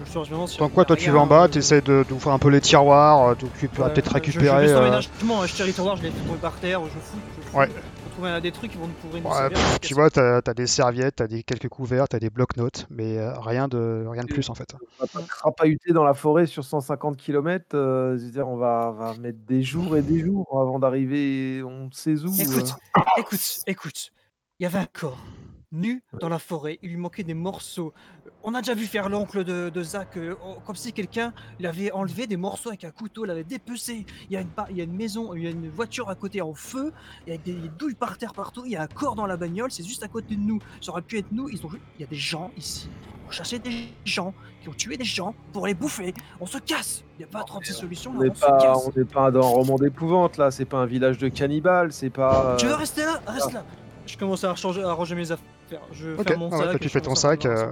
Je 0.06 0.12
cherche 0.12 0.30
vraiment 0.30 0.48
si 0.48 0.58
Donc 0.58 0.72
on 0.72 0.74
quoi, 0.74 0.86
toi 0.86 0.96
tu 0.96 1.12
vas 1.12 1.20
en 1.20 1.28
bas, 1.28 1.44
euh, 1.44 1.48
tu 1.48 1.58
essaies 1.60 1.82
de- 1.82 2.06
d'ouvrir 2.08 2.34
un 2.34 2.40
peu 2.40 2.50
les 2.50 2.62
tiroirs, 2.62 3.30
euh, 3.30 3.36
tu 3.36 3.46
ouais, 3.46 3.70
peut-être 3.90 4.10
je- 4.10 4.14
récupérer. 4.14 4.68
Je, 4.68 4.74
je, 4.74 4.78
euh, 4.78 5.02
je 5.48 5.54
tire 5.54 5.66
les 5.66 5.74
tiroirs, 5.74 5.96
je 5.98 6.04
les 6.04 6.12
fais 6.12 6.20
tomber 6.26 6.40
par 6.40 6.54
terre, 6.54 6.82
je 6.86 6.90
fouille, 7.00 7.20
je 7.42 7.48
fouille. 7.50 7.60
Ouais. 7.60 7.70
Je 7.70 8.24
trouve 8.24 8.42
des 8.42 8.52
trucs 8.52 8.72
qui 8.72 8.78
vont 8.80 8.88
pourrir 9.00 9.22
nous 9.24 9.30
ouais, 9.30 9.36
servir. 9.36 9.58
pff, 9.60 9.80
tu 9.80 9.94
vois, 9.94 10.10
t'as 10.10 10.42
as 10.44 10.54
des 10.56 10.66
serviettes, 10.66 11.18
t'as 11.18 11.28
des 11.28 11.44
quelques 11.44 11.68
couverts, 11.70 12.08
t'as 12.08 12.18
des 12.18 12.32
blocs-notes, 12.32 12.88
mais 12.90 13.20
euh, 13.20 13.34
rien 13.40 13.68
de 13.68 14.06
rien 14.10 14.24
de 14.24 14.28
plus 14.28 14.50
en 14.50 14.56
fait. 14.56 14.74
On 15.00 15.06
va 15.06 15.08
pas 15.22 15.22
crapahuter 15.28 15.94
dans 15.94 16.04
la 16.04 16.16
forêt 16.16 16.48
sur 16.48 16.64
150 16.64 17.16
km. 17.18 17.66
je 17.74 18.24
veux 18.26 18.32
dire, 18.32 18.48
on 18.48 18.58
va, 18.58 18.92
on 18.92 19.00
va 19.00 19.14
mettre 19.20 19.38
des 19.48 19.62
jours 19.62 19.96
et 19.98 20.02
des 20.02 20.20
jours 20.20 20.48
avant 20.60 20.80
d'arriver 20.80 21.62
on 21.64 21.90
sait 21.92 22.16
où. 22.24 22.34
Écoute, 22.40 22.74
euh. 22.98 23.02
écoute, 23.18 23.60
écoute. 23.68 24.12
Il 24.60 24.64
y 24.64 24.66
avait 24.66 24.80
un 24.80 24.86
corps 24.92 25.20
nu 25.74 26.02
dans 26.22 26.30
la 26.30 26.40
forêt, 26.40 26.80
il 26.82 26.92
lui 26.92 26.98
manquait 26.98 27.24
des 27.24 27.34
morceaux. 27.34 27.94
On 28.42 28.54
a 28.56 28.62
déjà 28.62 28.74
vu 28.74 28.86
faire 28.86 29.10
l'oncle 29.10 29.44
de, 29.44 29.70
de 29.70 29.84
Zach, 29.84 30.16
euh, 30.16 30.34
comme 30.66 30.76
si 30.78 30.94
quelqu'un 30.94 31.34
l'avait 31.60 31.92
enlevé 31.92 32.26
des 32.26 32.38
morceaux 32.38 32.70
avec 32.70 32.86
un 32.86 32.90
couteau, 32.92 33.26
l'avait 33.26 33.44
dépecé. 33.44 34.06
Il 34.30 34.34
y, 34.34 34.38
a 34.38 34.42
une, 34.42 34.48
pa- 34.48 34.68
il 34.70 34.78
y 34.78 34.82
a 34.82 34.86
une 34.86 34.96
maison, 34.96 35.36
il 35.36 35.44
y 35.44 35.48
a 35.48 35.50
une 35.50 35.70
voiture 35.70 36.10
à 36.10 36.16
côté 36.16 36.42
en 36.42 36.54
feu, 36.54 36.94
il 37.28 37.34
y 37.34 37.36
a 37.36 37.38
des 37.38 37.70
douilles 37.78 37.96
par 37.96 38.18
terre 38.18 38.34
partout, 38.34 38.64
il 38.66 38.72
y 38.72 38.76
a 38.78 38.82
un 38.82 38.88
corps 38.88 39.16
dans 39.16 39.28
la 39.28 39.36
bagnole, 39.36 39.70
c'est 39.70 39.84
juste 39.84 40.04
à 40.04 40.08
côté 40.08 40.36
de 40.38 40.42
nous. 40.42 40.60
Ça 40.82 40.92
aurait 40.92 41.02
pu 41.02 41.18
être 41.18 41.32
nous, 41.34 41.50
ils 41.50 41.64
ont, 41.66 41.70
il 41.98 42.02
y 42.02 42.04
a 42.06 42.08
des 42.08 42.16
gens 42.16 42.50
ici. 42.58 42.90
On 43.28 43.32
cherchait 43.32 43.60
des 43.60 43.90
gens 44.06 44.34
qui 44.62 44.70
ont 44.70 44.74
tué 44.74 44.96
des 44.96 45.04
gens 45.04 45.36
pour 45.52 45.68
les 45.68 45.74
bouffer. 45.74 46.14
On 46.40 46.46
se 46.46 46.60
casse. 46.60 47.04
Il 47.16 47.20
n'y 47.20 47.26
a 47.26 47.28
pas 47.28 47.44
36 47.44 47.74
solutions, 47.74 48.12
On 48.16 48.22
là, 48.22 48.30
n'est 48.30 48.34
pas, 48.34 48.58
pas 49.14 49.32
dans 49.32 49.46
un 49.46 49.50
roman 49.50 49.76
d'épouvante 49.76 50.38
là. 50.38 50.50
C'est 50.50 50.64
pas 50.64 50.78
un 50.78 50.86
village 50.86 51.18
de 51.18 51.28
cannibales. 51.28 51.92
C'est 51.92 52.10
pas. 52.10 52.56
Tu 52.58 52.68
veux 52.68 52.72
euh, 52.72 52.76
rester 52.78 53.02
là? 53.04 53.20
Reste 53.28 53.52
là. 53.52 53.66
Je 54.08 54.18
commence 54.18 54.44
à, 54.44 54.56
changer, 54.56 54.84
à 54.84 54.94
ranger 54.94 55.16
mes 55.16 55.32
affaires. 55.32 55.46
Je 55.92 56.16
Ok, 56.18 56.28
ferme 56.28 56.40
mon 56.40 56.50
ah 56.52 56.58
ouais, 56.60 56.66
sac. 56.72 56.80
tu 56.80 56.88
je 56.88 56.94
fais 56.94 57.02
ton 57.02 57.16
sac, 57.16 57.46
euh. 57.46 57.68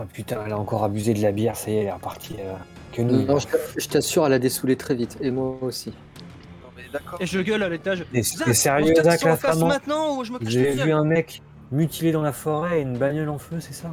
Oh 0.00 0.02
putain, 0.12 0.38
elle 0.46 0.52
a 0.52 0.58
encore 0.58 0.84
abusé 0.84 1.12
de 1.12 1.20
la 1.20 1.32
bière, 1.32 1.56
ça 1.56 1.70
y 1.70 1.74
est, 1.74 1.80
elle 1.80 1.86
est 1.86 1.92
repartie. 1.92 2.36
euh, 2.38 2.54
que 2.92 3.02
nous. 3.02 3.22
Non, 3.24 3.38
je 3.38 3.46
t'a- 3.48 3.58
je 3.76 3.88
t'assure, 3.88 4.24
elle 4.26 4.32
a 4.32 4.38
dessoulé 4.38 4.76
très 4.76 4.94
vite. 4.94 5.18
Et 5.20 5.30
moi 5.30 5.56
aussi. 5.60 5.90
non, 5.90 6.68
mais 6.76 6.84
d'accord. 6.92 7.18
Et 7.20 7.26
je 7.26 7.40
gueule 7.40 7.62
à 7.62 7.68
l'étage. 7.68 8.04
On 8.14 8.52
sérieux, 8.52 8.94
Zach, 8.94 9.22
la 9.22 9.36
femme 9.36 9.66
maintenant 9.66 10.16
ou 10.16 10.24
je 10.24 10.32
me 10.32 10.38
J'ai 10.40 10.70
vu 10.72 10.92
un 10.92 11.04
mec 11.04 11.42
mutilé 11.72 12.12
dans 12.12 12.22
la 12.22 12.32
forêt 12.32 12.78
et 12.78 12.82
une 12.82 12.96
bagnole 12.96 13.28
en 13.28 13.38
feu, 13.38 13.56
c'est 13.60 13.74
ça? 13.74 13.90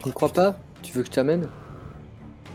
Tu 0.00 0.08
ne 0.08 0.12
crois 0.12 0.30
pas? 0.30 0.56
Tu 0.82 0.92
veux 0.92 1.02
que 1.02 1.08
je 1.08 1.12
t'amène? 1.12 1.46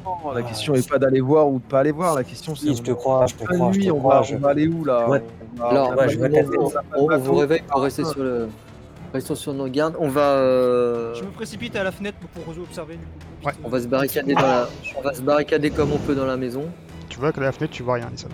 Non, 0.04 0.32
la 0.32 0.42
question 0.42 0.74
n'est 0.74 0.82
pas 0.82 0.98
d'aller 0.98 1.22
voir 1.22 1.48
ou 1.48 1.60
de 1.60 1.64
pas 1.64 1.80
aller 1.82 1.92
voir. 1.92 2.16
La 2.16 2.24
question 2.24 2.56
c'est. 2.56 2.68
Si, 2.68 2.76
je 2.76 2.82
te 2.82 2.92
crois, 2.92 3.28
je 3.28 3.36
te 3.36 3.44
crois, 3.46 3.72
je 3.72 3.78
nuit, 3.78 3.86
te 3.86 3.92
on 3.92 4.00
crois. 4.00 4.16
va, 4.16 4.24
je- 4.24 4.36
on 4.36 4.40
va 4.40 4.50
aller 4.50 4.68
où 4.68 4.84
là? 4.84 5.22
Alors, 5.60 5.90
on 5.90 5.92
a 5.92 5.96
ouais, 5.96 5.96
pas 5.96 6.08
je 6.08 6.18
tête. 6.20 6.48
on 6.96 7.08
bateau. 7.08 7.20
vous 7.24 7.36
réveille 7.36 7.64
pour 7.70 7.82
rester 7.82 8.04
sur 8.06 8.24
le. 8.24 8.48
Restons 9.14 9.36
sur 9.36 9.54
nos 9.54 9.68
gardes. 9.68 9.96
On 10.00 10.08
va. 10.08 10.22
euh, 10.22 11.14
Je 11.16 11.24
me 11.24 11.32
précipite 11.32 11.76
à 11.76 11.84
la 11.84 11.92
fenêtre 11.92 12.18
pour 12.34 12.48
observer. 12.64 12.96
Du 12.96 13.02
coup, 13.02 13.48
Ouais. 13.48 13.54
On 13.64 13.70
va 13.70 13.82
se 13.82 13.88
barricader 13.88 14.34
dans 14.34 14.42
la. 14.42 14.70
On 14.98 15.02
va 15.02 15.14
se 15.14 15.22
barricader 15.22 15.70
comme 15.72 15.92
on 15.92 15.98
peut 15.98 16.16
dans 16.16 16.26
la 16.26 16.38
maison. 16.38 16.64
Tu 17.10 17.20
vois 17.20 17.32
que 17.34 17.42
la 17.42 17.52
fenêtre, 17.52 17.74
tu 17.74 17.84
vois 17.84 17.96
rien, 17.96 18.08
Allison. 18.08 18.30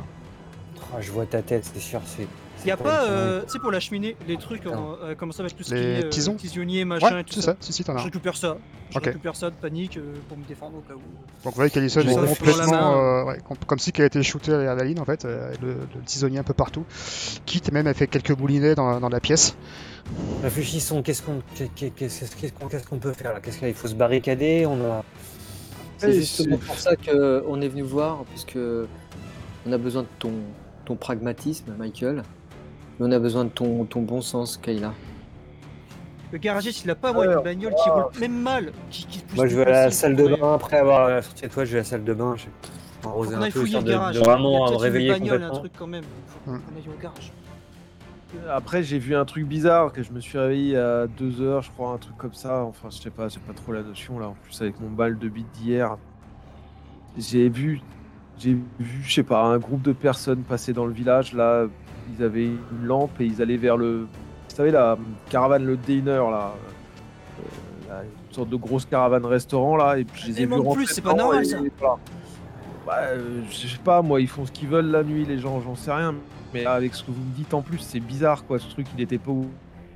Ah, 0.94 1.02
je 1.02 1.12
vois 1.12 1.26
ta 1.26 1.42
tête, 1.42 1.66
c'est 1.74 1.80
sûr. 1.80 2.00
C'est 2.06 2.28
Y 2.66 2.72
a 2.72 2.78
pas, 2.78 3.06
euh, 3.06 3.44
tu 3.44 3.52
sais, 3.54 3.60
pour 3.60 3.72
la 3.72 3.80
cheminée, 3.80 4.18
les 4.28 4.36
trucs, 4.38 4.66
en- 4.66 4.96
euh, 5.04 5.16
comment 5.18 5.32
ça 5.32 5.44
va 5.44 5.50
tout 5.50 5.64
ce 5.64 5.70
qui 5.70 5.76
Les 5.76 6.00
est 6.00 6.06
euh, 6.06 6.36
tisonnier, 6.38 6.84
machin 6.86 7.14
Ouais, 7.16 7.22
et 7.22 7.24
tout 7.24 7.36
c'est 7.36 7.42
ça. 7.42 7.52
ça, 7.54 7.58
si, 7.62 7.72
si, 7.72 7.84
t'en 7.84 7.96
as 7.96 8.00
Je 8.00 8.04
récupère 8.06 8.36
ça. 8.36 8.58
Je 8.90 9.00
récupère 9.00 9.36
ça 9.36 9.50
de 9.50 9.56
panique 9.56 9.98
euh, 9.98 10.14
pour 10.28 10.38
me 10.38 10.44
défendre 10.46 10.78
au 10.78 10.82
cas 10.82 10.94
où. 10.96 10.98
Donc 10.98 11.04
vous 11.44 11.52
voyez 11.52 11.70
qu'Alison 11.72 12.02
J'ai 12.02 12.12
est 12.12 12.16
complètement, 12.16 12.68
main. 12.72 12.98
euh, 12.98 13.24
ouais, 13.26 13.40
comme 13.68 13.80
si 13.80 13.92
qu'elle 13.92 14.04
a 14.04 14.08
été 14.08 14.22
shootée 14.24 14.54
à 14.54 14.76
la 14.76 14.84
ligne 14.84 15.00
en 15.00 15.06
fait, 15.06 15.24
euh, 15.26 15.54
le, 15.62 15.68
le 15.74 16.02
tisonnier 16.06 16.40
un 16.40 16.44
peu 16.44 16.54
partout. 16.54 16.84
Quitte 17.46 17.72
même, 17.72 17.86
elle 17.88 17.96
fait 17.96 18.08
quelques 18.08 18.32
moulinets 18.38 18.76
dans, 18.76 19.00
dans 19.00 19.10
la 19.10 19.20
pièce. 19.20 19.56
Réfléchissons, 20.42 21.02
qu'est-ce 21.04 21.22
qu'on 21.22 21.42
qu'on 21.58 22.68
qu'est-ce 22.70 22.88
qu'on 22.88 22.98
peut 23.00 23.14
faire 23.14 23.34
là? 23.34 23.40
Qu'est-ce 23.40 23.60
qu'il 23.60 23.74
faut 23.74 23.88
se 23.88 23.96
barricader? 23.96 24.66
On 24.66 24.80
a. 24.92 25.04
C'est 26.00 26.14
justement 26.14 26.58
pour 26.58 26.78
ça 26.78 26.96
qu'on 26.96 27.62
est 27.62 27.68
venu 27.68 27.82
voir, 27.82 28.24
puisque 28.30 28.58
on 29.66 29.72
a 29.72 29.78
besoin 29.78 30.04
de 30.04 30.08
ton, 30.20 30.32
ton 30.86 30.96
pragmatisme, 30.96 31.74
Michael. 31.78 32.24
Mais 33.00 33.06
on 33.08 33.12
a 33.12 33.20
besoin 33.20 33.46
de 33.46 33.50
ton, 33.50 33.86
ton 33.86 34.02
bon 34.02 34.22
sens, 34.22 34.58
Kayla. 34.58 34.94
Le 36.32 36.38
garagiste, 36.40 36.84
il 36.84 36.92
a 36.92 36.96
pas, 36.96 37.14
moi, 37.14 37.26
Ouais, 37.26 37.34
une 37.36 37.42
bagnole 37.42 37.74
qui 37.82 37.90
roule 37.90 38.04
même 38.20 38.42
mal. 38.42 38.72
Qui, 38.90 39.06
qui 39.06 39.20
pousse 39.20 39.38
Moi, 39.38 39.48
je 39.48 39.56
vais 39.56 39.62
à 39.66 39.70
la 39.70 39.84
possible. 39.86 39.94
salle 39.94 40.16
de 40.18 40.24
Ouais. 40.26 40.38
bain 40.38 40.54
après 40.56 40.78
avoir 40.78 41.06
euh, 41.08 41.22
sorti 41.22 41.44
de 41.44 41.48
toi. 41.48 41.64
Je 41.66 41.72
vais 41.72 41.78
à 41.78 41.82
la 41.82 41.86
salle 41.86 42.04
de 42.04 42.14
bain. 42.14 42.36
Je 42.36 42.46
vais 42.46 42.52
arroser 43.06 43.36
un 43.36 43.42
aille 43.42 43.52
peu 43.52 43.60
fouiller 43.62 43.78
histoire 43.78 43.84
le 43.84 43.88
de, 43.88 43.94
garage. 43.98 44.16
de 44.16 44.20
Il 44.20 44.26
y 44.26 44.30
a 44.30 44.34
vraiment 44.34 44.52
me 44.52 44.58
peut-être 44.68 44.72
une 44.74 44.82
réveiller 44.84 45.10
bagnole, 45.12 45.28
un 45.28 45.32
complètement. 45.38 45.60
truc 45.60 45.72
quand 45.78 45.88
même. 45.88 46.04
Faut 46.04 46.52
Hmm. 46.52 46.60
qu'on 46.60 46.76
aille 46.76 46.90
au 46.98 47.02
garage. 47.02 47.32
Après, 48.50 48.84
j'ai 48.84 49.00
vu 49.00 49.16
un 49.16 49.24
truc 49.24 49.46
bizarre, 49.48 49.94
que 49.94 50.04
je 50.04 50.12
me 50.12 50.20
suis 50.20 50.38
réveillé 50.38 50.78
à 50.78 51.08
2h, 51.08 51.62
je 51.64 51.72
crois, 51.72 51.92
un 51.94 51.98
truc 51.98 52.18
comme 52.18 52.34
ça. 52.34 52.62
Enfin, 52.66 52.90
je 52.92 52.98
sais 52.98 53.10
pas, 53.10 53.30
j'ai 53.30 53.40
pas 53.40 53.54
trop 53.54 53.72
la 53.72 53.84
notion 53.84 54.20
là. 54.20 54.28
En 54.28 54.36
plus, 54.44 54.62
avec 54.62 54.82
mon 54.82 54.90
bal 54.90 55.18
de 55.18 55.30
bite 55.30 55.50
d'hier, 55.54 55.96
j'ai 57.18 57.48
vu, 57.48 57.80
j'ai 58.38 58.58
vu, 58.80 59.04
je 59.04 59.14
sais 59.14 59.24
pas, 59.24 59.42
un 59.46 59.58
groupe 59.60 59.82
de 59.82 59.94
personnes 59.94 60.42
passer 60.42 60.74
dans 60.74 60.86
le 60.86 60.92
village. 60.92 61.32
Là, 61.34 61.68
ils 62.18 62.24
avaient 62.24 62.46
une 62.46 62.86
lampe 62.86 63.20
et 63.20 63.26
ils 63.26 63.42
allaient 63.42 63.58
vers 63.58 63.78
le, 63.78 64.02
vous 64.02 64.56
savez, 64.56 64.72
la 64.72 64.98
caravane, 65.30 65.66
le 65.66 65.78
diner 65.78 66.12
là. 66.32 66.54
Euh, 67.40 67.90
là, 67.90 68.02
une 68.04 68.34
sorte 68.34 68.50
de 68.50 68.56
grosse 68.56 68.86
caravane 68.86 69.26
restaurant 69.26 69.76
là. 69.78 69.98
Et 69.98 70.04
puis, 70.06 70.22
je 70.24 70.28
les 70.28 70.42
ai 70.42 70.46
vus 70.46 70.54
rentrer 70.54 70.76
plus, 70.76 70.86
c'est 70.88 71.02
pas 71.02 71.14
normal, 71.14 71.42
et 71.44 71.46
ça. 71.46 71.58
voilà. 71.80 71.98
Ouais, 72.88 72.94
euh, 73.18 73.42
je 73.50 73.68
sais 73.68 73.78
pas, 73.84 74.02
moi, 74.02 74.22
ils 74.22 74.28
font 74.30 74.46
ce 74.46 74.52
qu'ils 74.52 74.70
veulent 74.70 74.90
la 74.92 75.04
nuit, 75.04 75.26
les 75.26 75.40
gens, 75.40 75.60
j'en 75.62 75.76
sais 75.76 75.92
rien. 75.92 76.16
Mais 76.54 76.64
là, 76.64 76.74
avec 76.74 76.96
ce 76.96 77.04
que 77.04 77.12
vous 77.12 77.22
me 77.22 77.36
dites 77.36 77.54
en 77.54 77.62
plus, 77.62 77.80
c'est 77.80 78.00
bizarre, 78.00 78.46
quoi. 78.46 78.60
Ce 78.60 78.70
truc, 78.70 78.88
il 78.98 79.04
était 79.04 79.18
pas 79.18 79.32
où 79.32 79.48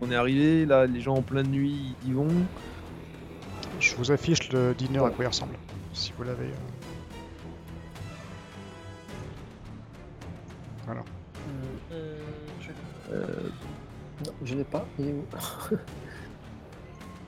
on 0.02 0.12
est 0.12 0.16
arrivé. 0.16 0.66
Là, 0.66 0.86
les 0.86 1.00
gens 1.00 1.16
en 1.16 1.22
pleine 1.22 1.48
nuit, 1.48 1.96
ils 2.04 2.10
y 2.10 2.14
vont. 2.14 2.28
Je 3.80 3.96
vous 3.96 4.12
affiche 4.12 4.52
le 4.52 4.74
dîner 4.74 5.00
à 5.00 5.10
quoi 5.10 5.24
il 5.24 5.28
ressemble, 5.28 5.54
si 5.94 6.12
vous 6.18 6.24
l'avez. 6.24 6.48
euh. 10.90 10.94
Euh, 13.12 13.26
je- 14.24 14.30
Non, 14.30 14.36
je 14.44 14.56
l'ai 14.56 14.64
pas. 14.64 14.86
Il 15.00 15.08
est 15.08 15.14
où 15.14 15.26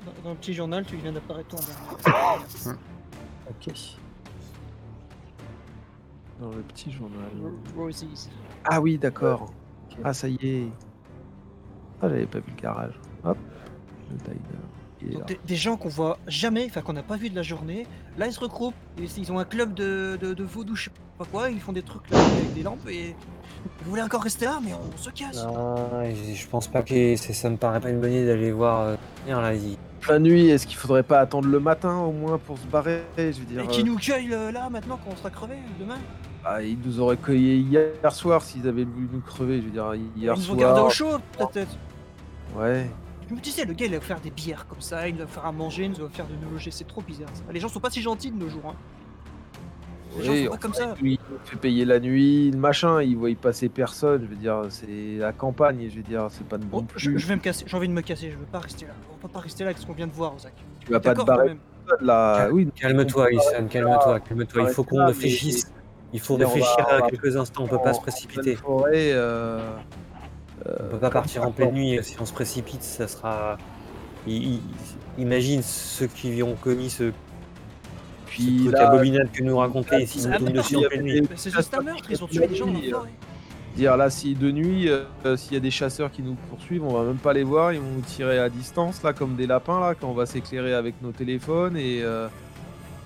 Dans, 0.05 0.11
dans 0.23 0.29
le 0.31 0.35
petit 0.35 0.53
journal, 0.53 0.85
tu 0.85 0.95
viens 0.97 1.11
d'apparaître 1.13 1.49
toi 1.49 1.59
en 1.59 1.63
dernier. 2.13 2.77
Ok. 3.49 3.73
Dans 6.39 6.49
le 6.49 6.61
petit 6.61 6.91
journal. 6.91 7.29
Ah 8.65 8.81
oui, 8.81 8.97
d'accord. 8.97 9.51
Ah, 10.03 10.13
ça 10.13 10.27
y 10.27 10.35
est. 10.41 10.67
Ah, 12.01 12.09
j'avais 12.09 12.25
pas 12.25 12.39
vu 12.39 12.51
le 12.55 12.61
garage. 12.61 12.93
Hop. 13.23 13.37
Le 14.11 14.17
diner. 14.17 15.15
Donc. 15.17 15.27
Des, 15.27 15.39
des 15.45 15.55
gens 15.57 15.75
qu'on 15.75 15.89
voit 15.89 16.17
jamais, 16.27 16.65
enfin 16.69 16.81
qu'on 16.81 16.93
n'a 16.93 17.03
pas 17.03 17.17
vu 17.17 17.29
de 17.29 17.35
la 17.35 17.41
journée, 17.43 17.85
là 18.17 18.25
ils 18.27 18.31
se 18.33 18.39
regroupent, 18.39 18.73
ils, 18.97 19.17
ils 19.19 19.31
ont 19.33 19.39
un 19.39 19.43
club 19.43 19.73
de, 19.73 20.17
de, 20.21 20.33
de 20.33 20.43
vaudou, 20.45 20.75
je 20.77 20.85
sais 20.85 20.91
pas 21.23 21.29
quoi, 21.31 21.49
ils 21.49 21.59
font 21.59 21.71
des 21.73 21.81
trucs 21.83 22.09
là 22.09 22.17
avec 22.19 22.53
des 22.53 22.63
lampes 22.63 22.87
et 22.89 23.15
vous 23.83 23.89
voulez 23.91 24.01
encore 24.01 24.23
rester 24.23 24.45
là, 24.45 24.59
mais 24.63 24.71
on 24.73 24.97
se 24.97 25.09
casse. 25.09 25.45
Ah, 25.47 26.03
je 26.09 26.33
je 26.33 26.47
pense 26.47 26.67
pas 26.67 26.81
que 26.81 27.15
c'est- 27.15 27.33
ça 27.33 27.49
me 27.49 27.57
paraît 27.57 27.79
pas 27.79 27.89
une 27.89 27.99
bonne 28.01 28.11
idée 28.11 28.25
d'aller 28.25 28.51
voir. 28.51 28.81
euh, 28.81 28.95
Viens 29.25 29.41
là, 29.41 29.53
il- 29.53 29.77
La 30.09 30.19
nuit, 30.19 30.49
est-ce 30.49 30.67
qu'il 30.67 30.75
faudrait 30.75 31.03
pas 31.03 31.19
attendre 31.19 31.47
le 31.47 31.59
matin 31.61 31.97
au 31.99 32.11
moins 32.11 32.37
pour 32.37 32.57
se 32.57 32.65
barrer 32.67 33.03
Je 33.17 33.23
veux 33.39 33.45
dire. 33.45 33.61
Et 33.61 33.67
qui 33.67 33.81
euh, 33.81 33.85
nous 33.85 33.97
cueille 33.97 34.33
euh, 34.33 34.51
là 34.51 34.69
maintenant 34.69 34.97
qu'on 34.97 35.15
sera 35.15 35.29
crevé 35.29 35.55
demain 35.79 35.97
ah, 36.45 36.61
ils 36.61 36.77
nous 36.85 36.99
auraient 36.99 37.15
cueillis 37.15 37.61
hier 37.61 38.11
soir 38.13 38.41
s'ils 38.41 38.67
avaient 38.67 38.83
voulu 38.83 39.07
nous 39.13 39.21
crever. 39.21 39.59
Je 39.61 39.65
veux 39.67 39.71
dire, 39.71 39.95
hier 40.17 40.33
Ils 40.35 40.39
nous 40.39 40.51
ont 40.51 40.55
soir. 40.55 40.57
gardé 40.57 40.81
au 40.81 40.89
chaud 40.89 41.17
peut-être. 41.37 41.77
Ouais. 42.57 42.91
Je 43.29 43.33
me 43.33 43.39
disais, 43.39 43.63
le 43.63 43.73
gars 43.73 43.85
il 43.85 43.93
va 43.93 44.01
faire 44.01 44.19
des 44.19 44.29
bières 44.29 44.67
comme 44.67 44.81
ça, 44.81 45.07
il 45.07 45.13
nous 45.15 45.21
va 45.21 45.27
faire 45.27 45.45
à 45.45 45.53
manger, 45.53 45.85
il 45.85 45.91
nous 45.91 46.05
va 46.05 46.09
faire 46.09 46.27
de 46.27 46.33
nous 46.35 46.51
loger, 46.51 46.69
c'est 46.69 46.83
trop 46.83 46.99
bizarre 47.01 47.29
ça. 47.33 47.43
Les 47.53 47.61
gens 47.61 47.69
sont 47.69 47.79
pas 47.79 47.89
si 47.89 48.01
gentils 48.01 48.29
de 48.29 48.35
nos 48.37 48.49
jours. 48.49 48.61
Hein. 48.67 48.75
Les 50.17 50.23
gens 50.23 50.31
Oui, 50.31 50.45
sont 50.45 50.51
pas 50.51 50.57
comme 50.57 50.73
ça. 50.73 50.95
Il 51.01 51.17
fait 51.45 51.57
payer 51.57 51.85
la 51.85 51.99
nuit, 51.99 52.51
le 52.51 52.57
machin, 52.57 53.01
ils 53.01 53.17
voient 53.17 53.29
y 53.29 53.35
passer 53.35 53.69
personne. 53.69 54.23
Je 54.23 54.27
veux 54.27 54.35
dire, 54.35 54.63
c'est 54.69 55.17
la 55.17 55.33
campagne. 55.33 55.87
Je 55.89 55.95
veux 55.95 56.03
dire, 56.03 56.27
c'est 56.29 56.47
pas 56.47 56.57
de 56.57 56.65
bon 56.65 56.81
Bon, 56.81 56.87
je, 56.95 57.09
vais 57.09 57.35
me 57.35 57.41
casser, 57.41 57.65
j'ai 57.67 57.77
envie 57.77 57.87
de 57.87 57.93
me 57.93 58.01
casser, 58.01 58.31
je 58.31 58.37
veux 58.37 58.45
pas 58.45 58.59
rester 58.59 58.85
là. 58.85 58.93
On 59.13 59.17
peut 59.17 59.31
pas 59.31 59.39
rester 59.39 59.63
là 59.63 59.69
avec 59.69 59.79
ce 59.79 59.85
qu'on 59.85 59.93
vient 59.93 60.07
de 60.07 60.13
voir, 60.13 60.37
Zach. 60.39 60.53
Tu 60.79 60.91
vas 60.91 60.99
pas 60.99 61.13
te 61.13 61.23
barrer. 61.23 61.57
Oui, 62.51 62.69
Calme-toi, 62.75 63.27
Alison, 63.27 63.67
calme-toi, 63.69 64.19
calme-toi. 64.21 64.63
Il 64.63 64.73
faut 64.73 64.83
qu'on 64.83 65.05
réfléchisse. 65.05 65.71
Il 66.13 66.19
faut 66.19 66.35
réfléchir 66.35 66.85
à 66.89 67.09
quelques 67.09 67.35
instants. 67.35 67.63
On 67.63 67.67
peut 67.67 67.81
pas 67.83 67.93
se 67.93 68.01
précipiter. 68.01 68.55
Forêt, 68.55 69.11
euh, 69.13 69.59
On 70.65 70.89
peut 70.91 70.99
pas 70.99 71.09
partir 71.09 71.43
en 71.43 71.51
pleine 71.51 71.73
nuit. 71.73 71.99
Si 72.03 72.15
on 72.19 72.25
se 72.25 72.33
précipite, 72.33 72.83
ça 72.83 73.07
sera. 73.07 73.57
Imagine 75.17 75.61
ceux 75.61 76.07
qui 76.07 76.41
ont 76.41 76.55
commis 76.55 76.89
ce, 76.89 77.11
Puis 78.33 78.67
là, 78.69 78.89
abominable 78.89 79.29
que 79.31 79.43
nous 79.43 79.55
nuit. 81.01 81.21
Mais 81.21 81.27
C'est 81.35 81.51
juste 81.53 81.73
un 81.73 81.81
meurtre, 81.81 82.09
ils 82.09 82.23
ont 82.23 82.27
tué 82.27 82.47
des 82.47 82.55
gens 82.55 82.65
dans 82.67 82.73
la 82.73 82.89
forêt. 82.89 83.09
dire 83.75 83.97
là, 83.97 84.09
si 84.09 84.35
de 84.35 84.51
nuit, 84.51 84.89
euh, 84.89 85.03
s'il 85.37 85.53
y 85.53 85.57
a 85.57 85.59
des 85.59 85.71
chasseurs 85.71 86.11
qui 86.11 86.21
nous 86.21 86.35
poursuivent, 86.49 86.83
on 86.83 86.93
va 86.93 87.03
même 87.05 87.17
pas 87.17 87.33
les 87.33 87.43
voir, 87.43 87.73
ils 87.73 87.79
vont 87.79 87.89
nous 87.95 88.01
tirer 88.01 88.39
à 88.39 88.49
distance 88.49 89.01
là, 89.03 89.13
comme 89.13 89.35
des 89.35 89.47
lapins 89.47 89.79
là, 89.79 89.95
quand 89.95 90.07
on 90.09 90.13
va 90.13 90.25
s'éclairer 90.25 90.73
avec 90.73 90.95
nos 91.01 91.11
téléphones 91.11 91.77
et 91.77 92.01
euh, 92.03 92.27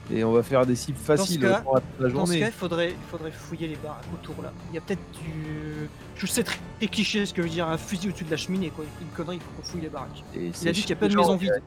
et 0.10 0.24
on 0.24 0.32
va 0.32 0.42
faire 0.42 0.66
des 0.66 0.76
cibles 0.78 0.98
faciles 0.98 1.42
cas- 1.42 1.60
pendant 1.66 1.82
la 2.00 2.08
Dans 2.08 2.08
ce 2.08 2.10
journée. 2.32 2.40
cas, 2.40 2.46
il 2.48 2.52
faudrait, 2.54 2.90
il 2.92 3.10
faudrait 3.12 3.32
fouiller 3.32 3.68
les 3.68 3.76
baraques 3.76 4.06
autour 4.14 4.42
là. 4.42 4.54
Il 4.72 4.76
y 4.76 4.78
a 4.78 4.82
peut-être 4.82 5.02
du. 5.22 5.90
Je 6.16 6.26
sais 6.26 6.44
très 6.44 6.58
très 6.80 6.88
cliché 6.88 7.26
ce 7.26 7.34
que 7.34 7.42
veut 7.42 7.50
dire 7.50 7.68
un 7.68 7.78
fusil 7.78 8.08
au-dessus 8.08 8.24
de 8.24 8.32
la 8.32 8.38
cheminée 8.38 8.70
quoi. 8.70 8.86
Une 9.02 9.08
connerie, 9.10 9.36
il 9.36 9.42
faut 9.42 9.50
qu'on 9.62 9.68
fouille 9.68 9.82
les 9.82 9.90
baraques. 9.90 10.24
Et 10.34 10.52
Il 10.62 10.68
a 10.70 10.72
dit 10.72 10.80
qu'il 10.82 10.90
y 10.92 10.94
a 10.94 10.96
pas 10.96 11.10
de 11.10 11.38
vides. 11.38 11.62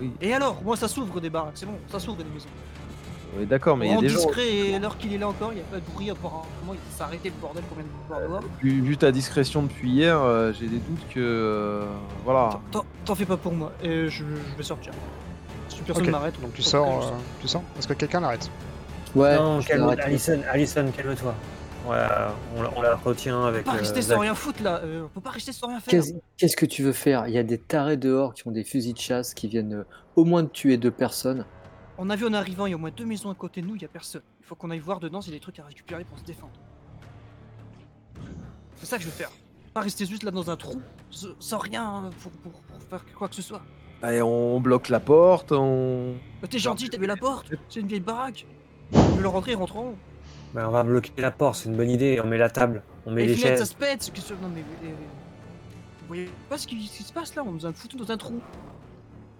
Oui, 0.00 0.10
Et 0.22 0.32
alors, 0.34 0.62
moi 0.62 0.76
ça 0.76 0.88
s'ouvre 0.88 1.20
des 1.20 1.28
baraques, 1.30 1.52
c'est 1.54 1.66
bon, 1.66 1.78
ça 1.88 1.98
s'ouvre 1.98 2.16
des 2.18 2.24
maisons. 2.24 2.48
Oui, 3.38 3.46
d'accord, 3.46 3.76
mais 3.76 3.86
il 3.86 3.90
y 3.92 3.94
a 3.94 3.98
En 3.98 4.00
des 4.00 4.08
gens. 4.08 4.18
discret 4.18 4.48
et 4.54 4.74
alors 4.76 4.96
qu'il 4.98 5.12
est 5.12 5.18
là 5.18 5.28
encore, 5.28 5.52
il 5.52 5.56
n'y 5.56 5.60
a 5.60 5.64
pas 5.64 5.76
de 5.76 5.84
bruit 5.92 6.10
apparemment, 6.10 6.44
il 6.72 6.96
s'est 6.96 7.02
arrêté 7.02 7.28
le 7.30 7.34
bordel 7.40 7.62
qu'on 7.68 7.74
vient 7.74 7.84
de 7.84 8.08
voir 8.08 8.20
dehors. 8.20 8.50
Vu, 8.62 8.80
vu 8.80 8.96
ta 8.96 9.12
discrétion 9.12 9.62
depuis 9.62 9.90
hier, 9.90 10.20
euh, 10.20 10.52
j'ai 10.52 10.66
des 10.66 10.78
doutes 10.78 11.06
que 11.14 11.20
euh, 11.20 11.84
voilà. 12.24 12.60
T'en- 12.70 12.84
T'en 13.04 13.14
fais 13.14 13.26
pas 13.26 13.36
pour 13.36 13.52
moi, 13.52 13.72
et 13.82 14.08
je, 14.08 14.24
je 14.24 14.56
vais 14.56 14.62
sortir. 14.62 14.92
Si 15.68 15.80
personne 15.82 16.04
Ok, 16.06 16.10
m'arrête. 16.10 16.40
Donc 16.40 16.52
tu 16.54 16.62
faut 16.62 16.68
sors, 16.68 16.86
que 16.86 16.90
je 16.92 16.96
euh, 16.96 17.10
sorte. 17.10 17.22
tu 17.42 17.48
sors 17.48 17.62
Est-ce 17.78 17.88
que 17.88 17.92
quelqu'un 17.94 18.20
l'arrête 18.20 18.50
Ouais, 19.14 19.36
Non, 19.36 19.60
je 19.60 19.68
calme, 19.68 19.82
l'arrête. 19.82 20.00
Alison, 20.00 20.40
Alison, 20.50 20.92
calme-toi. 20.96 21.34
Ouais, 21.88 21.96
on, 22.56 22.62
la- 22.62 22.70
on 22.76 22.82
la 22.82 22.96
retient 22.96 23.38
On 23.38 23.44
avec. 23.44 23.62
peut 23.64 23.70
pas 23.70 23.76
euh, 23.76 23.80
rester 23.80 24.02
sans 24.02 24.08
Zach. 24.08 24.20
rien 24.20 24.34
foutre 24.34 24.62
là, 24.62 24.80
euh, 24.82 25.02
on 25.04 25.08
peut 25.08 25.20
pas 25.20 25.30
rester 25.30 25.52
sans 25.52 25.68
rien 25.68 25.78
faire. 25.78 25.90
Qu'est-ce 25.92 26.12
qu'est-ce 26.36 26.56
que 26.56 26.66
tu 26.66 26.82
veux 26.82 26.92
faire? 26.92 27.28
Il 27.28 27.34
y 27.34 27.38
a 27.38 27.44
des 27.44 27.58
tarés 27.58 27.96
dehors 27.96 28.34
qui 28.34 28.46
ont 28.48 28.50
des 28.50 28.64
fusils 28.64 28.94
de 28.94 28.98
chasse 28.98 29.34
qui 29.34 29.46
viennent 29.46 29.74
euh, 29.74 29.84
au 30.16 30.24
moins 30.24 30.42
de 30.42 30.48
tuer 30.48 30.76
deux 30.78 30.90
personnes. 30.90 31.44
On 31.98 32.10
a 32.10 32.16
vu 32.16 32.26
en 32.26 32.32
arrivant, 32.34 32.66
il 32.66 32.70
y 32.70 32.72
a 32.72 32.76
au 32.76 32.80
moins 32.80 32.90
deux 32.90 33.06
maisons 33.06 33.30
à 33.30 33.34
côté 33.34 33.62
de 33.62 33.66
nous, 33.66 33.74
il 33.76 33.82
y 33.82 33.84
a 33.84 33.88
personne. 33.88 34.22
Il 34.40 34.46
faut 34.46 34.54
qu'on 34.54 34.70
aille 34.70 34.78
voir 34.80 35.00
dedans 35.00 35.20
s'il 35.22 35.32
y 35.32 35.36
a 35.36 35.38
des 35.38 35.42
trucs 35.42 35.58
à 35.58 35.64
récupérer 35.64 36.04
pour 36.04 36.18
se 36.18 36.24
défendre. 36.24 36.52
C'est 38.76 38.86
ça 38.86 38.96
que 38.98 39.02
je 39.02 39.08
veux 39.08 39.14
faire. 39.14 39.30
Pas 39.72 39.80
rester 39.80 40.04
juste 40.06 40.22
là 40.22 40.30
dans 40.30 40.50
un 40.50 40.56
trou, 40.56 40.80
sans 41.10 41.58
rien 41.58 42.10
pour, 42.22 42.32
pour- 42.32 42.52
pour 42.52 42.82
faire 42.88 43.04
quoi 43.14 43.28
que 43.28 43.34
ce 43.34 43.42
soit. 43.42 43.62
Et 44.10 44.20
on 44.20 44.60
bloque 44.60 44.90
la 44.90 45.00
porte, 45.00 45.52
on. 45.52 46.14
Euh, 46.42 46.46
T'es 46.50 46.58
gentil, 46.58 46.90
t'as 46.90 46.98
vu 46.98 47.06
la 47.06 47.16
porte? 47.16 47.50
C'est 47.68 47.80
une 47.80 47.86
vieille 47.88 48.00
baraque. 48.00 48.46
Je 48.92 48.98
veux 48.98 49.22
leur 49.22 49.32
rentrer, 49.32 49.54
rentrons. 49.54 49.94
Bah, 50.54 50.66
on 50.68 50.70
va 50.70 50.82
bloquer 50.84 51.12
la 51.20 51.30
porte, 51.30 51.56
c'est 51.56 51.68
une 51.70 51.76
bonne 51.76 51.90
idée. 51.90 52.20
On 52.22 52.26
met 52.26 52.36
la 52.38 52.50
table, 52.50 52.82
on 53.06 53.10
met 53.10 53.22
Les 53.22 53.28
les 53.28 53.34
fenêtres, 53.36 53.58
ça 53.58 53.64
chaises. 53.64 53.70
se 53.72 53.76
pète. 53.76 54.12
que 54.12 54.34
Non 54.42 54.48
mais. 54.54 54.60
euh, 54.60 54.90
Vous 56.00 56.06
voyez 56.08 56.30
pas 56.50 56.58
ce 56.58 56.66
qui, 56.66 56.86
ce 56.86 56.98
qui 56.98 57.02
se 57.04 57.12
passe 57.12 57.34
là? 57.34 57.42
On 57.46 57.52
nous 57.52 57.64
a 57.66 57.72
foutu 57.72 57.96
dans 57.96 58.10
un 58.10 58.16
trou. 58.18 58.40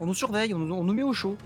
On 0.01 0.07
nous 0.07 0.15
surveille, 0.15 0.53
on 0.55 0.59
nous, 0.59 0.75
on 0.75 0.85
nous 0.85 0.95
met 0.95 1.03
au 1.03 1.13
chaud. 1.13 1.37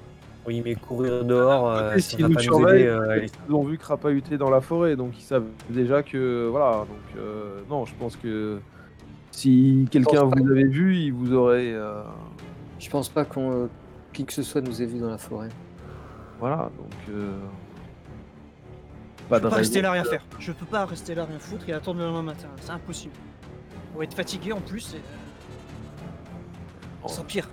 Oui, 0.47 0.62
mais 0.65 0.75
courir 0.75 1.25
dehors, 1.25 1.70
euh, 1.70 1.99
ça 1.99 2.17
va 2.17 2.28
pas 2.35 2.43
nous 2.43 2.69
aider. 2.69 2.86
euh, 2.86 3.27
ils 3.49 3.55
ont 3.55 3.62
vu 3.62 3.77
crapahuter 3.77 4.39
dans 4.39 4.49
la 4.51 4.60
forêt, 4.60 4.97
donc 4.97 5.19
ils 5.19 5.23
savent 5.23 5.44
déjà 5.69 6.02
que 6.02 6.49
voilà. 6.51 6.86
Donc 6.89 7.19
euh, 7.19 7.60
non, 7.69 7.85
je 7.85 7.94
pense 7.94 8.17
que 8.17 8.59
si 9.31 9.86
quelqu'un 9.91 10.27
pas. 10.28 10.36
vous 10.41 10.51
avait 10.51 10.65
vu, 10.65 10.97
il 10.97 11.12
vous 11.12 11.35
aurait 11.35 11.73
euh, 11.73 12.02
Je 12.78 12.89
pense 12.89 13.09
pas 13.09 13.25
qu'on 13.25 13.52
euh, 13.52 13.67
qui 14.12 14.25
que 14.25 14.33
ce 14.33 14.43
soit 14.43 14.60
nous 14.62 14.81
ait 14.83 14.86
vu 14.86 14.99
dans 14.99 15.10
la 15.10 15.19
forêt. 15.19 15.51
voilà. 16.39 16.70
Donc 16.78 16.93
euh, 17.10 17.33
Je 19.19 19.25
pas 19.28 19.41
peux 19.41 19.51
pas 19.51 19.57
rester 19.57 19.83
là 19.83 19.93
rien 19.93 20.05
faire. 20.05 20.25
Je 20.39 20.52
peux 20.52 20.67
pas 20.67 20.86
rester 20.86 21.15
là 21.15 21.27
rien 21.27 21.39
foutre 21.39 21.69
et 21.69 21.73
attendre 21.75 22.01
le 22.01 22.07
lendemain 22.07 22.23
matin. 22.33 22.49
C'est 22.62 22.73
impossible. 22.73 23.15
On 23.94 23.99
va 23.99 24.05
être 24.05 24.15
fatigué 24.15 24.52
en 24.52 24.60
plus 24.60 24.94
et. 24.94 25.01
Oh. 27.02 27.09
Ça 27.09 27.23
pire. 27.25 27.49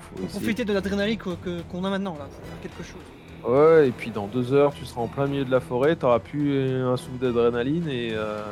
Faut, 0.00 0.26
profiter 0.26 0.64
de 0.64 0.72
l'adrénaline 0.72 1.18
qu'on 1.18 1.84
a 1.84 1.90
maintenant 1.90 2.16
là. 2.18 2.26
Faut 2.30 2.42
faire 2.42 2.60
quelque 2.62 2.82
chose. 2.82 3.02
Ouais, 3.44 3.88
et 3.88 3.90
puis 3.90 4.10
dans 4.10 4.26
deux 4.26 4.52
heures, 4.52 4.74
tu 4.74 4.84
seras 4.84 5.00
en 5.00 5.08
plein 5.08 5.26
milieu 5.26 5.44
de 5.44 5.50
la 5.50 5.60
forêt, 5.60 5.96
t'auras 5.96 6.18
plus 6.18 6.82
un 6.82 6.96
souffle 6.96 7.18
d'adrénaline 7.18 7.88
et 7.88 8.10
euh, 8.12 8.42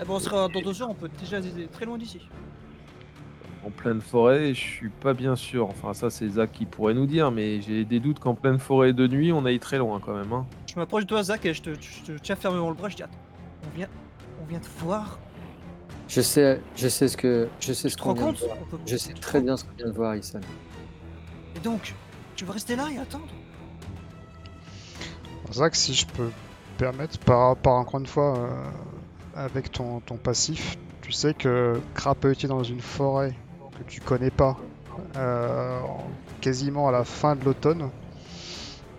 Ah 0.00 0.04
bon, 0.04 0.16
on 0.16 0.20
sera 0.20 0.48
dans 0.48 0.60
deux 0.60 0.80
heures, 0.80 0.90
on 0.90 0.94
peut 0.94 1.10
déjà 1.20 1.38
être 1.38 1.72
très 1.72 1.86
loin 1.86 1.98
d'ici. 1.98 2.20
En 3.64 3.70
pleine 3.70 4.00
forêt, 4.00 4.54
je 4.54 4.60
suis 4.60 4.88
pas 4.88 5.14
bien 5.14 5.36
sûr. 5.36 5.68
Enfin, 5.68 5.94
ça, 5.94 6.10
c'est 6.10 6.28
Zach 6.28 6.50
qui 6.52 6.66
pourrait 6.66 6.94
nous 6.94 7.06
dire, 7.06 7.30
mais 7.30 7.60
j'ai 7.62 7.84
des 7.84 8.00
doutes 8.00 8.18
qu'en 8.18 8.34
pleine 8.34 8.58
forêt 8.58 8.92
de 8.92 9.06
nuit, 9.06 9.32
on 9.32 9.44
aille 9.44 9.60
très 9.60 9.78
loin 9.78 10.00
quand 10.04 10.14
même. 10.14 10.32
Hein. 10.32 10.46
Je 10.66 10.74
m'approche 10.76 11.04
de 11.04 11.08
toi, 11.08 11.22
Zach, 11.22 11.44
et 11.46 11.54
je 11.54 11.62
te, 11.62 11.70
je 11.80 12.12
te 12.12 12.18
tiens 12.20 12.34
fermement 12.34 12.70
le 12.70 12.74
bras. 12.74 12.88
Je 12.88 12.96
dis 12.96 13.02
Attends, 13.04 13.18
on 13.64 13.76
vient, 13.76 13.88
on 14.42 14.46
vient 14.46 14.58
te 14.58 14.68
voir. 14.78 15.18
Je 16.08 16.20
sais, 16.20 16.60
je 16.76 16.88
sais 16.88 17.08
ce 17.08 17.16
que, 17.16 17.48
je 17.60 17.72
sais 17.72 17.88
Tu 17.88 17.94
ce 17.94 17.96
qu'on 17.96 18.14
vient 18.14 18.32
de 18.32 18.38
voir. 18.38 18.56
Je 18.84 18.96
sais 18.96 19.14
très 19.14 19.40
bien 19.40 19.56
ce 19.56 19.64
qu'on 19.64 19.74
vient 19.76 19.86
de 19.86 19.92
voir, 19.92 20.16
Issam. 20.16 20.42
Et 21.56 21.60
donc, 21.60 21.94
tu 22.36 22.44
vas 22.44 22.52
rester 22.54 22.76
là 22.76 22.88
et 22.94 22.98
attendre? 22.98 23.26
Zach, 25.52 25.74
si 25.74 25.94
je 25.94 26.06
peux 26.06 26.24
me 26.24 26.30
permettre, 26.78 27.18
par, 27.20 27.56
par 27.56 27.74
encore 27.74 28.00
une 28.00 28.06
fois, 28.06 28.38
euh, 28.38 28.64
avec 29.34 29.70
ton, 29.70 30.00
ton 30.00 30.16
passif, 30.16 30.76
tu 31.02 31.12
sais 31.12 31.34
que 31.34 31.78
crapahuter 31.94 32.48
dans 32.48 32.62
une 32.62 32.80
forêt 32.80 33.34
que 33.78 33.82
tu 33.90 34.00
connais 34.00 34.30
pas, 34.30 34.56
euh, 35.16 35.80
en- 35.80 36.04
quasiment 36.40 36.88
à 36.88 36.92
la 36.92 37.04
fin 37.04 37.36
de 37.36 37.44
l'automne, 37.44 37.90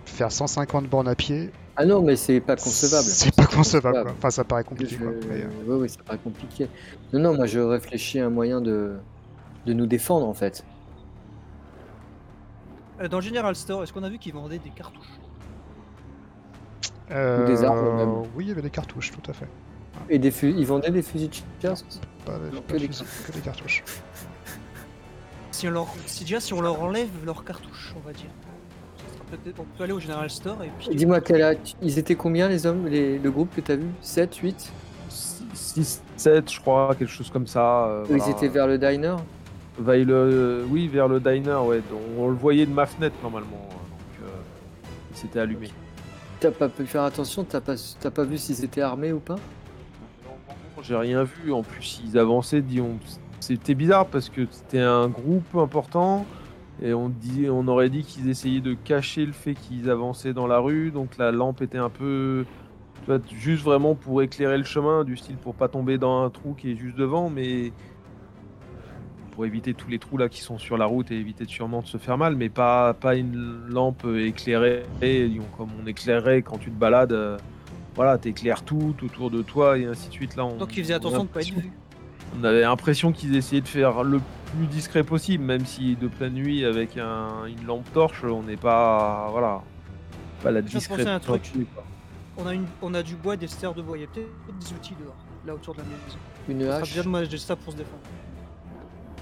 faire 0.04 0.30
150 0.30 0.86
bornes 0.88 1.08
à 1.08 1.14
pied, 1.16 1.50
Ah 1.76 1.84
non, 1.84 2.02
mais 2.02 2.14
c'est 2.14 2.40
pas 2.40 2.54
concevable. 2.54 3.02
c'est 3.04 3.34
pas 3.34 3.46
concevable. 3.46 4.02
quoi. 4.02 4.12
Enfin, 4.16 4.30
ça 4.30 4.44
paraît 4.44 4.62
Je- 4.62 4.68
compliqué. 4.68 4.96
quoi. 4.96 5.08
Mais, 5.28 5.44
Oui, 5.66 5.76
oui, 5.80 5.88
c'est 5.88 6.02
pas 6.02 6.16
compliqué. 6.16 6.68
Non, 7.12 7.18
non, 7.20 7.34
moi 7.34 7.46
je 7.46 7.58
réfléchis 7.58 8.20
à 8.20 8.26
un 8.26 8.30
moyen 8.30 8.60
de, 8.60 8.94
de 9.66 9.72
nous 9.72 9.86
défendre 9.86 10.28
en 10.28 10.34
fait. 10.34 10.64
Euh, 13.04 13.08
Dans 13.08 13.18
le 13.18 13.22
General 13.22 13.54
Store, 13.54 13.82
est-ce 13.82 13.92
qu'on 13.92 14.02
a 14.02 14.08
vu 14.08 14.18
qu'ils 14.18 14.32
vendaient 14.34 14.58
des 14.58 14.70
cartouches 14.70 15.06
euh, 17.10 17.46
des 17.46 17.62
armes, 17.62 17.96
même. 17.96 18.12
Oui, 18.34 18.44
il 18.44 18.48
y 18.48 18.50
avait 18.50 18.62
des 18.62 18.70
cartouches, 18.70 19.12
tout 19.12 19.30
à 19.30 19.34
fait. 19.34 19.46
Et 20.08 20.18
des 20.18 20.30
fusils, 20.30 20.58
ils 20.58 20.66
vendaient 20.66 20.90
des 20.90 21.02
fusils 21.02 21.28
de 21.28 21.34
chasse 21.62 21.84
Pas, 22.24 22.32
Non, 22.52 22.62
pas 22.62 22.66
que 22.68 22.72
de 22.74 22.78
des 22.78 22.86
fusils, 22.88 23.06
que 23.26 23.32
des 23.32 23.40
cartouches. 23.40 23.84
si, 25.50 25.68
on 25.68 25.70
leur... 25.70 25.86
si 26.06 26.24
déjà, 26.24 26.40
si 26.40 26.54
on 26.54 26.62
leur 26.62 26.80
enlève 26.82 27.10
leurs 27.26 27.44
cartouches, 27.44 27.94
on 27.96 28.00
va 28.00 28.12
dire. 28.14 28.30
Ça 28.96 29.14
sera 29.14 29.24
peut-être- 29.42 29.60
On 29.60 29.64
peut 29.76 29.84
aller 29.84 29.92
au 29.92 30.00
General 30.00 30.28
Store 30.30 30.62
et 30.64 30.70
puis. 30.78 30.96
Dis-moi, 30.96 31.20
quel 31.20 31.42
âge- 31.42 31.76
ils 31.82 31.98
étaient 31.98 32.14
combien 32.16 32.48
les 32.48 32.64
hommes, 32.64 32.86
les, 32.86 33.18
le 33.18 33.30
groupe 33.30 33.54
que 33.54 33.60
t'as 33.60 33.76
vu? 33.76 33.86
7, 34.00 34.34
8 34.36 34.72
6, 35.52 36.02
7, 36.16 36.50
je 36.50 36.60
crois, 36.60 36.94
quelque 36.98 37.10
chose 37.10 37.30
comme 37.30 37.46
ça. 37.46 37.84
euh, 37.86 38.04
Ils 38.08 38.16
voilà. 38.16 38.32
étaient 38.32 38.48
vers 38.48 38.66
le 38.66 38.78
diner? 38.78 39.16
Vers 39.78 40.04
le- 40.04 40.64
oui, 40.68 40.86
vers 40.88 41.08
le 41.08 41.18
diner, 41.20 41.58
ouais. 41.66 41.82
on 42.18 42.28
le 42.28 42.34
voyait 42.36 42.66
de 42.66 42.72
ma 42.72 42.86
fenêtre 42.86 43.16
normalement. 43.22 43.68
Donc, 43.68 44.22
euh, 44.22 44.26
il 45.10 45.16
s'était 45.16 45.40
allumé. 45.40 45.68
T'as 46.40 46.50
pas 46.52 46.68
pu 46.68 46.84
faire 46.86 47.02
attention 47.02 47.42
T'as 47.44 47.60
pas, 47.60 47.74
t'as 48.00 48.10
pas 48.10 48.24
vu 48.24 48.38
s'ils 48.38 48.64
étaient 48.64 48.82
armés 48.82 49.12
ou 49.12 49.18
pas? 49.18 49.36
J'ai 50.82 50.96
rien 50.96 51.24
vu. 51.24 51.52
En 51.52 51.62
plus, 51.62 52.02
ils 52.04 52.18
avançaient. 52.18 52.62
On- 52.80 52.98
C'était 53.40 53.74
bizarre 53.74 54.06
parce 54.06 54.28
que 54.28 54.42
c'était 54.50 54.80
un 54.80 55.08
groupe 55.08 55.54
important 55.56 56.24
et 56.82 56.94
on, 56.94 57.08
dit, 57.08 57.46
on 57.50 57.66
aurait 57.68 57.90
dit 57.90 58.02
qu'ils 58.02 58.28
essayaient 58.28 58.60
de 58.60 58.74
cacher 58.74 59.26
le 59.26 59.32
fait 59.32 59.54
qu'ils 59.54 59.90
avançaient 59.90 60.32
dans 60.32 60.46
la 60.46 60.58
rue. 60.58 60.90
Donc 60.90 61.16
la 61.18 61.32
lampe 61.32 61.62
était 61.62 61.78
un 61.78 61.90
peu. 61.90 62.44
juste 63.32 63.64
vraiment 63.64 63.94
pour 63.94 64.22
éclairer 64.22 64.56
le 64.56 64.64
chemin, 64.64 65.04
du 65.04 65.16
style 65.16 65.36
pour 65.36 65.54
pas 65.54 65.68
tomber 65.68 65.98
dans 65.98 66.22
un 66.24 66.30
trou 66.30 66.54
qui 66.54 66.70
est 66.72 66.76
juste 66.76 66.96
devant, 66.96 67.28
mais 67.28 67.72
pour 69.34 69.44
éviter 69.46 69.74
tous 69.74 69.88
les 69.88 69.98
trous 69.98 70.16
là 70.16 70.28
qui 70.28 70.40
sont 70.40 70.58
sur 70.58 70.76
la 70.78 70.86
route 70.86 71.10
et 71.10 71.16
éviter 71.16 71.44
sûrement 71.46 71.82
de 71.82 71.86
se 71.86 71.98
faire 71.98 72.16
mal, 72.16 72.36
mais 72.36 72.48
pas, 72.48 72.94
pas 72.94 73.16
une 73.16 73.66
lampe 73.68 74.04
éclairée 74.04 74.84
comme 75.56 75.70
on 75.82 75.86
éclairait 75.86 76.42
quand 76.42 76.58
tu 76.58 76.70
te 76.70 76.76
balades. 76.78 77.12
euh, 77.12 77.36
voilà, 77.96 78.18
t'éclaires 78.18 78.62
tout 78.64 78.94
autour 79.04 79.30
de 79.30 79.42
toi 79.42 79.78
et 79.78 79.84
ainsi 79.86 80.08
de 80.08 80.12
suite. 80.12 80.34
Là, 80.36 80.44
on, 80.44 80.56
Donc 80.56 80.76
ils 80.76 80.82
faisaient 80.82 80.94
on 80.94 80.96
a 80.96 80.98
attention 80.98 81.24
de 81.24 81.28
pas 81.28 81.40
être 81.40 81.52
vus. 81.54 81.70
On 82.40 82.42
avait 82.44 82.62
l'impression 82.62 83.12
qu'ils 83.12 83.36
essayaient 83.36 83.60
de 83.60 83.68
faire 83.68 84.02
le 84.02 84.20
plus 84.56 84.66
discret 84.66 85.04
possible, 85.04 85.44
même 85.44 85.64
si 85.64 85.94
de 85.96 86.08
pleine 86.08 86.34
nuit 86.34 86.64
avec 86.64 86.96
un- 86.96 87.46
une 87.46 87.64
lampe 87.66 87.92
torche, 87.92 88.24
on 88.24 88.42
n'est 88.42 88.56
pas 88.56 89.28
voilà, 89.30 89.62
pas 90.42 90.50
la 90.50 90.58
un 90.60 91.20
truc. 91.20 91.42
quoi. 91.74 91.84
On 92.36 92.46
a, 92.48 92.54
une... 92.54 92.66
on 92.82 92.92
a 92.94 93.02
du 93.04 93.14
bois, 93.14 93.36
des 93.36 93.46
stères 93.46 93.74
de 93.74 93.82
bois. 93.82 93.96
Il 93.96 94.00
y 94.00 94.04
a 94.04 94.08
peut-être 94.08 94.28
des 94.58 94.72
outils 94.72 94.94
dehors, 95.00 95.14
là 95.46 95.54
autour 95.54 95.74
de 95.74 95.78
la 95.80 95.84
maison. 95.84 96.18
Une 96.48 96.62
hache 96.68 96.88
déjà 96.90 97.02
dommage 97.04 97.28
de 97.28 97.36
ça 97.36 97.54
pour 97.54 97.72
se 97.72 97.78
défendre. 97.78 98.02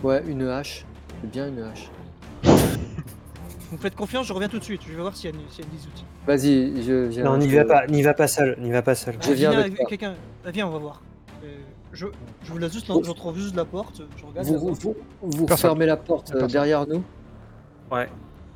Ouais, 0.02 0.22
une 0.26 0.48
hache. 0.48 0.84
C'est 1.20 1.30
bien 1.30 1.48
une 1.48 1.60
hache. 1.62 1.88
Vous 2.44 3.76
me 3.76 3.80
faites 3.80 3.94
confiance, 3.94 4.26
je 4.26 4.32
reviens 4.32 4.48
tout 4.48 4.58
de 4.58 4.64
suite. 4.64 4.82
Je 4.86 4.92
vais 4.94 5.00
voir 5.00 5.16
s'il 5.16 5.30
y, 5.30 5.32
a 5.32 5.36
une- 5.36 5.48
s'il 5.48 5.64
y 5.64 5.68
a 5.68 5.70
des 5.70 5.86
outils. 5.86 6.04
Vas-y, 6.26 6.82
je 6.82 7.06
viens. 7.06 7.24
Non, 7.24 7.38
n'y 7.38 7.48
je- 7.48 7.56
va 7.56 7.64
pas, 7.64 7.86
n'y 7.86 8.02
va 8.02 8.12
pas 8.14 8.26
seul, 8.26 8.56
n'y 8.60 8.70
va 8.70 8.82
pas 8.82 8.94
seul. 8.94 9.14
Je 9.22 9.32
viens 9.32 9.50
avec 9.52 9.76
toi. 9.76 9.86
quelqu'un. 9.86 10.14
Ah, 10.44 10.50
viens, 10.50 10.66
on 10.66 10.70
va 10.70 10.78
voir. 10.78 11.02
Euh, 11.44 11.56
je, 11.92 12.06
je 12.44 12.52
vous 12.52 12.58
laisse 12.58 12.72
juste, 12.72 12.86
j'entends 12.88 13.34
juste 13.34 13.54
la 13.56 13.64
porte. 13.64 14.02
Je 14.16 14.26
regarde. 14.26 14.46
Vous, 14.46 14.52
la 14.54 14.58
vous, 14.58 14.66
porte. 14.66 14.96
vous, 15.22 15.30
vous 15.38 15.46
Personne. 15.46 15.70
fermez 15.70 15.86
la 15.86 15.96
porte 15.96 16.30
euh, 16.30 16.32
Personne. 16.32 16.48
derrière 16.50 16.86
nous 16.86 17.02
Ouais. 17.90 18.08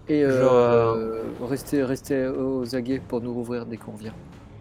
et 0.08 0.20
Je, 0.22 0.26
euh, 0.30 1.22
restez, 1.42 1.82
restez 1.82 2.26
aux 2.26 2.74
aguets 2.74 3.00
pour 3.06 3.20
nous 3.22 3.32
rouvrir 3.32 3.64
dès 3.66 3.76
qu'on 3.78 3.92
revient. 3.92 4.12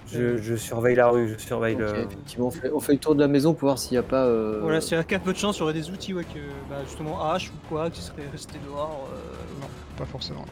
Je, 0.08 0.38
je 0.38 0.56
surveille 0.56 0.96
la 0.96 1.10
rue, 1.10 1.28
je 1.28 1.38
surveille 1.38 1.74
Ok, 1.76 1.82
le. 1.82 1.88
effectivement, 2.04 2.48
on 2.48 2.52
fait, 2.52 2.72
on 2.72 2.80
fait 2.80 2.94
le 2.94 3.00
tour 3.00 3.16
de 3.16 3.22
la 3.22 3.28
maison 3.28 3.54
pour 3.54 3.68
voir 3.68 3.80
s'il 3.80 3.94
n'y 3.94 3.98
a 3.98 4.04
pas. 4.04 4.26
euh, 4.26 4.60
Voilà, 4.62 4.80
s'il 4.82 4.96
y 4.98 5.00
a 5.00 5.04
qu'un 5.04 5.20
peu 5.20 5.34
de 5.34 5.38
chance, 5.38 5.58
il 5.58 5.62
y 5.62 5.64
aurait 5.64 5.74
des 5.74 5.90
outils, 5.90 6.14
ouais, 6.14 6.24
que, 6.24 6.40
bah, 6.70 6.78
justement, 6.86 7.24
hache 7.32 7.50
ou 7.50 7.68
quoi, 7.70 7.90
qui 7.90 8.02
seraient 8.02 8.28
restés 8.32 8.60
dehors. 8.66 9.08
euh, 9.12 9.62
non. 9.62 9.68
Pas 9.98 10.06
forcément. 10.06 10.46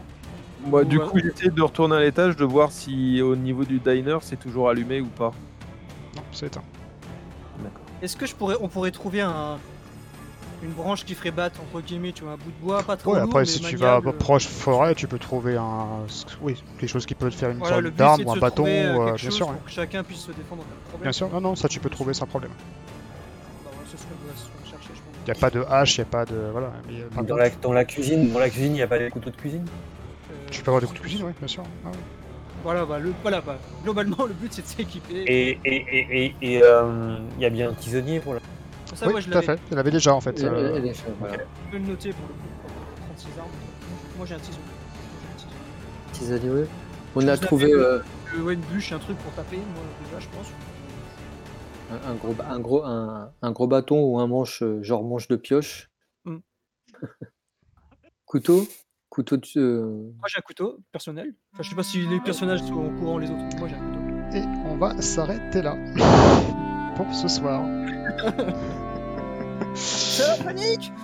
Moi, 0.65 0.85
du 0.85 0.98
Ouais. 0.98 1.06
coup, 1.07 1.19
j'essaie 1.19 1.49
de 1.49 1.61
retourner 1.61 1.95
à 1.98 1.99
l'étage, 1.99 2.35
de 2.35 2.45
voir 2.45 2.72
si 2.72 3.22
au 3.22 3.35
niveau 3.35 3.64
du 3.65 3.80
diner, 3.80 4.17
c'est 4.22 4.40
toujours 4.40 4.69
allumé 4.69 5.01
ou 5.01 5.07
pas. 5.07 5.32
Non, 6.15 6.22
c'est 6.32 6.48
éteint. 6.48 6.64
D'accord. 7.59 7.82
Est-ce 8.01 8.15
que 8.17 8.25
je 8.25 8.33
pourrais, 8.35 8.56
on 8.61 8.67
pourrait 8.69 8.91
trouver 8.91 9.22
un, 9.22 9.57
une 10.64 10.72
branche 10.72 11.03
qui 11.03 11.14
ferait 11.14 11.32
battre, 11.32 11.59
entre 11.61 11.82
guillemets, 11.83 12.11
tu 12.14 12.24
vois, 12.24 12.33
un 12.33 12.38
bout 12.38 12.51
de 12.51 12.66
bois, 12.66 12.82
pas 12.83 12.95
trop 12.95 13.11
Ouais, 13.14 13.19
lourd, 13.19 13.30
après, 13.30 13.42
mais 13.42 13.45
si 13.45 13.61
tu 13.61 13.75
vas 13.75 14.01
proche 14.01 14.48
forêt, 14.48 14.95
tu 14.95 15.08
peux 15.08 15.19
trouver 15.19 15.58
un. 15.58 16.06
Oui, 16.42 16.61
quelque 16.80 16.90
chose 16.90 17.06
qui 17.06 17.16
peut 17.16 17.30
te 17.30 17.35
faire 17.35 17.50
une 17.50 17.58
Voilà, 17.59 17.82
sorte 17.82 17.95
d'arme 17.95 18.22
de 18.22 18.25
ou 18.25 18.32
un 18.32 18.38
bâton, 18.38 18.66
euh, 18.66 18.69
euh, 19.00 19.06
bien 19.06 19.17
chose 19.17 19.33
sûr. 19.35 19.48
pour 19.48 19.64
que 19.66 19.72
chacun 19.72 20.03
puisse 20.03 20.22
se 20.22 20.32
défendre 20.32 20.64
de 20.64 20.90
problème. 20.90 21.01
Bien 21.03 21.11
sûr, 21.11 21.30
non, 21.30 21.42
non, 21.42 21.56
ça 21.56 21.67
tu 21.67 21.80
peux 21.80 21.90
trouver 21.90 22.14
sans 22.14 22.25
problème. 22.27 22.51
Bah, 22.51 23.72
voilà, 23.74 23.77
c'est 23.92 23.98
ce 23.98 24.03
qu'on 24.03 24.25
doit 24.25 24.35
se 24.35 24.69
chercher, 24.69 24.90
je 24.95 25.00
pense. 25.00 25.14
Il 25.27 25.32
a 25.32 25.35
pas 25.35 25.50
de 25.50 25.66
hache, 25.69 25.98
il 25.98 26.01
a 26.01 26.06
pas 26.06 26.25
de. 26.25 26.35
Voilà. 26.51 26.72
Mais, 26.88 26.93
euh, 27.01 27.24
Dans 27.24 27.35
la, 27.35 27.50
dans 27.50 27.74
la 27.74 27.85
cuisine, 27.85 28.32
dans 28.32 28.40
la 28.40 28.50
cuisine, 28.50 28.72
il 28.72 28.75
n'y 28.75 28.82
a 28.82 28.88
pas 28.88 28.98
les 28.98 29.09
couteaux 29.09 29.30
de 29.32 29.35
cuisine? 29.35 29.66
Euh, 30.32 30.33
Tu 30.50 30.61
peux 30.64 30.69
avoir 30.72 30.82
des 30.82 30.88
coups 30.88 31.00
de 31.00 31.06
cuisine, 31.06 31.25
oui, 31.25 31.33
bien 31.38 31.48
sûr. 31.48 31.64
Ah 31.85 31.90
ouais. 31.90 31.93
Voilà, 32.64 32.85
bah, 32.85 32.98
le, 33.00 33.14
voilà 33.22 33.42
bah, 33.42 33.58
globalement, 33.83 34.25
le 34.25 34.33
but 34.33 34.53
c'est 34.53 34.61
de 34.61 34.67
s'équiper. 34.67 35.24
Et 35.27 35.59
il 35.66 35.74
et, 35.74 35.75
et, 35.92 36.25
et, 36.25 36.35
et, 36.53 36.64
euh, 36.64 37.17
y 37.38 37.43
a 37.45 37.50
bien 37.50 37.69
un 37.72 37.74
tisonnier 37.74 38.22
pour 38.22 38.35
la. 38.35 38.40
Ça, 38.95 39.05
oui, 39.07 39.11
moi, 39.13 39.22
je 39.22 39.25
tout 39.30 39.31
à 39.38 39.41
l'avais 39.41 39.57
fait. 39.57 39.61
Il 39.72 39.77
avait 39.77 39.91
déjà 39.91 40.13
en 40.13 40.22
fait. 40.22 40.39
elle- 40.39 40.47
euh, 40.53 40.83
est 40.83 40.93
faite, 40.93 41.13
voilà. 41.19 41.33
je 41.35 41.72
peux 41.72 41.77
le 41.77 41.88
noter 41.88 42.11
pour 42.13 42.27
le 42.27 42.33
coup, 42.33 42.39
pour 42.61 43.05
36 43.07 43.39
armes. 43.39 43.49
Moi 44.17 44.25
j'ai 44.25 44.35
un 44.35 44.39
ciseau. 44.39 44.59
Ciseau. 46.13 46.33
Animaux. 46.35 46.65
On 47.15 47.22
Je 47.22 47.27
a 47.27 47.38
trouvé 47.38 47.72
euh, 47.73 48.01
Euh, 48.35 48.41
ouais, 48.41 48.53
une 48.55 48.61
bûche, 48.61 48.91
un 48.91 48.99
truc 48.99 49.17
pour 49.17 49.31
taper, 49.33 49.57
moi 49.57 49.83
déjà, 50.05 50.19
je 50.19 50.27
pense. 50.30 50.51
un, 51.91 52.11
un 52.11 52.15
gros, 52.15 52.35
un, 52.49 52.59
gros, 52.59 52.83
un, 52.83 53.31
un 53.41 53.51
gros 53.51 53.67
bâton 53.67 53.99
ou 54.03 54.19
un 54.19 54.27
manche, 54.27 54.63
euh, 54.63 54.81
genre 54.83 55.03
manche 55.03 55.27
de 55.27 55.35
pioche. 55.35 55.89
Hmm. 56.25 56.38
Couteau 58.25 58.67
Couteau 59.09 59.38
de. 59.38 59.43
euh, 59.57 60.11
Moi 60.17 60.27
j'ai 60.27 60.39
un 60.39 60.41
couteau 60.41 60.80
personnel. 60.91 61.35
Enfin, 61.53 61.61
je 61.63 61.69
sais 61.69 61.75
pas 61.75 61.83
si 61.83 62.03
les 62.07 62.19
personnages 62.19 62.61
sont 62.63 62.73
au 62.73 62.89
courant 62.99 63.19
les 63.19 63.30
autres, 63.30 63.57
moi 63.59 63.67
j'ai 63.67 63.75
un 63.75 63.80
couteau. 63.80 63.99
Et 64.35 64.41
on 64.65 64.77
va 64.77 64.99
s'arrêter 65.01 65.61
là. 65.61 65.75
Pour 66.95 67.13
ce 67.13 67.27
soir. 67.27 67.63
C'est 69.76 70.27
la 70.27 70.35
panique 70.43 70.92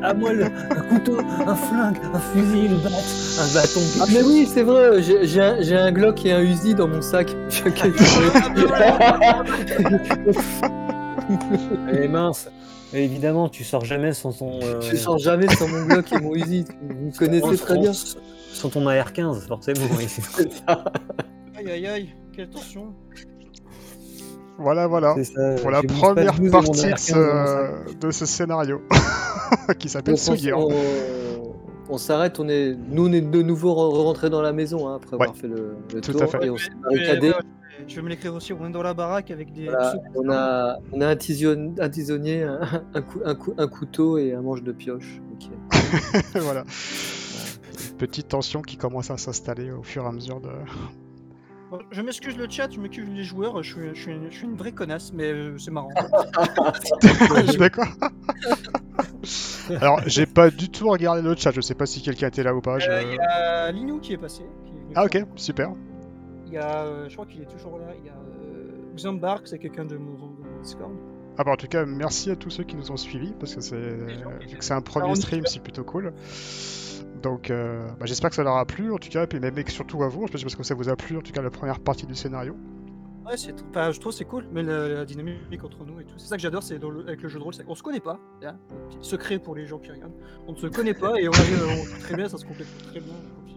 Ah, 0.00 0.14
moi, 0.14 0.32
le- 0.32 0.44
un 0.44 0.80
couteau, 0.88 1.18
un 1.18 1.54
flingue, 1.56 1.98
un 2.14 2.18
fusil, 2.20 2.66
une 2.66 2.76
batte, 2.78 2.92
un 3.40 3.52
bâton. 3.52 3.80
Ah 4.00 4.04
mais 4.12 4.22
oui, 4.22 4.48
c'est 4.52 4.62
vrai, 4.62 5.02
j'ai 5.02 5.26
j'ai 5.26 5.40
un, 5.42 5.60
j'ai 5.60 5.76
un 5.76 5.90
Glock 5.90 6.24
et 6.24 6.32
un 6.32 6.40
Uzi 6.40 6.74
dans 6.76 6.86
mon 6.86 7.02
sac. 7.02 7.34
Et 7.66 7.72
Eh, 12.04 12.08
mince. 12.08 12.48
Et 12.94 13.04
évidemment, 13.04 13.48
tu 13.48 13.64
sors 13.64 13.84
jamais 13.84 14.12
sans 14.14 14.32
ton. 14.32 14.60
euh, 14.62 14.80
Je 14.80 14.96
sors 14.96 15.18
jamais 15.18 15.48
sans 15.56 15.68
mon 15.68 15.84
Glock 15.86 16.10
et 16.12 16.18
mon 16.20 16.34
Uzi. 16.34 16.64
Vous 16.88 17.10
connaissez 17.18 17.56
sans- 17.56 17.64
très 17.64 17.78
bien. 17.78 17.92
Sans 17.92 18.68
ton 18.70 18.86
AR-15, 18.86 19.46
forcément. 19.46 19.86
oui. 19.98 20.06
Aïe 21.56 21.70
aïe 21.70 21.86
aïe, 21.86 22.08
quelle 22.34 22.48
tension. 22.48 22.94
Voilà, 24.58 24.86
voilà. 24.86 25.14
Ça. 25.24 25.54
Pour 25.62 25.70
la 25.70 25.82
première 25.82 26.34
Spad 26.34 26.40
12 26.40 26.40
et 26.40 26.44
mon 26.44 26.50
partie 26.50 26.82
de 26.82 26.88
AR-15 26.90 27.12
dans 27.12 27.22
mon 27.22 27.86
sac. 27.86 27.88
ce, 27.90 27.94
de 28.06 28.10
ce 28.10 28.26
scénario. 28.26 28.82
qui 29.78 29.88
s'appelle 29.88 30.14
Donc, 30.14 30.72
on, 31.90 31.96
s'arrête, 31.98 32.38
on 32.38 32.48
est, 32.48 32.76
nous 32.90 33.08
on 33.08 33.12
est 33.12 33.20
de 33.20 33.42
nouveau 33.42 33.72
re- 33.72 34.02
rentrés 34.02 34.28
dans 34.30 34.42
la 34.42 34.52
maison 34.52 34.88
hein, 34.88 34.96
après 34.96 35.14
avoir 35.14 35.34
fait 35.36 35.46
le, 35.48 35.76
le 35.94 36.00
Tout 36.00 36.12
tour 36.12 36.22
à 36.22 36.26
fait. 36.26 36.46
et 36.46 36.50
on 36.50 36.56
s'est 36.58 36.70
barricadé. 36.82 37.32
je 37.86 37.96
vais 37.96 38.02
me 38.02 38.08
l'écrire 38.08 38.34
aussi, 38.34 38.52
on 38.52 38.66
est 38.66 38.70
dans 38.72 38.82
la 38.82 38.92
baraque 38.94 39.30
avec 39.30 39.52
des. 39.54 39.66
Voilà, 39.66 39.94
on, 40.14 40.28
a, 40.30 40.76
on 40.92 41.00
a 41.00 41.06
un, 41.06 41.16
tision- 41.16 41.74
un 41.78 41.88
tisonnier, 41.88 42.42
un, 42.42 42.60
un 42.94 43.00
cou- 43.02 43.20
un 43.24 43.34
cou- 43.34 43.54
un 43.56 43.68
couteau 43.68 44.18
et 44.18 44.34
un 44.34 44.42
manche 44.42 44.62
de 44.62 44.72
pioche. 44.72 45.20
Voilà. 46.34 46.64
Petite 47.96 48.28
tension 48.28 48.60
qui 48.62 48.76
commence 48.76 49.10
à 49.10 49.16
s'installer 49.16 49.70
au 49.70 49.82
fur 49.82 50.04
et 50.04 50.06
à 50.08 50.12
mesure 50.12 50.40
de, 50.40 50.50
Bon, 51.70 51.78
je 51.90 52.00
m'excuse 52.00 52.36
le 52.38 52.48
chat, 52.48 52.70
je 52.70 52.80
m'excuse 52.80 53.08
les 53.10 53.24
joueurs, 53.24 53.62
je 53.62 53.74
suis, 53.74 53.88
je 53.94 54.00
suis 54.00 54.12
une, 54.12 54.30
je 54.30 54.36
suis 54.38 54.46
une 54.46 54.56
vraie 54.56 54.72
connasse, 54.72 55.12
mais 55.12 55.24
euh, 55.32 55.58
c'est 55.58 55.70
marrant. 55.70 55.90
D'accord. 57.58 57.86
Alors, 59.80 60.00
j'ai 60.06 60.24
pas 60.24 60.50
du 60.50 60.70
tout 60.70 60.88
regardé 60.88 61.20
le 61.20 61.36
chat, 61.36 61.50
je 61.50 61.60
sais 61.60 61.74
pas 61.74 61.84
si 61.84 62.00
quelqu'un 62.00 62.28
était 62.28 62.42
là 62.42 62.54
ou 62.54 62.62
pas. 62.62 62.78
je- 62.78 62.88
Euh, 62.90 63.02
Il 63.02 63.14
y 63.14 63.18
a 63.18 63.70
Linou 63.70 64.00
qui 64.00 64.14
est 64.14 64.16
passé. 64.16 64.44
qui 64.64 64.70
est 64.70 64.80
venu 64.80 64.92
Ah, 64.94 65.04
ok, 65.04 65.22
super. 65.36 65.72
Il 66.46 66.54
y 66.54 66.56
a, 66.56 66.84
euh, 66.84 67.06
je 67.08 67.12
crois 67.14 67.26
qu'il 67.26 67.42
est 67.42 67.46
toujours 67.50 67.78
là. 67.78 67.88
Il 67.98 68.06
y 68.06 68.08
a 68.08 68.12
euh, 68.12 68.94
Xambark, 68.96 69.46
c'est 69.46 69.58
quelqu'un 69.58 69.84
de 69.84 69.98
mon, 69.98 70.16
Discord. 70.62 70.92
Ah 71.36 71.44
bah 71.44 71.52
en 71.52 71.56
tout 71.56 71.68
cas, 71.68 71.84
merci 71.84 72.30
à 72.30 72.36
tous 72.36 72.50
ceux 72.50 72.64
qui 72.64 72.74
nous 72.74 72.90
ont 72.90 72.96
suivis, 72.96 73.32
parce 73.38 73.54
que 73.54 73.60
c'est 73.60 73.76
vu 73.76 74.56
que 74.58 74.64
c'est 74.64 74.74
un 74.74 74.80
premier 74.80 75.14
stream, 75.14 75.44
c'est 75.46 75.62
plutôt 75.62 75.84
cool. 75.84 76.12
Donc 77.22 77.50
euh, 77.50 77.86
bah, 77.98 78.06
j'espère 78.06 78.30
que 78.30 78.36
ça 78.36 78.42
leur 78.44 78.56
a 78.56 78.64
plu 78.64 78.92
en 78.92 78.98
tout 78.98 79.08
cas, 79.08 79.24
et 79.24 79.26
puis 79.26 79.40
même 79.40 79.58
et 79.58 79.68
surtout 79.70 80.02
à 80.02 80.08
vous, 80.08 80.26
parce 80.26 80.42
que 80.44 80.62
ça 80.62 80.74
vous 80.74 80.88
a 80.88 80.96
plu 80.96 81.16
en 81.16 81.20
tout 81.20 81.32
cas 81.32 81.42
la 81.42 81.50
première 81.50 81.80
partie 81.80 82.06
du 82.06 82.14
scénario. 82.14 82.56
Ouais, 83.26 83.36
c'est, 83.36 83.54
enfin, 83.70 83.90
je 83.90 84.00
trouve 84.00 84.12
c'est 84.12 84.24
cool, 84.24 84.46
mais 84.52 84.62
la, 84.62 84.88
la 84.88 85.04
dynamique 85.04 85.62
entre 85.62 85.84
nous 85.84 86.00
et 86.00 86.04
tout. 86.04 86.14
C'est 86.16 86.28
ça 86.28 86.36
que 86.36 86.42
j'adore, 86.42 86.62
c'est 86.62 86.78
le- 86.78 87.04
avec 87.06 87.20
le 87.20 87.28
jeu 87.28 87.38
de 87.38 87.44
rôle, 87.44 87.52
c'est 87.52 87.64
qu'on 87.64 87.74
se 87.74 87.82
connaît 87.82 88.00
pas. 88.00 88.18
hein, 88.42 88.56
petit 88.88 88.98
secret 89.02 89.38
pour 89.38 89.54
les 89.54 89.66
gens 89.66 89.78
qui 89.78 89.90
regardent. 89.90 90.14
On 90.46 90.52
ne 90.52 90.56
se 90.56 90.66
connaît 90.68 90.94
pas 90.94 91.20
et 91.20 91.28
on 91.28 91.32
arrive 91.38 91.58
on- 91.68 92.00
très 92.00 92.16
bien, 92.16 92.28
ça 92.28 92.38
se 92.38 92.46
complète 92.46 92.68
très 92.90 93.00
bien. 93.00 93.12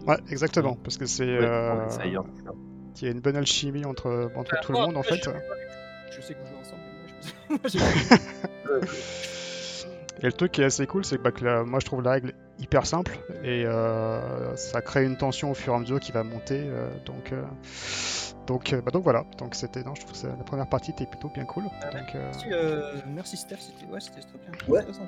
Ouais, 0.06 0.18
exactement, 0.30 0.76
parce 0.82 0.98
que 0.98 1.06
c'est 1.06 1.24
euh, 1.26 1.86
il 2.04 3.04
y 3.04 3.08
a 3.08 3.12
une 3.12 3.20
bonne 3.20 3.36
alchimie 3.36 3.84
entre, 3.86 4.30
entre 4.36 4.60
tout 4.60 4.72
le 4.72 4.78
monde 4.80 4.96
en 4.96 5.02
fait. 5.02 5.24
Je, 5.24 5.30
je 6.16 6.20
sais 6.20 6.34
qu'on 6.34 6.44
joue 6.46 6.56
ensemble, 6.60 6.82
mais 7.48 7.56
moi, 7.56 7.60
je 7.64 7.78
Et 10.22 10.26
le 10.26 10.32
truc 10.32 10.52
qui 10.52 10.62
est 10.62 10.66
assez 10.66 10.86
cool, 10.86 11.04
c'est 11.04 11.16
que, 11.16 11.22
bah, 11.22 11.32
que 11.32 11.44
la- 11.44 11.64
moi 11.64 11.80
je 11.80 11.86
trouve 11.86 12.02
la 12.02 12.12
règle 12.12 12.32
hyper 12.62 12.86
simple 12.86 13.18
et 13.44 13.64
euh, 13.66 14.54
ça 14.56 14.80
crée 14.80 15.04
une 15.04 15.16
tension 15.16 15.50
au 15.50 15.54
fur 15.54 15.72
et 15.72 15.76
à 15.76 15.78
mesure 15.80 16.00
qui 16.00 16.12
va 16.12 16.22
monter. 16.22 16.60
euh, 16.64 16.88
donc, 17.04 17.32
euh, 17.32 17.42
donc, 18.46 18.72
euh, 18.72 18.80
bah, 18.80 18.90
donc 18.92 19.04
voilà. 19.04 19.24
Donc 19.38 19.54
c'était, 19.54 19.82
non, 19.82 19.94
je 19.94 20.02
trouve 20.06 20.20
que 20.20 20.26
la 20.26 20.44
première 20.44 20.68
partie 20.68 20.92
était 20.92 21.06
plutôt 21.06 21.28
bien 21.34 21.44
cool. 21.44 21.64
Ah, 21.82 21.90
Donc, 21.90 22.14
euh, 22.14 22.20
Merci, 22.32 22.46
euh, 22.52 22.92
merci 23.14 23.36
Steph, 23.36 23.56
c'était 23.60 23.92
ouais, 23.92 24.00
c'était 24.00 24.20
très 24.20 24.38
bien. 24.38 24.68
Ouais. 24.72 24.80
Intéressant. 24.80 25.06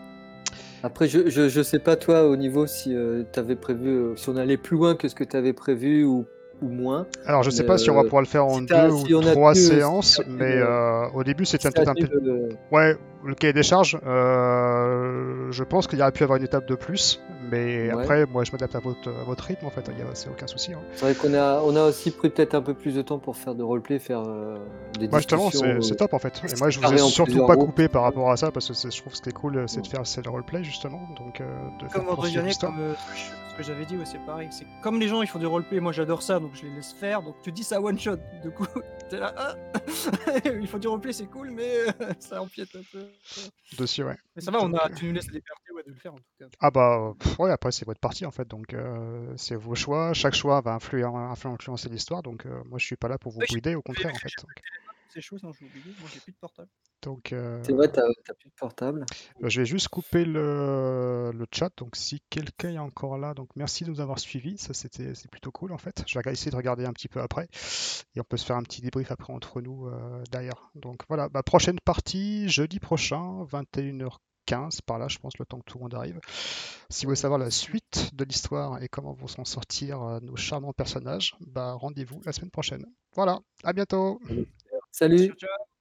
Après, 0.82 1.08
je, 1.08 1.30
je, 1.30 1.48
je 1.48 1.62
sais 1.62 1.78
pas 1.78 1.96
toi 1.96 2.28
au 2.28 2.36
niveau 2.36 2.66
si 2.66 2.94
tu 3.32 3.38
avais 3.38 3.56
prévu, 3.56 3.88
euh, 3.88 4.16
si 4.16 4.28
on 4.28 4.36
allait 4.36 4.56
plus 4.58 4.76
loin 4.76 4.94
que 4.94 5.08
ce 5.08 5.14
que 5.14 5.24
tu 5.24 5.36
avais 5.36 5.52
prévu 5.54 6.04
ou, 6.04 6.26
ou 6.62 6.68
moins. 6.68 7.06
alors 7.26 7.42
je 7.42 7.50
sais 7.50 7.64
pas 7.64 7.78
si 7.78 7.90
on 7.90 7.94
va 7.94 8.02
pouvoir 8.04 8.22
le 8.22 8.28
faire 8.28 8.44
en 8.46 8.58
si 8.58 8.66
deux 8.66 8.90
si 9.06 9.14
ou 9.14 9.20
trois 9.22 9.54
séances, 9.54 10.20
mais 10.28 10.56
euh, 10.58 11.08
au 11.14 11.24
début 11.24 11.44
c'était 11.46 11.70
Si 11.70 11.80
un 11.80 11.94
peu. 11.94 12.48
Ouais, 12.70 12.96
le 13.24 13.34
cahier 13.34 13.52
des 13.52 13.62
charges, 13.62 13.98
euh, 14.06 15.50
je 15.50 15.64
pense 15.64 15.86
qu'il 15.86 15.98
y 15.98 16.02
aurait 16.02 16.12
pu 16.12 16.22
avoir 16.22 16.38
une 16.38 16.44
étape 16.44 16.66
de 16.66 16.74
plus, 16.74 17.20
mais 17.50 17.92
Ouais. 17.92 18.02
après, 18.02 18.26
moi 18.26 18.44
je 18.44 18.52
m'adapte 18.52 18.74
à 18.74 18.80
votre, 18.80 19.08
à 19.08 19.24
votre 19.24 19.44
rythme 19.44 19.66
en 19.66 19.70
fait, 19.70 19.88
il 19.92 19.98
y 19.98 20.02
a- 20.02 20.14
c'est 20.14 20.28
aucun 20.28 20.46
souci. 20.46 20.72
hein. 20.72 20.80
C'est 20.94 21.04
vrai 21.04 21.14
qu'on 21.14 21.34
a, 21.34 21.60
on 21.62 21.74
a 21.76 21.84
aussi 21.84 22.10
pris 22.10 22.30
peut-être 22.30 22.54
un 22.54 22.62
peu 22.62 22.74
plus 22.74 22.94
de 22.94 23.02
temps 23.02 23.18
pour 23.18 23.36
faire 23.36 23.54
de 23.54 23.62
roleplay, 23.62 23.98
faire 23.98 24.20
euh, 24.26 24.58
des 24.98 25.08
Moi 25.08 25.18
justement, 25.18 25.44
discussions. 25.48 25.80
c'est 25.80 25.88
c'est 25.88 25.94
euh, 25.94 25.96
top 25.96 26.14
en 26.14 26.18
fait. 26.18 26.40
Et 26.52 26.58
moi 26.58 26.70
je 26.70 26.80
vous 26.80 26.92
ai 26.92 26.98
surtout 26.98 27.46
pas 27.46 27.56
coupé 27.56 27.88
par 27.88 28.02
rapport 28.02 28.30
à 28.30 28.36
ça 28.36 28.50
parce 28.50 28.68
que 28.68 28.74
je 28.90 29.00
trouve 29.00 29.12
que 29.12 29.16
ce 29.16 29.22
qui 29.22 29.28
est 29.30 29.32
cool, 29.32 29.64
c'est 29.68 29.80
de 29.80 29.86
faire 29.86 30.06
c'est 30.06 30.24
le 30.24 30.30
roleplay 30.30 30.62
justement, 30.64 31.08
donc 31.18 31.40
euh, 31.40 31.44
de 31.82 31.88
faire 31.88 32.04
Comme 32.04 32.16
dernier, 32.30 32.48
l'histoire. 32.48 32.72
comme 32.72 32.82
euh, 32.82 32.94
ce 32.94 33.12
que 33.12 33.16
je- 33.18 33.24
ce 33.54 33.58
que 33.58 33.62
j'avais 33.62 33.84
dit, 33.86 33.96
ouais, 33.96 34.04
c'est 34.04 34.18
pareil. 34.26 34.48
C'est 34.50 34.66
comme 34.82 34.98
les 34.98 35.06
gens 35.08 35.22
ils 35.22 35.28
font 35.28 35.38
du 35.38 35.46
roleplay, 35.46 35.78
moi 35.80 35.92
j'adore 35.92 36.22
ça, 36.22 36.40
donc 36.40 36.50
je 36.54 36.62
les 36.64 36.74
laisse 36.74 36.92
faire. 36.92 37.22
Donc 37.22 37.36
tu 37.42 37.52
dis 37.52 37.62
ça 37.62 37.80
one 37.80 37.98
shot, 37.98 38.16
du 38.42 38.50
coup 38.50 38.66
t'es 39.10 39.18
là, 39.18 39.32
ah 39.36 39.54
il 40.60 40.66
faut 40.66 40.78
du 40.78 40.88
roleplay, 40.88 41.12
c'est 41.12 41.26
cool, 41.26 41.50
mais 41.50 41.70
euh, 41.88 41.92
ça 42.18 42.42
empiète 42.42 42.70
un 42.74 42.82
peu. 42.92 43.04
Dessus, 43.78 44.04
ouais. 44.04 44.16
Mais 44.36 44.42
ça 44.42 44.50
va, 44.50 44.58
on 44.62 44.72
a, 44.74 44.88
tu 44.90 45.04
nous 45.06 45.12
laisses 45.12 45.26
la 45.28 45.34
liberté 45.34 45.72
ouais, 45.72 45.82
de 45.84 45.90
le 45.90 45.96
faire 45.96 46.14
en 46.14 46.18
tout 46.18 46.24
cas. 46.38 46.46
Ah 46.60 46.70
bah 46.70 47.14
pff, 47.18 47.38
ouais, 47.38 47.50
après 47.50 47.72
c'est 47.72 47.84
votre 47.84 48.00
partie 48.00 48.26
en 48.26 48.30
fait, 48.30 48.46
donc 48.48 48.74
euh, 48.74 49.32
c'est 49.36 49.54
vos 49.54 49.74
choix. 49.74 50.12
Chaque 50.14 50.34
choix 50.34 50.60
va 50.60 50.74
influer, 50.74 51.02
influ- 51.02 51.48
influencer 51.52 51.88
l'histoire, 51.88 52.22
donc 52.22 52.46
euh, 52.46 52.62
moi 52.66 52.78
je 52.78 52.86
suis 52.86 52.96
pas 52.96 53.08
là 53.08 53.18
pour 53.18 53.32
vous 53.32 53.40
Oui, 53.40 53.46
guider, 53.46 53.74
au 53.74 53.82
contraire 53.82 54.14
en 54.14 54.18
fait. 54.18 54.44
C'est 55.12 55.20
chaud, 55.20 55.38
ça, 55.38 55.48
j'ai 55.58 55.66
oublié. 55.66 55.94
Moi 56.00 56.08
j'ai 56.12 56.20
plus 56.20 56.32
de 56.32 56.38
portable. 56.38 56.68
Donc, 57.02 57.32
euh, 57.32 57.60
C'est 57.62 57.72
vrai, 57.72 57.88
t'as 57.88 58.02
t'as 58.24 58.34
plus 58.34 58.48
de 58.48 58.54
portable. 58.54 59.04
Bah, 59.40 59.48
Je 59.48 59.60
vais 59.60 59.66
juste 59.66 59.88
couper 59.88 60.24
le, 60.24 61.30
le 61.34 61.46
chat, 61.52 61.70
donc 61.76 61.96
si 61.96 62.22
quelqu'un 62.30 62.70
est 62.70 62.78
encore 62.78 63.18
là, 63.18 63.34
donc 63.34 63.50
merci 63.56 63.84
de 63.84 63.90
nous 63.90 64.00
avoir 64.00 64.18
suivis, 64.18 64.56
ça 64.56 64.72
c'était 64.72 65.14
c'est 65.14 65.30
plutôt 65.30 65.52
cool 65.52 65.72
en 65.72 65.78
fait. 65.78 66.02
Je 66.06 66.18
vais 66.18 66.32
essayer 66.32 66.50
de 66.50 66.56
regarder 66.56 66.86
un 66.86 66.92
petit 66.92 67.08
peu 67.08 67.20
après 67.20 67.48
et 68.14 68.20
on 68.20 68.24
peut 68.24 68.38
se 68.38 68.46
faire 68.46 68.56
un 68.56 68.62
petit 68.62 68.80
débrief 68.80 69.10
après 69.10 69.32
entre 69.32 69.60
nous 69.60 69.86
euh, 69.86 70.22
derrière. 70.30 70.70
Donc 70.74 71.02
voilà, 71.08 71.28
bah, 71.28 71.42
prochaine 71.42 71.78
partie 71.84 72.48
jeudi 72.48 72.80
prochain, 72.80 73.44
21h15 73.52 74.80
par 74.86 74.98
là, 74.98 75.08
je 75.08 75.18
pense 75.18 75.38
le 75.38 75.44
temps 75.44 75.58
que 75.58 75.64
tout 75.64 75.78
le 75.78 75.82
monde 75.82 75.94
arrive. 75.94 76.18
Si 76.88 77.04
vous 77.04 77.10
voulez 77.10 77.16
savoir 77.16 77.38
la 77.38 77.50
suite 77.50 78.10
de 78.14 78.24
l'histoire 78.24 78.82
et 78.82 78.88
comment 78.88 79.12
vont 79.12 79.26
s'en 79.26 79.44
sortir 79.44 80.02
euh, 80.02 80.20
nos 80.20 80.36
charmants 80.36 80.72
personnages, 80.72 81.34
bah 81.40 81.74
rendez-vous 81.74 82.20
la 82.24 82.32
semaine 82.32 82.50
prochaine. 82.50 82.86
Voilà, 83.14 83.40
à 83.62 83.72
bientôt. 83.72 84.20
Salut. 84.94 85.26
Ciao, 85.26 85.36
ciao. 85.36 85.73